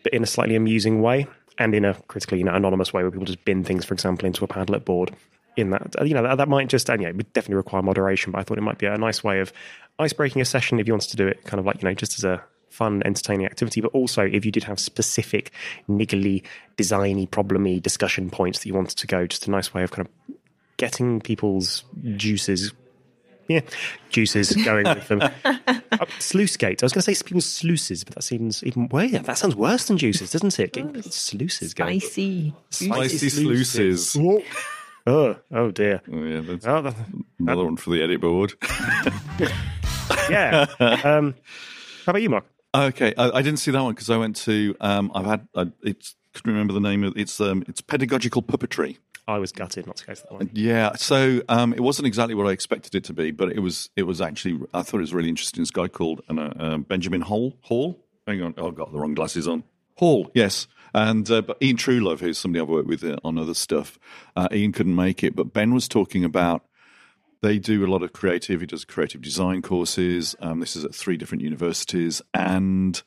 but 0.04 0.14
in 0.14 0.24
a 0.24 0.28
slightly 0.28 0.56
amusing 0.56 1.02
way 1.02 1.28
and 1.58 1.76
in 1.76 1.86
a 1.86 1.94
critically 2.08 2.40
you 2.40 2.44
know, 2.44 2.54
anonymous 2.54 2.94
way 2.94 3.04
where 3.04 3.12
people 3.12 3.26
just 3.26 3.46
bin 3.46 3.64
things, 3.64 3.86
for 3.86 3.94
example, 3.94 4.26
into 4.26 4.44
a 4.44 4.48
Padlet 4.48 4.86
board. 4.86 5.16
In 5.56 5.70
that, 5.70 5.96
uh, 6.02 6.04
you 6.04 6.16
know, 6.16 6.24
that, 6.24 6.40
that 6.40 6.50
might 6.50 6.68
just, 6.68 6.90
and 6.90 7.00
yeah, 7.00 7.10
it 7.10 7.16
would 7.16 7.32
definitely 7.34 7.58
require 7.58 7.84
moderation, 7.84 8.32
but 8.32 8.40
I 8.40 8.44
thought 8.44 8.58
it 8.58 8.62
might 8.62 8.80
be 8.80 8.88
a 8.88 8.98
nice 8.98 9.24
way 9.24 9.40
of 9.40 9.54
ice 10.00 10.12
breaking 10.12 10.42
a 10.42 10.46
session 10.46 10.80
if 10.80 10.88
you 10.88 10.94
wanted 10.94 11.12
to 11.12 11.18
do 11.18 11.28
it 11.28 11.44
kind 11.44 11.60
of 11.60 11.66
like, 11.68 11.84
you 11.84 11.88
know, 11.88 11.94
just 11.94 12.18
as 12.18 12.24
a 12.24 12.44
fun, 12.74 13.02
entertaining 13.06 13.46
activity, 13.46 13.80
but 13.82 13.92
also 13.94 14.24
if 14.24 14.44
you 14.46 14.52
did 14.52 14.64
have 14.64 14.80
specific, 14.80 15.52
niggly, 15.88 16.44
designy, 16.78 17.30
problemy 17.30 17.82
discussion 17.82 18.30
points 18.30 18.60
that 18.60 18.68
you 18.68 18.74
wanted 18.74 18.98
to 18.98 19.08
go, 19.08 19.28
just 19.28 19.48
a 19.48 19.52
nice 19.52 19.74
way 19.74 19.84
of 19.84 19.92
kind 19.92 20.08
of 20.08 20.36
getting 20.78 21.22
people's 21.22 21.84
juices 22.16 22.74
yeah, 23.50 23.60
juices 24.10 24.56
going 24.64 24.86
with 24.86 25.08
them. 25.10 25.22
Uh, 25.94 26.06
sluice 26.18 26.58
gates. 26.58 26.82
I 26.82 26.86
was 26.88 26.94
going 26.94 27.04
to 27.04 27.14
say 27.16 27.24
people's 27.24 27.46
sluices, 27.46 28.04
but 28.04 28.16
that 28.16 28.24
seems 28.24 28.64
even 28.64 28.88
worse. 28.90 29.12
Yeah, 29.12 29.20
that 29.20 29.38
sounds 29.38 29.56
worse 29.56 29.86
than 29.86 30.00
juices, 30.00 30.32
doesn't 30.32 30.60
it? 30.60 30.74
Getting 30.74 30.92
people's 30.92 31.14
sluices 31.14 31.76
going. 31.76 32.00
Spicy. 32.00 32.54
Spicy 32.72 33.30
sluices. 33.30 34.18
Oh, 35.06 35.36
oh 35.52 35.70
dear. 35.70 36.02
Oh, 36.12 36.24
yeah, 36.24 36.42
that's 36.42 36.66
Oh, 36.66 36.82
that- 36.82 36.96
another 37.38 37.66
one 37.66 37.76
for 37.78 37.92
the 37.92 38.02
edit 38.02 38.22
board. 38.22 38.54
yeah. 40.30 40.66
Um, 40.80 41.36
how 42.06 42.10
about 42.12 42.22
you, 42.24 42.30
Mark? 42.32 42.46
Okay, 42.76 43.14
I, 43.18 43.30
I 43.30 43.42
didn't 43.42 43.60
see 43.60 43.72
that 43.72 43.82
one 43.82 43.94
because 43.94 44.10
I 44.10 44.18
went 44.18 44.36
to. 44.38 44.76
Um, 44.82 45.12
I've 45.14 45.26
had. 45.26 45.48
I, 45.56 45.72
it's 45.84 46.16
couldn't 46.34 46.54
remember 46.54 46.74
the 46.74 46.80
name 46.80 47.04
of 47.04 47.14
it's. 47.16 47.40
Um, 47.40 47.64
it's 47.68 47.82
pedagogical 47.82 48.42
puppetry. 48.42 48.98
I 49.28 49.38
was 49.38 49.52
gutted 49.52 49.88
not 49.88 49.98
to 49.98 50.08
go 50.08 50.14
to 50.14 50.22
that 50.24 50.32
one. 50.32 50.50
Yeah, 50.54 50.96
so 50.96 51.42
um, 51.48 51.74
it 51.74 51.80
wasn't 51.80 52.08
exactly 52.08 52.36
what 52.36 52.48
I 52.48 52.52
expected 52.52 52.96
it 52.96 53.06
to 53.06 53.14
be, 53.14 53.32
but 53.32 53.52
it 53.52 53.60
was. 53.60 53.90
It 53.96 54.04
was 54.04 54.22
actually. 54.22 54.60
I 54.74 54.82
thought 54.82 54.98
it 54.98 55.02
was 55.02 55.14
really 55.14 55.30
interesting. 55.30 55.62
This 55.62 55.72
guy 55.72 55.88
called 55.88 56.22
uh, 56.30 56.34
uh, 56.34 56.78
Benjamin 56.80 57.22
Hall. 57.22 57.54
Hall. 57.62 58.04
Hang 58.26 58.42
on. 58.42 58.56
Oh, 58.58 58.68
I've 58.68 58.76
got 58.76 58.92
the 58.92 59.00
wrong 59.00 59.14
glasses 59.14 59.48
on. 59.48 59.64
Hall. 59.96 60.32
Yes. 60.34 60.68
And 60.96 61.30
uh, 61.30 61.42
but 61.42 61.58
Ian 61.62 61.78
Truelove, 61.78 62.20
who's 62.20 62.38
somebody 62.38 62.62
I've 62.62 62.70
worked 62.70 62.88
with 62.88 63.04
uh, 63.04 63.18
on 63.24 63.38
other 63.38 63.54
stuff, 63.54 63.98
uh, 64.36 64.48
Ian 64.52 64.72
couldn't 64.72 64.96
make 64.96 65.24
it, 65.24 65.36
but 65.36 65.54
Ben 65.54 65.74
was 65.74 65.88
talking 65.88 66.24
about 66.24 66.66
they 67.44 67.60
do 67.60 67.86
a 67.86 67.92
lot 67.92 68.02
of 68.02 68.14
creative. 68.14 68.62
He 68.62 68.68
does 68.68 68.86
creative 68.86 69.22
design 69.22 69.62
courses. 69.62 70.34
Um, 70.40 70.62
this 70.62 70.78
is 70.78 70.86
at 70.86 70.96
three 70.96 71.18
different 71.18 71.44
universities, 71.44 72.22
and 72.34 73.00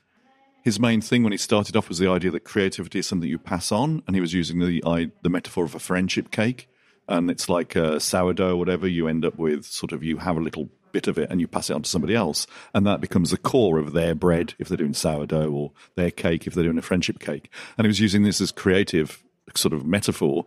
his 0.62 0.78
main 0.78 1.00
thing 1.00 1.22
when 1.22 1.32
he 1.32 1.38
started 1.38 1.74
off 1.74 1.88
was 1.88 1.98
the 1.98 2.10
idea 2.10 2.30
that 2.30 2.44
creativity 2.44 2.98
is 2.98 3.06
something 3.06 3.28
you 3.28 3.38
pass 3.38 3.72
on, 3.72 4.02
and 4.06 4.14
he 4.14 4.20
was 4.20 4.34
using 4.34 4.60
the 4.60 4.82
I, 4.86 5.10
the 5.22 5.30
metaphor 5.30 5.64
of 5.64 5.74
a 5.74 5.78
friendship 5.78 6.30
cake, 6.30 6.68
and 7.08 7.30
it's 7.30 7.48
like 7.48 7.74
a 7.74 7.98
sourdough 7.98 8.52
or 8.52 8.56
whatever. 8.56 8.86
You 8.86 9.08
end 9.08 9.24
up 9.24 9.38
with 9.38 9.64
sort 9.64 9.92
of 9.92 10.04
you 10.04 10.18
have 10.18 10.36
a 10.36 10.40
little 10.40 10.68
bit 10.92 11.08
of 11.08 11.18
it 11.18 11.30
and 11.30 11.40
you 11.40 11.48
pass 11.48 11.68
it 11.68 11.74
on 11.74 11.82
to 11.82 11.90
somebody 11.90 12.14
else, 12.14 12.46
and 12.74 12.86
that 12.86 13.00
becomes 13.00 13.30
the 13.30 13.38
core 13.38 13.78
of 13.78 13.94
their 13.94 14.14
bread 14.14 14.52
if 14.58 14.68
they're 14.68 14.76
doing 14.76 14.92
sourdough 14.92 15.50
or 15.50 15.72
their 15.94 16.10
cake 16.10 16.46
if 16.46 16.52
they're 16.52 16.64
doing 16.64 16.78
a 16.78 16.82
friendship 16.82 17.18
cake. 17.20 17.50
And 17.78 17.86
he 17.86 17.88
was 17.88 18.00
using 18.00 18.22
this 18.22 18.42
as 18.42 18.52
creative 18.52 19.24
sort 19.54 19.72
of 19.72 19.86
metaphor 19.86 20.44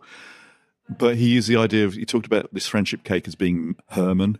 but 0.98 1.16
he 1.16 1.28
used 1.28 1.48
the 1.48 1.56
idea 1.56 1.84
of 1.86 1.94
he 1.94 2.04
talked 2.04 2.26
about 2.26 2.52
this 2.52 2.66
friendship 2.66 3.04
cake 3.04 3.28
as 3.28 3.34
being 3.34 3.76
Herman. 3.90 4.38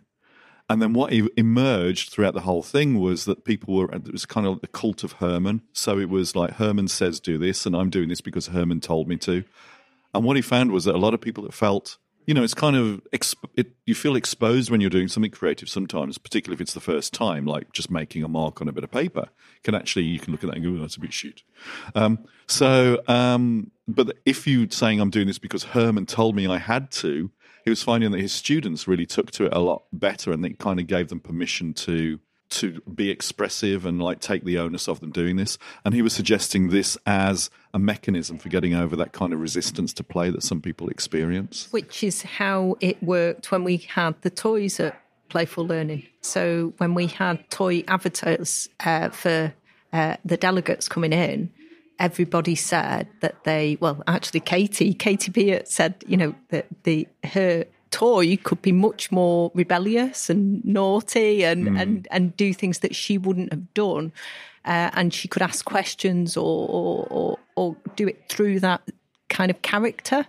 And 0.69 0.81
then 0.81 0.93
what 0.93 1.11
emerged 1.35 2.11
throughout 2.11 2.33
the 2.33 2.41
whole 2.41 2.63
thing 2.63 2.97
was 2.97 3.25
that 3.25 3.43
people 3.43 3.75
were, 3.75 3.91
it 3.93 4.09
was 4.09 4.25
kind 4.25 4.47
of 4.47 4.61
the 4.61 4.67
cult 4.67 5.03
of 5.03 5.13
Herman. 5.13 5.63
So 5.73 5.99
it 5.99 6.07
was 6.09 6.33
like, 6.33 6.51
Herman 6.51 6.87
says 6.87 7.19
do 7.19 7.37
this, 7.37 7.65
and 7.65 7.75
I'm 7.75 7.89
doing 7.89 8.07
this 8.07 8.21
because 8.21 8.47
Herman 8.47 8.79
told 8.79 9.09
me 9.09 9.17
to. 9.17 9.43
And 10.13 10.23
what 10.23 10.37
he 10.37 10.41
found 10.41 10.71
was 10.71 10.85
that 10.85 10.95
a 10.95 10.97
lot 10.97 11.13
of 11.13 11.19
people 11.19 11.43
that 11.43 11.53
felt, 11.53 11.97
you 12.25 12.33
know, 12.33 12.43
it's 12.43 12.53
kind 12.53 12.77
of, 12.77 13.01
exp- 13.11 13.49
it, 13.55 13.73
you 13.85 13.93
feel 13.93 14.15
exposed 14.15 14.69
when 14.69 14.79
you're 14.79 14.89
doing 14.89 15.09
something 15.09 15.31
creative 15.31 15.67
sometimes, 15.67 16.17
particularly 16.17 16.55
if 16.55 16.61
it's 16.61 16.73
the 16.73 16.79
first 16.79 17.13
time, 17.13 17.45
like 17.45 17.73
just 17.73 17.91
making 17.91 18.23
a 18.23 18.29
mark 18.29 18.61
on 18.61 18.69
a 18.69 18.71
bit 18.71 18.85
of 18.85 18.91
paper. 18.91 19.27
Can 19.63 19.75
actually, 19.75 20.05
you 20.05 20.19
can 20.19 20.31
look 20.31 20.43
at 20.43 20.49
that 20.51 20.55
and 20.55 20.63
go, 20.63 20.79
oh, 20.79 20.81
that's 20.81 20.95
a 20.95 21.01
bit 21.01 21.11
shit. 21.11 21.41
Um, 21.95 22.19
so, 22.47 23.01
um, 23.09 23.71
but 23.95 24.17
if 24.25 24.47
you 24.47 24.69
saying 24.69 24.99
I'm 24.99 25.09
doing 25.09 25.27
this 25.27 25.39
because 25.39 25.63
Herman 25.63 26.05
told 26.05 26.35
me 26.35 26.47
I 26.47 26.57
had 26.57 26.91
to, 26.91 27.31
he 27.63 27.69
was 27.69 27.83
finding 27.83 28.11
that 28.11 28.19
his 28.19 28.31
students 28.31 28.87
really 28.87 29.05
took 29.05 29.31
to 29.31 29.45
it 29.45 29.53
a 29.53 29.59
lot 29.59 29.83
better, 29.93 30.31
and 30.31 30.45
it 30.45 30.59
kind 30.59 30.79
of 30.79 30.87
gave 30.87 31.09
them 31.09 31.19
permission 31.19 31.73
to 31.75 32.19
to 32.51 32.81
be 32.81 33.09
expressive 33.09 33.85
and 33.85 34.01
like 34.01 34.19
take 34.19 34.43
the 34.43 34.57
onus 34.57 34.89
of 34.89 34.99
them 34.99 35.09
doing 35.09 35.37
this. 35.37 35.57
And 35.85 35.93
he 35.93 36.01
was 36.01 36.13
suggesting 36.13 36.69
this 36.69 36.97
as 37.05 37.49
a 37.73 37.79
mechanism 37.79 38.37
for 38.37 38.49
getting 38.49 38.75
over 38.75 38.95
that 38.97 39.13
kind 39.13 39.31
of 39.31 39.39
resistance 39.39 39.93
to 39.93 40.03
play 40.03 40.29
that 40.31 40.43
some 40.43 40.61
people 40.61 40.89
experience. 40.89 41.69
Which 41.71 42.03
is 42.03 42.23
how 42.23 42.75
it 42.81 43.01
worked 43.01 43.51
when 43.51 43.63
we 43.63 43.77
had 43.77 44.21
the 44.21 44.29
toys 44.29 44.79
at 44.79 45.01
Playful 45.29 45.65
Learning. 45.65 46.05
So 46.19 46.73
when 46.77 46.93
we 46.93 47.07
had 47.07 47.49
toy 47.49 47.85
avatars 47.87 48.67
uh, 48.81 49.09
for 49.09 49.53
uh, 49.93 50.17
the 50.25 50.35
delegates 50.35 50.89
coming 50.89 51.13
in, 51.13 51.51
everybody 52.01 52.55
said 52.55 53.07
that 53.21 53.43
they, 53.43 53.77
well, 53.79 54.03
actually, 54.07 54.39
Katie, 54.39 54.93
Katie 54.93 55.31
Piatt 55.31 55.67
said, 55.67 56.03
you 56.07 56.17
know, 56.17 56.35
that 56.49 56.65
the 56.83 57.07
her 57.23 57.65
toy 57.91 58.37
could 58.37 58.61
be 58.61 58.71
much 58.71 59.11
more 59.11 59.51
rebellious 59.53 60.29
and 60.29 60.63
naughty 60.65 61.43
and 61.43 61.79
and 61.79 62.07
and 62.09 62.35
do 62.35 62.53
things 62.53 62.79
that 62.79 62.95
she 62.95 63.17
wouldn't 63.17 63.53
have 63.53 63.73
done, 63.73 64.11
uh, 64.65 64.89
and 64.93 65.13
she 65.13 65.27
could 65.27 65.43
ask 65.43 65.63
questions 65.63 66.35
or 66.35 66.67
or, 66.67 67.07
or 67.09 67.39
or 67.55 67.75
do 67.95 68.07
it 68.07 68.27
through 68.27 68.59
that 68.59 68.81
kind 69.29 69.51
of 69.51 69.61
character, 69.61 70.25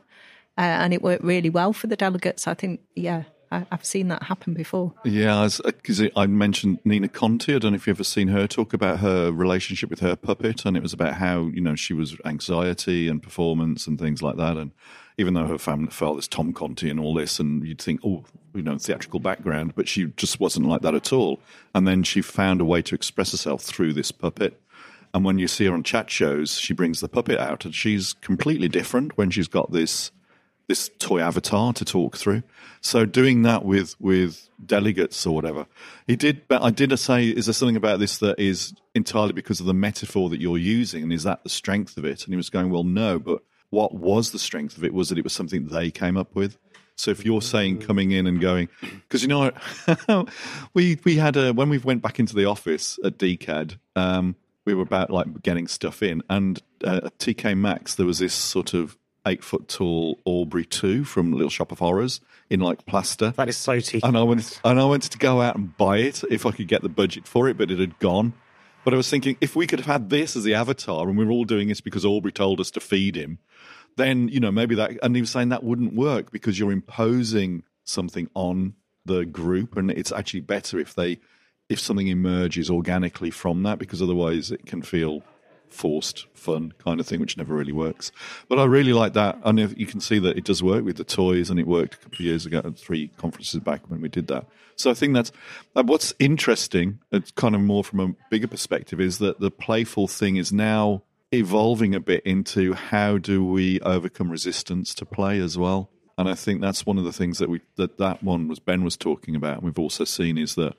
uh, 0.58 0.76
and 0.82 0.92
it 0.92 1.02
worked 1.02 1.24
really 1.24 1.50
well 1.50 1.72
for 1.72 1.86
the 1.86 1.96
delegates. 1.96 2.46
I 2.46 2.54
think, 2.54 2.80
yeah. 2.94 3.24
I- 3.52 3.66
I've 3.70 3.84
seen 3.84 4.08
that 4.08 4.24
happen 4.24 4.54
before. 4.54 4.94
Yeah, 5.04 5.48
because 5.64 6.00
uh, 6.00 6.08
I 6.16 6.26
mentioned 6.26 6.80
Nina 6.84 7.08
Conti. 7.08 7.54
I 7.54 7.58
don't 7.58 7.72
know 7.72 7.76
if 7.76 7.86
you've 7.86 7.96
ever 7.96 8.04
seen 8.04 8.28
her 8.28 8.46
talk 8.46 8.72
about 8.72 9.00
her 9.00 9.30
relationship 9.30 9.90
with 9.90 10.00
her 10.00 10.16
puppet, 10.16 10.64
and 10.64 10.76
it 10.76 10.82
was 10.82 10.92
about 10.92 11.14
how 11.14 11.42
you 11.46 11.60
know 11.60 11.74
she 11.74 11.92
was 11.92 12.16
anxiety 12.24 13.08
and 13.08 13.22
performance 13.22 13.86
and 13.86 13.98
things 13.98 14.22
like 14.22 14.36
that. 14.36 14.56
And 14.56 14.72
even 15.18 15.34
though 15.34 15.46
her 15.46 15.58
family 15.58 15.90
father's 15.90 16.26
Tom 16.26 16.52
Conti 16.52 16.88
and 16.88 16.98
all 16.98 17.14
this, 17.14 17.38
and 17.38 17.66
you'd 17.66 17.80
think, 17.80 18.00
oh, 18.04 18.24
you 18.54 18.62
know, 18.62 18.78
theatrical 18.78 19.20
background, 19.20 19.74
but 19.76 19.86
she 19.86 20.06
just 20.16 20.40
wasn't 20.40 20.66
like 20.66 20.82
that 20.82 20.94
at 20.94 21.12
all. 21.12 21.40
And 21.74 21.86
then 21.86 22.02
she 22.02 22.22
found 22.22 22.60
a 22.60 22.64
way 22.64 22.82
to 22.82 22.94
express 22.94 23.32
herself 23.32 23.62
through 23.62 23.92
this 23.92 24.10
puppet. 24.10 24.58
And 25.14 25.26
when 25.26 25.38
you 25.38 25.46
see 25.46 25.66
her 25.66 25.74
on 25.74 25.82
chat 25.82 26.10
shows, 26.10 26.58
she 26.58 26.72
brings 26.72 27.00
the 27.00 27.08
puppet 27.08 27.38
out, 27.38 27.66
and 27.66 27.74
she's 27.74 28.14
completely 28.14 28.68
different 28.68 29.18
when 29.18 29.30
she's 29.30 29.48
got 29.48 29.70
this 29.72 30.10
this 30.68 30.90
toy 30.98 31.20
avatar 31.20 31.72
to 31.74 31.84
talk 31.84 32.16
through. 32.16 32.42
So 32.80 33.04
doing 33.04 33.42
that 33.42 33.64
with 33.64 33.94
with 34.00 34.48
delegates 34.64 35.26
or 35.26 35.34
whatever, 35.34 35.66
he 36.06 36.16
did. 36.16 36.48
But 36.48 36.62
I 36.62 36.70
did 36.70 36.96
say, 36.98 37.28
is 37.28 37.46
there 37.46 37.52
something 37.52 37.76
about 37.76 37.98
this 37.98 38.18
that 38.18 38.38
is 38.38 38.74
entirely 38.94 39.32
because 39.32 39.60
of 39.60 39.66
the 39.66 39.74
metaphor 39.74 40.28
that 40.30 40.40
you're 40.40 40.58
using, 40.58 41.02
and 41.04 41.12
is 41.12 41.24
that 41.24 41.42
the 41.42 41.48
strength 41.48 41.96
of 41.96 42.04
it? 42.04 42.24
And 42.24 42.32
he 42.32 42.36
was 42.36 42.50
going, 42.50 42.70
well, 42.70 42.84
no. 42.84 43.18
But 43.18 43.42
what 43.70 43.94
was 43.94 44.32
the 44.32 44.38
strength 44.38 44.76
of 44.76 44.84
it? 44.84 44.92
Was 44.92 45.08
that 45.08 45.18
it 45.18 45.24
was 45.24 45.32
something 45.32 45.66
they 45.66 45.90
came 45.90 46.16
up 46.16 46.34
with? 46.34 46.58
So 46.96 47.10
if 47.10 47.24
you're 47.24 47.42
saying 47.42 47.78
coming 47.78 48.10
in 48.10 48.26
and 48.26 48.40
going, 48.40 48.68
because 48.80 49.22
you 49.22 49.28
know, 49.28 49.50
we 50.74 50.98
we 51.04 51.16
had 51.16 51.36
a 51.36 51.52
when 51.52 51.68
we 51.68 51.78
went 51.78 52.02
back 52.02 52.18
into 52.18 52.34
the 52.34 52.44
office 52.44 52.98
at 53.04 53.18
DCAD, 53.18 53.78
um, 53.96 54.36
we 54.64 54.74
were 54.74 54.82
about 54.82 55.10
like 55.10 55.42
getting 55.42 55.66
stuff 55.68 56.02
in, 56.02 56.22
and 56.28 56.62
uh, 56.84 57.00
at 57.04 57.18
TK 57.18 57.56
Maxx 57.56 57.94
there 57.94 58.06
was 58.06 58.18
this 58.18 58.34
sort 58.34 58.74
of 58.74 58.96
eight 59.26 59.44
foot 59.44 59.68
tall 59.68 60.18
Audrey 60.24 60.64
two 60.64 61.04
from 61.04 61.32
Little 61.32 61.50
Shop 61.50 61.72
of 61.72 61.78
Horrors 61.78 62.20
in 62.50 62.60
like 62.60 62.84
plaster. 62.86 63.30
That 63.36 63.48
is 63.48 63.56
so 63.56 63.80
tea. 63.80 64.00
And 64.02 64.16
I 64.16 64.22
went 64.22 64.60
and 64.64 64.80
I 64.80 64.84
wanted 64.84 65.12
to 65.12 65.18
go 65.18 65.40
out 65.40 65.56
and 65.56 65.76
buy 65.76 65.98
it 65.98 66.22
if 66.30 66.46
I 66.46 66.50
could 66.50 66.68
get 66.68 66.82
the 66.82 66.88
budget 66.88 67.26
for 67.26 67.48
it, 67.48 67.56
but 67.56 67.70
it 67.70 67.78
had 67.78 67.98
gone. 67.98 68.34
But 68.84 68.94
I 68.94 68.96
was 68.96 69.08
thinking 69.08 69.36
if 69.40 69.54
we 69.54 69.66
could 69.66 69.78
have 69.78 69.86
had 69.86 70.10
this 70.10 70.36
as 70.36 70.44
the 70.44 70.54
avatar 70.54 71.08
and 71.08 71.16
we 71.16 71.24
were 71.24 71.30
all 71.30 71.44
doing 71.44 71.68
this 71.68 71.80
because 71.80 72.04
Audrey 72.04 72.32
told 72.32 72.60
us 72.60 72.70
to 72.72 72.80
feed 72.80 73.16
him, 73.16 73.38
then 73.96 74.28
you 74.28 74.40
know 74.40 74.50
maybe 74.50 74.74
that. 74.74 74.98
And 75.02 75.14
he 75.14 75.22
was 75.22 75.30
saying 75.30 75.50
that 75.50 75.64
wouldn't 75.64 75.94
work 75.94 76.30
because 76.30 76.58
you're 76.58 76.72
imposing 76.72 77.62
something 77.84 78.28
on 78.34 78.74
the 79.04 79.24
group, 79.24 79.76
and 79.76 79.90
it's 79.90 80.12
actually 80.12 80.40
better 80.40 80.78
if 80.78 80.94
they 80.94 81.20
if 81.68 81.80
something 81.80 82.08
emerges 82.08 82.68
organically 82.68 83.30
from 83.30 83.62
that 83.62 83.78
because 83.78 84.02
otherwise 84.02 84.50
it 84.50 84.66
can 84.66 84.82
feel 84.82 85.22
forced 85.72 86.26
fun 86.34 86.72
kind 86.78 87.00
of 87.00 87.06
thing, 87.06 87.20
which 87.20 87.36
never 87.36 87.54
really 87.54 87.72
works. 87.72 88.12
But 88.48 88.58
I 88.58 88.64
really 88.64 88.92
like 88.92 89.12
that. 89.14 89.38
And 89.44 89.58
you 89.78 89.86
can 89.86 90.00
see 90.00 90.18
that 90.18 90.36
it 90.36 90.44
does 90.44 90.62
work 90.62 90.84
with 90.84 90.96
the 90.96 91.04
toys, 91.04 91.50
and 91.50 91.58
it 91.58 91.66
worked 91.66 91.94
a 91.94 91.98
couple 91.98 92.16
of 92.16 92.20
years 92.20 92.46
ago, 92.46 92.62
three 92.76 93.08
conferences 93.16 93.60
back 93.60 93.90
when 93.90 94.00
we 94.00 94.08
did 94.08 94.26
that. 94.28 94.46
So 94.76 94.90
I 94.90 94.94
think 94.94 95.14
that's 95.14 95.32
what's 95.74 96.14
interesting. 96.18 96.98
It's 97.10 97.30
kind 97.30 97.54
of 97.54 97.60
more 97.60 97.84
from 97.84 98.00
a 98.00 98.14
bigger 98.30 98.48
perspective 98.48 99.00
is 99.00 99.18
that 99.18 99.40
the 99.40 99.50
playful 99.50 100.08
thing 100.08 100.36
is 100.36 100.52
now 100.52 101.02
evolving 101.32 101.94
a 101.94 102.00
bit 102.00 102.22
into 102.24 102.74
how 102.74 103.18
do 103.18 103.44
we 103.44 103.80
overcome 103.80 104.30
resistance 104.30 104.94
to 104.94 105.06
play 105.06 105.40
as 105.40 105.56
well. 105.56 105.90
And 106.18 106.28
I 106.28 106.34
think 106.34 106.60
that's 106.60 106.84
one 106.84 106.98
of 106.98 107.04
the 107.04 107.12
things 107.12 107.38
that 107.38 107.48
we 107.48 107.60
that 107.76 107.98
that 107.98 108.22
one 108.22 108.48
was 108.48 108.58
Ben 108.58 108.84
was 108.84 108.96
talking 108.96 109.34
about. 109.34 109.56
And 109.56 109.62
we've 109.62 109.78
also 109.78 110.04
seen 110.04 110.36
is 110.36 110.54
that 110.56 110.74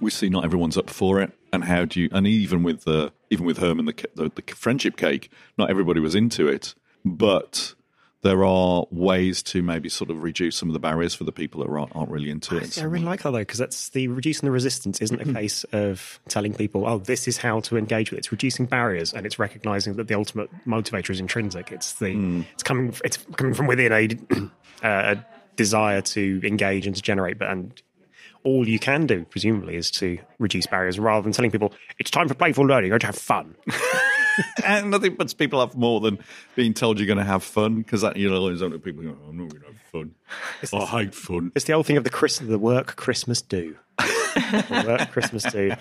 we 0.00 0.10
see 0.10 0.28
not 0.28 0.44
everyone's 0.44 0.76
up 0.76 0.90
for 0.90 1.20
it, 1.20 1.32
and 1.52 1.64
how 1.64 1.84
do 1.84 2.00
you? 2.00 2.08
And 2.12 2.26
even 2.26 2.62
with 2.62 2.84
the 2.84 3.12
even 3.30 3.46
with 3.46 3.58
Herman 3.58 3.86
the, 3.86 4.08
the 4.14 4.30
the 4.34 4.54
friendship 4.54 4.96
cake, 4.96 5.30
not 5.56 5.70
everybody 5.70 6.00
was 6.00 6.14
into 6.14 6.48
it, 6.48 6.74
but 7.04 7.74
there 8.22 8.44
are 8.44 8.86
ways 8.90 9.40
to 9.40 9.62
maybe 9.62 9.88
sort 9.88 10.10
of 10.10 10.22
reduce 10.22 10.56
some 10.56 10.68
of 10.68 10.72
the 10.72 10.80
barriers 10.80 11.14
for 11.14 11.22
the 11.22 11.32
people 11.32 11.62
that 11.62 11.70
aren't, 11.70 11.94
aren't 11.94 12.10
really 12.10 12.30
into 12.30 12.56
it. 12.56 12.76
I, 12.76 12.82
I 12.82 12.84
really 12.84 13.04
like 13.04 13.22
that 13.22 13.30
though, 13.30 13.38
because 13.38 13.58
that's 13.58 13.90
the 13.90 14.08
reducing 14.08 14.46
the 14.46 14.50
resistance 14.50 15.00
isn't 15.00 15.20
a 15.20 15.24
hmm. 15.24 15.34
case 15.34 15.64
of 15.72 16.18
telling 16.28 16.52
people, 16.52 16.86
"Oh, 16.86 16.98
this 16.98 17.28
is 17.28 17.38
how 17.38 17.60
to 17.60 17.76
engage 17.76 18.10
with 18.10 18.18
it." 18.18 18.20
It's 18.20 18.32
reducing 18.32 18.66
barriers, 18.66 19.12
and 19.12 19.26
it's 19.26 19.38
recognizing 19.38 19.94
that 19.94 20.08
the 20.08 20.14
ultimate 20.14 20.50
motivator 20.66 21.10
is 21.10 21.20
intrinsic. 21.20 21.70
It's 21.70 21.92
the 21.94 22.14
hmm. 22.14 22.42
it's 22.52 22.62
coming 22.62 22.94
it's 23.04 23.18
coming 23.36 23.54
from 23.54 23.66
within 23.66 23.92
a, 23.92 24.08
a 24.82 25.24
desire 25.54 26.00
to 26.00 26.40
engage 26.42 26.86
and 26.86 26.96
to 26.96 27.02
generate, 27.02 27.38
but 27.38 27.48
and 27.48 27.80
all 28.46 28.66
you 28.66 28.78
can 28.78 29.06
do, 29.06 29.24
presumably, 29.24 29.74
is 29.74 29.90
to 29.90 30.18
reduce 30.38 30.66
barriers 30.66 31.00
rather 31.00 31.22
than 31.22 31.32
telling 31.32 31.50
people 31.50 31.72
it's 31.98 32.10
time 32.10 32.28
for 32.28 32.34
playful 32.34 32.64
learning, 32.64 32.88
you're 32.88 32.98
going 32.98 33.00
to 33.00 33.06
have 33.06 33.18
fun. 33.18 33.56
and 34.64 34.90
nothing 34.90 35.16
puts 35.16 35.34
people 35.34 35.60
off 35.60 35.74
more 35.74 36.00
than 36.00 36.18
being 36.54 36.72
told 36.72 36.98
you're 36.98 37.08
going 37.08 37.18
to 37.18 37.24
have 37.24 37.42
fun 37.42 37.74
because 37.74 38.02
that 38.02 38.16
you 38.16 38.30
know 38.30 38.46
there's 38.46 38.62
only 38.62 38.78
people 38.78 39.02
going, 39.02 39.18
"I'm 39.28 39.36
not 39.36 39.48
going 39.50 39.62
to 39.62 39.66
have 39.66 39.76
fun. 39.90 40.14
I 40.72 40.84
hate 40.84 41.14
fun." 41.14 41.50
It's 41.56 41.64
the 41.64 41.72
old 41.72 41.86
thing 41.86 41.96
of 41.96 42.04
the 42.04 42.10
Chris, 42.10 42.38
the 42.38 42.58
work 42.58 42.94
Christmas 42.94 43.42
do. 43.42 43.76
the 43.98 44.84
work 44.86 45.10
Christmas 45.10 45.42
do. 45.42 45.72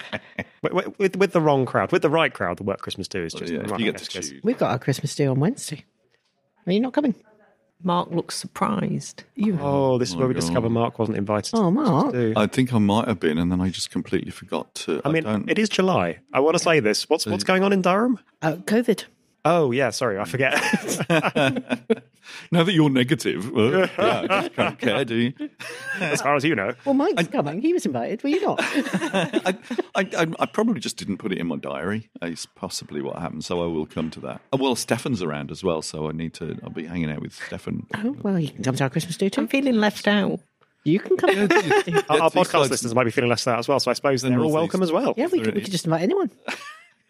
With, 0.64 0.98
with, 0.98 1.16
with 1.18 1.32
the 1.34 1.42
wrong 1.42 1.68
crowd, 1.68 1.92
with 1.92 2.02
the 2.02 2.10
right 2.10 2.34
crowd, 2.34 2.58
the 2.58 2.64
work 2.64 2.80
Christmas 2.80 3.08
do 3.08 3.24
is 3.24 3.34
just. 3.34 3.54
Yeah, 3.54 3.60
right, 3.60 3.80
you 3.80 3.92
get 3.92 3.98
to 4.02 4.08
choose. 4.08 4.34
We've 4.44 4.58
got 4.58 4.72
our 4.72 4.80
Christmas 4.80 5.14
do 5.14 5.30
on 5.30 5.40
Wednesday. 5.40 5.86
Are 6.66 6.72
you 6.74 6.80
not 6.80 6.94
coming? 6.94 7.14
Mark 7.86 8.10
looks 8.12 8.36
surprised. 8.36 9.24
You. 9.36 9.58
Oh, 9.62 9.98
this 9.98 10.10
is 10.10 10.16
where 10.16 10.28
we 10.28 10.34
God. 10.34 10.40
discover 10.42 10.70
Mark 10.70 10.98
wasn't 11.00 11.18
invited. 11.18 11.54
Oh, 11.54 11.72
Christmas 11.72 11.86
Mark. 11.92 12.14
do. 12.14 12.34
I 12.36 12.48
think 12.48 12.74
I 12.74 12.80
might 12.80 13.08
have 13.08 13.20
been, 13.20 13.38
and 13.38 13.52
then 13.52 13.62
I 13.62 13.70
just 13.70 13.92
completely 13.92 14.32
forgot 14.32 14.74
to. 14.76 15.02
I 15.06 15.10
mean, 15.12 15.24
don't- 15.24 15.50
it 15.50 15.60
is 15.60 15.70
July. 15.70 16.18
I 16.34 16.40
want 16.40 16.58
to 16.58 16.64
say 16.64 16.80
this. 16.80 17.08
What's 17.10 17.26
what's 17.26 17.44
going 17.44 17.64
on 17.64 17.72
in 17.72 17.82
Durham? 17.82 18.20
Uh, 18.42 18.54
COVID. 18.56 19.06
Oh 19.48 19.70
yeah, 19.70 19.92
sorry, 19.92 20.18
I 20.18 20.26
forget. 20.26 20.54
now 22.52 22.64
that 22.64 22.74
you're 22.74 22.90
negative, 22.90 23.52
well, 23.52 23.72
yeah, 23.72 23.90
I 23.98 24.28
just 24.28 24.56
don't 24.56 24.80
care, 24.80 25.06
do 25.06 25.16
you? 25.16 25.34
as 26.00 26.20
far 26.22 26.36
as 26.36 26.44
you 26.44 26.56
know. 26.56 26.74
Well, 26.84 26.96
Mike's 26.96 27.28
coming. 27.28 27.62
He 27.62 27.72
was 27.72 27.86
invited. 27.86 28.24
Were 28.24 28.30
you 28.30 28.42
not? 28.42 28.60
I, 28.64 29.56
I, 29.94 30.10
I, 30.18 30.28
I 30.40 30.46
probably 30.48 30.80
just 30.80 30.98
didn't 30.98 31.18
put 31.18 31.32
it 31.32 31.38
in 31.38 31.46
my 31.46 31.58
diary. 31.58 32.10
It's 32.24 32.48
possibly 32.48 33.04
what 33.04 33.18
happened. 33.20 33.46
So 33.46 33.62
I 33.64 33.68
will 33.68 33.86
come 33.86 34.10
to 34.12 34.20
that. 34.22 34.42
Oh, 34.52 34.58
well, 34.58 34.76
Stefan's 34.76 35.22
around 35.22 35.52
as 35.52 35.64
well, 35.64 35.84
so 35.84 36.10
I 36.10 36.12
need 36.12 36.34
to. 36.36 36.58
I'll 36.64 36.72
be 36.72 36.88
hanging 36.88 37.12
out 37.12 37.22
with 37.22 37.36
Stefan. 37.36 37.86
oh, 37.96 38.18
well, 38.24 38.40
you 38.40 38.50
can 38.50 38.64
come 38.64 38.76
to 38.76 38.84
our 38.84 38.90
Christmas 38.90 39.16
do 39.16 39.30
too. 39.30 39.42
I'm 39.42 39.48
feeling 39.48 39.76
left 39.76 40.08
out. 40.08 40.40
You 40.86 41.00
can 41.00 41.18
come. 41.18 41.30
Our, 41.30 42.22
our 42.22 42.32
podcast 42.32 42.72
listeners 42.72 42.96
might 42.96 43.06
be 43.06 43.12
feeling 43.12 43.30
less 43.30 43.46
out 43.48 43.60
as 43.60 43.68
well, 43.68 43.80
so 43.80 43.92
I 43.92 43.94
suppose 43.94 44.24
they're 44.24 44.40
all 44.40 44.52
welcome 44.52 44.82
as 44.82 44.92
well. 44.92 45.14
yeah, 45.18 45.28
we 45.28 45.40
could, 45.40 45.54
we 45.54 45.62
could 45.62 45.72
just 45.72 45.86
invite 45.86 46.02
anyone. 46.02 46.32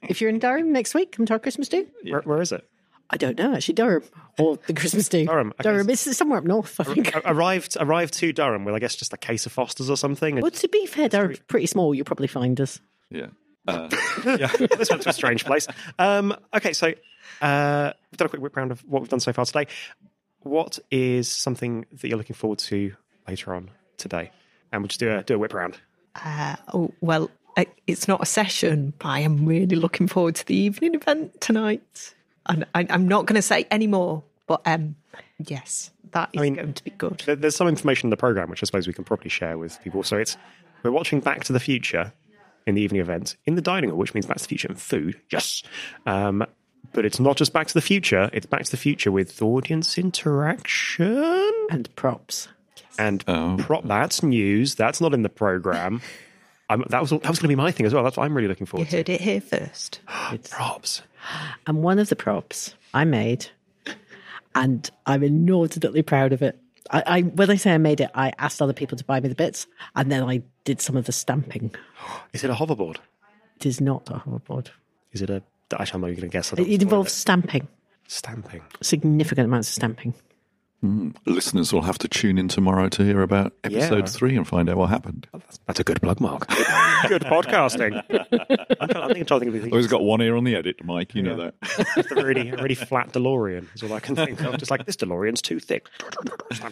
If 0.10 0.22
you're 0.22 0.30
in 0.30 0.40
Durham 0.40 0.72
next 0.72 0.94
week, 0.94 1.12
come 1.14 1.26
to 1.26 1.34
our 1.34 1.40
Christmas 1.40 1.70
do. 1.70 1.88
Where, 2.04 2.22
where 2.22 2.42
is 2.42 2.52
it? 2.52 2.68
I 3.10 3.18
don't 3.18 3.38
know, 3.38 3.54
actually, 3.54 3.76
Durham 3.76 4.04
or 4.40 4.58
the 4.66 4.74
Christmas 4.74 5.08
do. 5.10 5.26
Durham, 5.26 5.50
okay. 5.60 5.70
Durham. 5.70 5.90
It's 5.90 6.18
somewhere 6.18 6.40
up 6.40 6.46
north, 6.46 6.80
I 6.80 6.84
think. 6.86 7.16
A- 7.16 7.22
arrived 7.26 7.78
arrived 7.80 8.16
to 8.16 8.34
Durham 8.34 8.66
with 8.66 8.74
I 8.74 8.80
guess 8.80 8.96
just 8.96 9.14
a 9.14 9.18
case 9.18 9.46
of 9.46 9.52
Fosters 9.52 9.90
or 9.90 9.98
something. 9.98 10.36
And 10.36 10.42
Well, 10.42 10.52
to 10.52 10.68
be 10.68 10.86
fair, 10.88 11.08
Durham's 11.08 11.40
pretty 11.40 11.68
small. 11.68 11.94
You'll 11.94 12.06
probably 12.06 12.28
find 12.28 12.60
us. 12.60 12.80
Yeah. 13.12 13.28
Uh, 13.68 13.88
this 14.24 14.90
went 14.90 15.04
to 15.04 15.10
a 15.10 15.14
strange 15.14 15.46
place. 15.46 15.68
Um, 16.00 16.36
okay, 16.56 16.74
so 16.74 16.94
uh, 17.42 17.94
we've 18.12 18.18
done 18.18 18.26
a 18.28 18.30
quick 18.30 18.42
whip 18.42 18.56
round 18.56 18.72
of 18.72 18.82
what 18.82 19.02
we've 19.02 19.10
done 19.10 19.20
so 19.20 19.34
far 19.34 19.46
today. 19.46 19.68
What 20.42 20.80
is 20.92 21.28
something 21.32 21.86
that 21.92 22.08
you're 22.08 22.18
looking 22.18 22.36
forward 22.36 22.60
to 22.60 22.96
later 23.28 23.54
on 23.54 23.72
today? 23.98 24.32
And 24.72 24.82
we'll 24.82 24.88
just 24.88 25.00
do 25.00 25.12
a 25.12 25.24
do 25.24 25.36
a 25.36 25.38
whip 25.38 25.54
round. 25.54 25.78
Uh, 26.24 26.56
oh, 26.74 26.92
well, 27.02 27.30
I, 27.58 27.68
it's 27.88 28.08
not 28.08 28.22
a 28.22 28.26
session, 28.26 28.94
but 29.00 29.08
I 29.08 29.20
am 29.20 29.46
really 29.46 29.76
looking 29.76 30.08
forward 30.08 30.36
to 30.36 30.46
the 30.46 30.56
evening 30.56 30.96
event 30.96 31.40
tonight. 31.42 32.14
And 32.48 32.66
I, 32.76 32.86
I'm 32.90 33.08
not 33.08 33.26
going 33.26 33.36
to 33.38 33.42
say 33.42 33.66
any 33.72 33.88
more, 33.88 34.24
but 34.48 34.62
um, 34.66 34.96
yes, 35.40 35.92
that 36.12 36.30
is 36.34 36.42
mean- 36.42 36.56
going 36.56 36.74
to 36.74 36.84
be 36.84 36.92
good. 36.92 37.24
There's 37.26 37.56
some 37.56 37.68
information 37.68 38.08
in 38.08 38.10
the 38.12 38.18
program 38.18 38.50
which 38.50 38.62
I 38.62 38.66
suppose 38.66 38.88
we 38.88 38.94
can 38.94 39.04
probably 39.04 39.30
share 39.30 39.58
with 39.58 39.82
people. 39.84 40.04
So 40.04 40.18
it's 40.18 40.38
we're 40.84 40.92
watching 40.92 41.20
Back 41.22 41.44
to 41.46 41.54
the 41.54 41.60
Future 41.60 42.14
in 42.68 42.76
the 42.76 42.82
evening 42.82 43.02
event 43.02 43.36
in 43.46 43.56
the 43.56 43.62
dining 43.62 43.90
hall, 43.90 44.00
which 44.00 44.14
means 44.14 44.26
Back 44.26 44.38
to 44.38 44.44
the 44.44 44.48
Future 44.50 44.68
and 44.68 44.80
food. 44.80 45.20
Yes, 45.32 45.64
um, 46.06 46.46
but 46.94 47.06
it's 47.06 47.20
not 47.20 47.38
just 47.38 47.54
Back 47.54 47.68
to 47.68 47.74
the 47.74 47.82
Future. 47.82 48.30
It's 48.34 48.46
Back 48.46 48.64
to 48.66 48.72
the 48.72 48.78
Future 48.78 49.12
with 49.12 49.42
audience 49.42 49.98
interaction 49.98 51.54
And 51.70 51.94
props. 51.96 52.48
and 53.00 53.24
Oh. 53.28 53.56
prop. 53.60 53.86
That's 53.86 54.22
news. 54.24 54.76
That's 54.76 55.02
not 55.02 55.14
in 55.14 55.24
the 55.24 55.30
program. 55.30 56.02
I'm, 56.70 56.84
that 56.90 57.02
was 57.02 57.12
that 57.12 57.20
was 57.28 57.40
going 57.40 57.44
to 57.44 57.48
be 57.48 57.56
my 57.56 57.72
thing 57.72 57.86
as 57.86 57.94
well. 57.94 58.04
That's 58.04 58.18
what 58.18 58.24
I'm 58.26 58.36
really 58.36 58.48
looking 58.48 58.66
You 58.66 58.70
forward 58.72 58.90
to. 58.90 58.98
heard 58.98 59.10
it 59.10 59.22
here 59.22 59.42
first. 59.42 60.00
Props. 60.50 61.02
And 61.68 61.84
one 61.84 62.00
of 62.00 62.10
the 62.10 62.16
props 62.16 62.76
I 62.94 63.04
made, 63.06 63.48
and 64.54 64.90
I'm 65.06 65.24
inordinately 65.24 66.02
proud 66.02 66.34
of 66.34 66.42
it. 66.42 66.60
I, 66.92 67.04
I 67.06 67.22
when 67.22 67.50
I 67.50 67.56
say 67.56 67.74
I 67.74 67.78
made 67.78 68.00
it, 68.02 68.12
I 68.14 68.32
asked 68.38 68.62
other 68.62 68.74
people 68.74 68.98
to 68.98 69.04
buy 69.04 69.20
me 69.20 69.30
the 69.30 69.36
bits, 69.36 69.68
and 69.96 70.12
then 70.12 70.24
I 70.24 70.44
did 70.64 70.82
some 70.82 70.96
of 70.98 71.06
the 71.06 71.12
stamping. 71.12 71.74
Is 72.34 72.44
it 72.44 72.50
a 72.50 72.54
hoverboard? 72.54 72.98
It 73.58 73.66
is 73.66 73.80
not 73.80 74.10
a 74.10 74.16
hoverboard. 74.16 74.68
Is 75.14 75.22
it 75.22 75.30
a? 75.30 75.42
Actually, 75.80 75.96
I'm 75.96 76.02
not 76.02 76.08
even 76.12 76.20
going 76.22 76.30
to 76.30 76.34
guess. 76.38 76.54
It, 76.54 76.60
it 76.60 76.82
involves 76.82 77.12
stamping, 77.14 77.68
stamping. 78.08 78.62
significant 78.82 79.46
amounts 79.48 79.70
of 79.70 79.74
stamping. 79.76 80.14
Listeners 81.26 81.74
will 81.74 81.82
have 81.82 81.98
to 81.98 82.08
tune 82.08 82.38
in 82.38 82.48
tomorrow 82.48 82.90
to 82.90 83.04
hear 83.04 83.22
about 83.22 83.54
episode 83.64 84.00
Yeah. 84.00 84.06
three 84.06 84.36
and 84.38 84.48
find 84.48 84.70
out 84.70 84.78
what 84.78 84.90
happened. 84.90 85.28
That's 85.66 85.80
a 85.80 85.84
good 85.84 86.02
plug, 86.02 86.20
Mark. 86.20 86.48
good 87.08 87.22
podcasting. 87.26 88.04
I'm, 88.80 88.90
trying- 88.90 89.04
I 89.04 89.08
think 89.08 89.20
I'm 89.20 89.26
trying 89.26 89.26
to 89.26 89.26
think 89.40 89.48
of 89.50 89.56
anything. 89.56 89.72
Always 89.72 89.88
got 89.88 90.04
one 90.04 90.22
ear 90.22 90.36
on 90.36 90.44
the 90.44 90.56
edit, 90.56 90.84
Mike. 90.84 91.16
You 91.16 91.24
know 91.24 91.38
that. 91.38 91.56
It's 91.98 92.12
a 92.12 92.16
really, 92.24 92.50
a 92.50 92.58
really 92.58 92.76
flat 92.76 93.14
DeLorean 93.14 93.68
is 93.74 93.82
all 93.84 93.94
I 93.94 94.00
can 94.00 94.16
think 94.16 94.42
of. 94.42 94.58
Just 94.58 94.70
like 94.70 94.86
this 94.86 94.96
DeLorean's 94.96 95.42
too 95.42 95.60
thick. 95.60 95.88
How 96.52 96.70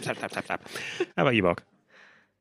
about 1.18 1.36
you, 1.36 1.44
Mark? 1.44 1.64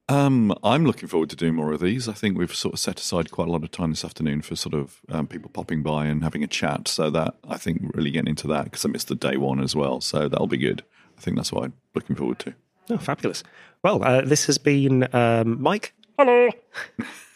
Um, 0.08 0.52
I'm 0.64 0.84
looking 0.84 1.08
forward 1.08 1.30
to 1.30 1.36
doing 1.36 1.54
more 1.54 1.72
of 1.72 1.80
these. 1.80 2.08
I 2.08 2.12
think 2.12 2.36
we've 2.36 2.54
sort 2.54 2.74
of 2.74 2.80
set 2.80 2.98
aside 3.00 3.30
quite 3.30 3.48
a 3.48 3.50
lot 3.52 3.62
of 3.62 3.70
time 3.70 3.90
this 3.90 4.04
afternoon 4.04 4.42
for 4.42 4.56
sort 4.56 4.74
of 4.74 5.00
um, 5.08 5.26
people 5.26 5.48
popping 5.48 5.82
by 5.82 6.06
and 6.06 6.22
having 6.22 6.42
a 6.42 6.46
chat. 6.48 6.88
So 6.88 7.08
that 7.10 7.36
I 7.48 7.56
think 7.56 7.80
really 7.94 8.10
getting 8.10 8.28
into 8.28 8.48
that 8.48 8.64
because 8.64 8.84
I 8.84 8.88
missed 8.88 9.08
the 9.08 9.14
day 9.14 9.36
one 9.36 9.60
as 9.60 9.74
well. 9.76 10.00
So 10.00 10.28
that'll 10.28 10.48
be 10.48 10.58
good. 10.58 10.82
I 11.16 11.20
think 11.20 11.36
that's 11.36 11.52
what 11.52 11.64
I'm 11.64 11.72
looking 11.94 12.16
forward 12.16 12.38
to. 12.40 12.54
Oh, 12.90 12.98
fabulous. 12.98 13.42
Well, 13.82 14.02
uh, 14.02 14.22
this 14.22 14.46
has 14.46 14.58
been 14.58 15.08
um, 15.14 15.62
Mike. 15.62 15.94
Hello. 16.18 16.48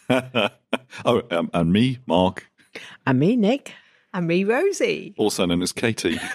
oh, 1.05 1.21
um, 1.31 1.49
and 1.53 1.71
me, 1.73 1.99
Mark, 2.05 2.49
And 3.05 3.19
me, 3.19 3.35
Nick, 3.35 3.73
And 4.13 4.27
me, 4.27 4.43
Rosie. 4.43 5.13
also 5.17 5.45
known 5.45 5.61
as 5.61 5.71
Katie. 5.71 6.17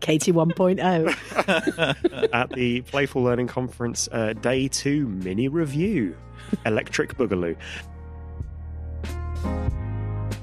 Katie 0.00 0.32
oh. 0.32 0.46
1.0. 0.46 2.28
at 2.34 2.50
the 2.50 2.80
Playful 2.82 3.22
Learning 3.22 3.46
Conference 3.46 4.08
uh, 4.12 4.32
Day 4.34 4.68
2 4.68 5.06
mini 5.08 5.48
review 5.48 6.16
Electric 6.66 7.16
Boogaloo. 7.16 7.56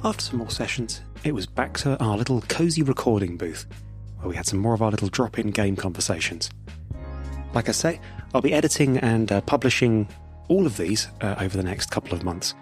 After 0.04 0.24
some 0.24 0.40
more 0.40 0.50
sessions, 0.50 1.02
it 1.24 1.34
was 1.34 1.46
back 1.46 1.78
to 1.80 2.02
our 2.02 2.18
little 2.18 2.42
cozy 2.48 2.82
recording 2.84 3.36
booth 3.38 3.66
where 4.20 4.30
we 4.30 4.36
had 4.36 4.46
some 4.46 4.60
more 4.60 4.74
of 4.74 4.82
our 4.82 4.92
little 4.92 5.10
drop 5.10 5.40
in 5.40 5.52
game 5.52 5.76
conversations. 5.76 6.50
Like 7.54 7.70
I 7.70 7.72
say, 7.72 8.00
I'll 8.34 8.42
be 8.42 8.54
editing 8.54 8.98
and 8.98 9.32
uh, 9.32 9.42
publishing 9.42 10.08
all 10.48 10.66
of 10.66 10.78
these 10.78 11.08
uh, 11.22 11.36
over 11.40 11.58
the 11.58 11.64
next 11.64 11.92
couple 11.92 12.14
of 12.14 12.24
months. 12.24 12.54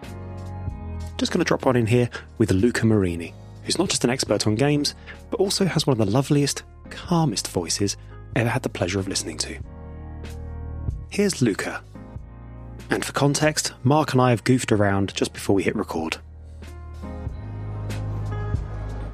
Just 1.18 1.32
going 1.32 1.40
to 1.40 1.48
drop 1.48 1.66
one 1.66 1.76
in 1.76 1.88
here 1.88 2.10
with 2.38 2.52
Luca 2.52 2.82
Morini, 2.84 3.34
who's 3.64 3.80
not 3.80 3.90
just 3.90 4.04
an 4.04 4.10
expert 4.10 4.46
on 4.46 4.56
games, 4.56 4.94
but 5.30 5.40
also 5.40 5.66
has 5.66 5.88
one 5.88 6.00
of 6.00 6.06
the 6.06 6.12
loveliest, 6.12 6.64
calmest 6.90 7.48
voices 7.48 7.98
I 8.36 8.42
ever 8.42 8.50
had 8.50 8.64
the 8.64 8.70
pleasure 8.70 9.00
of 9.00 9.08
listening 9.08 9.38
to. 9.40 9.58
Here's 11.10 11.42
Luca. 11.42 11.84
And 12.90 13.04
for 13.04 13.14
context, 13.14 13.74
Mark 13.84 14.14
and 14.14 14.22
I 14.22 14.30
have 14.30 14.44
goofed 14.44 14.72
around 14.72 15.14
just 15.16 15.34
before 15.34 15.56
we 15.56 15.64
hit 15.64 15.76
record. 15.76 16.18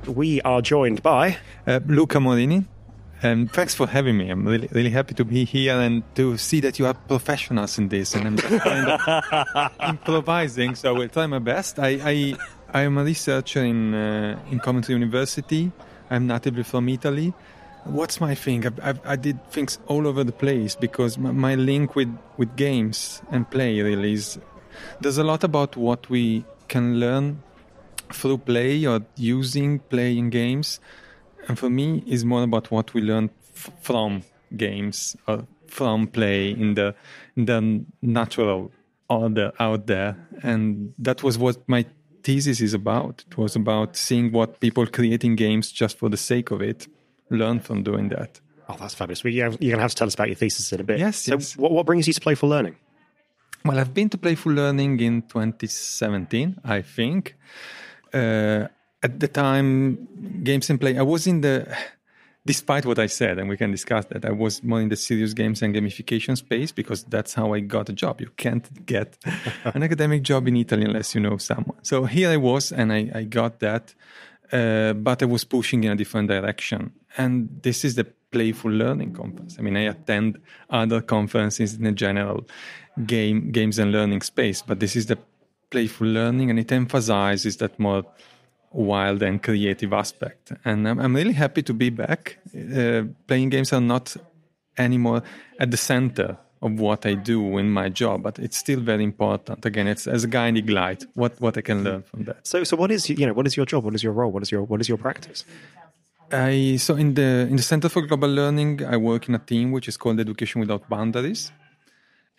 We 0.08 0.42
are 0.42 0.62
joined 0.62 1.02
by 1.02 1.38
Uh, 1.66 1.80
Luca 1.88 2.18
Morini. 2.20 2.66
Um, 3.24 3.48
thanks 3.48 3.74
for 3.74 3.88
having 3.88 4.18
me. 4.18 4.30
I'm 4.30 4.46
really, 4.46 4.68
really 4.74 4.90
happy 4.90 5.14
to 5.14 5.24
be 5.24 5.46
here 5.46 5.80
and 5.80 6.04
to 6.16 6.38
see 6.38 6.60
that 6.60 6.78
you 6.78 6.86
are 6.86 6.94
professionals 6.94 7.78
in 7.78 7.88
this. 7.88 8.14
And 8.16 8.28
I'm 8.28 8.36
just 8.38 8.64
kind 8.64 8.90
of 8.90 9.72
improvising, 9.90 10.76
so 10.76 10.90
I 10.94 10.98
will 11.00 11.08
try 11.08 11.26
my 11.28 11.40
best. 11.40 11.80
I, 11.80 12.00
I 12.04 12.36
I 12.74 12.82
am 12.82 12.98
a 12.98 13.04
researcher 13.04 13.64
in 13.64 13.94
uh, 13.94 14.38
in 14.52 14.60
Coventry 14.60 14.94
University. 14.94 15.72
I'm 16.12 16.28
natively 16.28 16.64
from 16.64 16.90
Italy. 16.90 17.34
What's 17.86 18.20
my 18.20 18.36
thing? 18.36 18.66
I, 18.68 18.90
I, 18.90 18.94
I 19.06 19.16
did 19.16 19.38
things 19.52 19.80
all 19.88 20.06
over 20.06 20.26
the 20.26 20.34
place 20.34 20.76
because 20.76 21.18
my, 21.18 21.32
my 21.32 21.56
link 21.56 21.96
with, 21.96 22.14
with 22.38 22.56
games 22.58 23.22
and 23.32 23.50
play 23.50 23.80
really 23.82 24.14
is. 24.14 24.38
There's 25.00 25.18
a 25.18 25.24
lot 25.24 25.44
about 25.46 25.78
what 25.78 26.10
we 26.10 26.44
can 26.68 27.00
learn 27.00 27.42
through 28.12 28.40
play 28.40 28.86
or 28.86 29.02
using 29.16 29.80
playing 29.80 30.30
games, 30.30 30.80
and 31.48 31.58
for 31.58 31.70
me, 31.70 32.04
is 32.08 32.26
more 32.26 32.44
about 32.44 32.72
what 32.72 32.94
we 32.94 33.02
learn 33.02 33.30
f- 33.56 33.72
from 33.82 34.24
games 34.56 35.16
or 35.28 35.46
from 35.68 36.08
play 36.08 36.52
in 36.52 36.76
the 36.76 36.96
in 37.36 37.46
the 37.46 37.86
natural 38.02 38.72
order 39.10 39.52
out 39.60 39.88
there, 39.88 40.16
and 40.42 40.94
that 40.98 41.24
was 41.24 41.38
what 41.38 41.58
my 41.68 41.86
thesis 42.24 42.62
is 42.62 42.74
about. 42.74 43.24
It 43.30 43.38
was 43.38 43.56
about 43.56 43.96
seeing 43.96 44.32
what 44.32 44.60
people 44.60 44.88
creating 44.88 45.36
games 45.36 45.72
just 45.72 45.98
for 45.98 46.10
the 46.10 46.18
sake 46.18 46.52
of 46.52 46.62
it 46.62 46.88
learn 47.30 47.60
from 47.60 47.84
doing 47.84 48.10
that. 48.10 48.40
Oh, 48.70 48.78
that's 48.80 48.94
fabulous. 48.94 49.24
Well, 49.24 49.34
you're 49.34 49.50
going 49.50 49.60
to 49.60 49.80
have 49.80 49.92
to 49.92 49.96
tell 49.96 50.08
us 50.08 50.14
about 50.14 50.28
your 50.28 50.36
thesis 50.36 50.72
in 50.72 50.80
a 50.80 50.84
bit. 50.84 51.00
Yes. 51.00 51.18
So, 51.18 51.34
yes. 51.34 51.58
What, 51.58 51.72
what 51.72 51.86
brings 51.86 52.08
you 52.08 52.14
to 52.14 52.22
Playful 52.22 52.50
Learning? 52.50 52.76
Well, 53.66 53.80
I've 53.80 53.94
been 53.94 54.10
to 54.10 54.18
Playful 54.18 54.54
Learning 54.54 55.00
in 55.00 55.22
2017, 55.24 56.60
I 56.64 56.82
think. 56.82 57.36
Uh, 58.14 58.68
at 59.02 59.20
the 59.20 59.28
time, 59.28 60.08
games 60.44 60.70
and 60.70 60.80
play, 60.80 60.98
I 60.98 61.02
was 61.02 61.28
in 61.28 61.42
the 61.42 61.68
despite 62.46 62.86
what 62.86 63.00
I 63.00 63.08
said, 63.08 63.40
and 63.40 63.50
we 63.50 63.58
can 63.58 63.72
discuss 63.72 64.06
that, 64.06 64.26
I 64.26 64.32
was 64.32 64.64
more 64.64 64.82
in 64.82 64.90
the 64.90 64.96
serious 64.96 65.34
games 65.34 65.62
and 65.62 65.74
gamification 65.74 66.38
space 66.38 66.72
because 66.72 67.04
that's 67.06 67.34
how 67.34 67.54
I 67.54 67.62
got 67.62 67.90
a 67.90 67.94
job. 67.94 68.20
You 68.22 68.32
can't 68.38 68.86
get 68.86 69.18
an 69.64 69.84
academic 69.88 70.24
job 70.24 70.48
in 70.48 70.58
Italy 70.58 70.84
unless 70.86 71.16
you 71.16 71.22
know 71.22 71.38
someone. 71.38 71.78
So 71.84 72.06
here 72.06 72.30
I 72.30 72.38
was, 72.38 72.72
and 72.72 72.92
I, 72.92 73.10
I 73.14 73.24
got 73.24 73.60
that, 73.60 73.94
uh, 74.52 74.94
but 74.94 75.24
I 75.24 75.26
was 75.26 75.44
pushing 75.46 75.84
in 75.84 75.92
a 75.92 75.96
different 75.96 76.30
direction. 76.30 76.92
And 77.18 77.50
this 77.62 77.86
is 77.86 77.96
the 77.96 78.06
playful 78.32 78.72
learning 78.72 79.14
conference. 79.14 79.58
I 79.58 79.62
mean, 79.62 79.78
I 79.78 79.82
attend 79.82 80.42
other 80.70 81.02
conferences 81.02 81.76
in 81.76 81.84
the 81.84 81.92
general 81.92 82.46
game 83.06 83.52
games 83.52 83.80
and 83.80 83.92
learning 83.92 84.22
space, 84.22 84.62
but 84.62 84.80
this 84.80 84.96
is 84.96 85.06
the 85.08 85.18
playful 85.74 86.08
learning, 86.20 86.48
and 86.52 86.58
it 86.64 86.72
emphasizes 86.72 87.54
that 87.62 87.74
more 87.88 88.04
wild 88.92 89.20
and 89.24 89.36
creative 89.48 89.92
aspect. 90.04 90.44
And 90.66 90.88
I'm, 90.90 91.00
I'm 91.04 91.16
really 91.16 91.38
happy 91.46 91.64
to 91.70 91.74
be 91.74 91.90
back. 91.90 92.38
Uh, 92.56 93.04
playing 93.28 93.50
games 93.50 93.74
are 93.74 93.86
not 93.96 94.16
anymore 94.78 95.22
at 95.64 95.70
the 95.72 95.78
center 95.78 96.30
of 96.66 96.72
what 96.80 97.06
I 97.06 97.14
do 97.16 97.58
in 97.58 97.70
my 97.80 97.90
job, 97.90 98.24
but 98.24 98.40
it's 98.40 98.58
still 98.66 98.82
very 98.92 99.04
important. 99.04 99.66
Again, 99.66 99.88
it's 99.94 100.08
as 100.08 100.24
a 100.24 100.28
guiding 100.28 100.68
light. 100.68 101.02
What 101.22 101.34
what 101.46 101.58
I 101.58 101.62
can 101.70 101.84
learn 101.84 102.04
from 102.04 102.20
that. 102.28 102.38
So, 102.52 102.64
so 102.70 102.74
what 102.82 102.90
is 102.96 103.10
you 103.10 103.26
know 103.28 103.36
what 103.40 103.48
is 103.50 103.56
your 103.60 103.68
job? 103.72 103.84
What 103.88 103.96
is 103.96 104.04
your 104.08 104.14
role? 104.20 104.32
What 104.36 104.44
is 104.46 104.52
your 104.54 104.64
what 104.72 104.80
is 104.84 104.88
your 104.92 105.00
practice? 105.08 105.40
I 106.32 106.78
so 106.78 106.96
in 107.04 107.10
the 107.20 107.30
in 107.52 107.58
the 107.58 107.68
Center 107.72 107.90
for 107.90 108.02
Global 108.10 108.32
Learning, 108.42 108.72
I 108.94 108.98
work 109.12 109.28
in 109.30 109.36
a 109.36 109.44
team 109.52 109.72
which 109.76 109.88
is 109.92 109.98
called 109.98 110.20
Education 110.20 110.62
Without 110.62 110.84
Boundaries, 110.90 111.52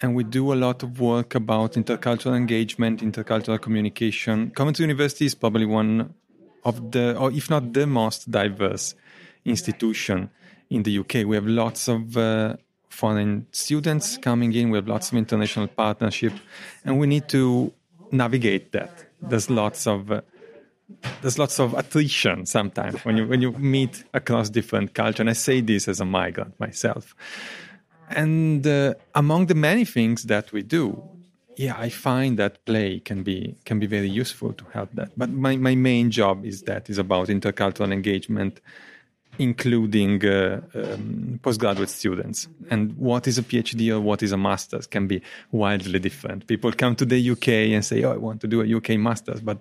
and 0.01 0.15
we 0.15 0.25
do 0.25 0.53
a 0.53 0.57
lot 0.57 0.83
of 0.83 1.01
work 1.01 1.35
about 1.35 1.73
intercultural 1.75 2.37
engagement, 2.37 3.01
intercultural 3.01 3.61
communication. 3.61 4.51
Coventry 4.51 4.83
University 4.83 5.27
is 5.27 5.35
probably 5.35 5.67
one 5.67 6.15
of 6.65 6.91
the, 6.91 7.17
or 7.17 7.31
if 7.33 7.49
not 7.49 7.73
the 7.73 7.87
most 7.87 8.31
diverse 8.31 8.95
institution 9.45 10.31
in 10.71 10.83
the 10.83 10.99
UK. 10.99 11.27
We 11.27 11.37
have 11.37 11.47
lots 11.47 11.89
of 11.89 12.17
uh, 12.17 12.57
foreign 12.89 13.47
students 13.53 14.17
coming 14.19 14.53
in. 14.53 14.71
We 14.71 14.79
have 14.79 14.89
lots 14.89 15.13
of 15.13 15.19
international 15.19 15.69
partnership, 15.69 16.33
and 16.85 16.99
we 16.99 17.07
need 17.07 17.29
to 17.29 17.73
navigate 18.11 18.73
that. 18.73 19.07
There's 19.21 19.51
lots 19.51 19.87
of 19.87 20.11
uh, 20.11 20.23
there's 21.23 21.39
lots 21.39 21.59
of 21.59 21.75
attrition 21.75 22.47
sometimes 22.47 23.05
when 23.05 23.17
you 23.17 23.27
when 23.27 23.43
you 23.43 23.53
meet 23.53 24.05
across 24.15 24.51
different 24.51 24.95
culture. 24.95 25.23
And 25.23 25.31
I 25.31 25.35
say 25.35 25.61
this 25.61 25.89
as 25.89 26.01
a 26.01 26.05
migrant 26.05 26.59
myself. 26.61 27.15
And 28.11 28.67
uh, 28.67 28.95
among 29.15 29.47
the 29.47 29.55
many 29.55 29.85
things 29.85 30.25
that 30.25 30.53
we 30.53 30.63
do, 30.63 31.03
yeah, 31.57 31.77
I 31.79 31.89
find 31.89 32.39
that 32.39 32.65
play 32.65 33.01
can 33.01 33.23
be 33.23 33.57
can 33.65 33.79
be 33.79 33.87
very 33.87 34.09
useful 34.09 34.53
to 34.55 34.65
help 34.73 34.91
that. 34.95 35.11
But 35.17 35.31
my, 35.31 35.57
my 35.57 35.75
main 35.75 36.11
job 36.11 36.45
is 36.45 36.63
that 36.63 36.91
is 36.91 36.99
about 36.99 37.29
intercultural 37.29 37.93
engagement, 37.93 38.61
including 39.39 40.25
uh, 40.27 40.61
um, 40.75 41.39
postgraduate 41.43 41.91
students. 41.91 42.49
And 42.71 42.97
what 42.97 43.29
is 43.29 43.39
a 43.39 43.43
PhD 43.43 43.91
or 43.93 44.01
what 44.01 44.23
is 44.23 44.33
a 44.33 44.37
master's 44.37 44.87
can 44.87 45.07
be 45.07 45.23
wildly 45.53 46.01
different. 46.01 46.47
People 46.47 46.73
come 46.73 46.97
to 46.97 47.05
the 47.05 47.31
UK 47.31 47.49
and 47.49 47.85
say, 47.85 48.03
"Oh, 48.03 48.13
I 48.13 48.17
want 48.17 48.41
to 48.41 48.49
do 48.49 48.61
a 48.61 48.77
UK 48.77 48.99
master's," 48.99 49.41
but 49.41 49.59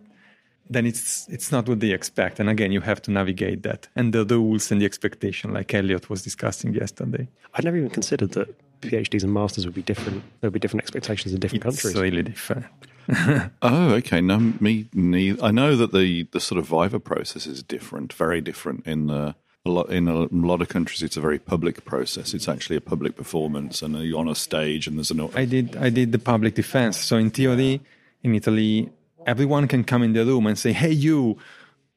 then 0.69 0.85
it's 0.85 1.27
it's 1.29 1.51
not 1.51 1.67
what 1.67 1.79
they 1.79 1.91
expect. 1.91 2.39
And 2.39 2.49
again, 2.49 2.71
you 2.71 2.81
have 2.81 3.01
to 3.03 3.11
navigate 3.11 3.63
that 3.63 3.87
and 3.95 4.13
the 4.13 4.25
rules 4.25 4.71
and 4.71 4.81
the 4.81 4.85
expectation, 4.85 5.53
like 5.53 5.73
Elliot 5.73 6.09
was 6.09 6.21
discussing 6.23 6.73
yesterday. 6.73 7.27
I'd 7.53 7.65
never 7.65 7.77
even 7.77 7.89
considered 7.89 8.31
that 8.31 8.47
PhDs 8.81 9.23
and 9.23 9.33
masters 9.33 9.65
would 9.65 9.75
be 9.75 9.81
different. 9.83 10.23
There 10.41 10.49
would 10.49 10.53
be 10.53 10.59
different 10.59 10.83
expectations 10.83 11.33
in 11.33 11.39
different 11.39 11.65
It's 11.65 11.81
countries. 11.81 12.01
really 12.01 12.23
different. 12.23 12.65
Oh, 13.61 13.89
okay. 13.95 14.21
No, 14.21 14.39
me 14.61 14.87
neither. 14.93 15.43
I 15.43 15.51
know 15.51 15.75
that 15.75 15.91
the 15.91 16.23
the 16.31 16.39
sort 16.39 16.57
of 16.59 16.67
Viva 16.67 16.99
process 16.99 17.45
is 17.47 17.61
different, 17.63 18.13
very 18.13 18.41
different 18.41 18.87
in 18.87 19.07
the. 19.07 19.35
A 19.65 19.69
lot, 19.69 19.89
in 19.89 20.09
a 20.09 20.27
lot 20.31 20.61
of 20.61 20.67
countries, 20.67 21.01
it's 21.01 21.15
a 21.15 21.21
very 21.21 21.39
public 21.39 21.85
process. 21.85 22.33
It's 22.33 22.49
actually 22.49 22.75
a 22.75 22.81
public 22.81 23.15
performance, 23.15 23.81
and 23.81 23.95
you're 24.03 24.19
on 24.19 24.27
a 24.27 24.35
stage, 24.35 24.87
and 24.87 24.97
there's 24.97 25.09
an. 25.11 25.21
I 25.35 25.45
did 25.45 25.77
I 25.77 25.89
did 25.89 26.11
the 26.11 26.19
public 26.19 26.53
defense. 26.55 26.97
So 26.97 27.15
in 27.15 27.29
theory, 27.29 27.79
in 28.23 28.35
Italy, 28.35 28.89
everyone 29.25 29.67
can 29.67 29.83
come 29.83 30.03
in 30.03 30.13
the 30.13 30.25
room 30.25 30.45
and 30.47 30.57
say, 30.57 30.71
"Hey, 30.73 30.91
you, 30.91 31.37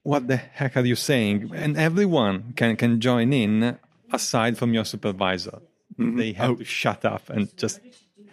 what 0.03 0.29
the 0.29 0.37
heck 0.37 0.77
are 0.77 0.85
you 0.85 0.97
saying?" 0.97 1.51
And 1.55 1.77
everyone 1.77 2.53
can 2.57 2.77
can 2.77 3.01
join 3.01 3.33
in, 3.33 3.79
aside 4.13 4.57
from 4.59 4.73
your 4.75 4.85
supervisor. 4.85 5.59
They 5.99 6.33
have 6.33 6.59
to 6.59 6.65
shut 6.65 7.05
up 7.05 7.31
and 7.31 7.49
just 7.57 7.81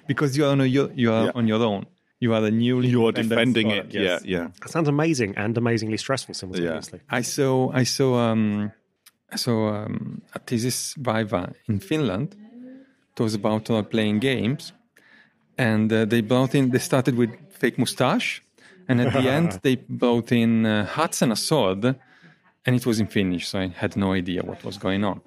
because 0.07 0.35
you 0.37 0.43
are 0.45 0.51
on 0.51 0.59
your 0.69 0.91
you 0.95 1.11
are 1.13 1.25
Yeah. 1.25 1.31
on 1.35 1.47
your 1.47 1.63
own. 1.63 1.85
You 2.19 2.33
are 2.33 2.43
a 2.45 2.51
newly 2.51 2.87
You're 2.89 3.11
defending 3.11 3.67
scholar. 3.69 3.83
it. 3.83 3.93
Yes. 3.93 4.21
Yeah, 4.25 4.37
yeah. 4.39 4.47
That 4.61 4.69
sounds 4.69 4.87
amazing 4.87 5.33
and 5.37 5.57
amazingly 5.57 5.97
stressful 5.97 6.33
simultaneously. 6.35 6.99
I 7.09 7.21
saw 7.23 7.71
I 7.81 7.83
saw 7.85 8.15
um, 8.31 8.71
I 9.31 9.37
saw 9.37 9.55
um, 9.75 10.21
a 10.35 10.39
thesis 10.39 10.93
viva 10.97 11.53
in 11.67 11.79
Finland. 11.79 12.35
It 13.15 13.19
was 13.23 13.33
about 13.33 13.69
role 13.69 13.83
playing 13.83 14.19
games, 14.19 14.73
and 15.57 15.91
uh, 15.91 16.05
they 16.05 16.21
brought 16.21 16.53
in. 16.55 16.71
They 16.71 16.79
started 16.79 17.15
with 17.15 17.29
fake 17.59 17.77
mustache, 17.77 18.41
and 18.87 19.01
at 19.01 19.13
the 19.13 19.29
end 19.29 19.59
they 19.63 19.75
brought 19.75 20.31
in 20.31 20.65
uh, 20.65 20.85
hats 20.85 21.21
and 21.21 21.31
a 21.31 21.35
sword, 21.35 21.83
and 22.65 22.75
it 22.75 22.85
was 22.85 22.99
in 22.99 23.07
Finnish, 23.07 23.47
so 23.47 23.59
I 23.59 23.67
had 23.67 23.95
no 23.95 24.13
idea 24.13 24.41
what 24.43 24.63
was 24.63 24.77
going 24.77 25.03
on. 25.03 25.21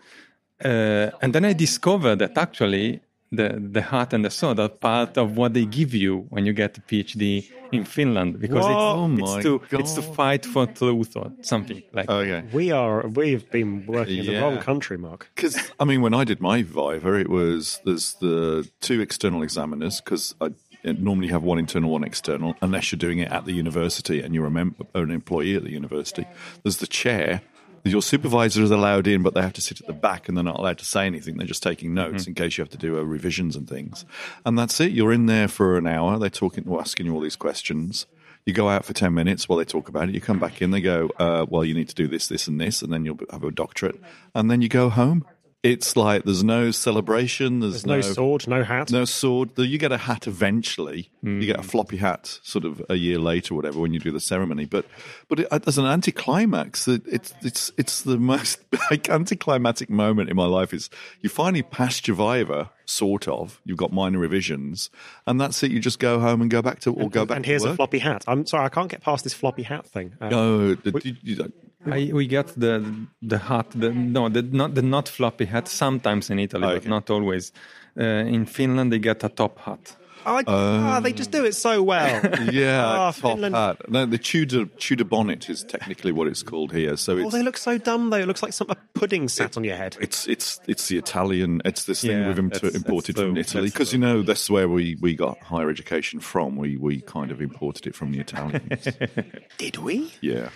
Uh, 0.65 1.11
and 1.23 1.33
then 1.35 1.45
I 1.45 1.53
discovered 1.53 2.19
that 2.21 2.37
actually 2.39 3.01
the 3.33 3.49
the 3.73 3.83
hat 3.83 4.13
and 4.15 4.25
the 4.25 4.31
sword 4.31 4.59
are 4.61 4.69
part 4.69 5.19
of 5.19 5.37
what 5.37 5.53
they 5.53 5.67
give 5.67 5.93
you 5.95 6.27
when 6.31 6.47
you 6.47 6.53
get 6.53 6.79
a 6.79 6.81
PhD 6.81 7.45
in 7.73 7.85
Finland 7.85 8.39
because 8.39 8.65
What? 8.65 8.71
it's, 8.71 8.81
Oh 8.81 9.09
it's 9.13 9.35
my 9.35 9.43
to 9.43 9.61
it's 9.81 9.95
to 9.95 10.03
fight 10.03 10.47
for 10.47 10.67
truth 10.67 11.17
or 11.17 11.33
something 11.43 11.83
like. 11.93 12.09
Okay. 12.09 12.43
We 12.53 12.71
are. 12.71 13.07
We've 13.09 13.51
been 13.51 13.85
working 13.85 14.19
in 14.21 14.27
the 14.27 14.33
Yeah. 14.33 14.43
wrong 14.43 14.59
country, 14.61 14.97
Mark. 14.97 15.29
Because 15.35 15.59
I 15.81 15.85
mean, 15.85 16.01
when 16.03 16.15
I 16.15 16.25
did 16.25 16.41
my 16.41 16.63
Viva, 16.63 17.15
it 17.15 17.29
was 17.29 17.81
there's 17.85 18.15
the 18.21 18.71
two 18.81 19.01
external 19.01 19.43
examiners 19.43 20.01
because 20.01 20.35
I 20.41 20.51
normally 20.95 21.29
have 21.29 21.43
one 21.43 21.59
internal, 21.59 21.91
one 21.91 22.05
external, 22.05 22.55
unless 22.61 22.91
you're 22.91 22.99
doing 22.99 23.19
it 23.19 23.31
at 23.31 23.45
the 23.45 23.53
university 23.53 24.21
and 24.21 24.35
you're 24.35 24.47
a 24.47 24.51
mem- 24.51 24.77
an 24.95 25.11
employee 25.11 25.57
at 25.57 25.65
the 25.65 25.73
university. 25.73 26.27
There's 26.63 26.79
the 26.79 26.87
chair. 26.87 27.43
Your 27.85 28.03
supervisor 28.03 28.63
is 28.63 28.73
allowed 28.73 29.07
in, 29.07 29.23
but 29.23 29.35
they 29.35 29.43
have 29.43 29.53
to 29.55 29.61
sit 29.61 29.81
at 29.81 29.87
the 29.87 29.93
back 29.93 30.29
and 30.29 30.37
they're 30.37 30.43
not 30.43 30.59
allowed 30.59 30.79
to 30.79 30.85
say 30.85 31.07
anything. 31.07 31.37
They're 31.37 31.47
just 31.47 31.63
taking 31.63 31.95
notes 31.95 32.27
in 32.27 32.35
case 32.35 32.59
you 32.59 32.63
have 32.63 32.71
to 32.71 32.79
do 32.79 32.99
uh, 32.99 33.03
revisions 33.03 33.55
and 33.55 33.69
things. 33.69 34.05
And 34.45 34.59
that's 34.59 34.81
it. 34.81 34.91
You're 34.91 35.13
in 35.13 35.27
there 35.27 35.47
for 35.47 35.79
an 35.79 35.87
hour. 35.87 36.19
They're 36.19 36.29
talking, 36.29 36.65
well, 36.65 36.81
asking 36.81 37.07
you 37.07 37.15
all 37.15 37.21
these 37.21 37.37
questions. 37.37 38.07
You 38.45 38.53
go 38.53 38.69
out 38.69 38.85
for 38.85 38.93
10 38.93 39.13
minutes 39.13 39.49
while 39.49 39.59
they 39.59 39.65
talk 39.65 39.89
about 39.89 40.09
it. 40.09 40.15
You 40.15 40.21
come 40.21 40.39
back 40.39 40.63
in, 40.63 40.71
they 40.71 40.81
go, 40.81 41.11
uh, 41.19 41.47
well, 41.49 41.65
you 41.65 41.75
need 41.75 41.89
to 41.89 41.95
do 41.95 42.07
this, 42.07 42.29
this, 42.29 42.47
and 42.47 42.61
this, 42.61 42.81
and 42.81 42.93
then 42.93 43.05
you'll 43.05 43.19
have 43.31 43.43
a 43.43 43.51
doctorate. 43.51 44.01
And 44.35 44.51
then 44.51 44.63
you 44.63 44.69
go 44.69 44.89
home. 44.89 45.25
It's 45.73 45.97
like 45.97 46.25
there's 46.25 46.45
no 46.45 46.71
celebration. 46.71 47.61
There's, 47.61 47.83
There's 47.83 47.87
no 47.87 48.01
sword, 48.01 48.47
no 48.49 48.63
hat. 48.65 48.91
no 48.91 49.05
sword. 49.05 49.51
You 49.59 49.79
get 49.79 49.93
a 49.93 49.99
hat 49.99 50.27
eventually. 50.27 51.11
You 51.23 51.45
get 51.45 51.57
a 51.57 51.63
Mm. 51.63 51.65
floppy 51.65 51.97
hat 51.97 52.39
sort 52.43 52.65
of 52.65 52.81
a 52.89 52.95
year 52.95 53.19
later, 53.19 53.53
or 53.53 53.57
whatever, 53.57 53.81
when 53.81 53.93
you 53.93 53.99
do 54.01 54.13
the 54.13 54.21
ceremony. 54.21 54.65
But 54.65 54.85
but 55.29 55.41
it, 55.41 55.49
as 55.67 55.77
an 55.77 55.85
anticlimax, 55.87 56.87
it, 56.89 57.03
it's 57.07 57.35
it's 57.43 57.73
it's 57.77 58.03
the 58.03 58.17
most 58.19 58.61
like 58.91 59.09
anticlimactic 59.11 59.91
moment 59.91 60.31
in 60.31 60.37
my 60.37 60.47
life. 60.47 60.73
Is 60.73 60.89
you 61.21 61.29
finally 61.29 61.63
passed 61.63 62.07
your 62.07 62.17
viva, 62.17 62.71
sort 62.85 63.27
of. 63.27 63.61
You've 63.65 63.77
got 63.79 63.93
minor 63.93 64.19
revisions, 64.21 64.89
and 65.27 65.41
that's 65.41 65.63
it. 65.63 65.71
You 65.73 65.81
just 65.81 65.99
go 65.99 66.21
home 66.21 66.41
and 66.43 66.51
go 66.51 66.63
back 66.63 66.81
to 66.81 66.93
or 66.95 67.11
go 67.11 67.25
back. 67.27 67.37
and 67.37 67.47
here's 67.47 67.65
a 67.65 67.75
floppy 67.75 67.99
hat. 67.99 68.25
I'm 68.29 68.47
sorry, 68.47 68.65
I 68.65 68.69
can't 68.69 68.89
get 68.91 69.03
past 69.03 69.25
this 69.25 69.35
floppy 69.35 69.65
hat 69.65 69.87
thing. 69.87 70.15
Uh, 70.21 70.29
No, 70.29 70.75
the, 70.75 71.01
you- 71.05 71.17
you- 71.23 71.53
I, 71.85 72.11
we 72.13 72.27
got 72.27 72.49
the 72.59 72.85
the 73.23 73.39
hat, 73.39 73.71
the, 73.71 73.91
no, 73.91 74.29
the 74.29 74.43
not 74.43 74.75
the 74.75 74.83
not 74.83 75.09
floppy 75.09 75.45
hat. 75.45 75.69
Sometimes 75.69 76.31
in 76.31 76.39
Italy, 76.39 76.65
oh, 76.67 76.75
but 76.75 76.87
not 76.87 77.11
always. 77.11 77.53
Uh, 77.99 78.05
in 78.27 78.47
Finland, 78.47 78.93
they 78.93 78.99
get 78.99 79.25
a 79.25 79.29
top 79.29 79.59
hat. 79.61 79.97
Oh, 80.29 80.35
I, 80.39 80.43
oh, 80.49 81.01
they 81.01 81.13
just 81.13 81.31
do 81.31 81.45
it 81.45 81.55
so 81.55 81.85
well. 81.85 82.21
Yeah, 82.53 82.85
Oh, 83.09 83.13
top 83.13 83.15
Finland. 83.37 83.55
hat. 83.55 83.89
No, 83.89 84.07
the 84.07 84.19
Tudor 84.19 84.67
Tudor 84.77 85.05
bonnet 85.05 85.49
is 85.49 85.63
technically 85.63 86.11
what 86.11 86.27
it's 86.27 86.43
called 86.43 86.73
here. 86.73 86.97
So 86.97 87.13
Oh, 87.17 87.31
they 87.31 87.43
look 87.45 87.57
so 87.57 87.79
dumb 87.79 88.11
though. 88.11 88.17
It 88.19 88.27
looks 88.27 88.43
like 88.43 88.53
some 88.53 88.69
a 88.71 88.77
pudding 88.95 89.29
sat 89.29 89.57
on 89.57 89.63
your 89.63 89.77
head. 89.77 89.97
it's 90.01 90.27
it's 90.27 90.59
it's 90.67 90.89
the 90.89 90.99
Italian. 90.99 91.63
It's 91.65 91.85
this 91.85 92.01
thing 92.01 92.11
Yeah, 92.11 92.27
we've 92.29 92.39
im- 92.41 92.49
that's- 92.49 92.75
imported 92.75 93.15
that's 93.17 93.25
from 93.25 93.35
the- 93.35 93.41
Italy 93.41 93.69
because 93.69 93.93
you 93.93 94.01
know 94.01 94.23
that's 94.23 94.51
where 94.51 94.69
we 94.69 94.97
we 95.01 95.15
got 95.15 95.39
higher 95.39 95.71
education 95.71 96.19
from. 96.19 96.57
We 96.57 96.77
we 96.77 97.03
kind 97.03 97.31
of 97.31 97.41
imported 97.41 97.87
it 97.87 97.95
from 97.95 98.11
the 98.11 98.19
Italians. 98.19 98.89
Did 99.59 99.77
we? 99.77 100.13
yeah. 100.21 100.49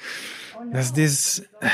There's 0.73 0.93
this. 0.93 1.41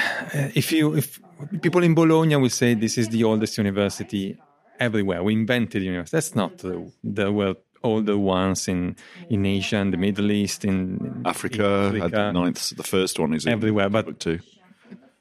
If 0.55 0.73
you, 0.73 0.95
if 0.97 1.21
people 1.63 1.83
in 1.83 1.95
Bologna 1.95 2.37
will 2.37 2.51
say 2.51 2.75
this 2.75 2.99
is 2.99 3.09
the 3.11 3.25
oldest 3.25 3.57
university 3.59 4.37
everywhere, 4.81 5.23
we 5.23 5.35
invented 5.35 5.83
the 5.83 5.87
university. 5.87 6.17
That's 6.17 6.35
not 6.35 6.59
true. 6.59 6.93
There 7.05 7.31
were 7.33 7.55
older 7.85 8.19
ones 8.19 8.67
in 8.69 8.97
in 9.31 9.47
Asia 9.47 9.77
and 9.77 9.93
the 9.93 9.97
Middle 9.97 10.31
East, 10.33 10.65
in, 10.65 11.23
Africa, 11.25 11.93
in 11.95 12.11
the 12.11 12.33
ninth. 12.33 12.77
The 12.77 12.83
first 12.83 13.19
one 13.19 13.35
is 13.35 13.47
Everywhere, 13.47 13.89
but- 13.89 14.19
two. 14.19 14.41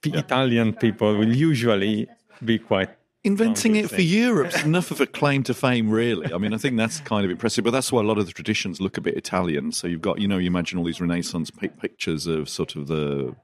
P- 0.02 0.14
Italian 0.14 0.74
people 0.74 1.18
will 1.18 1.36
usually 1.36 2.08
be 2.44 2.60
quite. 2.60 2.90
Inventing 3.24 3.76
it 3.76 3.90
for. 3.90 4.02
Europe's 4.02 4.64
enough 4.64 4.92
of 4.92 5.02
a 5.02 5.08
claim 5.08 5.42
to 5.44 5.54
fame, 5.56 5.90
really. 5.90 6.32
I 6.32 6.38
mean, 6.38 6.54
I 6.54 6.58
think 6.58 6.78
that's 6.78 7.00
kind 7.00 7.26
of 7.26 7.32
impressive, 7.32 7.64
but 7.64 7.72
that's 7.72 7.92
why 7.92 8.02
a 8.02 8.04
lot 8.04 8.20
of 8.20 8.28
the 8.28 8.32
traditions 8.32 8.80
look 8.80 8.98
a 8.98 9.02
bit 9.02 9.18
Italian. 9.18 9.72
So 9.72 9.88
you've 9.88 10.04
got, 10.04 10.20
you 10.22 10.28
know, 10.28 10.38
you 10.38 10.46
imagine 10.46 10.78
all 10.78 10.86
these 10.86 11.02
Renaissance 11.02 11.50
pictures 11.50 12.28
of 12.28 12.48
sort 12.50 12.76
of 12.76 12.86
the 12.88 13.36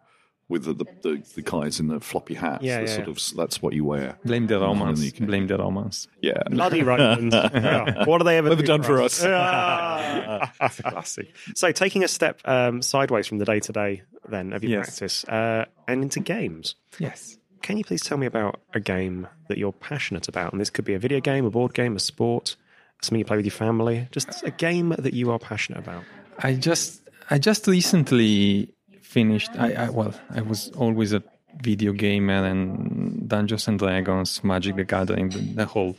with 0.52 0.66
the 0.66 0.74
the, 0.74 0.86
the, 1.02 1.24
the 1.36 1.42
guys 1.42 1.80
in 1.80 1.88
the 1.88 2.00
floppy 2.00 2.36
hats. 2.36 2.64
Yeah, 2.64 2.82
the 2.82 2.88
yeah, 2.88 2.96
sort 2.96 3.08
yeah. 3.08 3.12
of 3.12 3.38
that's 3.38 3.62
what 3.62 3.74
you 3.74 3.86
wear. 3.86 4.18
Blame 4.24 4.46
the 4.48 4.60
Romans. 4.60 5.02
in 5.04 5.20
the 5.20 5.26
Blame 5.26 5.48
the 5.48 5.58
Romans. 5.58 6.08
Yeah, 6.22 6.44
Bloody 6.50 6.84
Romans. 6.84 7.34
Yeah. 7.54 8.06
What 8.06 8.22
are 8.22 8.24
they 8.24 8.38
ever 8.38 8.50
What 8.50 8.58
have 8.58 8.66
do 8.66 8.72
done 8.74 8.84
for 8.84 9.02
us? 9.02 9.24
Yeah. 9.24 10.50
That's 10.60 10.80
a 10.80 10.84
classic. 10.84 11.34
So, 11.56 11.72
taking 11.72 12.04
a 12.04 12.08
step 12.08 12.40
um, 12.46 12.82
sideways 12.82 13.28
from 13.28 13.38
the 13.40 13.46
day 13.46 13.60
to 13.62 13.72
day, 13.72 14.04
then 14.30 14.54
of 14.54 14.64
your 14.64 14.80
Yes. 14.80 14.86
practice, 14.88 15.24
uh, 15.26 15.66
and 15.88 16.04
into 16.04 16.20
games. 16.20 16.76
Yes. 17.00 17.38
Can 17.62 17.78
you 17.78 17.84
please 17.84 18.02
tell 18.02 18.18
me 18.18 18.26
about 18.26 18.60
a 18.74 18.80
game 18.80 19.28
that 19.48 19.58
you're 19.58 19.72
passionate 19.72 20.28
about? 20.28 20.52
And 20.52 20.60
this 20.60 20.70
could 20.70 20.86
be 20.86 20.94
a 20.96 21.00
video 21.00 21.20
game, 21.20 21.46
a 21.46 21.50
board 21.50 21.74
game, 21.74 21.96
a 21.96 22.00
sport, 22.00 22.56
something 23.02 23.20
you 23.20 23.26
play 23.26 23.38
with 23.38 23.46
your 23.46 23.52
family. 23.52 24.08
Just 24.12 24.44
a 24.44 24.52
game 24.52 24.96
that 24.98 25.14
you 25.14 25.32
are 25.32 25.40
passionate 25.40 25.80
about. 25.80 26.04
I 26.40 26.56
just 26.56 27.02
I 27.30 27.38
just 27.38 27.68
recently 27.68 28.74
finished. 29.12 29.52
I, 29.58 29.74
I 29.74 29.90
well, 29.90 30.14
I 30.40 30.42
was 30.42 30.72
always 30.84 31.14
a 31.14 31.22
video 31.62 31.92
gamer 31.94 32.46
and 32.52 33.28
Dungeons 33.28 33.68
and 33.68 33.78
Dragons, 33.78 34.44
Magic 34.44 34.76
the 34.76 34.86
Gathering, 34.86 35.30
the, 35.30 35.40
the 35.40 35.66
whole 35.66 35.96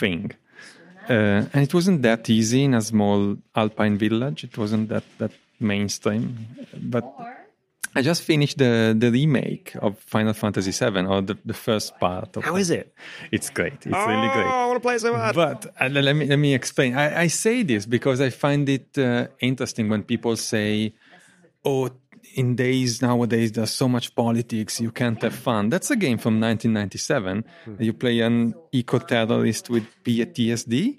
thing. 0.00 0.32
Uh, 1.08 1.46
and 1.52 1.60
it 1.66 1.72
wasn't 1.74 2.02
that 2.02 2.28
easy 2.30 2.64
in 2.64 2.74
a 2.74 2.80
small 2.80 3.36
alpine 3.54 3.96
village. 3.98 4.44
It 4.44 4.56
wasn't 4.58 4.88
that 4.88 5.04
that 5.18 5.32
mainstream. 5.60 6.22
But 6.94 7.04
I 7.94 8.02
just 8.02 8.22
finished 8.22 8.58
the 8.58 8.94
the 8.98 9.10
remake 9.10 9.74
of 9.80 9.98
Final 9.98 10.32
Fantasy 10.32 10.70
VII, 10.70 11.06
or 11.06 11.20
the, 11.22 11.36
the 11.44 11.54
first 11.54 11.98
part. 11.98 12.36
Of 12.36 12.44
How 12.44 12.56
is 12.56 12.70
it? 12.70 12.94
It's 13.30 13.50
great. 13.50 13.74
It's 13.74 14.06
really 14.12 14.30
great. 14.36 14.46
Oh, 14.46 14.62
I 14.64 14.66
want 14.66 14.76
to 14.76 14.80
play 14.88 14.98
so 14.98 15.12
bad. 15.12 15.34
But 15.34 15.66
uh, 15.80 15.88
let 15.88 16.14
me 16.16 16.26
let 16.26 16.38
me 16.38 16.54
explain. 16.54 16.94
I, 16.96 17.22
I 17.22 17.26
say 17.28 17.64
this 17.64 17.84
because 17.86 18.20
I 18.20 18.30
find 18.30 18.68
it 18.68 18.96
uh, 18.96 19.26
interesting 19.40 19.90
when 19.90 20.02
people 20.04 20.36
say, 20.36 20.94
"Oh, 21.64 21.90
in 22.34 22.56
days 22.56 23.02
nowadays 23.02 23.52
there's 23.52 23.70
so 23.70 23.88
much 23.88 24.14
politics, 24.14 24.80
you 24.80 24.90
can't 24.90 25.20
have 25.22 25.34
fun." 25.34 25.68
That's 25.68 25.90
a 25.90 25.96
game 25.96 26.18
from 26.18 26.40
1997. 26.40 27.44
You 27.78 27.92
play 27.92 28.20
an 28.20 28.54
eco-terrorist 28.72 29.70
with 29.70 29.84
PTSD. 30.04 30.98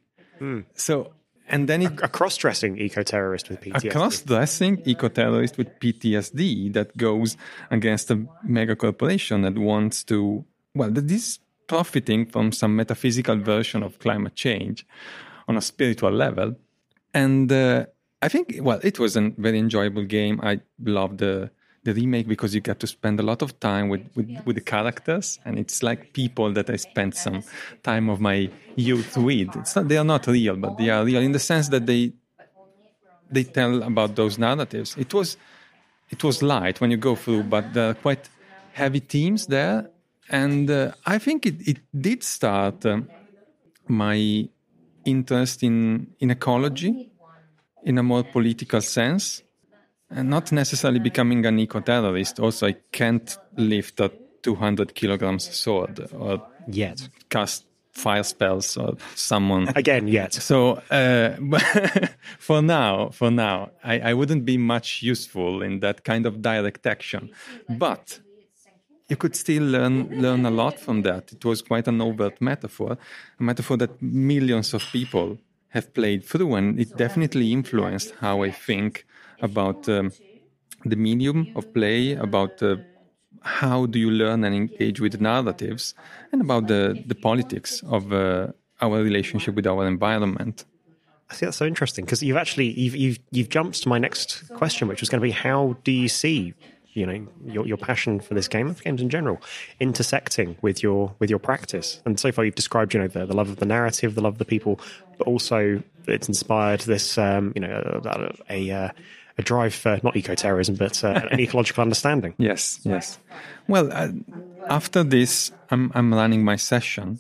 So, 0.76 1.14
and 1.47 1.68
then 1.69 1.81
it 1.81 1.91
a 2.01 2.07
cross-dressing 2.07 2.77
eco-terrorist 2.77 3.49
with 3.49 3.61
PTSD. 3.61 3.85
a 3.85 3.91
cross-dressing 3.91 4.81
eco-terrorist 4.85 5.57
with 5.57 5.69
PTSD 5.80 6.73
that 6.73 6.95
goes 6.97 7.38
against 7.72 8.11
a 8.11 8.26
mega 8.43 8.76
corporation 8.76 9.41
that 9.41 9.57
wants 9.57 10.03
to 10.05 10.43
well 10.76 10.91
that 10.91 11.10
is 11.10 11.39
profiting 11.68 12.26
from 12.26 12.51
some 12.51 12.76
metaphysical 12.76 13.38
version 13.38 13.84
of 13.84 13.99
climate 13.99 14.35
change 14.35 14.85
on 15.47 15.55
a 15.57 15.61
spiritual 15.61 16.11
level 16.11 16.55
and 17.14 17.51
uh, 17.51 17.85
i 18.26 18.28
think 18.34 18.45
well 18.68 18.80
it 18.84 18.98
was 19.00 19.16
a 19.16 19.24
very 19.38 19.60
enjoyable 19.60 20.06
game. 20.18 20.40
I 20.52 20.54
loved 20.80 21.18
the 21.20 21.52
the 21.88 21.94
remake 21.94 22.28
because 22.34 22.56
you 22.56 22.62
get 22.62 22.80
to 22.80 22.88
spend 22.88 23.20
a 23.20 23.24
lot 23.32 23.41
of 23.41 23.60
time 23.60 23.90
with, 23.90 24.04
with, 24.16 24.30
with 24.45 24.56
the 24.56 24.66
characters 24.76 25.40
and 25.44 25.60
it's 25.60 25.84
like 25.84 26.14
people 26.14 26.48
that 26.58 26.70
i 26.70 26.78
spent 26.78 27.14
some 27.14 27.44
time 27.84 28.06
of 28.14 28.22
my 28.22 28.50
youth 28.78 29.18
with. 29.18 29.50
It's 29.62 29.76
not 29.76 29.90
they 29.90 29.98
are 29.98 30.10
not 30.16 30.24
real 30.28 30.56
but 30.56 30.78
they 30.78 30.90
are 30.90 31.04
real 31.04 31.22
in 31.22 31.34
the 31.34 31.44
sense 31.52 31.68
that 31.74 31.86
they 31.86 32.14
they 33.30 33.44
tell 33.44 33.84
about 33.84 34.16
those 34.16 34.38
narratives. 34.38 34.95
It 34.98 35.14
was 35.14 35.38
it 36.10 36.24
was 36.24 36.41
light 36.41 36.80
when 36.80 36.91
you 36.91 36.98
go 36.98 37.16
through, 37.16 37.44
but 37.44 37.74
there 37.74 37.90
are 37.90 37.94
quite 37.95 38.30
heavy 38.74 39.00
themes 39.00 39.48
there, 39.48 39.90
and 40.30 40.70
uh, 40.70 40.91
I 41.06 41.18
think 41.18 41.45
it, 41.45 41.68
it 41.68 41.80
did 42.00 42.24
start 42.24 42.86
um, 42.86 43.10
my 43.88 44.48
interest 45.06 45.64
in 45.64 46.08
in 46.20 46.30
ecology 46.32 47.10
in 47.85 47.97
a 47.97 48.03
more 48.03 48.23
political 48.23 48.81
sense, 48.81 49.43
and 50.10 50.30
not 50.30 50.51
necessarily 50.51 50.99
becoming 50.99 51.45
an 51.45 51.60
eco-terrorist. 51.60 52.39
Also, 52.39 52.68
I 52.68 52.76
can't 52.91 53.38
lift 53.57 53.99
a 53.99 54.11
200 54.43 54.93
kilograms 54.93 55.53
sword 55.55 56.07
or 56.14 56.41
Yet. 56.68 57.07
cast 57.30 57.65
fire 57.91 58.23
spells 58.23 58.76
or 58.76 58.95
someone 59.15 59.68
Again, 59.76 60.07
yet. 60.07 60.34
so 60.34 60.81
uh, 60.89 61.35
for 62.39 62.61
now, 62.61 63.10
for 63.10 63.30
now, 63.31 63.69
I, 63.84 63.99
I 63.99 64.14
wouldn't 64.14 64.45
be 64.45 64.57
much 64.57 65.03
useful 65.03 65.61
in 65.61 65.80
that 65.81 66.03
kind 66.03 66.26
of 66.26 66.41
direct 66.41 66.85
action, 66.88 67.30
but 67.69 68.19
you 69.10 69.15
could 69.15 69.35
still 69.35 69.64
learn 69.64 70.10
learn 70.22 70.45
a 70.45 70.49
lot 70.51 70.80
from 70.80 71.03
that. 71.03 71.31
It 71.34 71.45
was 71.45 71.61
quite 71.61 71.88
an 71.88 72.01
overt 72.01 72.41
metaphor, 72.41 72.97
a 73.39 73.43
metaphor 73.43 73.77
that 73.77 74.01
millions 74.01 74.73
of 74.73 74.81
people 74.91 75.38
have 75.74 75.94
played 75.94 76.24
through, 76.24 76.54
and 76.56 76.80
it 76.80 76.95
definitely 76.98 77.52
influenced 77.52 78.14
how 78.22 78.44
I 78.44 78.52
think 78.52 79.06
about 79.41 79.90
um, 79.90 80.12
the 80.86 80.95
medium 80.95 81.52
of 81.56 81.74
play, 81.74 82.14
about 82.14 82.62
uh, 82.62 82.78
how 83.41 83.88
do 83.88 83.98
you 83.98 84.12
learn 84.12 84.44
and 84.44 84.56
engage 84.56 85.02
with 85.02 85.20
narratives, 85.20 85.95
and 86.32 86.41
about 86.41 86.68
the, 86.68 87.04
the 87.08 87.16
politics 87.16 87.82
of 87.90 88.14
uh, 88.14 88.48
our 88.82 89.02
relationship 89.02 89.56
with 89.56 89.66
our 89.66 89.88
environment. 89.88 90.66
I 91.32 91.34
think 91.34 91.48
that's 91.48 91.58
so 91.58 91.66
interesting 91.66 92.06
because 92.06 92.22
you've 92.22 92.38
actually 92.38 92.80
you've, 92.80 92.95
you've 92.95 93.20
you've 93.32 93.50
jumped 93.50 93.82
to 93.82 93.90
my 93.90 93.98
next 93.98 94.48
question, 94.50 94.88
which 94.88 95.02
was 95.02 95.10
going 95.10 95.22
to 95.22 95.24
be 95.24 95.32
how 95.32 95.76
do 95.84 95.91
you 95.91 96.08
see 96.08 96.54
you 96.94 97.06
know 97.06 97.28
your, 97.45 97.68
your 97.68 97.78
passion 97.78 98.20
for 98.20 98.34
this 98.34 98.48
game 98.48 98.68
and 98.68 98.78
for 98.78 98.84
games 98.84 99.02
in 99.02 99.10
general 99.10 99.41
intersecting 99.80 100.56
with 100.61 100.84
your 100.84 101.14
with 101.20 101.30
your 101.30 101.40
practice 101.40 102.02
and 102.06 102.20
so 102.20 102.32
far 102.32 102.45
you've 102.45 102.56
described 102.56 102.94
you 102.94 102.99
know 102.99 103.07
the, 103.07 103.26
the 103.26 103.36
love 103.36 103.49
of 103.49 103.57
the 103.57 103.65
narrative 103.65 104.15
the 104.15 104.22
love 104.22 104.34
of 104.34 104.40
the 104.40 104.45
people 104.45 104.80
but 105.18 105.28
also 105.28 105.82
it's 106.07 106.28
inspired 106.28 106.82
this 106.82 107.18
um, 107.18 107.52
you 107.56 107.61
know 107.61 108.02
a, 108.06 108.34
a, 108.49 108.72
uh, 108.72 108.90
a 109.38 109.41
drive 109.41 109.74
for 109.74 109.99
not 110.03 110.15
eco-terrorism 110.15 110.76
but 110.76 111.03
uh, 111.03 111.28
an 111.32 111.40
ecological 111.40 111.82
understanding 111.82 112.34
Yes, 112.38 112.80
yes. 112.84 113.20
Well, 113.68 113.91
uh, 113.94 114.10
after 114.68 115.03
this, 115.03 115.52
I'm 115.72 115.91
I'm 115.95 116.14
running 116.14 116.44
my 116.44 116.57
session, 116.57 117.20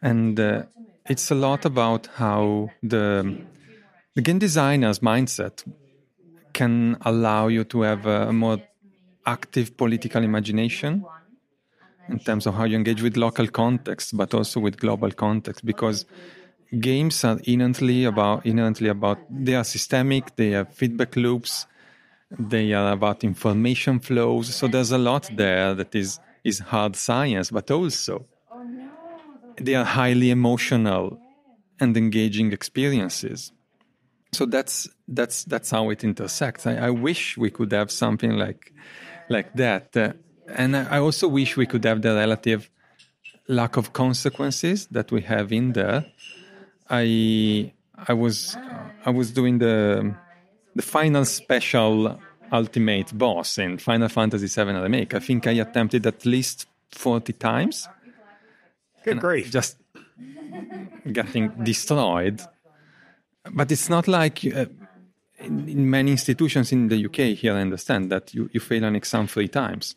and 0.00 0.38
uh, 0.40 0.62
it's 1.06 1.30
a 1.30 1.34
lot 1.34 1.64
about 1.64 2.08
how 2.14 2.70
the 2.82 3.44
the 4.14 4.22
game 4.22 4.38
designer's 4.38 5.00
mindset 5.00 5.64
can 6.52 6.96
allow 7.02 7.48
you 7.48 7.64
to 7.64 7.82
have 7.82 8.06
a 8.06 8.32
more 8.32 8.58
active 9.26 9.76
political 9.76 10.22
imagination 10.22 11.06
in 12.08 12.18
terms 12.20 12.46
of 12.46 12.54
how 12.54 12.64
you 12.64 12.76
engage 12.76 13.02
with 13.02 13.16
local 13.16 13.48
context, 13.48 14.16
but 14.16 14.32
also 14.32 14.60
with 14.60 14.78
global 14.78 15.10
context, 15.10 15.64
because 15.64 16.04
games 16.80 17.24
are 17.24 17.38
inherently 17.44 18.04
about 18.04 18.44
inherently 18.46 18.88
about 18.88 19.18
they 19.28 19.54
are 19.54 19.64
systemic, 19.64 20.36
they 20.36 20.50
have 20.50 20.72
feedback 20.72 21.16
loops, 21.16 21.66
they 22.30 22.72
are 22.72 22.92
about 22.92 23.24
information 23.24 23.98
flows. 23.98 24.54
So 24.54 24.68
there's 24.68 24.92
a 24.92 24.98
lot 24.98 25.28
there 25.32 25.74
that 25.74 25.94
is 25.94 26.20
is 26.44 26.60
hard 26.60 26.96
science, 26.96 27.50
but 27.50 27.70
also 27.70 28.26
they 29.60 29.74
are 29.74 29.84
highly 29.84 30.30
emotional 30.30 31.18
and 31.80 31.96
engaging 31.96 32.52
experiences. 32.52 33.52
So 34.32 34.46
that's 34.46 34.88
that's 35.08 35.44
that's 35.44 35.70
how 35.70 35.90
it 35.90 36.04
intersects. 36.04 36.66
I, 36.66 36.76
I 36.76 36.90
wish 36.90 37.38
we 37.38 37.50
could 37.50 37.72
have 37.72 37.90
something 37.90 38.32
like 38.32 38.72
like 39.28 39.52
that, 39.54 39.96
uh, 39.96 40.12
and 40.48 40.76
I, 40.76 40.98
also 40.98 41.28
wish 41.28 41.56
we 41.56 41.66
could 41.66 41.84
have 41.84 42.02
the 42.02 42.14
relative 42.14 42.70
lack 43.48 43.76
of 43.76 43.92
consequences 43.92 44.86
that 44.90 45.10
we 45.10 45.22
have 45.22 45.52
in 45.52 45.72
there. 45.72 46.06
I 46.88 47.72
I 48.08 48.12
was 48.12 48.56
I 49.04 49.10
was 49.10 49.30
doing 49.32 49.58
the 49.58 50.14
the 50.74 50.82
final 50.82 51.24
special 51.24 52.20
ultimate 52.52 53.16
boss 53.16 53.58
in 53.58 53.78
Final 53.78 54.08
Fantasy 54.08 54.46
VII 54.46 54.72
Remake. 54.72 55.14
I 55.14 55.18
think 55.18 55.46
I 55.46 55.52
attempted 55.52 56.06
at 56.06 56.24
least 56.24 56.66
forty 56.90 57.32
times, 57.32 57.88
good 59.04 59.20
grief 59.20 59.50
just 59.50 59.76
getting 61.12 61.48
destroyed. 61.62 62.40
but 63.52 63.70
it's 63.70 63.88
not 63.88 64.08
like 64.08 64.44
uh, 64.44 64.66
in, 65.38 65.68
in, 65.68 65.90
many 65.90 66.12
institutions 66.12 66.72
in 66.72 66.88
the 66.88 67.06
UK. 67.06 67.36
Here, 67.36 67.54
I 67.54 67.60
understand 67.60 68.10
that 68.10 68.34
you, 68.34 68.48
you 68.52 68.60
fail 68.60 68.84
an 68.84 68.96
exam 68.96 69.26
three 69.26 69.48
times, 69.48 69.96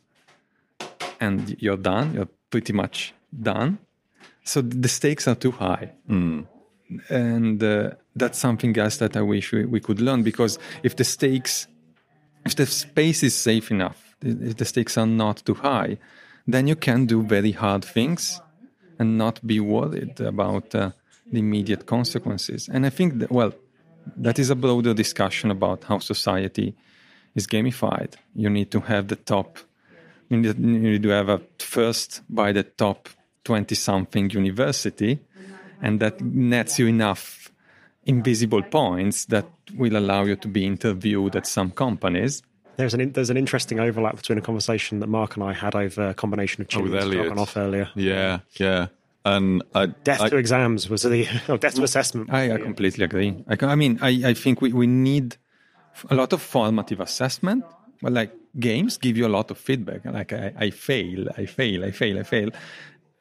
and 1.20 1.56
you're 1.60 1.78
done. 1.78 2.14
You're 2.14 2.30
pretty 2.50 2.74
much 2.74 3.14
done. 3.42 3.80
So 4.44 4.62
the 4.62 4.88
stakes 4.88 5.28
are 5.28 5.36
too 5.36 5.52
high, 5.52 5.92
mm. 6.10 6.46
and 7.10 7.64
uh, 7.64 7.92
that's 8.16 8.40
something 8.40 8.78
else 8.78 8.98
that 8.98 9.16
I 9.16 9.22
wish 9.22 9.52
we, 9.52 9.66
we 9.66 9.80
could 9.80 10.02
learn. 10.02 10.24
Because 10.24 10.58
if 10.84 10.96
the 10.96 11.04
stakes, 11.04 11.68
if 12.46 12.56
the 12.56 12.66
space 12.66 13.24
is 13.24 13.36
safe 13.36 13.72
enough, 13.72 14.16
if 14.22 14.58
the 14.58 14.66
stakes 14.66 14.98
are 14.98 15.06
not 15.06 15.44
too 15.46 15.56
high, 15.56 15.98
then 16.48 16.68
you 16.68 16.76
can 16.76 17.06
do 17.06 17.22
very 17.22 17.52
hard 17.52 17.86
things 17.86 18.42
and 18.98 19.18
not 19.18 19.46
be 19.46 19.60
worried 19.60 20.20
about 20.20 20.76
uh, 20.76 20.92
the 21.32 21.40
immediate 21.40 21.86
consequences. 21.86 22.70
And 22.72 22.86
I 22.86 22.90
think 22.90 23.20
that, 23.20 23.32
well, 23.32 23.54
that 24.18 24.40
is 24.40 24.50
a 24.50 24.56
broader 24.56 24.94
discussion 24.94 25.52
about 25.52 25.84
how 25.84 26.00
society 26.00 26.76
is 27.36 27.48
gamified. 27.48 28.14
You 28.36 28.50
need 28.50 28.72
to 28.72 28.80
have 28.82 29.08
the 29.08 29.16
top, 29.16 29.60
you 30.30 30.38
need, 30.38 30.58
you 30.60 30.92
need 30.94 31.04
to 31.04 31.10
have 31.10 31.30
a 31.30 31.42
first 31.60 32.22
by 32.30 32.52
the 32.52 32.64
top 32.64 33.10
20 33.44 33.76
something 33.76 34.30
university, 34.30 35.20
and 35.82 36.00
that 36.00 36.22
nets 36.22 36.80
you 36.80 36.88
enough 36.88 37.52
invisible 38.06 38.64
points 38.64 39.26
that 39.26 39.46
will 39.76 39.96
allow 39.96 40.24
you 40.24 40.36
to 40.36 40.48
be 40.48 40.66
interviewed 40.66 41.36
at 41.36 41.46
some 41.46 41.72
companies. 41.72 42.42
There's 42.78 42.94
an 42.94 43.12
there's 43.12 43.30
an 43.30 43.38
interesting 43.38 43.80
overlap 43.80 44.16
between 44.16 44.38
a 44.38 44.42
conversation 44.42 45.00
that 45.02 45.08
Mark 45.08 45.36
and 45.36 45.44
I 45.44 45.54
had 45.54 45.76
over 45.76 46.10
a 46.10 46.14
combination 46.14 46.62
of 46.62 46.68
oh, 46.74 46.80
tunes 46.80 47.04
oh, 47.04 47.12
dropping 47.12 47.40
off 47.40 47.58
earlier. 47.58 47.90
Yeah, 47.94 48.40
yeah. 48.54 48.88
And 49.26 49.64
I, 49.76 49.88
death 49.88 50.22
I, 50.22 50.30
to 50.30 50.38
exams 50.38 50.90
was 50.90 51.04
the 51.04 51.28
oh, 51.50 51.58
death 51.64 51.76
to 51.76 51.84
assessment. 51.84 52.32
I, 52.32 52.52
I 52.52 52.56
uh, 52.56 52.58
completely 52.58 53.04
agree. 53.04 53.44
I, 53.48 53.58
I 53.66 53.76
mean, 53.76 54.00
I, 54.02 54.10
I 54.30 54.34
think 54.34 54.62
we, 54.62 54.72
we 54.72 54.88
need 54.88 55.36
a 56.10 56.16
lot 56.16 56.34
of 56.34 56.42
formative 56.42 57.00
assessment. 57.00 57.66
But 58.02 58.14
like 58.14 58.34
games 58.58 58.98
give 58.98 59.18
you 59.18 59.28
a 59.28 59.30
lot 59.30 59.52
of 59.52 59.58
feedback. 59.58 60.06
Like 60.06 60.34
I, 60.34 60.54
I 60.58 60.70
fail, 60.70 61.28
I 61.38 61.46
fail, 61.46 61.84
I 61.84 61.92
fail, 61.92 62.20
I 62.20 62.24
fail, 62.24 62.50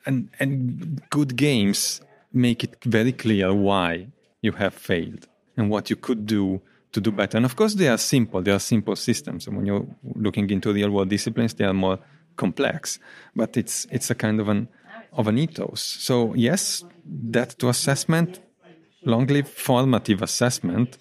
and 0.07 0.31
and 0.39 1.03
good 1.11 1.37
games 1.37 2.01
make 2.33 2.62
it 2.62 2.77
very 2.85 3.12
clear 3.12 3.53
why 3.53 4.09
you 4.41 4.53
have 4.53 4.75
failed 4.75 5.27
and 5.57 5.70
what 5.70 5.91
you 5.91 5.97
could 5.97 6.27
do 6.27 6.61
to 6.93 7.01
do 7.01 7.11
better. 7.11 7.37
And 7.37 7.45
of 7.45 7.57
course, 7.57 7.75
they 7.75 7.89
are 7.89 7.99
simple. 7.99 8.41
They 8.43 8.53
are 8.53 8.61
simple 8.61 8.97
systems. 8.97 9.47
And 9.47 9.57
when 9.57 9.66
you're 9.66 9.87
looking 10.15 10.49
into 10.51 10.73
real 10.73 10.91
world 10.91 11.09
disciplines, 11.09 11.55
they 11.55 11.65
are 11.65 11.75
more 11.75 11.99
complex. 12.37 12.99
But 13.35 13.57
it's 13.57 13.87
it's 13.91 14.11
a 14.11 14.15
kind 14.15 14.41
of 14.41 14.49
an 14.49 14.69
of 15.12 15.28
an 15.28 15.39
ethos. 15.39 15.80
So 15.80 16.35
yes, 16.35 16.85
that 17.30 17.59
to 17.59 17.68
assessment, 17.68 18.40
long 19.05 19.26
live 19.26 19.48
formative 19.48 20.22
assessment. 20.22 20.98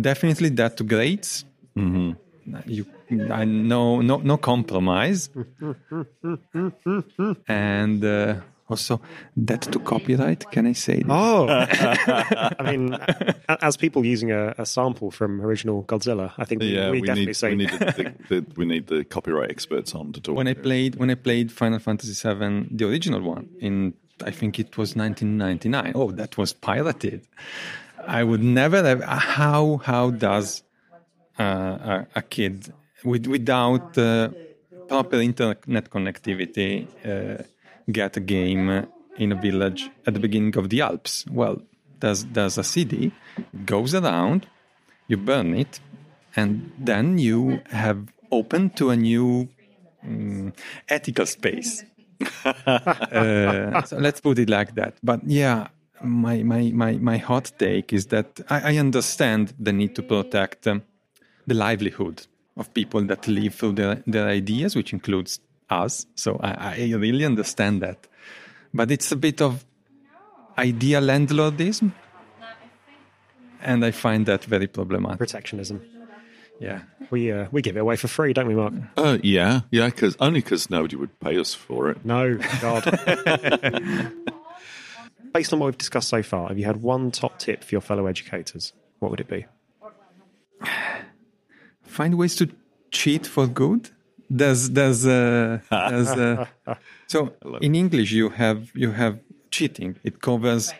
Definitely 0.00 0.50
that 0.50 0.76
to 0.78 0.84
grades. 0.84 1.44
Mm-hmm. 1.76 2.12
You, 2.66 2.86
I 3.30 3.44
know 3.44 4.00
no 4.00 4.18
no 4.18 4.36
compromise, 4.36 5.30
and. 7.48 8.04
Uh, 8.04 8.34
also 8.68 9.00
that 9.36 9.62
to 9.62 9.78
copyright 9.78 10.50
can 10.50 10.66
i 10.66 10.72
say 10.72 11.02
that? 11.02 11.10
oh. 11.10 11.46
I 12.58 12.72
mean 12.72 12.96
as 13.60 13.76
people 13.76 14.04
using 14.04 14.32
a, 14.32 14.54
a, 14.58 14.66
sample 14.66 15.10
from 15.10 15.40
original 15.40 15.84
godzilla 15.84 16.32
i 16.38 16.44
think 16.44 16.62
we, 16.62 16.68
yeah, 16.68 16.90
we, 16.90 17.00
we 17.00 17.06
definitely 17.06 17.26
need, 17.26 17.36
say 17.36 17.50
we 17.50 17.56
need 17.56 17.70
the, 17.70 18.14
the, 18.28 18.46
we 18.56 18.64
need 18.64 18.86
the 18.86 19.04
copyright 19.04 19.50
experts 19.50 19.94
on 19.94 20.12
to 20.12 20.20
talk 20.20 20.36
when 20.36 20.48
i 20.48 20.54
played 20.54 20.96
when 20.96 21.10
i 21.10 21.14
played 21.14 21.52
final 21.52 21.78
fantasy 21.78 22.12
VII 22.12 22.68
the 22.70 22.88
original 22.88 23.20
one 23.20 23.48
in 23.60 23.94
i 24.24 24.30
think 24.30 24.58
it 24.58 24.78
was 24.78 24.96
1999 24.96 25.92
oh 25.94 26.10
that 26.12 26.38
was 26.38 26.52
pirated 26.52 27.26
i 28.06 28.24
would 28.24 28.42
never 28.42 28.82
have 28.82 29.02
how 29.02 29.78
how 29.84 30.10
does 30.10 30.62
uh, 31.38 31.42
a, 31.42 32.06
a, 32.14 32.22
kid 32.22 32.72
with, 33.04 33.26
without 33.26 33.98
uh, 33.98 34.28
proper 34.86 35.16
internet 35.16 35.90
connectivity 35.90 36.86
uh, 37.04 37.42
get 37.90 38.16
a 38.16 38.20
game 38.20 38.86
in 39.16 39.32
a 39.32 39.34
village 39.34 39.90
at 40.06 40.14
the 40.14 40.20
beginning 40.20 40.56
of 40.56 40.70
the 40.70 40.80
Alps? 40.80 41.24
Well, 41.30 41.62
there's, 42.00 42.24
there's 42.24 42.58
a 42.58 42.64
CD, 42.64 43.12
goes 43.64 43.94
around, 43.94 44.46
you 45.08 45.16
burn 45.16 45.54
it, 45.54 45.80
and 46.36 46.72
then 46.78 47.18
you 47.18 47.60
have 47.70 48.08
open 48.30 48.70
to 48.70 48.90
a 48.90 48.96
new 48.96 49.48
um, 50.02 50.52
ethical 50.88 51.26
space. 51.26 51.84
uh, 52.44 53.82
so 53.82 53.96
let's 53.98 54.20
put 54.20 54.38
it 54.38 54.48
like 54.48 54.74
that. 54.74 54.96
But 55.02 55.20
yeah, 55.26 55.68
my, 56.02 56.42
my, 56.42 56.70
my, 56.72 56.92
my 56.92 57.16
hot 57.18 57.52
take 57.58 57.92
is 57.92 58.06
that 58.06 58.40
I, 58.48 58.74
I 58.74 58.76
understand 58.78 59.54
the 59.58 59.72
need 59.72 59.94
to 59.96 60.02
protect 60.02 60.66
um, 60.66 60.82
the 61.46 61.54
livelihood 61.54 62.26
of 62.56 62.72
people 62.74 63.02
that 63.02 63.26
live 63.26 63.54
through 63.54 63.72
their, 63.72 64.02
their 64.06 64.28
ideas, 64.28 64.76
which 64.76 64.92
includes 64.92 65.40
us. 65.82 66.06
So 66.14 66.38
I, 66.42 66.74
I 66.76 66.92
really 66.94 67.24
understand 67.24 67.82
that. 67.82 68.06
But 68.72 68.90
it's 68.90 69.12
a 69.12 69.16
bit 69.16 69.40
of 69.40 69.64
idea 70.58 71.00
landlordism. 71.00 71.92
And 73.60 73.84
I 73.84 73.92
find 73.92 74.26
that 74.26 74.44
very 74.44 74.66
problematic. 74.66 75.18
Protectionism. 75.18 75.80
Yeah, 76.60 76.82
we 77.10 77.32
uh, 77.32 77.46
we 77.50 77.62
give 77.62 77.76
it 77.76 77.80
away 77.80 77.96
for 77.96 78.06
free, 78.06 78.32
don't 78.32 78.46
we, 78.46 78.54
Mark? 78.54 78.74
Uh, 78.96 79.18
yeah, 79.22 79.62
yeah, 79.70 79.86
because 79.86 80.16
only 80.20 80.40
because 80.40 80.70
nobody 80.70 80.94
would 80.96 81.18
pay 81.18 81.36
us 81.38 81.52
for 81.52 81.90
it. 81.90 82.04
No, 82.04 82.38
God. 82.60 82.84
Based 85.34 85.52
on 85.52 85.58
what 85.58 85.66
we've 85.66 85.78
discussed 85.78 86.08
so 86.08 86.22
far, 86.22 86.48
have 86.48 86.58
you 86.58 86.64
had 86.64 86.80
one 86.80 87.10
top 87.10 87.40
tip 87.40 87.64
for 87.64 87.74
your 87.74 87.80
fellow 87.80 88.06
educators? 88.06 88.72
What 89.00 89.10
would 89.10 89.18
it 89.18 89.26
be? 89.28 89.46
Find 91.82 92.16
ways 92.16 92.36
to 92.36 92.50
cheat 92.92 93.26
for 93.26 93.48
good 93.48 93.90
there's 94.30 94.70
there's 94.70 95.06
uh, 95.06 95.58
there's 95.70 96.08
uh, 96.08 96.46
so 97.06 97.34
in 97.60 97.74
English 97.74 98.12
you 98.12 98.30
have 98.30 98.70
you 98.74 98.92
have 98.92 99.18
cheating. 99.50 99.96
It 100.02 100.20
covers 100.20 100.72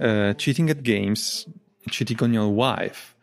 uh, 0.00 0.34
cheating 0.34 0.70
at 0.70 0.82
games, 0.82 1.46
cheating 1.90 2.22
on 2.22 2.32
your 2.32 2.48
wife, 2.48 3.14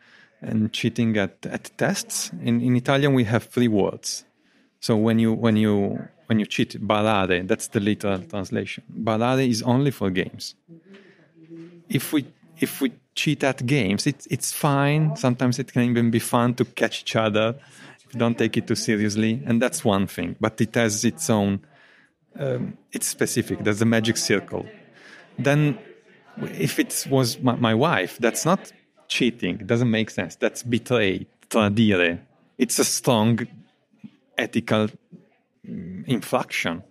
and 0.42 0.72
cheating 0.72 1.18
at, 1.18 1.46
at 1.46 1.72
tests. 1.78 2.32
In 2.42 2.62
in 2.62 2.76
Italian 2.76 3.14
we 3.14 3.24
have 3.26 3.46
three 3.46 3.68
words. 3.68 4.26
So 4.80 4.96
when 4.96 5.20
you 5.20 5.34
when 5.34 5.58
you 5.58 6.08
when 6.28 6.40
you 6.40 6.46
cheat, 6.46 6.80
barare, 6.82 7.48
that's 7.48 7.68
the 7.68 7.80
literal 7.80 8.20
translation. 8.20 8.84
Barare 8.92 9.48
is 9.48 9.62
only 9.64 9.92
for 9.92 10.10
games. 10.10 10.56
If 11.90 12.14
we 12.14 12.26
if 12.60 12.82
we 12.82 12.94
cheat 13.16 13.44
at 13.44 13.66
games, 13.66 14.08
it's 14.08 14.28
it's 14.28 14.52
fine. 14.52 15.16
Sometimes 15.16 15.60
it 15.60 15.72
can 15.72 15.84
even 15.84 16.12
be 16.12 16.20
fun 16.20 16.54
to 16.56 16.66
catch 16.66 17.02
each 17.02 17.16
other 17.16 17.56
don't 18.12 18.38
take 18.38 18.58
it 18.58 18.68
too 18.68 18.76
seriously, 18.76 19.42
and 19.46 19.62
that's 19.62 19.84
one 19.84 20.08
thing. 20.08 20.36
But 20.40 20.60
it 20.62 20.76
has 20.76 21.04
its 21.04 21.30
own, 21.30 21.62
um, 22.40 22.78
it's 22.92 23.08
specific. 23.08 23.64
There's 23.64 23.82
a 23.82 23.86
magic 23.86 24.18
circle. 24.18 24.66
Then, 25.38 25.78
if 26.38 26.80
it 26.80 27.08
was 27.10 27.40
my, 27.40 27.56
my 27.56 27.74
wife, 27.74 28.18
that's 28.20 28.46
not 28.46 28.72
cheating. 29.08 29.60
It 29.60 29.68
doesn't 29.68 29.90
make 29.90 30.10
sense. 30.10 30.36
That's 30.36 30.64
betray, 30.64 31.28
tradire. 31.50 32.20
It's 32.58 32.80
a 32.80 32.86
strong 32.86 33.40
ethical 34.38 34.88
mm, 35.68 36.08
infraction. 36.08 36.84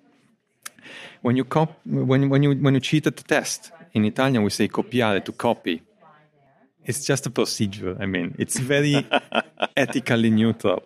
When 1.23 1.37
you 1.37 1.45
cop- 1.45 1.81
when 1.87 2.29
when 2.29 2.43
you 2.43 2.55
when 2.55 2.75
you 2.75 2.81
cheat 2.81 3.07
at 3.07 3.17
the 3.17 3.23
test 3.23 3.73
in 3.95 4.05
Italian, 4.05 4.43
we 4.43 4.51
say 4.51 4.69
copiare 4.69 5.25
to 5.25 5.33
copy. 5.33 5.83
It's 6.85 7.07
just 7.07 7.27
a 7.27 7.31
procedure. 7.31 7.97
I 7.99 8.05
mean, 8.05 8.35
it's 8.39 8.59
very 8.59 9.07
ethically 9.77 10.29
neutral. 10.29 10.83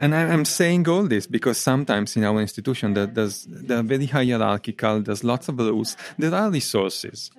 And 0.00 0.14
I'm 0.14 0.44
saying 0.44 0.88
all 0.88 1.02
this 1.02 1.26
because 1.26 1.58
sometimes 1.58 2.16
in 2.16 2.22
our 2.22 2.40
institution 2.40 2.94
that 2.94 3.14
there's 3.14 3.46
they're 3.48 3.82
very 3.82 4.06
hierarchical. 4.06 5.02
There's 5.02 5.24
lots 5.24 5.48
of 5.48 5.58
rules. 5.58 5.96
There 6.16 6.32
are 6.32 6.50
resources, 6.50 7.32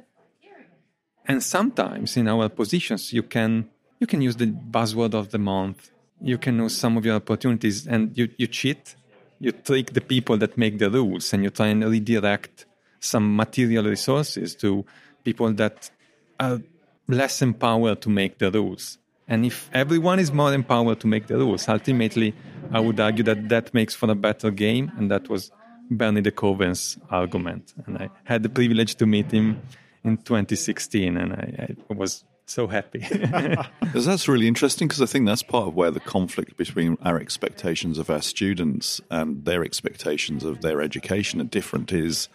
and 1.25 1.41
sometimes 1.41 2.17
in 2.17 2.27
our 2.27 2.49
positions 2.49 3.13
you 3.13 3.23
can 3.23 3.69
you 3.99 4.07
can 4.07 4.21
use 4.21 4.35
the 4.35 4.47
buzzword 4.47 5.13
of 5.13 5.31
the 5.31 5.38
month. 5.38 5.91
You 6.21 6.38
can 6.38 6.57
use 6.57 6.75
some 6.77 6.97
of 6.97 7.05
your 7.05 7.15
opportunities, 7.15 7.88
and 7.88 8.17
you 8.17 8.27
you 8.38 8.47
cheat. 8.47 8.95
You 9.39 9.53
trick 9.53 9.93
the 9.93 10.01
people 10.01 10.38
that 10.38 10.57
make 10.57 10.79
the 10.79 10.89
rules, 10.89 11.31
and 11.33 11.43
you 11.43 11.49
try 11.49 11.67
and 11.67 11.81
redirect 11.85 12.65
some 12.99 13.38
material 13.38 13.85
resources 13.85 14.53
to 14.55 14.85
people 15.23 15.53
that 15.53 15.89
are 16.38 16.59
less 17.07 17.41
empowered 17.41 18.01
to 18.01 18.09
make 18.09 18.38
the 18.38 18.51
rules. 18.51 18.98
And 19.30 19.45
if 19.45 19.69
everyone 19.74 20.19
is 20.19 20.33
more 20.33 20.51
empowered 20.53 20.99
to 21.01 21.08
make 21.08 21.27
the 21.27 21.38
rules, 21.38 21.69
ultimately, 21.69 22.33
I 22.72 22.80
would 22.80 22.99
argue 22.99 23.24
that 23.25 23.48
that 23.49 23.74
makes 23.74 23.93
for 23.93 24.09
a 24.09 24.16
better 24.16 24.49
game. 24.49 24.91
And 24.98 25.11
that 25.11 25.30
was 25.30 25.51
Bernie 25.91 26.22
de 26.22 26.32
Koven's 26.32 26.98
argument. 27.11 27.74
And 27.85 27.99
I 27.99 28.09
had 28.24 28.41
the 28.41 28.49
privilege 28.49 28.95
to 28.95 29.06
meet 29.06 29.32
him 29.32 29.61
in 30.03 30.17
2016, 30.17 31.17
and 31.17 31.33
I, 31.33 31.75
I 31.90 31.93
was 31.93 32.24
so 32.45 32.67
happy. 32.67 33.06
that's 33.93 34.27
really 34.27 34.48
interesting 34.48 34.88
because 34.88 35.01
I 35.01 35.06
think 35.06 35.27
that's 35.27 35.43
part 35.43 35.67
of 35.67 35.75
where 35.75 35.91
the 35.91 35.99
conflict 35.99 36.58
between 36.58 36.98
our 37.03 37.19
expectations 37.19 37.99
of 37.99 38.09
our 38.09 38.22
students 38.22 38.99
and 39.11 39.45
their 39.45 39.64
expectations 39.64 40.43
of 40.43 40.61
their 40.61 40.82
education 40.82 41.40
are 41.41 41.45
different. 41.45 41.91
Is 41.91 42.30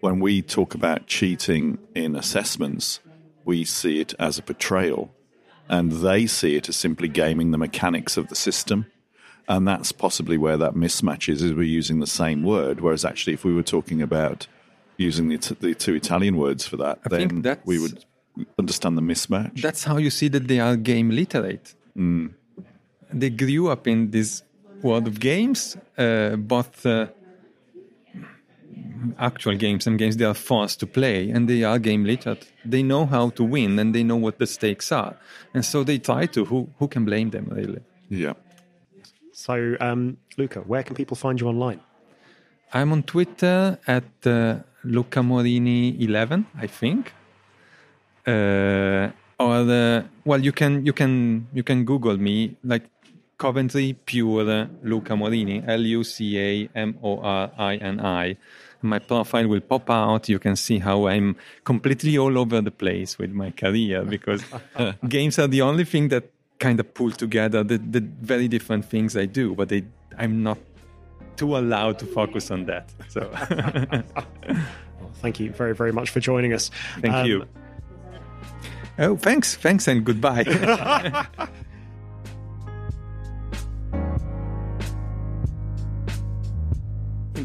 when 0.00 0.20
we 0.20 0.42
talk 0.42 0.74
about 0.74 1.06
cheating 1.06 1.78
in 1.94 2.14
assessments, 2.14 3.00
we 3.44 3.64
see 3.64 4.00
it 4.00 4.14
as 4.18 4.38
a 4.38 4.42
betrayal 4.42 5.15
and 5.68 5.92
they 5.92 6.26
see 6.26 6.56
it 6.56 6.68
as 6.68 6.76
simply 6.76 7.08
gaming 7.08 7.50
the 7.50 7.58
mechanics 7.58 8.16
of 8.16 8.28
the 8.28 8.36
system. 8.36 8.86
And 9.48 9.66
that's 9.66 9.92
possibly 9.92 10.36
where 10.36 10.56
that 10.56 10.74
mismatch 10.74 11.28
is, 11.28 11.40
is 11.40 11.52
we're 11.52 11.62
using 11.62 12.00
the 12.00 12.06
same 12.06 12.42
word, 12.42 12.80
whereas 12.80 13.04
actually 13.04 13.34
if 13.34 13.44
we 13.44 13.54
were 13.54 13.62
talking 13.62 14.02
about 14.02 14.48
using 14.96 15.28
the, 15.28 15.38
t- 15.38 15.56
the 15.60 15.74
two 15.74 15.94
Italian 15.94 16.36
words 16.36 16.66
for 16.66 16.76
that, 16.78 16.98
I 17.04 17.08
then 17.08 17.58
we 17.64 17.78
would 17.78 18.04
understand 18.58 18.98
the 18.98 19.02
mismatch. 19.02 19.62
That's 19.62 19.84
how 19.84 19.98
you 19.98 20.10
see 20.10 20.28
that 20.28 20.48
they 20.48 20.58
are 20.58 20.76
game 20.76 21.10
literate. 21.10 21.74
They 23.12 23.30
grew 23.30 23.68
up 23.68 23.86
in 23.86 24.10
this 24.10 24.42
world 24.82 25.06
of 25.06 25.20
games, 25.20 25.76
uh, 25.96 26.36
both 26.36 26.84
uh, 26.84 27.06
actual 29.18 29.54
games 29.56 29.86
and 29.86 29.98
games 29.98 30.16
they 30.16 30.24
are 30.24 30.34
forced 30.34 30.80
to 30.80 30.86
play, 30.86 31.30
and 31.30 31.48
they 31.48 31.64
are 31.64 31.78
game 31.78 32.04
literate. 32.04 32.46
They 32.64 32.82
know 32.82 33.06
how 33.06 33.30
to 33.30 33.44
win 33.44 33.78
and 33.78 33.94
they 33.94 34.02
know 34.02 34.16
what 34.16 34.38
the 34.38 34.46
stakes 34.46 34.92
are, 34.92 35.16
and 35.54 35.64
so 35.64 35.84
they 35.84 35.98
try 35.98 36.26
to. 36.26 36.44
Who 36.44 36.68
who 36.78 36.88
can 36.88 37.04
blame 37.04 37.30
them 37.30 37.48
really? 37.50 37.80
yeah. 38.08 38.34
So, 39.32 39.76
um, 39.80 40.16
Luca, 40.38 40.60
where 40.60 40.82
can 40.82 40.96
people 40.96 41.14
find 41.14 41.38
you 41.38 41.46
online? 41.46 41.80
I'm 42.72 42.90
on 42.90 43.02
Twitter 43.02 43.78
at 43.86 44.04
uh, 44.26 44.56
Luca 44.82 45.20
Morini 45.20 46.00
11, 46.00 46.46
I 46.58 46.66
think. 46.66 47.12
Uh, 48.26 49.10
or 49.38 49.56
uh, 49.70 50.02
well, 50.24 50.40
you 50.40 50.52
can 50.52 50.86
you 50.86 50.92
can 50.92 51.46
you 51.52 51.62
can 51.62 51.84
Google 51.84 52.16
me 52.16 52.56
like 52.64 52.88
Coventry 53.38 53.94
Pure 54.06 54.70
Luca 54.82 55.12
Morini 55.12 55.62
L 55.68 55.82
U 55.82 56.02
C 56.02 56.38
A 56.38 56.68
M 56.74 56.98
O 57.02 57.20
R 57.20 57.50
I 57.58 57.76
N 57.76 58.00
I. 58.00 58.36
My 58.82 58.98
profile 58.98 59.48
will 59.48 59.60
pop 59.60 59.90
out. 59.90 60.28
You 60.28 60.38
can 60.38 60.56
see 60.56 60.78
how 60.78 61.06
I'm 61.08 61.36
completely 61.64 62.16
all 62.18 62.36
over 62.38 62.60
the 62.60 62.70
place 62.70 63.18
with 63.18 63.32
my 63.32 63.50
career 63.50 64.02
because 64.04 64.42
games 65.08 65.38
are 65.38 65.48
the 65.48 65.62
only 65.62 65.84
thing 65.84 66.08
that 66.08 66.30
kind 66.58 66.80
of 66.80 66.92
pull 66.94 67.10
together 67.10 67.62
the, 67.64 67.78
the 67.78 68.00
very 68.00 68.48
different 68.48 68.84
things 68.84 69.16
I 69.16 69.26
do, 69.26 69.54
but 69.54 69.68
they, 69.68 69.84
I'm 70.18 70.42
not 70.42 70.58
too 71.36 71.56
allowed 71.56 71.98
to 71.98 72.06
focus 72.06 72.50
on 72.50 72.64
that. 72.66 72.90
So 73.08 73.30
Well, 75.00 75.10
thank 75.20 75.38
you 75.40 75.50
very, 75.50 75.74
very 75.74 75.92
much 75.92 76.10
for 76.10 76.20
joining 76.20 76.52
us. 76.54 76.70
thank 77.00 77.14
Um, 77.14 77.26
you. 77.26 77.44
Oh, 78.98 79.16
thanks, 79.16 79.56
thanks, 79.56 79.86
and 79.88 80.04
goodbye. 80.04 80.44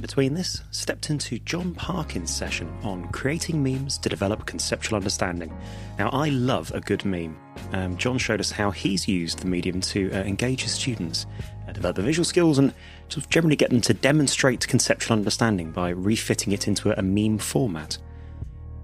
between 0.01 0.33
this, 0.33 0.61
stepped 0.71 1.09
into 1.09 1.39
John 1.39 1.73
Parkin's 1.73 2.33
session 2.33 2.71
on 2.83 3.07
creating 3.09 3.63
memes 3.63 3.97
to 3.99 4.09
develop 4.09 4.45
conceptual 4.45 4.97
understanding. 4.97 5.55
Now, 5.97 6.09
I 6.09 6.29
love 6.29 6.71
a 6.73 6.81
good 6.81 7.05
meme. 7.05 7.37
Um, 7.71 7.97
John 7.97 8.17
showed 8.17 8.39
us 8.39 8.51
how 8.51 8.71
he's 8.71 9.07
used 9.07 9.39
the 9.39 9.47
medium 9.47 9.79
to 9.81 10.11
uh, 10.11 10.23
engage 10.23 10.63
his 10.63 10.73
students, 10.73 11.25
uh, 11.67 11.71
develop 11.71 11.95
their 11.95 12.05
visual 12.05 12.25
skills, 12.25 12.57
and 12.57 12.73
sort 13.09 13.23
of 13.23 13.29
generally 13.29 13.55
get 13.55 13.69
them 13.69 13.81
to 13.81 13.93
demonstrate 13.93 14.67
conceptual 14.67 15.15
understanding 15.15 15.71
by 15.71 15.89
refitting 15.89 16.51
it 16.51 16.67
into 16.67 16.91
a, 16.91 16.95
a 16.97 17.03
meme 17.03 17.37
format. 17.37 17.97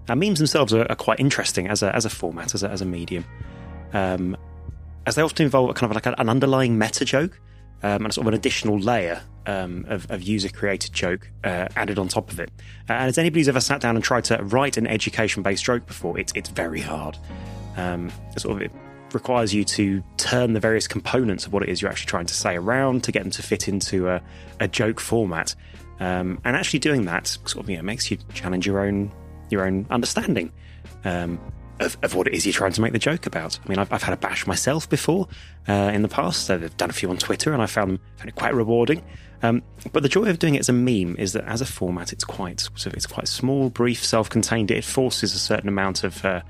Now, 0.08 0.16
memes 0.16 0.38
themselves 0.38 0.74
are, 0.74 0.86
are 0.90 0.96
quite 0.96 1.20
interesting 1.20 1.68
as 1.68 1.84
a, 1.84 1.94
as 1.96 2.06
a 2.06 2.10
format, 2.10 2.54
as 2.54 2.64
a, 2.64 2.70
as 2.70 2.82
a 2.82 2.86
medium, 2.86 3.26
um, 3.94 4.38
as 5.06 5.16
they 5.16 5.22
often 5.22 5.46
involve 5.46 5.70
a 5.70 5.74
kind 5.74 5.92
of 5.92 5.96
like 5.96 6.06
an 6.06 6.30
underlying 6.30 6.78
meta 6.78 7.04
joke 7.04 7.40
um, 7.84 8.06
and 8.06 8.14
sort 8.14 8.26
of 8.26 8.34
an 8.34 8.34
additional 8.34 8.80
layer 8.80 9.22
um, 9.46 9.86
of, 9.88 10.10
of 10.12 10.22
user 10.22 10.50
created 10.50 10.94
joke 10.94 11.30
uh, 11.44 11.68
added 11.76 11.98
on 11.98 12.08
top 12.08 12.32
of 12.32 12.40
it. 12.40 12.52
Uh, 12.90 12.94
and 12.94 13.08
as 13.10 13.18
anybody 13.18 13.40
who's 13.40 13.50
ever 13.50 13.62
sat 13.62 13.82
down 13.82 13.96
and 13.96 14.04
tried 14.04 14.26
to 14.26 14.38
write 14.44 14.78
an 14.78 14.88
education 14.88 15.44
based 15.44 15.64
joke 15.64 15.86
before, 15.86 16.20
it's, 16.20 16.34
it's 16.36 16.50
very 16.50 16.82
hard. 16.82 17.18
Um, 17.78 18.12
sort 18.38 18.56
of 18.56 18.62
it 18.62 18.72
requires 19.14 19.54
you 19.54 19.64
to 19.64 20.04
turn 20.18 20.54
the 20.54 20.60
various 20.60 20.88
components 20.88 21.46
of 21.46 21.54
what 21.54 21.64
it 21.64 21.70
is 21.70 21.82
you're 21.82 21.90
actually 21.90 22.08
trying 22.08 22.26
to 22.26 22.34
say 22.34 22.56
around 22.56 23.04
to 23.06 23.12
get 23.12 23.24
them 23.24 23.32
to 23.32 23.42
fit 23.42 23.68
into 23.68 24.10
a, 24.10 24.22
a 24.60 24.68
joke 24.68 25.00
format. 25.00 25.56
Um, 26.00 26.40
and 26.44 26.56
actually 26.56 26.80
doing 26.80 27.06
that 27.06 27.28
sort 27.28 27.58
of 27.64 27.70
you 27.70 27.78
know, 27.78 27.84
makes 27.84 28.12
you 28.12 28.18
challenge 28.34 28.68
your 28.68 28.80
own 28.80 29.12
your 29.50 29.66
own 29.66 29.88
understanding 29.90 30.52
um, 31.06 31.40
of, 31.80 31.98
of 32.04 32.16
what 32.16 32.28
it 32.28 32.34
is 32.34 32.46
you're 32.46 32.54
trying 32.54 32.74
to 32.74 32.82
make 32.82 32.94
the 32.94 33.00
joke 33.00 33.26
about. 33.26 33.60
I 33.64 33.70
mean, 33.70 33.80
I've, 33.80 33.92
I've 33.92 34.04
had 34.04 34.14
a 34.14 34.18
bash 34.18 34.48
myself 34.48 34.90
before 34.90 35.28
uh, 35.68 35.92
in 35.94 36.02
the 36.02 36.08
past. 36.08 36.50
I've 36.50 36.76
done 36.78 36.90
a 36.90 36.94
few 36.94 37.10
on 37.10 37.18
Twitter, 37.18 37.54
and 37.54 37.62
I 37.62 37.66
found 37.66 37.92
them 37.92 38.00
found 38.18 38.30
it 38.30 38.36
quite 38.36 38.54
rewarding. 38.54 39.04
Um, 39.44 39.62
but 39.94 40.02
the 40.02 40.10
joy 40.10 40.26
of 40.26 40.40
doing 40.40 40.56
it 40.56 40.60
as 40.60 40.70
a 40.70 40.74
meme 40.74 41.16
is 41.18 41.34
that 41.34 41.46
as 41.46 41.62
a 41.62 41.66
format, 41.66 42.12
it's 42.12 42.24
quite 42.24 42.60
sort 42.62 42.88
of, 42.88 42.94
it's 42.96 43.06
quite 43.06 43.28
small, 43.28 43.70
brief, 43.70 44.04
self-contained. 44.04 44.72
It 44.72 44.84
forces 44.84 45.36
a 45.36 45.40
certain 45.40 45.70
amount 45.70 46.04
of 46.04 46.24
uh, 46.26 46.42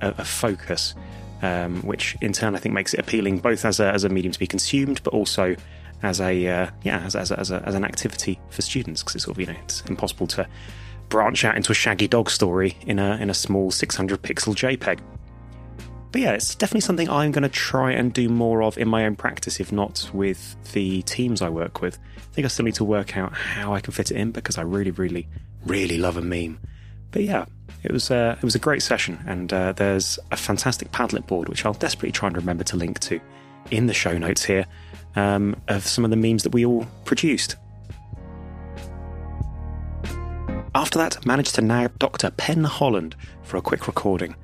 of 0.00 0.26
focus, 0.26 0.94
um, 1.42 1.82
which 1.82 2.16
in 2.20 2.32
turn 2.32 2.54
I 2.54 2.58
think 2.58 2.74
makes 2.74 2.94
it 2.94 3.00
appealing 3.00 3.38
both 3.38 3.64
as 3.64 3.80
a 3.80 3.92
as 3.92 4.04
a 4.04 4.08
medium 4.08 4.32
to 4.32 4.38
be 4.38 4.46
consumed, 4.46 5.02
but 5.02 5.12
also 5.12 5.56
as 6.02 6.20
a 6.20 6.46
uh, 6.46 6.70
yeah 6.82 7.00
as 7.00 7.14
as, 7.14 7.30
as, 7.30 7.50
a, 7.50 7.62
as 7.66 7.74
an 7.74 7.84
activity 7.84 8.40
for 8.48 8.62
students 8.62 9.02
because 9.02 9.16
it's 9.16 9.24
sort 9.24 9.36
of 9.36 9.40
you 9.40 9.46
know 9.46 9.58
it's 9.62 9.82
impossible 9.82 10.26
to 10.26 10.46
branch 11.10 11.44
out 11.44 11.56
into 11.56 11.72
a 11.72 11.74
shaggy 11.74 12.08
dog 12.08 12.30
story 12.30 12.78
in 12.86 12.98
a 12.98 13.16
in 13.18 13.28
a 13.28 13.34
small 13.34 13.70
600 13.70 14.22
pixel 14.22 14.54
JPEG. 14.54 15.00
But 16.12 16.22
yeah, 16.22 16.32
it's 16.32 16.54
definitely 16.54 16.80
something 16.80 17.08
I'm 17.08 17.30
going 17.30 17.42
to 17.42 17.48
try 17.48 17.92
and 17.92 18.12
do 18.12 18.28
more 18.28 18.62
of 18.62 18.78
in 18.78 18.88
my 18.88 19.04
own 19.04 19.14
practice, 19.14 19.60
if 19.60 19.70
not 19.70 20.10
with 20.12 20.56
the 20.72 21.02
teams 21.02 21.40
I 21.40 21.48
work 21.50 21.82
with. 21.82 21.98
I 22.16 22.34
think 22.34 22.44
I 22.46 22.48
still 22.48 22.64
need 22.64 22.74
to 22.76 22.84
work 22.84 23.16
out 23.16 23.32
how 23.32 23.74
I 23.74 23.80
can 23.80 23.92
fit 23.92 24.10
it 24.10 24.16
in 24.16 24.32
because 24.32 24.58
I 24.58 24.62
really, 24.62 24.90
really, 24.90 25.28
really 25.66 25.98
love 25.98 26.16
a 26.16 26.22
meme. 26.22 26.58
But 27.12 27.24
yeah, 27.24 27.44
it 27.82 27.92
was 27.92 28.10
it 28.10 28.42
was 28.42 28.54
a 28.54 28.58
great 28.58 28.82
session, 28.82 29.18
and 29.26 29.52
uh, 29.52 29.72
there's 29.72 30.18
a 30.32 30.36
fantastic 30.36 30.90
Padlet 30.90 31.26
board 31.26 31.48
which 31.48 31.64
I'll 31.64 31.74
desperately 31.74 32.12
try 32.12 32.28
and 32.28 32.36
remember 32.36 32.64
to 32.64 32.76
link 32.76 32.98
to 33.00 33.20
in 33.70 33.86
the 33.86 33.94
show 33.94 34.16
notes 34.18 34.44
here 34.44 34.66
um, 35.16 35.56
of 35.68 35.86
some 35.86 36.04
of 36.04 36.10
the 36.10 36.16
memes 36.16 36.42
that 36.42 36.52
we 36.52 36.64
all 36.64 36.86
produced. 37.04 37.56
After 40.72 40.98
that, 41.00 41.26
managed 41.26 41.56
to 41.56 41.62
nab 41.62 41.98
Dr. 41.98 42.30
Pen 42.30 42.62
Holland 42.62 43.16
for 43.42 43.56
a 43.56 43.62
quick 43.62 43.88
recording. 43.88 44.36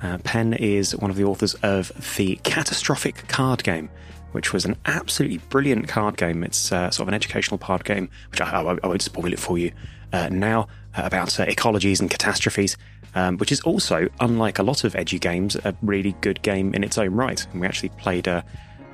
Uh, 0.00 0.18
Pen 0.18 0.52
is 0.52 0.94
one 0.94 1.10
of 1.10 1.16
the 1.16 1.24
authors 1.24 1.54
of 1.54 1.90
the 2.16 2.36
Catastrophic 2.44 3.26
Card 3.26 3.64
Game, 3.64 3.90
which 4.30 4.52
was 4.52 4.64
an 4.64 4.76
absolutely 4.86 5.38
brilliant 5.38 5.88
card 5.88 6.16
game. 6.16 6.44
It's 6.44 6.70
uh, 6.70 6.90
sort 6.90 7.06
of 7.06 7.08
an 7.08 7.14
educational 7.14 7.58
card 7.58 7.84
game, 7.84 8.10
which 8.30 8.40
I, 8.40 8.62
I, 8.62 8.78
I 8.82 8.86
won't 8.86 9.02
spoil 9.02 9.32
it 9.32 9.40
for 9.40 9.58
you 9.58 9.72
uh, 10.12 10.28
now, 10.28 10.68
uh, 10.96 11.02
about 11.04 11.40
uh, 11.40 11.46
ecologies 11.46 12.00
and 12.00 12.08
catastrophes, 12.08 12.76
um, 13.16 13.36
which 13.38 13.50
is 13.50 13.60
also, 13.62 14.08
unlike 14.20 14.60
a 14.60 14.62
lot 14.62 14.84
of 14.84 14.92
edu 14.92 15.20
games, 15.20 15.56
a 15.56 15.74
really 15.82 16.14
good 16.20 16.42
game 16.42 16.74
in 16.74 16.84
its 16.84 16.96
own 16.96 17.12
right. 17.12 17.44
And 17.50 17.60
we 17.60 17.66
actually 17.66 17.88
played, 17.90 18.28
uh, 18.28 18.42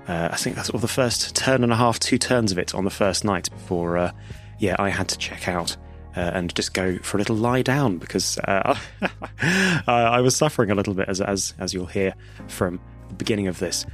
I 0.06 0.36
think 0.36 0.56
that's 0.56 0.68
sort 0.68 0.76
of 0.76 0.80
the 0.80 0.88
first 0.88 1.36
turn 1.36 1.62
and 1.62 1.72
a 1.72 1.76
half, 1.76 2.00
two 2.00 2.16
turns 2.16 2.50
of 2.50 2.58
it 2.58 2.74
on 2.74 2.84
the 2.84 2.90
first 2.90 3.26
night 3.26 3.50
before, 3.50 4.10
yeah, 4.58 4.74
I 4.78 4.88
had 4.88 5.08
to 5.08 5.18
check 5.18 5.48
out 5.48 5.76
and 6.20 6.54
just 6.54 6.74
go 6.74 6.98
for 6.98 7.16
a 7.16 7.20
little 7.20 7.36
lie 7.36 7.62
down 7.62 7.98
because 7.98 8.38
uh, 8.38 8.78
I, 9.42 9.82
I 9.86 10.20
was 10.20 10.36
suffering 10.36 10.70
a 10.70 10.74
little 10.74 10.94
bit, 10.94 11.08
as, 11.08 11.20
as, 11.20 11.54
as 11.58 11.74
you'll 11.74 11.86
hear 11.86 12.14
from 12.48 12.80
the 13.08 13.14
beginning 13.14 13.46
of 13.46 13.58
this. 13.58 13.86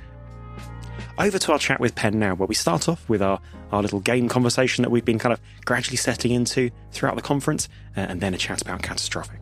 Over 1.19 1.39
to 1.39 1.53
our 1.53 1.59
chat 1.59 1.79
with 1.79 1.95
Pen 1.95 2.19
now, 2.19 2.35
where 2.35 2.47
we 2.47 2.55
start 2.55 2.89
off 2.89 3.09
with 3.09 3.23
our, 3.23 3.41
our 3.71 3.83
little 3.83 4.01
game 4.01 4.29
conversation 4.29 4.83
that 4.83 4.91
we've 4.91 5.05
been 5.05 5.19
kind 5.19 5.33
of 5.33 5.41
gradually 5.65 5.97
setting 5.97 6.33
into 6.33 6.71
throughout 6.91 7.15
the 7.17 7.23
conference, 7.23 7.69
uh, 7.97 8.01
and 8.01 8.21
then 8.21 8.35
a 8.35 8.39
chat 8.39 8.61
about 8.63 8.83
catastrophic. 8.83 9.41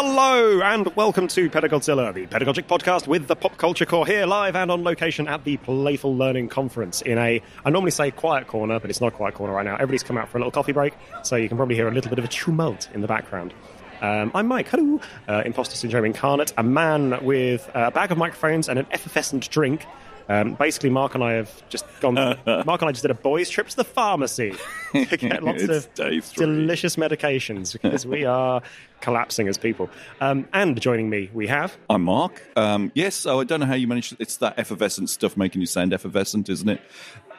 Hello 0.00 0.60
and 0.60 0.94
welcome 0.94 1.26
to 1.26 1.50
Pedagodzilla, 1.50 2.14
the 2.14 2.28
pedagogic 2.28 2.68
podcast 2.68 3.08
with 3.08 3.26
the 3.26 3.34
pop 3.34 3.56
culture 3.56 3.84
core 3.84 4.06
here 4.06 4.26
live 4.26 4.54
and 4.54 4.70
on 4.70 4.84
location 4.84 5.26
at 5.26 5.42
the 5.42 5.56
Playful 5.56 6.14
Learning 6.14 6.48
Conference 6.48 7.02
in 7.02 7.18
a, 7.18 7.42
I 7.64 7.70
normally 7.70 7.90
say 7.90 8.12
quiet 8.12 8.46
corner, 8.46 8.78
but 8.78 8.90
it's 8.90 9.00
not 9.00 9.08
a 9.08 9.10
quiet 9.10 9.34
corner 9.34 9.54
right 9.54 9.64
now. 9.64 9.74
Everybody's 9.74 10.04
come 10.04 10.16
out 10.16 10.28
for 10.28 10.38
a 10.38 10.40
little 10.40 10.52
coffee 10.52 10.70
break, 10.70 10.94
so 11.24 11.34
you 11.34 11.48
can 11.48 11.56
probably 11.56 11.74
hear 11.74 11.88
a 11.88 11.90
little 11.90 12.10
bit 12.10 12.20
of 12.20 12.24
a 12.24 12.28
tumult 12.28 12.88
in 12.94 13.00
the 13.00 13.08
background. 13.08 13.52
Um, 14.00 14.30
I'm 14.36 14.46
Mike, 14.46 14.68
hello, 14.68 15.00
uh, 15.28 15.42
imposter 15.44 15.74
syndrome 15.74 16.04
incarnate, 16.04 16.52
a 16.56 16.62
man 16.62 17.18
with 17.24 17.68
a 17.74 17.90
bag 17.90 18.12
of 18.12 18.18
microphones 18.18 18.68
and 18.68 18.78
an 18.78 18.86
effervescent 18.92 19.50
drink. 19.50 19.84
Um, 20.28 20.54
basically, 20.54 20.90
Mark 20.90 21.14
and 21.14 21.24
I 21.24 21.32
have 21.32 21.68
just 21.70 21.84
gone. 22.00 22.14
Mark 22.46 22.82
and 22.82 22.88
I 22.88 22.92
just 22.92 23.02
did 23.02 23.10
a 23.10 23.14
boys' 23.14 23.48
trip 23.48 23.66
to 23.68 23.76
the 23.76 23.84
pharmacy 23.84 24.54
to 24.92 25.16
get 25.16 25.42
lots 25.42 25.62
of 25.62 25.92
delicious 25.94 26.96
medications 26.96 27.72
because 27.72 28.06
we 28.06 28.26
are 28.26 28.62
collapsing 29.00 29.48
as 29.48 29.58
people. 29.58 29.90
Um, 30.20 30.48
and 30.52 30.80
joining 30.80 31.10
me, 31.10 31.30
we 31.32 31.46
have 31.46 31.76
I'm 31.88 32.02
Mark. 32.02 32.42
Um, 32.56 32.92
yes, 32.94 33.14
so 33.14 33.40
I 33.40 33.44
don't 33.44 33.60
know 33.60 33.66
how 33.66 33.74
you 33.74 33.86
managed. 33.86 34.16
It's 34.18 34.36
that 34.38 34.58
effervescent 34.58 35.10
stuff 35.10 35.36
making 35.36 35.60
you 35.60 35.66
sound 35.66 35.92
effervescent, 35.92 36.48
isn't 36.48 36.68
it? 36.68 36.80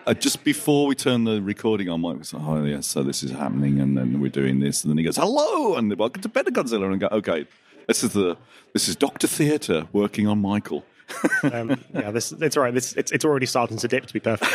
Uh, 0.05 0.13
just 0.13 0.43
before 0.43 0.87
we 0.87 0.95
turned 0.95 1.27
the 1.27 1.41
recording 1.41 1.89
on, 1.89 2.01
Mike 2.01 2.19
was 2.19 2.33
like, 2.33 2.43
"Oh 2.43 2.63
yeah, 2.63 2.79
so 2.79 3.03
this 3.03 3.21
is 3.21 3.31
happening, 3.31 3.79
and 3.79 3.97
then 3.97 4.19
we're 4.19 4.29
doing 4.29 4.59
this." 4.59 4.83
And 4.83 4.91
then 4.91 4.97
he 4.97 5.03
goes, 5.03 5.17
"Hello, 5.17 5.75
and 5.75 5.93
welcome 5.97 6.21
to 6.21 6.29
Better 6.29 6.51
Godzilla." 6.51 6.85
And 6.85 6.95
I 6.95 6.97
go, 6.97 7.15
"Okay, 7.17 7.45
this 7.87 8.03
is 8.03 8.13
the 8.13 8.37
this 8.73 8.87
is 8.87 8.95
Doctor 8.95 9.27
Theatre 9.27 9.87
working 9.93 10.27
on 10.27 10.39
Michael." 10.39 10.85
um, 11.53 11.83
yeah, 11.93 12.11
this 12.11 12.31
it's 12.31 12.57
all 12.57 12.63
right. 12.63 12.73
This 12.73 12.93
it's 12.93 13.11
it's 13.11 13.25
already 13.25 13.45
starting 13.45 13.77
to 13.77 13.87
dip. 13.87 14.05
To 14.05 14.13
be 14.13 14.19
perfect. 14.19 14.51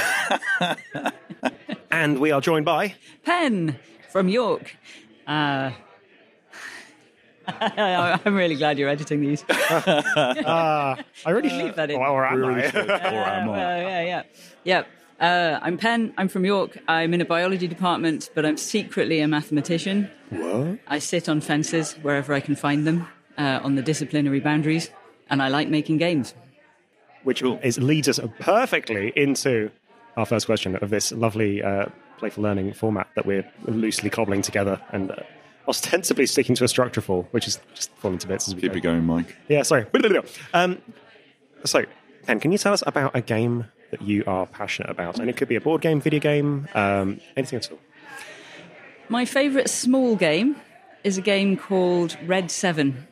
and 1.90 2.18
we 2.18 2.30
are 2.30 2.40
joined 2.40 2.64
by 2.64 2.94
Pen 3.24 3.78
from 4.10 4.28
York. 4.28 4.76
Uh, 5.26 5.70
I'm 7.60 8.34
really 8.34 8.56
glad 8.56 8.78
you're 8.78 8.88
editing 8.88 9.20
these. 9.20 9.44
uh, 9.48 10.02
I 11.26 11.30
really 11.30 11.50
leave 11.50 11.76
that 11.76 11.90
in. 11.90 12.00
Or 12.00 12.24
am 12.24 12.44
I? 12.44 12.64
yeah, 12.64 13.46
well, 13.46 13.56
yeah, 13.56 14.02
yeah, 14.02 14.22
yeah. 14.64 14.84
Uh, 15.20 15.58
I'm 15.62 15.78
Pen. 15.78 16.12
I'm 16.16 16.28
from 16.28 16.44
York. 16.44 16.78
I'm 16.88 17.14
in 17.14 17.20
a 17.20 17.24
biology 17.24 17.68
department, 17.68 18.30
but 18.34 18.44
I'm 18.44 18.56
secretly 18.56 19.20
a 19.20 19.28
mathematician. 19.28 20.10
What? 20.30 20.78
I 20.88 20.98
sit 20.98 21.28
on 21.28 21.40
fences 21.40 21.92
wherever 22.02 22.34
I 22.34 22.40
can 22.40 22.56
find 22.56 22.86
them 22.86 23.06
uh, 23.38 23.60
on 23.62 23.74
the 23.76 23.82
disciplinary 23.82 24.40
boundaries, 24.40 24.90
and 25.30 25.42
I 25.42 25.48
like 25.48 25.68
making 25.68 25.98
games. 25.98 26.34
Which 27.22 27.42
is, 27.42 27.78
leads 27.78 28.08
us 28.08 28.20
perfectly 28.40 29.12
into 29.16 29.70
our 30.16 30.26
first 30.26 30.46
question 30.46 30.76
of 30.76 30.90
this 30.90 31.12
lovely 31.12 31.62
uh, 31.62 31.86
playful 32.18 32.42
learning 32.42 32.72
format 32.72 33.08
that 33.16 33.26
we're 33.26 33.50
loosely 33.66 34.10
cobbling 34.10 34.42
together 34.42 34.80
and 34.92 35.10
uh, 35.10 35.16
ostensibly 35.68 36.26
sticking 36.26 36.54
to 36.56 36.64
a 36.64 36.68
structure 36.68 37.00
for, 37.00 37.24
which 37.30 37.46
is 37.48 37.58
just 37.74 37.90
falling 37.96 38.18
to 38.18 38.26
bits 38.28 38.48
as 38.48 38.54
we 38.54 38.60
Keep 38.62 38.72
go. 38.72 38.78
it 38.78 38.82
going, 38.82 39.04
Mike. 39.04 39.36
Yeah, 39.48 39.62
sorry. 39.62 39.86
Um, 40.52 40.80
so, 41.64 41.84
Pen, 42.26 42.40
can 42.40 42.52
you 42.52 42.58
tell 42.58 42.72
us 42.72 42.82
about 42.86 43.16
a 43.16 43.20
game 43.22 43.66
that 43.90 44.02
you 44.02 44.22
are 44.26 44.46
passionate 44.46 44.90
about? 44.90 45.18
And 45.18 45.30
it 45.30 45.36
could 45.36 45.48
be 45.48 45.56
a 45.56 45.60
board 45.60 45.80
game, 45.80 46.00
video 46.00 46.20
game, 46.20 46.68
um, 46.74 47.20
anything 47.36 47.58
at 47.58 47.70
all. 47.72 47.78
My 49.08 49.24
favourite 49.24 49.68
small 49.70 50.16
game 50.16 50.56
is 51.02 51.18
a 51.18 51.20
game 51.22 51.56
called 51.56 52.16
Red 52.26 52.50
Seven. 52.50 53.06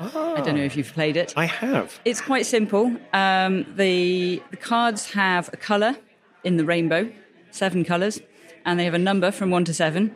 I 0.00 0.40
don't 0.44 0.54
know 0.54 0.62
if 0.62 0.76
you've 0.76 0.92
played 0.92 1.16
it. 1.16 1.34
I 1.36 1.46
have. 1.46 1.98
It's 2.04 2.20
quite 2.20 2.46
simple. 2.46 2.96
Um, 3.12 3.66
the 3.76 4.40
the 4.50 4.56
cards 4.56 5.10
have 5.12 5.50
a 5.52 5.56
colour 5.56 5.96
in 6.44 6.56
the 6.56 6.64
rainbow, 6.64 7.10
seven 7.50 7.84
colours, 7.84 8.20
and 8.64 8.78
they 8.78 8.84
have 8.84 8.94
a 8.94 8.98
number 8.98 9.30
from 9.32 9.50
one 9.50 9.64
to 9.64 9.74
seven, 9.74 10.14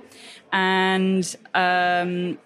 and 0.52 1.36
um, 1.54 2.38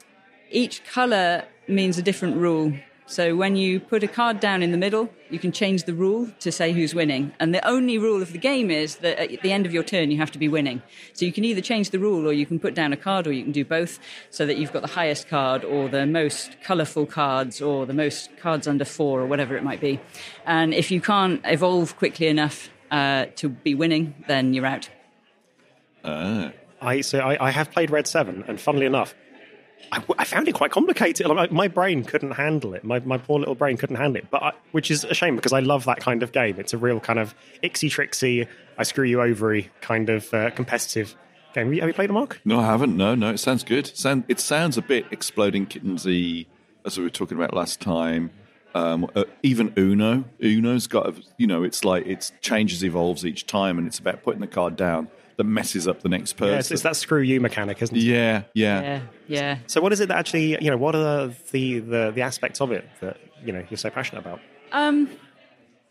each 0.51 0.85
colour 0.85 1.45
means 1.69 1.99
a 1.99 2.03
different 2.03 2.37
rule. 2.37 2.73
So 3.09 3.37
when 3.37 3.55
you 3.55 3.79
put 3.79 4.03
a 4.03 4.09
card 4.09 4.41
down 4.41 4.65
in 4.65 4.73
the 4.73 4.77
middle, 4.77 5.09
you 5.31 5.39
can 5.39 5.53
change 5.53 5.85
the 5.85 5.95
rule 5.95 6.29
to 6.41 6.51
say 6.51 6.73
who's 6.73 6.93
winning. 6.93 7.33
And 7.39 7.55
the 7.55 7.65
only 7.67 7.99
rule 7.99 8.21
of 8.21 8.33
the 8.33 8.39
game 8.39 8.69
is 8.69 8.97
that 8.97 9.19
at 9.21 9.43
the 9.43 9.53
end 9.53 9.65
of 9.65 9.73
your 9.73 9.85
turn, 9.85 10.11
you 10.11 10.17
have 10.17 10.33
to 10.33 10.41
be 10.41 10.49
winning. 10.49 10.83
So 11.13 11.25
you 11.25 11.33
can 11.33 11.45
either 11.45 11.61
change 11.61 11.91
the 11.91 12.01
rule 12.01 12.27
or 12.27 12.33
you 12.33 12.47
can 12.47 12.59
put 12.59 12.75
down 12.75 12.93
a 12.93 12.97
card 12.97 13.29
or 13.29 13.33
you 13.33 13.45
can 13.45 13.53
do 13.53 13.65
both 13.65 14.01
so 14.31 14.45
that 14.45 14.57
you've 14.57 14.73
got 14.73 14.83
the 14.83 14.89
highest 14.89 15.29
card 15.29 15.65
or 15.65 15.89
the 15.89 16.05
most 16.05 16.57
colourful 16.65 17.07
cards 17.07 17.63
or 17.63 17.87
the 17.87 17.95
most 17.95 18.37
cards 18.39 18.67
under 18.67 18.85
four 18.85 19.21
or 19.21 19.27
whatever 19.27 19.57
it 19.57 19.63
might 19.63 19.81
be. 19.81 20.01
And 20.45 20.75
if 20.75 20.91
you 20.91 21.01
can't 21.01 21.41
evolve 21.45 21.97
quickly 21.97 22.27
enough 22.27 22.71
uh, 22.91 23.27
to 23.37 23.49
be 23.49 23.77
winning, 23.77 24.17
then 24.27 24.53
you're 24.53 24.67
out. 24.67 24.91
Ah. 26.05 26.51
I 26.81 27.01
so 27.01 27.21
I, 27.21 27.49
I 27.49 27.51
have 27.51 27.71
played 27.71 27.91
Red 27.91 28.07
Seven, 28.07 28.45
and 28.47 28.61
funnily 28.61 28.87
enough, 28.87 29.15
I, 29.93 30.03
I 30.19 30.25
found 30.25 30.49
it 30.49 30.55
quite 30.55 30.71
complicated. 30.71 31.27
Like, 31.27 31.53
my 31.53 31.69
brain 31.69 32.05
couldn't 32.05 32.33
handle 32.33 32.75
it. 32.75 32.85
My, 32.85 32.99
my 33.01 33.19
poor 33.19 33.39
little 33.39 33.55
brain 33.55 33.77
couldn't 33.77 33.97
handle 33.97 34.17
it. 34.17 34.31
But 34.31 34.43
I, 34.43 34.53
which 34.73 34.91
is 34.91 35.05
a 35.05 35.15
shame 35.15 35.37
because 35.37 35.53
I 35.53 35.61
love 35.61 35.85
that 35.85 36.01
kind 36.01 36.23
of 36.23 36.33
game. 36.33 36.59
It's 36.59 36.73
a 36.73 36.79
real 36.79 37.01
kind 37.01 37.19
of 37.19 37.35
ixy 37.63 37.89
trixy, 37.89 38.49
I 38.79 38.83
screw 38.83 39.05
you 39.05 39.19
overy 39.19 39.69
kind 39.81 40.11
of 40.11 40.33
uh, 40.35 40.51
competitive 40.51 41.15
game. 41.55 41.67
Have 41.67 41.75
you, 41.75 41.81
have 41.81 41.89
you 41.89 41.95
played 41.95 42.11
it, 42.11 42.13
Mark? 42.13 42.41
No, 42.45 42.61
I 42.61 42.67
haven't. 42.67 42.97
No, 42.97 43.15
no, 43.15 43.31
it 43.31 43.39
sounds 43.39 43.65
good. 43.65 43.97
Sound, 43.97 44.25
it 44.29 44.41
sounds 44.41 44.77
a 44.77 44.83
bit 44.83 45.07
exploding 45.11 45.67
kittensy, 45.67 46.47
as 46.85 46.99
we 46.99 47.05
were 47.05 47.11
talking 47.11 47.37
about 47.37 47.55
last 47.55 47.81
time. 47.81 48.31
Um, 48.75 49.11
uh, 49.15 49.25
even 49.43 49.73
Uno, 49.79 50.25
Uno's 50.43 50.87
got, 50.87 51.07
a, 51.07 51.23
you 51.39 51.47
know, 51.47 51.63
it's 51.63 51.83
like 51.83 52.07
it 52.07 52.31
changes, 52.43 52.85
evolves 52.85 53.25
each 53.25 53.47
time, 53.47 53.79
and 53.79 53.87
it's 53.87 53.99
about 53.99 54.23
putting 54.23 54.43
the 54.43 54.47
card 54.47 54.77
down 54.77 55.09
that 55.37 55.45
messes 55.45 55.87
up 55.87 56.03
the 56.03 56.09
next 56.09 56.35
person. 56.35 56.53
Yeah, 56.53 56.59
it's, 56.59 56.71
it's 56.71 56.83
that 56.83 56.97
screw 56.97 57.21
you 57.21 57.41
mechanic, 57.41 57.83
isn't 57.83 57.97
it? 57.97 58.03
Yeah, 58.03 58.43
yeah. 58.55 58.81
Yeah, 58.81 59.01
yeah. 59.29 59.59
So, 59.67 59.81
what 59.81 59.93
is 59.93 60.01
it 60.01 60.09
that 60.09 60.17
actually, 60.19 60.63
you 60.63 60.71
know, 60.71 60.77
what 60.77 60.95
are 60.95 61.29
the, 61.53 61.81
the, 61.81 62.11
the 62.11 62.23
aspects 62.23 62.61
of 62.61 62.73
it 62.73 62.89
that, 63.01 63.19
you 63.45 63.53
know, 63.53 63.65
you're 63.69 63.79
so 63.79 63.91
passionate 63.91 64.21
about? 64.21 64.41
Um, 64.73 65.11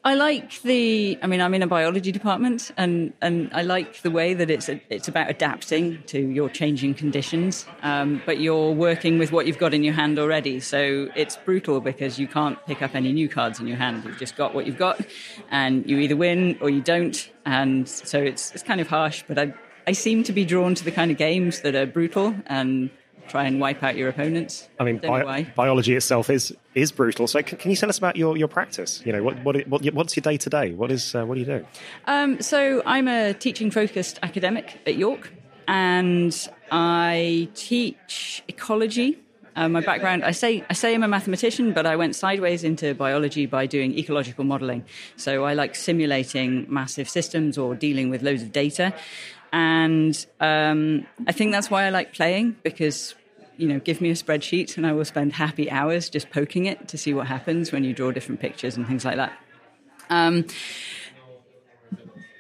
I 0.06 0.14
like 0.14 0.62
the. 0.62 1.18
I 1.24 1.26
mean, 1.26 1.42
I'm 1.42 1.56
in 1.56 1.64
a 1.64 1.68
biology 1.68 2.12
department, 2.12 2.72
and, 2.78 3.12
and 3.24 3.50
I 3.54 3.64
like 3.64 4.04
the 4.04 4.12
way 4.12 4.36
that 4.36 4.52
it's 4.52 4.70
it's 4.70 5.08
about 5.08 5.32
adapting 5.32 6.04
to 6.08 6.20
your 6.20 6.48
changing 6.48 6.94
conditions. 6.94 7.66
Um, 7.82 8.22
but 8.24 8.40
you're 8.40 8.72
working 8.72 9.18
with 9.18 9.32
what 9.32 9.48
you've 9.48 9.58
got 9.58 9.74
in 9.74 9.84
your 9.84 9.96
hand 9.96 10.20
already, 10.20 10.60
so 10.60 11.10
it's 11.16 11.38
brutal 11.38 11.82
because 11.82 12.20
you 12.20 12.28
can't 12.28 12.64
pick 12.68 12.84
up 12.84 12.94
any 12.94 13.14
new 13.14 13.28
cards 13.28 13.60
in 13.60 13.66
your 13.66 13.78
hand. 13.78 14.04
You've 14.04 14.20
just 14.20 14.36
got 14.36 14.54
what 14.54 14.68
you've 14.68 14.78
got, 14.78 15.02
and 15.50 15.90
you 15.90 15.98
either 15.98 16.16
win 16.16 16.60
or 16.62 16.70
you 16.70 16.82
don't. 16.82 17.32
And 17.46 17.88
so 17.88 18.20
it's 18.20 18.52
it's 18.52 18.64
kind 18.64 18.82
of 18.82 18.88
harsh. 18.88 19.24
But 19.28 19.38
I 19.38 19.54
I 19.88 19.92
seem 19.94 20.24
to 20.24 20.34
be 20.34 20.46
drawn 20.46 20.76
to 20.76 20.84
the 20.84 20.92
kind 20.92 21.12
of 21.12 21.18
games 21.18 21.62
that 21.62 21.76
are 21.76 21.86
brutal 21.86 22.36
and 22.48 22.90
try 23.28 23.46
and 23.46 23.60
wipe 23.60 23.84
out 23.84 23.96
your 23.96 24.10
opponents. 24.10 24.70
I 24.80 24.84
mean, 24.84 24.98
bi- 24.98 25.44
biology 25.56 25.96
itself 25.96 26.30
is 26.30 26.56
is 26.74 26.92
brutal. 26.92 27.28
So, 27.28 27.42
can, 27.42 27.58
can 27.58 27.72
you 27.72 27.78
tell 27.78 27.90
us 27.90 27.98
about 27.98 28.16
your, 28.16 28.38
your 28.38 28.48
practice? 28.48 29.02
You 29.06 29.14
know, 29.14 29.24
what, 29.24 29.44
what, 29.44 29.68
what 29.68 29.86
what's 29.94 30.16
your 30.16 30.22
day 30.22 30.38
to 30.38 30.50
day? 30.50 30.74
What 30.74 30.92
is 30.92 31.16
uh, 31.16 31.26
what 31.26 31.36
do 31.36 31.40
you 31.42 31.46
do? 31.46 31.66
Um, 32.06 32.42
so 32.42 32.82
I'm 32.86 33.08
a 33.08 33.34
teaching 33.34 33.72
focused 33.72 34.20
academic 34.24 34.80
at 34.86 34.96
York, 34.96 35.32
and 35.68 36.36
I 36.72 37.50
teach 37.56 38.44
ecology. 38.48 39.20
Uh, 39.56 39.70
my 39.70 39.80
background, 39.80 40.24
I 40.26 40.32
say, 40.32 40.64
I 40.70 40.74
say 40.74 40.94
I'm 40.94 41.04
a 41.04 41.08
mathematician, 41.08 41.72
but 41.72 41.86
I 41.86 41.96
went 41.96 42.16
sideways 42.16 42.64
into 42.64 42.94
biology 42.94 43.46
by 43.46 43.66
doing 43.68 43.98
ecological 43.98 44.44
modelling. 44.44 44.84
So 45.16 45.46
I 45.46 45.54
like 45.54 45.76
simulating 45.76 46.66
massive 46.70 47.08
systems 47.08 47.58
or 47.58 47.74
dealing 47.74 48.10
with 48.10 48.22
loads 48.22 48.42
of 48.42 48.52
data, 48.52 48.94
and 49.54 50.26
um, 50.42 51.08
I 51.26 51.32
think 51.32 51.54
that's 51.54 51.72
why 51.72 51.86
I 51.86 51.90
like 51.90 52.14
playing 52.14 52.58
because 52.64 53.16
you 53.58 53.68
know, 53.68 53.80
give 53.80 54.02
me 54.02 54.10
a 54.10 54.14
spreadsheet 54.14 54.76
and 54.78 54.86
I 54.86 54.92
will 54.92 55.06
spend 55.06 55.34
happy 55.34 55.72
hours 55.72 56.10
just 56.10 56.30
poking 56.30 56.66
it 56.66 56.90
to 56.90 56.98
see 56.98 57.14
what 57.14 57.28
happens 57.28 57.72
when 57.72 57.84
you 57.84 57.94
draw 57.94 58.12
different 58.12 58.42
pictures 58.42 58.76
and 58.76 58.86
things 58.86 59.06
like 59.06 59.16
that. 59.16 59.34
Um, 60.10 60.46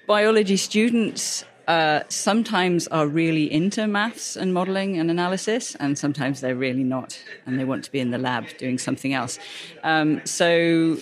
biology 0.08 0.58
students 0.58 1.46
uh, 1.68 2.02
sometimes 2.10 2.88
are 2.88 3.08
really 3.08 3.52
into 3.52 3.88
maths 3.88 4.36
and 4.36 4.54
modeling 4.54 4.98
and 4.98 5.10
analysis, 5.10 5.76
and 5.76 5.98
sometimes 5.98 6.42
they're 6.42 6.56
really 6.56 6.84
not, 6.84 7.20
and 7.46 7.60
they 7.60 7.66
want 7.66 7.84
to 7.86 7.92
be 7.92 8.00
in 8.00 8.12
the 8.12 8.18
lab 8.18 8.46
doing 8.58 8.78
something 8.78 9.14
else. 9.14 9.40
Um, 9.84 10.26
so 10.26 10.98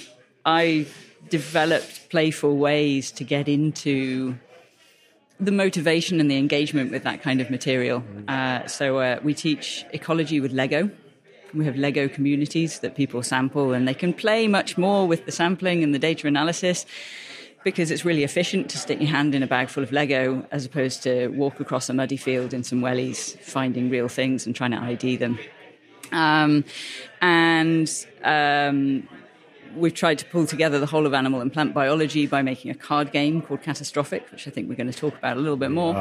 I 0.45 0.87
developed 1.29 2.09
playful 2.09 2.57
ways 2.57 3.11
to 3.11 3.23
get 3.23 3.47
into 3.47 4.35
the 5.39 5.51
motivation 5.51 6.19
and 6.19 6.29
the 6.29 6.37
engagement 6.37 6.91
with 6.91 7.03
that 7.03 7.21
kind 7.21 7.41
of 7.41 7.49
material. 7.49 8.03
Uh, 8.27 8.65
so 8.67 8.99
uh, 8.99 9.19
we 9.23 9.33
teach 9.33 9.85
ecology 9.91 10.39
with 10.39 10.53
Lego. 10.53 10.89
We 11.53 11.65
have 11.65 11.75
Lego 11.75 12.07
communities 12.07 12.79
that 12.79 12.95
people 12.95 13.21
sample, 13.21 13.73
and 13.73 13.87
they 13.87 13.93
can 13.93 14.13
play 14.13 14.47
much 14.47 14.77
more 14.77 15.07
with 15.07 15.25
the 15.25 15.31
sampling 15.31 15.83
and 15.83 15.93
the 15.93 15.99
data 15.99 16.27
analysis 16.27 16.85
because 17.63 17.91
it's 17.91 18.03
really 18.05 18.23
efficient 18.23 18.69
to 18.71 18.77
stick 18.77 18.99
your 18.99 19.09
hand 19.09 19.33
in 19.35 19.43
a 19.43 19.47
bag 19.47 19.69
full 19.69 19.83
of 19.83 19.91
Lego 19.91 20.45
as 20.51 20.65
opposed 20.65 21.03
to 21.03 21.27
walk 21.29 21.59
across 21.59 21.89
a 21.89 21.93
muddy 21.93 22.17
field 22.17 22.53
in 22.53 22.63
some 22.63 22.81
wellies, 22.81 23.37
finding 23.39 23.89
real 23.89 24.07
things 24.07 24.45
and 24.45 24.55
trying 24.55 24.71
to 24.71 24.79
ID 24.79 25.17
them. 25.17 25.39
Um, 26.11 26.65
and 27.21 27.89
um, 28.23 29.07
we've 29.75 29.93
tried 29.93 30.19
to 30.19 30.25
pull 30.25 30.45
together 30.45 30.79
the 30.79 30.85
whole 30.85 31.05
of 31.05 31.13
animal 31.13 31.41
and 31.41 31.51
plant 31.51 31.73
biology 31.73 32.27
by 32.27 32.41
making 32.41 32.71
a 32.71 32.75
card 32.75 33.11
game 33.11 33.41
called 33.41 33.61
Catastrophic, 33.61 34.29
which 34.31 34.47
I 34.47 34.51
think 34.51 34.69
we're 34.69 34.75
going 34.75 34.91
to 34.91 34.97
talk 34.97 35.17
about 35.17 35.37
a 35.37 35.39
little 35.39 35.57
bit 35.57 35.71
more. 35.71 35.95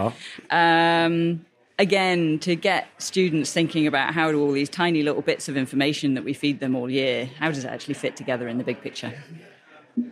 Um, 0.50 1.46
again, 1.78 2.38
to 2.40 2.56
get 2.56 2.88
students 2.98 3.52
thinking 3.52 3.86
about 3.86 4.14
how 4.14 4.30
do 4.30 4.40
all 4.40 4.52
these 4.52 4.68
tiny 4.68 5.02
little 5.02 5.22
bits 5.22 5.48
of 5.48 5.56
information 5.56 6.14
that 6.14 6.24
we 6.24 6.32
feed 6.32 6.60
them 6.60 6.74
all 6.74 6.90
year, 6.90 7.30
how 7.38 7.48
does 7.48 7.64
it 7.64 7.68
actually 7.68 7.94
fit 7.94 8.16
together 8.16 8.48
in 8.48 8.58
the 8.58 8.64
big 8.64 8.80
picture? 8.80 9.14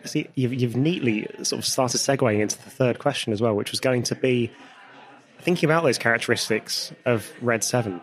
See, 0.04 0.28
you've, 0.34 0.52
you've 0.52 0.76
neatly 0.76 1.26
sort 1.42 1.58
of 1.58 1.64
started 1.64 1.98
segueing 1.98 2.40
into 2.40 2.56
the 2.62 2.70
third 2.70 2.98
question 2.98 3.32
as 3.32 3.40
well, 3.40 3.54
which 3.54 3.70
was 3.70 3.80
going 3.80 4.02
to 4.04 4.14
be 4.14 4.50
thinking 5.40 5.68
about 5.68 5.84
those 5.84 5.98
characteristics 5.98 6.92
of 7.06 7.30
Red 7.40 7.64
Seven. 7.64 8.00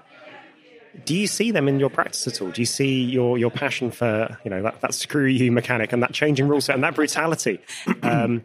Do 1.05 1.15
you 1.15 1.27
see 1.27 1.51
them 1.51 1.67
in 1.67 1.79
your 1.79 1.91
practice 1.91 2.27
at 2.27 2.41
all? 2.41 2.49
Do 2.49 2.61
you 2.61 2.65
see 2.65 3.03
your, 3.03 3.37
your 3.37 3.51
passion 3.51 3.91
for 3.91 4.35
you 4.43 4.49
know 4.49 4.63
that, 4.63 4.81
that 4.81 4.95
screw 4.95 5.25
you 5.25 5.51
mechanic 5.51 5.93
and 5.93 6.01
that 6.01 6.11
changing 6.13 6.47
rule 6.47 6.61
set 6.61 6.73
and 6.73 6.83
that 6.83 6.95
brutality, 6.95 7.59
um, 8.01 8.43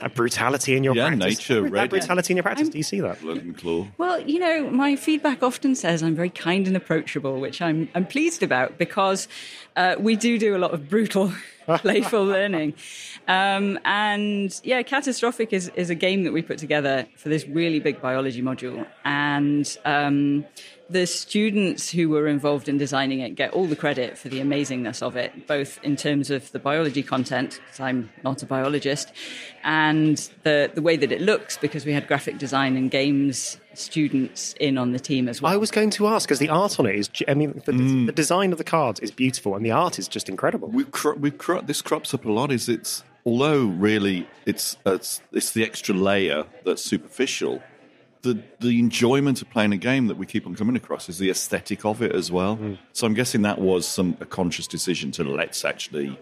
that 0.00 0.14
brutality 0.14 0.76
in 0.76 0.84
your 0.84 0.94
Yeah, 0.94 1.08
practice? 1.08 1.38
nature, 1.38 1.60
that 1.62 1.70
red. 1.70 1.90
brutality 1.90 2.32
in 2.32 2.36
your 2.36 2.42
practice. 2.44 2.68
Do 2.68 2.78
you 2.78 2.84
see 2.84 3.00
that? 3.00 3.20
Blood 3.20 3.38
and 3.38 3.56
claw. 3.56 3.86
Well, 3.98 4.20
you 4.20 4.38
know, 4.38 4.70
my 4.70 4.96
feedback 4.96 5.42
often 5.42 5.74
says 5.74 6.02
I'm 6.02 6.14
very 6.14 6.30
kind 6.30 6.66
and 6.66 6.76
approachable, 6.76 7.40
which 7.40 7.60
I'm 7.62 7.88
I'm 7.94 8.06
pleased 8.06 8.42
about 8.42 8.78
because 8.78 9.28
uh, 9.76 9.96
we 9.98 10.16
do 10.16 10.38
do 10.38 10.56
a 10.56 10.58
lot 10.58 10.72
of 10.72 10.88
brutal, 10.88 11.32
playful 11.66 12.24
learning. 12.24 12.74
Um, 13.28 13.78
and 13.84 14.58
yeah, 14.64 14.82
Catastrophic 14.82 15.52
is, 15.52 15.70
is 15.76 15.90
a 15.90 15.94
game 15.94 16.24
that 16.24 16.32
we 16.32 16.42
put 16.42 16.58
together 16.58 17.06
for 17.16 17.28
this 17.28 17.46
really 17.46 17.78
big 17.78 18.00
biology 18.00 18.42
module. 18.42 18.86
And 19.04 19.76
um, 19.84 20.44
the 20.90 21.06
students 21.06 21.90
who 21.90 22.08
were 22.08 22.26
involved 22.26 22.68
in 22.68 22.78
designing 22.78 23.20
it 23.20 23.34
get 23.34 23.52
all 23.52 23.66
the 23.66 23.76
credit 23.76 24.16
for 24.16 24.28
the 24.30 24.40
amazingness 24.40 25.02
of 25.02 25.16
it, 25.16 25.46
both 25.46 25.78
in 25.82 25.96
terms 25.96 26.30
of 26.30 26.50
the 26.52 26.58
biology 26.58 27.02
content, 27.02 27.60
because 27.64 27.80
I'm 27.80 28.10
not 28.24 28.42
a 28.42 28.46
biologist, 28.46 29.12
and 29.64 30.16
the, 30.44 30.70
the 30.74 30.80
way 30.82 30.96
that 30.96 31.12
it 31.12 31.20
looks, 31.20 31.58
because 31.58 31.84
we 31.84 31.92
had 31.92 32.06
graphic 32.06 32.38
design 32.38 32.76
and 32.76 32.90
games 32.90 33.58
students 33.74 34.54
in 34.58 34.78
on 34.78 34.92
the 34.92 34.98
team 34.98 35.28
as 35.28 35.40
well. 35.42 35.52
I 35.52 35.56
was 35.56 35.70
going 35.70 35.90
to 35.90 36.06
ask 36.08 36.26
because 36.26 36.38
the 36.38 36.48
art 36.48 36.80
on 36.80 36.86
it 36.86 36.96
is. 36.96 37.10
I 37.28 37.34
mean, 37.34 37.60
the, 37.64 37.72
Mm. 37.72 38.06
the 38.06 38.12
design 38.12 38.52
of 38.52 38.58
the 38.58 38.64
cards 38.64 38.98
is 39.00 39.10
beautiful, 39.10 39.54
and 39.54 39.64
the 39.64 39.70
art 39.70 39.98
is 39.98 40.08
just 40.08 40.28
incredible. 40.28 40.68
We've, 40.68 40.90
cro- 40.90 41.14
we've 41.16 41.38
cro- 41.38 41.60
this 41.62 41.82
crops 41.82 42.12
up 42.14 42.24
a 42.24 42.32
lot. 42.32 42.50
Is 42.50 42.68
it's 42.68 43.04
although 43.26 43.66
really 43.66 44.26
it's 44.46 44.76
it's, 44.86 45.20
it's 45.32 45.52
the 45.52 45.64
extra 45.64 45.94
layer 45.94 46.44
that's 46.64 46.82
superficial. 46.82 47.62
The 48.22 48.42
the 48.60 48.78
enjoyment 48.78 49.42
of 49.42 49.50
playing 49.50 49.72
a 49.72 49.76
game 49.76 50.08
that 50.08 50.16
we 50.16 50.26
keep 50.26 50.46
on 50.46 50.54
coming 50.54 50.76
across 50.76 51.08
is 51.08 51.18
the 51.18 51.30
aesthetic 51.30 51.84
of 51.84 52.02
it 52.02 52.14
as 52.14 52.32
well. 52.32 52.58
So 52.92 53.06
I'm 53.06 53.14
guessing 53.14 53.42
that 53.42 53.60
was 53.60 53.86
some 53.86 54.16
a 54.20 54.26
conscious 54.26 54.66
decision 54.66 55.12
to 55.12 55.24
let's 55.24 55.64
actually 55.64 56.18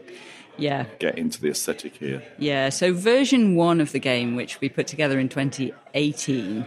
yeah. 0.58 0.84
get 0.98 1.18
into 1.18 1.40
the 1.40 1.48
aesthetic 1.48 1.96
here. 1.96 2.22
Yeah, 2.38 2.68
so 2.68 2.92
version 2.92 3.56
one 3.56 3.80
of 3.80 3.92
the 3.92 3.98
game, 3.98 4.36
which 4.36 4.60
we 4.60 4.68
put 4.68 4.86
together 4.86 5.18
in 5.18 5.28
2018, 5.28 6.66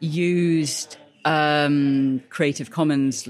used 0.00 0.96
um, 1.24 2.22
Creative 2.30 2.70
Commons 2.70 3.28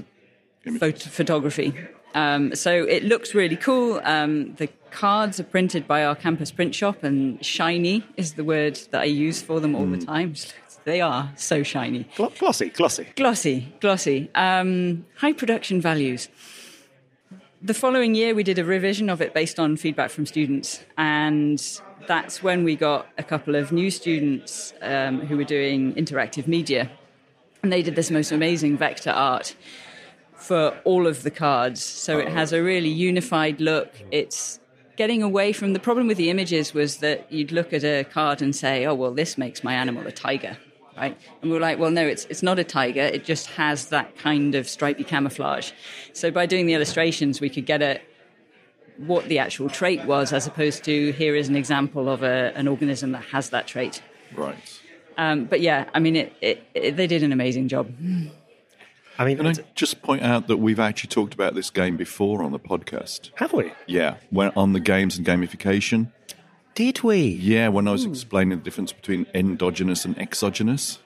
phot- 0.65 1.01
photography. 1.01 1.73
Um, 2.15 2.55
so 2.55 2.71
it 2.71 3.03
looks 3.03 3.35
really 3.35 3.55
cool. 3.55 4.01
Um, 4.03 4.55
the 4.55 4.67
cards 4.91 5.39
are 5.39 5.43
printed 5.43 5.87
by 5.87 6.03
our 6.03 6.15
campus 6.15 6.51
print 6.51 6.73
shop, 6.73 7.03
and 7.03 7.43
shiny 7.45 8.03
is 8.15 8.33
the 8.33 8.43
word 8.43 8.79
that 8.91 9.01
I 9.01 9.05
use 9.05 9.41
for 9.41 9.59
them 9.59 9.75
all 9.75 9.85
the 9.85 10.03
time. 10.03 10.33
They 10.87 11.01
are 11.01 11.33
so 11.35 11.63
shiny. 11.63 12.07
Glo- 12.15 12.31
glossy, 12.39 12.69
glossy. 12.69 13.07
Glossy, 13.17 13.73
glossy. 13.81 14.29
Um, 14.33 15.05
high 15.17 15.33
production 15.33 15.81
values. 15.81 16.29
The 17.61 17.73
following 17.73 18.15
year, 18.15 18.33
we 18.33 18.41
did 18.41 18.57
a 18.57 18.63
revision 18.63 19.09
of 19.09 19.19
it 19.19 19.33
based 19.33 19.59
on 19.59 19.75
feedback 19.75 20.11
from 20.11 20.25
students, 20.25 20.85
and 20.97 21.61
that's 22.07 22.41
when 22.41 22.63
we 22.63 22.77
got 22.77 23.05
a 23.17 23.23
couple 23.23 23.55
of 23.55 23.73
new 23.73 23.91
students 23.91 24.73
um, 24.81 25.19
who 25.19 25.35
were 25.35 25.43
doing 25.43 25.93
interactive 25.95 26.47
media, 26.47 26.89
and 27.61 27.73
they 27.73 27.81
did 27.81 27.97
this 27.97 28.09
most 28.09 28.31
amazing 28.31 28.77
vector 28.77 29.11
art 29.11 29.57
for 30.35 30.69
all 30.85 31.05
of 31.05 31.23
the 31.23 31.31
cards. 31.31 31.83
So 31.83 32.17
it 32.17 32.29
has 32.29 32.53
a 32.53 32.63
really 32.63 32.87
unified 32.87 33.59
look. 33.59 33.93
It's 34.09 34.61
getting 34.95 35.21
away 35.21 35.51
from 35.51 35.73
the 35.73 35.81
problem 35.81 36.07
with 36.07 36.15
the 36.15 36.29
images 36.29 36.73
was 36.73 36.99
that 36.99 37.29
you'd 37.29 37.51
look 37.51 37.73
at 37.73 37.83
a 37.83 38.05
card 38.05 38.41
and 38.41 38.55
say, 38.55 38.85
"Oh, 38.85 38.95
well, 38.95 39.11
this 39.11 39.37
makes 39.37 39.65
my 39.65 39.73
animal 39.73 40.07
a 40.07 40.13
tiger." 40.13 40.55
Right? 40.97 41.17
And 41.41 41.51
we 41.51 41.57
are 41.57 41.59
like, 41.59 41.77
well, 41.77 41.91
no, 41.91 42.05
it's 42.05 42.25
it's 42.25 42.43
not 42.43 42.59
a 42.59 42.63
tiger. 42.63 43.01
It 43.01 43.23
just 43.23 43.47
has 43.51 43.89
that 43.89 44.17
kind 44.17 44.55
of 44.55 44.67
stripy 44.67 45.03
camouflage. 45.03 45.71
So 46.13 46.31
by 46.31 46.45
doing 46.45 46.65
the 46.65 46.73
illustrations, 46.73 47.39
we 47.39 47.49
could 47.49 47.65
get 47.65 47.81
at 47.81 48.01
what 48.97 49.25
the 49.25 49.39
actual 49.39 49.69
trait 49.69 50.05
was, 50.05 50.33
as 50.33 50.47
opposed 50.47 50.83
to 50.85 51.11
here 51.11 51.35
is 51.35 51.49
an 51.49 51.55
example 51.55 52.09
of 52.09 52.23
a, 52.23 52.51
an 52.55 52.67
organism 52.67 53.11
that 53.11 53.23
has 53.25 53.51
that 53.51 53.67
trait. 53.67 54.01
Right. 54.35 54.57
Um, 55.17 55.45
but 55.45 55.61
yeah, 55.61 55.89
I 55.93 55.99
mean, 55.99 56.15
it, 56.15 56.33
it, 56.41 56.63
it, 56.73 56.97
they 56.97 57.07
did 57.07 57.23
an 57.23 57.31
amazing 57.31 57.67
job. 57.67 57.91
I 59.19 59.25
mean, 59.25 59.37
Can 59.37 59.47
I 59.47 59.53
just 59.73 60.01
point 60.03 60.21
out 60.21 60.47
that 60.47 60.57
we've 60.57 60.79
actually 60.79 61.09
talked 61.09 61.33
about 61.33 61.55
this 61.55 61.71
game 61.71 61.97
before 61.97 62.43
on 62.43 62.51
the 62.51 62.59
podcast? 62.59 63.31
have 63.35 63.51
we? 63.51 63.71
Yeah, 63.87 64.17
when 64.29 64.51
on 64.55 64.73
the 64.73 64.79
games 64.79 65.17
and 65.17 65.25
gamification. 65.25 66.11
Did 66.77 67.01
we? 67.01 67.21
Yeah, 67.21 67.69
when 67.69 67.87
I 67.87 67.91
was 67.91 68.05
explaining 68.05 68.59
the 68.59 68.63
difference 68.63 68.93
between 68.93 69.25
endogenous 69.33 70.05
and 70.05 70.15
exogenous. 70.19 70.99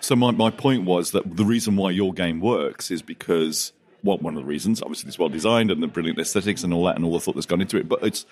So 0.00 0.16
my, 0.16 0.30
my 0.30 0.48
point 0.48 0.84
was 0.84 1.10
that 1.10 1.36
the 1.36 1.44
reason 1.44 1.76
why 1.76 1.90
your 1.90 2.14
game 2.14 2.40
works 2.40 2.90
is 2.90 3.02
because 3.02 3.74
well, 4.02 4.16
one 4.16 4.38
of 4.38 4.40
the 4.40 4.48
reasons, 4.48 4.80
obviously 4.80 5.08
it's 5.08 5.18
well 5.18 5.28
designed 5.28 5.70
and 5.70 5.82
the 5.82 5.86
brilliant 5.86 6.18
aesthetics 6.18 6.64
and 6.64 6.72
all 6.72 6.84
that 6.84 6.96
and 6.96 7.04
all 7.04 7.12
the 7.12 7.20
thought 7.20 7.34
that's 7.34 7.44
gone 7.44 7.60
into 7.60 7.76
it, 7.76 7.90
but 7.90 8.02
it's 8.02 8.24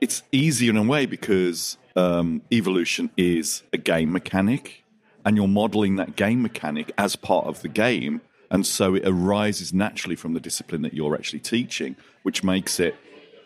it's 0.00 0.22
easier 0.30 0.70
in 0.70 0.76
a 0.76 0.84
way 0.84 1.04
because 1.04 1.76
um, 1.96 2.42
evolution 2.52 3.10
is 3.16 3.64
a 3.72 3.76
game 3.76 4.12
mechanic 4.12 4.84
and 5.24 5.36
you're 5.36 5.48
modeling 5.48 5.96
that 5.96 6.14
game 6.14 6.42
mechanic 6.42 6.92
as 6.96 7.16
part 7.16 7.46
of 7.46 7.62
the 7.62 7.68
game 7.68 8.20
and 8.52 8.64
so 8.64 8.94
it 8.94 9.02
arises 9.04 9.72
naturally 9.72 10.14
from 10.14 10.32
the 10.32 10.38
discipline 10.38 10.82
that 10.82 10.94
you're 10.94 11.16
actually 11.16 11.40
teaching 11.40 11.96
which 12.22 12.44
makes 12.44 12.78
it 12.78 12.94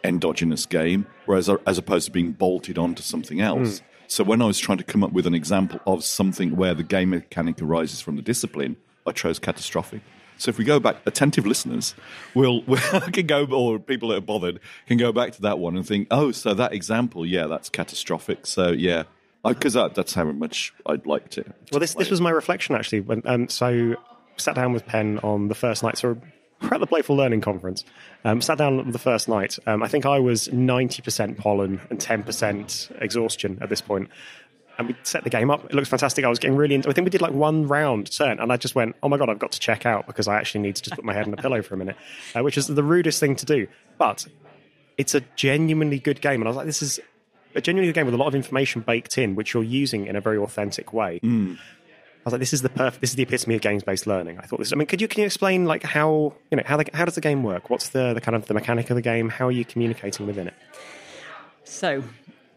endogenous 0.05 0.67
game 0.67 1.07
whereas 1.27 1.51
as 1.67 1.79
opposed 1.79 2.07
to 2.07 2.13
being 2.13 2.33
bolted 2.33 2.79
onto 2.79 3.03
something 3.03 3.41
else 3.41 3.83
so 4.07 4.25
when 4.25 4.43
i 4.43 4.47
was 4.47 4.59
trying 4.59 4.79
to 4.79 4.85
come 4.85 5.03
up 5.05 5.13
with 5.13 5.27
an 5.27 5.35
example 5.35 5.81
of 5.87 6.05
something 6.05 6.57
where 6.57 6.75
the 6.75 6.83
game 6.83 7.11
mechanic 7.11 7.61
arises 7.63 8.01
from 8.01 8.17
the 8.17 8.23
discipline 8.23 8.77
i 9.07 9.13
chose 9.13 9.39
catastrophic 9.39 10.03
so 10.39 10.49
if 10.49 10.59
we 10.59 10.65
go 10.65 10.81
back, 10.81 10.97
attentive 11.07 11.47
listeners 11.47 11.95
will, 12.35 12.63
will 12.65 12.79
can 13.13 13.27
go, 13.29 13.45
or 13.47 13.79
people 13.79 14.09
that 14.09 14.17
are 14.17 14.21
bothered 14.21 14.59
can 14.89 14.97
go 14.97 15.13
back 15.13 15.33
to 15.35 15.43
that 15.43 15.61
one 15.61 15.77
and 15.77 15.87
think, 15.87 16.09
oh, 16.11 16.33
so 16.33 16.53
that 16.53 16.73
example, 16.73 17.25
yeah, 17.25 17.47
that's 17.47 17.69
catastrophic. 17.69 18.45
So 18.45 18.73
yeah, 18.73 19.05
because 19.45 19.75
that, 19.75 19.95
that's 19.95 20.15
how 20.15 20.25
much 20.25 20.75
I'd 20.85 21.07
like 21.07 21.29
to. 21.31 21.45
Well, 21.71 21.79
this 21.79 21.95
this 21.95 22.11
was 22.11 22.21
my 22.21 22.31
reflection 22.31 22.75
actually. 22.75 23.01
When 23.01 23.23
um, 23.25 23.49
so 23.49 23.95
sat 24.37 24.55
down 24.55 24.73
with 24.73 24.87
Pen 24.87 25.21
on 25.23 25.49
the 25.49 25.55
first 25.55 25.83
night. 25.83 25.99
So 25.99 26.21
we're 26.63 26.69
at 26.75 26.81
the 26.81 26.87
Playful 26.87 27.17
Learning 27.17 27.41
Conference. 27.41 27.85
Um, 28.25 28.41
sat 28.41 28.59
down 28.59 28.91
the 28.91 28.99
first 28.99 29.29
night. 29.29 29.59
Um, 29.67 29.83
I 29.83 29.89
think 29.89 30.07
I 30.07 30.19
was 30.19 30.53
ninety 30.53 31.03
percent 31.03 31.39
pollen 31.39 31.81
and 31.91 32.01
ten 32.01 32.23
percent 32.23 32.91
exhaustion 33.01 33.59
at 33.61 33.69
this 33.69 33.81
point. 33.81 34.09
And 34.79 34.89
we 34.89 34.97
set 35.03 35.23
the 35.23 35.31
game 35.31 35.51
up. 35.51 35.67
It 35.67 35.75
looks 35.75 35.91
fantastic. 35.91 36.25
I 36.25 36.29
was 36.29 36.39
getting 36.39 36.57
really 36.57 36.75
into. 36.75 36.89
I 36.89 36.93
think 36.93 37.05
we 37.05 37.11
did 37.11 37.21
like 37.21 37.33
one 37.33 37.69
round 37.69 38.11
turn, 38.11 38.41
and 38.41 38.51
I 38.51 38.57
just 38.57 38.75
went, 38.75 38.97
"Oh 39.03 39.09
my 39.09 39.19
god, 39.19 39.29
I've 39.29 39.39
got 39.39 39.53
to 39.53 39.61
check 39.61 39.85
out 39.85 40.07
because 40.07 40.29
I 40.29 40.37
actually 40.37 40.63
need 40.63 40.77
to 40.77 40.83
just 40.83 40.97
put 40.97 41.05
my 41.05 41.13
head 41.13 41.27
on 41.27 41.35
a 41.35 41.37
pillow 41.37 41.63
for 41.63 41.75
a 41.75 41.79
minute," 41.79 41.97
uh, 42.35 42.43
which 42.43 42.57
is 42.57 42.67
the 42.67 42.83
rudest 42.83 43.21
thing 43.21 43.37
to 43.37 43.47
do. 43.47 43.67
But 43.99 44.27
it's 44.97 45.15
a 45.15 45.21
genuinely 45.37 45.99
good 45.99 46.21
game, 46.21 46.41
and 46.41 46.49
I 46.49 46.51
was 46.51 46.57
like, 46.57 46.67
"This 46.67 46.81
is 46.83 47.01
a 47.55 47.61
genuinely 47.61 47.93
good 47.93 47.99
game 48.01 48.07
with 48.07 48.15
a 48.15 48.19
lot 48.19 48.29
of 48.29 48.35
information 48.35 48.81
baked 48.81 49.19
in, 49.19 49.35
which 49.35 49.53
you're 49.53 49.63
using 49.63 50.07
in 50.07 50.17
a 50.17 50.21
very 50.23 50.39
authentic 50.39 50.95
way." 50.95 51.21
I 51.23 51.59
was 52.25 52.33
like, 52.33 52.41
"This 52.41 52.53
is 52.53 52.63
the 52.63 52.69
perfect. 52.69 53.01
This 53.01 53.11
is 53.11 53.17
the 53.17 53.23
epitome 53.23 53.55
of 53.55 53.61
games-based 53.61 54.07
learning." 54.07 54.39
I 54.39 54.43
thought 54.43 54.59
this. 54.59 54.73
I 54.73 54.77
mean, 54.77 54.87
could 54.87 55.01
you 55.01 55.09
can 55.09 55.21
you 55.21 55.27
explain 55.27 55.65
like 55.65 55.83
how 55.83 56.35
you 56.51 56.57
know 56.57 56.63
how 56.65 56.77
the, 56.77 56.87
how 56.95 57.05
does 57.05 57.15
the 57.15 57.21
game 57.21 57.43
work? 57.43 57.71
What's 57.71 57.91
the 57.91 58.15
the 58.15 58.21
kind 58.21 58.37
of 58.37 58.47
the 58.47 58.55
mechanic 58.55 58.91
of 58.91 58.97
the 58.97 59.03
game? 59.03 59.29
How 59.29 59.47
are 59.49 59.53
you 59.53 59.65
communicating 59.65 60.27
within 60.27 60.49
it? 60.49 60.55
So, 61.65 62.03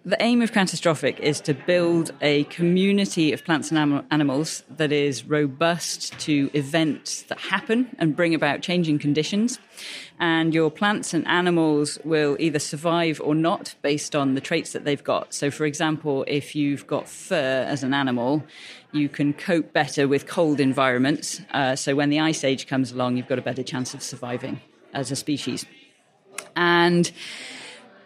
the 0.05 0.21
aim 0.21 0.43
of 0.43 0.51
Catastrophic 0.51 1.19
is 1.19 1.41
to 1.41 1.55
build 1.55 2.11
a 2.21 2.43
community 2.45 3.33
of 3.33 3.43
plants 3.43 3.71
and 3.71 3.79
anim- 3.79 4.05
animals 4.11 4.63
that 4.77 4.91
is 4.91 5.25
robust 5.25 6.17
to 6.19 6.51
events 6.53 7.23
that 7.23 7.39
happen 7.39 7.95
and 7.97 8.15
bring 8.15 8.35
about 8.35 8.61
changing 8.61 8.99
conditions. 8.99 9.57
And 10.19 10.53
your 10.53 10.69
plants 10.69 11.15
and 11.15 11.27
animals 11.27 11.97
will 12.05 12.37
either 12.39 12.59
survive 12.59 13.19
or 13.19 13.33
not 13.33 13.73
based 13.81 14.15
on 14.15 14.35
the 14.35 14.41
traits 14.41 14.73
that 14.73 14.85
they've 14.85 15.03
got. 15.03 15.33
So, 15.33 15.49
for 15.49 15.65
example, 15.65 16.23
if 16.27 16.55
you've 16.55 16.85
got 16.85 17.09
fur 17.09 17.65
as 17.67 17.81
an 17.81 17.95
animal, 17.95 18.43
you 18.91 19.09
can 19.09 19.33
cope 19.33 19.73
better 19.73 20.07
with 20.07 20.27
cold 20.27 20.59
environments. 20.59 21.41
Uh, 21.51 21.75
so, 21.75 21.95
when 21.95 22.11
the 22.11 22.19
ice 22.19 22.43
age 22.43 22.67
comes 22.67 22.91
along, 22.91 23.17
you've 23.17 23.27
got 23.27 23.39
a 23.39 23.41
better 23.41 23.63
chance 23.63 23.95
of 23.95 24.03
surviving 24.03 24.61
as 24.93 25.09
a 25.09 25.15
species. 25.15 25.65
And 26.55 27.11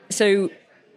so 0.09 0.49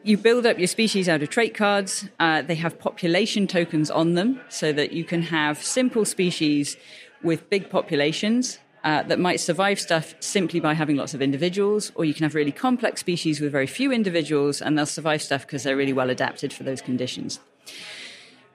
you 0.04 0.16
build 0.16 0.46
up 0.46 0.58
your 0.58 0.66
species 0.66 1.08
out 1.08 1.22
of 1.22 1.30
trait 1.30 1.54
cards. 1.54 2.08
Uh, 2.18 2.42
they 2.42 2.54
have 2.56 2.78
population 2.78 3.46
tokens 3.46 3.90
on 3.90 4.14
them 4.14 4.40
so 4.48 4.72
that 4.72 4.92
you 4.92 5.04
can 5.04 5.22
have 5.22 5.62
simple 5.62 6.04
species 6.04 6.76
with 7.22 7.48
big 7.50 7.70
populations 7.70 8.58
uh, 8.84 9.02
that 9.04 9.18
might 9.18 9.38
survive 9.38 9.78
stuff 9.78 10.14
simply 10.20 10.58
by 10.58 10.74
having 10.74 10.96
lots 10.96 11.14
of 11.14 11.22
individuals, 11.22 11.92
or 11.94 12.04
you 12.04 12.12
can 12.12 12.24
have 12.24 12.34
really 12.34 12.52
complex 12.52 13.00
species 13.00 13.40
with 13.40 13.52
very 13.52 13.66
few 13.66 13.92
individuals 13.92 14.60
and 14.60 14.76
they'll 14.76 14.86
survive 14.86 15.22
stuff 15.22 15.42
because 15.42 15.62
they're 15.62 15.76
really 15.76 15.92
well 15.92 16.10
adapted 16.10 16.52
for 16.52 16.64
those 16.64 16.80
conditions. 16.80 17.38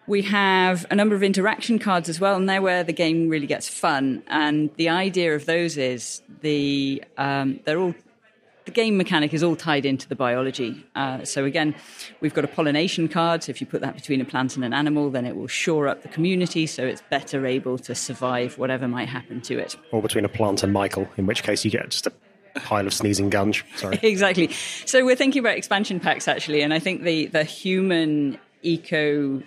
We 0.05 0.21
have 0.23 0.85
a 0.89 0.95
number 0.95 1.15
of 1.15 1.23
interaction 1.23 1.79
cards 1.79 2.07
as 2.07 2.19
well, 2.19 2.37
and 2.37 2.47
they're 2.47 2.61
where 2.61 2.83
the 2.83 2.93
game 2.93 3.27
really 3.27 3.47
gets 3.47 3.67
fun. 3.67 4.23
And 4.27 4.69
the 4.77 4.87
idea 4.87 5.35
of 5.35 5.45
those 5.45 5.77
is 5.77 6.21
the 6.41 7.03
um, 7.17 7.59
they're 7.65 7.79
all 7.79 7.93
the 8.67 8.71
game 8.71 8.97
mechanic 8.97 9.33
is 9.33 9.41
all 9.43 9.55
tied 9.55 9.85
into 9.85 10.09
the 10.09 10.15
biology. 10.15 10.85
Uh, 10.93 11.23
so 11.23 11.45
again, 11.45 11.73
we've 12.19 12.33
got 12.33 12.43
a 12.43 12.49
pollination 12.49 13.07
card. 13.07 13.41
So 13.43 13.49
if 13.49 13.61
you 13.61 13.65
put 13.65 13.79
that 13.79 13.95
between 13.95 14.19
a 14.19 14.25
plant 14.25 14.57
and 14.57 14.65
an 14.65 14.73
animal, 14.73 15.09
then 15.09 15.25
it 15.25 15.37
will 15.37 15.47
shore 15.47 15.87
up 15.87 16.01
the 16.01 16.09
community, 16.09 16.67
so 16.67 16.83
it's 16.85 17.01
better 17.09 17.45
able 17.45 17.77
to 17.79 17.95
survive 17.95 18.57
whatever 18.57 18.87
might 18.87 19.07
happen 19.07 19.39
to 19.41 19.57
it. 19.57 19.77
Or 19.91 20.01
between 20.01 20.25
a 20.25 20.29
plant 20.29 20.63
and 20.63 20.73
Michael, 20.73 21.07
in 21.15 21.25
which 21.25 21.43
case 21.43 21.63
you 21.63 21.71
get 21.71 21.89
just 21.89 22.07
a 22.07 22.13
pile 22.59 22.85
of 22.85 22.93
sneezing 22.93 23.29
gunge. 23.29 23.63
Sorry. 23.77 23.99
exactly. 24.03 24.51
So 24.85 25.05
we're 25.05 25.15
thinking 25.15 25.39
about 25.39 25.57
expansion 25.57 26.01
packs 26.01 26.27
actually, 26.27 26.61
and 26.61 26.73
I 26.73 26.79
think 26.79 27.03
the 27.03 27.27
the 27.27 27.45
human 27.45 28.37
eco, 28.63 29.41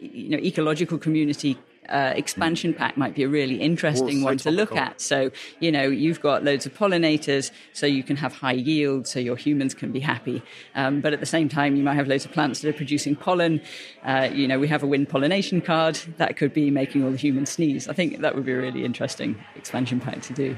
you 0.00 0.28
know, 0.30 0.38
ecological 0.38 0.98
community. 0.98 1.56
Uh, 1.88 2.12
expansion 2.16 2.72
pack 2.72 2.96
might 2.96 3.14
be 3.14 3.22
a 3.22 3.28
really 3.28 3.56
interesting 3.60 4.22
one 4.22 4.38
so 4.38 4.50
to 4.50 4.56
look 4.56 4.74
at. 4.74 5.00
So, 5.00 5.30
you 5.60 5.70
know, 5.70 5.84
you've 5.84 6.20
got 6.20 6.42
loads 6.42 6.66
of 6.66 6.74
pollinators, 6.74 7.50
so 7.72 7.86
you 7.86 8.02
can 8.02 8.16
have 8.16 8.32
high 8.32 8.52
yield, 8.52 9.06
so 9.06 9.20
your 9.20 9.36
humans 9.36 9.74
can 9.74 9.92
be 9.92 10.00
happy. 10.00 10.42
Um, 10.74 11.00
but 11.00 11.12
at 11.12 11.20
the 11.20 11.26
same 11.26 11.48
time, 11.48 11.76
you 11.76 11.82
might 11.82 11.94
have 11.94 12.08
loads 12.08 12.24
of 12.24 12.32
plants 12.32 12.60
that 12.60 12.68
are 12.70 12.72
producing 12.72 13.16
pollen. 13.16 13.60
Uh, 14.02 14.30
you 14.32 14.48
know, 14.48 14.58
we 14.58 14.68
have 14.68 14.82
a 14.82 14.86
wind 14.86 15.08
pollination 15.08 15.60
card 15.60 15.98
that 16.16 16.36
could 16.36 16.54
be 16.54 16.70
making 16.70 17.04
all 17.04 17.10
the 17.10 17.16
humans 17.16 17.50
sneeze. 17.50 17.88
I 17.88 17.92
think 17.92 18.20
that 18.20 18.34
would 18.34 18.46
be 18.46 18.52
a 18.52 18.58
really 18.58 18.84
interesting 18.84 19.42
expansion 19.56 20.00
pack 20.00 20.22
to 20.22 20.32
do. 20.32 20.56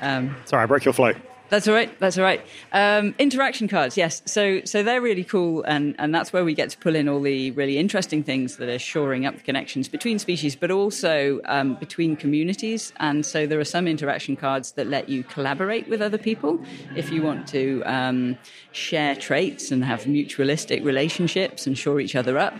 Um, 0.00 0.36
Sorry, 0.44 0.62
I 0.62 0.66
broke 0.66 0.84
your 0.84 0.94
flow. 0.94 1.14
That's 1.50 1.66
all 1.66 1.74
right. 1.74 1.96
That's 1.98 2.16
all 2.16 2.22
right. 2.22 2.40
Um, 2.72 3.12
interaction 3.18 3.66
cards, 3.66 3.96
yes. 3.96 4.22
So 4.24 4.60
so 4.64 4.84
they're 4.84 5.00
really 5.00 5.24
cool, 5.24 5.64
and 5.64 5.96
and 5.98 6.14
that's 6.14 6.32
where 6.32 6.44
we 6.44 6.54
get 6.54 6.70
to 6.70 6.78
pull 6.78 6.94
in 6.94 7.08
all 7.08 7.20
the 7.20 7.50
really 7.50 7.76
interesting 7.76 8.22
things 8.22 8.56
that 8.58 8.68
are 8.68 8.78
shoring 8.78 9.26
up 9.26 9.34
the 9.34 9.42
connections 9.42 9.88
between 9.88 10.20
species, 10.20 10.54
but 10.54 10.70
also 10.70 11.40
um, 11.46 11.74
between 11.74 12.14
communities. 12.14 12.92
And 12.98 13.26
so 13.26 13.48
there 13.48 13.58
are 13.58 13.64
some 13.64 13.88
interaction 13.88 14.36
cards 14.36 14.72
that 14.72 14.86
let 14.86 15.08
you 15.08 15.24
collaborate 15.24 15.88
with 15.88 16.00
other 16.00 16.18
people 16.18 16.60
if 16.94 17.10
you 17.10 17.20
want 17.20 17.48
to 17.48 17.82
um, 17.84 18.38
share 18.70 19.16
traits 19.16 19.72
and 19.72 19.84
have 19.84 20.04
mutualistic 20.04 20.84
relationships 20.84 21.66
and 21.66 21.76
shore 21.76 22.00
each 22.00 22.14
other 22.14 22.38
up 22.38 22.54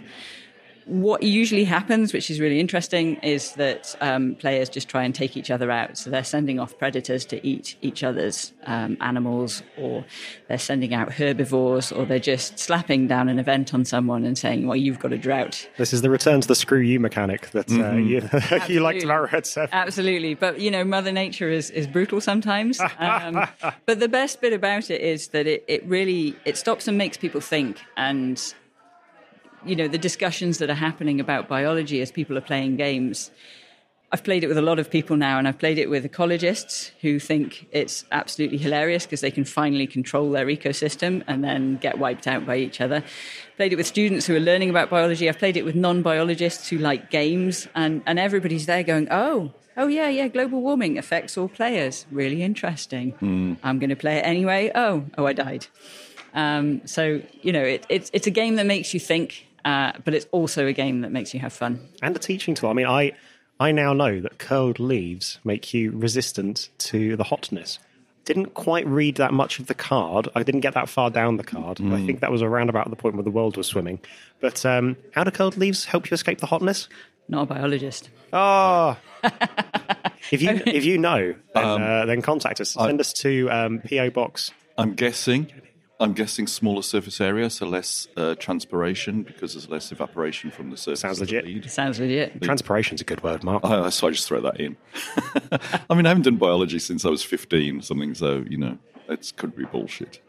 what 0.91 1.23
usually 1.23 1.65
happens, 1.65 2.13
which 2.13 2.31
is 2.31 2.41
really 2.41 2.59
interesting, 2.59 3.17
is 3.17 3.53
that 3.53 3.97
um, 4.01 4.35
players 4.35 4.69
just 4.69 4.89
try 4.89 5.05
and 5.05 5.15
take 5.15 5.37
each 5.37 5.51
other 5.51 5.71
out. 5.71 5.97
So 5.97 6.11
they're 6.11 6.25
sending 6.25 6.59
off 6.59 6.77
predators 6.79 7.25
to 7.27 7.47
eat 7.47 7.77
each 7.81 8.03
other's 8.03 8.53
um, 8.67 8.97
animals, 9.01 9.63
or 9.79 10.05
they're 10.49 10.59
sending 10.59 10.93
out 10.93 11.13
herbivores, 11.13 11.93
or 11.93 12.05
they're 12.05 12.19
just 12.19 12.59
slapping 12.59 13.07
down 13.07 13.29
an 13.29 13.39
event 13.39 13.73
on 13.73 13.85
someone 13.85 14.25
and 14.25 14.37
saying, 14.37 14.67
"Well, 14.67 14.77
you've 14.77 14.99
got 14.99 15.13
a 15.13 15.19
drought." 15.19 15.69
This 15.77 15.93
is 15.93 16.03
the 16.03 16.11
return 16.11 16.41
to 16.41 16.49
the 16.49 16.57
screw 16.57 16.81
you 16.81 16.99
mechanic 16.99 17.51
that 17.51 17.71
uh, 17.71 17.93
you, 17.93 18.29
you 18.75 18.81
liked 18.81 19.05
about 19.05 19.33
Red 19.33 19.47
Seven. 19.47 19.71
Absolutely, 19.73 20.35
but 20.35 20.61
you 20.61 20.71
know, 20.71 20.85
Mother 20.85 21.13
Nature 21.13 21.51
is, 21.51 21.71
is 21.71 21.87
brutal 21.87 22.21
sometimes. 22.21 22.81
Um, 23.01 23.47
but 23.87 23.99
the 23.99 24.09
best 24.09 24.41
bit 24.41 24.53
about 24.53 24.91
it 24.91 25.01
is 25.01 25.29
that 25.29 25.47
it, 25.47 25.65
it 25.67 25.85
really 25.87 26.37
it 26.45 26.59
stops 26.59 26.87
and 26.87 26.99
makes 26.99 27.17
people 27.17 27.41
think 27.41 27.79
and 27.97 28.55
you 29.65 29.77
know 29.77 29.89
the 29.89 29.99
discussions 29.99 30.59
that 30.59 30.71
are 30.71 30.75
happening 30.75 31.21
about 31.21 31.49
biology 31.49 32.01
as 32.01 32.11
people 32.11 32.37
are 32.37 32.43
playing 32.43 32.77
games 32.77 33.31
I've 34.13 34.25
played 34.25 34.43
it 34.43 34.49
with 34.49 34.59
a 34.59 34.63
lot 34.63 34.81
of 34.81 34.91
people 34.91 35.17
now, 35.17 35.39
and 35.39 35.47
I've 35.47 35.59
played 35.59 35.79
it 35.79 35.89
with 35.89 36.05
ecologists 36.05 36.91
who 37.01 37.21
think 37.21 37.69
it's 37.71 38.05
absolutely 38.11 38.59
hilarious 38.59 39.07
because 39.07 39.21
they 39.21 39.31
can 39.31 39.45
finally 39.45 39.87
control 39.87 40.33
their 40.33 40.47
ecosystem 40.47 41.23
and 41.29 41.45
then 41.45 41.77
get 41.77 41.99
wiped 41.99 42.27
out 42.27 42.45
by 42.45 42.57
each 42.57 42.81
other. 42.81 43.05
Played 43.57 43.73
it 43.73 43.77
with 43.77 43.87
students 43.87 44.27
who 44.27 44.35
are 44.35 44.41
learning 44.41 44.69
about 44.69 44.91
biology. 44.91 45.29
I've 45.29 45.39
played 45.39 45.57
it 45.57 45.65
with 45.65 45.77
non-biologists 45.77 46.69
who 46.69 46.79
like 46.79 47.11
games, 47.11 47.69
and, 47.77 48.03
and 48.05 48.19
everybody's 48.19 48.67
there 48.67 48.83
going, 48.83 49.07
"Oh, 49.13 49.53
oh 49.77 49.87
yeah, 49.87 50.09
yeah, 50.09 50.27
global 50.27 50.61
warming 50.61 50.99
affects 50.99 51.39
all 51.39 51.49
players. 51.49 52.05
Really 52.11 52.43
interesting. 52.43 53.13
Mm. 53.21 53.59
I'm 53.63 53.79
going 53.79 53.91
to 53.91 53.97
play 53.97 54.17
it 54.17 54.23
anyway. 54.23 54.73
Oh, 54.75 55.05
oh, 55.19 55.27
I 55.27 55.35
died." 55.35 55.69
Um, 56.35 56.85
so 56.85 57.23
you 57.43 57.53
know, 57.53 57.63
it, 57.63 57.87
it's 57.89 58.11
it's 58.13 58.27
a 58.27 58.31
game 58.31 58.57
that 58.57 58.67
makes 58.67 58.93
you 58.93 58.99
think 58.99 59.47
uh, 59.65 59.93
but 60.05 60.15
it's 60.15 60.27
also 60.33 60.67
a 60.67 60.73
game 60.73 61.03
that 61.03 61.13
makes 61.13 61.35
you 61.35 61.41
have 61.41 61.53
fun 61.53 61.89
and 62.03 62.15
a 62.17 62.19
teaching 62.19 62.55
tool. 62.55 62.71
I 62.71 62.73
mean, 62.73 62.87
I 62.87 63.13
I 63.59 63.73
now 63.73 63.93
know 63.93 64.21
that 64.21 64.39
curled 64.39 64.81
leaves 64.81 65.39
make 65.45 65.75
you 65.75 65.93
resistant 65.93 66.71
to 66.79 67.17
the 67.17 67.25
hotness. 67.25 67.79
Didn't 68.25 68.55
quite 68.55 68.87
read 68.87 69.17
that 69.17 69.33
much 69.33 69.59
of 69.59 69.67
the 69.67 69.75
card. 69.75 70.29
I 70.35 70.43
didn't 70.43 70.61
get 70.61 70.75
that 70.75 70.89
far 70.89 71.11
down 71.11 71.37
the 71.37 71.45
card. 71.45 71.79
Mm. 71.79 71.93
I 71.93 72.07
think 72.07 72.21
that 72.21 72.31
was 72.31 72.43
around 72.43 72.69
about 72.69 72.89
the 72.91 72.97
point 72.97 73.17
where 73.17 73.25
the 73.25 73.31
world 73.31 73.57
was 73.57 73.67
swimming. 73.67 73.99
But 74.41 74.65
um, 74.65 74.97
how 75.13 75.25
do 75.25 75.31
curled 75.31 75.57
leaves 75.57 75.85
help 75.87 76.11
you 76.11 76.15
escape 76.15 76.39
the 76.39 76.47
hotness? 76.47 76.89
Not 77.29 77.43
a 77.43 77.47
biologist. 77.47 78.11
Oh. 78.33 78.97
if 80.31 80.43
you 80.43 80.51
if 80.67 80.85
you 80.85 80.99
know, 80.99 81.35
then, 81.55 81.65
um, 81.65 81.83
uh, 81.83 82.07
then 82.07 82.23
contact 82.23 82.61
us. 82.61 82.71
Send 82.71 82.99
I, 82.99 83.01
us 83.01 83.13
to 83.15 83.51
um, 83.51 83.81
PO 83.81 84.11
Box. 84.11 84.53
I'm 84.79 84.95
guessing 84.95 85.53
I'm 86.01 86.15
guessing 86.15 86.47
smaller 86.47 86.81
surface 86.81 87.21
area, 87.21 87.51
so 87.51 87.67
less 87.67 88.09
uh, 88.17 88.35
transpiration 88.37 89.23
because 89.23 89.53
there's 89.53 89.69
less 89.69 89.93
evaporation 89.93 90.51
from 90.51 90.71
the 90.71 90.79
surface. 90.79 91.01
Sounds 91.01 91.21
legit. 91.21 91.71
Sounds 91.71 92.01
legit. 92.01 92.41
Transpiration's 92.41 93.03
a 93.03 93.05
good 93.05 93.23
word, 93.23 93.45
Mark. 93.45 93.63
I, 93.67 93.91
so 93.91 94.09
I 94.09 94.11
just 94.11 94.27
throw 94.27 94.41
that 94.41 94.59
in. 94.59 94.79
I 95.91 95.95
mean, 95.95 96.07
I 96.07 96.09
haven't 96.09 96.23
done 96.23 96.37
biology 96.37 96.79
since 96.79 97.05
I 97.05 97.11
was 97.11 97.23
15 97.23 97.79
or 97.79 97.83
something, 97.83 98.15
so, 98.15 98.45
you 98.49 98.57
know, 98.57 98.79
it 99.11 99.31
could 99.37 99.55
be 99.55 99.67
bullshit. 99.67 100.23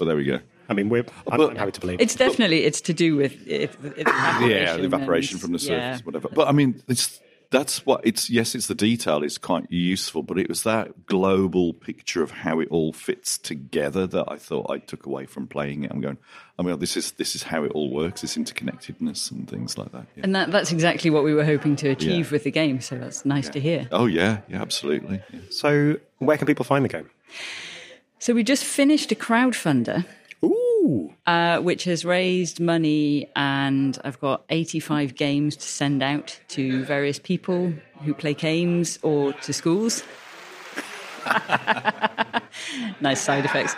But 0.00 0.06
there 0.06 0.16
we 0.16 0.24
go. 0.24 0.40
I 0.68 0.72
mean, 0.72 0.88
we're, 0.88 1.04
I'm, 1.30 1.38
but, 1.38 1.56
happy 1.56 1.72
to 1.72 1.80
believe. 1.80 2.00
It's 2.00 2.16
definitely, 2.16 2.64
it's 2.64 2.80
to 2.82 2.94
do 2.94 3.14
with 3.14 3.34
it, 3.46 3.70
it, 3.96 4.06
yeah, 4.06 4.76
the 4.76 4.84
evaporation 4.84 5.36
and, 5.36 5.42
from 5.42 5.52
the 5.52 5.60
surface, 5.60 6.00
yeah. 6.00 6.04
whatever. 6.04 6.28
But 6.28 6.48
I 6.48 6.52
mean, 6.52 6.82
it's 6.88 7.20
that's 7.50 7.86
what 7.86 8.00
it's 8.04 8.30
yes 8.30 8.54
it's 8.54 8.66
the 8.66 8.74
detail 8.74 9.22
it's 9.22 9.38
quite 9.38 9.70
useful 9.70 10.22
but 10.22 10.38
it 10.38 10.48
was 10.48 10.62
that 10.62 11.06
global 11.06 11.72
picture 11.72 12.22
of 12.22 12.30
how 12.30 12.60
it 12.60 12.68
all 12.70 12.92
fits 12.92 13.38
together 13.38 14.06
that 14.06 14.24
i 14.28 14.36
thought 14.36 14.70
i 14.70 14.78
took 14.78 15.06
away 15.06 15.26
from 15.26 15.46
playing 15.46 15.84
it. 15.84 15.90
I'm 15.90 16.00
going 16.00 16.18
oh, 16.20 16.54
i 16.58 16.62
mean 16.62 16.78
this 16.78 16.96
is 16.96 17.12
this 17.12 17.34
is 17.34 17.42
how 17.42 17.64
it 17.64 17.72
all 17.72 17.90
works. 17.90 18.20
This 18.20 18.36
interconnectedness 18.36 19.30
and 19.30 19.48
things 19.48 19.78
like 19.78 19.92
that. 19.92 20.06
Yeah. 20.16 20.24
and 20.24 20.34
that, 20.34 20.50
that's 20.50 20.72
exactly 20.72 21.10
what 21.10 21.24
we 21.24 21.34
were 21.34 21.44
hoping 21.44 21.76
to 21.76 21.88
achieve 21.88 22.26
yeah. 22.26 22.32
with 22.32 22.44
the 22.44 22.50
game 22.50 22.80
so 22.80 22.96
that's 22.96 23.24
nice 23.24 23.46
yeah. 23.46 23.52
to 23.52 23.60
hear. 23.60 23.88
Oh 23.92 24.06
yeah. 24.06 24.40
Yeah 24.48 24.60
absolutely. 24.60 25.22
So 25.50 25.96
where 26.18 26.36
can 26.36 26.46
people 26.46 26.64
find 26.64 26.84
the 26.84 26.88
game? 26.88 27.10
So 28.18 28.32
we 28.32 28.42
just 28.42 28.64
finished 28.64 29.12
a 29.12 29.14
crowdfunder 29.14 30.06
uh, 31.26 31.58
which 31.60 31.84
has 31.84 32.04
raised 32.04 32.60
money, 32.60 33.30
and 33.36 33.98
I've 34.04 34.20
got 34.20 34.44
85 34.50 35.14
games 35.14 35.56
to 35.56 35.66
send 35.66 36.02
out 36.02 36.38
to 36.48 36.84
various 36.84 37.18
people 37.18 37.72
who 38.02 38.14
play 38.14 38.34
games 38.34 38.98
or 39.02 39.32
to 39.32 39.52
schools. 39.52 40.02
nice 43.00 43.20
side 43.20 43.44
effects. 43.44 43.74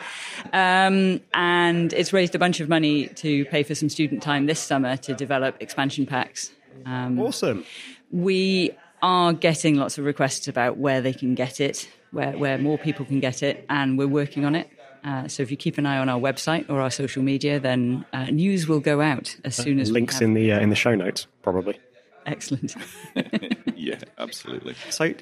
Um, 0.53 1.21
and 1.35 1.93
it's 1.93 2.13
raised 2.13 2.35
a 2.35 2.39
bunch 2.39 2.61
of 2.61 2.69
money 2.69 3.09
to 3.09 3.45
pay 3.47 3.63
for 3.63 3.75
some 3.75 3.89
student 3.89 4.23
time 4.23 4.47
this 4.47 4.61
summer 4.61 4.97
to 4.99 5.15
develop 5.15 5.57
expansion 5.61 6.07
packs. 6.07 6.51
Um, 6.85 7.21
awesome. 7.21 7.65
We 8.11 8.73
are 9.03 9.33
getting 9.33 9.77
lots 9.77 9.99
of 9.99 10.05
requests 10.05 10.49
about 10.49 10.79
where 10.79 11.01
they 11.01 11.13
can 11.13 11.35
get 11.35 11.61
it, 11.61 11.89
where, 12.11 12.33
where 12.33 12.59
more 12.59 12.79
people 12.79 13.05
can 13.05 13.21
get 13.21 13.43
it, 13.43 13.65
and 13.69 13.99
we're 13.99 14.09
working 14.09 14.45
on 14.45 14.55
it. 14.55 14.69
Uh, 15.07 15.29
so 15.29 15.41
if 15.41 15.53
you 15.53 15.57
keep 15.57 15.79
an 15.79 15.87
eye 15.87 15.99
on 15.99 16.09
our 16.09 16.19
website 16.19 16.69
or 16.69 16.81
our 16.81 16.91
social 16.91 17.23
media, 17.23 17.61
then 17.61 18.05
uh, 18.13 18.25
news 18.25 18.67
will 18.67 18.81
go 18.81 19.01
out 19.01 19.37
as 19.45 19.55
soon 19.55 19.79
as 19.79 19.93
links 19.93 20.21
in 20.21 20.35
the 20.35 20.51
uh, 20.51 20.59
in 20.59 20.69
the 20.69 20.75
show 20.75 20.97
notes, 20.97 21.29
probably. 21.43 21.79
Excellent. 22.27 22.75
yeah, 23.77 24.01
absolutely. 24.19 24.75
So, 24.91 25.15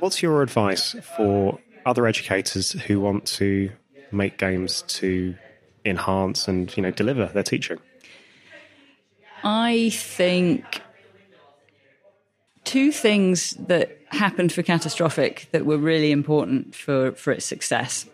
what's 0.00 0.20
your 0.20 0.42
advice 0.42 0.96
for 1.16 1.60
other 1.86 2.08
educators 2.08 2.72
who 2.72 3.00
want 3.00 3.24
to 3.26 3.70
make 4.10 4.36
games 4.36 4.82
to 4.88 5.36
enhance 5.84 6.48
and 6.48 6.76
you 6.76 6.82
know 6.82 6.90
deliver 6.90 7.26
their 7.26 7.44
teaching? 7.44 7.78
I 9.44 9.90
think 9.90 10.82
two 12.64 12.90
things 12.90 13.52
that 13.52 13.96
happened 14.08 14.52
for 14.52 14.64
catastrophic 14.64 15.46
that 15.52 15.64
were 15.64 15.78
really 15.78 16.10
important 16.10 16.74
for, 16.74 17.12
for 17.12 17.30
its 17.30 17.46
success 17.46 18.04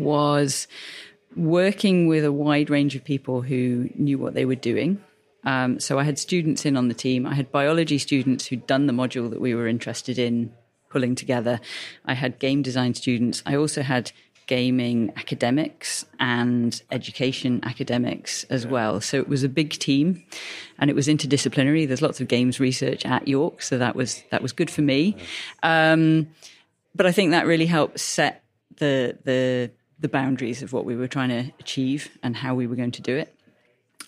was 0.00 0.66
working 1.36 2.06
with 2.06 2.24
a 2.24 2.32
wide 2.32 2.70
range 2.70 2.94
of 2.94 3.04
people 3.04 3.42
who 3.42 3.90
knew 3.94 4.18
what 4.18 4.34
they 4.34 4.44
were 4.44 4.54
doing. 4.54 5.02
Um, 5.44 5.78
so 5.78 5.98
I 5.98 6.04
had 6.04 6.18
students 6.18 6.64
in 6.64 6.76
on 6.76 6.88
the 6.88 6.94
team. 6.94 7.26
I 7.26 7.34
had 7.34 7.52
biology 7.52 7.98
students 7.98 8.46
who'd 8.46 8.66
done 8.66 8.86
the 8.86 8.92
module 8.92 9.28
that 9.30 9.40
we 9.40 9.54
were 9.54 9.68
interested 9.68 10.18
in 10.18 10.52
pulling 10.88 11.14
together. 11.14 11.60
I 12.04 12.14
had 12.14 12.38
game 12.38 12.62
design 12.62 12.94
students. 12.94 13.42
I 13.44 13.56
also 13.56 13.82
had 13.82 14.12
gaming 14.46 15.10
academics 15.16 16.04
and 16.20 16.82
education 16.90 17.60
academics 17.62 18.44
as 18.44 18.66
well. 18.66 19.00
So 19.00 19.18
it 19.18 19.28
was 19.28 19.42
a 19.42 19.48
big 19.48 19.70
team 19.70 20.22
and 20.78 20.90
it 20.90 20.94
was 20.94 21.08
interdisciplinary. 21.08 21.86
There's 21.86 22.02
lots 22.02 22.20
of 22.20 22.28
games 22.28 22.60
research 22.60 23.04
at 23.06 23.26
York, 23.26 23.62
so 23.62 23.78
that 23.78 23.96
was 23.96 24.22
that 24.30 24.42
was 24.42 24.52
good 24.52 24.70
for 24.70 24.82
me. 24.82 25.16
Um, 25.62 26.28
but 26.94 27.06
I 27.06 27.12
think 27.12 27.30
that 27.30 27.46
really 27.46 27.66
helped 27.66 28.00
set 28.00 28.44
the 28.76 29.18
the 29.24 29.70
the 30.04 30.08
boundaries 30.10 30.62
of 30.62 30.74
what 30.74 30.84
we 30.84 30.94
were 30.94 31.08
trying 31.08 31.30
to 31.30 31.50
achieve 31.58 32.10
and 32.22 32.36
how 32.36 32.54
we 32.54 32.66
were 32.66 32.76
going 32.76 32.90
to 32.90 33.00
do 33.00 33.16
it. 33.16 33.34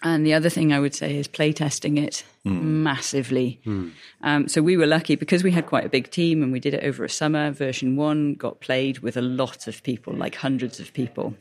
And 0.03 0.27
the 0.27 0.35
other 0.35 0.51
thing 0.51 0.71
I 0.71 0.79
would 0.79 0.95
say 0.95 1.17
is 1.17 1.27
playtesting 1.27 1.99
it 1.99 2.23
mm. 2.45 2.61
massively. 2.61 3.61
Mm. 3.65 3.93
Um, 4.21 4.47
so 4.47 4.61
we 4.61 4.77
were 4.77 4.87
lucky 4.87 5.17
because 5.17 5.43
we 5.43 5.53
had 5.53 5.65
quite 5.65 5.87
a 5.87 5.89
big 5.89 6.11
team 6.11 6.43
and 6.43 6.53
we 6.53 6.61
did 6.61 6.75
it 6.75 6.85
over 6.85 7.03
a 7.03 7.09
summer. 7.09 7.51
Version 7.51 7.97
one 7.97 8.35
got 8.35 8.61
played 8.61 8.99
with 8.99 9.17
a 9.17 9.23
lot 9.23 9.67
of 9.67 9.83
people, 9.85 10.13
like 10.13 10.35
hundreds 10.35 10.81
of 10.81 10.93
people, 10.93 11.35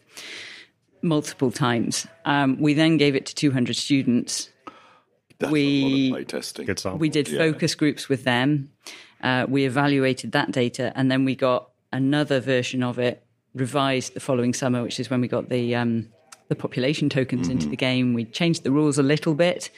multiple 1.02 1.52
times. 1.52 2.08
Um, 2.24 2.58
we 2.58 2.74
then 2.74 2.96
gave 2.96 3.14
it 3.14 3.26
to 3.26 3.36
200 3.36 3.76
students. 3.76 4.52
That's 5.40 5.52
we, 5.52 6.14
playtesting. 6.14 6.98
We 6.98 7.10
did 7.10 7.28
yeah. 7.28 7.40
focus 7.40 7.76
groups 7.76 8.08
with 8.08 8.24
them. 8.24 8.72
Uh, 9.22 9.48
we 9.50 9.66
evaluated 9.66 10.32
that 10.32 10.52
data 10.52 10.94
and 10.96 11.12
then 11.12 11.26
we 11.26 11.36
got 11.36 11.72
another 11.92 12.40
version 12.40 12.84
of 12.84 13.00
it 13.00 13.25
revised 13.56 14.14
the 14.14 14.20
following 14.20 14.54
summer, 14.54 14.84
which 14.84 15.00
is 15.00 15.10
when 15.10 15.22
we 15.22 15.28
got 15.28 15.50
the 15.50 15.76
um, 15.76 16.10
the 16.48 16.56
population 16.56 17.10
tokens 17.10 17.44
mm-hmm. 17.44 17.54
into 17.54 17.70
the 17.70 17.76
game. 17.76 18.14
We 18.14 18.26
changed 18.26 18.64
the 18.64 18.72
rules 18.72 19.00
a 19.00 19.04
little 19.04 19.34
bit, 19.34 19.72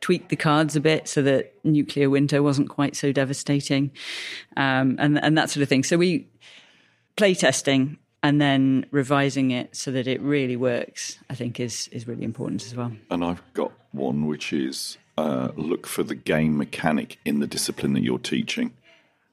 tweaked 0.00 0.28
the 0.28 0.36
cards 0.36 0.76
a 0.76 0.80
bit 0.80 1.08
so 1.08 1.22
that 1.22 1.54
nuclear 1.64 2.10
winter 2.10 2.42
wasn't 2.42 2.68
quite 2.68 2.96
so 2.96 3.12
devastating, 3.12 3.92
um, 4.56 4.96
and 4.98 5.22
and 5.22 5.38
that 5.38 5.48
sort 5.48 5.62
of 5.62 5.68
thing. 5.68 5.84
So 5.84 5.96
we 5.96 6.28
play 7.16 7.34
testing 7.34 7.98
and 8.22 8.40
then 8.40 8.84
revising 8.90 9.50
it 9.50 9.74
so 9.74 9.90
that 9.92 10.06
it 10.06 10.20
really 10.20 10.56
works. 10.56 11.18
I 11.30 11.34
think 11.34 11.60
is 11.60 11.88
is 11.88 12.06
really 12.06 12.24
important 12.24 12.66
as 12.66 12.74
well. 12.74 12.92
And 13.10 13.24
I've 13.24 13.42
got 13.54 13.72
one 13.92 14.26
which 14.26 14.52
is 14.52 14.98
uh, 15.16 15.48
look 15.56 15.86
for 15.86 16.02
the 16.02 16.14
game 16.14 16.56
mechanic 16.56 17.18
in 17.24 17.40
the 17.40 17.46
discipline 17.46 17.92
that 17.94 18.02
you're 18.02 18.18
teaching 18.18 18.72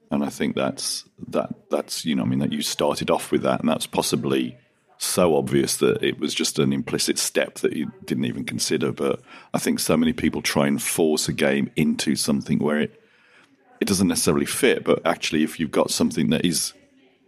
And 0.10 0.24
I 0.24 0.30
think 0.30 0.56
that's 0.56 1.06
that 1.30 1.50
that's 1.70 2.06
you 2.06 2.16
know 2.16 2.24
I 2.24 2.26
mean 2.26 2.40
that 2.40 2.54
you 2.54 2.62
started 2.62 3.10
off 3.10 3.32
with 3.32 3.44
that, 3.44 3.60
and 3.60 3.70
that's 3.70 3.88
possibly 3.88 4.58
so 5.00 5.36
obvious 5.36 5.78
that 5.78 6.04
it 6.04 6.20
was 6.20 6.34
just 6.34 6.58
an 6.58 6.74
implicit 6.74 7.20
step 7.20 7.56
that 7.56 7.74
you 7.74 7.92
didn't 8.06 8.26
even 8.26 8.46
consider. 8.46 8.92
But 8.92 9.22
I 9.54 9.60
think 9.60 9.80
so 9.80 9.96
many 9.96 10.14
people 10.14 10.42
try 10.42 10.68
and 10.68 10.82
force 10.82 11.28
a 11.28 11.34
game 11.34 11.70
into 11.76 12.16
something 12.16 12.60
where 12.60 12.80
it 12.80 13.02
it 13.80 13.88
doesn't 13.88 14.08
necessarily 14.08 14.46
fit. 14.46 14.84
But 14.84 15.06
actually, 15.06 15.44
if 15.44 15.60
you've 15.60 15.72
got 15.72 15.92
something 15.92 16.30
that 16.32 16.46
is 16.46 16.74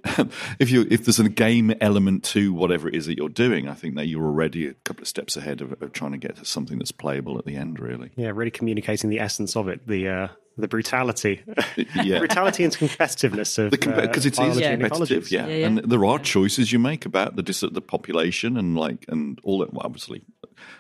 if 0.60 0.72
you 0.72 0.86
if 0.90 1.06
there's 1.06 1.20
a 1.20 1.30
game 1.30 1.74
element 1.82 2.24
to 2.24 2.54
whatever 2.54 2.88
it 2.88 2.96
is 2.96 3.06
that 3.08 3.18
you're 3.18 3.30
doing, 3.30 3.68
I 3.68 3.74
think 3.74 3.96
that 3.96 4.08
you're 4.08 4.26
already 4.26 4.68
a 4.68 4.74
couple 4.74 5.02
of 5.02 5.08
steps 5.08 5.36
ahead 5.36 5.62
of, 5.62 5.82
of 5.82 5.92
trying 5.92 6.12
to 6.14 6.18
get 6.18 6.38
to 6.38 6.46
something 6.46 6.78
that's 6.78 6.92
playable 6.92 7.38
at 7.38 7.46
the 7.46 7.56
end. 7.56 7.80
Really, 7.80 8.12
yeah, 8.16 8.32
really 8.34 8.52
communicating 8.52 9.10
the 9.10 9.20
essence 9.20 9.56
of 9.56 9.68
it, 9.68 9.88
the 9.88 10.08
uh, 10.08 10.28
the 10.58 10.68
brutality, 10.68 11.44
yeah. 11.96 12.20
brutality 12.20 12.64
and 12.64 12.74
competitiveness 12.74 13.58
of 13.58 13.72
because 13.72 14.26
uh, 14.26 14.28
it's 14.28 14.40
easy 14.40 14.62
biology 14.62 14.64
and 14.66 14.82
competitive, 14.82 15.32
yeah. 15.32 15.48
Yeah, 15.48 15.56
yeah. 15.56 15.66
And 15.68 15.78
there 15.80 16.06
are 16.06 16.20
choices 16.20 16.72
you 16.72 16.80
make 16.80 17.06
about 17.06 17.36
the 17.36 17.44
dis- 17.44 17.60
the 17.60 17.82
population 17.82 18.58
and 18.58 18.78
like 18.78 19.06
and 19.08 19.40
all 19.44 19.60
that. 19.60 19.74
Well, 19.74 19.82
obviously, 19.86 20.24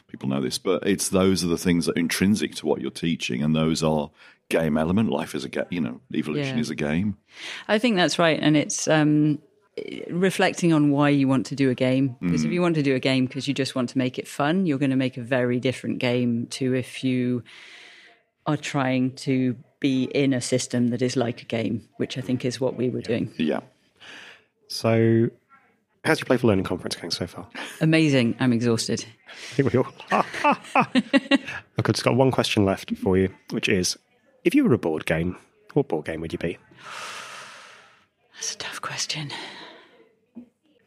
people 0.07 0.29
know 0.29 0.41
this, 0.41 0.57
but 0.57 0.87
it's 0.87 1.09
those 1.09 1.43
are 1.43 1.47
the 1.47 1.57
things 1.57 1.85
that 1.85 1.97
are 1.97 1.99
intrinsic 1.99 2.55
to 2.55 2.65
what 2.65 2.81
you're 2.81 2.91
teaching, 2.91 3.43
and 3.43 3.55
those 3.55 3.83
are 3.83 4.11
game 4.49 4.77
element. 4.77 5.09
Life 5.09 5.35
is 5.35 5.43
a 5.45 5.49
game, 5.49 5.65
you 5.69 5.81
know, 5.81 6.01
evolution 6.13 6.55
Yeah. 6.57 6.61
is 6.61 6.69
a 6.69 6.75
game. 6.75 7.17
I 7.67 7.77
think 7.79 7.95
that's 7.95 8.19
right, 8.19 8.39
and 8.41 8.57
it's 8.57 8.87
um, 8.87 9.39
reflecting 10.09 10.73
on 10.73 10.91
why 10.91 11.09
you 11.09 11.27
want 11.27 11.45
to 11.47 11.55
do 11.55 11.69
a 11.69 11.75
game. 11.75 12.15
Because 12.21 12.43
if 12.43 12.51
you 12.51 12.61
want 12.61 12.75
to 12.75 12.83
do 12.83 12.95
a 12.95 12.99
game 12.99 13.25
because 13.27 13.47
you 13.47 13.53
just 13.53 13.75
want 13.75 13.89
to 13.89 13.97
make 13.97 14.19
it 14.19 14.27
fun, 14.27 14.65
you're 14.65 14.79
going 14.79 14.89
to 14.89 14.95
make 14.97 15.17
a 15.17 15.21
very 15.21 15.59
different 15.59 15.99
game 15.99 16.47
to 16.47 16.73
if 16.73 17.03
you 17.03 17.43
are 18.45 18.57
trying 18.57 19.11
to 19.15 19.55
be 19.79 20.03
in 20.05 20.33
a 20.33 20.41
system 20.41 20.87
that 20.89 21.01
is 21.01 21.15
like 21.15 21.41
a 21.41 21.45
game, 21.45 21.87
which 21.97 22.17
I 22.17 22.21
think 22.21 22.43
is 22.43 22.59
what 22.59 22.75
we 22.75 22.89
were 22.89 23.01
doing. 23.01 23.31
Yeah. 23.37 23.59
So, 24.67 25.29
how's 26.03 26.19
your 26.19 26.25
playful 26.25 26.49
learning 26.49 26.65
conference 26.65 26.95
going 26.95 27.11
so 27.11 27.27
far? 27.27 27.47
Amazing. 27.81 28.35
I'm 28.39 28.51
exhausted. 28.53 29.05
I 29.27 29.53
think 29.55 29.71
we 29.73 29.79
all. 29.79 29.87
I've 30.11 31.85
just 31.85 32.03
got 32.03 32.15
one 32.15 32.31
question 32.31 32.65
left 32.65 32.95
for 32.97 33.17
you, 33.17 33.29
which 33.51 33.69
is: 33.69 33.97
if 34.49 34.55
you 34.55 34.63
were 34.63 34.73
a 34.73 34.79
board 34.79 35.05
game, 35.05 35.37
what 35.73 35.87
board 35.87 36.05
game 36.05 36.21
would 36.21 36.33
you 36.33 36.39
be? 36.39 36.57
That's 38.33 38.55
a 38.55 38.57
tough 38.57 38.81
question. 38.81 39.29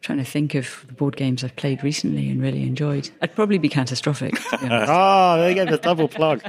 trying 0.01 0.17
to 0.17 0.25
think 0.25 0.53
of 0.53 0.83
the 0.85 0.93
board 0.93 1.15
games 1.15 1.45
I've 1.45 1.55
played 1.55 1.81
recently 1.81 2.29
and 2.29 2.41
really 2.41 2.63
enjoyed. 2.63 3.09
I'd 3.21 3.33
probably 3.33 3.57
be 3.59 3.69
catastrophic. 3.69 4.33
to 4.33 4.57
be 4.57 4.65
honest. 4.67 4.91
Ah, 4.91 5.37
there 5.37 5.49
you 5.51 5.55
go, 5.55 5.65
the 5.71 5.77
double 5.77 6.09
plug. 6.09 6.43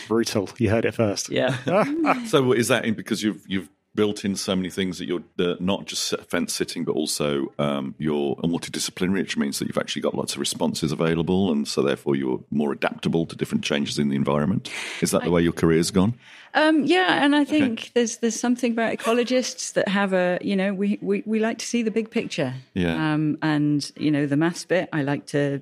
Brutal. 0.08 0.48
You 0.60 0.70
heard 0.70 0.86
it 0.86 0.94
first. 0.94 1.30
yeah. 1.32 1.56
So 2.28 2.52
is 2.52 2.68
that 2.68 2.84
because 2.96 3.24
you've 3.24 3.44
you've 3.48 3.70
built 3.96 4.24
in 4.24 4.36
so 4.36 4.56
many 4.56 4.70
things 4.70 4.98
that 5.00 5.06
you're 5.06 5.24
uh, 5.40 5.56
not 5.60 5.86
just 5.86 6.16
fence 6.28 6.54
sitting, 6.54 6.86
but 6.86 6.94
also 6.94 7.52
um, 7.58 7.96
you're 7.98 8.36
multidisciplinary, 8.38 9.22
which 9.22 9.38
means 9.38 9.60
that 9.60 9.68
you've 9.68 9.78
actually 9.78 10.02
got 10.02 10.16
lots 10.16 10.34
of 10.34 10.40
responses 10.40 10.92
available, 10.92 11.52
and 11.52 11.68
so 11.68 11.82
therefore 11.82 12.16
you're 12.16 12.40
more 12.52 12.72
adaptable 12.72 13.26
to 13.26 13.36
different 13.36 13.64
changes 13.64 13.98
in 13.98 14.10
the 14.10 14.16
environment. 14.16 14.72
Is 15.02 15.12
that 15.12 15.24
the 15.24 15.32
way 15.32 15.42
your 15.42 15.54
career's 15.54 15.92
gone? 15.92 16.14
Um, 16.54 16.86
yeah, 16.86 17.24
and 17.24 17.36
I 17.36 17.46
think 17.46 17.92
there's 17.94 18.18
there's 18.18 18.40
something 18.40 18.72
about 18.72 18.94
ecologists 18.98 19.74
that 19.74 19.88
have 19.88 20.14
a 20.14 20.40
you 20.42 20.56
know 20.56 20.74
we, 20.74 20.98
we, 21.02 21.24
we 21.26 21.40
like 21.40 21.58
to 21.60 21.66
see 21.66 21.84
the 21.84 21.92
big 21.92 22.10
picture. 22.12 22.54
Yeah. 22.74 23.14
Um, 23.14 23.38
and 23.42 23.92
you 23.98 24.12
know 24.12 24.26
the 24.26 24.38
maths 24.38 24.66
bit, 24.66 24.90
I 24.94 25.02
like 25.02 25.26
to 25.28 25.62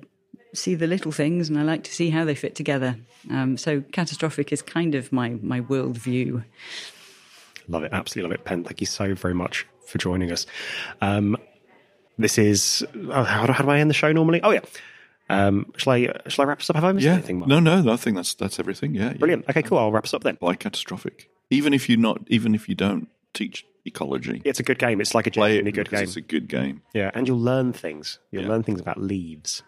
see 0.54 0.74
the 0.74 0.86
little 0.86 1.12
things, 1.12 1.48
and 1.48 1.58
I 1.58 1.62
like 1.62 1.84
to 1.84 1.92
see 1.92 2.10
how 2.10 2.24
they 2.24 2.34
fit 2.34 2.54
together. 2.54 2.96
Um, 3.30 3.56
so 3.56 3.82
catastrophic 3.92 4.52
is 4.52 4.62
kind 4.62 4.94
of 4.94 5.12
my 5.12 5.30
my 5.42 5.60
worldview. 5.60 6.44
Love 7.68 7.84
it. 7.84 7.92
Absolutely 7.92 8.30
love 8.30 8.40
it. 8.40 8.44
Pen, 8.44 8.64
thank 8.64 8.80
you 8.80 8.86
so 8.86 9.14
very 9.14 9.34
much 9.34 9.66
for 9.86 9.98
joining 9.98 10.32
us. 10.32 10.46
Um, 11.00 11.36
this 12.18 12.38
is. 12.38 12.84
Oh, 13.10 13.22
how, 13.22 13.46
do, 13.46 13.52
how 13.52 13.62
do 13.64 13.70
I 13.70 13.78
end 13.78 13.90
the 13.90 13.94
show 13.94 14.10
normally? 14.12 14.40
Oh, 14.42 14.50
yeah. 14.50 14.60
Um, 15.30 15.70
shall, 15.76 15.92
I, 15.92 16.10
shall 16.28 16.44
I 16.44 16.48
wrap 16.48 16.60
us 16.60 16.70
up? 16.70 16.76
Have 16.76 16.84
I 16.84 16.92
missed 16.92 17.04
Yeah. 17.04 17.12
anything? 17.14 17.38
Mark? 17.40 17.48
No, 17.48 17.60
no, 17.60 17.82
no, 17.82 17.92
I 17.92 17.96
think 17.96 18.16
that's 18.16 18.32
that's 18.34 18.58
everything. 18.58 18.94
Yeah. 18.94 19.08
yeah. 19.10 19.12
Brilliant. 19.18 19.44
Okay, 19.50 19.62
cool. 19.62 19.78
I'll 19.78 19.92
wrap 19.92 20.04
us 20.04 20.14
up 20.14 20.22
then. 20.24 20.36
Why 20.40 20.54
catastrophic? 20.54 21.28
Even 21.50 21.74
if 21.74 21.88
you 21.88 21.96
not, 21.98 22.22
even 22.28 22.54
if 22.54 22.68
you 22.68 22.74
don't 22.74 23.08
teach 23.34 23.66
ecology, 23.84 24.40
It's 24.44 24.58
a 24.60 24.62
good 24.62 24.78
game. 24.78 25.00
It's 25.00 25.14
like 25.14 25.26
a 25.26 25.30
genuinely 25.30 25.68
it 25.70 25.74
good 25.74 25.90
game. 25.90 26.02
it's 26.02 26.16
a 26.16 26.20
good 26.22 26.48
game. 26.48 26.82
Yeah, 26.94 27.10
and 27.14 27.28
you'll 27.28 27.38
learn 27.38 27.72
things. 27.74 28.18
You'll 28.30 28.44
Yeah. 28.44 28.48
learn 28.48 28.62
things 28.62 28.80
about 28.80 28.98
leaves. 29.00 29.62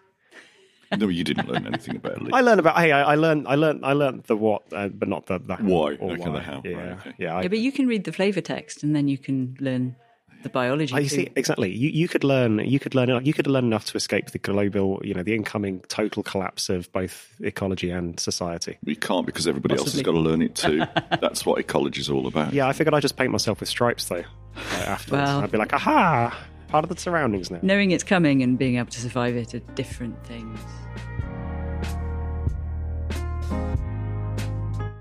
No, 0.97 1.07
you 1.07 1.23
didn't 1.23 1.47
learn 1.47 1.65
anything 1.67 1.95
about 1.97 2.21
it. 2.21 2.29
I 2.33 2.41
learned 2.41 2.59
about. 2.59 2.77
Hey, 2.77 2.91
I, 2.91 3.13
I 3.13 3.15
learned. 3.15 3.47
I 3.47 3.55
learned. 3.55 3.85
I 3.85 3.93
learned 3.93 4.23
the 4.23 4.35
what, 4.35 4.63
uh, 4.73 4.87
but 4.89 5.07
not 5.07 5.25
the, 5.27 5.39
the 5.39 5.55
how 5.55 5.63
Why. 5.63 5.95
or 5.95 6.11
Okay, 6.13 6.23
the 6.31 6.39
how. 6.41 6.61
Yeah, 6.65 6.71
Right, 6.75 6.91
okay. 6.99 7.13
yeah. 7.17 7.35
I, 7.37 7.41
Yeah, 7.43 7.47
but 7.47 7.59
you 7.59 7.71
can 7.71 7.87
read 7.87 8.03
the 8.03 8.11
flavor 8.11 8.41
text, 8.41 8.83
and 8.83 8.95
then 8.95 9.07
you 9.07 9.17
can 9.17 9.55
learn 9.59 9.95
the 10.43 10.49
biology. 10.49 10.93
Oh, 10.93 10.97
you 10.97 11.07
too. 11.07 11.15
see, 11.17 11.29
exactly. 11.35 11.71
You 11.71 11.89
you 11.89 12.07
could 12.07 12.23
learn. 12.23 12.59
You 12.59 12.79
could 12.79 12.95
learn. 12.95 13.23
You 13.25 13.31
could 13.33 13.47
learn 13.47 13.63
enough 13.65 13.85
to 13.85 13.95
escape 13.97 14.31
the 14.31 14.39
global, 14.39 14.99
you 15.03 15.13
know, 15.13 15.23
the 15.23 15.35
incoming 15.35 15.81
total 15.87 16.23
collapse 16.23 16.67
of 16.67 16.91
both 16.91 17.35
ecology 17.41 17.89
and 17.91 18.19
society. 18.19 18.77
We 18.83 18.95
can't 18.95 19.25
because 19.25 19.47
everybody 19.47 19.75
else 19.77 19.93
has 19.93 20.01
got 20.01 20.13
to 20.13 20.19
learn 20.19 20.41
it 20.41 20.55
too. 20.55 20.79
That's 21.21 21.45
what 21.45 21.59
ecology 21.59 22.01
is 22.01 22.09
all 22.09 22.25
about. 22.27 22.53
Yeah, 22.53 22.67
I 22.67 22.73
figured 22.73 22.93
I'd 22.95 23.01
just 23.03 23.17
paint 23.17 23.31
myself 23.31 23.59
with 23.59 23.69
stripes 23.69 24.05
though. 24.05 24.23
Uh, 24.57 24.59
afterwards, 24.87 25.11
Well- 25.29 25.41
I'd 25.41 25.51
be 25.51 25.57
like, 25.57 25.73
aha, 25.73 26.37
part 26.71 26.85
of 26.85 26.89
the 26.89 26.99
surroundings 26.99 27.51
now. 27.51 27.59
Knowing 27.61 27.91
it's 27.91 28.03
coming 28.03 28.41
and 28.41 28.57
being 28.57 28.77
able 28.77 28.89
to 28.89 29.01
survive 29.01 29.35
it 29.35 29.53
are 29.53 29.59
different 29.75 30.15
things. 30.25 30.59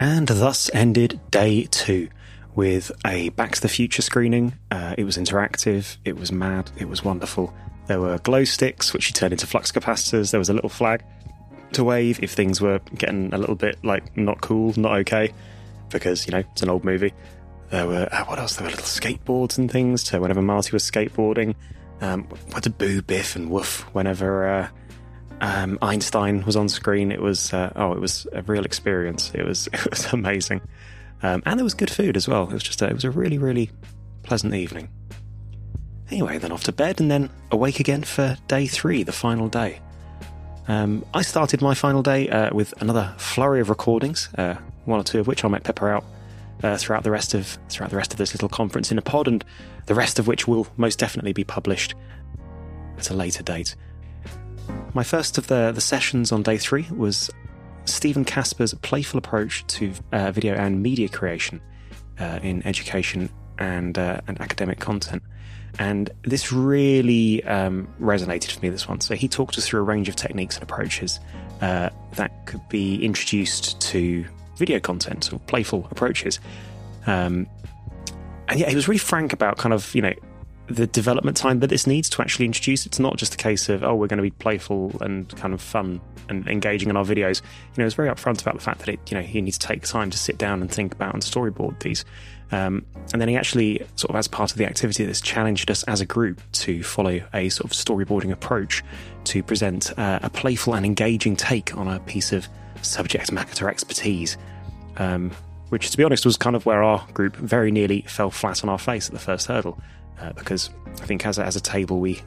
And 0.00 0.26
thus 0.26 0.68
ended 0.74 1.20
day 1.30 1.64
two 1.70 2.08
with 2.56 2.90
a 3.06 3.28
Back 3.30 3.52
to 3.52 3.60
the 3.60 3.68
Future 3.68 4.02
screening. 4.02 4.54
Uh, 4.70 4.96
it 4.98 5.04
was 5.04 5.16
interactive, 5.16 5.96
it 6.04 6.16
was 6.16 6.32
mad, 6.32 6.70
it 6.76 6.88
was 6.88 7.04
wonderful. 7.04 7.54
There 7.86 8.00
were 8.00 8.18
glow 8.18 8.44
sticks, 8.44 8.92
which 8.92 9.08
you 9.08 9.12
turned 9.12 9.32
into 9.32 9.46
flux 9.46 9.70
capacitors. 9.70 10.32
There 10.32 10.40
was 10.40 10.48
a 10.48 10.52
little 10.52 10.68
flag 10.68 11.04
to 11.72 11.84
wave 11.84 12.18
if 12.22 12.32
things 12.32 12.60
were 12.60 12.80
getting 12.96 13.32
a 13.32 13.38
little 13.38 13.54
bit 13.54 13.78
like 13.84 14.16
not 14.16 14.40
cool, 14.40 14.74
not 14.76 14.98
okay, 15.00 15.32
because, 15.90 16.26
you 16.26 16.32
know, 16.32 16.42
it's 16.52 16.62
an 16.62 16.70
old 16.70 16.84
movie. 16.84 17.12
There 17.70 17.86
were, 17.86 18.08
uh, 18.10 18.24
what 18.24 18.38
else? 18.38 18.56
There 18.56 18.64
were 18.64 18.70
little 18.70 18.84
skateboards 18.84 19.56
and 19.56 19.70
things 19.70 20.02
to 20.04 20.20
whenever 20.20 20.42
Marty 20.42 20.72
was 20.72 20.82
skateboarding. 20.82 21.54
Um, 22.00 22.24
what 22.50 22.64
to 22.64 22.70
boo, 22.70 23.00
biff, 23.02 23.36
and 23.36 23.48
woof 23.48 23.82
whenever 23.94 24.48
uh, 24.48 24.68
um, 25.40 25.78
Einstein 25.80 26.44
was 26.44 26.56
on 26.56 26.68
screen. 26.68 27.12
It 27.12 27.20
was 27.20 27.52
uh, 27.52 27.72
oh, 27.76 27.92
it 27.92 28.00
was 28.00 28.26
a 28.32 28.42
real 28.42 28.64
experience. 28.64 29.30
It 29.34 29.44
was 29.44 29.68
it 29.72 29.88
was 29.88 30.12
amazing, 30.12 30.62
um, 31.22 31.42
and 31.46 31.58
there 31.58 31.64
was 31.64 31.74
good 31.74 31.90
food 31.90 32.16
as 32.16 32.26
well. 32.26 32.44
It 32.44 32.52
was 32.52 32.62
just 32.62 32.82
a, 32.82 32.88
it 32.88 32.94
was 32.94 33.04
a 33.04 33.10
really 33.10 33.38
really 33.38 33.70
pleasant 34.22 34.54
evening. 34.54 34.88
Anyway, 36.10 36.38
then 36.38 36.50
off 36.50 36.64
to 36.64 36.72
bed, 36.72 37.00
and 37.00 37.08
then 37.08 37.30
awake 37.52 37.78
again 37.78 38.02
for 38.02 38.36
day 38.48 38.66
three, 38.66 39.04
the 39.04 39.12
final 39.12 39.48
day. 39.48 39.80
Um, 40.66 41.04
I 41.14 41.22
started 41.22 41.62
my 41.62 41.74
final 41.74 42.02
day 42.02 42.28
uh, 42.28 42.52
with 42.52 42.74
another 42.82 43.14
flurry 43.16 43.60
of 43.60 43.68
recordings, 43.68 44.28
uh, 44.36 44.56
one 44.86 44.98
or 44.98 45.04
two 45.04 45.20
of 45.20 45.28
which 45.28 45.44
I 45.44 45.48
might 45.48 45.62
pepper 45.62 45.88
out 45.88 46.04
uh, 46.62 46.76
throughout 46.76 47.02
the 47.02 47.10
rest 47.10 47.34
of 47.34 47.58
throughout 47.68 47.90
the 47.90 47.96
rest 47.96 48.12
of 48.12 48.18
this 48.18 48.32
little 48.34 48.48
conference 48.48 48.90
in 48.90 48.98
a 48.98 49.02
pod, 49.02 49.28
and 49.28 49.44
the 49.86 49.94
rest 49.94 50.18
of 50.18 50.26
which 50.26 50.46
will 50.46 50.66
most 50.76 50.98
definitely 50.98 51.32
be 51.32 51.44
published 51.44 51.94
at 52.98 53.10
a 53.10 53.14
later 53.14 53.42
date. 53.42 53.76
My 54.94 55.04
first 55.04 55.38
of 55.38 55.46
the, 55.46 55.72
the 55.72 55.80
sessions 55.80 56.32
on 56.32 56.42
day 56.42 56.58
three 56.58 56.86
was 56.90 57.30
Stephen 57.84 58.24
Casper's 58.24 58.74
playful 58.74 59.18
approach 59.18 59.66
to 59.68 59.92
uh, 60.12 60.32
video 60.32 60.54
and 60.54 60.82
media 60.82 61.08
creation 61.08 61.60
uh, 62.18 62.40
in 62.42 62.64
education 62.66 63.30
and, 63.58 63.98
uh, 63.98 64.20
and 64.26 64.40
academic 64.40 64.78
content. 64.78 65.22
And 65.78 66.10
this 66.22 66.52
really 66.52 67.44
um, 67.44 67.88
resonated 68.00 68.52
for 68.52 68.60
me 68.60 68.68
this 68.68 68.88
one. 68.88 69.00
So 69.00 69.14
he 69.14 69.28
talked 69.28 69.56
us 69.56 69.66
through 69.66 69.80
a 69.80 69.84
range 69.84 70.08
of 70.08 70.16
techniques 70.16 70.56
and 70.56 70.64
approaches 70.64 71.20
uh, 71.60 71.90
that 72.16 72.46
could 72.46 72.68
be 72.68 73.02
introduced 73.04 73.80
to 73.82 74.24
video 74.60 74.78
content 74.78 75.32
or 75.32 75.40
playful 75.40 75.88
approaches. 75.90 76.38
Um, 77.06 77.48
and 78.48 78.60
yeah, 78.60 78.68
he 78.68 78.76
was 78.76 78.86
really 78.86 78.98
frank 78.98 79.32
about 79.32 79.58
kind 79.58 79.72
of, 79.72 79.92
you 79.94 80.02
know, 80.02 80.14
the 80.68 80.86
development 80.86 81.36
time 81.36 81.60
that 81.60 81.66
this 81.66 81.86
needs 81.86 82.08
to 82.10 82.22
actually 82.22 82.46
introduce. 82.46 82.86
It's 82.86 83.00
not 83.00 83.16
just 83.16 83.34
a 83.34 83.36
case 83.36 83.68
of, 83.68 83.82
oh, 83.82 83.94
we're 83.96 84.06
going 84.06 84.18
to 84.18 84.22
be 84.22 84.30
playful 84.30 84.96
and 85.00 85.28
kind 85.36 85.52
of 85.52 85.60
fun 85.60 86.00
and 86.28 86.46
engaging 86.46 86.88
in 86.88 86.96
our 86.96 87.04
videos. 87.04 87.42
You 87.42 87.82
know, 87.82 87.86
it's 87.86 87.96
very 87.96 88.08
upfront 88.08 88.40
about 88.40 88.54
the 88.54 88.60
fact 88.60 88.78
that 88.80 88.88
it, 88.88 89.00
you 89.10 89.16
know, 89.16 89.22
he 89.22 89.40
needs 89.40 89.58
to 89.58 89.66
take 89.66 89.82
time 89.82 90.10
to 90.10 90.18
sit 90.18 90.38
down 90.38 90.60
and 90.60 90.70
think 90.70 90.94
about 90.94 91.14
and 91.14 91.22
storyboard 91.22 91.80
these. 91.80 92.04
Um, 92.52 92.84
and 93.12 93.20
then 93.20 93.28
he 93.28 93.36
actually, 93.36 93.78
sort 93.96 94.10
of 94.10 94.16
as 94.16 94.28
part 94.28 94.52
of 94.52 94.58
the 94.58 94.64
activity, 94.64 95.04
this 95.04 95.20
challenged 95.20 95.70
us 95.70 95.82
as 95.84 96.00
a 96.00 96.06
group 96.06 96.40
to 96.52 96.82
follow 96.82 97.20
a 97.34 97.48
sort 97.48 97.70
of 97.70 97.76
storyboarding 97.76 98.32
approach 98.32 98.82
to 99.24 99.42
present 99.42 99.96
uh, 99.98 100.20
a 100.22 100.30
playful 100.30 100.74
and 100.74 100.84
engaging 100.84 101.36
take 101.36 101.76
on 101.76 101.88
a 101.88 102.00
piece 102.00 102.32
of 102.32 102.48
subject 102.82 103.32
matter 103.32 103.68
expertise. 103.68 104.36
Um, 104.96 105.32
which, 105.70 105.90
to 105.90 105.96
be 105.96 106.04
honest, 106.04 106.26
was 106.26 106.36
kind 106.36 106.56
of 106.56 106.66
where 106.66 106.82
our 106.82 107.06
group 107.14 107.36
very 107.36 107.70
nearly 107.70 108.02
fell 108.02 108.30
flat 108.30 108.62
on 108.64 108.68
our 108.68 108.78
face 108.78 109.06
at 109.06 109.12
the 109.12 109.20
first 109.20 109.46
hurdle, 109.46 109.80
uh, 110.20 110.32
because 110.32 110.68
I 111.00 111.06
think 111.06 111.24
as 111.24 111.38
a, 111.38 111.44
as 111.44 111.56
a 111.56 111.60
table 111.60 112.00
we 112.00 112.20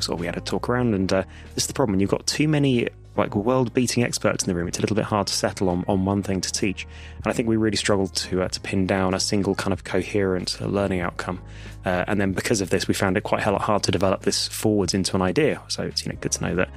sort 0.00 0.16
of 0.16 0.20
we 0.20 0.26
had 0.26 0.36
a 0.36 0.40
talk 0.40 0.68
around, 0.68 0.94
and 0.94 1.12
uh, 1.12 1.22
this 1.54 1.64
is 1.64 1.66
the 1.68 1.72
problem: 1.72 1.92
when 1.92 2.00
you've 2.00 2.10
got 2.10 2.26
too 2.26 2.48
many, 2.48 2.88
like 3.16 3.34
world 3.36 3.72
beating 3.72 4.02
experts 4.02 4.44
in 4.44 4.48
the 4.48 4.54
room, 4.54 4.66
it's 4.66 4.78
a 4.78 4.80
little 4.80 4.96
bit 4.96 5.04
hard 5.04 5.28
to 5.28 5.32
settle 5.32 5.68
on, 5.68 5.84
on 5.88 6.04
one 6.04 6.22
thing 6.22 6.40
to 6.40 6.52
teach. 6.52 6.86
And 7.16 7.26
I 7.28 7.32
think 7.32 7.48
we 7.48 7.56
really 7.56 7.76
struggled 7.76 8.14
to 8.16 8.42
uh, 8.42 8.48
to 8.48 8.60
pin 8.60 8.86
down 8.86 9.14
a 9.14 9.20
single 9.20 9.54
kind 9.54 9.72
of 9.72 9.84
coherent 9.84 10.60
learning 10.60 11.00
outcome. 11.00 11.40
Uh, 11.84 12.04
and 12.08 12.20
then 12.20 12.32
because 12.32 12.60
of 12.60 12.70
this, 12.70 12.88
we 12.88 12.94
found 12.94 13.16
it 13.16 13.22
quite 13.22 13.42
hard 13.42 13.82
to 13.84 13.90
develop 13.92 14.22
this 14.22 14.48
forwards 14.48 14.94
into 14.94 15.14
an 15.16 15.22
idea. 15.22 15.62
So 15.68 15.84
it's 15.84 16.04
you 16.04 16.12
know 16.12 16.18
good 16.20 16.32
to 16.32 16.42
know 16.42 16.54
that 16.56 16.70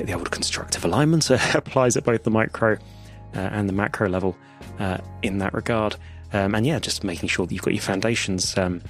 the 0.00 0.12
old 0.12 0.30
constructive 0.30 0.84
alignment 0.84 1.30
applies 1.54 1.96
at 1.96 2.04
both 2.04 2.24
the 2.24 2.30
micro 2.30 2.74
uh, 3.34 3.38
and 3.38 3.68
the 3.68 3.72
macro 3.72 4.08
level 4.08 4.36
uh, 4.78 4.98
in 5.22 5.38
that 5.38 5.54
regard. 5.54 5.96
Um, 6.32 6.54
and 6.54 6.66
yeah, 6.66 6.78
just 6.78 7.04
making 7.04 7.28
sure 7.28 7.46
that 7.46 7.54
you've 7.54 7.62
got 7.62 7.74
your 7.74 7.82
foundations 7.82 8.56
um, 8.58 8.82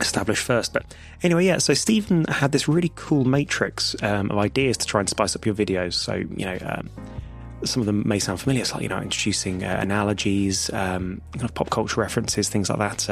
established 0.00 0.42
first. 0.42 0.72
But 0.72 0.94
anyway, 1.22 1.46
yeah, 1.46 1.58
so 1.58 1.74
Stephen 1.74 2.24
had 2.26 2.52
this 2.52 2.68
really 2.68 2.92
cool 2.94 3.24
matrix 3.24 4.00
um, 4.02 4.30
of 4.30 4.38
ideas 4.38 4.76
to 4.78 4.86
try 4.86 5.00
and 5.00 5.08
spice 5.08 5.34
up 5.34 5.44
your 5.44 5.54
videos. 5.54 5.94
So, 5.94 6.14
you 6.14 6.44
know, 6.44 6.58
um, 6.62 6.90
some 7.64 7.80
of 7.80 7.86
them 7.86 8.06
may 8.06 8.18
sound 8.18 8.40
familiar. 8.40 8.62
It's 8.62 8.72
like, 8.72 8.82
you 8.82 8.88
know, 8.88 9.00
introducing 9.00 9.64
uh, 9.64 9.78
analogies, 9.80 10.70
um, 10.72 11.20
kind 11.32 11.44
of 11.44 11.54
pop 11.54 11.70
culture 11.70 12.00
references, 12.00 12.48
things 12.48 12.70
like 12.70 12.78
that. 12.78 13.10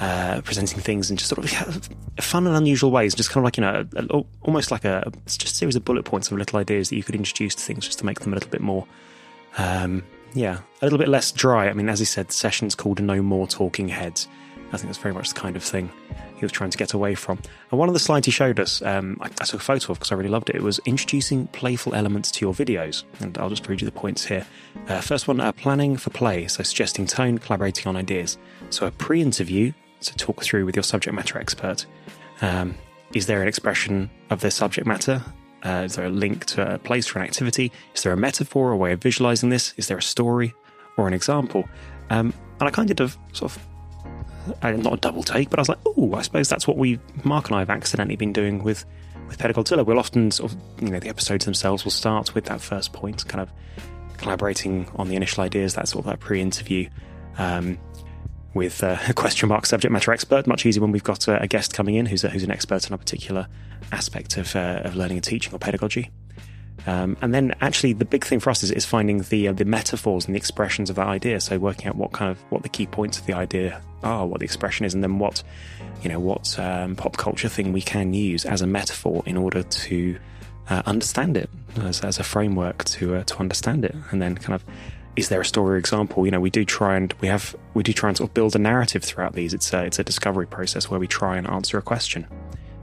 Uh, 0.00 0.40
presenting 0.40 0.80
things 0.80 1.08
in 1.08 1.16
just 1.16 1.30
sort 1.30 1.44
of 1.44 1.88
fun 2.20 2.48
and 2.48 2.56
unusual 2.56 2.90
ways, 2.90 3.14
just 3.14 3.30
kind 3.30 3.42
of 3.42 3.44
like 3.44 3.56
you 3.56 3.60
know, 3.60 3.86
a, 3.94 4.18
a, 4.18 4.24
almost 4.42 4.72
like 4.72 4.84
a 4.84 5.08
just 5.26 5.44
a 5.44 5.46
series 5.46 5.76
of 5.76 5.84
bullet 5.84 6.04
points 6.04 6.32
of 6.32 6.36
little 6.36 6.58
ideas 6.58 6.88
that 6.88 6.96
you 6.96 7.04
could 7.04 7.14
introduce 7.14 7.54
to 7.54 7.62
things, 7.62 7.84
just 7.84 8.00
to 8.00 8.04
make 8.04 8.18
them 8.18 8.32
a 8.32 8.34
little 8.34 8.50
bit 8.50 8.60
more 8.60 8.88
um, 9.56 10.02
yeah, 10.34 10.58
a 10.82 10.84
little 10.84 10.98
bit 10.98 11.08
less 11.08 11.30
dry. 11.32 11.68
I 11.68 11.72
mean, 11.72 11.88
as 11.88 11.98
he 11.98 12.04
said, 12.04 12.28
the 12.28 12.32
session's 12.32 12.74
called 12.74 13.00
No 13.00 13.22
More 13.22 13.46
Talking 13.46 13.88
Heads. 13.88 14.28
I 14.72 14.76
think 14.76 14.88
that's 14.88 14.98
very 14.98 15.14
much 15.14 15.28
the 15.28 15.38
kind 15.38 15.54
of 15.54 15.62
thing 15.62 15.90
he 16.34 16.44
was 16.44 16.50
trying 16.50 16.70
to 16.70 16.78
get 16.78 16.94
away 16.94 17.14
from. 17.14 17.38
And 17.70 17.78
one 17.78 17.88
of 17.88 17.94
the 17.94 18.00
slides 18.00 18.26
he 18.26 18.32
showed 18.32 18.58
us, 18.58 18.82
um, 18.82 19.16
I, 19.20 19.26
I, 19.26 19.44
took 19.44 19.60
a 19.60 19.64
photo 19.64 19.92
of 19.92 19.98
because 19.98 20.10
I 20.10 20.16
really 20.16 20.30
loved 20.30 20.50
it. 20.50 20.56
It 20.56 20.62
was 20.62 20.80
introducing 20.84 21.46
playful 21.48 21.94
elements 21.94 22.32
to 22.32 22.44
your 22.44 22.52
videos. 22.52 23.04
And 23.20 23.38
I'll 23.38 23.50
just 23.50 23.68
read 23.68 23.80
you 23.80 23.84
the 23.84 23.92
points 23.92 24.24
here. 24.24 24.44
Uh, 24.88 25.00
first 25.00 25.28
one, 25.28 25.40
uh, 25.40 25.52
planning 25.52 25.96
for 25.96 26.10
play, 26.10 26.48
so 26.48 26.64
suggesting 26.64 27.06
tone, 27.06 27.38
collaborating 27.38 27.86
on 27.86 27.96
ideas. 27.96 28.36
So 28.70 28.86
a 28.86 28.90
pre 28.90 29.22
interview, 29.22 29.72
so 30.04 30.14
talk 30.16 30.42
through 30.42 30.64
with 30.66 30.76
your 30.76 30.82
subject 30.82 31.14
matter 31.14 31.38
expert. 31.38 31.86
Um, 32.40 32.74
is 33.12 33.26
there 33.26 33.42
an 33.42 33.48
expression 33.48 34.10
of 34.30 34.40
this 34.40 34.54
subject 34.54 34.86
matter? 34.86 35.22
Uh, 35.64 35.82
is 35.84 35.96
there 35.96 36.06
a 36.06 36.10
link 36.10 36.44
to 36.44 36.74
a 36.74 36.78
place 36.78 37.06
for 37.06 37.20
an 37.20 37.24
activity? 37.24 37.72
Is 37.94 38.02
there 38.02 38.12
a 38.12 38.16
metaphor, 38.16 38.72
a 38.72 38.76
way 38.76 38.92
of 38.92 39.00
visualizing 39.00 39.48
this? 39.48 39.72
Is 39.76 39.88
there 39.88 39.98
a 39.98 40.02
story 40.02 40.52
or 40.96 41.08
an 41.08 41.14
example? 41.14 41.64
Um, 42.10 42.34
and 42.60 42.68
I 42.68 42.70
kind 42.70 43.00
of 43.00 43.16
sort 43.32 43.52
of, 43.52 43.66
uh, 44.62 44.72
not 44.72 44.92
a 44.92 44.96
double 44.98 45.22
take, 45.22 45.48
but 45.48 45.58
I 45.58 45.62
was 45.62 45.68
like, 45.68 45.78
oh, 45.86 46.14
I 46.14 46.22
suppose 46.22 46.48
that's 46.48 46.68
what 46.68 46.76
we, 46.76 46.98
Mark 47.24 47.46
and 47.46 47.56
I 47.56 47.60
have 47.60 47.70
accidentally 47.70 48.16
been 48.16 48.32
doing 48.32 48.62
with 48.62 48.84
with 49.26 49.38
Pedagodzilla. 49.38 49.86
We'll 49.86 49.98
often 49.98 50.30
sort 50.30 50.52
of, 50.52 50.58
you 50.82 50.90
know, 50.90 51.00
the 51.00 51.08
episodes 51.08 51.46
themselves 51.46 51.84
will 51.84 51.92
start 51.92 52.34
with 52.34 52.44
that 52.44 52.60
first 52.60 52.92
point, 52.92 53.26
kind 53.26 53.40
of 53.40 53.50
collaborating 54.18 54.86
on 54.96 55.08
the 55.08 55.16
initial 55.16 55.42
ideas, 55.42 55.74
that 55.74 55.88
sort 55.88 56.04
of 56.04 56.10
that 56.10 56.20
pre-interview. 56.20 56.88
Um, 57.38 57.78
with 58.54 58.82
uh, 58.82 58.96
a 59.08 59.12
question 59.12 59.48
mark 59.48 59.66
subject 59.66 59.92
matter 59.92 60.12
expert. 60.12 60.46
Much 60.46 60.64
easier 60.64 60.80
when 60.80 60.92
we've 60.92 61.04
got 61.04 61.28
a, 61.28 61.42
a 61.42 61.46
guest 61.46 61.74
coming 61.74 61.96
in 61.96 62.06
who's, 62.06 62.24
a, 62.24 62.30
who's 62.30 62.44
an 62.44 62.50
expert 62.50 62.90
on 62.90 62.94
a 62.94 62.98
particular 62.98 63.46
aspect 63.92 64.36
of, 64.36 64.54
uh, 64.56 64.82
of 64.84 64.96
learning 64.96 65.18
and 65.18 65.24
teaching 65.24 65.52
or 65.52 65.58
pedagogy. 65.58 66.10
Um, 66.86 67.16
and 67.22 67.32
then 67.32 67.54
actually 67.60 67.94
the 67.94 68.04
big 68.04 68.24
thing 68.24 68.40
for 68.40 68.50
us 68.50 68.62
is, 68.62 68.70
is 68.70 68.84
finding 68.84 69.22
the 69.22 69.48
uh, 69.48 69.52
the 69.52 69.64
metaphors 69.64 70.26
and 70.26 70.34
the 70.34 70.38
expressions 70.38 70.90
of 70.90 70.96
that 70.96 71.06
idea. 71.06 71.40
So 71.40 71.58
working 71.58 71.86
out 71.86 71.96
what 71.96 72.12
kind 72.12 72.30
of 72.30 72.38
what 72.50 72.62
the 72.62 72.68
key 72.68 72.86
points 72.86 73.18
of 73.18 73.26
the 73.26 73.32
idea 73.32 73.80
are, 74.02 74.26
what 74.26 74.40
the 74.40 74.44
expression 74.44 74.84
is, 74.84 74.92
and 74.92 75.02
then 75.02 75.18
what 75.18 75.42
you 76.02 76.10
know 76.10 76.20
what 76.20 76.58
um, 76.58 76.94
pop 76.94 77.16
culture 77.16 77.48
thing 77.48 77.72
we 77.72 77.80
can 77.80 78.12
use 78.12 78.44
as 78.44 78.60
a 78.60 78.66
metaphor 78.66 79.22
in 79.24 79.36
order 79.36 79.62
to 79.62 80.18
uh, 80.68 80.82
understand 80.84 81.36
it 81.36 81.48
as, 81.76 82.00
as, 82.02 82.18
a 82.18 82.24
framework 82.24 82.84
to 82.84 83.16
uh, 83.16 83.24
to 83.24 83.38
understand 83.38 83.84
it, 83.84 83.94
and 84.10 84.20
then 84.20 84.34
kind 84.34 84.54
of 84.54 84.64
is 85.16 85.28
there 85.28 85.40
a 85.40 85.44
story 85.44 85.78
example? 85.78 86.24
You 86.24 86.32
know, 86.32 86.40
we 86.40 86.50
do 86.50 86.64
try 86.64 86.96
and 86.96 87.12
we 87.20 87.28
have 87.28 87.54
we 87.74 87.82
do 87.82 87.92
try 87.92 88.08
and 88.08 88.16
sort 88.16 88.30
of 88.30 88.34
build 88.34 88.56
a 88.56 88.58
narrative 88.58 89.04
throughout 89.04 89.34
these. 89.34 89.54
It's 89.54 89.72
a, 89.72 89.84
it's 89.84 89.98
a 89.98 90.04
discovery 90.04 90.46
process 90.46 90.90
where 90.90 90.98
we 90.98 91.06
try 91.06 91.36
and 91.36 91.46
answer 91.46 91.78
a 91.78 91.82
question. 91.82 92.26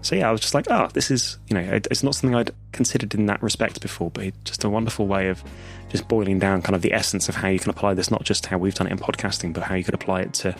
So 0.02 0.16
yeah, 0.16 0.30
I 0.30 0.32
was 0.32 0.42
just 0.42 0.54
like, 0.54 0.66
oh, 0.70 0.90
this 0.94 1.12
is 1.12 1.38
you 1.48 1.56
know, 1.56 1.62
it's 1.62 2.04
not 2.04 2.16
something 2.16 2.36
I'd 2.36 2.52
considered 2.72 3.14
in 3.14 3.26
that 3.28 3.42
respect 3.44 3.82
before, 3.82 4.10
but 4.10 4.34
just 4.46 4.64
a 4.64 4.70
wonderful 4.70 5.08
way 5.08 5.28
of 5.30 5.44
just 5.90 6.08
boiling 6.08 6.40
down 6.40 6.62
kind 6.62 6.76
of 6.76 6.82
the 6.82 6.94
essence 6.94 7.30
of 7.30 7.36
how 7.36 7.50
you 7.50 7.60
can 7.60 7.70
apply 7.70 7.94
this, 7.94 8.10
not 8.10 8.24
just 8.24 8.46
how 8.46 8.58
we've 8.58 8.74
done 8.74 8.88
it 8.88 8.92
in 8.92 8.98
podcasting, 8.98 9.54
but 9.54 9.64
how 9.64 9.76
you 9.76 9.84
could 9.84 9.94
apply 9.94 10.22
it 10.22 10.34
to 10.36 10.56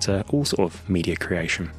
to 0.00 0.24
all 0.30 0.44
sort 0.44 0.72
of 0.72 0.88
media 0.90 1.16
creation. 1.16 1.70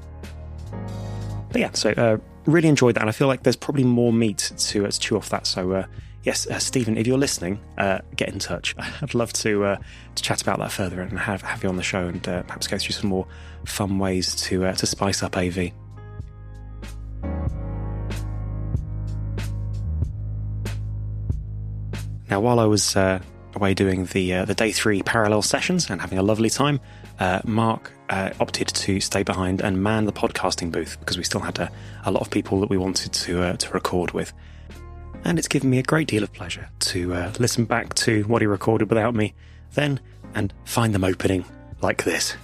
But 1.52 1.62
yeah, 1.62 1.72
so 1.74 1.92
uh, 1.92 2.18
really 2.46 2.70
enjoyed 2.70 2.96
that, 2.96 3.02
and 3.02 3.10
I 3.10 3.14
feel 3.14 3.28
like 3.28 3.44
there's 3.44 3.56
probably 3.56 3.84
more 3.84 4.12
meat 4.12 4.52
to, 4.58 4.86
uh, 4.86 4.92
to 4.92 5.00
chew 5.00 5.18
off 5.18 5.30
that. 5.30 5.46
So 5.46 5.72
uh, 5.74 5.86
yes, 6.24 6.48
uh, 6.48 6.60
Stephen, 6.60 6.98
if 6.98 7.06
you're 7.06 7.18
listening, 7.18 7.60
uh, 7.77 8.00
get 8.16 8.30
in 8.30 8.40
touch. 8.40 8.76
I'd 9.02 9.14
love 9.14 9.32
to 9.34 9.66
uh, 9.66 9.77
to 10.16 10.24
chat 10.24 10.42
about 10.42 10.60
that 10.60 10.72
further 10.72 11.02
and 11.02 11.19
have 11.19 11.42
have 11.42 11.64
you 11.64 11.69
on 11.69 11.76
the 11.76 11.84
show 11.84 12.08
and 12.08 12.27
uh, 12.27 12.43
perhaps 12.43 12.68
go 12.68 12.77
through 12.77 12.93
some 12.93 13.10
more 13.10 13.27
fun 13.66 14.00
ways 14.00 14.35
to 14.35 14.66
uh, 14.66 14.74
to 14.74 14.85
spice 14.85 15.22
up 15.22 15.38
AV. 15.38 15.72
Now, 22.30 22.40
while 22.40 22.60
I 22.60 22.66
was 22.66 22.95
uh, 22.95 23.19
away 23.53 23.74
doing 23.76 24.06
the 24.06 24.45
the 24.45 24.56
day 24.56 24.72
three 24.72 25.03
parallel 25.03 25.43
sessions 25.43 25.90
and 25.90 26.02
having 26.02 26.18
a 26.18 26.24
lovely 26.24 26.50
time, 26.50 26.80
Mark 27.43 27.92
opted 28.10 28.68
to 28.68 29.00
stay 29.00 29.24
behind 29.24 29.61
and 29.61 29.82
man 29.82 30.06
the 30.06 30.14
podcasting 30.14 30.72
booth 30.72 31.00
because 31.00 31.18
we 31.18 31.24
still 31.24 31.42
had 31.42 31.58
a, 31.60 31.72
a 32.06 32.11
lot 32.11 32.22
of 32.22 32.30
people 32.30 32.60
that 32.60 32.69
we 32.69 32.77
wanted 32.77 33.14
to 33.14 33.56
to 33.58 33.69
record 33.72 34.11
with. 34.11 34.34
And 35.26 35.40
it's 35.40 35.48
given 35.48 35.69
me 35.69 35.80
a 35.80 35.84
great 35.84 36.08
deal 36.08 36.22
of 36.24 36.34
pleasure 36.34 36.69
to 36.80 37.14
uh, 37.14 37.34
listen 37.40 37.64
back 37.66 37.93
to 37.95 38.24
what 38.24 38.42
he 38.42 38.45
recorded 38.45 38.90
without 38.90 39.16
me 39.16 39.34
then 39.74 40.00
and 40.35 40.53
find 40.66 40.93
them 40.93 41.03
opening 41.03 41.45
like 41.82 42.03
this. 42.03 42.35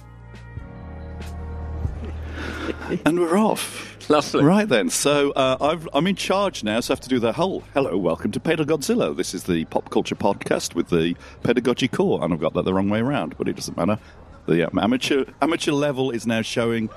and 3.04 3.20
we're 3.20 3.36
off. 3.36 3.86
Lovely. 4.08 4.42
Right 4.42 4.68
then, 4.68 4.90
so 4.90 5.30
uh, 5.32 5.78
i 5.94 5.98
am 5.98 6.06
in 6.08 6.16
charge 6.16 6.64
now, 6.64 6.80
so 6.80 6.92
I 6.92 6.96
have 6.96 7.00
to 7.02 7.08
do 7.08 7.20
the 7.20 7.32
whole 7.32 7.62
hello, 7.74 7.96
welcome 7.96 8.32
to 8.32 8.40
Pedagodzilla. 8.40 9.16
This 9.16 9.34
is 9.34 9.44
the 9.44 9.66
pop 9.66 9.90
culture 9.90 10.16
podcast 10.16 10.74
with 10.74 10.88
the 10.88 11.14
pedagogy 11.44 11.86
core, 11.86 12.24
and 12.24 12.32
I've 12.32 12.40
got 12.40 12.54
that 12.54 12.64
the 12.64 12.74
wrong 12.74 12.90
way 12.90 12.98
around, 12.98 13.36
but 13.38 13.46
it 13.46 13.54
doesn't 13.54 13.76
matter. 13.76 14.00
The 14.48 14.66
um, 14.66 14.80
amateur 14.80 15.26
amateur 15.40 15.70
level 15.70 16.10
is 16.10 16.26
now 16.26 16.42
showing. 16.42 16.90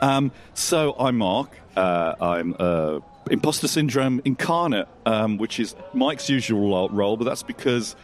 Um, 0.00 0.30
so 0.54 0.94
I'm 0.96 1.18
Mark. 1.18 1.50
Uh, 1.74 2.14
I'm 2.20 2.54
uh, 2.56 3.00
imposter 3.30 3.68
syndrome 3.68 4.20
incarnate, 4.24 4.88
um, 5.06 5.38
which 5.38 5.58
is 5.60 5.74
Mike's 5.94 6.28
usual 6.28 6.88
role, 6.90 7.16
but 7.16 7.24
that's 7.24 7.42
because 7.42 7.96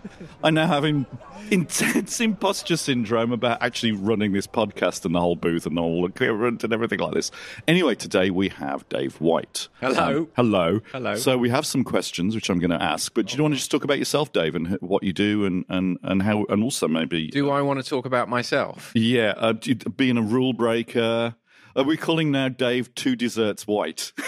I 0.42 0.50
now 0.50 0.66
have 0.66 0.84
intense 1.50 2.20
imposter 2.20 2.76
syndrome 2.76 3.32
about 3.32 3.62
actually 3.62 3.92
running 3.92 4.32
this 4.32 4.46
podcast 4.46 5.04
and 5.04 5.14
the 5.14 5.20
whole 5.20 5.36
booth 5.36 5.66
and 5.66 5.78
all 5.78 6.02
the 6.02 6.08
equipment 6.08 6.64
and 6.64 6.72
everything 6.72 7.00
like 7.00 7.12
this. 7.12 7.30
Anyway, 7.66 7.94
today 7.94 8.30
we 8.30 8.48
have 8.48 8.88
Dave 8.88 9.20
White. 9.20 9.68
Hello. 9.80 10.18
Um, 10.18 10.28
hello. 10.36 10.80
Hello. 10.92 11.16
So 11.16 11.36
we 11.36 11.50
have 11.50 11.66
some 11.66 11.84
questions 11.84 12.34
which 12.34 12.48
I'm 12.48 12.58
going 12.58 12.70
to 12.70 12.82
ask, 12.82 13.12
but 13.12 13.26
do 13.26 13.36
you 13.36 13.42
want 13.42 13.54
to 13.54 13.58
just 13.58 13.70
talk 13.70 13.84
about 13.84 13.98
yourself, 13.98 14.32
Dave, 14.32 14.54
and 14.54 14.78
what 14.80 15.02
you 15.02 15.12
do 15.12 15.44
and, 15.44 15.64
and, 15.68 15.98
and 16.02 16.22
how, 16.22 16.44
and 16.48 16.62
also 16.62 16.88
maybe. 16.88 17.28
Do 17.28 17.50
I 17.50 17.60
want 17.62 17.82
to 17.82 17.88
talk 17.88 18.06
about 18.06 18.28
myself? 18.28 18.92
Yeah, 18.94 19.34
uh, 19.36 19.54
being 19.96 20.16
a 20.16 20.22
rule 20.22 20.52
breaker. 20.52 21.34
Are 21.74 21.84
we 21.84 21.96
calling 21.96 22.30
now 22.30 22.48
Dave 22.48 22.94
two 22.94 23.16
desserts 23.16 23.66
white? 23.66 24.12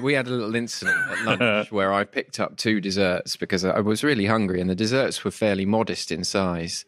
We 0.00 0.14
had 0.14 0.26
a 0.26 0.30
little 0.30 0.54
incident 0.54 0.96
at 0.96 1.40
lunch 1.40 1.72
where 1.72 1.92
I 1.92 2.04
picked 2.04 2.40
up 2.40 2.56
two 2.56 2.80
desserts 2.80 3.36
because 3.36 3.64
I 3.64 3.80
was 3.80 4.02
really 4.02 4.26
hungry 4.26 4.60
and 4.60 4.68
the 4.68 4.74
desserts 4.74 5.24
were 5.24 5.30
fairly 5.30 5.64
modest 5.64 6.10
in 6.10 6.24
size. 6.24 6.84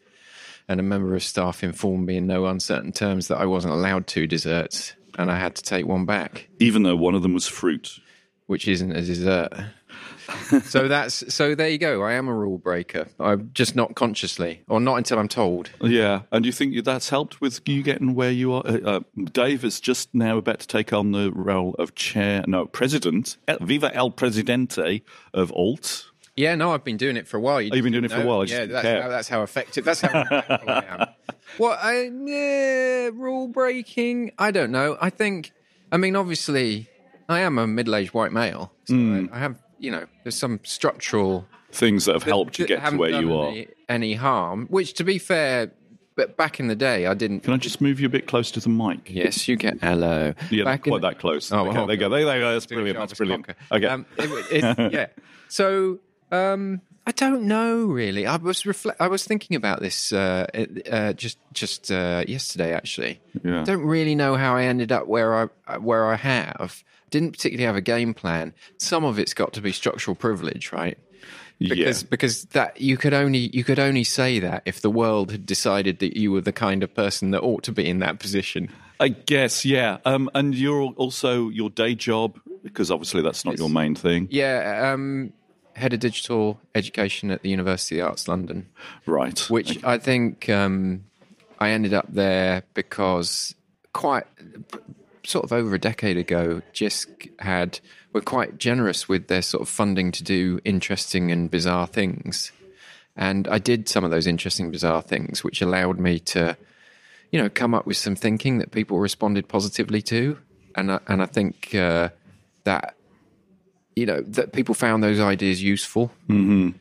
And 0.68 0.80
a 0.80 0.82
member 0.82 1.14
of 1.14 1.22
staff 1.22 1.62
informed 1.62 2.06
me 2.06 2.16
in 2.16 2.26
no 2.26 2.46
uncertain 2.46 2.92
terms 2.92 3.28
that 3.28 3.38
I 3.38 3.46
wasn't 3.46 3.74
allowed 3.74 4.06
two 4.06 4.26
desserts 4.26 4.94
and 5.18 5.30
I 5.30 5.38
had 5.38 5.54
to 5.56 5.62
take 5.62 5.86
one 5.86 6.04
back. 6.04 6.48
Even 6.58 6.82
though 6.82 6.96
one 6.96 7.14
of 7.14 7.22
them 7.22 7.34
was 7.34 7.46
fruit. 7.46 7.98
Which 8.46 8.68
isn't 8.68 8.92
a 8.92 9.02
dessert. 9.02 9.52
So 10.64 10.88
that's 10.88 11.32
so 11.34 11.54
there 11.54 11.68
you 11.68 11.78
go. 11.78 12.02
I 12.02 12.12
am 12.12 12.28
a 12.28 12.34
rule 12.34 12.58
breaker. 12.58 13.08
I'm 13.18 13.50
just 13.54 13.76
not 13.76 13.94
consciously, 13.94 14.62
or 14.68 14.80
not 14.80 14.96
until 14.96 15.18
I'm 15.18 15.28
told. 15.28 15.70
Yeah, 15.80 16.22
and 16.32 16.44
you 16.44 16.52
think 16.52 16.84
that's 16.84 17.08
helped 17.08 17.40
with 17.40 17.60
you 17.68 17.82
getting 17.82 18.14
where 18.14 18.30
you 18.30 18.52
are? 18.52 18.66
Uh, 18.66 18.78
uh, 18.84 19.00
Dave 19.32 19.64
is 19.64 19.80
just 19.80 20.14
now 20.14 20.38
about 20.38 20.60
to 20.60 20.66
take 20.66 20.92
on 20.92 21.12
the 21.12 21.30
role 21.32 21.74
of 21.78 21.94
chair, 21.94 22.44
no, 22.46 22.66
president, 22.66 23.36
Viva 23.60 23.94
el 23.94 24.10
Presidente 24.10 25.02
of 25.32 25.52
Alt. 25.52 26.10
Yeah, 26.36 26.54
no, 26.54 26.72
I've 26.72 26.84
been 26.84 26.98
doing 26.98 27.16
it 27.16 27.26
for 27.26 27.38
a 27.38 27.40
while. 27.40 27.62
You 27.62 27.70
oh, 27.72 27.76
you've 27.76 27.84
been 27.84 27.92
doing 27.92 28.04
it 28.04 28.10
for 28.10 28.20
a 28.20 28.26
while. 28.26 28.44
yeah, 28.44 28.66
that's 28.66 28.86
how, 28.86 29.08
that's 29.08 29.28
how, 29.28 29.42
effective. 29.42 29.84
That's 29.86 30.02
how 30.02 30.10
I 30.12 30.84
am. 30.88 31.08
What 31.58 31.78
I 31.80 32.10
yeah, 32.10 33.10
rule 33.14 33.48
breaking? 33.48 34.32
I 34.38 34.50
don't 34.50 34.72
know. 34.72 34.98
I 35.00 35.10
think. 35.10 35.52
I 35.90 35.96
mean, 35.96 36.16
obviously, 36.16 36.88
I 37.28 37.40
am 37.40 37.56
a 37.56 37.66
middle-aged 37.66 38.12
white 38.12 38.32
male, 38.32 38.72
so 38.84 38.94
mm. 38.94 39.30
I, 39.32 39.36
I 39.36 39.38
have 39.38 39.56
you 39.78 39.90
know, 39.90 40.06
there's 40.22 40.38
some 40.38 40.60
structural 40.62 41.46
things 41.72 42.04
that 42.06 42.14
have 42.14 42.22
helped 42.22 42.58
you 42.58 42.66
get 42.66 42.84
to 42.84 42.96
where 42.96 43.10
you 43.10 43.36
are. 43.36 43.48
Any, 43.48 43.68
any, 43.88 44.14
harm, 44.14 44.66
which 44.68 44.94
to 44.94 45.04
be 45.04 45.18
fair, 45.18 45.72
but 46.14 46.36
back 46.36 46.58
in 46.58 46.68
the 46.68 46.76
day, 46.76 47.06
I 47.06 47.14
didn't. 47.14 47.40
Can 47.40 47.52
I 47.52 47.58
just 47.58 47.80
move 47.80 48.00
you 48.00 48.06
a 48.06 48.10
bit 48.10 48.26
closer 48.26 48.54
to 48.54 48.60
the 48.60 48.68
mic? 48.68 49.10
Yes, 49.10 49.46
you 49.46 49.56
get 49.56 49.78
hello. 49.80 50.32
Yeah, 50.50 50.64
back 50.64 50.84
quite 50.84 51.02
that 51.02 51.18
close. 51.18 51.52
Oh, 51.52 51.66
okay, 51.68 51.74
there 51.74 51.90
you 51.90 51.96
go. 51.96 52.08
There 52.08 52.20
you 52.20 52.26
go. 52.26 52.52
That's 52.52 52.66
brilliant. 52.66 52.98
That's 52.98 53.14
brilliant. 53.14 53.46
Okay. 53.70 53.86
Um, 53.86 54.06
it, 54.16 54.64
it, 54.64 54.92
yeah. 54.92 55.06
So, 55.48 55.98
um, 56.32 56.80
I 57.06 57.12
don't 57.12 57.44
know 57.44 57.84
really. 57.84 58.26
I 58.26 58.36
was 58.36 58.64
refle- 58.64 58.96
I 58.98 59.06
was 59.06 59.24
thinking 59.24 59.56
about 59.56 59.80
this 59.80 60.12
uh, 60.12 60.46
uh, 60.90 61.12
just 61.12 61.38
just 61.52 61.92
uh, 61.92 62.24
yesterday 62.26 62.72
actually. 62.72 63.20
Yeah. 63.44 63.62
Don't 63.64 63.84
really 63.84 64.16
know 64.16 64.34
how 64.34 64.56
I 64.56 64.64
ended 64.64 64.90
up 64.90 65.06
where 65.06 65.50
I 65.68 65.78
where 65.78 66.06
I 66.06 66.16
have. 66.16 66.82
Didn't 67.10 67.32
particularly 67.32 67.66
have 67.66 67.76
a 67.76 67.80
game 67.80 68.12
plan. 68.12 68.52
Some 68.78 69.04
of 69.04 69.20
it's 69.20 69.34
got 69.34 69.52
to 69.52 69.60
be 69.60 69.70
structural 69.70 70.16
privilege, 70.16 70.72
right? 70.72 70.98
Because 71.60 72.02
yeah. 72.02 72.08
because 72.10 72.44
that 72.46 72.80
you 72.80 72.96
could 72.96 73.14
only 73.14 73.50
you 73.56 73.62
could 73.62 73.78
only 73.78 74.04
say 74.04 74.40
that 74.40 74.62
if 74.66 74.80
the 74.80 74.90
world 74.90 75.30
had 75.30 75.46
decided 75.46 76.00
that 76.00 76.16
you 76.16 76.32
were 76.32 76.40
the 76.40 76.52
kind 76.52 76.82
of 76.82 76.92
person 76.92 77.30
that 77.30 77.42
ought 77.42 77.62
to 77.62 77.72
be 77.72 77.88
in 77.88 78.00
that 78.00 78.18
position. 78.18 78.68
I 78.98 79.08
guess, 79.08 79.64
yeah. 79.64 79.98
Um, 80.04 80.28
and 80.34 80.54
you're 80.54 80.92
also 80.96 81.50
your 81.50 81.70
day 81.70 81.94
job 81.94 82.40
because 82.62 82.90
obviously 82.90 83.22
that's 83.22 83.44
not 83.44 83.58
your 83.58 83.70
main 83.70 83.94
thing, 83.94 84.26
Yeah, 84.30 84.92
um, 84.92 85.32
head 85.76 85.92
of 85.92 86.00
digital 86.00 86.58
education 86.74 87.30
at 87.30 87.42
the 87.42 87.50
University 87.50 88.00
of 88.00 88.04
the 88.04 88.08
Arts 88.10 88.28
London. 88.28 88.66
right? 89.04 89.38
which 89.50 89.84
I 89.84 89.98
think 89.98 90.48
um, 90.48 91.04
I 91.58 91.70
ended 91.70 91.94
up 91.94 92.06
there 92.08 92.62
because 92.74 93.54
quite 93.92 94.24
sort 95.24 95.44
of 95.44 95.52
over 95.52 95.74
a 95.74 95.78
decade 95.78 96.16
ago, 96.16 96.62
JISC 96.72 97.30
had 97.40 97.80
were 98.12 98.20
quite 98.20 98.58
generous 98.58 99.08
with 99.08 99.28
their 99.28 99.42
sort 99.42 99.62
of 99.62 99.68
funding 99.68 100.12
to 100.12 100.24
do 100.24 100.60
interesting 100.64 101.30
and 101.30 101.50
bizarre 101.50 101.86
things, 101.86 102.52
and 103.16 103.46
I 103.48 103.58
did 103.58 103.88
some 103.88 104.04
of 104.04 104.10
those 104.10 104.26
interesting, 104.26 104.70
bizarre 104.70 105.02
things, 105.02 105.42
which 105.44 105.60
allowed 105.60 105.98
me 105.98 106.18
to, 106.20 106.56
you 107.30 107.42
know, 107.42 107.48
come 107.48 107.74
up 107.74 107.86
with 107.86 107.96
some 107.96 108.14
thinking 108.16 108.58
that 108.58 108.70
people 108.70 108.98
responded 108.98 109.48
positively 109.48 110.02
to, 110.02 110.38
and 110.74 110.92
I, 110.92 111.00
and 111.08 111.22
I 111.22 111.26
think 111.26 111.74
uh, 111.74 112.10
that. 112.64 112.94
You 113.96 114.06
know 114.06 114.20
that 114.20 114.52
people 114.52 114.74
found 114.74 115.02
those 115.02 115.18
ideas 115.18 115.62
useful, 115.62 116.12
mm-hmm. 116.28 116.76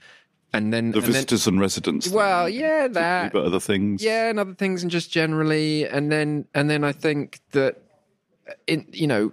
and 0.54 0.74
then 0.74 0.92
the 0.92 0.98
and 0.98 1.06
then- 1.06 1.12
visitors 1.14 1.48
and 1.48 1.60
residents. 1.60 2.10
well, 2.10 2.48
yeah, 2.50 2.88
that. 2.90 3.32
but 3.32 3.46
other 3.46 3.60
things. 3.62 4.04
Yeah, 4.04 4.30
and 4.30 4.40
other 4.40 4.54
things, 4.54 4.84
and 4.84 4.92
just 4.92 5.12
generally, 5.12 5.88
and 5.88 6.12
then 6.12 6.46
and 6.54 6.70
then 6.70 6.84
I 6.84 6.92
think 6.92 7.40
that, 7.52 7.78
in 8.68 8.86
you 8.92 9.08
know, 9.08 9.32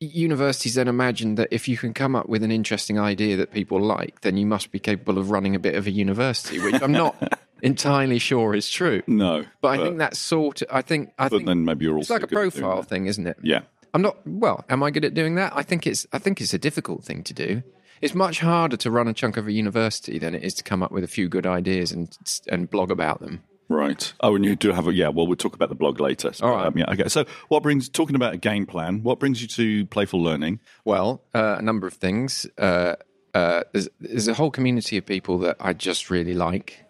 universities 0.00 0.74
then 0.74 0.88
imagine 0.88 1.36
that 1.36 1.48
if 1.52 1.68
you 1.68 1.76
can 1.76 1.94
come 1.94 2.16
up 2.16 2.28
with 2.28 2.42
an 2.42 2.50
interesting 2.50 2.98
idea 2.98 3.36
that 3.36 3.52
people 3.52 3.80
like, 3.80 4.22
then 4.22 4.36
you 4.36 4.46
must 4.46 4.72
be 4.72 4.80
capable 4.80 5.18
of 5.18 5.30
running 5.30 5.54
a 5.54 5.60
bit 5.60 5.76
of 5.76 5.86
a 5.86 5.90
university, 5.90 6.58
which 6.58 6.82
I'm 6.82 6.92
not 6.92 7.14
entirely 7.62 8.18
sure 8.18 8.54
is 8.54 8.68
true. 8.68 9.02
No, 9.06 9.44
But 9.60 9.68
I 9.68 9.76
think 9.84 9.98
that's 9.98 10.18
sort. 10.18 10.62
Of, 10.62 10.68
I 10.72 10.82
think 10.82 11.12
I 11.18 11.28
But 11.28 11.38
think 11.38 11.46
then 11.46 11.64
maybe 11.64 11.84
you're 11.84 11.98
it's 11.98 12.10
also 12.10 12.20
like 12.20 12.24
a 12.24 12.34
good 12.34 12.48
at 12.48 12.52
doing 12.52 12.62
profile 12.62 12.82
thing, 12.82 13.06
isn't 13.06 13.26
it? 13.26 13.36
Yeah. 13.42 13.60
I'm 13.94 14.02
not. 14.02 14.16
Well, 14.26 14.64
am 14.68 14.82
I 14.82 14.90
good 14.90 15.04
at 15.04 15.14
doing 15.14 15.34
that? 15.36 15.52
I 15.54 15.62
think 15.62 15.86
it's. 15.86 16.06
I 16.12 16.18
think 16.18 16.40
it's 16.40 16.54
a 16.54 16.58
difficult 16.58 17.04
thing 17.04 17.22
to 17.24 17.34
do. 17.34 17.62
It's 18.00 18.14
much 18.14 18.40
harder 18.40 18.76
to 18.78 18.90
run 18.90 19.06
a 19.06 19.12
chunk 19.12 19.36
of 19.36 19.46
a 19.46 19.52
university 19.52 20.18
than 20.18 20.34
it 20.34 20.42
is 20.42 20.54
to 20.54 20.64
come 20.64 20.82
up 20.82 20.90
with 20.90 21.04
a 21.04 21.08
few 21.08 21.28
good 21.28 21.46
ideas 21.46 21.92
and 21.92 22.16
and 22.48 22.68
blog 22.70 22.90
about 22.90 23.20
them. 23.20 23.42
Right. 23.68 24.12
Oh, 24.20 24.34
and 24.36 24.44
you 24.44 24.54
do 24.56 24.72
have 24.72 24.86
a 24.86 24.92
yeah. 24.92 25.08
Well, 25.08 25.26
we'll 25.26 25.36
talk 25.36 25.54
about 25.54 25.68
the 25.70 25.74
blog 25.74 25.98
later. 26.00 26.32
So, 26.32 26.46
All 26.46 26.52
right. 26.56 26.66
um, 26.66 26.76
yeah. 26.76 26.90
Okay. 26.90 27.08
So, 27.08 27.24
what 27.48 27.62
brings 27.62 27.88
talking 27.88 28.16
about 28.16 28.34
a 28.34 28.36
game 28.36 28.66
plan? 28.66 29.02
What 29.02 29.18
brings 29.18 29.40
you 29.40 29.48
to 29.48 29.86
playful 29.86 30.22
learning? 30.22 30.60
Well, 30.84 31.22
uh, 31.34 31.56
a 31.58 31.62
number 31.62 31.86
of 31.86 31.94
things. 31.94 32.46
Uh, 32.58 32.96
uh, 33.34 33.62
there's, 33.72 33.88
there's 33.98 34.28
a 34.28 34.34
whole 34.34 34.50
community 34.50 34.98
of 34.98 35.06
people 35.06 35.38
that 35.38 35.56
I 35.58 35.72
just 35.72 36.10
really 36.10 36.34
like 36.34 36.84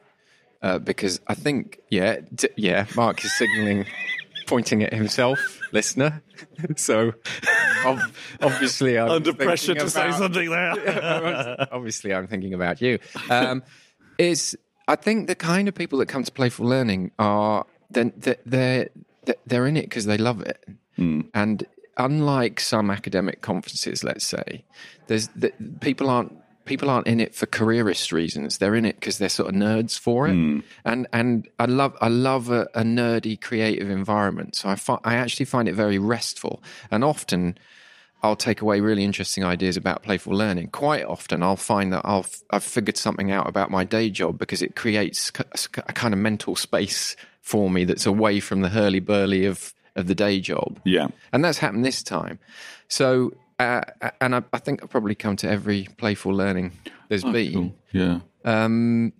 uh, 0.60 0.78
because 0.81 1.20
I 1.28 1.34
think, 1.34 1.78
yeah, 1.89 2.16
d- 2.34 2.48
yeah. 2.56 2.86
Mark 2.97 3.24
is 3.24 3.32
signalling, 3.39 3.86
pointing 4.52 4.82
at 4.82 4.92
himself, 4.92 5.60
listener. 5.72 6.22
so 6.76 7.14
ob- 7.86 8.12
obviously, 8.42 8.98
I'm 8.98 9.08
Under 9.08 9.32
pressure 9.32 9.74
to 9.74 9.89
say 9.89 10.12
something 10.12 10.50
there. 10.50 11.68
obviously 11.72 12.12
I'm 12.12 12.26
thinking 12.26 12.52
about 12.52 12.82
you. 12.82 12.98
Um, 13.31 13.62
it's 14.18 14.55
I 14.86 14.97
think 14.97 15.26
the 15.26 15.34
kind 15.34 15.68
of 15.68 15.74
people 15.74 15.98
that 16.00 16.06
come 16.06 16.22
to 16.22 16.32
playful 16.32 16.66
learning 16.66 17.12
are 17.18 17.64
then 17.90 18.12
they're, 18.16 18.36
they're 18.44 18.89
they're 19.47 19.66
in 19.66 19.78
it 19.78 19.84
because 19.84 20.05
they 20.05 20.18
love 20.18 20.42
it, 20.42 20.62
and 21.32 21.66
unlike 21.97 22.60
some 22.60 22.90
academic 22.90 23.40
conferences, 23.40 24.05
let's 24.05 24.26
say, 24.26 24.64
there's 25.06 25.28
the, 25.28 25.52
people 25.81 26.10
aren't. 26.10 26.36
People 26.65 26.91
aren't 26.91 27.07
in 27.07 27.20
it 27.20 27.34
for 27.34 27.47
careerist 27.47 28.12
reasons. 28.12 28.58
They're 28.58 28.74
in 28.74 28.84
it 28.84 28.97
because 28.97 29.18
they're 29.18 29.28
sort 29.28 29.49
of 29.49 29.55
nerds 29.55 29.99
for 29.99 30.28
it, 30.28 30.32
hmm. 30.32 30.60
and 30.84 31.07
and 31.12 31.49
I 31.58 31.66
love 31.66 31.97
I 32.00 32.08
love 32.08 32.50
a, 32.50 32.62
a 32.74 32.82
nerdy 32.82 33.41
creative 33.41 33.91
environment. 33.91 34.57
So 34.57 34.68
I 34.68 34.76
fi- 34.76 35.00
I 35.05 35.15
actually 35.15 35.47
find 35.47 35.68
it 35.68 35.74
very 35.74 35.99
restful, 35.99 36.62
and 36.91 37.02
often 37.05 37.58
I'll 38.23 38.36
take 38.36 38.60
away 38.60 38.81
really 38.81 39.05
interesting 39.05 39.42
ideas 39.42 39.76
about 39.76 40.02
playful 40.05 40.34
learning. 40.34 40.68
Quite 40.68 41.05
often, 41.05 41.42
I'll 41.42 41.57
find 41.57 41.92
that 41.92 42.02
I'll 42.05 42.26
I've 42.50 42.65
figured 42.65 42.97
something 42.97 43.32
out 43.32 43.49
about 43.49 43.70
my 43.70 43.84
day 43.84 44.10
job 44.10 44.39
because 44.39 44.62
it 44.62 44.76
creates 44.76 45.32
a 45.76 45.92
kind 45.92 46.15
of 46.15 46.20
mental 46.20 46.55
space 46.55 47.16
for 47.41 47.68
me 47.68 47.84
that's 47.84 48.07
away 48.07 48.39
from 48.39 48.60
the 48.60 48.68
hurly 48.68 49.00
burly 49.00 49.44
of 49.44 49.74
of 49.97 50.07
the 50.07 50.15
day 50.15 50.41
job. 50.41 50.81
Yeah. 50.84 51.08
and 51.32 51.44
that's 51.44 51.58
happened 51.58 51.84
this 51.84 52.02
time. 52.02 52.39
So, 52.89 53.32
uh, 53.58 53.82
and 54.20 54.34
I, 54.34 54.42
I 54.52 54.58
think 54.58 54.82
I've 54.82 54.90
probably 54.90 55.14
come 55.14 55.36
to 55.36 55.48
every 55.48 55.89
playful 55.97 56.32
learning 56.32 56.72
there's 57.08 57.24
been. 57.24 57.74
Yeah. 57.92 58.20
Um, 58.44 59.12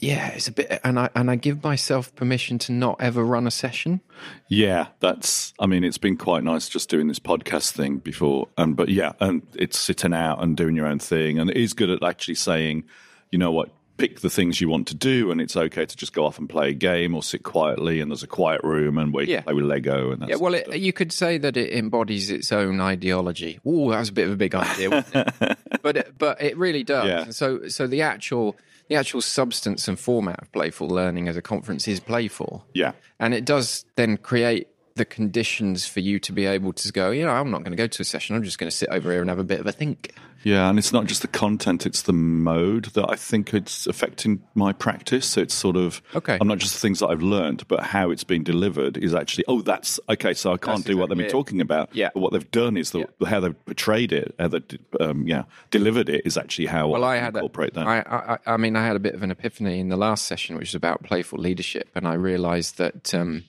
yeah, 0.00 0.28
it's 0.28 0.48
a 0.48 0.52
bit, 0.52 0.80
and 0.82 0.98
I 0.98 1.10
and 1.14 1.30
I 1.30 1.36
give 1.36 1.62
myself 1.62 2.14
permission 2.14 2.58
to 2.60 2.72
not 2.72 3.00
ever 3.00 3.22
run 3.22 3.46
a 3.46 3.50
session. 3.50 4.00
Yeah, 4.48 4.86
that's. 5.00 5.52
I 5.58 5.66
mean, 5.66 5.84
it's 5.84 5.98
been 5.98 6.16
quite 6.16 6.42
nice 6.42 6.70
just 6.70 6.88
doing 6.88 7.06
this 7.08 7.18
podcast 7.18 7.72
thing 7.72 7.98
before, 7.98 8.48
and 8.56 8.74
but 8.74 8.88
yeah, 8.88 9.12
and 9.20 9.42
it's 9.54 9.78
sitting 9.78 10.14
out 10.14 10.42
and 10.42 10.56
doing 10.56 10.74
your 10.74 10.86
own 10.86 11.00
thing, 11.00 11.38
and 11.38 11.50
it 11.50 11.56
is 11.58 11.74
good 11.74 11.90
at 11.90 12.02
actually 12.02 12.36
saying, 12.36 12.84
you 13.30 13.38
know 13.38 13.52
what, 13.52 13.68
pick 14.00 14.20
the 14.20 14.30
things 14.30 14.60
you 14.60 14.68
want 14.68 14.88
to 14.88 14.94
do, 14.94 15.30
and 15.30 15.40
it's 15.40 15.56
okay 15.56 15.86
to 15.86 15.96
just 15.96 16.12
go 16.12 16.24
off 16.24 16.38
and 16.38 16.48
play 16.48 16.70
a 16.70 16.74
game 16.74 17.14
or 17.14 17.22
sit 17.22 17.42
quietly, 17.42 18.00
and 18.00 18.10
there's 18.10 18.22
a 18.22 18.26
quiet 18.26 18.60
room, 18.64 18.98
and 18.98 19.12
we 19.14 19.26
Yeah. 19.26 19.42
play 19.42 19.54
with 19.54 19.64
Lego, 19.66 20.10
and 20.12 20.22
that's 20.22 20.30
Yeah, 20.30 20.36
well, 20.36 20.54
it, 20.54 20.76
you 20.78 20.92
could 20.92 21.12
say 21.12 21.38
that 21.38 21.56
it 21.56 21.72
embodies 21.72 22.30
its 22.30 22.50
own 22.52 22.80
ideology. 22.80 23.60
Oh, 23.64 23.90
that 23.90 23.98
was 24.00 24.08
a 24.08 24.12
bit 24.12 24.26
of 24.26 24.32
a 24.32 24.36
big 24.36 24.54
idea, 24.54 24.90
wasn't 24.90 25.28
it? 25.40 25.58
but 25.82 25.96
it, 25.96 26.14
but 26.18 26.40
it 26.42 26.56
really 26.56 26.82
does. 26.82 27.06
Yeah. 27.08 27.30
So 27.30 27.68
so 27.68 27.86
the 27.86 28.02
actual 28.02 28.56
the 28.88 28.96
actual 28.96 29.20
substance 29.20 29.86
and 29.86 29.98
format 29.98 30.40
of 30.42 30.50
playful 30.52 30.88
learning 30.88 31.28
as 31.28 31.36
a 31.36 31.42
conference 31.42 31.86
is 31.86 32.00
playful. 32.00 32.64
yeah, 32.74 32.92
And 33.20 33.34
it 33.34 33.44
does 33.44 33.84
then 33.94 34.16
create 34.16 34.66
the 35.00 35.04
conditions 35.06 35.86
for 35.86 36.00
you 36.00 36.18
to 36.20 36.30
be 36.32 36.44
able 36.44 36.74
to 36.74 36.92
go, 36.92 37.10
you 37.10 37.24
know, 37.24 37.32
I'm 37.32 37.50
not 37.50 37.62
going 37.64 37.72
to 37.72 37.76
go 37.76 37.86
to 37.86 38.02
a 38.02 38.04
session. 38.04 38.36
I'm 38.36 38.42
just 38.42 38.58
going 38.58 38.70
to 38.70 38.76
sit 38.76 38.90
over 38.90 39.10
here 39.10 39.22
and 39.22 39.30
have 39.30 39.38
a 39.38 39.44
bit 39.44 39.58
of 39.60 39.66
a 39.66 39.72
think. 39.72 40.12
yeah, 40.44 40.68
and 40.68 40.78
it's 40.78 40.92
not 40.92 41.06
just 41.06 41.22
the 41.22 41.28
content; 41.28 41.86
it's 41.86 42.02
the 42.02 42.12
mode 42.12 42.86
that 42.96 43.06
I 43.10 43.16
think 43.16 43.52
it's 43.54 43.86
affecting 43.86 44.42
my 44.54 44.72
practice. 44.72 45.26
So 45.26 45.40
it's 45.40 45.54
sort 45.54 45.76
of 45.76 46.00
Okay. 46.14 46.36
I'm 46.40 46.48
not 46.48 46.58
just 46.58 46.74
the 46.74 46.80
things 46.80 46.98
that 47.00 47.08
I've 47.08 47.22
learned, 47.22 47.66
but 47.68 47.80
how 47.80 48.10
it's 48.10 48.24
been 48.24 48.44
delivered 48.44 48.96
is 48.98 49.14
actually. 49.14 49.44
Oh, 49.48 49.60
that's 49.62 49.98
okay. 50.08 50.34
So 50.34 50.52
I 50.52 50.56
can't 50.58 50.78
That's 50.78 50.84
do 50.86 50.96
what 50.98 51.08
they've 51.08 51.16
been 51.18 51.26
it. 51.26 51.30
talking 51.30 51.60
about. 51.62 51.88
Yeah. 51.94 52.10
but 52.14 52.20
what 52.20 52.32
they've 52.32 52.50
done 52.50 52.76
is 52.76 52.90
the, 52.90 53.06
how 53.26 53.40
they've 53.40 53.64
portrayed 53.64 54.12
it, 54.12 54.34
how 54.38 54.48
they 54.48 54.60
um, 55.00 55.26
yeah 55.26 55.44
delivered 55.70 56.08
it 56.08 56.22
is 56.26 56.36
actually 56.36 56.66
how 56.66 56.88
Well, 56.88 57.04
I 57.04 57.14
I 57.14 57.16
had 57.16 57.36
a, 57.36 57.40
that. 57.74 57.86
I, 57.86 57.98
I, 58.46 58.54
I 58.54 58.56
mean, 58.58 58.76
I 58.76 58.84
had 58.86 58.96
a 58.96 59.00
bit 59.00 59.14
of 59.14 59.22
an 59.22 59.30
epiphany 59.30 59.78
in 59.80 59.88
the 59.88 59.96
last 59.96 60.26
session, 60.26 60.56
which 60.56 60.68
was 60.70 60.74
about 60.74 61.02
playful 61.02 61.38
leadership, 61.38 61.88
and 61.94 62.06
I 62.06 62.14
realised 62.14 62.76
that 62.78 63.14
um, 63.14 63.44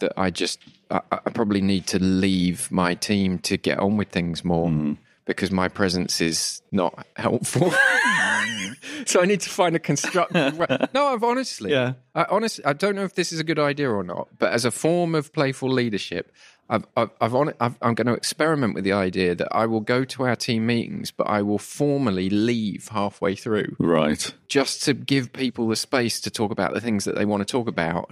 that 0.00 0.12
I 0.16 0.30
just 0.30 0.60
I, 0.90 1.00
I 1.10 1.30
probably 1.30 1.60
need 1.60 1.86
to 1.88 1.98
leave 2.02 2.70
my 2.70 2.94
team 2.94 3.38
to 3.40 3.56
get 3.56 3.78
on 3.78 3.96
with 3.96 4.08
things 4.08 4.44
more 4.44 4.68
Mm-hmm. 4.68 4.92
because 5.26 5.50
my 5.50 5.68
presence 5.68 6.20
is 6.20 6.62
not 6.72 7.06
helpful. 7.16 7.70
so 9.06 9.20
I 9.20 9.26
need 9.26 9.40
to 9.40 9.50
find 9.50 9.76
a 9.76 9.78
constructive. 9.78 10.58
No, 10.94 11.08
I've 11.08 11.22
honestly, 11.24 11.70
Yeah. 11.72 11.94
I 12.14 12.24
honestly, 12.30 12.64
I 12.64 12.72
don't 12.72 12.94
know 12.96 13.04
if 13.04 13.14
this 13.14 13.32
is 13.32 13.40
a 13.40 13.44
good 13.44 13.58
idea 13.58 13.90
or 13.90 14.02
not, 14.02 14.28
but 14.38 14.52
as 14.52 14.64
a 14.64 14.70
form 14.70 15.14
of 15.14 15.32
playful 15.32 15.70
leadership. 15.70 16.32
I've, 16.70 16.84
I've, 16.98 17.10
I've, 17.18 17.34
on, 17.34 17.54
I've, 17.60 17.78
I'm 17.80 17.94
going 17.94 18.08
to 18.08 18.12
experiment 18.12 18.74
with 18.74 18.84
the 18.84 18.92
idea 18.92 19.34
that 19.34 19.48
I 19.50 19.64
will 19.64 19.80
go 19.80 20.04
to 20.04 20.24
our 20.24 20.36
team 20.36 20.66
meetings, 20.66 21.10
but 21.10 21.24
I 21.26 21.40
will 21.40 21.58
formally 21.58 22.28
leave 22.28 22.88
halfway 22.88 23.34
through 23.36 23.74
right. 23.78 24.34
just 24.48 24.82
to 24.82 24.92
give 24.92 25.32
people 25.32 25.66
the 25.68 25.76
space 25.76 26.20
to 26.20 26.30
talk 26.30 26.50
about 26.50 26.74
the 26.74 26.80
things 26.82 27.06
that 27.06 27.14
they 27.14 27.24
want 27.24 27.40
to 27.40 27.50
talk 27.50 27.68
about 27.68 28.10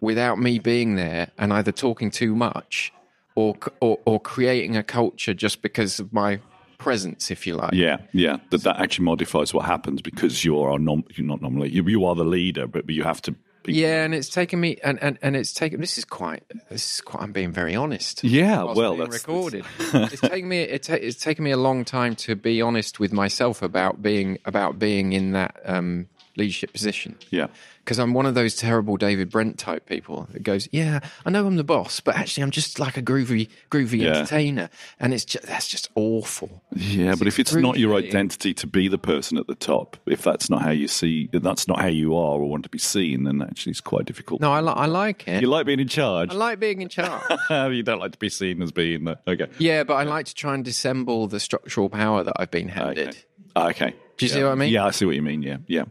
without 0.00 0.38
me 0.38 0.58
being 0.58 0.96
there 0.96 1.30
and 1.38 1.52
either 1.52 1.72
talking 1.72 2.10
too 2.10 2.34
much 2.34 2.92
or, 3.34 3.56
or, 3.80 3.98
or 4.04 4.20
creating 4.20 4.76
a 4.76 4.82
culture 4.82 5.34
just 5.34 5.62
because 5.62 6.00
of 6.00 6.12
my 6.12 6.40
presence, 6.78 7.30
if 7.30 7.46
you 7.46 7.54
like. 7.56 7.72
Yeah, 7.72 7.98
yeah. 8.12 8.38
That 8.50 8.62
that 8.62 8.80
actually 8.80 9.04
modifies 9.04 9.52
what 9.52 9.64
happens 9.66 10.00
because 10.02 10.44
you 10.44 10.60
are 10.60 10.78
nom- 10.78 11.04
you're 11.14 11.26
not 11.26 11.42
normally 11.42 11.70
you, 11.70 11.82
you 11.88 12.04
are 12.04 12.14
the 12.14 12.24
leader, 12.24 12.66
but, 12.66 12.88
you 12.88 13.02
have 13.02 13.20
to. 13.22 13.34
Be, 13.64 13.72
Yeah, 13.74 14.04
and 14.04 14.14
it's 14.14 14.28
taken 14.28 14.60
me, 14.60 14.76
and, 14.84 15.02
and, 15.02 15.18
and 15.20 15.36
it's 15.36 15.52
taken. 15.52 15.80
This 15.80 15.98
is 15.98 16.04
quite. 16.04 16.44
This 16.70 16.94
is 16.94 17.00
quite. 17.00 17.24
I'm 17.24 17.32
being 17.32 17.50
very 17.52 17.74
honest. 17.74 18.22
Yeah, 18.22 18.62
well, 18.62 18.92
being 18.92 18.98
that's- 19.10 19.22
recorded. 19.26 19.64
it's 19.78 20.20
taken 20.20 20.48
me. 20.48 20.60
It 20.60 20.84
ta- 20.84 20.94
it's 20.94 21.16
taken 21.18 21.44
me 21.44 21.50
a 21.50 21.56
long 21.56 21.84
time 21.84 22.14
to 22.16 22.36
be 22.36 22.62
honest 22.62 23.00
with 23.00 23.12
myself 23.12 23.60
about 23.60 24.00
being 24.00 24.38
about 24.44 24.78
being 24.78 25.12
in 25.12 25.32
that 25.32 25.56
um, 25.64 26.06
leadership 26.38 26.72
position. 26.72 27.16
Yeah. 27.30 27.48
Because 27.84 27.98
I'm 27.98 28.12
one 28.12 28.26
of 28.26 28.34
those 28.34 28.54
terrible 28.54 28.96
David 28.98 29.30
Brent 29.30 29.58
type 29.58 29.86
people 29.86 30.28
that 30.32 30.42
goes, 30.42 30.68
yeah, 30.72 31.00
I 31.24 31.30
know 31.30 31.46
I'm 31.46 31.56
the 31.56 31.64
boss, 31.64 32.00
but 32.00 32.16
actually 32.16 32.42
I'm 32.42 32.50
just 32.50 32.78
like 32.78 32.98
a 32.98 33.02
groovy, 33.02 33.48
groovy 33.70 34.00
Yeah. 34.02 34.08
entertainer, 34.18 34.68
and 35.00 35.14
it's 35.14 35.24
just, 35.24 35.46
that's 35.46 35.66
just 35.68 35.88
awful. 35.94 36.62
Yeah, 36.74 37.14
but 37.18 37.26
if 37.26 37.38
it's 37.38 37.54
not 37.54 37.78
your 37.78 37.94
identity 37.96 38.52
to 38.54 38.66
be 38.66 38.88
the 38.88 38.98
person 38.98 39.38
at 39.38 39.46
the 39.46 39.54
top, 39.54 39.96
if 40.04 40.22
that's 40.22 40.50
not 40.50 40.60
how 40.62 40.70
you 40.70 40.86
see, 40.86 41.30
that's 41.32 41.66
not 41.66 41.80
how 41.80 41.86
you 41.86 42.14
are 42.14 42.38
or 42.38 42.46
want 42.48 42.64
to 42.64 42.68
be 42.68 42.78
seen, 42.78 43.24
then 43.24 43.40
actually 43.40 43.70
it's 43.70 43.80
quite 43.80 44.04
difficult. 44.04 44.42
No, 44.42 44.52
I, 44.52 44.60
li- 44.60 44.74
I 44.76 44.84
like 44.84 45.26
it. 45.26 45.40
You 45.40 45.48
like 45.48 45.64
being 45.64 45.80
in 45.80 45.88
charge. 45.88 46.30
I 46.30 46.34
like 46.34 46.60
being 46.60 46.82
in 46.82 46.90
charge. 46.90 47.22
you 47.50 47.82
don't 47.82 48.00
like 48.00 48.12
to 48.12 48.18
be 48.18 48.28
seen 48.28 48.60
as 48.60 48.70
being 48.70 49.04
the. 49.04 49.18
Okay. 49.26 49.46
yeah, 49.58 49.82
but 49.84 49.94
I 49.94 50.02
like 50.02 50.26
to 50.26 50.34
try 50.34 50.54
and 50.54 50.62
dissemble 50.62 51.26
the 51.26 51.40
structural 51.40 51.88
power 51.88 52.22
that 52.22 52.34
I've 52.36 52.50
been 52.50 52.68
handed. 52.68 53.16
Okay. 53.56 53.70
Okay. 53.70 53.94
Do 54.18 54.26
you 54.26 54.28
see 54.30 54.42
what 54.42 54.52
I 54.52 54.54
mean? 54.56 54.70
Yeah, 54.72 54.84
I 54.84 54.90
see 54.90 55.04
what 55.06 55.14
you 55.14 55.22
mean. 55.22 55.42
Yeah, 55.42 55.58
yeah. 55.66 55.84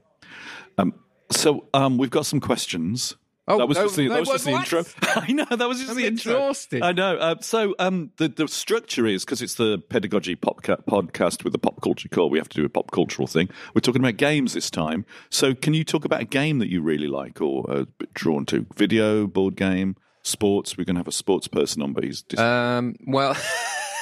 So 1.32 1.68
um, 1.74 1.98
we've 1.98 2.10
got 2.10 2.26
some 2.26 2.40
questions. 2.40 3.16
Oh, 3.50 3.60
that 3.60 3.68
was 3.70 3.78
no, 3.78 3.84
just 3.86 3.96
the, 3.96 4.08
no, 4.10 4.14
that 4.16 4.20
was 4.20 4.30
just 4.30 4.46
the 4.46 4.52
what? 4.52 4.60
intro. 4.74 4.84
I 5.04 5.32
know 5.32 5.46
that 5.46 5.70
was 5.70 5.78
just 5.78 5.92
I'm 5.92 5.96
the 5.96 6.06
intro. 6.06 6.54
I 6.82 6.92
know. 6.92 7.16
Uh, 7.18 7.36
so 7.40 7.76
um, 7.80 8.12
the 8.18 8.28
the 8.28 8.46
structure 8.50 9.06
is 9.06 9.24
because 9.24 9.42
it's 9.42 9.56
the 9.56 9.78
pedagogy 9.90 10.36
popca- 10.36 10.84
podcast 10.84 11.46
with 11.46 11.54
the 11.54 11.60
pop 11.60 11.82
culture 11.82 12.10
core. 12.10 12.30
We 12.30 12.40
have 12.40 12.50
to 12.50 12.58
do 12.58 12.66
a 12.66 12.70
pop 12.70 12.92
cultural 12.92 13.26
thing. 13.26 13.50
We're 13.74 13.80
talking 13.80 14.02
about 14.02 14.18
games 14.18 14.54
this 14.54 14.70
time. 14.70 15.06
So 15.30 15.56
can 15.56 15.74
you 15.74 15.86
talk 15.86 16.04
about 16.04 16.20
a 16.22 16.26
game 16.26 16.60
that 16.60 16.70
you 16.70 16.82
really 16.82 17.08
like 17.08 17.40
or 17.40 17.66
are 17.72 17.86
drawn 18.14 18.46
to? 18.48 18.66
Video, 18.76 19.28
board 19.28 19.56
game, 19.56 19.96
sports. 20.24 20.78
We're 20.78 20.84
going 20.84 20.96
to 20.96 21.00
have 21.00 21.08
a 21.08 21.14
sports 21.14 21.48
person 21.48 21.82
on, 21.82 21.94
but 21.94 22.04
he's 22.04 22.24
dis- 22.24 22.42
Um, 22.42 22.96
well, 23.08 23.34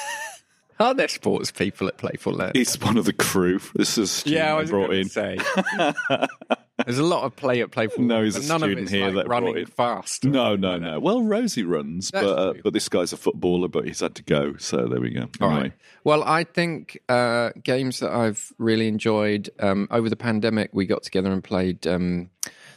are 0.80 0.92
there 0.92 1.06
sports 1.06 1.52
people 1.52 1.86
at 1.86 1.98
Playful 1.98 2.32
Learn? 2.32 2.50
he's 2.52 2.80
one 2.80 2.96
of 2.96 3.04
the 3.04 3.12
crew. 3.12 3.60
This 3.76 3.96
is 3.96 4.24
Yeah, 4.26 4.52
I 4.54 4.58
was 4.58 4.70
brought 4.70 4.92
in. 4.92 5.08
say. 5.08 5.38
There's 6.86 6.98
a 6.98 7.04
lot 7.04 7.24
of 7.24 7.36
play 7.36 7.60
at 7.60 7.70
Playful 7.72 8.04
No, 8.04 8.22
he's 8.22 8.36
a 8.36 8.48
none 8.48 8.62
of 8.62 8.68
student 8.68 8.84
it's 8.84 8.90
here 8.92 9.06
like 9.06 9.24
that 9.24 9.28
running 9.28 9.56
in- 9.58 9.66
fast. 9.66 10.24
No, 10.24 10.56
no, 10.56 10.78
no. 10.78 10.98
Well, 11.00 11.22
Rosie 11.22 11.64
runs, 11.64 12.10
That's 12.10 12.24
but 12.24 12.38
uh, 12.38 12.54
but 12.64 12.72
this 12.72 12.88
guy's 12.88 13.12
a 13.12 13.16
footballer, 13.16 13.68
but 13.68 13.86
he's 13.86 14.00
had 14.00 14.14
to 14.14 14.22
go. 14.22 14.56
So 14.56 14.86
there 14.86 15.00
we 15.00 15.10
go. 15.10 15.26
All 15.40 15.48
Anyway. 15.50 15.62
right. 15.64 15.72
Well, 16.04 16.22
I 16.24 16.44
think 16.44 16.98
uh, 17.08 17.50
games 17.62 17.98
that 18.00 18.12
I've 18.12 18.52
really 18.58 18.86
enjoyed 18.88 19.50
um, 19.58 19.88
over 19.90 20.08
the 20.08 20.16
pandemic, 20.16 20.70
we 20.72 20.86
got 20.86 21.02
together 21.02 21.30
and 21.32 21.42
played 21.42 21.84
um, 21.86 22.30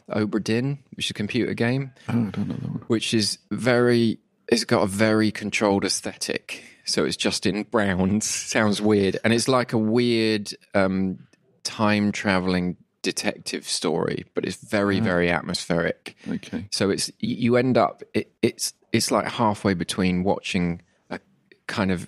Obra 0.10 0.44
Dinn, 0.44 0.80
which 0.96 1.06
is 1.06 1.12
a 1.12 1.14
computer 1.14 1.54
game, 1.54 1.92
Oh, 2.10 2.12
I 2.12 2.16
don't 2.16 2.38
know 2.48 2.56
that 2.56 2.64
one. 2.64 2.84
which 2.88 3.14
is 3.14 3.38
very. 3.52 4.18
It's 4.52 4.64
got 4.66 4.82
a 4.82 4.88
very 4.88 5.30
controlled 5.30 5.86
aesthetic. 5.86 6.64
So 6.86 7.06
it's 7.06 7.16
just 7.18 7.46
in 7.46 7.62
browns. 7.64 8.26
Sounds 8.26 8.82
weird, 8.82 9.20
and 9.24 9.32
it's 9.32 9.48
like 9.48 9.74
a 9.74 9.78
weird 9.78 10.52
um, 10.74 11.20
time 11.64 12.12
traveling 12.12 12.78
detective 13.02 13.68
story, 13.68 14.26
but 14.34 14.46
it's 14.46 14.58
very, 14.58 15.00
very 15.00 15.30
atmospheric. 15.30 16.16
Okay. 16.28 16.68
So 16.72 16.90
it's 16.90 17.12
you 17.20 17.56
end 17.56 17.78
up 17.78 18.04
it, 18.14 18.32
it's 18.42 18.74
it's 18.92 19.12
like 19.12 19.26
halfway 19.28 19.74
between 19.74 20.24
watching 20.24 20.82
a 21.10 21.20
kind 21.68 21.92
of 21.92 22.08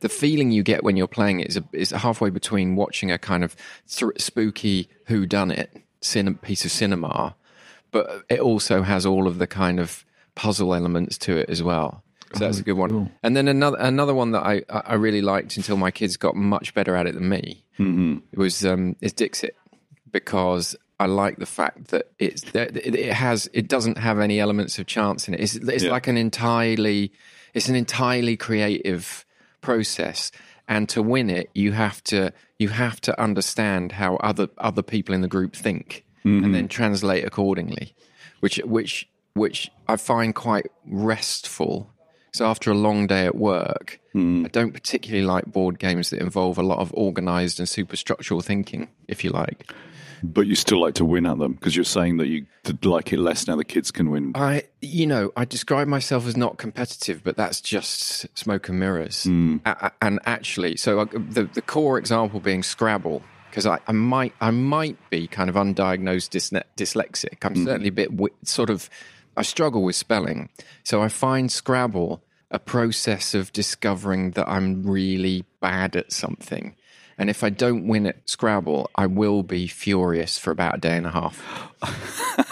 the 0.00 0.08
feeling 0.08 0.50
you 0.50 0.62
get 0.62 0.82
when 0.82 0.96
you're 0.96 1.06
playing 1.06 1.40
it 1.40 1.48
is 1.48 1.56
a, 1.56 1.64
is 1.72 1.90
halfway 1.90 2.30
between 2.30 2.74
watching 2.74 3.10
a 3.10 3.18
kind 3.18 3.44
of 3.44 3.54
thr 3.86 4.10
spooky 4.16 4.88
who 5.06 5.26
done 5.26 5.50
it 5.50 5.82
piece 6.40 6.64
of 6.64 6.70
cinema, 6.70 7.36
but 7.90 8.24
it 8.30 8.40
also 8.40 8.82
has 8.82 9.04
all 9.04 9.26
of 9.26 9.38
the 9.38 9.46
kind 9.46 9.78
of 9.78 10.04
puzzle 10.34 10.74
elements 10.74 11.18
to 11.18 11.36
it 11.36 11.50
as 11.50 11.62
well. 11.62 12.02
So 12.32 12.44
that's 12.44 12.60
a 12.60 12.62
good 12.62 12.74
one. 12.74 13.10
And 13.22 13.36
then 13.36 13.48
another 13.48 13.76
another 13.78 14.14
one 14.14 14.30
that 14.30 14.46
I 14.46 14.62
I 14.70 14.94
really 14.94 15.20
liked 15.20 15.56
until 15.56 15.76
my 15.76 15.90
kids 15.90 16.16
got 16.16 16.36
much 16.36 16.74
better 16.74 16.94
at 16.94 17.06
it 17.06 17.14
than 17.14 17.28
me. 17.28 17.64
Mm-hmm. 17.78 18.18
It 18.32 18.38
was 18.38 18.64
um, 18.64 18.96
is 19.00 19.12
Dixit 19.12 19.56
because 20.12 20.76
I 21.00 21.06
like 21.06 21.38
the 21.38 21.46
fact 21.46 21.88
that 21.88 22.12
it's 22.18 22.42
that 22.52 22.76
it 22.76 23.12
has 23.12 23.48
it 23.54 23.68
doesn't 23.68 23.96
have 23.96 24.18
any 24.18 24.38
elements 24.38 24.78
of 24.78 24.86
chance 24.86 25.28
in 25.28 25.34
it. 25.34 25.40
It's 25.40 25.54
it's 25.54 25.84
Yeah. 25.84 25.92
like 25.92 26.06
an 26.08 26.18
entirely 26.18 27.12
it's 27.54 27.68
an 27.68 27.74
entirely 27.74 28.36
creative 28.36 29.24
process, 29.62 30.30
and 30.68 30.88
to 30.90 31.02
win 31.02 31.30
it, 31.30 31.48
you 31.54 31.72
have 31.72 32.04
to 32.04 32.32
you 32.58 32.68
have 32.68 33.00
to 33.00 33.18
understand 33.20 33.92
how 33.92 34.16
other 34.16 34.48
other 34.58 34.82
people 34.82 35.14
in 35.14 35.22
the 35.22 35.28
group 35.28 35.56
think, 35.56 36.04
and 36.22 36.42
mm-hmm. 36.42 36.52
then 36.52 36.68
translate 36.68 37.24
accordingly, 37.24 37.94
which 38.40 38.58
which 38.64 39.08
which 39.32 39.70
I 39.88 39.96
find 39.96 40.34
quite 40.34 40.70
restful. 40.86 41.90
So 42.32 42.46
after 42.46 42.70
a 42.70 42.74
long 42.74 43.06
day 43.06 43.24
at 43.26 43.34
work, 43.34 43.98
mm-hmm. 44.14 44.44
I 44.44 44.48
don't 44.48 44.72
particularly 44.72 45.24
like 45.24 45.46
board 45.46 45.78
games 45.78 46.10
that 46.10 46.20
involve 46.20 46.58
a 46.58 46.62
lot 46.62 46.78
of 46.78 46.92
organized 46.94 47.58
and 47.58 47.66
superstructural 47.66 48.44
thinking, 48.44 48.88
if 49.08 49.24
you 49.24 49.30
like. 49.30 49.72
But 50.22 50.46
you 50.46 50.54
still 50.54 50.80
like 50.80 50.94
to 50.94 51.04
win 51.04 51.26
at 51.26 51.38
them 51.38 51.54
because 51.54 51.74
you're 51.74 51.84
saying 51.84 52.18
that 52.18 52.26
you 52.26 52.46
like 52.82 53.12
it 53.12 53.18
less 53.18 53.46
now 53.46 53.56
the 53.56 53.64
kids 53.64 53.90
can 53.90 54.10
win. 54.10 54.32
I, 54.34 54.64
you 54.80 55.06
know, 55.06 55.32
I 55.36 55.44
describe 55.44 55.88
myself 55.88 56.26
as 56.26 56.36
not 56.36 56.58
competitive, 56.58 57.22
but 57.24 57.36
that's 57.36 57.60
just 57.60 58.26
smoke 58.38 58.68
and 58.68 58.78
mirrors. 58.78 59.24
Hmm. 59.24 59.58
A- 59.64 59.76
a- 59.80 59.92
and 60.02 60.20
actually, 60.26 60.76
so 60.76 61.04
the 61.04 61.44
the 61.44 61.62
core 61.62 61.98
example 61.98 62.40
being 62.40 62.62
Scrabble, 62.62 63.22
because 63.50 63.66
I, 63.66 63.78
I 63.86 63.92
might 63.92 64.34
I 64.40 64.50
might 64.50 64.98
be 65.10 65.26
kind 65.26 65.48
of 65.50 65.56
undiagnosed 65.56 66.30
dysne- 66.30 66.64
dyslexic. 66.76 67.44
I'm 67.44 67.54
hmm. 67.54 67.64
certainly 67.64 67.88
a 67.88 67.92
bit 67.92 68.10
wi- 68.10 68.34
sort 68.44 68.70
of 68.70 68.90
I 69.36 69.42
struggle 69.42 69.82
with 69.82 69.96
spelling, 69.96 70.48
so 70.84 71.02
I 71.02 71.08
find 71.08 71.50
Scrabble 71.50 72.22
a 72.50 72.58
process 72.58 73.34
of 73.34 73.52
discovering 73.52 74.32
that 74.32 74.48
I'm 74.48 74.82
really 74.82 75.44
bad 75.60 75.96
at 75.96 76.12
something. 76.12 76.74
And 77.20 77.28
if 77.28 77.44
I 77.44 77.50
don't 77.50 77.86
win 77.86 78.06
at 78.06 78.16
Scrabble, 78.26 78.90
I 78.96 79.04
will 79.04 79.42
be 79.42 79.66
furious 79.66 80.38
for 80.38 80.50
about 80.50 80.76
a 80.76 80.80
day 80.80 80.96
and 80.96 81.06
a 81.06 81.10
half. 81.10 81.38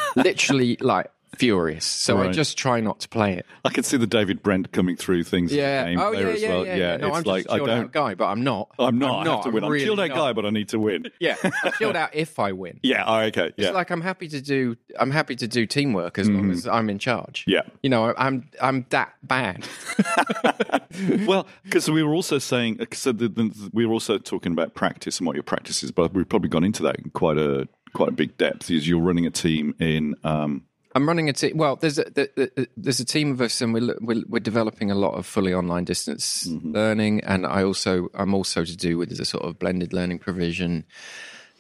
Literally, 0.17 0.77
like 0.83 1.11
furious. 1.39 1.85
So 1.85 2.19
I 2.19 2.33
just 2.33 2.59
try 2.59 2.81
not 2.81 3.01
to 3.01 3.09
play 3.09 3.35
it. 3.37 3.47
I 3.65 3.71
can 3.71 3.85
see 3.85 3.97
the 3.97 4.07
David 4.07 4.43
Brent 4.43 4.73
coming 4.73 4.97
through 4.97 5.25
things. 5.25 5.51
in 5.53 5.57
the 5.57 5.63
Yeah. 5.63 5.85
game 5.85 5.99
Oh, 6.01 6.13
there 6.13 6.29
yeah, 6.29 6.35
as 6.35 6.43
yeah, 6.43 6.49
well. 6.51 6.67
yeah, 6.67 6.77
yeah. 6.77 6.97
No, 6.97 7.07
it's 7.09 7.17
I'm 7.19 7.23
like 7.25 7.45
just 7.45 7.49
a 7.49 7.53
I 7.53 7.57
chilled 7.59 7.69
out 7.71 7.75
don't. 7.81 7.93
guy, 7.93 8.15
but 8.15 8.27
I'm 8.27 8.43
not. 8.45 8.71
I'm 8.79 8.99
not. 8.99 9.09
I'm 9.09 9.15
I 9.15 9.19
have 9.19 9.27
not. 9.27 9.43
to 9.45 9.51
win. 9.51 9.65
I'm, 9.65 9.71
really 9.73 9.85
chilled 9.85 10.01
out 10.01 10.09
not. 10.09 10.17
guy, 10.17 10.33
but 10.33 10.45
I 10.47 10.51
need 10.51 10.69
to 10.71 10.79
win. 10.79 11.05
Yeah, 11.21 11.37
I'm 11.43 11.73
chilled 11.79 11.97
out 11.97 12.11
if 12.15 12.39
I 12.39 12.53
win. 12.53 12.81
Yeah. 12.83 13.05
Oh, 13.07 13.19
okay. 13.21 13.53
Yeah. 13.57 13.67
It's 13.69 13.75
like 13.75 13.91
I'm 13.91 14.01
happy 14.01 14.29
to 14.29 14.41
do. 14.41 14.77
I'm 14.99 15.11
happy 15.11 15.37
to 15.37 15.47
do 15.49 15.67
teamwork 15.67 16.19
as 16.19 16.29
long 16.29 16.51
as 16.51 16.67
I'm 16.67 16.91
in 16.91 16.99
charge. 16.99 17.45
Yeah. 17.47 17.63
you 17.83 17.91
know, 17.91 18.15
I'm 18.19 18.49
I'm 18.61 18.85
that 18.91 19.15
bad. 19.23 19.65
well, 21.27 21.47
because 21.65 21.91
we 21.91 22.03
were 22.03 22.15
also 22.15 22.39
saying, 22.39 22.79
so 22.93 23.13
the, 23.13 23.29
the, 23.29 23.71
we 23.73 23.87
were 23.87 23.93
also 23.93 24.19
talking 24.19 24.53
about 24.53 24.75
practice 24.75 25.19
and 25.19 25.27
what 25.27 25.37
your 25.37 25.43
practice 25.43 25.83
is, 25.83 25.91
but 25.93 26.13
we've 26.13 26.29
probably 26.29 26.49
gone 26.49 26.65
into 26.65 26.83
that 26.83 26.97
in 26.99 27.11
quite 27.11 27.39
a 27.39 27.69
quite 27.93 28.09
a 28.09 28.13
big 28.13 28.37
depth. 28.39 28.71
Is 28.71 28.89
you're 28.89 29.01
running 29.01 29.27
a 29.27 29.31
team 29.31 29.75
in. 29.79 30.15
Um, 30.25 30.65
I'm 30.99 31.07
running 31.07 31.29
a 31.29 31.33
team. 31.33 31.57
Well, 31.57 31.77
there's 31.77 32.01
a 32.01 32.05
the, 32.05 32.29
the, 32.35 32.69
there's 32.77 32.99
a 32.99 33.05
team 33.05 33.31
of 33.31 33.41
us, 33.41 33.61
and 33.61 33.73
we're, 33.73 33.95
we're 34.01 34.25
we're 34.29 34.41
developing 34.41 34.91
a 34.91 34.97
lot 34.97 35.15
of 35.15 35.27
fully 35.27 35.55
online 35.55 35.85
distance 35.85 36.49
mm-hmm. 36.49 36.73
learning, 36.73 37.21
and 37.21 37.47
I 37.47 37.63
also 37.63 38.09
I'm 38.15 38.35
also 38.35 38.65
to 38.65 38.77
do 38.77 38.99
with 38.99 39.17
the 39.17 39.25
sort 39.25 39.45
of 39.45 39.61
blended 39.61 39.93
learning 39.93 40.19
provision 40.19 40.87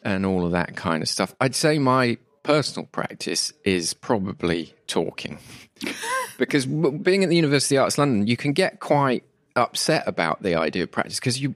and 0.02 0.26
all 0.26 0.44
of 0.44 0.50
that 0.52 0.74
kind 0.74 1.04
of 1.04 1.08
stuff. 1.08 1.36
I'd 1.40 1.54
say 1.54 1.78
my 1.78 2.18
personal 2.42 2.88
practice 2.88 3.52
is 3.62 3.94
probably 3.94 4.74
talking, 4.88 5.38
because 6.38 6.66
being 6.66 7.22
at 7.22 7.30
the 7.30 7.36
University 7.36 7.76
of 7.76 7.84
Arts 7.84 7.96
London, 7.96 8.26
you 8.26 8.36
can 8.36 8.52
get 8.52 8.80
quite 8.80 9.22
upset 9.54 10.02
about 10.08 10.42
the 10.42 10.56
idea 10.56 10.82
of 10.82 10.90
practice 10.90 11.20
because 11.20 11.40
you 11.40 11.54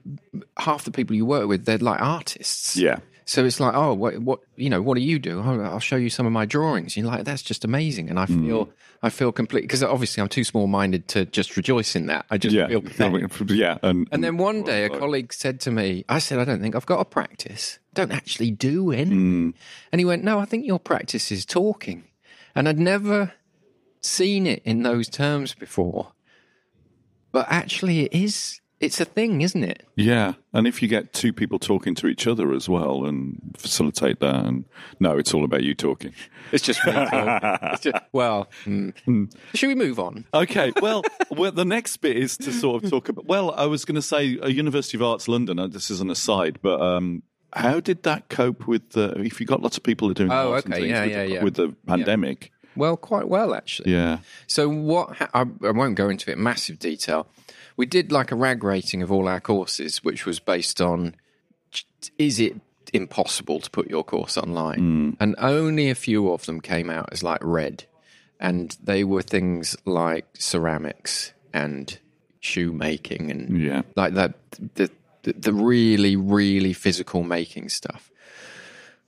half 0.57 0.85
the 0.85 0.91
people 0.91 1.15
you 1.15 1.25
work 1.25 1.47
with 1.47 1.63
they're 1.63 1.77
like 1.77 2.01
artists 2.01 2.75
yeah. 2.75 2.97
So 3.25 3.45
it's 3.45 3.59
like, 3.59 3.73
oh, 3.75 3.93
what, 3.93 4.17
what, 4.19 4.39
you 4.55 4.69
know, 4.69 4.81
what 4.81 4.95
do 4.95 5.01
you 5.01 5.19
do? 5.19 5.41
Oh, 5.43 5.61
I'll 5.61 5.79
show 5.79 5.95
you 5.95 6.09
some 6.09 6.25
of 6.25 6.31
my 6.31 6.45
drawings. 6.45 6.95
You're 6.97 7.07
like, 7.07 7.25
that's 7.25 7.41
just 7.41 7.63
amazing, 7.65 8.09
and 8.09 8.19
I 8.19 8.25
feel, 8.25 8.69
I 9.01 9.09
feel 9.09 9.31
complete 9.31 9.61
because 9.61 9.83
obviously 9.83 10.21
I'm 10.21 10.29
too 10.29 10.43
small-minded 10.43 11.07
to 11.09 11.25
just 11.25 11.55
rejoice 11.57 11.95
in 11.95 12.05
that. 12.07 12.25
I 12.29 12.37
just 12.37 12.55
Yeah. 12.55 12.67
feel. 12.67 12.83
Yeah. 13.49 13.77
And, 13.83 14.07
And 14.11 14.23
then 14.23 14.37
one 14.37 14.63
day, 14.63 14.85
a 14.85 14.89
colleague 14.89 15.33
said 15.33 15.59
to 15.61 15.71
me, 15.71 16.05
I 16.09 16.19
said, 16.19 16.39
I 16.39 16.45
don't 16.45 16.61
think 16.61 16.75
I've 16.75 16.85
got 16.85 16.99
a 16.99 17.05
practice. 17.05 17.79
Don't 17.93 18.11
actually 18.11 18.51
do 18.51 18.91
any. 18.91 19.11
And 19.11 19.53
he 19.99 20.05
went, 20.05 20.23
No, 20.23 20.39
I 20.39 20.45
think 20.45 20.65
your 20.65 20.79
practice 20.79 21.31
is 21.31 21.45
talking. 21.45 22.05
And 22.55 22.67
I'd 22.69 22.79
never 22.79 23.33
seen 24.01 24.45
it 24.47 24.61
in 24.65 24.83
those 24.83 25.07
terms 25.09 25.53
before. 25.53 26.11
But 27.31 27.47
actually, 27.49 28.01
it 28.05 28.13
is, 28.13 28.61
it's 28.83 28.99
a 29.01 29.05
thing, 29.05 29.41
isn't 29.41 29.63
it? 29.63 29.85
Yeah, 29.95 30.33
and 30.53 30.67
if 30.67 30.81
you 30.81 30.87
get 30.87 31.13
two 31.13 31.31
people 31.33 31.57
talking 31.59 31.95
to 31.95 32.07
each 32.07 32.27
other 32.27 32.51
as 32.53 32.67
well 32.69 33.05
and 33.05 33.55
facilitate 33.57 34.19
that, 34.19 34.45
and 34.45 34.65
no, 34.99 35.17
it's 35.17 35.33
all 35.33 35.43
about 35.43 35.63
you 35.63 35.73
talking. 35.73 36.13
It's 36.51 36.63
just. 36.63 36.79
It's 36.85 37.81
just- 37.81 38.03
well, 38.13 38.49
hmm. 38.65 38.89
should 39.53 39.67
we 39.67 39.75
move 39.75 39.99
on? 39.99 40.25
Okay, 40.33 40.71
well, 40.81 41.03
well, 41.31 41.51
the 41.51 41.65
next 41.65 41.97
bit 41.97 42.17
is 42.17 42.37
to 42.37 42.51
sort 42.51 42.83
of 42.83 42.89
talk 42.89 43.09
about. 43.09 43.25
Well, 43.25 43.51
I 43.51 43.65
was 43.65 43.85
going 43.85 43.95
to 43.95 44.01
say 44.01 44.37
uh, 44.39 44.47
University 44.47 44.97
of 44.97 45.03
Arts 45.03 45.27
London. 45.27 45.59
uh, 45.59 45.67
This 45.67 45.89
is 45.89 46.01
an 46.01 46.09
aside, 46.09 46.59
but 46.61 46.81
um, 46.81 47.23
how 47.53 47.79
did 47.79 48.03
that 48.03 48.29
cope 48.29 48.67
with 48.67 48.89
the? 48.91 49.13
If 49.19 49.39
you 49.39 49.45
got 49.47 49.61
lots 49.61 49.77
of 49.77 49.83
people 49.83 50.09
are 50.11 50.13
doing 50.13 50.31
Oh, 50.31 50.53
arts 50.53 50.65
and 50.65 50.73
okay, 50.73 50.83
things 50.83 50.91
yeah, 50.91 51.01
with, 51.03 51.11
yeah, 51.11 51.23
the, 51.25 51.31
yeah. 51.33 51.43
with 51.43 51.53
the 51.55 51.75
pandemic, 51.87 52.51
Well, 52.75 52.97
quite 52.97 53.27
well, 53.27 53.53
actually. 53.53 53.91
yeah, 53.93 54.19
So 54.47 54.67
what? 54.69 55.15
Ha- 55.17 55.29
I, 55.33 55.41
I 55.67 55.71
won't 55.71 55.95
go 55.95 56.09
into 56.09 56.29
it 56.31 56.37
in 56.37 56.43
massive 56.43 56.79
detail. 56.79 57.27
We 57.77 57.85
did 57.85 58.11
like 58.11 58.31
a 58.31 58.35
rag 58.35 58.63
rating 58.63 59.01
of 59.01 59.11
all 59.11 59.27
our 59.27 59.39
courses, 59.39 60.03
which 60.03 60.25
was 60.25 60.39
based 60.39 60.81
on 60.81 61.15
is 62.17 62.39
it 62.39 62.55
impossible 62.93 63.59
to 63.59 63.69
put 63.71 63.89
your 63.89 64.03
course 64.03 64.37
online. 64.37 64.79
Mm. 64.79 65.17
And 65.19 65.35
only 65.39 65.89
a 65.89 65.95
few 65.95 66.31
of 66.31 66.45
them 66.45 66.61
came 66.61 66.89
out 66.89 67.09
as 67.11 67.23
like 67.23 67.39
red. 67.41 67.85
And 68.39 68.77
they 68.83 69.03
were 69.03 69.21
things 69.23 69.75
like 69.85 70.25
ceramics 70.37 71.33
and 71.53 71.97
shoemaking 72.39 73.31
and 73.31 73.61
Yeah. 73.61 73.83
like 73.95 74.13
that 74.15 74.33
the, 74.75 74.91
the 75.23 75.33
the 75.33 75.53
really 75.53 76.17
really 76.17 76.73
physical 76.73 77.23
making 77.23 77.69
stuff 77.69 78.11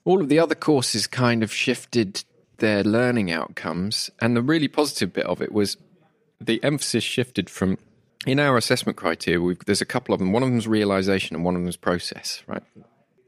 all 0.05 0.21
of 0.21 0.29
the 0.29 0.39
other 0.39 0.55
courses 0.55 1.05
kind 1.05 1.43
of 1.43 1.51
shifted 1.51 2.23
their 2.59 2.81
learning 2.83 3.29
outcomes 3.33 4.09
and 4.21 4.37
the 4.37 4.41
really 4.41 4.69
positive 4.69 5.11
bit 5.11 5.25
of 5.25 5.41
it 5.41 5.51
was 5.51 5.75
the 6.39 6.63
emphasis 6.63 7.03
shifted 7.03 7.49
from 7.49 7.77
in 8.25 8.39
our 8.39 8.57
assessment 8.57 8.97
criteria 8.97 9.39
we've, 9.41 9.59
there's 9.65 9.81
a 9.81 9.85
couple 9.85 10.13
of 10.13 10.19
them 10.19 10.31
one 10.31 10.43
of 10.43 10.49
them 10.49 10.57
is 10.57 10.67
realization 10.67 11.35
and 11.35 11.45
one 11.45 11.55
of 11.55 11.61
them 11.61 11.67
is 11.69 11.77
process 11.77 12.41
right 12.47 12.63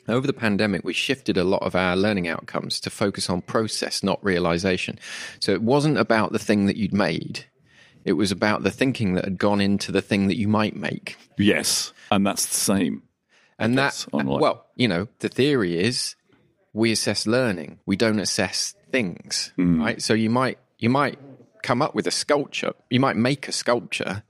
over 0.08 0.26
the 0.26 0.34
pandemic 0.34 0.84
we 0.84 0.94
shifted 0.94 1.38
a 1.38 1.44
lot 1.44 1.62
of 1.64 1.76
our 1.76 1.96
learning 1.96 2.28
outcomes 2.28 2.80
to 2.80 2.90
focus 2.90 3.30
on 3.30 3.42
process 3.42 4.04
not 4.04 4.24
realization 4.24 4.98
so 5.40 5.52
it 5.52 5.62
wasn't 5.62 5.98
about 5.98 6.32
the 6.32 6.40
thing 6.40 6.66
that 6.66 6.78
you'd 6.78 6.94
made 6.94 7.46
it 8.06 8.14
was 8.14 8.32
about 8.32 8.64
the 8.64 8.72
thinking 8.72 9.16
that 9.16 9.26
had 9.26 9.38
gone 9.38 9.60
into 9.60 9.92
the 9.92 10.02
thing 10.02 10.28
that 10.28 10.38
you 10.38 10.48
might 10.48 10.76
make 10.76 11.18
Yes, 11.38 11.92
and 12.10 12.26
that's 12.26 12.46
the 12.46 12.56
same. 12.56 13.04
and 13.60 13.76
guess, 13.76 14.06
that, 14.06 14.26
well, 14.26 14.66
you 14.76 14.88
know, 14.88 15.08
the 15.20 15.30
theory 15.30 15.78
is 15.78 16.16
we 16.74 16.92
assess 16.92 17.28
learning. 17.28 17.80
We 17.86 17.96
don't 17.96 18.20
assess 18.20 18.74
things, 18.92 19.52
Hmm. 19.56 19.80
right? 19.82 20.02
So 20.02 20.14
you 20.14 20.30
might 20.30 20.58
you 20.80 20.90
might 20.90 21.20
come 21.64 21.82
up 21.82 21.94
with 21.94 22.08
a 22.08 22.12
sculpture. 22.12 22.74
You 22.90 23.00
might 23.00 23.18
make 23.18 23.48
a 23.48 23.52
sculpture, 23.52 24.24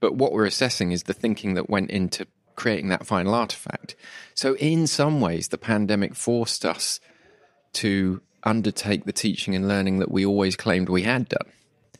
but 0.00 0.14
what 0.14 0.32
we're 0.32 0.46
assessing 0.46 0.92
is 0.92 1.04
the 1.04 1.14
thinking 1.14 1.54
that 1.54 1.70
went 1.70 1.90
into 1.90 2.26
creating 2.56 2.88
that 2.88 3.06
final 3.06 3.34
artifact. 3.34 3.96
So 4.34 4.56
in 4.56 4.86
some 4.86 5.20
ways, 5.20 5.48
the 5.48 5.58
pandemic 5.58 6.14
forced 6.14 6.64
us 6.64 7.00
to 7.74 8.20
undertake 8.42 9.04
the 9.04 9.12
teaching 9.12 9.54
and 9.54 9.68
learning 9.68 9.98
that 9.98 10.10
we 10.10 10.24
always 10.26 10.56
claimed 10.56 10.88
we 10.88 11.02
had 11.02 11.28
done. 11.28 11.52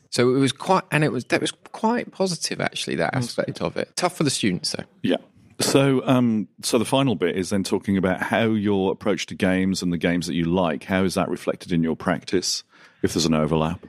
So 0.09 0.35
it 0.35 0.39
was 0.39 0.51
quite, 0.51 0.83
and 0.91 1.03
it 1.03 1.11
was 1.11 1.23
that 1.25 1.39
was 1.39 1.51
quite 1.51 2.11
positive 2.11 2.59
actually. 2.59 2.97
That 2.97 3.15
aspect 3.15 3.61
of 3.61 3.77
it. 3.77 3.95
Tough 3.95 4.17
for 4.17 4.23
the 4.23 4.29
students 4.29 4.71
though. 4.71 4.83
Yeah. 5.01 5.17
So, 5.61 6.05
um, 6.05 6.47
so 6.63 6.77
the 6.77 6.85
final 6.85 7.15
bit 7.15 7.37
is 7.37 7.51
then 7.51 7.63
talking 7.63 7.95
about 7.95 8.21
how 8.21 8.45
your 8.45 8.91
approach 8.91 9.27
to 9.27 9.35
games 9.35 9.81
and 9.81 9.93
the 9.93 9.97
games 9.97 10.27
that 10.27 10.33
you 10.33 10.45
like. 10.45 10.83
How 10.83 11.03
is 11.03 11.13
that 11.13 11.29
reflected 11.29 11.71
in 11.71 11.83
your 11.83 11.95
practice? 11.95 12.63
If 13.03 13.13
there's 13.13 13.25
an 13.25 13.33
overlap. 13.33 13.85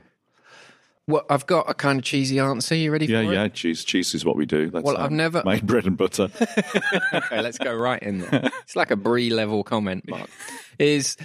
Well, 1.08 1.24
I've 1.28 1.46
got 1.46 1.68
a 1.68 1.74
kind 1.74 1.98
of 1.98 2.04
cheesy 2.04 2.38
answer. 2.38 2.74
You 2.76 2.92
ready 2.92 3.06
Yeah, 3.06 3.24
for 3.24 3.32
yeah. 3.32 3.44
it? 3.44 3.54
Cheese, 3.54 3.84
cheese 3.84 4.14
is 4.14 4.24
what 4.24 4.36
we 4.36 4.46
do. 4.46 4.70
That's 4.70 4.84
Well, 4.84 4.96
I've 4.96 5.06
um, 5.06 5.16
never- 5.16 5.42
made 5.44 5.66
bread 5.66 5.86
and 5.86 5.96
butter. 5.96 6.28
okay, 7.12 7.42
let's 7.42 7.58
go 7.58 7.74
right 7.74 8.00
in 8.02 8.20
there. 8.20 8.50
It's 8.62 8.76
like 8.76 8.90
a 8.92 8.96
brie 8.96 9.30
level 9.30 9.64
comment, 9.64 10.08
Mark. 10.08 10.30
Is 10.78 11.16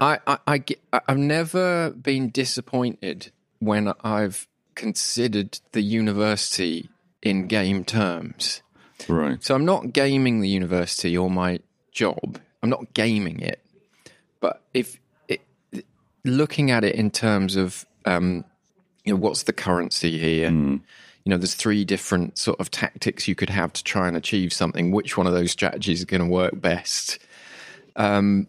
I, 0.00 0.18
I, 0.26 0.38
I- 0.92 1.00
I've 1.08 1.18
never 1.18 1.90
been 1.90 2.30
disappointed 2.30 3.30
when 3.58 3.92
I've 4.02 4.48
considered 4.74 5.58
the 5.72 5.82
university 5.82 6.88
in 7.22 7.46
game 7.48 7.84
terms. 7.84 8.62
right. 9.08 9.44
So 9.44 9.54
I'm 9.54 9.66
not 9.66 9.92
gaming 9.92 10.40
the 10.40 10.48
university 10.48 11.16
or 11.18 11.30
my 11.30 11.60
job. 11.92 12.40
I'm 12.62 12.70
not 12.70 12.94
gaming 12.94 13.40
it. 13.40 13.60
But 14.40 14.62
if 14.72 14.98
it, 15.28 15.42
looking 16.24 16.70
at 16.70 16.82
it 16.82 16.94
in 16.94 17.10
terms 17.10 17.56
of, 17.56 17.84
um, 18.06 18.44
you 19.04 19.12
know, 19.12 19.18
what's 19.20 19.44
the 19.44 19.52
currency 19.52 20.18
here? 20.18 20.50
You 20.50 21.30
know, 21.30 21.36
there's 21.36 21.54
three 21.54 21.84
different 21.84 22.36
sort 22.36 22.58
of 22.58 22.70
tactics 22.70 23.28
you 23.28 23.34
could 23.36 23.50
have 23.50 23.72
to 23.74 23.84
try 23.84 24.08
and 24.08 24.16
achieve 24.16 24.52
something. 24.52 24.90
Which 24.90 25.16
one 25.16 25.26
of 25.28 25.32
those 25.32 25.52
strategies 25.52 26.00
is 26.00 26.04
going 26.04 26.20
to 26.22 26.26
work 26.26 26.60
best? 26.60 27.18
Um, 27.96 28.46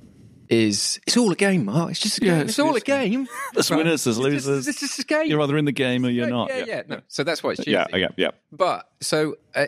is 0.49 0.99
it's 1.07 1.15
all 1.17 1.31
a 1.31 1.35
game, 1.35 1.65
Mark. 1.65 1.91
It's 1.91 1.99
just 1.99 2.17
a 2.17 2.21
game. 2.21 2.29
Yeah, 2.29 2.41
it's, 2.41 2.51
it's- 2.53 2.59
all 2.59 2.73
a 2.73 2.77
it's- 2.77 2.83
game. 2.83 3.27
There's 3.53 3.71
Right? 3.71 3.77
winners, 3.77 4.03
there's 4.03 4.17
It's 4.17 4.25
just- 4.25 4.47
losers. 4.47 4.67
It's 4.67 4.79
just 4.79 4.99
a 4.99 5.03
game. 5.03 5.27
You're 5.27 5.41
either 5.41 5.57
in 5.57 5.65
the 5.65 5.71
game 5.71 6.05
or 6.05 6.09
you're 6.09 6.29
not. 6.29 6.49
Yeah, 6.49 6.65
yeah, 6.67 6.81
no. 6.87 7.01
So 7.07 7.23
that's 7.23 7.41
why 7.43 7.51
it's 7.51 7.59
cheesy. 7.59 7.71
yeah, 7.71 7.85
yeah, 7.93 8.07
yeah. 8.17 8.31
But 8.51 8.89
so 9.01 9.35
uh, 9.55 9.67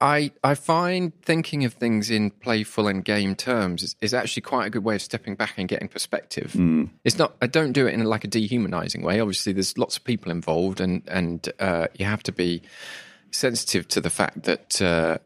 I- 0.00 0.30
I 0.42 0.54
find 0.54 1.12
thinking 1.22 1.64
of 1.64 1.74
things 1.74 2.10
in 2.10 2.30
playful 2.30 2.88
and 2.88 3.04
game 3.04 3.34
terms 3.34 3.82
is, 3.82 3.96
is 4.00 4.14
actually 4.14 4.42
quite 4.42 4.66
a 4.66 4.70
good 4.70 4.82
way 4.82 4.94
of 4.94 5.02
stepping 5.02 5.34
back 5.34 5.54
and 5.58 5.68
getting 5.68 5.88
perspective. 5.88 6.56
It's 7.04 7.18
not. 7.18 7.36
I 7.42 7.46
don't 7.46 7.72
do 7.72 7.86
it 7.86 7.92
in 7.94 8.02
like 8.04 8.24
a 8.24 8.28
dehumanizing 8.28 9.02
way. 9.02 9.20
Obviously, 9.20 9.52
there's 9.52 9.76
lots 9.76 9.96
of 9.98 10.04
people 10.04 10.30
involved, 10.32 10.80
and 10.80 11.02
and 11.06 11.46
uh, 11.60 11.88
you 11.98 12.06
have 12.06 12.22
to 12.24 12.32
be 12.32 12.62
sensitive 13.30 13.86
to 13.88 14.00
the 14.00 14.10
fact 14.10 14.44
that 14.44 14.80
uh, 14.80 15.18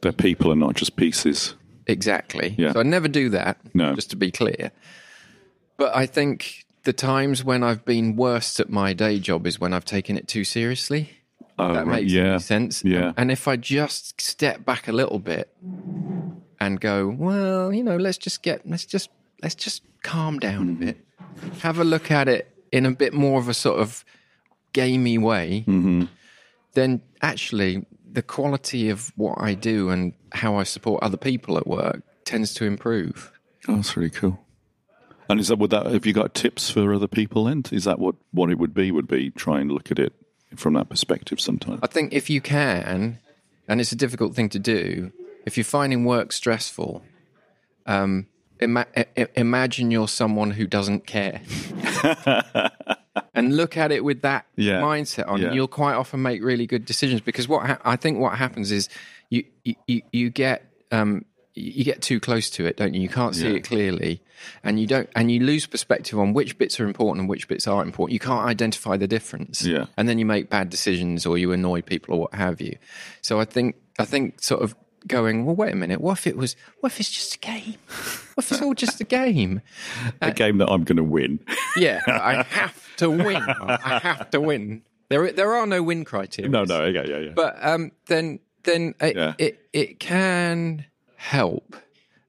They're 0.00 0.12
people 0.12 0.50
and 0.50 0.60
not 0.60 0.74
just 0.76 0.96
pieces. 0.96 1.54
exactly. 1.86 2.54
Yeah. 2.58 2.72
So 2.72 2.80
I 2.80 2.84
never 2.84 3.08
do 3.08 3.28
that. 3.30 3.58
No. 3.74 3.94
just 3.94 4.10
to 4.10 4.16
be 4.16 4.30
clear. 4.30 4.72
But 5.76 5.94
I 5.94 6.06
think 6.06 6.64
the 6.84 6.92
times 6.94 7.44
when 7.44 7.62
I've 7.62 7.84
been 7.84 8.16
worst 8.16 8.60
at 8.60 8.70
my 8.70 8.94
day 8.94 9.18
job 9.18 9.46
is 9.46 9.60
when 9.60 9.72
I've 9.74 9.84
taken 9.84 10.16
it 10.16 10.26
too 10.26 10.42
seriously. 10.44 11.10
Oh, 11.58 11.72
that 11.72 11.86
right. 11.86 12.02
makes 12.02 12.12
yeah. 12.12 12.38
sense. 12.38 12.84
Yeah. 12.84 13.12
And 13.16 13.30
if 13.30 13.48
I 13.48 13.56
just 13.56 14.20
step 14.20 14.64
back 14.64 14.88
a 14.88 14.92
little 14.92 15.18
bit 15.18 15.50
and 16.60 16.80
go, 16.80 17.08
well, 17.08 17.72
you 17.72 17.82
know, 17.82 17.96
let's 17.96 18.18
just 18.18 18.42
get, 18.42 18.68
let's 18.68 18.84
just, 18.84 19.10
let's 19.42 19.54
just 19.54 19.82
calm 20.02 20.38
down 20.38 20.68
a 20.68 20.72
bit, 20.72 20.98
have 21.60 21.78
a 21.78 21.84
look 21.84 22.10
at 22.10 22.28
it 22.28 22.54
in 22.72 22.84
a 22.84 22.90
bit 22.90 23.14
more 23.14 23.38
of 23.38 23.48
a 23.48 23.54
sort 23.54 23.80
of 23.80 24.04
gamey 24.72 25.16
way, 25.16 25.64
mm-hmm. 25.66 26.04
then 26.74 27.00
actually 27.22 27.86
the 28.12 28.22
quality 28.22 28.90
of 28.90 29.12
what 29.16 29.40
I 29.40 29.54
do 29.54 29.88
and 29.88 30.12
how 30.32 30.56
I 30.56 30.64
support 30.64 31.02
other 31.02 31.16
people 31.16 31.56
at 31.56 31.66
work 31.66 32.02
tends 32.24 32.52
to 32.54 32.64
improve. 32.66 33.32
Oh, 33.68 33.76
that's 33.76 33.96
really 33.96 34.10
cool. 34.10 34.38
And 35.28 35.40
is 35.40 35.48
that 35.48 35.58
would 35.58 35.70
that? 35.70 35.86
Have 35.86 36.06
you 36.06 36.12
got 36.12 36.34
tips 36.34 36.70
for 36.70 36.92
other 36.94 37.08
people? 37.08 37.44
Then 37.44 37.64
is 37.72 37.84
that 37.84 37.98
what 37.98 38.14
what 38.30 38.48
it 38.48 38.58
would 38.58 38.74
be? 38.74 38.92
Would 38.92 39.08
be 39.08 39.30
try 39.30 39.60
and 39.60 39.72
look 39.72 39.90
at 39.90 39.98
it 39.98 40.12
from 40.54 40.74
that 40.74 40.88
perspective 40.88 41.40
sometimes. 41.40 41.80
I 41.82 41.86
think 41.88 42.12
if 42.12 42.30
you 42.30 42.40
can, 42.40 43.18
and 43.68 43.80
it's 43.80 43.92
a 43.92 43.96
difficult 43.96 44.34
thing 44.34 44.48
to 44.50 44.58
do, 44.58 45.12
if 45.44 45.56
you're 45.56 45.64
finding 45.64 46.04
work 46.04 46.32
stressful, 46.32 47.02
um, 47.86 48.26
ima- 48.60 48.86
i- 48.96 49.28
imagine 49.34 49.90
you're 49.90 50.08
someone 50.08 50.52
who 50.52 50.66
doesn't 50.66 51.06
care. 51.06 51.40
and 53.34 53.56
look 53.56 53.76
at 53.76 53.92
it 53.92 54.04
with 54.04 54.22
that 54.22 54.46
Yeah. 54.56 54.80
mindset 54.80 55.28
on. 55.28 55.40
Yeah. 55.40 55.52
You'll 55.52 55.68
quite 55.68 55.94
often 55.94 56.22
make 56.22 56.42
really 56.42 56.66
good 56.66 56.84
decisions 56.84 57.20
because 57.20 57.48
what 57.48 57.66
ha- 57.66 57.78
I 57.84 57.96
think 57.96 58.18
what 58.18 58.36
happens 58.38 58.70
is 58.70 58.88
you 59.30 59.44
you, 59.64 59.74
you, 59.86 60.02
you 60.12 60.30
get 60.30 60.64
um, 60.92 61.24
you 61.56 61.84
get 61.84 62.02
too 62.02 62.20
close 62.20 62.50
to 62.50 62.66
it, 62.66 62.76
don't 62.76 62.94
you? 62.94 63.00
You 63.00 63.08
can't 63.08 63.34
see 63.34 63.48
Yeah. 63.48 63.56
it 63.56 63.64
clearly, 63.64 64.20
and 64.62 64.78
you 64.78 64.86
don't, 64.86 65.08
and 65.16 65.30
you 65.32 65.40
lose 65.40 65.66
perspective 65.66 66.18
on 66.18 66.32
which 66.34 66.58
bits 66.58 66.78
are 66.78 66.84
important 66.84 67.20
and 67.20 67.28
which 67.28 67.48
bits 67.48 67.66
aren't 67.66 67.88
important. 67.88 68.12
You 68.12 68.20
can't 68.20 68.46
identify 68.46 68.96
the 68.96 69.06
difference, 69.08 69.62
Yeah. 69.64 69.86
and 69.96 70.08
then 70.08 70.18
you 70.18 70.26
make 70.26 70.50
bad 70.50 70.68
decisions 70.70 71.24
or 71.26 71.38
you 71.38 71.52
annoy 71.52 71.80
people 71.82 72.14
or 72.14 72.20
what 72.20 72.34
have 72.34 72.60
you. 72.60 72.76
So 73.22 73.40
I 73.40 73.44
think 73.46 73.76
I 73.98 74.04
think 74.04 74.42
sort 74.42 74.62
of 74.62 74.76
going, 75.06 75.46
well, 75.46 75.54
wait 75.54 75.72
a 75.72 75.76
minute, 75.76 76.00
what 76.00 76.18
if 76.18 76.26
it 76.26 76.36
was? 76.36 76.56
What 76.80 76.92
if 76.92 77.00
it's 77.00 77.10
just 77.10 77.36
a 77.36 77.38
game? 77.38 77.76
What 78.34 78.44
if 78.44 78.52
it's 78.52 78.60
all 78.60 78.74
just 78.74 79.00
a 79.00 79.04
game? 79.04 79.62
a 80.20 80.32
game 80.32 80.58
that 80.58 80.68
I'm 80.68 80.84
going 80.84 80.96
to 80.96 81.04
win. 81.04 81.40
Yeah, 81.78 82.00
I 82.06 82.42
have 82.42 82.96
to 82.96 83.10
win. 83.10 83.36
I 83.36 83.98
have 84.02 84.30
to 84.30 84.40
win. 84.40 84.82
There, 85.10 85.30
there 85.30 85.54
are 85.54 85.66
no 85.66 85.82
win 85.82 86.04
criteria. 86.06 86.50
no, 86.50 86.64
no, 86.64 86.86
yeah, 86.86 87.04
yeah, 87.06 87.18
yeah. 87.18 87.32
But 87.36 87.56
um, 87.62 87.92
then, 88.06 88.40
then 88.64 88.94
it, 89.00 89.14
Yeah. 89.14 89.34
it 89.38 89.60
it 89.74 90.00
can 90.00 90.86
help. 91.30 91.76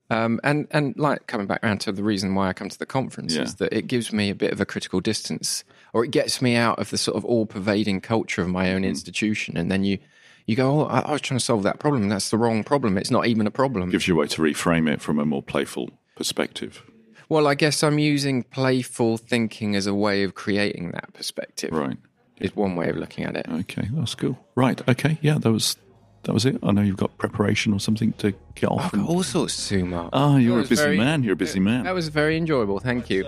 Um, 0.09 0.39
and 0.43 0.67
and 0.71 0.95
like 0.97 1.27
coming 1.27 1.47
back 1.47 1.61
around 1.63 1.79
to 1.81 1.91
the 1.91 2.03
reason 2.03 2.33
why 2.33 2.47
I 2.47 2.53
come 2.53 2.69
to 2.69 2.79
the 2.79 2.85
conference 2.85 3.35
Yeah. 3.35 3.41
is 3.43 3.55
that 3.55 3.73
it 3.73 3.87
gives 3.87 4.13
me 4.13 4.29
a 4.29 4.35
bit 4.35 4.53
of 4.53 4.61
a 4.61 4.65
critical 4.65 5.01
distance, 5.01 5.63
or 5.93 6.05
it 6.05 6.11
gets 6.11 6.41
me 6.41 6.55
out 6.55 6.79
of 6.79 6.89
the 6.91 6.97
sort 6.97 7.17
of 7.17 7.25
all-pervading 7.25 7.99
culture 8.01 8.41
of 8.41 8.47
my 8.47 8.73
own 8.73 8.83
Mm. 8.83 8.87
institution, 8.89 9.57
and 9.57 9.69
then 9.71 9.83
you 9.83 9.97
you 10.45 10.55
go, 10.55 10.79
oh, 10.81 10.85
I, 10.85 10.99
I 10.99 11.11
was 11.11 11.19
trying 11.19 11.39
to 11.39 11.43
solve 11.43 11.63
that 11.63 11.77
problem. 11.77 12.07
That's 12.07 12.29
the 12.29 12.37
wrong 12.37 12.63
problem. 12.63 12.97
It's 12.97 13.11
not 13.11 13.27
even 13.27 13.45
a 13.47 13.51
problem. 13.51 13.89
gives 13.89 14.07
you 14.07 14.13
a 14.15 14.17
way 14.21 14.27
to 14.27 14.41
reframe 14.41 14.89
it 14.89 15.01
from 15.01 15.19
a 15.19 15.25
more 15.25 15.43
playful 15.43 15.89
perspective. 16.15 16.81
Well, 17.27 17.47
I 17.47 17.55
guess 17.55 17.83
I'm 17.83 17.99
using 17.99 18.43
playful 18.43 19.17
thinking 19.17 19.75
as 19.75 19.87
a 19.87 19.93
way 19.93 20.23
of 20.23 20.35
creating 20.35 20.91
that 20.91 21.11
perspective. 21.13 21.71
Right. 21.73 21.97
Is 22.39 22.55
one 22.55 22.77
way 22.77 22.87
of 22.89 22.95
looking 22.95 23.25
at 23.25 23.35
it. 23.35 23.45
Okay, 23.49 23.89
that's 23.91 24.15
cool. 24.15 24.37
Right. 24.55 24.79
Okay. 24.87 25.17
Yeah, 25.21 25.37
that 25.37 25.51
was 25.51 25.75
that 26.23 26.33
was 26.33 26.45
it. 26.45 26.57
I 26.63 26.71
know 26.71 26.81
you've 26.81 26.97
got 26.97 27.17
preparation 27.17 27.73
or 27.73 27.79
something 27.79 28.13
to 28.13 28.33
get 28.55 28.69
off. 28.69 28.85
I've 28.85 28.93
and- 28.93 29.03
got 29.03 29.09
all 29.09 29.23
sorts 29.23 29.67
to, 29.69 29.85
Mark. 29.85 30.09
Oh, 30.13 30.37
you're 30.37 30.59
a 30.59 30.63
busy 30.63 30.75
very- 30.75 30.97
man. 30.97 31.23
You're 31.23 31.33
a 31.33 31.37
busy 31.37 31.59
man. 31.59 31.83
That 31.85 31.93
was 31.95 32.07
very 32.09 32.37
enjoyable. 32.37 32.79
Thank 32.79 33.09
you. 33.09 33.25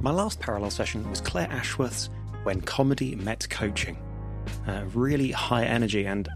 My 0.00 0.12
last 0.12 0.38
parallel 0.38 0.70
session 0.70 1.08
was 1.10 1.20
Claire 1.20 1.50
Ashworth's 1.50 2.10
When 2.44 2.60
Comedy 2.60 3.16
Met 3.16 3.48
Coaching. 3.50 3.98
Uh, 4.66 4.84
really 4.94 5.32
high 5.32 5.64
energy, 5.64 6.04
and 6.06 6.28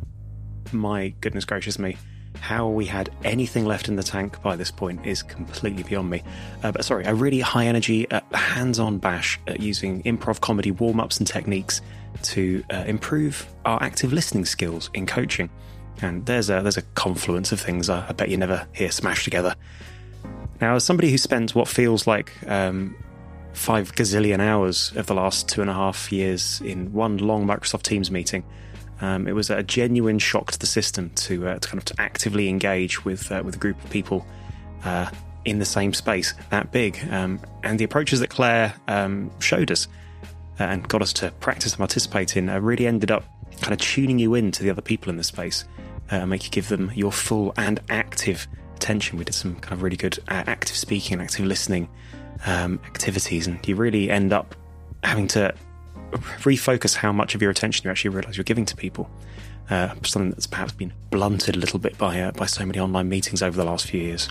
my 0.72 1.14
goodness 1.20 1.44
gracious 1.44 1.78
me, 1.78 1.96
how 2.38 2.68
we 2.68 2.86
had 2.86 3.10
anything 3.24 3.64
left 3.64 3.88
in 3.88 3.96
the 3.96 4.02
tank 4.02 4.40
by 4.42 4.56
this 4.56 4.70
point 4.70 5.04
is 5.06 5.22
completely 5.22 5.82
beyond 5.82 6.10
me. 6.10 6.22
Uh, 6.62 6.72
but 6.72 6.84
sorry, 6.84 7.04
a 7.04 7.14
really 7.14 7.40
high 7.40 7.66
energy, 7.66 8.10
uh, 8.10 8.20
hands 8.32 8.78
on 8.78 8.98
bash 8.98 9.38
at 9.46 9.60
using 9.60 10.02
improv 10.04 10.40
comedy 10.40 10.70
warm 10.70 11.00
ups 11.00 11.18
and 11.18 11.26
techniques 11.26 11.80
to 12.22 12.64
uh, 12.72 12.84
improve 12.86 13.46
our 13.64 13.82
active 13.82 14.12
listening 14.12 14.44
skills 14.44 14.90
in 14.94 15.06
coaching. 15.06 15.50
And 16.02 16.24
there's 16.26 16.48
a 16.48 16.62
there's 16.62 16.78
a 16.78 16.82
confluence 16.94 17.52
of 17.52 17.60
things 17.60 17.88
I, 17.90 18.08
I 18.08 18.12
bet 18.12 18.30
you 18.30 18.36
never 18.36 18.66
hear 18.72 18.90
smashed 18.90 19.24
together. 19.24 19.54
Now, 20.60 20.76
as 20.76 20.84
somebody 20.84 21.10
who 21.10 21.18
spent 21.18 21.54
what 21.54 21.68
feels 21.68 22.06
like 22.06 22.32
um, 22.46 22.96
five 23.52 23.94
gazillion 23.94 24.40
hours 24.40 24.92
of 24.96 25.06
the 25.06 25.14
last 25.14 25.48
two 25.48 25.60
and 25.60 25.70
a 25.70 25.74
half 25.74 26.12
years 26.12 26.60
in 26.62 26.92
one 26.92 27.18
long 27.18 27.46
Microsoft 27.46 27.82
Teams 27.82 28.10
meeting, 28.10 28.44
um, 29.00 29.26
it 29.26 29.32
was 29.32 29.50
a 29.50 29.62
genuine 29.62 30.18
shock 30.18 30.52
to 30.52 30.58
the 30.58 30.66
system 30.66 31.10
to, 31.16 31.48
uh, 31.48 31.58
to 31.58 31.68
kind 31.68 31.78
of 31.78 31.84
to 31.86 31.94
actively 31.98 32.48
engage 32.48 33.04
with 33.04 33.30
uh, 33.32 33.42
with 33.44 33.56
a 33.56 33.58
group 33.58 33.82
of 33.82 33.90
people 33.90 34.26
uh, 34.84 35.10
in 35.44 35.58
the 35.58 35.64
same 35.64 35.94
space 35.94 36.34
that 36.50 36.70
big. 36.70 36.98
Um, 37.10 37.40
and 37.62 37.78
the 37.78 37.84
approaches 37.84 38.20
that 38.20 38.28
Claire 38.30 38.74
um, 38.88 39.30
showed 39.40 39.70
us 39.70 39.88
uh, 40.58 40.64
and 40.64 40.86
got 40.88 41.02
us 41.02 41.12
to 41.14 41.30
practice 41.40 41.72
and 41.72 41.78
participate 41.78 42.36
in 42.36 42.48
uh, 42.48 42.58
really 42.60 42.86
ended 42.86 43.10
up 43.10 43.24
kind 43.60 43.72
of 43.72 43.80
tuning 43.80 44.18
you 44.18 44.34
in 44.34 44.52
to 44.52 44.62
the 44.62 44.70
other 44.70 44.82
people 44.82 45.10
in 45.10 45.16
the 45.16 45.24
space 45.24 45.64
uh, 46.12 46.16
and 46.16 46.30
make 46.30 46.44
you 46.44 46.50
give 46.50 46.68
them 46.68 46.90
your 46.94 47.12
full 47.12 47.54
and 47.56 47.80
active 47.88 48.46
attention. 48.76 49.18
We 49.18 49.24
did 49.24 49.34
some 49.34 49.56
kind 49.56 49.72
of 49.74 49.82
really 49.82 49.96
good 49.96 50.18
active 50.28 50.76
speaking 50.76 51.14
and 51.14 51.22
active 51.22 51.46
listening 51.46 51.88
um, 52.46 52.80
activities, 52.86 53.46
and 53.46 53.66
you 53.66 53.76
really 53.76 54.10
end 54.10 54.32
up 54.32 54.54
having 55.02 55.28
to 55.28 55.54
refocus 56.42 56.96
how 56.96 57.12
much 57.12 57.34
of 57.34 57.42
your 57.42 57.50
attention 57.50 57.84
you 57.84 57.90
actually 57.90 58.10
realize 58.10 58.36
you're 58.36 58.44
giving 58.44 58.64
to 58.66 58.76
people. 58.76 59.10
Uh, 59.68 59.94
something 60.02 60.30
that's 60.30 60.48
perhaps 60.48 60.72
been 60.72 60.92
blunted 61.10 61.54
a 61.54 61.58
little 61.58 61.78
bit 61.78 61.96
by 61.96 62.20
uh, 62.20 62.32
by 62.32 62.46
so 62.46 62.66
many 62.66 62.80
online 62.80 63.08
meetings 63.08 63.40
over 63.42 63.56
the 63.56 63.64
last 63.64 63.86
few 63.86 64.00
years. 64.00 64.28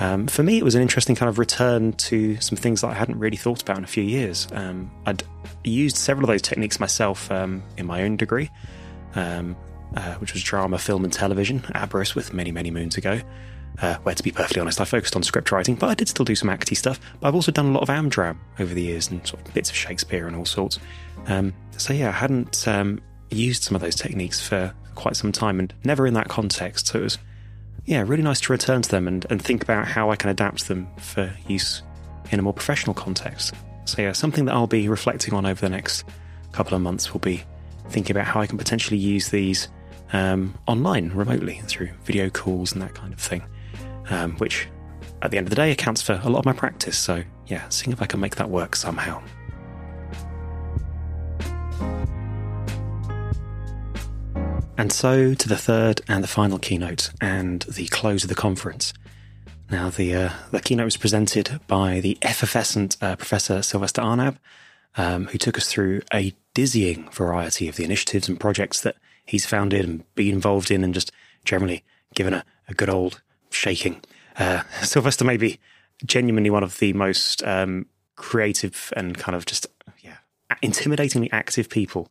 Um, 0.00 0.28
for 0.28 0.42
me, 0.42 0.58
it 0.58 0.64
was 0.64 0.74
an 0.74 0.82
interesting 0.82 1.16
kind 1.16 1.28
of 1.28 1.38
return 1.38 1.92
to 1.94 2.40
some 2.40 2.56
things 2.56 2.82
that 2.82 2.88
I 2.88 2.94
hadn't 2.94 3.18
really 3.18 3.36
thought 3.36 3.62
about 3.62 3.78
in 3.78 3.84
a 3.84 3.88
few 3.88 4.04
years. 4.04 4.46
Um, 4.52 4.90
I'd 5.06 5.24
used 5.64 5.96
several 5.96 6.24
of 6.24 6.28
those 6.28 6.42
techniques 6.42 6.78
myself 6.78 7.30
um, 7.32 7.62
in 7.76 7.86
my 7.86 8.02
own 8.02 8.16
degree, 8.16 8.50
um, 9.16 9.56
uh, 9.96 10.14
which 10.16 10.34
was 10.34 10.42
drama, 10.42 10.78
film, 10.78 11.04
and 11.04 11.12
television 11.12 11.64
at 11.74 11.92
with 11.92 12.32
many, 12.32 12.52
many 12.52 12.70
moons 12.70 12.96
ago. 12.96 13.20
Uh, 13.80 13.96
where, 13.98 14.14
to 14.14 14.22
be 14.22 14.32
perfectly 14.32 14.60
honest, 14.60 14.80
I 14.80 14.84
focused 14.84 15.14
on 15.14 15.22
script 15.22 15.52
writing, 15.52 15.76
but 15.76 15.88
I 15.88 15.94
did 15.94 16.08
still 16.08 16.24
do 16.24 16.34
some 16.34 16.48
acty 16.48 16.76
stuff. 16.76 16.98
But 17.20 17.28
I've 17.28 17.34
also 17.34 17.52
done 17.52 17.66
a 17.66 17.70
lot 17.70 17.82
of 17.82 17.88
Amdram 17.88 18.38
over 18.58 18.74
the 18.74 18.82
years 18.82 19.08
and 19.08 19.24
sort 19.26 19.46
of 19.46 19.54
bits 19.54 19.70
of 19.70 19.76
Shakespeare 19.76 20.26
and 20.26 20.34
all 20.34 20.44
sorts. 20.44 20.80
Um, 21.26 21.54
so 21.76 21.92
yeah, 21.92 22.08
I 22.08 22.12
hadn't 22.12 22.66
um, 22.66 23.00
used 23.30 23.62
some 23.62 23.76
of 23.76 23.80
those 23.80 23.94
techniques 23.94 24.40
for 24.40 24.74
quite 24.96 25.14
some 25.14 25.30
time 25.30 25.60
and 25.60 25.72
never 25.84 26.06
in 26.06 26.14
that 26.14 26.28
context. 26.28 26.88
So 26.88 26.98
it 26.98 27.02
was, 27.02 27.18
yeah, 27.84 28.02
really 28.04 28.22
nice 28.22 28.40
to 28.42 28.52
return 28.52 28.82
to 28.82 28.90
them 28.90 29.06
and, 29.06 29.24
and 29.30 29.40
think 29.40 29.62
about 29.62 29.86
how 29.86 30.10
I 30.10 30.16
can 30.16 30.30
adapt 30.30 30.66
them 30.66 30.88
for 30.98 31.32
use 31.46 31.82
in 32.32 32.40
a 32.40 32.42
more 32.42 32.54
professional 32.54 32.94
context. 32.94 33.54
So 33.84 34.02
yeah, 34.02 34.12
something 34.12 34.46
that 34.46 34.54
I'll 34.54 34.66
be 34.66 34.88
reflecting 34.88 35.34
on 35.34 35.46
over 35.46 35.60
the 35.60 35.70
next 35.70 36.04
couple 36.50 36.74
of 36.74 36.82
months 36.82 37.12
will 37.12 37.20
be 37.20 37.44
thinking 37.90 38.16
about 38.16 38.26
how 38.26 38.40
I 38.40 38.46
can 38.48 38.58
potentially 38.58 38.98
use 38.98 39.28
these 39.28 39.68
um, 40.12 40.58
online, 40.66 41.10
remotely, 41.10 41.60
through 41.66 41.90
video 42.04 42.28
calls 42.28 42.72
and 42.72 42.82
that 42.82 42.94
kind 42.94 43.12
of 43.12 43.20
thing 43.20 43.42
um, 44.10 44.36
which 44.36 44.68
at 45.22 45.30
the 45.30 45.36
end 45.36 45.46
of 45.46 45.50
the 45.50 45.56
day 45.56 45.70
accounts 45.70 46.02
for 46.02 46.20
a 46.22 46.28
lot 46.28 46.40
of 46.40 46.44
my 46.44 46.52
practice. 46.52 46.96
So, 46.96 47.24
yeah, 47.46 47.68
seeing 47.68 47.92
if 47.92 48.02
I 48.02 48.06
can 48.06 48.20
make 48.20 48.36
that 48.36 48.50
work 48.50 48.76
somehow. 48.76 49.22
And 54.76 54.92
so 54.92 55.34
to 55.34 55.48
the 55.48 55.56
third 55.56 56.00
and 56.06 56.22
the 56.22 56.28
final 56.28 56.58
keynote 56.58 57.10
and 57.20 57.62
the 57.62 57.88
close 57.88 58.22
of 58.22 58.28
the 58.28 58.36
conference. 58.36 58.94
Now, 59.70 59.90
the 59.90 60.14
uh, 60.14 60.30
the 60.52 60.60
keynote 60.60 60.84
was 60.84 60.96
presented 60.96 61.60
by 61.66 62.00
the 62.00 62.16
effervescent 62.22 62.96
uh, 63.02 63.16
Professor 63.16 63.60
Sylvester 63.60 64.00
Arnab, 64.00 64.38
um, 64.96 65.26
who 65.26 65.36
took 65.36 65.58
us 65.58 65.68
through 65.68 66.02
a 66.14 66.32
dizzying 66.54 67.10
variety 67.10 67.68
of 67.68 67.76
the 67.76 67.84
initiatives 67.84 68.28
and 68.28 68.40
projects 68.40 68.80
that 68.80 68.96
he's 69.26 69.44
founded 69.44 69.84
and 69.84 70.14
been 70.14 70.32
involved 70.32 70.70
in, 70.70 70.84
and 70.84 70.94
just 70.94 71.12
generally 71.44 71.84
given 72.14 72.32
a, 72.32 72.44
a 72.68 72.72
good 72.72 72.88
old 72.88 73.20
shaking. 73.50 74.00
Uh, 74.36 74.62
Sylvester 74.82 75.24
may 75.24 75.36
be 75.36 75.58
genuinely 76.04 76.50
one 76.50 76.62
of 76.62 76.78
the 76.78 76.92
most 76.92 77.42
um, 77.44 77.86
creative 78.16 78.92
and 78.96 79.16
kind 79.16 79.34
of 79.34 79.46
just 79.46 79.66
yeah 80.00 80.16
intimidatingly 80.62 81.28
active 81.32 81.68
people 81.68 82.10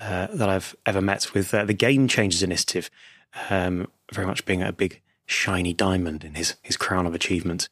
uh, 0.00 0.28
that 0.32 0.48
I've 0.48 0.74
ever 0.84 1.00
met. 1.00 1.32
With 1.34 1.52
uh, 1.52 1.64
the 1.64 1.74
Game 1.74 2.08
Changers 2.08 2.42
Initiative, 2.42 2.90
um, 3.50 3.88
very 4.12 4.26
much 4.26 4.44
being 4.44 4.62
a 4.62 4.72
big 4.72 5.00
shiny 5.26 5.72
diamond 5.72 6.24
in 6.24 6.34
his 6.34 6.56
his 6.62 6.76
crown 6.76 7.06
of 7.06 7.14
achievement. 7.14 7.68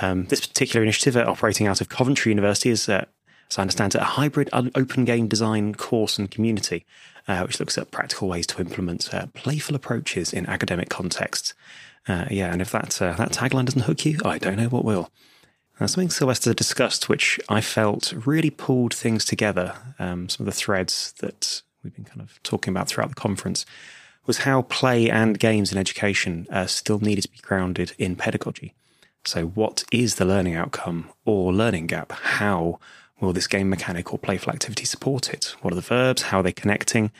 Um, 0.00 0.26
this 0.26 0.44
particular 0.46 0.82
initiative, 0.82 1.16
uh, 1.16 1.24
operating 1.28 1.66
out 1.66 1.80
of 1.80 1.88
Coventry 1.88 2.30
University, 2.30 2.70
is, 2.70 2.88
uh, 2.88 3.04
as 3.50 3.58
I 3.58 3.62
understand 3.62 3.94
it, 3.94 4.00
a 4.00 4.04
hybrid 4.04 4.48
open 4.52 5.04
game 5.04 5.28
design 5.28 5.74
course 5.74 6.18
and 6.18 6.30
community, 6.30 6.84
uh, 7.28 7.42
which 7.42 7.60
looks 7.60 7.78
at 7.78 7.92
practical 7.92 8.26
ways 8.26 8.46
to 8.48 8.60
implement 8.60 9.08
playful 9.34 9.76
approaches 9.76 10.32
in 10.32 10.46
academic 10.46 10.88
contexts. 10.88 11.54
Uh, 12.06 12.26
yeah, 12.30 12.52
and 12.52 12.60
if 12.60 12.70
that 12.72 13.00
uh, 13.00 13.14
that 13.14 13.32
tagline 13.32 13.64
doesn't 13.64 13.82
hook 13.82 14.04
you, 14.04 14.18
I 14.24 14.38
don't 14.38 14.56
know 14.56 14.68
what 14.68 14.84
will. 14.84 15.10
Uh, 15.80 15.86
something 15.86 16.10
Sylvester 16.10 16.54
discussed, 16.54 17.08
which 17.08 17.40
I 17.48 17.60
felt 17.60 18.12
really 18.26 18.50
pulled 18.50 18.94
things 18.94 19.24
together. 19.24 19.74
Um, 19.98 20.28
some 20.28 20.46
of 20.46 20.52
the 20.52 20.58
threads 20.58 21.14
that 21.18 21.62
we've 21.82 21.94
been 21.94 22.04
kind 22.04 22.20
of 22.20 22.40
talking 22.42 22.72
about 22.72 22.88
throughout 22.88 23.08
the 23.08 23.14
conference 23.14 23.66
was 24.26 24.38
how 24.38 24.62
play 24.62 25.10
and 25.10 25.38
games 25.38 25.72
in 25.72 25.78
education 25.78 26.46
uh, 26.50 26.66
still 26.66 26.98
needed 26.98 27.22
to 27.22 27.30
be 27.30 27.38
grounded 27.38 27.92
in 27.98 28.16
pedagogy. 28.16 28.74
So, 29.24 29.46
what 29.46 29.84
is 29.90 30.16
the 30.16 30.24
learning 30.24 30.54
outcome 30.54 31.10
or 31.24 31.52
learning 31.52 31.86
gap? 31.88 32.12
How 32.12 32.78
will 33.20 33.32
this 33.32 33.46
game 33.46 33.70
mechanic 33.70 34.12
or 34.12 34.18
playful 34.18 34.52
activity 34.52 34.84
support 34.84 35.32
it? 35.32 35.54
What 35.62 35.72
are 35.72 35.76
the 35.76 35.82
verbs? 35.82 36.22
How 36.22 36.40
are 36.40 36.42
they 36.42 36.52
connecting? 36.52 37.10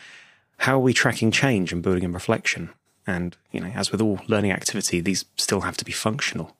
How 0.59 0.77
are 0.77 0.81
we 0.81 0.93
tracking 0.93 1.31
change 1.31 1.73
and 1.73 1.83
building 1.83 2.05
in 2.05 2.13
reflection? 2.13 2.71
And, 3.07 3.37
you 3.53 3.61
know, 3.61 3.73
as 3.75 3.93
with 3.93 4.01
all 4.01 4.21
learning 4.27 4.53
activity, 4.53 5.01
these 5.01 5.25
still 5.37 5.63
have 5.63 5.77
to 5.77 5.85
be 5.85 5.93
functional. 5.93 6.57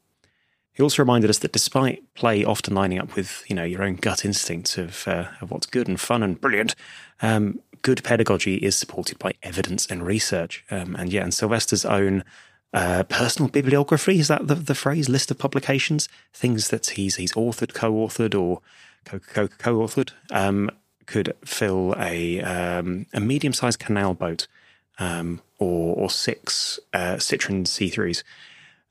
He 0.73 0.83
also 0.83 1.03
reminded 1.03 1.31
us 1.31 1.39
that 1.39 1.53
despite 1.53 2.03
play 2.15 2.45
often 2.45 2.75
lining 2.75 2.99
up 2.99 3.15
with, 3.15 3.45
you 3.49 3.55
know, 3.55 3.65
your 3.65 3.83
own 3.83 3.95
gut 3.95 4.25
instinct 4.25 4.77
of, 4.77 5.07
uh, 5.07 5.29
of 5.41 5.51
what's 5.51 5.67
good 5.67 5.89
and 5.89 6.01
fun 6.01 6.23
and 6.23 6.41
brilliant, 6.41 6.75
um, 7.23 7.61
good 7.83 8.03
pedagogy 8.03 8.57
is 8.57 8.77
supported 8.77 9.19
by 9.19 9.33
evidence 9.43 9.87
and 9.87 10.05
research. 10.05 10.65
Um, 10.71 10.97
and 10.97 11.13
yeah, 11.13 11.23
and 11.23 11.33
Sylvester's 11.33 11.85
own 11.85 12.25
uh, 12.73 13.05
personal 13.05 13.49
bibliography 13.49 14.19
is 14.19 14.27
that 14.29 14.49
the, 14.49 14.57
the 14.57 14.75
phrase 14.75 15.09
list 15.09 15.31
of 15.31 15.39
publications, 15.39 16.09
things 16.33 16.69
that 16.71 16.87
he's 16.89 17.17
he's 17.17 17.33
authored, 17.35 17.73
co-authored, 17.73 18.35
or 18.35 18.61
co 19.05 19.21
co 19.21 19.47
co-authored, 19.47 20.11
um, 20.33 20.71
could 21.07 21.37
fill 21.45 21.95
a 21.99 22.41
um, 22.41 23.07
a 23.13 23.21
medium-sized 23.21 23.79
canal 23.79 24.15
boat 24.15 24.49
um, 24.99 25.41
or, 25.65 25.97
or 25.97 26.11
six 26.11 26.79
uh, 26.93 27.17
Citroen 27.17 27.65
C3s. 27.65 28.23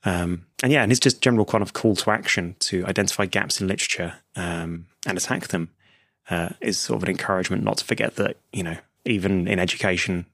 Um, 0.04 0.46
and 0.62 0.70
yeah, 0.70 0.82
and 0.82 0.90
his 0.90 1.00
just 1.00 1.22
general 1.22 1.46
kind 1.46 1.62
of 1.62 1.72
call 1.72 1.96
to 1.96 2.10
action 2.10 2.56
to 2.60 2.84
identify 2.86 3.26
gaps 3.26 3.60
in 3.60 3.68
literature 3.68 4.14
um, 4.36 4.86
and 5.06 5.16
attack 5.16 5.48
them 5.48 5.70
uh, 6.30 6.50
is 6.60 6.78
sort 6.78 6.98
of 6.98 7.04
an 7.04 7.10
encouragement 7.10 7.62
not 7.62 7.78
to 7.78 7.84
forget 7.84 8.16
that, 8.16 8.36
you 8.52 8.62
know, 8.62 8.76
even 9.04 9.48
in 9.48 9.58
education, 9.58 10.26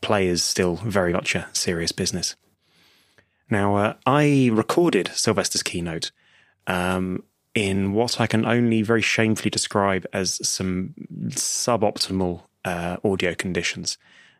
play 0.00 0.26
is 0.26 0.42
still 0.42 0.76
very 0.76 1.12
much 1.12 1.34
a 1.34 1.48
serious 1.52 1.92
business. 1.92 2.36
Now, 3.50 3.76
uh, 3.76 3.94
I 4.06 4.50
recorded 4.52 5.10
Sylvester's 5.14 5.62
keynote 5.62 6.10
um, 6.66 7.22
in 7.54 7.92
what 7.92 8.20
I 8.20 8.26
can 8.26 8.44
only 8.44 8.82
very 8.82 9.02
shamefully 9.02 9.50
describe 9.50 10.06
as 10.12 10.46
some 10.46 10.94
suboptimal 11.28 12.42
uh, 12.64 12.96
audio 13.04 13.34
conditions. 13.34 13.98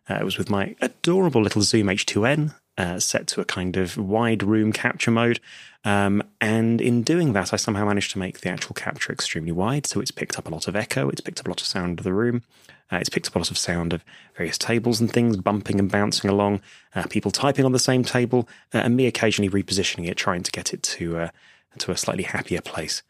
Uh, 0.08 0.15
it 0.15 0.24
was 0.24 0.39
with 0.39 0.50
my 0.50 0.74
adorable 0.81 1.42
little 1.42 1.62
Zoom 1.62 1.86
H2n 1.86 2.55
uh, 2.76 2.99
set 2.99 3.26
to 3.28 3.41
a 3.41 3.44
kind 3.44 3.76
of 3.76 3.97
wide 3.97 4.42
room 4.42 4.73
capture 4.73 5.10
mode. 5.10 5.41
Um, 5.84 6.23
and 6.41 6.81
in 6.81 7.02
doing 7.02 7.33
that, 7.34 7.52
I 7.52 7.57
somehow 7.57 7.84
managed 7.84 8.12
to 8.12 8.18
make 8.18 8.41
the 8.41 8.49
actual 8.49 8.74
capture 8.74 9.12
extremely 9.12 9.52
wide. 9.52 9.86
So 9.86 10.00
it's 10.00 10.10
picked 10.10 10.39
up 10.39 10.49
a 10.49 10.50
lot 10.50 10.66
of 10.66 10.74
echo, 10.74 11.08
it's 11.08 11.20
picked 11.20 11.41
up 11.41 11.47
a 11.47 11.50
lot 11.50 11.60
of 11.60 11.66
sound 11.66 12.00
of 12.00 12.05
the 12.05 12.12
room, 12.12 12.42
uh, 12.91 12.97
it's 12.97 13.08
picked 13.08 13.28
up 13.28 13.36
a 13.36 13.39
lot 13.39 13.50
of 13.50 13.58
sound 13.58 13.92
of 13.92 14.05
various 14.36 14.58
tables 14.58 15.00
and 15.00 15.12
things 15.12 15.36
bumping 15.36 15.78
and 15.78 15.91
bouncing 15.91 16.31
along, 16.31 16.62
uh, 16.94 17.05
people 17.05 17.31
typing 17.31 17.65
on 17.65 17.73
the 17.73 17.78
same 17.78 18.02
table, 18.02 18.49
uh, 18.73 18.78
and 18.78 18.97
me 18.97 19.07
occasionally 19.07 19.50
repositioning 19.50 20.08
it, 20.08 20.16
trying 20.16 20.42
to 20.42 20.50
get 20.50 20.73
it 20.73 20.83
to, 20.83 21.18
uh, 21.18 21.28
to 21.78 21.91
a 21.91 21.97
slightly 21.97 22.24
happier 22.24 22.60
place. 22.60 23.02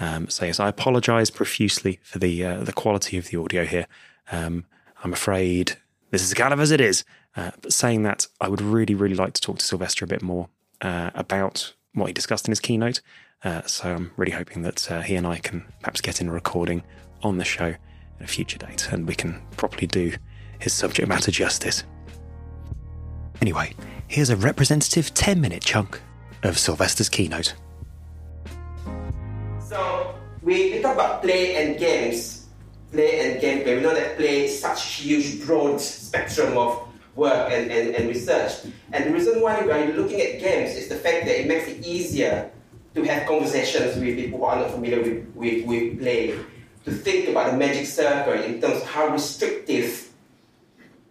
Um, 0.00 0.28
so 0.28 0.44
yes, 0.44 0.60
I 0.60 0.68
apologise 0.68 1.30
profusely 1.30 1.98
for 2.02 2.18
the 2.18 2.44
uh, 2.44 2.62
the 2.62 2.72
quality 2.72 3.18
of 3.18 3.28
the 3.28 3.40
audio 3.40 3.64
here. 3.64 3.86
Um, 4.30 4.64
I'm 5.02 5.12
afraid 5.12 5.76
this 6.10 6.22
is 6.22 6.34
kind 6.34 6.52
of 6.52 6.60
as 6.60 6.70
it 6.70 6.80
is. 6.80 7.04
Uh, 7.36 7.50
but 7.60 7.72
saying 7.72 8.02
that, 8.02 8.26
I 8.40 8.48
would 8.48 8.60
really, 8.60 8.94
really 8.94 9.14
like 9.14 9.32
to 9.34 9.40
talk 9.40 9.58
to 9.58 9.64
Sylvester 9.64 10.04
a 10.04 10.08
bit 10.08 10.22
more 10.22 10.48
uh, 10.80 11.10
about 11.14 11.74
what 11.94 12.06
he 12.06 12.12
discussed 12.12 12.46
in 12.46 12.52
his 12.52 12.60
keynote. 12.60 13.00
Uh, 13.44 13.62
so 13.62 13.94
I'm 13.94 14.10
really 14.16 14.32
hoping 14.32 14.62
that 14.62 14.90
uh, 14.90 15.02
he 15.02 15.14
and 15.14 15.26
I 15.26 15.38
can 15.38 15.64
perhaps 15.80 16.00
get 16.00 16.20
in 16.20 16.28
a 16.28 16.32
recording 16.32 16.82
on 17.22 17.38
the 17.38 17.44
show 17.44 17.74
at 18.18 18.22
a 18.22 18.26
future 18.26 18.58
date 18.58 18.88
and 18.92 19.06
we 19.06 19.14
can 19.14 19.40
properly 19.56 19.86
do 19.86 20.12
his 20.58 20.72
subject 20.72 21.08
matter 21.08 21.30
justice. 21.30 21.84
Anyway, 23.40 23.74
here's 24.08 24.30
a 24.30 24.36
representative 24.36 25.14
10 25.14 25.40
minute 25.40 25.62
chunk 25.62 26.00
of 26.42 26.58
Sylvester's 26.58 27.08
keynote. 27.08 27.54
So, 29.60 30.14
we, 30.42 30.72
we 30.72 30.80
talk 30.80 30.94
about 30.94 31.22
play 31.22 31.54
and 31.56 31.78
games 31.78 32.37
play 32.90 33.20
and 33.20 33.40
gameplay. 33.40 33.76
We 33.76 33.82
know 33.82 33.94
that 33.94 34.16
play 34.16 34.44
is 34.46 34.60
such 34.60 34.84
huge, 34.94 35.44
broad 35.44 35.80
spectrum 35.80 36.56
of 36.56 36.88
work 37.14 37.50
and, 37.52 37.70
and, 37.70 37.94
and 37.94 38.08
research. 38.08 38.52
And 38.92 39.04
the 39.04 39.10
reason 39.10 39.40
why 39.40 39.60
we 39.64 39.70
are 39.72 39.92
looking 39.92 40.20
at 40.20 40.40
games 40.40 40.76
is 40.76 40.88
the 40.88 40.96
fact 40.96 41.26
that 41.26 41.40
it 41.40 41.46
makes 41.46 41.68
it 41.68 41.84
easier 41.84 42.50
to 42.94 43.02
have 43.04 43.26
conversations 43.26 43.96
with 43.96 44.16
people 44.16 44.38
who 44.38 44.44
are 44.44 44.56
not 44.56 44.70
familiar 44.70 45.02
with, 45.02 45.26
with, 45.34 45.66
with 45.66 45.98
play, 45.98 46.38
to 46.84 46.90
think 46.90 47.28
about 47.28 47.50
the 47.50 47.56
magic 47.56 47.86
circle 47.86 48.32
in 48.32 48.60
terms 48.60 48.80
of 48.80 48.86
how 48.88 49.08
restrictive 49.08 50.08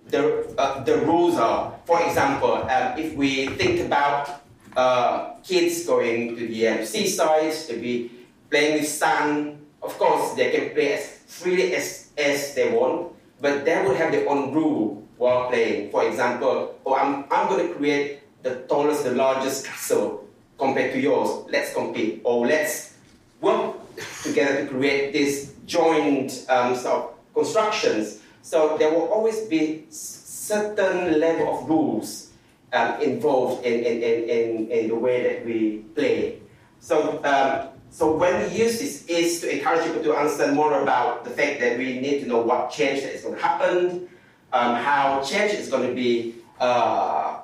the, 0.07 0.53
uh, 0.57 0.83
the 0.83 0.97
rules 0.99 1.35
are. 1.35 1.77
For 1.85 2.01
example, 2.01 2.53
um, 2.53 2.97
if 2.97 3.14
we 3.15 3.47
think 3.49 3.85
about 3.85 4.41
uh, 4.75 5.35
kids 5.43 5.85
going 5.85 6.35
to 6.35 6.47
the 6.47 6.67
um, 6.67 6.85
seaside 6.85 7.53
to 7.67 7.73
be 7.77 8.11
playing 8.49 8.80
with 8.80 8.88
sand, 8.88 9.59
of 9.81 9.97
course 9.97 10.33
they 10.33 10.51
can 10.51 10.69
play 10.73 10.93
as 10.93 11.16
freely 11.27 11.75
as, 11.75 12.09
as 12.17 12.56
they 12.56 12.72
want, 12.72 13.14
but 13.39 13.65
they 13.65 13.83
will 13.83 13.95
have 13.95 14.11
their 14.11 14.27
own 14.27 14.51
rule 14.53 15.03
while 15.17 15.49
playing. 15.49 15.91
For 15.91 16.07
example, 16.07 16.80
oh, 16.85 16.95
I'm, 16.95 17.25
I'm 17.30 17.47
going 17.49 17.67
to 17.67 17.73
create 17.75 18.22
the 18.41 18.56
tallest, 18.67 19.03
the 19.03 19.11
largest 19.11 19.65
castle 19.65 20.25
compared 20.57 20.93
to 20.93 20.99
yours. 20.99 21.45
Let's 21.51 21.73
compete. 21.73 22.22
Or 22.23 22.47
let's 22.47 22.95
work 23.41 23.75
together 24.23 24.65
to 24.65 24.67
create 24.67 25.14
these 25.14 25.53
joint 25.65 26.45
um, 26.49 26.75
sort 26.75 26.95
of 26.95 27.33
constructions. 27.33 28.22
So 28.41 28.77
there 28.77 28.91
will 28.91 29.07
always 29.09 29.41
be 29.41 29.85
certain 29.89 31.19
level 31.19 31.53
of 31.53 31.69
rules 31.69 32.31
um, 32.73 33.01
involved 33.01 33.65
in, 33.65 33.83
in, 33.83 34.01
in, 34.01 34.72
in, 34.72 34.88
the 34.88 34.95
way 34.95 35.23
that 35.23 35.45
we 35.45 35.80
play. 35.95 36.39
So, 36.80 37.22
um, 37.23 37.76
so 37.90 38.16
when 38.16 38.43
we 38.43 38.57
use 38.57 38.80
this 38.80 39.06
is 39.07 39.41
to 39.41 39.57
encourage 39.57 39.85
people 39.85 40.03
to 40.03 40.16
understand 40.16 40.56
more 40.56 40.82
about 40.82 41.24
the 41.24 41.30
fact 41.30 41.59
that 41.61 41.77
we 41.77 41.99
need 41.99 42.22
to 42.22 42.27
know 42.27 42.41
what 42.41 42.72
change 42.72 43.01
that 43.01 43.14
is 43.14 43.24
going 43.24 43.35
to 43.35 43.41
happen, 43.41 44.09
um, 44.53 44.75
how 44.75 45.22
change 45.24 45.53
is 45.53 45.69
going 45.69 45.88
to 45.88 45.95
be 45.95 46.35
uh, 46.59 47.41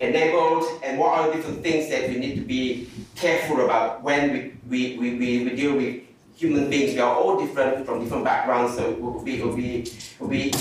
enabled, 0.00 0.64
and 0.84 0.98
what 0.98 1.18
are 1.18 1.28
the 1.28 1.36
different 1.36 1.62
things 1.62 1.88
that 1.88 2.08
we 2.08 2.16
need 2.16 2.34
to 2.34 2.40
be 2.40 2.90
careful 3.14 3.64
about 3.64 4.02
when 4.02 4.32
we, 4.32 4.54
we, 4.68 4.98
we, 4.98 5.14
we, 5.16 5.44
we 5.44 5.56
deal 5.56 5.76
with 5.76 6.02
human 6.34 6.68
beings. 6.68 6.94
We 6.94 7.00
are 7.00 7.14
all 7.14 7.38
different 7.38 7.86
from 7.86 8.02
different 8.02 8.24
backgrounds, 8.24 8.76
so 8.76 8.90
it 8.90 9.00
will 9.00 9.22
be, 9.22 9.40
it 9.40 9.44
will 9.46 9.56
be, 9.56 9.82
it 9.82 10.16
will 10.18 10.28
be 10.28 10.52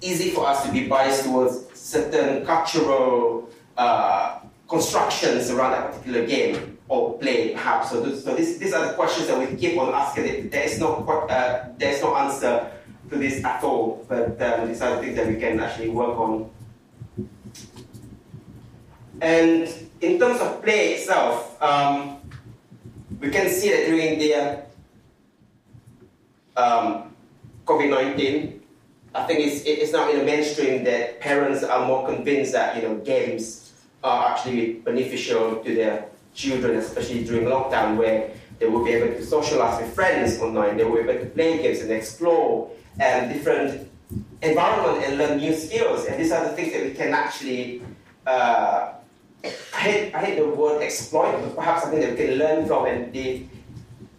easy 0.00 0.30
for 0.30 0.46
us 0.46 0.64
to 0.64 0.72
be 0.72 0.88
biased 0.88 1.24
towards 1.24 1.66
certain 1.74 2.46
cultural 2.46 3.50
uh, 3.76 4.38
constructions 4.68 5.50
around 5.50 5.72
that 5.72 5.90
particular 5.90 6.26
game 6.26 6.78
or 6.90 7.16
play, 7.18 7.52
perhaps. 7.54 7.90
So, 7.90 8.02
so 8.16 8.34
this, 8.34 8.58
these 8.58 8.74
are 8.74 8.84
the 8.88 8.94
questions 8.94 9.28
that 9.28 9.38
we 9.38 9.56
keep 9.56 9.78
on 9.78 9.94
asking. 9.94 10.50
There 10.50 10.64
is 10.64 10.80
no, 10.80 11.06
uh, 11.06 11.68
there 11.78 11.92
is 11.92 12.02
no 12.02 12.16
answer 12.16 12.68
to 13.08 13.16
this 13.16 13.44
at 13.44 13.62
all, 13.62 14.04
but 14.08 14.42
um, 14.42 14.66
these 14.66 14.82
are 14.82 14.96
the 14.96 15.02
things 15.02 15.16
that 15.16 15.28
we 15.28 15.36
can 15.36 15.60
actually 15.60 15.88
work 15.88 16.18
on. 16.18 16.50
And 19.20 19.68
in 20.00 20.18
terms 20.18 20.40
of 20.40 20.62
play 20.64 20.94
itself, 20.94 21.62
um, 21.62 22.20
we 23.20 23.30
can 23.30 23.48
see 23.48 23.70
that 23.70 23.86
during 23.86 24.18
the 24.18 24.64
um, 26.56 27.14
COVID-19, 27.66 28.58
I 29.14 29.24
think 29.26 29.46
it's, 29.46 29.62
it's 29.64 29.92
now 29.92 30.10
in 30.10 30.18
the 30.18 30.24
mainstream 30.24 30.82
that 30.84 31.20
parents 31.20 31.62
are 31.62 31.86
more 31.86 32.08
convinced 32.08 32.52
that 32.52 32.76
you 32.76 32.82
know 32.82 32.96
games 32.96 33.72
are 34.02 34.32
actually 34.32 34.74
beneficial 34.74 35.62
to 35.62 35.74
their 35.74 36.09
children, 36.34 36.76
especially 36.76 37.24
during 37.24 37.46
lockdown, 37.46 37.96
where 37.96 38.30
they 38.58 38.66
will 38.66 38.84
be 38.84 38.92
able 38.92 39.14
to 39.14 39.24
socialize 39.24 39.80
with 39.80 39.92
friends 39.94 40.38
online, 40.38 40.76
they 40.76 40.84
will 40.84 41.02
be 41.02 41.10
able 41.10 41.24
to 41.24 41.30
play 41.30 41.62
games 41.62 41.80
and 41.80 41.90
explore 41.90 42.70
um, 43.02 43.28
different 43.28 43.90
environment 44.42 45.04
and 45.04 45.18
learn 45.18 45.38
new 45.38 45.54
skills. 45.54 46.06
And 46.06 46.20
these 46.20 46.30
are 46.30 46.44
the 46.44 46.52
things 46.52 46.72
that 46.72 46.82
we 46.82 46.92
can 46.92 47.14
actually, 47.14 47.82
uh, 48.26 48.92
I, 49.44 49.48
hate, 49.78 50.14
I 50.14 50.24
hate 50.24 50.38
the 50.38 50.46
word 50.46 50.82
exploit, 50.82 51.32
but 51.40 51.56
perhaps 51.56 51.82
something 51.82 52.00
that 52.00 52.10
we 52.10 52.16
can 52.16 52.34
learn 52.34 52.66
from 52.66 52.86
and 52.86 53.12
the, 53.12 53.46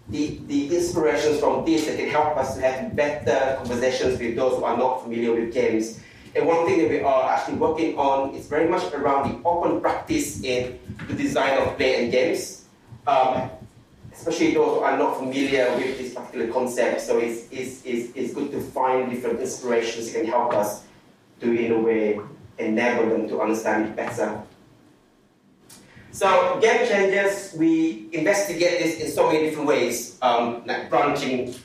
the, 0.09 0.39
the 0.47 0.75
inspirations 0.75 1.39
from 1.39 1.63
this 1.63 1.85
that 1.85 1.97
can 1.97 2.09
help 2.09 2.35
us 2.35 2.55
to 2.55 2.61
have 2.61 2.95
better 2.95 3.57
conversations 3.57 4.19
with 4.19 4.35
those 4.35 4.57
who 4.57 4.63
are 4.63 4.77
not 4.77 5.03
familiar 5.03 5.33
with 5.33 5.53
games. 5.53 5.99
And 6.33 6.47
one 6.47 6.65
thing 6.65 6.79
that 6.79 6.89
we 6.89 7.01
are 7.01 7.29
actually 7.29 7.57
working 7.57 7.97
on 7.97 8.33
is 8.33 8.47
very 8.47 8.67
much 8.67 8.91
around 8.93 9.29
the 9.29 9.47
open 9.47 9.81
practice 9.81 10.41
in 10.43 10.79
the 11.07 11.13
design 11.13 11.57
of 11.59 11.77
play 11.77 12.03
and 12.03 12.11
games. 12.11 12.65
Um, 13.07 13.49
especially 14.13 14.53
those 14.53 14.77
who 14.77 14.83
are 14.83 14.97
not 14.97 15.17
familiar 15.17 15.73
with 15.77 15.97
this 15.97 16.13
particular 16.13 16.51
concept. 16.51 17.01
So 17.01 17.17
it's, 17.17 17.47
it's, 17.51 17.81
it's, 17.85 18.15
it's 18.15 18.33
good 18.33 18.51
to 18.51 18.61
find 18.61 19.09
different 19.09 19.39
inspirations 19.39 20.11
that 20.11 20.19
can 20.19 20.29
help 20.29 20.53
us 20.53 20.83
to, 21.39 21.51
in 21.51 21.71
a 21.71 21.79
way, 21.79 22.19
enable 22.59 23.09
them 23.09 23.27
to 23.29 23.41
understand 23.41 23.85
it 23.85 23.95
better. 23.95 24.41
So 26.11 26.59
game 26.61 26.87
changers, 26.87 27.55
we 27.57 28.09
investigate 28.11 28.79
this 28.83 28.99
in 28.99 29.09
so 29.09 29.27
many 29.31 29.49
different 29.49 29.67
ways, 29.67 30.17
um, 30.21 30.61
like 30.65 30.89
branching 30.89 31.55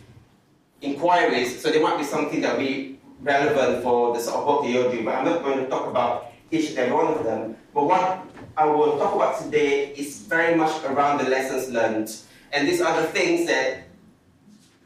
inquiries. 0.81 1.61
So 1.61 1.71
there 1.71 1.83
might 1.83 1.99
be 1.99 2.05
something 2.05 2.41
that 2.43 2.57
will 2.57 2.65
be 2.65 2.99
relevant 3.21 3.83
for 3.83 4.15
the 4.15 4.21
sort 4.21 4.37
of 4.37 4.65
that 4.65 4.71
you 4.71 4.91
do, 4.91 5.05
but 5.05 5.17
I'm 5.17 5.25
not 5.25 5.43
going 5.43 5.59
to 5.59 5.67
talk 5.69 5.89
about 5.91 6.33
each 6.51 6.71
and 6.71 6.79
every 6.79 6.95
one 6.95 7.09
of 7.09 7.25
them. 7.25 7.57
But 7.75 7.85
what 7.85 8.35
I 8.57 8.65
will 8.65 8.99
talk 8.99 9.15
about 9.15 9.43
today 9.43 9.93
is 9.93 10.20
very 10.20 10.57
much 10.57 10.83
around 10.85 11.18
the 11.18 11.28
lessons 11.28 11.68
learned 11.68 12.10
and 12.52 12.67
these 12.67 12.81
are 12.81 13.01
the 13.01 13.07
things 13.09 13.47
that 13.47 13.85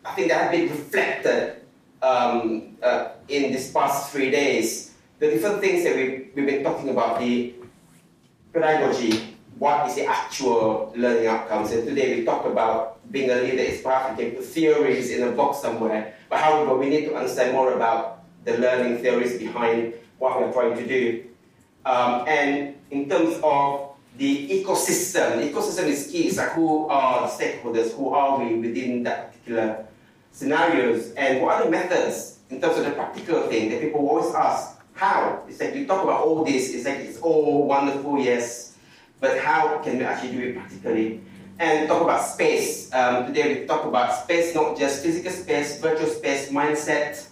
I 0.04 0.12
think 0.14 0.28
that 0.28 0.42
have 0.42 0.50
been 0.50 0.68
reflected 0.68 1.62
um, 2.02 2.76
uh, 2.82 3.10
in 3.28 3.52
these 3.52 3.70
past 3.70 4.10
three 4.10 4.30
days. 4.30 4.94
The 5.18 5.30
different 5.30 5.60
things 5.60 5.84
that 5.84 5.94
we, 5.94 6.30
we've 6.34 6.46
been 6.46 6.64
talking 6.64 6.88
about, 6.88 7.20
the 7.20 7.54
pedagogy, 8.52 9.36
what 9.58 9.86
is 9.88 9.94
the 9.94 10.06
actual 10.06 10.92
learning 10.96 11.26
outcomes. 11.26 11.70
And 11.70 11.86
today 11.86 12.18
we 12.18 12.24
talk 12.24 12.46
about 12.46 12.98
being 13.12 13.30
a 13.30 13.36
leader 13.36 13.62
is 13.62 13.84
we 13.84 14.24
can 14.24 14.30
put 14.32 14.44
theories 14.44 15.10
in 15.10 15.28
a 15.28 15.32
box 15.32 15.60
somewhere, 15.60 16.14
but 16.28 16.40
however, 16.40 16.76
we 16.76 16.88
need 16.88 17.04
to 17.06 17.14
understand 17.14 17.52
more 17.52 17.74
about 17.74 18.24
the 18.44 18.56
learning 18.58 18.98
theories 18.98 19.38
behind 19.38 19.94
what 20.18 20.40
we're 20.40 20.52
trying 20.52 20.76
to 20.76 20.86
do. 20.86 21.24
Um, 21.84 22.24
and 22.28 22.74
in 22.90 23.08
terms 23.08 23.40
of 23.42 23.90
the 24.20 24.62
ecosystem. 24.62 25.38
The 25.38 25.50
ecosystem 25.50 25.86
is 25.86 26.08
key. 26.12 26.28
It's 26.28 26.36
like 26.36 26.50
who 26.50 26.86
are 26.88 27.22
the 27.22 27.32
stakeholders, 27.32 27.96
who 27.96 28.10
are 28.10 28.38
we 28.38 28.54
within 28.56 29.02
that 29.04 29.32
particular 29.32 29.86
scenarios, 30.30 31.12
and 31.14 31.40
what 31.42 31.56
are 31.56 31.64
the 31.64 31.70
methods 31.70 32.38
in 32.50 32.60
terms 32.60 32.78
of 32.78 32.84
the 32.84 32.90
practical 32.90 33.48
thing 33.48 33.70
that 33.70 33.80
people 33.80 34.00
always 34.00 34.34
ask, 34.34 34.78
how? 34.92 35.42
It's 35.48 35.58
like 35.58 35.74
you 35.74 35.86
talk 35.86 36.04
about 36.04 36.22
all 36.24 36.44
this, 36.44 36.74
it's 36.74 36.84
like 36.84 36.98
it's 36.98 37.18
all 37.18 37.66
wonderful, 37.66 38.18
yes, 38.18 38.76
but 39.20 39.38
how 39.38 39.78
can 39.78 39.98
we 39.98 40.04
actually 40.04 40.32
do 40.32 40.40
it 40.48 40.54
practically? 40.56 41.22
And 41.58 41.88
talk 41.88 42.02
about 42.02 42.22
space. 42.22 42.92
Um, 42.92 43.26
today 43.26 43.60
we 43.60 43.66
talk 43.66 43.84
about 43.84 44.14
space, 44.24 44.54
not 44.54 44.78
just 44.78 45.02
physical 45.02 45.30
space, 45.30 45.80
virtual 45.80 46.08
space, 46.08 46.50
mindset, 46.50 47.26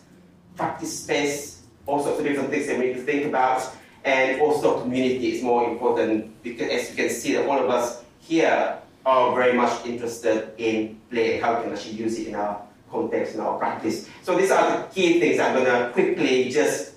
practice 0.56 1.02
space, 1.02 1.62
all 1.86 2.02
sorts 2.02 2.18
of 2.18 2.24
different 2.24 2.50
things 2.50 2.66
that 2.66 2.78
we 2.78 2.86
need 2.86 2.94
to 2.94 3.02
think 3.02 3.26
about 3.26 3.74
and 4.08 4.40
also 4.40 4.80
community 4.80 5.36
is 5.36 5.42
more 5.42 5.68
important 5.68 6.42
because 6.42 6.70
as 6.70 6.88
you 6.88 6.96
can 6.96 7.10
see 7.10 7.34
that 7.34 7.46
all 7.46 7.58
of 7.62 7.68
us 7.68 8.02
here 8.20 8.78
are 9.04 9.34
very 9.34 9.52
much 9.52 9.84
interested 9.84 10.52
in 10.56 10.98
play, 11.10 11.38
how 11.38 11.56
we 11.56 11.64
can 11.64 11.72
actually 11.74 11.92
use 11.92 12.18
it 12.18 12.28
in 12.28 12.34
our 12.34 12.62
context, 12.90 13.34
in 13.34 13.40
our 13.40 13.58
practice. 13.58 14.08
So 14.22 14.36
these 14.36 14.50
are 14.50 14.64
the 14.64 14.82
key 14.94 15.20
things 15.20 15.38
I'm 15.38 15.54
gonna 15.54 15.90
quickly 15.92 16.48
just 16.48 16.94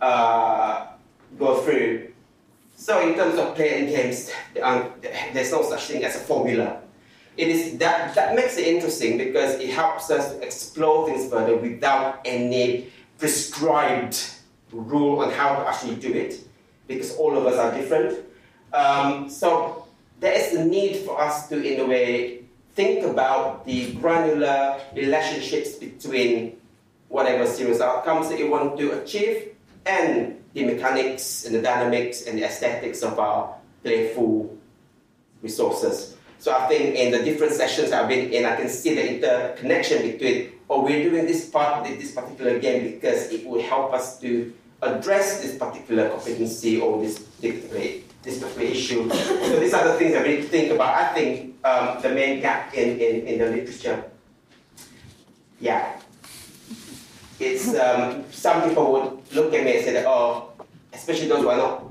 uh, 0.00 0.86
go 1.38 1.58
through. 1.62 2.12
So 2.76 3.00
in 3.06 3.14
terms 3.14 3.36
of 3.36 3.56
play 3.56 3.80
and 3.80 3.88
games, 3.88 4.30
um, 4.62 4.92
there's 5.32 5.50
no 5.50 5.62
such 5.68 5.82
thing 5.86 6.04
as 6.04 6.14
a 6.14 6.20
formula. 6.20 6.82
It 7.36 7.48
is 7.48 7.78
that 7.78 8.14
that 8.14 8.36
makes 8.36 8.56
it 8.58 8.68
interesting 8.68 9.18
because 9.18 9.58
it 9.58 9.70
helps 9.70 10.08
us 10.08 10.38
explore 10.38 11.08
things 11.08 11.28
further 11.28 11.56
without 11.56 12.20
any 12.24 12.92
prescribed 13.18 14.22
rule 14.74 15.20
on 15.20 15.30
how 15.30 15.56
to 15.56 15.68
actually 15.68 15.96
do 15.96 16.12
it 16.12 16.40
because 16.86 17.16
all 17.16 17.36
of 17.36 17.46
us 17.46 17.58
are 17.58 17.72
different. 17.72 18.18
Um, 18.72 19.30
so 19.30 19.86
there 20.20 20.32
is 20.32 20.54
a 20.54 20.64
need 20.64 20.98
for 20.98 21.20
us 21.20 21.48
to, 21.48 21.62
in 21.62 21.80
a 21.80 21.86
way, 21.86 22.44
think 22.74 23.04
about 23.04 23.64
the 23.64 23.94
granular 23.94 24.80
relationships 24.94 25.76
between 25.76 26.56
whatever 27.08 27.46
serious 27.46 27.80
outcomes 27.80 28.28
that 28.28 28.38
you 28.38 28.50
want 28.50 28.76
to 28.78 29.00
achieve 29.00 29.54
and 29.86 30.42
the 30.54 30.64
mechanics 30.64 31.44
and 31.44 31.54
the 31.54 31.62
dynamics 31.62 32.26
and 32.26 32.38
the 32.38 32.44
aesthetics 32.44 33.02
of 33.02 33.18
our 33.18 33.54
playful 33.82 34.56
resources. 35.42 36.16
So 36.38 36.52
I 36.54 36.66
think 36.66 36.96
in 36.96 37.12
the 37.12 37.22
different 37.22 37.52
sessions 37.52 37.92
I've 37.92 38.08
been 38.08 38.32
in, 38.32 38.44
I 38.44 38.56
can 38.56 38.68
see 38.68 38.94
the 38.94 39.14
interconnection 39.14 40.02
between, 40.02 40.52
oh, 40.68 40.82
we're 40.82 41.08
doing 41.08 41.26
this 41.26 41.48
part 41.48 41.86
of 41.86 41.98
this 41.98 42.12
particular 42.12 42.58
game 42.58 42.90
because 42.90 43.30
it 43.30 43.46
will 43.46 43.62
help 43.62 43.92
us 43.92 44.20
to 44.20 44.52
address 44.84 45.40
this 45.40 45.56
particular 45.56 46.10
competency 46.10 46.80
or 46.80 47.00
this 47.00 47.18
particular, 47.18 47.80
this 48.22 48.38
particular 48.38 48.68
issue. 48.68 49.10
so 49.10 49.60
these 49.60 49.74
are 49.74 49.88
the 49.88 49.94
things 49.94 50.12
that 50.12 50.22
we 50.22 50.36
need 50.36 50.42
to 50.42 50.48
think 50.48 50.72
about. 50.72 50.94
I 50.94 51.14
think 51.14 51.56
um, 51.64 52.00
the 52.02 52.10
main 52.10 52.40
gap 52.40 52.74
in, 52.74 53.00
in, 53.00 53.26
in 53.26 53.38
the 53.38 53.46
literature. 53.50 54.04
Yeah. 55.60 56.00
it's 57.40 57.74
um, 57.74 58.24
some 58.30 58.68
people 58.68 58.92
would 58.92 59.34
look 59.34 59.54
at 59.54 59.64
me 59.64 59.76
and 59.76 59.84
say 59.84 59.92
that, 59.94 60.06
oh, 60.06 60.52
especially 60.92 61.28
those 61.28 61.42
who 61.42 61.48
are 61.48 61.56
not 61.56 61.84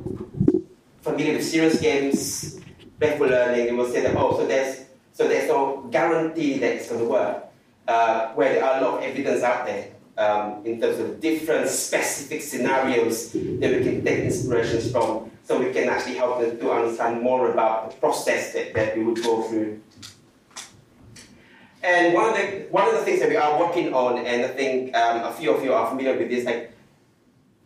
familiar 1.01 1.33
with 1.33 1.45
serious 1.45 1.81
games, 1.81 2.59
playful 2.99 3.27
learning, 3.27 3.65
they 3.65 3.72
will 3.72 3.89
say 3.89 4.01
that, 4.01 4.15
oh, 4.15 4.38
so 4.38 4.45
there's 4.45 4.85
so 5.13 5.27
there's 5.27 5.47
no 5.47 5.88
guarantee 5.91 6.59
that 6.59 6.73
it's 6.73 6.89
going 6.89 7.01
to 7.01 7.07
work. 7.07 7.45
Uh, 7.85 8.31
where 8.33 8.53
there 8.53 8.63
are 8.63 8.80
a 8.80 8.81
lot 8.81 8.97
of 8.97 9.03
evidence 9.03 9.43
out 9.43 9.65
there 9.65 9.93
um, 10.17 10.66
in 10.66 10.80
terms 10.80 11.00
of 11.00 11.19
different 11.19 11.69
specific 11.69 12.42
scenarios 12.42 13.32
that 13.32 13.72
we 13.72 13.83
can 13.83 14.03
take 14.03 14.19
inspirations 14.19 14.92
from, 14.92 15.32
so 15.43 15.59
we 15.59 15.72
can 15.72 15.90
actually 15.90 16.16
help 16.16 16.40
them 16.40 16.58
to 16.59 16.72
understand 16.72 17.22
more 17.22 17.51
about 17.51 17.92
the 17.92 17.98
process 17.98 18.53
that, 18.53 18.74
that 18.74 18.98
we 18.98 19.03
would 19.03 19.22
go 19.24 19.42
through. 19.43 19.82
And 21.82 22.14
one 22.14 22.30
of 22.30 22.35
the 22.38 22.67
one 22.72 22.88
of 22.88 22.93
the 22.93 23.03
things 23.03 23.19
that 23.19 23.27
we 23.27 23.35
are 23.35 23.59
working 23.59 23.93
on, 23.93 24.17
and 24.25 24.45
I 24.45 24.48
think 24.48 24.95
um, 24.95 25.24
a 25.24 25.33
few 25.33 25.51
of 25.53 25.64
you 25.64 25.74
are 25.74 25.90
familiar 25.90 26.17
with 26.17 26.30
this, 26.30 26.45
like 26.45 26.72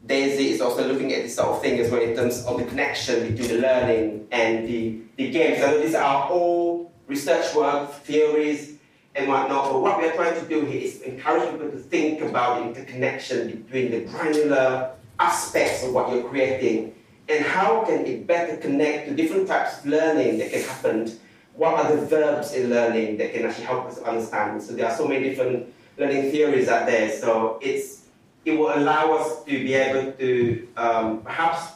Daisy 0.06 0.51
is 0.51 0.61
also 0.61 0.88
looking 0.88 1.14
at 1.14 1.22
this 1.24 1.35
sort 1.35 1.50
of 1.50 1.61
thing 1.61 1.80
as 1.80 1.92
well 1.92 2.01
in 2.01 2.16
terms 2.16 2.43
of 2.45 2.58
the 2.58 2.66
connection 2.66 3.27
between 3.30 3.50
the 3.50 3.61
learning 3.61 4.27
and 4.32 4.67
the, 4.67 5.01
the 5.17 5.30
games. 5.30 5.59
Know 5.59 5.80
these 5.80 5.93
are 5.93 6.30
all 6.30 6.92
research 7.08 7.53
work, 7.53 7.93
theories, 7.93 8.76
and 9.17 9.27
whatnot, 9.27 9.71
but 9.71 9.81
what 9.81 9.99
we 9.99 10.07
are 10.07 10.13
trying 10.13 10.39
to 10.39 10.47
do 10.47 10.63
here 10.65 10.81
is 10.81 11.01
encourage 11.01 11.49
people 11.51 11.71
to 11.71 11.77
think 11.77 12.21
about 12.21 12.59
the 12.59 12.69
interconnection 12.69 13.63
between 13.63 13.91
the 13.91 14.01
granular 14.01 14.91
aspects 15.19 15.83
of 15.83 15.93
what 15.93 16.13
you're 16.13 16.29
creating 16.29 16.93
and 17.27 17.43
how 17.43 17.83
can 17.83 18.05
it 18.05 18.27
better 18.27 18.57
connect 18.57 19.09
to 19.09 19.15
different 19.15 19.47
types 19.47 19.79
of 19.79 19.87
learning 19.87 20.37
that 20.37 20.51
can 20.51 20.61
happen 20.61 21.19
what 21.55 21.73
are 21.73 21.95
the 21.95 22.05
verbs 22.05 22.53
in 22.53 22.69
learning 22.69 23.17
that 23.17 23.33
can 23.33 23.45
actually 23.45 23.65
help 23.65 23.85
us 23.87 23.97
understand. 24.03 24.61
So 24.61 24.73
there 24.73 24.85
are 24.85 24.95
so 24.95 25.07
many 25.07 25.29
different 25.29 25.73
learning 25.97 26.29
theories 26.31 26.69
out 26.69 26.85
there. 26.85 27.09
So 27.09 27.59
it's 27.61 28.03
it 28.45 28.57
will 28.57 28.73
allow 28.73 29.13
us 29.13 29.43
to 29.43 29.51
be 29.51 29.73
able 29.73 30.11
to 30.13 30.67
um, 30.77 31.21
perhaps 31.21 31.73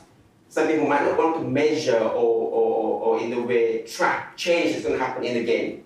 some 0.47 0.67
people 0.67 0.87
might 0.87 1.03
not 1.03 1.17
want 1.17 1.37
to 1.37 1.41
measure 1.41 1.97
or, 1.97 2.51
or, 2.51 3.01
or 3.01 3.19
in 3.19 3.33
a 3.33 3.41
way 3.41 3.81
track 3.81 4.37
change 4.37 4.73
that's 4.73 4.85
going 4.85 4.97
to 4.97 5.03
happen 5.03 5.23
in 5.23 5.33
the 5.33 5.43
game. 5.43 5.83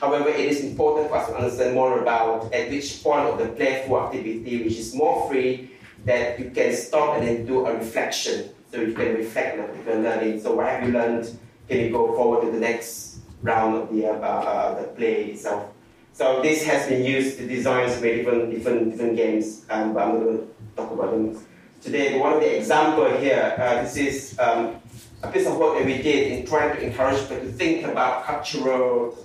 However, 0.00 0.28
it 0.28 0.40
is 0.40 0.64
important 0.64 1.08
for 1.08 1.16
us 1.16 1.28
to 1.28 1.34
understand 1.36 1.74
more 1.74 2.00
about 2.00 2.52
at 2.52 2.70
which 2.70 3.02
point 3.02 3.28
of 3.28 3.38
the 3.38 3.46
playful 3.48 4.00
activity, 4.00 4.62
which 4.62 4.78
is 4.78 4.94
more 4.94 5.28
free, 5.28 5.72
that 6.04 6.38
you 6.38 6.50
can 6.50 6.74
stop 6.74 7.16
and 7.16 7.26
then 7.26 7.46
do 7.46 7.66
a 7.66 7.74
reflection. 7.74 8.50
So 8.70 8.80
you 8.80 8.94
can 8.94 9.14
reflect 9.14 9.58
on 9.58 9.64
a 9.64 9.68
particular 9.68 10.00
learning. 10.00 10.40
So 10.40 10.54
what 10.54 10.66
have 10.68 10.86
you 10.86 10.92
learned? 10.92 11.36
Can 11.68 11.80
you 11.80 11.90
go 11.90 12.14
forward 12.14 12.46
to 12.46 12.52
the 12.52 12.60
next 12.60 13.08
round 13.42 13.76
of 13.76 13.94
the, 13.94 14.06
uh, 14.06 14.12
uh, 14.12 14.82
the 14.82 14.88
play 14.88 15.26
itself. 15.26 15.70
So 16.12 16.42
this 16.42 16.64
has 16.64 16.88
been 16.88 17.04
used 17.04 17.38
to 17.38 17.46
design 17.46 17.88
some 17.90 18.02
different, 18.02 18.50
different, 18.50 18.90
different 18.90 19.16
games, 19.16 19.64
um, 19.70 19.94
but 19.94 20.02
I'm 20.02 20.24
going 20.24 20.38
to 20.38 20.48
talk 20.76 20.90
about 20.90 21.12
them 21.12 21.38
today. 21.80 22.18
One 22.18 22.32
of 22.32 22.40
the 22.40 22.56
example 22.56 23.08
here, 23.18 23.54
uh, 23.56 23.82
this 23.82 23.96
is 23.96 24.38
um, 24.38 24.80
a 25.22 25.30
piece 25.30 25.46
of 25.46 25.56
work 25.56 25.78
that 25.78 25.86
we 25.86 26.02
did 26.02 26.32
in 26.32 26.46
trying 26.46 26.76
to 26.76 26.82
encourage 26.82 27.20
people 27.28 27.40
to 27.40 27.52
think 27.52 27.86
about 27.86 28.24
cultural 28.24 29.16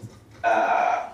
uh, 0.44 1.10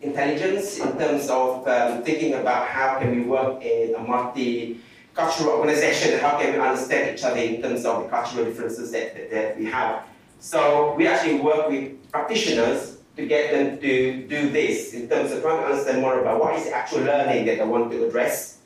intelligence 0.00 0.78
in 0.78 0.96
terms 0.98 1.28
of 1.28 1.66
um, 1.68 2.02
thinking 2.02 2.34
about 2.34 2.66
how 2.66 2.98
can 2.98 3.14
we 3.14 3.22
work 3.22 3.62
in 3.62 3.94
a 3.94 3.98
multi-cultural 4.00 5.50
organization, 5.50 6.18
how 6.18 6.38
can 6.38 6.52
we 6.52 6.58
understand 6.58 7.16
each 7.16 7.24
other 7.24 7.38
in 7.38 7.62
terms 7.62 7.84
of 7.84 8.04
the 8.04 8.08
cultural 8.08 8.44
differences 8.44 8.90
that, 8.92 9.14
that, 9.14 9.30
that 9.30 9.58
we 9.58 9.66
have. 9.66 10.04
So 10.40 10.94
we 10.96 11.06
actually 11.06 11.40
work 11.40 11.68
with 11.68 12.10
practitioners 12.10 12.98
to 13.16 13.26
get 13.26 13.52
them 13.52 13.78
to 13.78 14.26
do 14.26 14.50
this 14.50 14.94
in 14.94 15.08
terms 15.08 15.30
of 15.32 15.42
trying 15.42 15.60
to 15.60 15.66
understand 15.66 16.00
more 16.00 16.18
about 16.18 16.40
what 16.40 16.56
is 16.56 16.64
the 16.64 16.74
actual 16.74 17.00
learning 17.00 17.46
that 17.46 17.58
they 17.58 17.64
want 17.64 17.90
to 17.92 18.08
address 18.08 18.58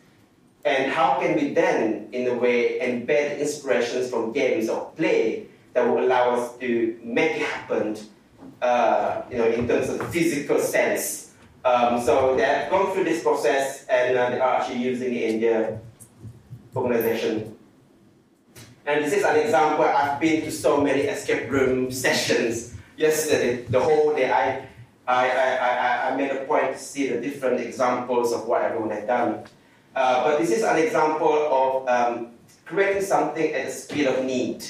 and 0.66 0.90
how 0.90 1.20
can 1.20 1.36
we 1.36 1.54
then, 1.54 2.08
in 2.10 2.26
a 2.26 2.34
way, 2.34 2.80
embed 2.80 3.38
inspirations 3.38 4.10
from 4.10 4.32
games 4.32 4.68
or 4.68 4.90
play 4.96 5.46
that 5.74 5.86
will 5.86 6.04
allow 6.04 6.30
us 6.30 6.58
to 6.58 6.98
make 7.04 7.36
it 7.36 7.42
happen, 7.42 7.96
uh, 8.62 9.22
you 9.30 9.38
know, 9.38 9.46
in 9.46 9.68
terms 9.68 9.88
of 9.90 10.10
physical 10.12 10.58
sense. 10.58 11.32
Um, 11.64 12.00
so 12.00 12.36
they 12.36 12.44
have 12.44 12.70
gone 12.70 12.92
through 12.92 13.04
this 13.04 13.22
process 13.22 13.86
and 13.86 14.16
uh, 14.16 14.30
they 14.30 14.38
are 14.38 14.60
actually 14.60 14.78
using 14.78 15.14
it 15.14 15.34
in 15.34 15.40
their 15.40 15.80
organization. 16.74 17.56
And 18.86 19.04
this 19.04 19.12
is 19.12 19.24
an 19.24 19.36
example. 19.36 19.84
I've 19.84 20.20
been 20.20 20.42
to 20.42 20.52
so 20.52 20.80
many 20.80 21.02
escape 21.02 21.50
room 21.50 21.90
sessions 21.90 22.74
yesterday. 22.96 23.64
The 23.64 23.80
whole 23.80 24.14
day, 24.14 24.30
I, 24.30 24.64
I, 25.06 25.30
I, 25.30 26.12
I, 26.12 26.16
made 26.16 26.30
a 26.30 26.44
point 26.44 26.72
to 26.72 26.78
see 26.78 27.08
the 27.08 27.20
different 27.20 27.60
examples 27.60 28.32
of 28.32 28.46
what 28.46 28.62
everyone 28.62 28.90
had 28.90 29.08
done. 29.08 29.44
Uh, 29.94 30.24
but 30.24 30.38
this 30.38 30.50
is 30.50 30.62
an 30.62 30.78
example 30.78 31.32
of 31.32 31.88
um, 31.88 32.28
creating 32.64 33.02
something 33.02 33.52
at 33.54 33.66
the 33.66 33.72
speed 33.72 34.06
of 34.06 34.24
need. 34.24 34.64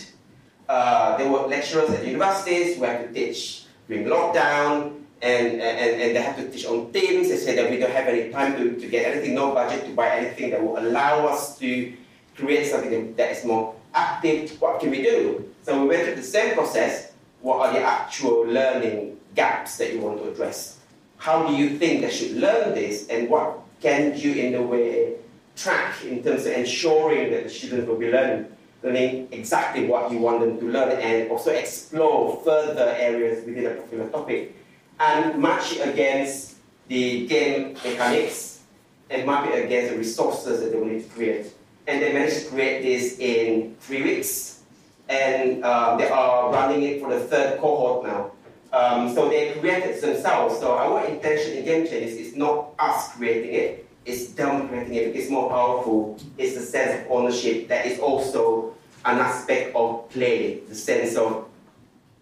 Uh, 0.67 1.17
there 1.19 1.31
were 1.31 1.41
lecturers 1.41 1.91
at 1.91 2.07
universities 2.07 2.77
who 2.77 2.85
had 2.85 3.07
to 3.07 3.13
teach 3.13 3.66
during 3.89 4.07
lockdown, 4.07 5.03
and, 5.23 5.61
and, 5.61 6.01
and 6.03 6.17
they 6.17 6.21
have 6.21 6.37
to 6.37 6.49
teach 6.51 6.67
on 6.67 6.93
Teams. 6.93 7.29
They 7.29 7.37
say 7.37 7.57
that 7.57 7.71
we 7.71 7.79
don't 7.79 7.91
have 7.91 8.09
any 8.09 8.31
time 8.31 8.57
to, 8.57 8.79
to 8.79 8.87
get 8.87 9.13
anything, 9.13 9.35
no 9.35 9.53
budget 9.53 9.87
to 9.87 9.93
buy 9.95 10.17
anything 10.17 10.51
that 10.51 10.63
will 10.63 10.79
allow 10.79 11.27
us 11.27 11.59
to 11.59 11.93
create 12.37 12.67
something 12.67 13.15
that 13.15 13.31
is 13.33 13.45
more 13.45 13.75
active, 13.95 14.61
what 14.61 14.79
can 14.79 14.91
we 14.91 15.03
do? 15.03 15.51
So 15.63 15.81
we 15.81 15.89
went 15.89 16.05
through 16.05 16.17
the 16.17 16.23
same 16.23 16.55
process. 16.55 17.13
What 17.41 17.67
are 17.67 17.73
the 17.73 17.81
actual 17.81 18.43
learning 18.43 19.19
gaps 19.35 19.79
that 19.79 19.93
you 19.93 20.01
want 20.01 20.19
to 20.23 20.31
address? 20.31 20.79
How 21.17 21.47
do 21.47 21.55
you 21.55 21.79
think 21.79 22.03
they 22.03 22.11
should 22.11 22.37
learn 22.37 22.75
this, 22.75 23.09
and 23.09 23.29
what 23.31 23.59
can 23.81 24.17
you, 24.19 24.35
in 24.35 24.55
a 24.55 24.63
way, 24.63 25.15
track 25.57 26.05
in 26.05 26.23
terms 26.23 26.45
of 26.45 26.53
ensuring 26.53 27.31
that 27.33 27.45
the 27.45 27.51
students 27.51 27.89
will 27.89 27.97
be 27.97 28.11
learning, 28.11 28.47
learning 28.87 29.29
exactly 29.33 29.87
what 29.87 30.11
you 30.11 30.19
want 30.19 30.41
them 30.41 30.59
to 30.59 30.67
learn, 30.71 30.93
and 30.99 31.31
also 31.31 31.51
explore 31.51 32.41
further 32.45 32.95
areas 32.97 33.45
within 33.45 33.67
a 33.67 33.71
particular 33.71 34.09
topic, 34.09 34.57
and 34.99 35.43
match 35.43 35.77
it 35.77 35.89
against 35.89 36.57
the 36.89 37.27
game 37.27 37.75
mechanics, 37.85 38.63
and 39.11 39.27
map 39.27 39.47
it 39.51 39.65
against 39.65 39.93
the 39.93 39.99
resources 39.99 40.61
that 40.61 40.73
they 40.73 40.79
will 40.79 40.87
need 40.87 41.03
to 41.03 41.11
create 41.11 41.53
and 41.87 42.03
they 42.03 42.13
managed 42.13 42.45
to 42.45 42.51
create 42.51 42.83
this 42.83 43.19
in 43.19 43.77
three 43.81 44.03
weeks, 44.03 44.63
and 45.09 45.65
um, 45.65 45.99
they 45.99 46.09
are 46.09 46.53
running 46.53 46.83
it 46.83 47.01
for 47.01 47.15
the 47.15 47.21
third 47.21 47.61
cohort 47.61 48.07
now. 48.07 48.33
Um, 48.73 49.15
so 49.15 49.29
they 49.29 49.53
created 49.53 49.91
it 49.91 50.01
themselves. 50.01 50.59
So 50.59 50.77
our 50.77 51.07
intention 51.07 51.57
in 51.57 51.65
Game 51.65 51.87
Change 51.87 52.07
is, 52.07 52.17
is 52.17 52.37
not 52.37 52.75
us 52.79 53.13
creating 53.15 53.55
it, 53.55 53.89
it's 54.05 54.33
them 54.33 54.69
creating 54.69 54.95
it. 54.95 55.17
It's 55.17 55.31
more 55.31 55.49
powerful. 55.49 56.19
It's 56.39 56.55
the 56.55 56.63
sense 56.63 57.05
of 57.05 57.11
ownership 57.11 57.69
that 57.69 57.87
is 57.87 57.99
also 57.99 58.75
an 59.07 59.19
aspect 59.19 59.75
of 59.75 60.09
play, 60.11 60.61
the 60.69 60.75
sense 60.75 61.17
of 61.17 61.47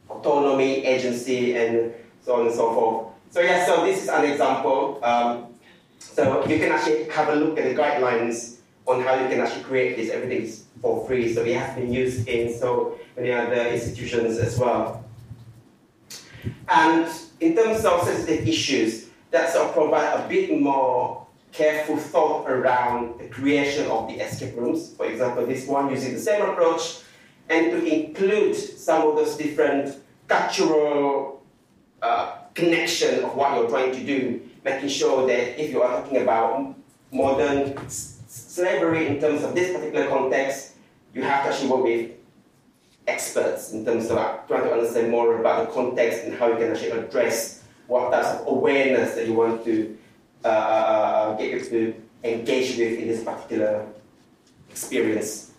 autonomy, 0.08 0.84
agency, 0.84 1.56
and 1.56 1.92
so 2.22 2.34
on 2.34 2.46
and 2.46 2.54
so 2.54 2.74
forth. 2.74 3.06
So 3.30 3.40
yeah, 3.40 3.66
so 3.66 3.84
this 3.84 4.02
is 4.02 4.08
an 4.08 4.24
example. 4.24 5.00
Um, 5.02 5.46
so 5.98 6.46
you 6.46 6.58
can 6.58 6.72
actually 6.72 7.08
have 7.10 7.28
a 7.30 7.34
look 7.34 7.58
at 7.58 7.64
the 7.64 7.74
guidelines 7.74 8.58
on 8.86 9.00
how 9.00 9.14
you 9.14 9.28
can 9.28 9.40
actually 9.40 9.64
create 9.64 9.96
this. 9.96 10.10
Everything 10.10 10.42
is 10.42 10.64
for 10.80 11.06
free, 11.06 11.32
so 11.32 11.42
it 11.42 11.56
has 11.56 11.74
been 11.74 11.92
used 11.92 12.28
in 12.28 12.52
so 12.52 12.98
many 13.16 13.32
other 13.32 13.68
institutions 13.68 14.38
as 14.38 14.58
well. 14.58 15.04
And 16.68 17.10
in 17.40 17.56
terms 17.56 17.84
of 17.84 18.02
sensitive 18.02 18.46
issues, 18.46 19.08
that 19.30 19.50
sort 19.50 19.68
of 19.68 19.74
provide 19.74 20.20
a 20.20 20.28
bit 20.28 20.60
more 20.60 21.23
careful 21.54 21.96
thought 21.96 22.50
around 22.50 23.18
the 23.20 23.28
creation 23.28 23.86
of 23.86 24.08
the 24.08 24.14
escape 24.14 24.56
rooms. 24.56 24.92
For 24.96 25.06
example, 25.06 25.46
this 25.46 25.66
one 25.66 25.88
using 25.88 26.12
the 26.12 26.20
same 26.20 26.42
approach, 26.42 26.98
and 27.48 27.70
to 27.70 27.84
include 27.84 28.56
some 28.56 29.06
of 29.08 29.16
those 29.16 29.36
different 29.36 29.96
cultural 30.26 31.42
uh, 32.02 32.38
connection 32.54 33.24
of 33.24 33.36
what 33.36 33.54
you're 33.54 33.70
trying 33.70 33.92
to 33.92 34.04
do, 34.04 34.42
making 34.64 34.88
sure 34.88 35.26
that 35.26 35.62
if 35.62 35.70
you 35.70 35.80
are 35.80 36.02
talking 36.02 36.22
about 36.22 36.74
modern 37.12 37.88
slavery 37.88 39.06
in 39.06 39.20
terms 39.20 39.44
of 39.44 39.54
this 39.54 39.72
particular 39.76 40.08
context, 40.08 40.74
you 41.14 41.22
have 41.22 41.44
to 41.44 41.50
actually 41.50 41.68
work 41.68 41.84
with 41.84 42.10
experts 43.06 43.72
in 43.72 43.84
terms 43.84 44.10
of 44.10 44.16
trying 44.48 44.64
to 44.64 44.72
understand 44.72 45.10
more 45.10 45.38
about 45.38 45.68
the 45.68 45.72
context 45.72 46.24
and 46.24 46.34
how 46.34 46.48
you 46.48 46.56
can 46.56 46.72
actually 46.72 46.90
address 46.90 47.62
what 47.86 48.10
types 48.10 48.40
of 48.40 48.46
awareness 48.48 49.14
that 49.14 49.26
you 49.26 49.34
want 49.34 49.62
to 49.64 49.96
uh, 50.44 50.48
uh, 50.48 50.50
uh 50.50 51.36
get 51.36 51.50
you 51.50 51.60
to 51.60 51.94
engage 52.24 52.76
with 52.78 52.98
in 52.98 53.08
this 53.08 53.24
particular 53.24 53.86
experience. 54.70 55.52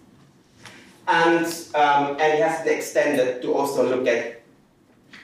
And, 1.07 1.45
um, 1.75 2.17
and 2.19 2.33
it 2.33 2.41
has 2.41 2.63
been 2.63 2.77
extended 2.77 3.41
to 3.43 3.53
also 3.53 3.87
look 3.87 4.07
at 4.07 4.41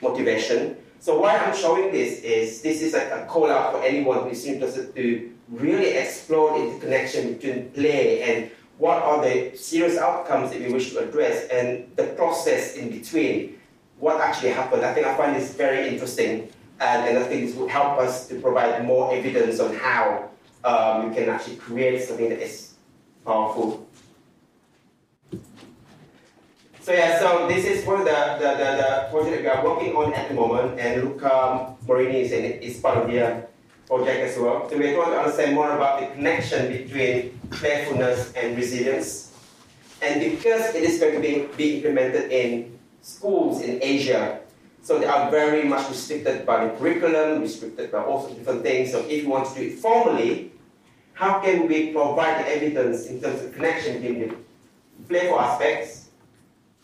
motivation. 0.00 0.76
So 1.00 1.20
why 1.20 1.36
I'm 1.36 1.54
showing 1.56 1.90
this 1.90 2.20
is 2.20 2.62
this 2.62 2.80
is 2.80 2.94
a, 2.94 3.22
a 3.22 3.26
call 3.26 3.50
out 3.50 3.72
for 3.72 3.82
anyone 3.82 4.22
who 4.22 4.28
is 4.28 4.46
interested 4.46 4.94
to 4.94 5.32
really 5.50 5.90
explore 5.90 6.58
the 6.58 6.78
connection 6.78 7.34
between 7.34 7.70
play 7.70 8.22
and 8.22 8.50
what 8.78 9.02
are 9.02 9.22
the 9.22 9.56
serious 9.56 9.98
outcomes 9.98 10.50
that 10.50 10.60
we 10.60 10.72
wish 10.72 10.92
to 10.92 10.98
address 11.00 11.48
and 11.48 11.90
the 11.96 12.04
process 12.18 12.76
in 12.76 12.90
between, 12.90 13.58
what 13.98 14.20
actually 14.20 14.50
happened. 14.50 14.84
I 14.84 14.94
think 14.94 15.06
I 15.06 15.16
find 15.16 15.36
this 15.36 15.54
very 15.54 15.88
interesting 15.88 16.48
and, 16.82 17.18
I 17.18 17.22
think 17.22 17.46
this 17.46 17.56
would 17.56 17.70
help 17.70 17.98
us 17.98 18.28
to 18.28 18.40
provide 18.40 18.84
more 18.84 19.14
evidence 19.14 19.60
on 19.60 19.74
how 19.74 20.30
um, 20.64 21.08
you 21.08 21.14
can 21.14 21.28
actually 21.28 21.56
create 21.56 22.02
something 22.02 22.28
that 22.28 22.42
is 22.42 22.74
powerful. 23.24 23.86
So 26.80 26.92
yeah, 26.92 27.20
so 27.20 27.46
this 27.46 27.64
is 27.64 27.86
one 27.86 28.00
of 28.00 28.06
the, 28.06 28.36
the, 28.40 28.48
the, 28.58 28.68
the 28.82 29.06
project 29.10 29.30
that 29.30 29.42
we 29.42 29.48
are 29.48 29.64
working 29.64 29.94
on 29.94 30.12
at 30.14 30.28
the 30.28 30.34
moment, 30.34 30.80
and 30.80 31.04
Luca 31.04 31.76
Morini 31.86 32.26
is, 32.26 32.32
in 32.32 32.44
is 32.60 32.80
part 32.80 32.98
of 32.98 33.06
the 33.06 33.20
uh, 33.22 33.40
project 33.86 34.18
as 34.18 34.36
well. 34.36 34.68
So 34.68 34.76
we're 34.76 34.94
trying 34.94 35.12
to 35.12 35.18
understand 35.18 35.54
more 35.54 35.70
about 35.70 36.00
the 36.00 36.06
connection 36.06 36.72
between 36.72 37.38
playfulness 37.50 38.32
and 38.32 38.56
resilience. 38.56 39.30
And 40.02 40.20
because 40.20 40.74
it 40.74 40.82
is 40.82 40.98
going 40.98 41.14
to 41.14 41.20
be, 41.20 41.46
be 41.56 41.76
implemented 41.76 42.32
in 42.32 42.76
schools 43.00 43.62
in 43.62 43.78
Asia, 43.80 44.41
so 44.82 44.98
they 44.98 45.06
are 45.06 45.30
very 45.30 45.64
much 45.64 45.88
restricted 45.88 46.44
by 46.44 46.66
the 46.66 46.76
curriculum, 46.76 47.40
restricted 47.40 47.92
by 47.92 48.02
all 48.02 48.20
sorts 48.20 48.32
of 48.32 48.38
different 48.38 48.62
things. 48.62 48.90
So 48.90 49.00
if 49.00 49.22
you 49.22 49.28
want 49.28 49.48
to 49.48 49.54
do 49.54 49.66
it 49.68 49.78
formally, 49.78 50.52
how 51.14 51.40
can 51.40 51.68
we 51.68 51.92
provide 51.92 52.44
the 52.44 52.56
evidence 52.56 53.06
in 53.06 53.20
terms 53.20 53.42
of 53.42 53.52
connection 53.54 54.02
between 54.02 54.28
the 54.28 54.36
playful 55.08 55.38
aspects 55.38 56.10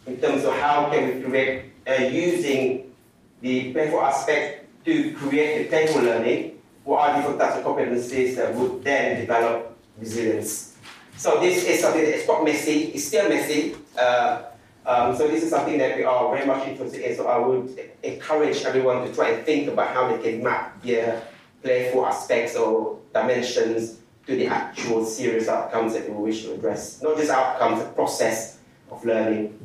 in 0.06 0.16
terms 0.20 0.44
of 0.44 0.54
how 0.54 0.88
can 0.90 1.06
we 1.06 1.22
create 1.22 1.72
uh, 1.86 2.02
using 2.04 2.92
the 3.40 3.72
playful 3.72 4.00
aspect 4.00 4.66
to 4.84 5.14
create 5.14 5.64
the 5.64 5.68
playful 5.68 6.02
learning, 6.02 6.58
what 6.84 7.08
are 7.08 7.16
different 7.16 7.38
types 7.38 7.56
of 7.56 7.64
competencies 7.64 8.36
that 8.36 8.54
would 8.54 8.82
then 8.82 9.20
develop 9.20 9.76
resilience. 9.98 10.76
So 11.16 11.40
this 11.40 11.64
is 11.64 11.80
something 11.80 12.02
that 12.02 12.14
is 12.14 12.24
quite 12.24 12.44
messy, 12.44 12.92
it's 12.94 13.06
still 13.06 13.28
messy. 13.28 13.76
Uh, 13.98 14.42
um, 14.88 15.14
so 15.14 15.28
this 15.28 15.44
is 15.44 15.50
something 15.50 15.76
that 15.76 15.98
we 15.98 16.04
are 16.04 16.34
very 16.34 16.46
much 16.46 16.66
interested 16.66 17.02
in. 17.02 17.14
So 17.14 17.28
I 17.28 17.36
would 17.36 17.78
encourage 18.02 18.64
everyone 18.64 19.06
to 19.06 19.14
try 19.14 19.30
and 19.30 19.44
think 19.44 19.68
about 19.68 19.88
how 19.88 20.08
they 20.08 20.16
can 20.22 20.42
map 20.42 20.82
their 20.82 21.22
playful 21.62 22.06
aspects 22.06 22.56
or 22.56 22.98
dimensions 23.12 23.98
to 24.26 24.34
the 24.34 24.46
actual 24.46 25.04
serious 25.04 25.46
outcomes 25.46 25.92
that 25.92 26.08
we 26.08 26.16
wish 26.16 26.44
to 26.44 26.54
address. 26.54 27.02
Not 27.02 27.18
just 27.18 27.30
outcomes, 27.30 27.84
the 27.84 27.90
process 27.90 28.58
of 28.90 29.04
learning. 29.04 29.60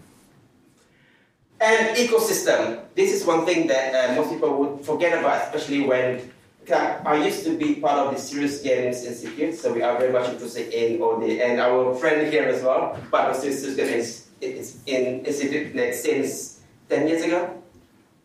And 1.62 1.96
ecosystem. 1.96 2.84
This 2.94 3.14
is 3.14 3.26
one 3.26 3.46
thing 3.46 3.68
that 3.68 3.96
uh, 3.96 4.16
most 4.16 4.30
people 4.30 4.58
would 4.60 4.86
forget 4.86 5.18
about, 5.18 5.48
especially 5.48 5.88
when 5.88 6.34
I 6.70 7.24
used 7.24 7.46
to 7.46 7.58
be 7.58 7.76
part 7.76 7.98
of 8.00 8.14
the 8.14 8.20
Serious 8.20 8.62
Games 8.62 9.06
Institute, 9.06 9.56
so 9.56 9.74
we 9.74 9.82
are 9.82 9.98
very 9.98 10.12
much 10.12 10.30
interested 10.30 10.74
in 10.74 11.02
all 11.02 11.20
the, 11.20 11.42
and 11.42 11.60
our 11.60 11.96
friend 11.96 12.32
here 12.32 12.44
as 12.44 12.62
well, 12.62 12.98
part 13.12 13.32
of 13.32 13.36
Serious 13.36 13.76
Games 13.76 14.23
is 14.44 14.80
in 14.86 15.26
Institute 15.26 15.74
since 15.96 16.62
10 16.90 17.08
years 17.08 17.24
ago? 17.24 17.46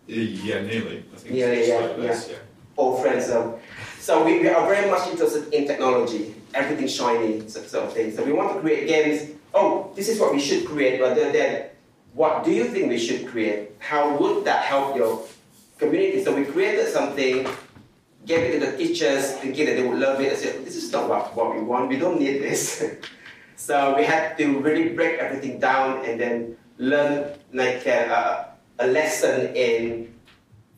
Uh, 0.09 0.15
yeah, 0.15 0.61
nearly. 0.63 1.05
I 1.13 1.17
think 1.17 1.35
nearly, 1.35 1.69
yeah, 1.69 1.97
yeah. 1.97 2.23
yeah. 2.29 2.37
All 2.77 2.97
friends. 3.03 3.31
Um, 3.31 3.55
so 4.01 4.25
we, 4.25 4.41
we, 4.41 4.49
are 4.49 4.67
very 4.67 4.91
much 4.91 5.09
interested 5.09 5.53
in 5.53 5.67
technology, 5.67 6.35
everything 6.55 6.89
shiny, 6.89 7.47
sort 7.49 7.85
of 7.85 7.93
thing. 7.93 8.15
So 8.17 8.25
we 8.25 8.33
want 8.33 8.55
to 8.55 8.61
create 8.61 8.89
games. 8.89 9.33
Oh, 9.53 9.93
this 9.95 10.09
is 10.09 10.19
what 10.19 10.33
we 10.33 10.41
should 10.41 10.65
create, 10.67 11.01
rather 11.01 11.31
than 11.31 11.65
what 12.15 12.45
do 12.45 12.53
you 12.53 12.65
think 12.65 12.89
we 12.89 12.99
should 12.99 13.27
create? 13.27 13.73
How 13.79 14.17
would 14.17 14.45
that 14.45 14.65
help 14.65 14.97
your 14.97 15.25
community? 15.79 16.25
So 16.25 16.35
we 16.35 16.45
created 16.45 16.89
something, 16.89 17.47
gave 18.25 18.41
it 18.41 18.61
to 18.61 18.67
the 18.67 18.77
teachers, 18.77 19.33
thinking 19.33 19.67
that 19.67 19.77
they 19.77 19.87
would 19.87 19.99
love 19.99 20.21
it. 20.21 20.33
I 20.33 20.37
said, 20.37 20.65
this 20.65 20.77
is 20.77 20.91
not 20.91 21.09
what, 21.09 21.37
what 21.37 21.55
we 21.55 21.61
want. 21.61 21.89
We 21.89 21.99
don't 21.99 22.19
need 22.19 22.43
this. 22.43 22.83
so 23.59 23.97
we 23.97 24.05
had 24.05 24.39
to 24.39 24.61
really 24.61 24.91
break 24.91 25.19
everything 25.19 25.59
down 25.59 26.05
and 26.05 26.21
then 26.21 26.57
learn 26.79 27.35
like 27.53 27.85
a, 27.87 28.55
a 28.79 28.87
lesson 28.87 29.55
in 29.57 30.15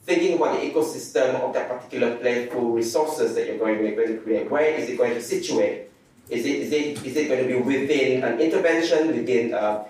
thinking 0.04 0.36
about 0.36 0.58
the 0.58 0.66
ecosystem 0.66 1.34
of 1.44 1.52
that 1.52 1.68
particular 1.68 2.16
playful 2.16 2.70
resources 2.70 3.34
that 3.34 3.46
you're 3.46 3.58
going, 3.58 3.76
going 3.94 4.08
to 4.08 4.18
create. 4.24 4.50
Where 4.50 4.64
is 4.64 4.88
it 4.88 4.96
going 4.96 5.12
to 5.12 5.20
situate? 5.20 5.90
Is 6.30 6.46
it, 6.46 6.56
is 6.56 6.72
it, 6.72 7.04
is 7.04 7.16
it 7.16 7.28
going 7.28 7.46
to 7.46 7.54
be 7.54 7.60
within 7.60 8.24
an 8.24 8.40
intervention, 8.40 9.08
within 9.08 9.52
a, 9.52 9.84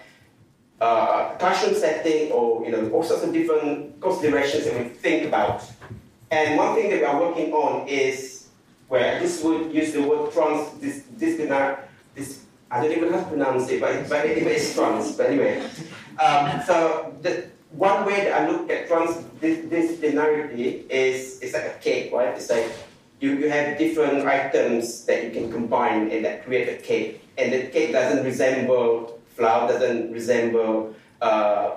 uh, 0.80 1.36
classroom 1.36 1.74
setting 1.74 2.32
or 2.32 2.64
you 2.64 2.72
know 2.72 2.90
all 2.90 3.04
sorts 3.04 3.22
of 3.22 3.32
different 3.32 4.00
considerations 4.00 4.64
that 4.64 4.82
we 4.82 4.88
think 4.88 5.26
about. 5.26 5.62
And 6.30 6.56
one 6.56 6.74
thing 6.74 6.90
that 6.90 7.00
we 7.00 7.04
are 7.04 7.20
working 7.20 7.52
on 7.52 7.86
is 7.86 8.48
where 8.88 9.20
this 9.20 9.44
would 9.44 9.72
use 9.72 9.92
the 9.92 10.02
word 10.02 10.32
trans 10.32 10.72
this 10.80 11.02
disciplinary 11.18 11.76
this 12.14 12.46
I 12.70 12.82
don't 12.82 12.92
even 12.92 13.12
have 13.12 13.24
to 13.24 13.30
pronounce 13.30 13.68
it, 13.68 13.80
but, 13.80 14.08
but 14.08 14.24
anyway, 14.24 14.54
it's 14.54 14.74
trans. 14.74 15.16
But 15.16 15.26
anyway, 15.26 15.60
um, 16.18 16.62
so 16.64 17.14
the 17.20 17.48
one 17.72 18.06
way 18.06 18.24
that 18.24 18.42
I 18.42 18.48
look 18.48 18.70
at 18.70 18.88
transdisciplinarity 18.88 20.88
is 20.88 21.40
it's 21.42 21.52
like 21.52 21.64
a 21.64 21.78
cake, 21.80 22.12
right? 22.12 22.28
It's 22.28 22.48
like 22.48 22.70
you, 23.20 23.36
you 23.36 23.50
have 23.50 23.76
different 23.76 24.26
items 24.26 25.04
that 25.06 25.24
you 25.24 25.30
can 25.30 25.50
combine 25.50 26.10
and 26.10 26.24
that 26.24 26.44
create 26.44 26.68
a 26.68 26.80
cake, 26.80 27.24
and 27.36 27.52
the 27.52 27.66
cake 27.66 27.92
doesn't 27.92 28.24
resemble 28.24 29.20
flour 29.40 29.68
doesn't 29.68 30.12
resemble 30.12 30.94
uh, 31.22 31.70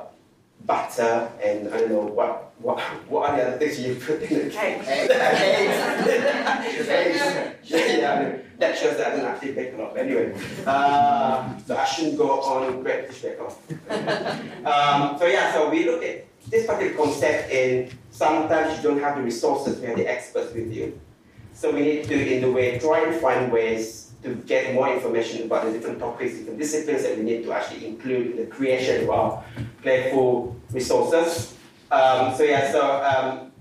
butter 0.66 1.32
and 1.44 1.74
I 1.74 1.80
don't 1.80 1.90
know 1.90 2.02
what 2.02 2.52
what 2.60 2.80
what 3.10 3.30
are 3.30 3.38
the 3.38 3.48
other 3.48 3.58
things 3.58 3.80
you 3.80 3.96
put 3.96 4.22
in 4.22 4.46
the 4.46 4.50
cake? 4.50 4.82
Eggs. 4.88 5.10
Eggs. 6.90 7.22
yeah, 8.00 8.38
that 8.64 8.78
shows 8.78 8.98
that 8.98 9.08
I 9.08 9.16
don't 9.16 9.26
actually 9.26 9.58
a 9.58 9.78
lot. 9.78 9.94
But 9.94 10.06
anyway, 10.06 10.34
uh, 10.66 11.58
so 11.66 11.76
I 11.76 11.86
shouldn't 11.86 12.18
go 12.18 12.42
on 12.42 12.82
British 12.82 13.22
Bake 13.22 13.40
Off. 13.42 13.58
um, 14.66 15.20
so 15.20 15.26
yeah, 15.26 15.54
so 15.54 15.70
we 15.70 15.86
look 15.86 16.04
at 16.04 16.26
this 16.48 16.66
particular 16.66 16.96
concept 16.98 17.52
in 17.52 17.92
sometimes 18.12 18.78
you 18.78 18.84
don't 18.84 19.00
have 19.00 19.18
the 19.18 19.24
resources 19.24 19.80
to 19.80 19.88
have 19.88 19.98
the 19.98 20.08
experts 20.08 20.54
with 20.54 20.72
you. 20.74 21.00
So 21.54 21.72
we 21.72 21.82
need 21.82 22.06
to, 22.06 22.36
in 22.36 22.42
the 22.42 22.52
way, 22.52 22.80
try 22.80 23.06
and 23.06 23.22
find 23.22 23.52
ways 23.52 24.12
to 24.24 24.36
get 24.48 24.74
more 24.74 24.92
information 24.94 25.44
about 25.44 25.66
the 25.66 25.72
different 25.72 26.00
topics, 26.00 26.38
different 26.38 26.58
disciplines 26.58 27.04
that 27.04 27.18
we 27.18 27.24
need 27.24 27.44
to 27.44 27.52
actually 27.52 27.86
include 27.86 28.32
in 28.32 28.38
the 28.38 28.46
creation 28.48 29.04
of 29.04 29.10
our 29.10 29.44
playful 29.82 30.56
resources. 30.72 31.56
Um, 31.92 32.36
so 32.36 32.44
yeah, 32.44 32.72
so 32.72 32.82
um, 33.04 33.52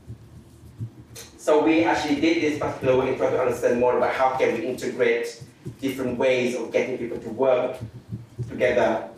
so 1.42 1.64
we 1.64 1.82
actually 1.82 2.20
did 2.20 2.40
this 2.40 2.56
particular 2.56 3.16
try 3.16 3.30
to 3.30 3.40
understand 3.40 3.80
more 3.80 3.96
about 3.98 4.14
how 4.14 4.36
can 4.36 4.54
we 4.54 4.64
integrate 4.64 5.42
different 5.80 6.16
ways 6.16 6.54
of 6.54 6.70
getting 6.70 6.96
people 6.96 7.18
to 7.18 7.28
work 7.30 7.78
together. 8.48 9.08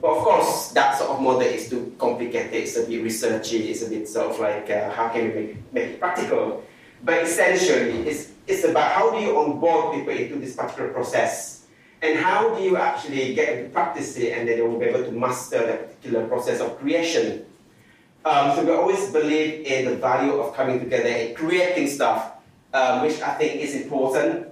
But 0.00 0.08
of 0.08 0.22
course, 0.22 0.70
that 0.70 0.98
sort 0.98 1.10
of 1.10 1.20
model 1.20 1.40
is 1.40 1.68
too 1.68 1.92
complicated. 1.98 2.54
It's 2.54 2.76
a 2.76 2.86
bit 2.86 3.02
researchy. 3.02 3.70
It's 3.70 3.82
a 3.82 3.90
bit 3.90 4.08
sort 4.08 4.30
of 4.30 4.38
like 4.38 4.70
uh, 4.70 4.92
how 4.92 5.08
can 5.08 5.24
we 5.24 5.34
make, 5.34 5.72
make 5.72 5.84
it 5.84 5.98
practical? 5.98 6.62
But 7.02 7.24
essentially, 7.24 8.06
it's 8.06 8.30
it's 8.46 8.62
about 8.62 8.92
how 8.92 9.10
do 9.10 9.18
you 9.18 9.36
onboard 9.36 9.96
people 9.96 10.14
into 10.14 10.36
this 10.36 10.54
particular 10.54 10.92
process 10.92 11.66
and 12.02 12.18
how 12.20 12.54
do 12.54 12.62
you 12.62 12.76
actually 12.76 13.34
get 13.34 13.56
them 13.56 13.64
to 13.64 13.70
practice 13.70 14.16
it 14.16 14.38
and 14.38 14.46
then 14.46 14.58
they 14.58 14.62
will 14.62 14.78
be 14.78 14.86
able 14.86 15.02
to 15.02 15.10
master 15.10 15.66
that 15.66 15.88
particular 15.88 16.28
process 16.28 16.60
of 16.60 16.78
creation. 16.78 17.45
Um, 18.26 18.56
so 18.56 18.64
we 18.64 18.72
always 18.72 19.12
believe 19.12 19.64
in 19.64 19.84
the 19.84 19.94
value 19.94 20.32
of 20.40 20.52
coming 20.52 20.80
together 20.80 21.06
and 21.06 21.36
creating 21.36 21.86
stuff, 21.86 22.32
um, 22.74 23.02
which 23.02 23.20
I 23.22 23.34
think 23.38 23.62
is 23.62 23.76
important. 23.76 24.48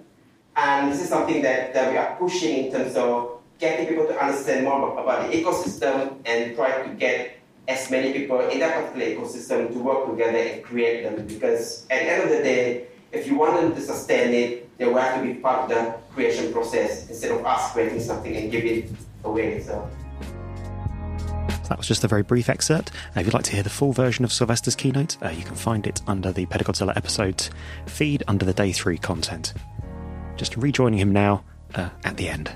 And 0.54 0.92
this 0.92 1.02
is 1.02 1.08
something 1.08 1.42
that, 1.42 1.74
that 1.74 1.90
we 1.90 1.98
are 1.98 2.14
pushing 2.14 2.66
in 2.66 2.72
terms 2.72 2.94
of 2.94 3.40
getting 3.58 3.88
people 3.88 4.06
to 4.06 4.16
understand 4.16 4.64
more 4.64 4.78
about, 4.78 5.02
about 5.02 5.28
the 5.28 5.36
ecosystem 5.36 6.18
and 6.24 6.54
try 6.54 6.86
to 6.86 6.94
get 6.94 7.40
as 7.66 7.90
many 7.90 8.12
people 8.12 8.48
in 8.48 8.60
that 8.60 8.76
particular 8.76 9.06
ecosystem 9.18 9.72
to 9.72 9.78
work 9.80 10.08
together 10.08 10.38
and 10.38 10.62
create 10.62 11.02
them. 11.02 11.26
Because 11.26 11.84
at 11.90 12.04
the 12.04 12.10
end 12.12 12.22
of 12.22 12.28
the 12.28 12.44
day, 12.44 12.86
if 13.10 13.26
you 13.26 13.36
want 13.36 13.60
them 13.60 13.74
to 13.74 13.80
sustain 13.80 14.32
it, 14.34 14.78
they 14.78 14.86
will 14.86 14.98
have 14.98 15.20
to 15.20 15.26
be 15.26 15.34
part 15.34 15.68
of 15.68 15.68
the 15.70 15.94
creation 16.14 16.52
process 16.52 17.08
instead 17.08 17.32
of 17.32 17.44
us 17.44 17.72
creating 17.72 17.98
something 17.98 18.36
and 18.36 18.52
give 18.52 18.64
it 18.64 18.88
away. 19.24 19.60
So. 19.60 19.90
That 21.68 21.78
was 21.78 21.88
just 21.88 22.04
a 22.04 22.08
very 22.08 22.22
brief 22.22 22.48
excerpt. 22.48 22.90
Uh, 23.16 23.20
if 23.20 23.26
you'd 23.26 23.34
like 23.34 23.44
to 23.44 23.52
hear 23.52 23.62
the 23.62 23.70
full 23.70 23.92
version 23.92 24.24
of 24.24 24.32
Sylvester's 24.32 24.76
keynote, 24.76 25.16
uh, 25.22 25.30
you 25.30 25.42
can 25.42 25.54
find 25.54 25.86
it 25.86 26.02
under 26.06 26.32
the 26.32 26.46
Pedagodzilla 26.46 26.96
episodes 26.96 27.50
feed 27.86 28.22
under 28.28 28.44
the 28.44 28.52
day 28.52 28.72
three 28.72 28.98
content. 28.98 29.54
Just 30.36 30.56
rejoining 30.56 30.98
him 30.98 31.12
now 31.12 31.44
uh, 31.74 31.88
at 32.04 32.16
the 32.16 32.28
end. 32.28 32.52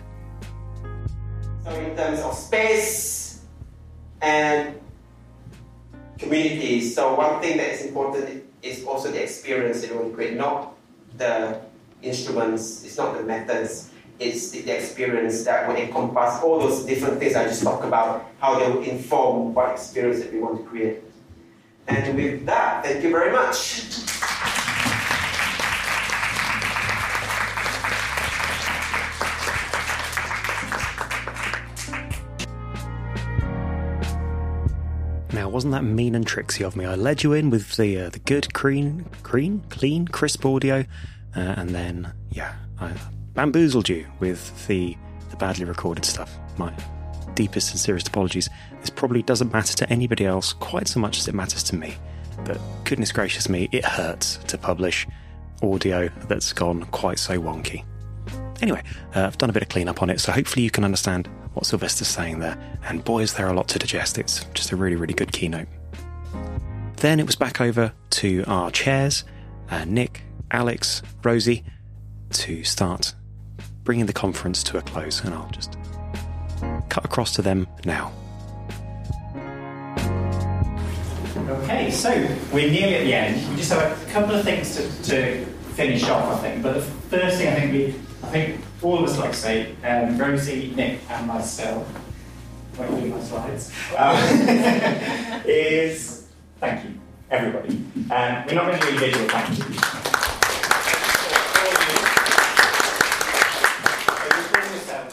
So, 1.64 1.70
in 1.70 1.96
terms 1.96 2.20
of 2.20 2.34
space 2.34 3.42
and 4.20 4.78
communities, 6.18 6.94
so 6.94 7.14
one 7.14 7.40
thing 7.40 7.56
that 7.56 7.70
is 7.70 7.86
important 7.86 8.44
is 8.62 8.84
also 8.84 9.10
the 9.10 9.22
experience 9.22 9.80
that 9.80 9.90
you 9.90 9.98
want 9.98 10.14
create, 10.14 10.36
not 10.36 10.74
the 11.16 11.60
instruments, 12.02 12.84
it's 12.84 12.96
not 12.96 13.16
the 13.16 13.22
methods, 13.22 13.90
it's 14.18 14.50
the, 14.50 14.62
the 14.62 14.76
experience 14.76 15.44
that 15.44 15.68
will 15.68 15.76
encompass 15.76 16.42
all 16.42 16.58
those 16.58 16.84
different 16.84 17.18
things 17.18 17.36
I 17.36 17.44
just 17.44 17.62
talked 17.62 17.84
about, 17.84 18.26
how 18.40 18.58
they 18.58 18.70
will 18.70 18.82
inform 18.82 19.54
what 19.54 19.72
experience 19.72 20.20
that 20.20 20.32
we 20.32 20.40
want 20.40 20.58
to 20.58 20.68
create. 20.68 21.02
And 21.86 22.16
with 22.16 22.44
that, 22.46 22.84
thank 22.84 23.02
you 23.02 23.10
very 23.10 23.32
much. 23.32 23.82
Now, 35.32 35.48
wasn't 35.48 35.72
that 35.72 35.84
mean 35.84 36.14
and 36.14 36.26
tricksy 36.26 36.64
of 36.64 36.74
me? 36.74 36.84
I 36.84 36.94
led 36.94 37.22
you 37.22 37.32
in 37.32 37.50
with 37.50 37.76
the 37.76 37.98
uh, 37.98 38.10
the 38.10 38.18
good, 38.18 38.52
clean, 38.54 39.06
clean, 39.22 39.62
clean, 39.70 40.08
crisp 40.08 40.44
audio, 40.44 40.84
uh, 41.36 41.40
and 41.40 41.70
then 41.70 42.12
yeah, 42.30 42.54
I 42.80 42.92
bamboozled 43.38 43.88
you 43.88 44.04
with 44.18 44.66
the 44.66 44.96
the 45.30 45.36
badly 45.36 45.64
recorded 45.64 46.04
stuff. 46.04 46.36
My 46.56 46.72
deepest, 47.34 47.70
and 47.70 47.78
sincerest 47.78 48.08
apologies. 48.08 48.50
This 48.80 48.90
probably 48.90 49.22
doesn't 49.22 49.52
matter 49.52 49.76
to 49.76 49.88
anybody 49.88 50.26
else 50.26 50.52
quite 50.52 50.88
so 50.88 50.98
much 50.98 51.18
as 51.18 51.28
it 51.28 51.36
matters 51.36 51.62
to 51.64 51.76
me. 51.76 51.94
But 52.44 52.58
goodness 52.82 53.12
gracious 53.12 53.48
me, 53.48 53.68
it 53.70 53.84
hurts 53.84 54.38
to 54.48 54.58
publish 54.58 55.06
audio 55.62 56.08
that's 56.26 56.52
gone 56.52 56.82
quite 56.86 57.20
so 57.20 57.40
wonky. 57.40 57.84
Anyway, 58.60 58.82
uh, 59.14 59.26
I've 59.26 59.38
done 59.38 59.50
a 59.50 59.52
bit 59.52 59.62
of 59.62 59.68
cleanup 59.68 60.02
on 60.02 60.10
it, 60.10 60.18
so 60.18 60.32
hopefully 60.32 60.64
you 60.64 60.70
can 60.72 60.82
understand 60.82 61.28
what 61.54 61.64
Sylvester's 61.64 62.08
saying 62.08 62.40
there. 62.40 62.58
And 62.88 63.04
boy, 63.04 63.20
is 63.20 63.34
there 63.34 63.46
a 63.46 63.52
lot 63.52 63.68
to 63.68 63.78
digest. 63.78 64.18
It's 64.18 64.46
just 64.52 64.72
a 64.72 64.76
really, 64.76 64.96
really 64.96 65.14
good 65.14 65.30
keynote. 65.30 65.68
Then 66.96 67.20
it 67.20 67.26
was 67.26 67.36
back 67.36 67.60
over 67.60 67.92
to 68.10 68.42
our 68.48 68.72
chairs, 68.72 69.22
uh, 69.70 69.84
Nick, 69.84 70.22
Alex, 70.50 71.02
Rosie, 71.22 71.62
to 72.30 72.64
start 72.64 73.14
bringing 73.88 74.04
the 74.04 74.12
conference 74.12 74.62
to 74.62 74.76
a 74.76 74.82
close. 74.82 75.24
And 75.24 75.32
I'll 75.32 75.48
just 75.48 75.78
cut 76.90 77.06
across 77.06 77.32
to 77.36 77.40
them 77.40 77.66
now. 77.86 78.12
Okay, 81.48 81.90
so 81.90 82.10
we're 82.52 82.70
nearly 82.70 82.96
at 82.96 83.04
the 83.04 83.14
end. 83.14 83.48
We 83.48 83.56
just 83.56 83.72
have 83.72 84.06
a 84.06 84.10
couple 84.10 84.34
of 84.34 84.44
things 84.44 84.76
to, 84.76 84.82
to 85.04 85.46
finish 85.72 86.06
off, 86.06 86.36
I 86.36 86.42
think. 86.42 86.62
But 86.62 86.74
the 86.74 86.82
first 86.82 87.38
thing 87.38 87.48
I 87.48 87.54
think 87.60 87.72
we, 87.72 87.86
I 88.24 88.30
think 88.30 88.60
all 88.82 88.98
of 88.98 89.08
us 89.08 89.18
like 89.18 89.30
to 89.30 89.36
say, 89.38 89.74
um, 89.82 90.18
Rosie, 90.18 90.70
Nick, 90.76 91.00
and 91.08 91.26
myself, 91.26 91.88
won't 92.78 92.90
do 93.00 93.06
my 93.06 93.22
slides, 93.22 93.72
um, 93.96 94.16
is 95.46 96.26
thank 96.60 96.84
you, 96.84 97.00
everybody. 97.30 97.76
Um, 98.10 98.44
we're 98.46 98.54
not 98.54 98.66
going 98.66 98.80
to 98.80 98.86
do 98.86 98.88
individual 98.88 99.28
thank 99.30 99.58
you. 99.58 100.17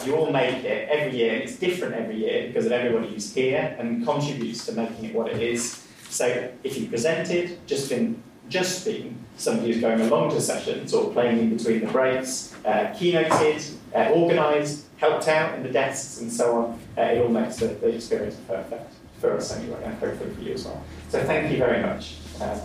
You 0.05 0.15
all 0.15 0.31
make 0.31 0.63
it 0.63 0.89
every 0.89 1.17
year, 1.17 1.33
and 1.33 1.43
it's 1.43 1.57
different 1.57 1.95
every 1.95 2.17
year 2.17 2.47
because 2.47 2.65
of 2.65 2.71
everybody 2.71 3.09
who's 3.09 3.33
here 3.33 3.75
and 3.79 4.05
contributes 4.05 4.65
to 4.67 4.73
making 4.73 5.05
it 5.05 5.15
what 5.15 5.31
it 5.31 5.41
is. 5.41 5.83
So 6.09 6.51
if 6.63 6.77
you 6.77 6.87
presented, 6.87 7.59
just 7.67 7.89
been 7.89 8.21
just 8.47 8.85
been 8.85 9.17
somebody 9.37 9.71
who's 9.71 9.81
going 9.81 9.99
along 10.01 10.29
to 10.31 10.39
sessions 10.39 10.93
or 10.93 11.11
playing 11.11 11.39
in 11.39 11.57
between 11.57 11.81
the 11.81 11.91
breaks, 11.91 12.53
uh, 12.65 12.93
keynoted, 12.95 13.75
uh, 13.95 14.11
organised, 14.11 14.85
helped 14.97 15.27
out 15.27 15.55
in 15.55 15.63
the 15.63 15.69
desks 15.69 16.21
and 16.21 16.31
so 16.31 16.55
on, 16.57 16.79
uh, 16.97 17.01
it 17.01 17.21
all 17.21 17.29
makes 17.29 17.57
the, 17.57 17.67
the, 17.67 17.87
experience 17.87 18.35
perfect 18.47 18.93
for 19.19 19.35
us 19.35 19.51
anyway, 19.51 19.81
and 19.83 19.95
hopefully 19.95 20.29
for 20.33 20.41
you 20.41 20.53
as 20.53 20.65
well. 20.65 20.83
So 21.09 21.23
thank 21.23 21.51
you 21.51 21.57
very 21.57 21.81
much. 21.81 22.17
Um, 22.39 22.59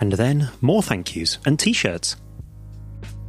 and 0.00 0.12
then 0.12 0.50
more 0.60 0.82
thank 0.82 1.16
yous 1.16 1.38
and 1.44 1.58
t-shirts. 1.58 2.16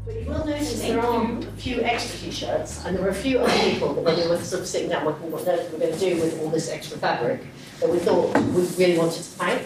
But 0.06 0.22
you 0.22 0.25
will 0.25 0.45
notice 0.45 0.82
there 0.82 0.99
are 0.99 1.23
a 1.23 1.41
few 1.57 1.82
extra 1.82 2.19
t-shirts, 2.19 2.83
and 2.85 2.93
there 2.95 3.03
were 3.03 3.11
a 3.11 3.15
few 3.15 3.40
other 3.40 3.69
people 3.69 3.93
that 3.93 4.03
when 4.03 4.15
they 4.17 4.27
were 4.27 4.38
sort 4.38 4.61
of 4.61 4.67
sitting 4.67 4.90
down 4.90 5.06
working 5.06 5.32
what 5.32 5.45
we 5.45 5.51
were 5.51 5.80
going 5.80 5.93
to 5.93 5.99
do 5.99 6.19
with 6.19 6.41
all 6.41 6.49
this 6.49 6.69
extra 6.69 6.98
fabric 6.98 7.41
that 7.80 7.90
we 7.90 7.99
thought 7.99 8.38
we 8.38 8.65
really 8.77 8.98
wanted 8.98 9.15
to 9.15 9.23
thank. 9.23 9.65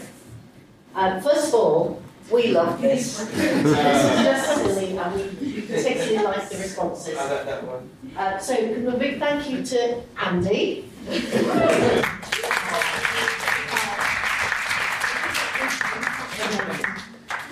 Um, 0.93 1.21
first 1.21 1.47
of 1.47 1.55
all, 1.55 2.03
we 2.31 2.51
love 2.51 2.79
this. 2.79 3.17
this 3.33 3.63
is 3.63 3.73
just 3.73 4.55
silly, 4.55 4.95
and 4.97 5.15
we 5.15 5.61
particularly 5.61 6.23
like 6.23 6.49
the 6.49 6.57
responses. 6.57 7.17
I 7.17 7.33
like 7.33 7.45
that 7.45 7.63
Uh, 8.15 8.37
so, 8.37 8.53
a 8.53 8.97
big 8.97 9.17
thank 9.19 9.49
you 9.49 9.63
to 9.63 10.01
Andy. 10.17 10.87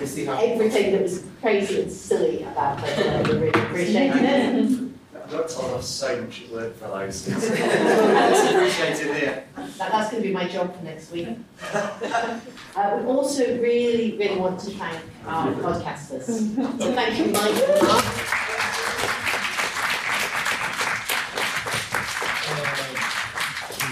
Everything 0.00 0.92
that 0.92 1.02
was 1.02 1.24
crazy 1.40 1.82
and 1.82 1.92
silly 1.92 2.42
about 2.42 2.82
it, 2.84 3.26
we 3.28 3.32
really 3.34 3.48
appreciated 3.48 4.22
it. 4.22 4.86
I 5.14 5.30
got 5.30 5.48
told 5.48 5.72
off 5.72 5.82
so 5.82 6.22
much 6.22 6.42
at 6.42 6.50
work 6.50 6.76
for 6.76 6.88
those. 6.88 7.26
it's 7.28 8.50
appreciated 8.50 9.16
here. 9.16 9.44
That, 9.56 9.90
that's 9.90 10.10
going 10.10 10.22
to 10.22 10.28
be 10.28 10.34
my 10.34 10.46
job 10.46 10.76
for 10.76 10.84
next 10.84 11.10
week. 11.10 11.28
uh, 11.72 12.40
we 13.00 13.06
also 13.06 13.60
really, 13.60 14.16
really 14.16 14.38
want 14.38 14.60
to 14.60 14.70
thank 14.70 15.00
our 15.26 15.52
podcasters. 15.54 16.26
So 16.78 16.92
thank 16.92 17.18
you, 17.18 17.32
Mike 17.32 18.42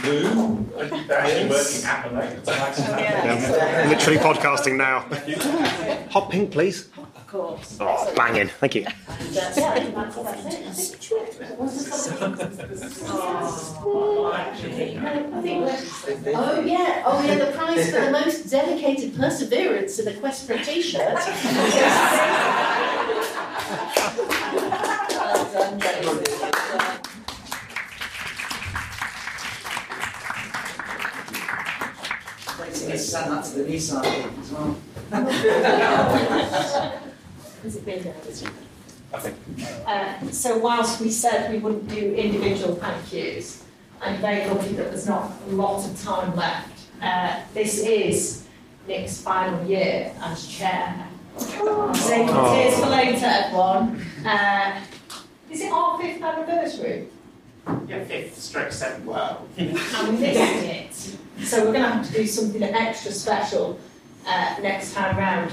and 0.06 0.34
Mark. 0.34 1.10
Actually 1.10 1.48
working 1.48 1.84
at 1.84 2.04
the 2.04 2.10
moment. 2.10 2.44
Yeah. 3.04 3.86
Literally 3.88 4.18
podcasting 4.18 4.76
now. 4.76 5.00
Hot 6.10 6.30
pink, 6.30 6.50
please. 6.50 6.88
Of 6.96 7.26
course. 7.26 7.78
Oh, 7.80 8.12
banging. 8.14 8.48
Thank 8.48 8.74
you. 8.74 8.86
And, 8.86 9.36
uh, 9.36 9.52
yeah, 9.56 9.90
that's, 9.90 10.16
that's 10.16 10.42
it. 10.42 11.44
Oh 16.36 16.60
yeah, 16.60 17.02
oh 17.06 17.22
yeah, 17.24 17.36
the 17.36 17.52
prize 17.52 17.90
for 17.90 18.00
the 18.00 18.10
most 18.10 18.50
dedicated 18.50 19.16
perseverance 19.16 19.98
in 19.98 20.04
the 20.06 20.14
quest 20.14 20.46
for 20.46 20.54
a 20.54 20.64
t-shirt. 32.98 33.10
Send 33.10 33.32
that 33.32 33.44
to 33.44 33.50
the 33.58 33.64
Nissan 33.64 34.40
as 34.40 34.52
well. 34.52 34.76
Has 37.62 37.76
it 37.76 37.84
been 37.86 38.14
Uh, 39.86 40.30
so 40.30 40.58
whilst 40.58 41.00
we 41.00 41.10
said 41.10 41.50
we 41.52 41.58
wouldn't 41.58 41.88
do 41.88 42.14
individual 42.14 42.74
thank 42.76 43.12
yous, 43.12 43.64
I'm 44.02 44.20
very 44.20 44.46
lucky 44.50 44.74
that 44.74 44.90
there's 44.90 45.06
not 45.06 45.32
a 45.48 45.50
lot 45.52 45.84
of 45.88 46.02
time 46.02 46.34
left. 46.36 46.80
Uh, 47.00 47.40
this 47.54 47.78
is 47.80 48.44
Nick's 48.86 49.20
final 49.22 49.64
year 49.64 50.12
as 50.20 50.46
chair. 50.46 51.06
Save 51.38 52.26
the 52.26 52.54
tears 52.54 52.78
for 52.78 52.86
later, 52.86 53.26
everyone. 53.26 54.04
Uh, 54.26 54.80
is 55.50 55.60
it 55.62 55.72
our 55.72 55.98
fifth 56.00 56.22
anniversary? 56.22 57.08
Yeah, 57.88 58.04
fifth 58.04 58.38
stroke 58.38 58.72
seventh. 58.72 59.06
Wow. 59.06 59.44
and 59.56 59.68
we 60.08 60.16
missed 60.18 61.14
it. 61.14 61.18
So 61.44 61.58
we're 61.58 61.72
going 61.72 61.82
to 61.82 61.90
have 61.90 62.06
to 62.06 62.12
do 62.12 62.26
something 62.26 62.62
extra 62.62 63.12
special 63.12 63.78
uh, 64.26 64.56
next 64.62 64.94
time 64.94 65.16
round. 65.16 65.52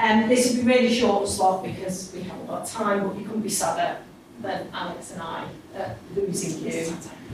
Um, 0.00 0.28
this 0.28 0.50
will 0.50 0.62
be 0.62 0.68
really 0.70 0.94
short 0.94 1.28
slot 1.28 1.64
because 1.64 2.12
we 2.14 2.22
haven't 2.22 2.46
got 2.46 2.66
time, 2.66 3.08
but 3.08 3.18
you 3.18 3.24
couldn't 3.24 3.42
be 3.42 3.48
sadder 3.48 3.98
than 4.42 4.68
Alex 4.72 5.12
and 5.12 5.22
I 5.22 5.46
uh, 5.76 5.94
losing 6.14 6.64
you. 6.64 6.92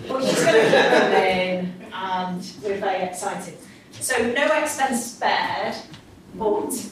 But 0.09 0.23
you're 0.23 0.35
going 0.35 0.55
to 0.55 0.70
keep 0.70 1.18
in, 1.18 1.73
and 1.93 2.51
we're 2.62 2.78
very 2.78 3.05
excited. 3.05 3.59
So 3.93 4.33
no 4.33 4.47
expense 4.62 5.12
spared, 5.12 5.75
but 6.35 6.91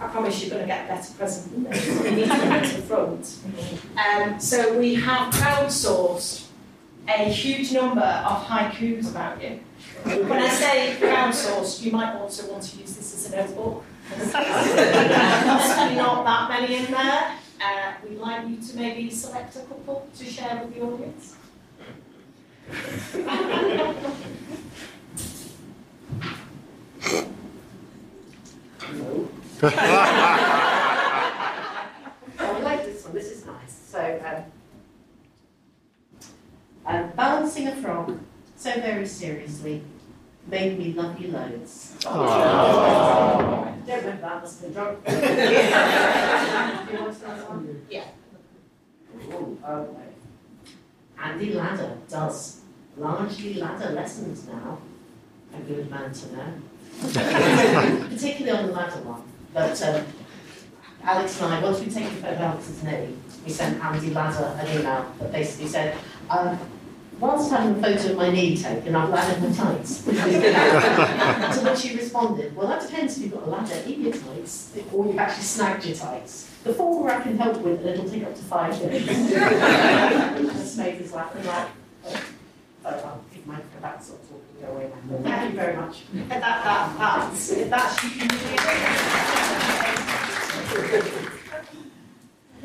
I 0.00 0.08
promise 0.08 0.40
you're 0.42 0.50
going 0.50 0.62
to 0.62 0.66
get 0.66 0.86
a 0.86 0.94
better 0.94 1.12
present 1.14 1.52
than 1.52 1.64
this. 1.64 1.86
You 1.86 2.10
need 2.10 2.24
to 2.24 2.28
come 2.28 2.62
to 2.62 2.76
the 2.76 2.82
front. 2.82 3.38
Um, 3.96 4.40
so 4.40 4.78
we 4.78 4.94
have 4.96 5.32
crowdsourced 5.32 6.46
a 7.08 7.30
huge 7.30 7.72
number 7.72 8.02
of 8.02 8.44
haikus 8.44 9.10
about 9.10 9.42
you. 9.42 9.60
When 10.06 10.40
I 10.40 10.48
say 10.48 10.96
crowdsourced, 11.00 11.82
you 11.82 11.90
might 11.90 12.14
also 12.14 12.48
want 12.52 12.62
to 12.62 12.78
use 12.78 12.94
this 12.94 13.12
as 13.12 13.32
a 13.32 13.36
notebook. 13.36 13.82
Possibly 14.08 15.96
not 15.96 16.24
that 16.24 16.48
many 16.48 16.76
in 16.76 16.92
there. 16.92 17.32
Uh, 17.60 17.92
we'd 18.08 18.18
like 18.18 18.48
you 18.48 18.56
to 18.56 18.76
maybe 18.76 19.10
select 19.10 19.56
a 19.56 19.60
couple 19.60 20.08
to 20.16 20.24
share 20.24 20.62
with 20.62 20.72
the 20.74 20.82
audience. 20.82 21.34
I 32.38 32.60
like 32.62 32.84
this 32.84 33.04
one. 33.04 33.12
This 33.12 33.32
is 33.32 33.44
nice. 33.44 33.76
So, 33.88 34.20
um, 34.24 34.44
um, 36.94 37.10
balancing 37.16 37.66
a 37.66 37.74
frog 37.74 38.20
so 38.56 38.72
very 38.80 39.06
seriously 39.06 39.82
made 40.46 40.78
me 40.78 40.92
love 40.92 41.18
you 41.20 41.32
loads. 41.32 41.96
Oh. 42.06 43.74
Don't 43.86 43.98
remember 43.98 44.22
that, 44.22 44.42
must 44.42 44.62
have 44.62 44.74
been 44.74 44.82
drunk. 44.82 44.98
you 45.08 46.98
want 46.98 47.20
that 47.20 47.50
one? 47.50 47.86
Yeah. 47.90 48.08
Ooh, 49.32 49.58
okay. 49.66 50.08
Andy 51.18 51.54
Ladder 51.54 51.98
does 52.08 52.60
largely 52.96 53.54
ladder 53.54 53.90
lessons 53.92 54.46
now. 54.48 54.78
A 55.54 55.60
good 55.60 55.90
man 55.90 56.12
to 56.12 56.36
know. 56.36 56.52
Particularly 58.08 58.58
on 58.58 58.66
the 58.66 58.72
ladder 58.72 59.00
one. 59.02 59.22
But 59.52 59.80
um, 59.82 60.04
Alex 61.02 61.40
and 61.40 61.54
I, 61.54 61.62
once 61.62 61.80
we 61.80 61.86
take 61.86 62.04
the 62.10 62.16
photo 62.16 62.34
of 62.34 62.40
Alex's 62.40 62.82
knee, 62.82 63.16
we 63.44 63.52
sent 63.52 63.82
Andy 63.82 64.10
Ladder 64.10 64.56
an 64.60 64.66
email 64.80 65.06
that 65.20 65.32
basically 65.32 65.68
said, 65.68 65.96
um, 66.28 66.58
whilst 67.18 67.50
having 67.50 67.76
a 67.76 67.82
photo 67.82 68.10
of 68.10 68.16
my 68.16 68.30
knee 68.30 68.56
taken, 68.56 68.94
I've 68.94 69.10
laddered 69.10 69.42
my 69.42 69.52
tights. 69.54 70.04
to 70.04 70.10
which 70.10 71.82
he 71.82 71.96
responded, 71.96 72.54
well, 72.54 72.68
that 72.68 72.82
depends 72.82 73.16
if 73.16 73.24
you've 73.24 73.32
got 73.34 73.42
a 73.44 73.50
ladder 73.50 73.74
in 73.86 74.02
your 74.02 74.12
tights 74.12 74.76
or 74.92 75.06
you've 75.06 75.18
actually 75.18 75.44
snagged 75.44 75.84
your 75.86 75.96
tights. 75.96 76.50
The 76.64 76.74
former 76.74 77.10
I 77.10 77.22
can 77.22 77.38
help 77.38 77.58
with, 77.60 77.80
and 77.80 77.90
it'll 77.90 78.08
take 78.08 78.24
up 78.24 78.34
to 78.34 78.42
five 78.42 78.80
minutes. 78.82 79.06
Just 79.06 80.78
make 80.78 81.00
us 81.00 81.12
laugh 81.12 81.34
and 81.34 81.46
like, 81.46 81.68
oh, 82.84 83.20
give 83.32 83.46
my 83.46 83.60
that 83.80 84.02
sort 84.02 84.20
of 84.20 84.26
go 84.60 84.68
away 84.72 84.90
now. 85.10 85.18
Thank 85.22 85.52
you 85.52 85.56
very 85.56 85.76
much. 85.76 86.02
That, 86.28 86.40
that, 86.40 86.98
that's, 86.98 87.48
that's 87.50 88.04
it. 88.04 88.26
I 90.68 91.25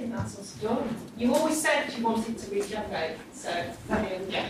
think 0.01 0.15
that's 0.15 0.39
us 0.39 0.53
done. 0.55 0.95
You 1.17 1.35
always 1.35 1.61
said 1.61 1.93
you 1.95 2.03
wanted 2.03 2.37
to 2.37 2.51
regenerate, 2.51 3.17
so 3.33 3.51
here 3.51 4.19
we 4.19 4.31
go. 4.31 4.43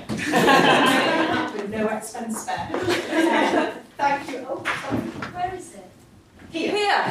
With 1.53 1.69
no 1.69 1.87
expense 1.89 2.41
spare. 2.41 2.69
Uh, 2.73 3.71
thank 3.97 4.29
you. 4.29 4.47
Oh, 4.49 4.63
sorry. 4.63 5.01
Where 5.33 5.55
is 5.55 5.75
it? 5.75 5.89
Here. 6.51 6.71
Here. 6.71 7.03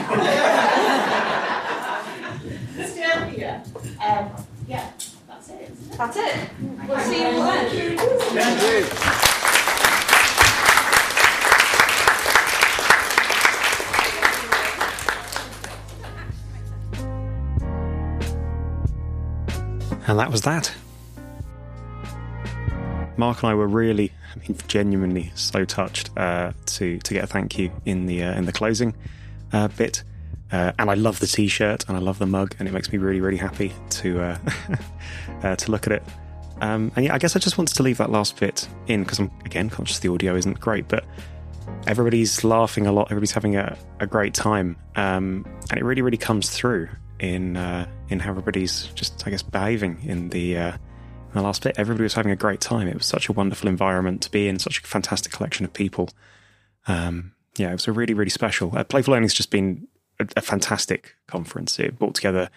Still 2.86 3.20
here. 3.24 3.62
Um, 4.02 4.30
yeah, 4.66 4.90
that's 5.28 5.48
it. 5.50 5.90
That's 5.98 6.16
it. 6.16 6.36
We'll 6.88 6.98
see 7.00 7.22
you 7.22 7.42
very 7.42 7.96
then. 7.96 8.08
Thank 8.30 9.24
you. 9.24 9.29
And 20.10 20.18
that 20.18 20.32
was 20.32 20.42
that. 20.42 20.72
Mark 23.16 23.44
and 23.44 23.50
I 23.52 23.54
were 23.54 23.68
really, 23.68 24.10
I 24.34 24.40
mean, 24.40 24.58
genuinely 24.66 25.30
so 25.36 25.64
touched 25.64 26.10
uh, 26.16 26.50
to 26.66 26.98
to 26.98 27.14
get 27.14 27.22
a 27.22 27.26
thank 27.28 27.56
you 27.56 27.70
in 27.84 28.06
the 28.06 28.24
uh, 28.24 28.34
in 28.34 28.44
the 28.44 28.50
closing 28.50 28.96
uh, 29.52 29.68
bit. 29.68 30.02
Uh, 30.50 30.72
and 30.80 30.90
I 30.90 30.94
love 30.94 31.20
the 31.20 31.28
T-shirt 31.28 31.84
and 31.86 31.96
I 31.96 32.00
love 32.00 32.18
the 32.18 32.26
mug, 32.26 32.56
and 32.58 32.66
it 32.66 32.72
makes 32.72 32.90
me 32.90 32.98
really, 32.98 33.20
really 33.20 33.36
happy 33.36 33.72
to 33.90 34.20
uh, 34.20 34.38
uh, 35.44 35.54
to 35.54 35.70
look 35.70 35.86
at 35.86 35.92
it. 35.92 36.02
Um, 36.60 36.90
and 36.96 37.04
yeah, 37.04 37.14
I 37.14 37.18
guess 37.18 37.36
I 37.36 37.38
just 37.38 37.56
wanted 37.56 37.76
to 37.76 37.84
leave 37.84 37.98
that 37.98 38.10
last 38.10 38.40
bit 38.40 38.68
in 38.88 39.04
because 39.04 39.20
I'm 39.20 39.30
again 39.44 39.70
conscious 39.70 40.00
the 40.00 40.08
audio 40.08 40.34
isn't 40.34 40.58
great, 40.58 40.88
but 40.88 41.04
everybody's 41.86 42.42
laughing 42.42 42.88
a 42.88 42.90
lot, 42.90 43.12
everybody's 43.12 43.30
having 43.30 43.54
a, 43.54 43.78
a 44.00 44.08
great 44.08 44.34
time, 44.34 44.76
um, 44.96 45.46
and 45.70 45.78
it 45.78 45.84
really, 45.84 46.02
really 46.02 46.18
comes 46.18 46.50
through 46.50 46.88
in 47.20 47.56
uh, 47.56 47.86
in 48.08 48.20
how 48.20 48.30
everybody's 48.30 48.86
just, 48.94 49.26
I 49.26 49.30
guess, 49.30 49.42
behaving 49.42 50.00
in 50.04 50.30
the 50.30 50.56
uh, 50.56 50.72
in 50.72 51.34
the 51.34 51.42
last 51.42 51.62
bit. 51.62 51.78
Everybody 51.78 52.02
was 52.02 52.14
having 52.14 52.32
a 52.32 52.36
great 52.36 52.60
time. 52.60 52.88
It 52.88 52.94
was 52.94 53.06
such 53.06 53.28
a 53.28 53.32
wonderful 53.32 53.68
environment 53.68 54.22
to 54.22 54.30
be 54.30 54.48
in, 54.48 54.58
such 54.58 54.78
a 54.78 54.82
fantastic 54.82 55.32
collection 55.32 55.64
of 55.64 55.72
people. 55.72 56.10
Um, 56.86 57.32
yeah, 57.56 57.70
it 57.70 57.74
was 57.74 57.88
a 57.88 57.92
really, 57.92 58.14
really 58.14 58.30
special. 58.30 58.76
Uh, 58.76 58.84
Playful 58.84 59.12
Learning's 59.12 59.34
just 59.34 59.50
been 59.50 59.86
a, 60.18 60.26
a 60.36 60.40
fantastic 60.40 61.14
conference. 61.26 61.78
It 61.78 61.98
brought 61.98 62.14
together 62.14 62.50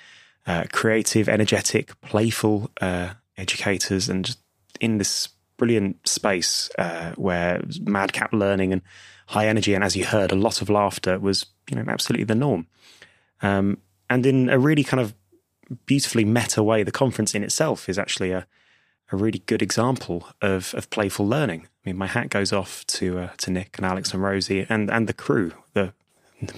uh, 0.48 0.66
creative, 0.72 1.30
energetic, 1.30 2.00
playful 2.01 2.72
uh, 2.82 3.14
educators, 3.38 4.09
and 4.09 4.25
just 4.25 4.40
in 4.80 4.98
this 4.98 5.30
brilliant 5.58 6.08
space 6.08 6.69
uh, 6.77 7.11
where 7.16 7.61
madcap 7.82 8.33
learning 8.33 8.74
and 8.74 8.82
high 9.27 9.48
energy, 9.48 9.74
and 9.74 9.83
as 9.83 9.95
you 9.95 10.06
heard, 10.06 10.32
a 10.32 10.35
lot 10.35 10.61
of 10.61 10.69
laughter 10.69 11.19
was, 11.19 11.45
you 11.69 11.75
know, 11.75 11.85
absolutely 11.88 12.25
the 12.25 12.35
norm. 12.35 12.67
Um, 13.42 13.77
and 14.09 14.25
in 14.25 14.49
a 14.49 14.59
really 14.59 14.83
kind 14.83 15.01
of 15.01 15.14
beautifully 15.85 16.25
meta 16.25 16.61
way, 16.61 16.83
the 16.83 16.91
conference 16.91 17.33
in 17.33 17.43
itself 17.43 17.90
is 17.90 17.98
actually 17.98 18.32
a, 18.32 18.45
a 19.11 19.15
really 19.15 19.40
good 19.45 19.61
example 19.61 20.27
of, 20.41 20.73
of 20.75 20.90
playful 20.90 21.27
learning. 21.27 21.67
I 21.85 21.90
mean, 21.90 21.98
my 21.98 22.07
hat 22.07 22.30
goes 22.30 22.53
off 22.53 22.85
to 22.88 23.19
uh, 23.19 23.30
to 23.40 23.51
Nick 23.51 23.77
and 23.77 23.85
Alex 23.85 24.14
and 24.14 24.22
Rosie 24.22 24.65
and, 24.69 24.90
and 24.90 25.07
the 25.07 25.14
crew, 25.14 25.53
the 25.73 25.93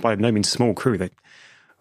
by 0.01 0.15
no 0.15 0.32
means 0.32 0.49
small 0.49 0.74
crew. 0.74 0.98
They 0.98 1.09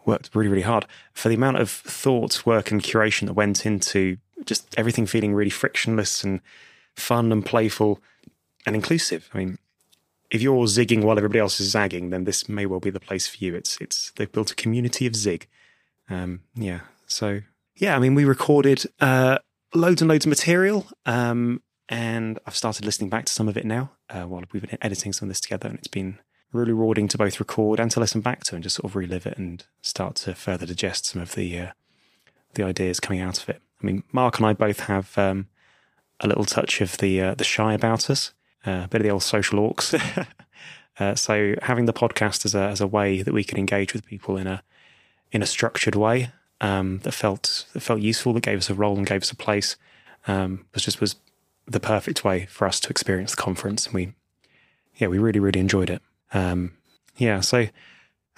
worked 0.04 0.30
really, 0.34 0.48
really 0.48 0.62
hard 0.62 0.86
for 1.12 1.28
the 1.28 1.34
amount 1.34 1.58
of 1.58 1.70
thought, 1.70 2.44
work, 2.44 2.70
and 2.70 2.82
curation 2.82 3.26
that 3.26 3.34
went 3.34 3.64
into 3.64 4.18
just 4.44 4.74
everything 4.76 5.06
feeling 5.06 5.34
really 5.34 5.50
frictionless 5.50 6.22
and 6.24 6.40
fun 6.94 7.32
and 7.32 7.44
playful 7.44 8.00
and 8.66 8.76
inclusive. 8.76 9.30
I 9.32 9.38
mean, 9.38 9.58
if 10.34 10.42
you're 10.42 10.66
zigging 10.66 11.04
while 11.04 11.16
everybody 11.16 11.38
else 11.38 11.60
is 11.60 11.70
zagging, 11.70 12.10
then 12.10 12.24
this 12.24 12.48
may 12.48 12.66
well 12.66 12.80
be 12.80 12.90
the 12.90 12.98
place 12.98 13.28
for 13.28 13.36
you. 13.38 13.54
It's 13.54 13.78
it's 13.80 14.10
they've 14.16 14.30
built 14.30 14.50
a 14.50 14.56
community 14.56 15.06
of 15.06 15.14
zig. 15.14 15.46
Um, 16.10 16.40
yeah. 16.56 16.80
So 17.06 17.42
yeah, 17.76 17.94
I 17.94 18.00
mean, 18.00 18.16
we 18.16 18.24
recorded 18.24 18.84
uh, 19.00 19.38
loads 19.74 20.02
and 20.02 20.08
loads 20.08 20.26
of 20.26 20.30
material, 20.30 20.88
um, 21.06 21.62
and 21.88 22.40
I've 22.46 22.56
started 22.56 22.84
listening 22.84 23.10
back 23.10 23.26
to 23.26 23.32
some 23.32 23.48
of 23.48 23.56
it 23.56 23.64
now 23.64 23.92
uh, 24.10 24.24
while 24.24 24.42
we've 24.52 24.68
been 24.68 24.76
editing 24.82 25.12
some 25.12 25.28
of 25.28 25.30
this 25.30 25.40
together, 25.40 25.68
and 25.68 25.78
it's 25.78 25.86
been 25.86 26.18
really 26.52 26.72
rewarding 26.72 27.06
to 27.08 27.18
both 27.18 27.38
record 27.38 27.78
and 27.78 27.92
to 27.92 28.00
listen 28.00 28.20
back 28.20 28.42
to, 28.44 28.56
and 28.56 28.64
just 28.64 28.76
sort 28.76 28.90
of 28.90 28.96
relive 28.96 29.26
it 29.26 29.38
and 29.38 29.66
start 29.82 30.16
to 30.16 30.34
further 30.34 30.66
digest 30.66 31.06
some 31.06 31.22
of 31.22 31.36
the 31.36 31.60
uh, 31.60 31.70
the 32.54 32.64
ideas 32.64 32.98
coming 32.98 33.20
out 33.20 33.40
of 33.40 33.48
it. 33.48 33.62
I 33.80 33.86
mean, 33.86 34.02
Mark 34.10 34.38
and 34.38 34.46
I 34.46 34.52
both 34.52 34.80
have 34.80 35.16
um, 35.16 35.46
a 36.18 36.26
little 36.26 36.44
touch 36.44 36.80
of 36.80 36.98
the 36.98 37.20
uh, 37.20 37.34
the 37.34 37.44
shy 37.44 37.72
about 37.72 38.10
us, 38.10 38.34
a 38.64 38.88
bit 38.88 39.00
of 39.00 39.04
the 39.04 39.10
old 39.10 39.22
social 39.22 39.58
orcs. 39.58 39.94
uh, 40.98 41.14
so 41.14 41.54
having 41.62 41.86
the 41.86 41.92
podcast 41.92 42.44
as 42.44 42.54
a 42.54 42.60
as 42.60 42.80
a 42.80 42.86
way 42.86 43.22
that 43.22 43.34
we 43.34 43.44
could 43.44 43.58
engage 43.58 43.92
with 43.92 44.06
people 44.06 44.36
in 44.36 44.46
a 44.46 44.62
in 45.32 45.42
a 45.42 45.46
structured 45.46 45.96
way 45.96 46.30
um, 46.60 46.98
that 47.00 47.12
felt 47.12 47.66
that 47.72 47.80
felt 47.80 48.00
useful, 48.00 48.32
that 48.32 48.42
gave 48.42 48.58
us 48.58 48.70
a 48.70 48.74
role 48.74 48.96
and 48.96 49.06
gave 49.06 49.22
us 49.22 49.30
a 49.30 49.36
place, 49.36 49.76
um, 50.26 50.64
was 50.72 50.84
just 50.84 51.00
was 51.00 51.16
the 51.66 51.80
perfect 51.80 52.24
way 52.24 52.46
for 52.46 52.66
us 52.66 52.80
to 52.80 52.90
experience 52.90 53.32
the 53.32 53.42
conference. 53.42 53.86
And 53.86 53.94
we, 53.94 54.12
yeah, 54.96 55.08
we 55.08 55.18
really 55.18 55.40
really 55.40 55.60
enjoyed 55.60 55.90
it. 55.90 56.02
Um, 56.32 56.72
yeah, 57.16 57.40
so 57.40 57.66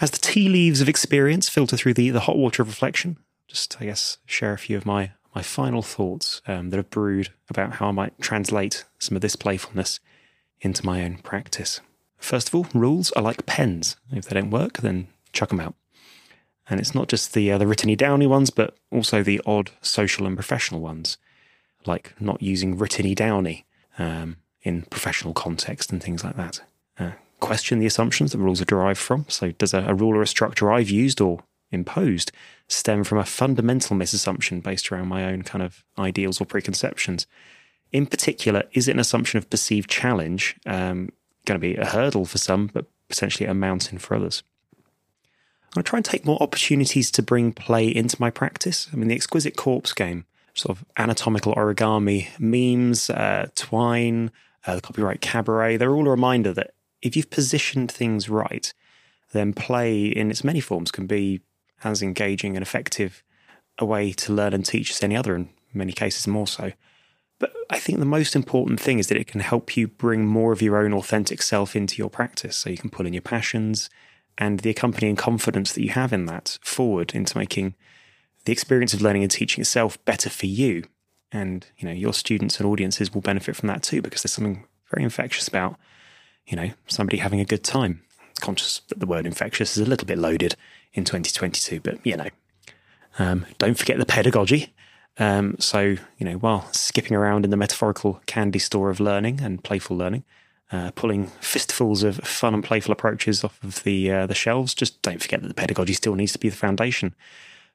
as 0.00 0.10
the 0.10 0.18
tea 0.18 0.48
leaves 0.48 0.80
of 0.80 0.88
experience 0.88 1.48
filter 1.48 1.76
through 1.76 1.94
the 1.94 2.10
the 2.10 2.20
hot 2.20 2.36
water 2.36 2.62
of 2.62 2.68
reflection, 2.68 3.18
just 3.46 3.80
I 3.80 3.86
guess 3.86 4.18
share 4.26 4.52
a 4.52 4.58
few 4.58 4.76
of 4.76 4.86
my 4.86 5.12
my 5.34 5.42
final 5.42 5.82
thoughts 5.82 6.40
um, 6.46 6.70
that 6.70 6.78
have 6.78 6.90
brewed 6.90 7.28
about 7.50 7.74
how 7.74 7.88
I 7.88 7.92
might 7.92 8.18
translate 8.20 8.84
some 8.98 9.16
of 9.16 9.20
this 9.20 9.36
playfulness 9.36 10.00
into 10.60 10.84
my 10.84 11.02
own 11.04 11.18
practice. 11.18 11.80
First 12.18 12.48
of 12.48 12.54
all, 12.54 12.66
rules 12.74 13.12
are 13.12 13.22
like 13.22 13.46
pens. 13.46 13.96
If 14.10 14.26
they 14.26 14.34
don't 14.34 14.50
work, 14.50 14.78
then 14.78 15.08
chuck 15.32 15.50
them 15.50 15.60
out. 15.60 15.74
And 16.68 16.80
it's 16.80 16.94
not 16.94 17.08
just 17.08 17.34
the 17.34 17.52
uh, 17.52 17.58
the 17.58 17.64
writteny 17.64 17.96
downy 17.96 18.26
ones, 18.26 18.50
but 18.50 18.76
also 18.90 19.22
the 19.22 19.40
odd 19.46 19.70
social 19.82 20.26
and 20.26 20.36
professional 20.36 20.80
ones, 20.80 21.16
like 21.84 22.14
not 22.20 22.42
using 22.42 22.76
writteny 22.76 23.14
downy 23.14 23.64
um, 23.98 24.36
in 24.62 24.82
professional 24.82 25.32
context 25.32 25.92
and 25.92 26.02
things 26.02 26.24
like 26.24 26.36
that. 26.36 26.60
Uh, 26.98 27.12
question 27.38 27.78
the 27.78 27.86
assumptions 27.86 28.32
that 28.32 28.38
rules 28.38 28.60
are 28.60 28.66
derived 28.66 28.98
from. 28.98 29.26
So, 29.28 29.52
does 29.52 29.74
a, 29.74 29.80
a 29.86 29.94
rule 29.94 30.16
or 30.16 30.22
a 30.22 30.26
structure 30.26 30.72
I've 30.72 30.90
used 30.90 31.20
or 31.20 31.44
imposed 31.70 32.32
stem 32.68 33.04
from 33.04 33.18
a 33.18 33.24
fundamental 33.24 33.96
misassumption 33.96 34.62
based 34.62 34.90
around 34.90 35.08
my 35.08 35.24
own 35.24 35.42
kind 35.42 35.62
of 35.62 35.84
ideals 35.98 36.40
or 36.40 36.46
preconceptions? 36.46 37.26
In 37.92 38.06
particular, 38.06 38.64
is 38.72 38.88
it 38.88 38.92
an 38.92 39.00
assumption 39.00 39.38
of 39.38 39.48
perceived 39.48 39.88
challenge 39.88 40.56
um, 40.66 41.10
going 41.44 41.58
to 41.60 41.66
be 41.66 41.76
a 41.76 41.86
hurdle 41.86 42.26
for 42.26 42.38
some, 42.38 42.68
but 42.72 42.86
potentially 43.08 43.48
a 43.48 43.54
mountain 43.54 43.98
for 43.98 44.14
others? 44.16 44.42
I'm 44.82 45.82
going 45.82 45.84
to 45.84 45.90
try 45.90 45.96
and 45.98 46.04
take 46.04 46.24
more 46.24 46.42
opportunities 46.42 47.10
to 47.12 47.22
bring 47.22 47.52
play 47.52 47.86
into 47.88 48.16
my 48.18 48.30
practice. 48.30 48.88
I 48.92 48.96
mean, 48.96 49.08
the 49.08 49.14
Exquisite 49.14 49.56
Corpse 49.56 49.92
game, 49.92 50.24
sort 50.54 50.76
of 50.76 50.84
anatomical 50.96 51.54
origami, 51.54 52.28
memes, 52.38 53.10
uh, 53.10 53.48
twine, 53.54 54.30
uh, 54.66 54.76
the 54.76 54.80
copyright 54.80 55.20
cabaret, 55.20 55.76
they're 55.76 55.94
all 55.94 56.06
a 56.06 56.10
reminder 56.10 56.52
that 56.54 56.72
if 57.02 57.14
you've 57.14 57.30
positioned 57.30 57.92
things 57.92 58.28
right, 58.28 58.72
then 59.32 59.52
play 59.52 60.06
in 60.06 60.30
its 60.30 60.42
many 60.42 60.60
forms 60.60 60.90
can 60.90 61.06
be 61.06 61.40
as 61.84 62.02
engaging 62.02 62.56
and 62.56 62.62
effective 62.62 63.22
a 63.78 63.84
way 63.84 64.12
to 64.12 64.32
learn 64.32 64.54
and 64.54 64.64
teach 64.64 64.90
as 64.90 65.02
any 65.02 65.16
other, 65.16 65.36
in 65.36 65.50
many 65.74 65.92
cases 65.92 66.26
more 66.26 66.46
so. 66.46 66.72
But 67.38 67.52
I 67.70 67.78
think 67.78 67.98
the 67.98 68.06
most 68.06 68.34
important 68.34 68.80
thing 68.80 68.98
is 68.98 69.08
that 69.08 69.18
it 69.18 69.26
can 69.26 69.40
help 69.40 69.76
you 69.76 69.88
bring 69.88 70.26
more 70.26 70.52
of 70.52 70.62
your 70.62 70.78
own 70.78 70.94
authentic 70.94 71.42
self 71.42 71.76
into 71.76 71.96
your 71.96 72.08
practice. 72.08 72.56
So 72.56 72.70
you 72.70 72.78
can 72.78 72.90
pull 72.90 73.06
in 73.06 73.12
your 73.12 73.22
passions 73.22 73.90
and 74.38 74.60
the 74.60 74.70
accompanying 74.70 75.16
confidence 75.16 75.72
that 75.72 75.82
you 75.82 75.90
have 75.90 76.12
in 76.12 76.26
that 76.26 76.58
forward 76.62 77.14
into 77.14 77.36
making 77.36 77.74
the 78.44 78.52
experience 78.52 78.94
of 78.94 79.02
learning 79.02 79.22
and 79.22 79.30
teaching 79.30 79.60
itself 79.60 80.02
better 80.04 80.30
for 80.30 80.46
you. 80.46 80.84
And, 81.32 81.66
you 81.76 81.88
know, 81.88 81.94
your 81.94 82.14
students 82.14 82.58
and 82.58 82.68
audiences 82.68 83.12
will 83.12 83.20
benefit 83.20 83.56
from 83.56 83.66
that 83.68 83.82
too, 83.82 84.00
because 84.00 84.22
there's 84.22 84.32
something 84.32 84.64
very 84.90 85.04
infectious 85.04 85.48
about, 85.48 85.76
you 86.46 86.56
know, 86.56 86.70
somebody 86.86 87.18
having 87.18 87.40
a 87.40 87.44
good 87.44 87.64
time. 87.64 88.02
Conscious 88.40 88.80
that 88.88 89.00
the 89.00 89.06
word 89.06 89.26
infectious 89.26 89.76
is 89.76 89.86
a 89.86 89.88
little 89.88 90.06
bit 90.06 90.18
loaded 90.18 90.54
in 90.92 91.04
2022, 91.04 91.80
but, 91.80 91.98
you 92.06 92.16
know, 92.16 92.28
um, 93.18 93.46
don't 93.58 93.78
forget 93.78 93.98
the 93.98 94.06
pedagogy. 94.06 94.74
Um, 95.18 95.56
so, 95.58 95.80
you 96.18 96.26
know, 96.26 96.34
while 96.34 96.70
skipping 96.72 97.16
around 97.16 97.44
in 97.44 97.50
the 97.50 97.56
metaphorical 97.56 98.20
candy 98.26 98.58
store 98.58 98.90
of 98.90 99.00
learning 99.00 99.40
and 99.40 99.64
playful 99.64 99.96
learning, 99.96 100.24
uh, 100.72 100.90
pulling 100.94 101.28
fistfuls 101.40 102.02
of 102.02 102.16
fun 102.16 102.52
and 102.52 102.64
playful 102.64 102.92
approaches 102.92 103.44
off 103.44 103.62
of 103.62 103.82
the 103.84 104.10
uh, 104.10 104.26
the 104.26 104.34
shelves, 104.34 104.74
just 104.74 105.00
don't 105.02 105.22
forget 105.22 105.40
that 105.40 105.48
the 105.48 105.54
pedagogy 105.54 105.92
still 105.92 106.14
needs 106.14 106.32
to 106.32 106.38
be 106.38 106.48
the 106.48 106.56
foundation. 106.56 107.14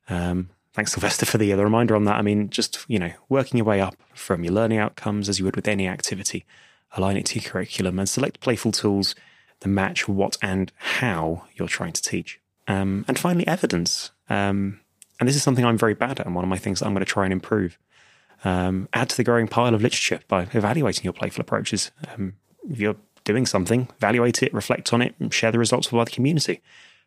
Um, 0.09 0.49
thanks, 0.73 0.91
Sylvester, 0.91 1.25
for 1.25 1.37
the, 1.37 1.53
the 1.53 1.63
reminder 1.63 1.95
on 1.95 2.03
that. 2.05 2.17
I 2.17 2.21
mean, 2.21 2.49
just 2.49 2.85
you 2.87 2.99
know, 2.99 3.11
working 3.29 3.57
your 3.57 3.65
way 3.65 3.81
up 3.81 3.95
from 4.13 4.43
your 4.43 4.53
learning 4.53 4.77
outcomes 4.77 5.29
as 5.29 5.39
you 5.39 5.45
would 5.45 5.55
with 5.55 5.67
any 5.67 5.87
activity, 5.87 6.45
align 6.95 7.17
it 7.17 7.25
to 7.27 7.39
your 7.39 7.49
curriculum, 7.49 7.97
and 7.97 8.09
select 8.09 8.41
playful 8.41 8.71
tools 8.71 9.15
that 9.61 9.69
match 9.69 10.07
what 10.07 10.37
and 10.41 10.71
how 10.77 11.45
you're 11.55 11.67
trying 11.67 11.93
to 11.93 12.01
teach. 12.01 12.39
Um, 12.67 13.05
and 13.07 13.17
finally, 13.17 13.47
evidence. 13.47 14.11
Um, 14.29 14.80
And 15.21 15.27
this 15.29 15.35
is 15.35 15.43
something 15.43 15.63
I'm 15.63 15.77
very 15.77 15.93
bad 15.93 16.19
at, 16.19 16.25
and 16.25 16.33
one 16.33 16.43
of 16.43 16.49
my 16.49 16.57
things 16.57 16.81
I'm 16.81 16.93
going 16.93 17.05
to 17.05 17.11
try 17.11 17.25
and 17.25 17.31
improve. 17.31 17.77
Um, 18.43 18.89
add 18.91 19.07
to 19.09 19.17
the 19.17 19.23
growing 19.23 19.47
pile 19.47 19.75
of 19.75 19.83
literature 19.83 20.19
by 20.27 20.47
evaluating 20.51 21.03
your 21.03 21.13
playful 21.13 21.41
approaches. 21.41 21.91
Um, 22.09 22.33
if 22.67 22.79
you're 22.79 22.95
doing 23.23 23.45
something, 23.45 23.87
evaluate 23.97 24.41
it, 24.41 24.51
reflect 24.51 24.91
on 24.93 25.01
it, 25.03 25.13
and 25.19 25.31
share 25.31 25.51
the 25.51 25.59
results 25.59 25.91
with 25.91 26.05
the 26.05 26.11
community. 26.11 26.59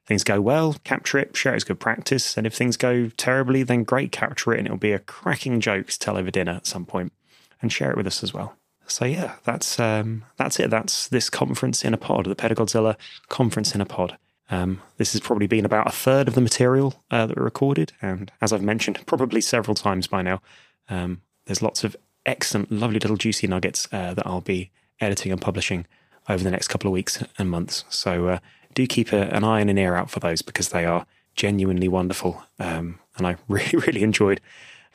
Things 0.06 0.22
go 0.22 0.40
well, 0.40 0.76
capture 0.84 1.18
it, 1.18 1.36
share 1.36 1.54
it 1.54 1.56
as 1.56 1.64
good 1.64 1.80
practice. 1.80 2.36
And 2.36 2.46
if 2.46 2.54
things 2.54 2.76
go 2.76 3.08
terribly, 3.16 3.64
then 3.64 3.82
great, 3.82 4.12
capture 4.12 4.52
it, 4.52 4.58
and 4.58 4.68
it'll 4.68 4.78
be 4.78 4.92
a 4.92 5.00
cracking 5.00 5.60
joke 5.60 5.88
to 5.88 5.98
tell 5.98 6.16
over 6.16 6.30
dinner 6.30 6.52
at 6.52 6.66
some 6.68 6.86
point, 6.86 7.12
and 7.60 7.72
share 7.72 7.90
it 7.90 7.96
with 7.96 8.06
us 8.06 8.22
as 8.22 8.32
well. 8.32 8.54
So 8.86 9.06
yeah, 9.06 9.34
that's 9.42 9.80
um, 9.80 10.24
that's 10.36 10.60
it. 10.60 10.70
That's 10.70 11.08
this 11.08 11.28
conference 11.30 11.84
in 11.84 11.94
a 11.94 11.96
pod, 11.96 12.26
the 12.26 12.36
Pedagodzilla 12.36 12.96
conference 13.28 13.74
in 13.74 13.80
a 13.80 13.86
pod. 13.86 14.18
Um, 14.50 14.82
this 14.98 15.12
has 15.12 15.20
probably 15.20 15.46
been 15.46 15.64
about 15.64 15.88
a 15.88 15.92
third 15.92 16.28
of 16.28 16.34
the 16.34 16.40
material 16.40 17.02
uh, 17.10 17.26
that 17.26 17.36
we 17.36 17.42
recorded, 17.42 17.92
and 18.02 18.30
as 18.40 18.52
I've 18.52 18.62
mentioned, 18.62 19.00
probably 19.06 19.40
several 19.40 19.74
times 19.74 20.06
by 20.06 20.22
now, 20.22 20.40
um, 20.88 21.22
there's 21.46 21.62
lots 21.62 21.84
of 21.84 21.96
excellent, 22.26 22.70
lovely 22.70 22.98
little 22.98 23.16
juicy 23.16 23.46
nuggets 23.46 23.88
uh, 23.92 24.14
that 24.14 24.26
I'll 24.26 24.40
be 24.40 24.70
editing 25.00 25.32
and 25.32 25.40
publishing 25.40 25.86
over 26.28 26.42
the 26.42 26.50
next 26.50 26.68
couple 26.68 26.88
of 26.88 26.92
weeks 26.92 27.22
and 27.38 27.50
months. 27.50 27.84
So 27.88 28.28
uh, 28.28 28.38
do 28.74 28.86
keep 28.86 29.12
a, 29.12 29.34
an 29.34 29.44
eye 29.44 29.60
and 29.60 29.70
an 29.70 29.78
ear 29.78 29.94
out 29.94 30.10
for 30.10 30.20
those 30.20 30.42
because 30.42 30.70
they 30.70 30.84
are 30.84 31.06
genuinely 31.36 31.88
wonderful, 31.88 32.42
um, 32.58 32.98
and 33.16 33.26
I 33.26 33.36
really, 33.48 33.78
really 33.86 34.02
enjoyed 34.02 34.40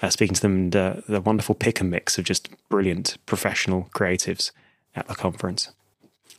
uh, 0.02 0.10
speaking 0.10 0.36
to 0.36 0.42
them 0.42 0.56
and 0.56 0.76
uh, 0.76 0.94
the 1.08 1.22
wonderful 1.22 1.56
pick 1.56 1.82
and 1.82 1.90
mix 1.90 2.18
of 2.18 2.26
just 2.26 2.50
brilliant 2.70 3.18
professional 3.26 3.90
creatives 3.94 4.52
at 4.96 5.08
the 5.08 5.16
conference. 5.16 5.72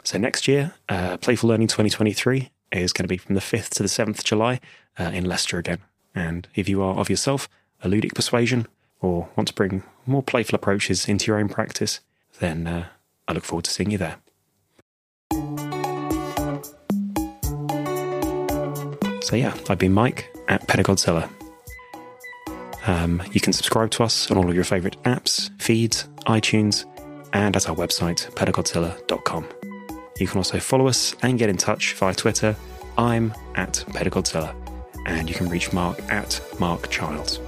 So 0.03 0.19
next 0.19 0.49
year, 0.49 0.75
uh, 0.89 1.19
Playful 1.19 1.49
Learning 1.49 1.67
2023 1.67 2.51
is 2.73 2.93
going 2.93 3.05
to 3.05 3.09
be 3.09 3.17
from 3.17 3.35
the 3.35 3.41
5th 3.41 3.71
to 3.71 3.83
the 3.83 3.89
7th 3.89 4.19
of 4.19 4.25
July 4.25 4.61
uh, 4.99 5.05
in 5.05 5.25
Leicester 5.25 5.59
again. 5.59 5.79
And 6.15 6.49
if 6.55 6.69
you 6.69 6.83
are 6.83 6.97
of 6.97 7.11
yourself 7.11 7.49
a 7.83 7.89
ludic 7.89 8.15
persuasion 8.15 8.67
or 9.01 9.29
want 9.37 9.49
to 9.49 9.55
bring 9.55 9.83
more 10.07 10.23
playful 10.23 10.57
approaches 10.57 11.09
into 11.09 11.27
your 11.27 11.39
own 11.39 11.49
practice, 11.49 12.01
then 12.39 12.67
uh, 12.67 12.87
I 13.27 13.33
look 13.33 13.45
forward 13.45 13.65
to 13.65 13.71
seeing 13.71 13.91
you 13.91 13.99
there. 13.99 14.17
So 19.23 19.37
yeah, 19.37 19.57
I've 19.69 19.79
been 19.79 19.93
Mike 19.93 20.35
at 20.49 20.67
Pedagodzilla. 20.67 21.31
Um, 22.87 23.23
you 23.33 23.41
can 23.41 23.53
subscribe 23.53 23.91
to 23.93 24.03
us 24.03 24.31
on 24.31 24.39
all 24.39 24.49
of 24.49 24.55
your 24.55 24.65
favourite 24.65 25.01
apps, 25.05 25.51
feeds, 25.61 26.09
iTunes, 26.27 26.85
and 27.33 27.55
at 27.55 27.69
our 27.69 27.77
website, 27.77 28.29
pedagodzilla.com. 28.35 29.47
You 30.21 30.27
can 30.27 30.37
also 30.37 30.61
follow 30.61 30.87
us 30.87 31.17
and 31.23 31.39
get 31.39 31.49
in 31.49 31.57
touch 31.57 31.95
via 31.95 32.15
Twitter. 32.15 32.55
I'm 32.99 33.33
at 33.55 33.73
Pedagodzilla, 33.89 34.55
and 35.07 35.27
you 35.29 35.35
can 35.35 35.49
reach 35.49 35.73
Mark 35.73 35.99
at 36.13 36.39
Mark 36.61 36.91
Childs. 36.91 37.41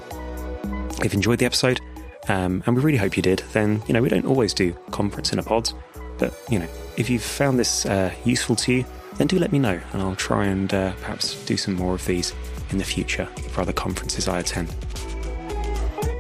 If 1.05 1.13
you 1.13 1.19
enjoyed 1.19 1.39
the 1.39 1.45
episode, 1.45 1.83
um, 2.29 2.63
and 2.65 2.75
we 2.75 2.83
really 2.83 2.97
hope 2.97 3.15
you 3.15 3.23
did, 3.23 3.45
then 3.53 3.83
you 3.87 3.93
know 3.93 4.01
we 4.01 4.09
don't 4.09 4.25
always 4.25 4.55
do 4.55 4.73
conference 4.91 5.35
in 5.35 5.39
a 5.39 5.43
pod, 5.43 5.71
but 6.19 6.35
you 6.49 6.59
know 6.59 6.69
if 6.97 7.11
you've 7.11 7.23
found 7.23 7.59
this 7.59 7.85
uh, 7.85 8.11
useful 8.25 8.57
to 8.57 8.73
you, 8.73 8.87
then 9.19 9.27
do 9.27 9.39
let 9.39 9.53
me 9.53 9.59
know, 9.59 9.79
and 9.93 10.01
I'll 10.01 10.17
try 10.17 10.47
and 10.47 10.73
uh, 10.73 10.93
perhaps 11.03 11.45
do 11.45 11.59
some 11.59 11.75
more 11.75 11.95
of 11.95 12.07
these 12.07 12.33
in 12.71 12.79
the 12.79 12.85
future 12.85 13.27
for 13.51 13.61
other 13.61 13.75
conferences 13.75 14.29
I 14.29 14.39
attend. 14.39 14.75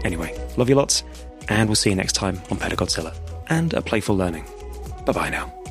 Anyway, 0.04 0.38
love 0.58 0.68
you 0.68 0.74
lots, 0.74 1.02
and 1.48 1.66
we'll 1.66 1.76
see 1.76 1.88
you 1.88 1.96
next 1.96 2.12
time 2.12 2.42
on 2.50 2.58
Pedagodzilla 2.58 3.14
and 3.48 3.72
a 3.72 3.80
playful 3.80 4.16
learning. 4.16 4.44
Bye 5.06 5.12
bye 5.12 5.30
now. 5.30 5.61